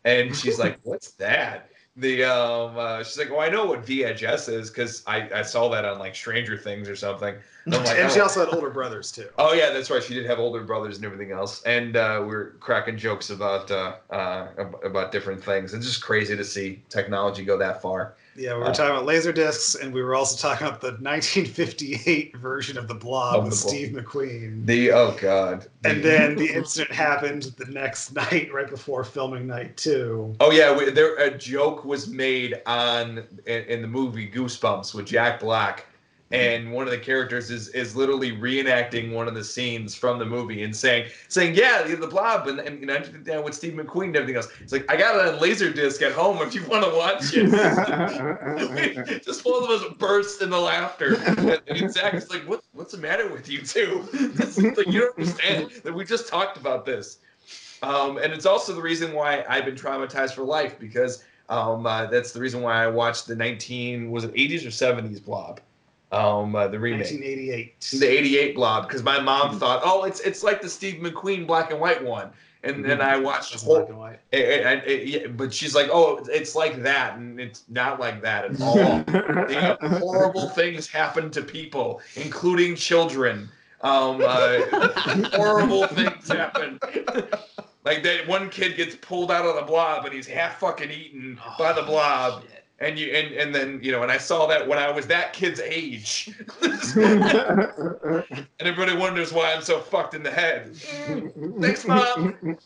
And 0.05 0.35
she's 0.35 0.59
like, 0.65 0.79
"What's 0.85 1.11
that?" 1.13 1.71
The 1.97 2.25
um, 2.25 2.79
uh, 2.79 3.03
she's 3.03 3.19
like, 3.19 3.31
"Oh, 3.33 3.41
I 3.41 3.49
know 3.49 3.67
what 3.67 3.85
VHS 3.85 4.49
is 4.49 4.71
because 4.71 5.03
I, 5.09 5.29
I 5.35 5.43
saw 5.43 5.69
that 5.71 5.85
on 5.85 5.99
like 5.99 6.15
Stranger 6.15 6.57
Things 6.57 6.89
or 6.89 6.95
something." 6.95 7.35
And 7.65 7.75
like, 7.75 7.89
and 7.89 8.07
oh. 8.07 8.09
she 8.09 8.21
also 8.21 8.41
had 8.41 8.55
older 8.55 8.71
brothers, 8.71 9.11
too. 9.11 9.29
Oh 9.37 9.53
yeah, 9.53 9.71
that's 9.71 9.91
right. 9.91 10.03
She 10.03 10.15
did 10.15 10.25
have 10.27 10.39
older 10.39 10.63
brothers 10.63 10.97
and 10.97 11.05
everything 11.05 11.33
else, 11.33 11.63
and 11.65 11.97
uh, 11.97 12.23
we're 12.25 12.53
cracking 12.61 12.97
jokes 12.97 13.31
about 13.31 13.73
uh, 13.73 13.97
uh, 14.11 14.47
about 14.85 15.11
different 15.11 15.43
things. 15.43 15.75
It's 15.75 15.85
just 15.85 16.03
crazy 16.03 16.37
to 16.37 16.45
see 16.45 16.81
technology 16.89 17.45
go 17.45 17.59
that 17.59 17.83
far. 17.83 18.15
Yeah, 18.41 18.55
we 18.55 18.61
were 18.61 18.67
Uh, 18.69 18.73
talking 18.73 18.93
about 18.93 19.05
laser 19.05 19.33
discs, 19.33 19.75
and 19.75 19.93
we 19.93 20.03
were 20.03 20.15
also 20.15 20.37
talking 20.49 20.67
about 20.67 20.81
the 20.81 20.93
1958 21.01 22.37
version 22.39 22.79
of 22.79 22.89
The 22.89 22.95
Blob 22.95 23.37
Of 23.37 23.45
with 23.45 23.53
The 23.61 23.63
Blob. 23.63 23.75
Steve 23.75 23.89
McQueen. 23.91 24.65
The 24.67 24.93
oh 24.93 25.15
god. 25.21 25.67
And 25.85 26.03
then 26.03 26.37
the 26.37 26.47
incident 26.55 26.91
happened 26.93 27.53
the 27.59 27.67
next 27.67 28.13
night, 28.15 28.51
right 28.53 28.69
before 28.69 29.05
filming 29.05 29.47
night 29.47 29.77
two. 29.77 30.35
Oh 30.41 30.51
yeah, 30.51 30.75
we, 30.75 30.91
there 30.91 31.15
a 31.17 31.37
joke 31.37 31.85
was 31.85 32.09
made 32.09 32.61
on 32.67 33.25
in, 33.47 33.63
in 33.65 33.83
the 33.83 33.89
movie 33.89 34.29
Goosebumps 34.31 34.95
with 34.95 35.05
Jack 35.07 35.41
Black, 35.41 35.87
and 36.31 36.71
one 36.71 36.87
of 36.87 36.93
the 36.93 36.99
characters 36.99 37.51
is 37.51 37.69
is 37.69 37.97
literally 37.97 38.33
reenacting 38.33 39.13
one 39.13 39.27
of 39.27 39.35
the 39.35 39.43
scenes 39.43 39.95
from 39.95 40.19
the 40.19 40.25
movie 40.25 40.63
and 40.63 40.75
saying 40.75 41.09
saying 41.29 41.55
yeah 41.55 41.83
the, 41.83 42.07
blob 42.07 42.47
and 42.47 42.61
and, 42.61 42.81
did 42.81 43.25
that 43.25 43.43
with 43.43 43.55
Steve 43.55 43.75
McQueen 43.75 44.07
and 44.07 44.17
everything 44.17 44.37
else. 44.37 44.49
It's 44.61 44.73
like 44.73 44.91
I 44.91 44.97
got 44.97 45.17
it 45.17 45.35
on 45.35 45.41
Laserdisc 45.41 46.01
at 46.03 46.13
home 46.13 46.39
if 46.39 46.55
you 46.55 46.65
want 46.67 46.85
to 46.85 46.91
watch 46.91 47.33
it. 47.35 49.25
Just 49.25 49.45
both 49.45 49.65
of 49.65 49.71
us 49.71 49.95
burst 49.99 50.43
into 50.43 50.59
laughter. 50.59 51.17
And 51.69 51.93
Zach's 51.93 52.31
like, 52.31 52.43
"What? 52.43 52.63
What's 52.73 52.93
the 52.93 52.99
matter 52.99 53.29
with 53.29 53.49
you 53.49 53.63
two? 53.63 54.09
Like 54.77 54.87
you 54.87 55.01
don't 55.01 55.19
understand 55.19 55.71
that 55.83 55.93
we 55.93 56.05
just 56.05 56.29
talked 56.29 56.57
about 56.57 56.85
this." 56.85 57.19
Um, 57.83 58.19
and 58.19 58.33
it's 58.33 58.47
also 58.47 58.75
the 58.75 58.83
reason 58.83 59.13
why 59.13 59.45
I've 59.49 59.65
been 59.65 59.75
traumatized 59.75 60.35
for 60.35 60.43
life 60.43 60.79
because 60.79 61.25
um, 61.49 61.87
uh, 61.87 62.07
that's 62.07 62.33
the 62.33 62.41
reason 62.41 62.63
why 62.63 62.85
I 62.85 62.87
watched 62.87 63.27
the 63.27 63.35
19 63.35 64.11
was 64.11 64.25
it 64.25 64.33
80s 64.35 64.65
or 64.65 64.69
70s 64.69 65.25
Blob, 65.25 65.61
um, 66.13 66.55
uh, 66.57 66.67
the 66.69 66.79
remake, 66.79 67.01
1988. 67.11 67.81
the 68.01 68.07
88 68.07 68.55
Blob, 68.55 68.89
because 68.89 69.03
my 69.03 69.21
mom 69.21 69.59
thought, 69.59 69.81
oh, 69.85 70.05
it's 70.05 70.21
it's 70.21 70.43
like 70.43 70.61
the 70.61 70.69
Steve 70.69 71.01
McQueen 71.03 71.47
black 71.47 71.71
and 71.71 71.81
white 71.81 72.03
one, 72.05 72.31
and 72.65 72.85
then 72.85 73.01
I 73.01 73.17
watched 73.17 73.53
That's 73.53 73.63
whole, 73.63 73.77
black 73.77 73.89
and 73.89 73.99
white. 73.99 74.21
it, 74.33 74.41
it- 74.67 74.85
it- 74.87 75.09
yeah, 75.09 75.27
but 75.29 75.55
she's 75.55 75.75
like, 75.75 75.89
oh, 75.93 76.25
it's 76.29 76.55
like 76.57 76.83
that, 76.83 77.17
and 77.17 77.39
it's 77.41 77.63
not 77.69 78.01
like 78.01 78.21
that 78.23 78.45
at 78.47 78.61
all. 78.61 79.05
The 79.07 79.99
horrible 80.01 80.49
things 80.51 80.89
happen 80.89 81.31
to 81.31 81.43
people, 81.43 82.01
including 82.17 82.75
children. 82.77 83.49
Um, 83.83 84.21
uh, 84.23 84.61
horrible 85.33 85.87
things 85.87 86.29
happen. 86.29 86.79
like 87.85 88.03
that 88.03 88.27
one 88.29 88.51
kid 88.51 88.77
gets 88.77 88.95
pulled 88.97 89.31
out 89.31 89.47
of 89.47 89.55
the 89.57 89.63
blob 89.63 90.05
and 90.05 90.13
he's 90.15 90.27
half 90.27 90.59
fucking 90.61 90.91
eaten 90.91 91.39
by 91.59 91.73
the 91.73 91.83
blob. 91.83 92.43
And 92.83 92.99
you 92.99 93.13
and, 93.13 93.35
and 93.35 93.55
then 93.55 93.79
you 93.83 93.93
know, 93.93 94.03
and 94.03 94.11
I 94.11 94.17
saw 94.17 94.47
that 94.47 94.67
when 94.67 94.79
I 94.79 94.91
was 94.91 95.07
that 95.09 95.35
kid's 95.35 95.61
age. 95.61 96.31
and 96.63 98.25
everybody 98.59 98.97
wonders 98.97 99.33
why 99.33 99.53
I'm 99.53 99.61
so 99.63 99.81
fucked 99.81 100.15
in 100.15 100.23
the 100.23 100.31
head. 100.31 100.75
Thanks, 101.61 101.87
mom. 101.87 102.57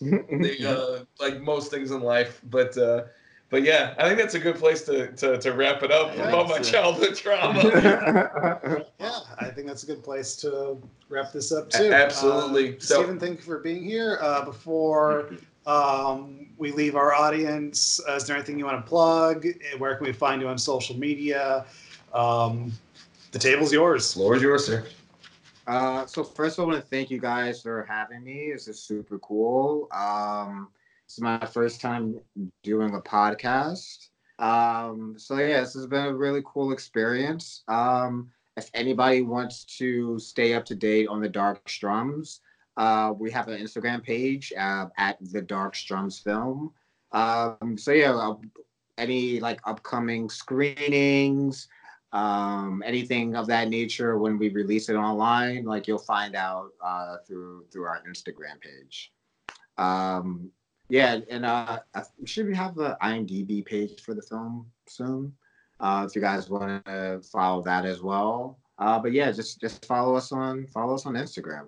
The, 0.00 0.64
uh, 0.64 1.04
like 1.20 1.40
most 1.40 1.70
things 1.70 1.90
in 1.90 2.00
life, 2.00 2.40
but 2.48 2.78
uh, 2.78 3.04
but 3.50 3.62
yeah, 3.62 3.94
I 3.98 4.06
think 4.06 4.18
that's 4.18 4.34
a 4.34 4.38
good 4.38 4.56
place 4.56 4.82
to 4.86 5.12
to, 5.12 5.36
to 5.38 5.52
wrap 5.52 5.82
it 5.82 5.90
up 5.92 6.16
Yeah, 6.16 6.28
about 6.28 6.48
my 6.48 6.60
childhood 6.60 7.14
trauma. 7.16 7.62
Yeah, 9.00 9.18
I 9.38 9.50
think 9.50 9.66
that's 9.66 9.82
a 9.82 9.86
good 9.86 10.02
place 10.02 10.34
to 10.36 10.78
wrap 11.08 11.32
this 11.32 11.52
up 11.52 11.68
too. 11.70 11.92
absolutely. 11.92 12.76
Uh, 12.76 12.80
So- 12.80 13.02
Stephen, 13.02 13.18
thank 13.20 13.38
you 13.38 13.44
for 13.44 13.58
being 13.58 13.84
here. 13.84 14.18
Uh, 14.22 14.44
before 14.44 15.30
um, 15.66 16.47
we 16.58 16.72
leave 16.72 16.96
our 16.96 17.14
audience, 17.14 18.00
uh, 18.08 18.14
is 18.14 18.26
there 18.26 18.36
anything 18.36 18.58
you 18.58 18.64
want 18.66 18.84
to 18.84 18.88
plug? 18.88 19.46
Where 19.78 19.94
can 19.96 20.06
we 20.06 20.12
find 20.12 20.42
you 20.42 20.48
on 20.48 20.58
social 20.58 20.98
media? 20.98 21.66
Um, 22.12 22.72
the 23.32 23.38
table's 23.38 23.72
yours. 23.72 24.12
Floor 24.12 24.36
is 24.36 24.42
yours, 24.42 24.66
sir. 24.66 24.84
Uh, 25.66 26.06
so 26.06 26.24
first, 26.24 26.58
I 26.58 26.62
want 26.62 26.80
to 26.80 26.88
thank 26.88 27.10
you 27.10 27.18
guys 27.18 27.62
for 27.62 27.84
having 27.88 28.24
me. 28.24 28.50
This 28.52 28.68
is 28.68 28.80
super 28.80 29.18
cool. 29.18 29.86
Um, 29.92 30.68
this 31.06 31.18
is 31.18 31.22
my 31.22 31.44
first 31.46 31.80
time 31.80 32.18
doing 32.62 32.94
a 32.94 33.00
podcast. 33.00 34.08
Um, 34.38 35.14
so 35.18 35.36
yeah, 35.38 35.60
this 35.60 35.74
has 35.74 35.86
been 35.86 36.06
a 36.06 36.14
really 36.14 36.42
cool 36.44 36.72
experience. 36.72 37.64
Um, 37.68 38.30
if 38.56 38.70
anybody 38.74 39.22
wants 39.22 39.64
to 39.78 40.18
stay 40.18 40.54
up 40.54 40.64
to 40.66 40.74
date 40.74 41.08
on 41.08 41.20
the 41.20 41.28
Dark 41.28 41.68
Strums, 41.68 42.40
uh, 42.78 43.12
we 43.18 43.30
have 43.30 43.48
an 43.48 43.60
Instagram 43.60 44.02
page 44.02 44.52
uh, 44.56 44.86
at 44.96 45.18
the 45.32 45.42
Dark 45.42 45.74
Strums 45.74 46.18
Film. 46.18 46.72
Um, 47.12 47.76
so 47.76 47.92
yeah, 47.92 48.14
uh, 48.14 48.36
any 48.96 49.40
like 49.40 49.60
upcoming 49.64 50.30
screenings, 50.30 51.68
um, 52.12 52.82
anything 52.86 53.36
of 53.36 53.46
that 53.48 53.68
nature 53.68 54.16
when 54.18 54.38
we 54.38 54.48
release 54.48 54.88
it 54.88 54.94
online 54.96 55.64
like 55.64 55.86
you'll 55.86 55.98
find 56.16 56.34
out 56.34 56.70
uh, 56.82 57.16
through 57.26 57.66
through 57.70 57.84
our 57.84 58.00
instagram 58.08 58.58
page 58.62 59.12
um, 59.76 60.50
yeah 60.88 61.18
and 61.30 61.44
uh, 61.44 61.80
I- 61.94 62.02
we 62.42 62.54
have 62.56 62.78
an 62.78 62.96
imdb 63.02 63.64
page 63.66 64.00
for 64.00 64.14
the 64.14 64.22
film 64.22 64.70
soon 64.86 65.34
uh, 65.80 66.06
if 66.08 66.16
you 66.16 66.22
guys 66.22 66.48
want 66.48 66.82
to 66.86 67.20
follow 67.30 67.62
that 67.62 67.84
as 67.84 68.00
well 68.02 68.58
Uh, 68.78 68.98
but 69.02 69.12
yeah, 69.12 69.30
just 69.32 69.60
just 69.60 69.84
follow 69.84 70.14
us 70.16 70.30
on 70.32 70.64
follow 70.68 70.94
us 70.94 71.04
on 71.04 71.14
Instagram. 71.14 71.66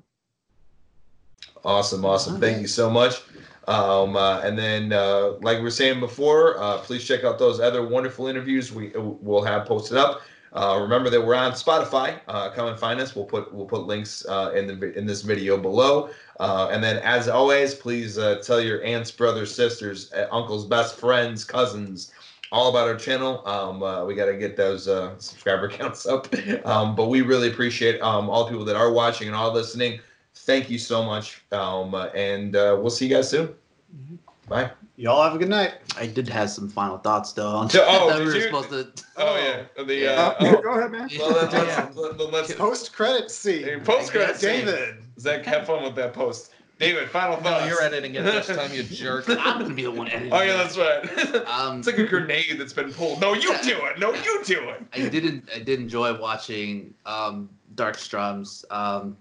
Awesome, 1.65 2.05
awesome. 2.05 2.41
Thank 2.41 2.61
you 2.61 2.67
so 2.67 2.89
much. 2.91 3.23
Um, 3.69 4.17
uh, 4.17 4.41
and 4.41 4.59
then, 4.59 4.93
uh, 4.93 5.33
like 5.43 5.59
we 5.59 5.63
were 5.63 5.71
saying 5.71 6.01
before, 6.01 6.59
uh, 6.59 6.79
please 6.79 7.07
check 7.07 7.25
out 7.25 7.39
those 7.39 7.61
other 7.61 7.87
wonderful 7.87 8.27
interviews 8.27 8.73
we 8.73 8.91
will 8.97 9.45
have 9.45 9.67
posted 9.67 9.97
up. 9.97 10.23
Uh, 10.53 10.79
remember 10.81 11.09
that 11.11 11.25
we're 11.25 11.37
on 11.37 11.53
Spotify. 11.53 12.19
Uh, 12.27 12.51
come 12.51 12.67
and 12.67 12.79
find 12.79 12.99
us. 12.99 13.15
We'll 13.15 13.27
put 13.27 13.55
we'll 13.55 13.67
put 13.67 13.87
links 13.87 14.27
uh, 14.29 14.53
in 14.57 14.67
the 14.67 14.99
in 14.99 15.07
this 15.07 15.23
video 15.23 15.57
below. 15.57 16.11
and 16.41 16.83
then, 16.83 16.97
as 16.99 17.29
always, 17.29 17.75
please 17.75 18.17
tell 18.43 18.61
your 18.61 18.83
aunts, 18.83 19.13
brothers, 19.13 19.55
sisters, 19.55 20.13
uncles, 20.33 20.67
best 20.67 20.97
friends, 20.97 21.45
cousins, 21.45 22.11
all 22.53 22.71
about 22.71 22.89
our 22.89 22.97
channel. 22.97 23.47
Um, 23.47 23.83
uh, 23.83 24.05
we 24.05 24.15
got 24.15 24.27
to 24.27 24.37
get 24.37 24.57
those 24.57 24.89
uh, 24.89 25.17
subscriber 25.19 25.69
counts 25.79 26.07
up. 26.07 26.27
Um, 26.65 26.95
but 26.95 27.09
we 27.09 27.23
really 27.23 27.49
appreciate 27.49 28.01
um, 28.01 28.29
all 28.29 28.45
the 28.45 28.51
people 28.51 28.65
that 28.67 28.77
are 28.77 28.93
watching 28.93 29.29
and 29.29 29.37
all 29.37 29.53
listening. 29.53 30.01
Thank 30.35 30.71
you 30.71 30.79
so 30.79 31.03
much. 31.05 31.43
Um, 31.53 31.95
and 32.15 32.57
uh, 32.57 32.77
we'll 32.81 32.91
see 32.91 33.07
you 33.07 33.15
guys 33.15 33.29
soon. 33.29 33.49
Mm-hmm. 33.49 34.17
Bye. 34.49 34.71
Y'all 34.97 35.23
have 35.23 35.35
a 35.35 35.39
good 35.39 35.49
night. 35.49 35.75
I 35.97 36.07
did 36.07 36.29
have 36.29 36.51
some 36.51 36.69
final 36.69 36.99
thoughts 36.99 37.33
though. 37.33 37.49
On 37.49 37.69
oh, 37.73 38.09
that 38.11 38.19
we 38.19 38.25
were 38.27 38.35
you? 38.35 38.43
supposed 38.43 38.69
to. 38.71 38.89
Oh 39.17 39.37
yeah, 39.37 39.83
the 39.85 39.95
Yeah. 39.95 40.11
uh, 40.11 40.31
Uh, 40.31 40.35
oh, 40.59 40.63
go 40.63 40.71
ahead, 40.79 40.91
man. 40.93 41.09
well, 41.19 41.31
let's, 41.31 41.53
let's, 41.55 41.97
let's, 41.97 42.33
let's 42.33 42.55
Post 42.55 42.93
credit 42.93 43.31
scene. 43.31 43.81
post 43.81 44.11
credit 44.13 44.37
scene. 44.37 44.67
David. 44.67 44.97
Zach, 45.19 45.45
have 45.47 45.67
fun 45.67 45.83
with 45.85 45.95
that 45.97 46.13
post. 46.13 46.53
David, 46.79 47.09
final 47.11 47.37
No, 47.37 47.43
thoughts. 47.51 47.67
you're 47.69 47.83
editing 47.83 48.15
it 48.15 48.23
this 48.25 48.47
time, 48.49 48.73
you 48.73 48.83
jerk. 48.83 49.25
I'm 49.29 49.61
gonna 49.61 49.75
be 49.75 49.83
the 49.85 49.91
one 49.91 50.09
editing. 50.09 50.33
Oh 50.33 50.41
yeah, 50.43 50.57
that's 50.57 50.77
right. 50.79 51.47
Um, 51.47 51.79
it's 51.79 51.87
like 51.87 51.99
a 51.99 52.07
grenade 52.07 52.57
that's 52.59 52.73
been 52.73 52.93
pulled. 52.93 53.21
No, 53.21 53.35
you 53.35 53.57
do 53.63 53.79
it. 53.87 53.99
No, 53.99 54.13
you 54.15 54.43
do 54.45 54.69
it. 54.71 54.83
I 54.95 55.09
didn't. 55.09 55.49
I 55.55 55.59
did 55.61 55.79
enjoy 55.81 56.19
watching 56.21 56.93
um, 57.07 57.49
Dark 57.75 57.97
Strums. 57.97 58.65
Um, 58.71 59.17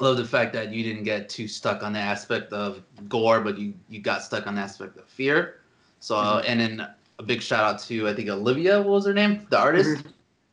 love 0.00 0.16
the 0.16 0.24
fact 0.24 0.52
that 0.54 0.72
you 0.72 0.82
didn't 0.82 1.04
get 1.04 1.28
too 1.28 1.48
stuck 1.48 1.82
on 1.82 1.92
the 1.92 1.98
aspect 1.98 2.52
of 2.52 2.82
gore, 3.08 3.40
but 3.40 3.58
you 3.58 3.74
you 3.88 4.00
got 4.00 4.22
stuck 4.22 4.46
on 4.46 4.54
the 4.54 4.60
aspect 4.60 4.96
of 4.96 5.04
fear. 5.06 5.60
So 6.00 6.16
uh, 6.16 6.42
and 6.46 6.60
then 6.60 6.86
a 7.18 7.22
big 7.22 7.42
shout 7.42 7.64
out 7.64 7.80
to 7.82 8.08
I 8.08 8.14
think 8.14 8.28
Olivia. 8.28 8.78
What 8.78 8.88
was 8.88 9.06
her 9.06 9.14
name? 9.14 9.46
The 9.50 9.58
artist. 9.58 10.04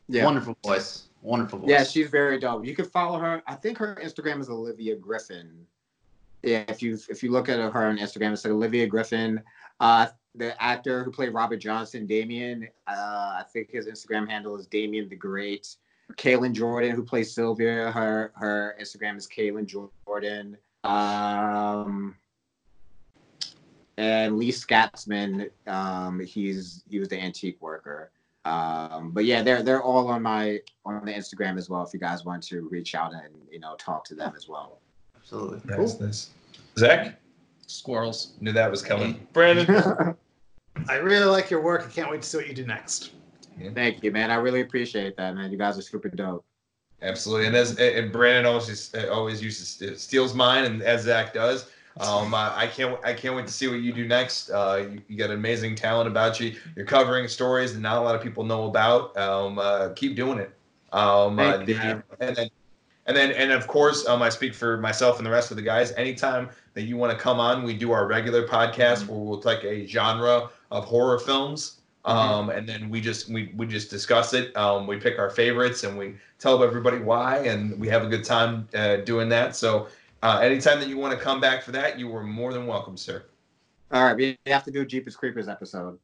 Yeah. 0.09 0.25
Wonderful 0.25 0.57
voice. 0.63 1.07
Wonderful 1.21 1.59
voice. 1.59 1.69
Yeah, 1.69 1.83
she's 1.83 2.09
very 2.09 2.39
dope. 2.39 2.65
You 2.65 2.75
can 2.75 2.85
follow 2.85 3.19
her. 3.19 3.43
I 3.47 3.55
think 3.55 3.77
her 3.77 3.97
Instagram 4.01 4.39
is 4.39 4.49
Olivia 4.49 4.95
Griffin. 4.95 5.65
Yeah, 6.43 6.63
if 6.67 6.81
you 6.81 6.97
if 7.09 7.23
you 7.23 7.31
look 7.31 7.49
at 7.49 7.59
her 7.59 7.85
on 7.85 7.97
Instagram, 7.97 8.31
it's 8.33 8.45
like 8.45 8.53
Olivia 8.53 8.87
Griffin. 8.87 9.41
Uh, 9.79 10.07
the 10.35 10.61
actor 10.61 11.03
who 11.03 11.11
played 11.11 11.33
Robert 11.33 11.57
Johnson, 11.57 12.05
Damien. 12.05 12.67
Uh, 12.87 12.91
I 13.39 13.43
think 13.51 13.71
his 13.71 13.87
Instagram 13.87 14.29
handle 14.29 14.55
is 14.55 14.67
Damien 14.67 15.09
the 15.09 15.15
Great. 15.15 15.75
Kaylin 16.13 16.53
Jordan, 16.53 16.95
who 16.95 17.03
plays 17.03 17.33
Sylvia, 17.33 17.91
her 17.91 18.31
her 18.35 18.75
Instagram 18.81 19.17
is 19.17 19.27
Kaylin 19.27 19.65
Jordan. 19.65 20.57
Um, 20.83 22.15
and 23.97 24.37
Lee 24.37 24.51
Scatsman, 24.51 25.49
um, 25.65 26.19
he's 26.19 26.83
he 26.89 26.99
was 26.99 27.09
the 27.09 27.19
antique 27.19 27.61
worker. 27.61 28.11
Um, 28.45 29.11
but 29.11 29.25
yeah, 29.25 29.41
they're 29.41 29.61
they're 29.61 29.83
all 29.83 30.07
on 30.07 30.21
my 30.21 30.59
on 30.85 31.03
the 31.03 31.11
Instagram 31.11 31.57
as 31.57 31.69
well. 31.69 31.83
If 31.83 31.93
you 31.93 31.99
guys 31.99 32.23
want 32.23 32.43
to 32.43 32.67
reach 32.69 32.95
out 32.95 33.13
and 33.13 33.33
you 33.51 33.59
know 33.59 33.75
talk 33.77 34.05
to 34.05 34.15
them 34.15 34.33
as 34.37 34.47
well. 34.47 34.79
absolutely. 35.15 35.59
Nice, 35.65 35.99
nice. 35.99 36.29
Zach, 36.77 37.19
Squirrels. 37.65 38.33
knew 38.39 38.53
that 38.53 38.71
was 38.71 38.81
coming. 38.81 39.27
Brandon, 39.33 40.15
I 40.87 40.95
really 40.95 41.25
like 41.25 41.49
your 41.49 41.61
work. 41.61 41.85
I 41.85 41.91
can't 41.91 42.09
wait 42.09 42.21
to 42.21 42.27
see 42.27 42.37
what 42.37 42.47
you 42.47 42.53
do 42.53 42.65
next. 42.65 43.11
Thank 43.73 44.03
you, 44.03 44.11
man. 44.11 44.31
I 44.31 44.35
really 44.35 44.61
appreciate 44.61 45.17
that, 45.17 45.35
man. 45.35 45.51
You 45.51 45.57
guys 45.57 45.77
are 45.77 45.81
super 45.81 46.09
dope. 46.09 46.45
absolutely. 47.01 47.47
And 47.47 47.55
as 47.55 47.77
and 47.79 48.11
Brandon 48.11 48.45
always 48.45 48.93
always 49.09 49.41
uses 49.41 50.01
steals 50.01 50.33
mine, 50.33 50.65
and 50.65 50.81
as 50.81 51.03
Zach 51.03 51.33
does. 51.33 51.69
Um, 51.99 52.35
I, 52.35 52.53
I 52.55 52.67
can't 52.67 52.99
I 53.03 53.13
can't 53.13 53.35
wait 53.35 53.47
to 53.47 53.53
see 53.53 53.67
what 53.67 53.79
you 53.79 53.91
do 53.91 54.07
next. 54.07 54.51
Uh, 54.51 54.85
you, 54.91 55.01
you 55.07 55.17
got 55.17 55.31
amazing 55.31 55.73
talent 55.75 56.07
about 56.07 56.39
you. 56.39 56.55
You're 56.75 56.85
covering 56.85 57.27
stories 57.27 57.73
that 57.73 57.79
not 57.79 57.97
a 57.97 58.01
lot 58.01 58.13
of 58.15 58.21
people 58.21 58.43
know 58.43 58.65
about. 58.65 59.17
Um, 59.17 59.57
uh, 59.57 59.89
keep 59.95 60.15
doing 60.15 60.37
it. 60.37 60.51
Um, 60.93 61.39
uh, 61.39 61.57
the- 61.57 62.03
and 62.19 62.35
then 62.35 62.49
and 63.07 63.17
then 63.17 63.31
and 63.31 63.51
of 63.51 63.65
course 63.67 64.07
um, 64.07 64.21
I 64.21 64.29
speak 64.29 64.53
for 64.53 64.77
myself 64.77 65.17
and 65.17 65.25
the 65.25 65.31
rest 65.31 65.49
of 65.49 65.57
the 65.57 65.63
guys. 65.63 65.91
Anytime 65.93 66.49
that 66.75 66.83
you 66.83 66.97
want 66.97 67.11
to 67.13 67.17
come 67.17 67.39
on, 67.39 67.63
we 67.63 67.73
do 67.73 67.91
our 67.91 68.05
regular 68.05 68.47
podcast 68.47 69.07
where 69.07 69.17
we'll 69.19 69.39
take 69.41 69.63
a 69.63 69.87
genre 69.87 70.49
of 70.69 70.85
horror 70.85 71.17
films. 71.17 71.76
Um, 72.05 72.49
and 72.49 72.67
then 72.67 72.89
we 72.89 73.01
just 73.01 73.29
we, 73.29 73.51
we 73.57 73.65
just 73.67 73.89
discuss 73.89 74.33
it. 74.33 74.55
Um, 74.55 74.87
we 74.87 74.97
pick 74.97 75.19
our 75.19 75.29
favorites 75.29 75.83
and 75.83 75.97
we 75.97 76.15
tell 76.39 76.63
everybody 76.63 76.99
why, 76.99 77.39
and 77.39 77.77
we 77.79 77.87
have 77.89 78.03
a 78.03 78.07
good 78.07 78.23
time 78.23 78.67
uh, 78.73 78.97
doing 78.97 79.27
that. 79.29 79.55
So 79.55 79.87
uh, 80.23 80.39
anytime 80.41 80.79
that 80.79 80.87
you 80.87 80.97
want 80.97 81.17
to 81.17 81.23
come 81.23 81.41
back 81.41 81.63
for 81.63 81.71
that, 81.73 81.99
you 81.99 82.13
are 82.15 82.23
more 82.23 82.53
than 82.53 82.65
welcome, 82.65 82.95
sir. 82.95 83.23
All 83.91 84.03
right, 84.03 84.15
we 84.15 84.37
have 84.47 84.63
to 84.63 84.71
do 84.71 84.85
Jeepers 84.85 85.15
Creepers 85.15 85.47
episode. 85.47 85.99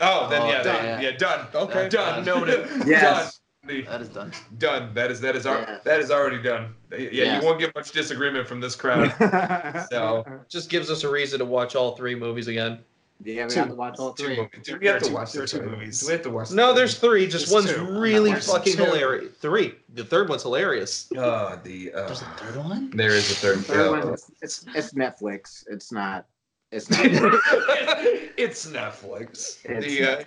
Oh, 0.00 0.28
then 0.28 0.42
Oh, 0.42 0.48
yeah, 0.48 0.62
done. 0.62 0.84
yeah, 0.84 1.00
yeah, 1.00 1.10
done. 1.16 1.46
Okay. 1.54 1.88
done. 1.88 2.24
Noted. 2.24 2.68
Yes. 2.86 3.40
Done. 3.66 3.84
That 3.86 4.00
is 4.02 4.08
done. 4.08 4.32
Done. 4.58 4.92
That 4.92 5.10
is 5.10 5.20
that 5.22 5.36
is 5.36 5.46
our 5.46 5.58
Yeah. 5.60 5.78
that 5.84 6.00
is 6.00 6.10
already 6.10 6.42
done. 6.42 6.74
Yeah, 6.92 6.98
Yes. 7.12 7.42
you 7.42 7.46
won't 7.48 7.58
get 7.60 7.74
much 7.74 7.92
disagreement 7.92 8.46
from 8.46 8.60
this 8.60 8.76
crowd. 8.76 9.14
So- 9.90 10.24
Just 10.48 10.68
gives 10.68 10.90
us 10.90 11.02
a 11.04 11.10
reason 11.10 11.38
to 11.38 11.44
watch 11.46 11.74
all 11.76 11.96
three 11.96 12.14
movies 12.14 12.48
again. 12.48 12.80
Yeah, 13.24 13.44
we 13.46 13.50
Two. 13.50 13.58
have 13.60 13.68
to 13.70 13.74
watch 13.74 13.94
all 13.98 14.12
three. 14.12 14.36
movies. 14.36 14.60
Do 14.64 14.78
we 14.78 14.86
have 14.86 15.00
to 15.02 15.08
two- 15.08 15.14
watch 15.14 15.32
there 15.32 15.42
are 15.42 15.46
the 15.46 15.50
two 15.52 15.58
third? 15.58 15.70
movies. 15.70 16.00
Do 16.00 16.06
we 16.06 16.12
have 16.12 16.22
to 16.22 16.30
watch? 16.30 16.50
No, 16.52 16.72
there's 16.72 16.98
three. 16.98 17.26
Just 17.26 17.50
There's 17.50 17.64
one's 17.66 17.74
two. 17.76 17.98
really 18.00 18.30
There's 18.32 18.46
fucking 18.50 18.76
two. 18.76 18.84
hilarious. 18.84 19.32
Three. 19.40 19.74
The 19.94 20.04
third 20.04 20.28
one's 20.28 20.42
hilarious. 20.42 21.10
Uh, 21.16 21.56
the 21.62 21.92
uh, 21.92 22.06
There's 22.06 22.22
a 22.22 22.24
third 22.26 22.56
one. 22.56 22.90
there 22.90 23.10
is 23.10 23.30
a 23.30 23.34
third. 23.34 23.64
Third 23.64 23.86
uh, 23.88 23.90
one, 24.04 24.12
it's, 24.14 24.30
it's 24.42 24.66
it's 24.74 24.92
Netflix. 24.94 25.64
It's 25.68 25.90
not. 25.92 26.26
It's 26.72 26.90
not. 26.90 27.00
it's 28.36 28.66
Netflix. 28.66 29.58
It's 29.64 29.86
the, 29.86 30.02
uh, 30.20 30.24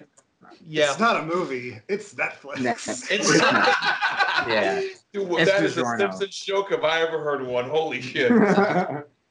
Yeah. 0.66 0.90
It's 0.92 1.00
not 1.00 1.17
a 1.22 1.26
movie. 1.26 1.80
It's 1.88 2.14
Netflix. 2.16 2.56
Netflix. 2.56 3.11
It's 3.11 3.42
yeah. 4.48 4.82
dude, 5.11 5.27
well, 5.27 5.40
It's 5.42 5.51
that 5.51 5.64
is 5.64 5.77
a 5.77 5.82
DiGiorno. 5.82 5.98
Simpsons 6.00 6.35
joke 6.40 6.72
if 6.72 6.84
I 6.84 7.01
ever 7.01 7.22
heard 7.24 7.45
one. 7.45 7.67
Holy 7.69 8.01
shit. 8.09 8.32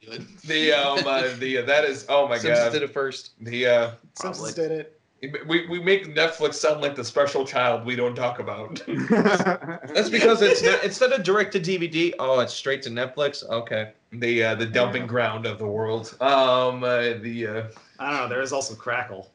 Good. 0.05 0.25
The 0.45 0.71
um 0.73 0.99
uh, 1.05 1.29
the 1.39 1.59
uh, 1.59 1.61
that 1.65 1.83
is 1.85 2.05
oh 2.09 2.27
my 2.27 2.37
Simpsons 2.37 2.65
god. 2.65 2.73
did 2.73 2.83
it 2.83 2.93
first. 2.93 3.31
The 3.41 3.65
uh 3.67 3.91
Simpsons 4.13 4.53
Probably. 4.53 4.53
did 4.53 4.71
it. 4.71 5.47
we, 5.47 5.67
we 5.67 5.79
make 5.81 6.15
Netflix 6.15 6.53
sound 6.55 6.81
like 6.81 6.95
the 6.95 7.03
special 7.03 7.43
child 7.45 7.85
we 7.85 7.95
don't 7.95 8.13
talk 8.15 8.37
about. 8.39 8.83
That's 9.09 10.09
because 10.09 10.43
it's 10.43 10.61
not, 10.61 10.83
instead 10.83 11.11
of 11.11 11.23
direct 11.23 11.51
to 11.53 11.59
DVD, 11.59 12.13
oh, 12.19 12.39
it's 12.39 12.53
straight 12.53 12.83
to 12.83 12.89
Netflix. 12.91 13.43
Okay. 13.49 13.91
the 14.11 14.43
uh, 14.43 14.55
the 14.55 14.65
dumping 14.67 15.07
ground 15.07 15.45
of 15.47 15.57
the 15.57 15.67
world. 15.67 16.15
Um 16.21 16.83
uh, 16.83 17.13
the 17.19 17.47
uh, 17.47 17.63
I 17.99 18.11
don't 18.11 18.19
know. 18.21 18.29
There 18.29 18.41
is 18.41 18.53
also 18.53 18.75
Crackle. 18.75 19.31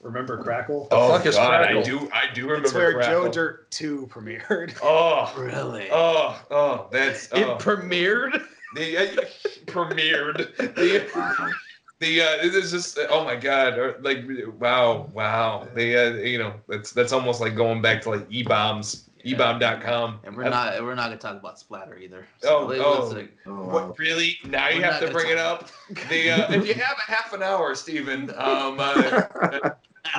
Remember 0.00 0.38
Crackle? 0.42 0.88
oh 0.90 1.08
fuck 1.10 1.26
is 1.26 1.34
god, 1.36 1.64
I 1.64 1.82
do 1.82 2.08
I 2.12 2.32
do 2.32 2.42
remember 2.46 2.64
It's 2.66 2.74
where 2.74 2.94
Crackle. 2.94 3.24
Joe 3.24 3.30
Dirt 3.32 3.70
2 3.72 4.06
premiered. 4.10 4.76
Oh 4.82 5.32
Really? 5.36 5.88
oh 5.90 6.40
oh 6.50 6.88
that's 6.90 7.26
It 7.32 7.44
oh. 7.44 7.56
premiered. 7.58 8.42
the 8.74 8.98
uh, 8.98 9.24
premiered 9.66 10.56
the 10.56 11.52
the 12.00 12.20
uh 12.20 12.44
it 12.44 12.54
is 12.54 12.70
just 12.70 12.98
oh 13.10 13.24
my 13.24 13.36
god 13.36 13.94
like 14.02 14.24
wow 14.58 15.08
wow 15.12 15.66
the 15.74 15.96
uh, 15.96 16.10
you 16.16 16.38
know 16.38 16.52
that's 16.68 16.92
that's 16.92 17.12
almost 17.12 17.40
like 17.40 17.54
going 17.56 17.80
back 17.80 18.02
to 18.02 18.10
like 18.10 18.26
e-bombs 18.30 19.08
Yeah. 19.24 19.38
ebomb.com 19.38 20.20
And 20.24 20.36
we're 20.36 20.48
not 20.48 20.82
we're 20.82 20.94
not 20.94 21.04
gonna 21.06 21.16
talk 21.16 21.36
about 21.40 21.58
splatter 21.58 21.96
either. 21.98 22.26
Oh, 22.44 22.66
let- 22.66 22.80
oh. 22.80 23.08
like, 23.08 23.32
Oh, 23.46 23.54
wow. 23.54 23.72
what 23.88 23.98
really 23.98 24.36
now 24.44 24.68
you 24.68 24.80
We're 24.80 24.90
have 24.92 25.00
to 25.00 25.10
bring 25.10 25.30
it 25.30 25.38
up 25.38 25.68
the 26.10 26.30
uh, 26.30 26.52
if 26.52 26.66
you 26.68 26.74
have 26.86 26.96
a 27.08 27.10
half 27.10 27.32
an 27.32 27.42
hour 27.42 27.74
Stephen 27.74 28.30
um 28.36 28.76
uh, 28.78 29.70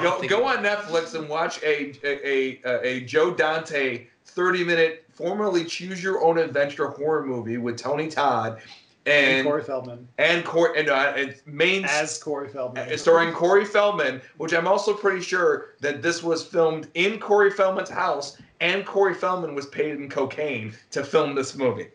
go, 0.02 0.22
go 0.28 0.46
on 0.46 0.58
Netflix 0.58 1.14
and 1.16 1.30
watch 1.30 1.62
a 1.64 1.94
a 2.04 2.60
a, 2.66 2.88
a 2.88 3.00
Joe 3.02 3.34
Dante 3.34 4.08
30 4.26 4.64
minute 4.66 5.06
formerly 5.14 5.64
choose 5.64 6.04
your 6.04 6.22
own 6.24 6.38
adventure 6.38 6.90
horror 6.90 7.26
movie 7.26 7.58
with 7.58 7.78
Tony 7.78 8.08
Todd 8.10 8.60
And 9.08 9.38
and 9.38 9.48
Corey 9.48 9.64
Feldman. 9.64 10.08
and 10.18 10.44
Cor- 10.46 10.76
and, 10.78 10.90
uh, 10.90 11.14
and 11.16 11.36
main 11.46 11.86
As 11.86 12.22
Corey 12.22 12.50
Feldman. 12.50 12.92
uh, 12.92 12.98
starring 12.98 13.34
Corey 13.34 13.64
Feldman, 13.66 14.22
which 14.38 14.54
I'm 14.54 14.68
also 14.68 14.94
pretty 14.94 15.22
sure 15.22 15.76
that 15.80 16.02
this 16.02 16.22
was 16.22 16.44
filmed 16.44 16.90
in 16.94 17.18
Corey 17.20 17.50
Feldman's 17.50 17.90
house, 17.90 18.38
and 18.60 18.86
Corey 18.86 19.14
Feldman 19.14 19.56
was 19.56 19.66
paid 19.68 19.96
in 19.96 20.10
cocaine 20.10 20.74
to 20.92 21.04
film 21.04 21.36
this 21.36 21.56
movie. 21.56 21.88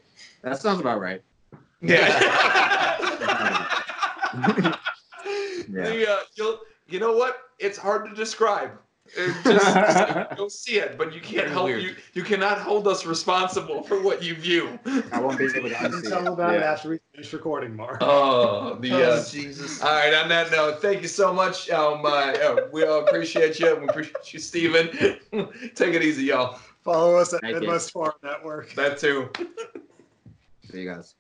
That 0.43 0.59
sounds 0.61 0.81
about 0.81 1.01
right. 1.01 1.23
Yeah. 1.83 2.09
The, 5.69 6.11
uh, 6.11 6.19
you'll, 6.35 6.61
you 6.89 6.99
know 7.01 7.13
what? 7.13 7.39
It's 7.59 7.79
hard 7.79 8.09
to 8.09 8.15
describe. 8.15 8.73
It 9.15 9.35
just 9.45 10.31
go 10.37 10.49
see 10.49 10.79
it, 10.79 10.97
but 10.97 11.13
you 11.15 11.21
can't 11.21 11.49
help 11.49 11.67
weird. 11.67 11.83
you. 11.83 11.95
You 12.15 12.23
cannot 12.23 12.59
hold 12.59 12.89
us 12.89 13.05
responsible 13.05 13.83
for 13.83 14.01
what 14.01 14.23
you 14.23 14.35
view. 14.35 14.79
I 15.13 15.21
won't 15.21 15.37
be 15.39 15.45
able 15.45 15.55
to 15.55 15.69
You 15.69 15.75
can 15.75 15.93
unsee 15.93 16.09
tell 16.09 16.27
it. 16.27 16.33
about 16.33 16.55
it 16.55 16.63
after 16.63 16.89
we 16.91 16.99
finish 17.13 17.33
recording, 17.33 17.77
Mark. 17.77 17.99
Oh, 18.01 18.77
the. 18.81 18.93
Oh, 18.93 19.03
Uh, 19.13 19.25
Jesus. 19.25 19.83
all 19.83 19.91
right. 19.93 20.15
On 20.15 20.29
that 20.31 20.51
note, 20.51 20.81
thank 20.81 21.03
you 21.03 21.09
so 21.09 21.33
much. 21.33 21.69
Um, 21.71 22.07
uh, 22.07 22.09
uh, 22.09 22.57
we 22.73 22.85
all 22.85 23.05
appreciate 23.07 23.59
you. 23.61 23.77
We 23.77 23.87
appreciate 23.89 24.33
you, 24.33 24.39
Stephen. 24.41 24.89
Take 25.75 25.95
it 25.95 26.03
easy, 26.03 26.25
y'all. 26.25 26.59
Follow 26.83 27.17
us 27.17 27.33
at 27.35 27.43
Thank 27.43 27.55
you. 27.55 27.61
Midwest 27.61 27.93
Farm 27.93 28.13
Network. 28.23 28.73
That 28.75 28.99
too. 28.99 29.31
See 30.71 30.81
you 30.81 30.89
guys. 30.89 31.15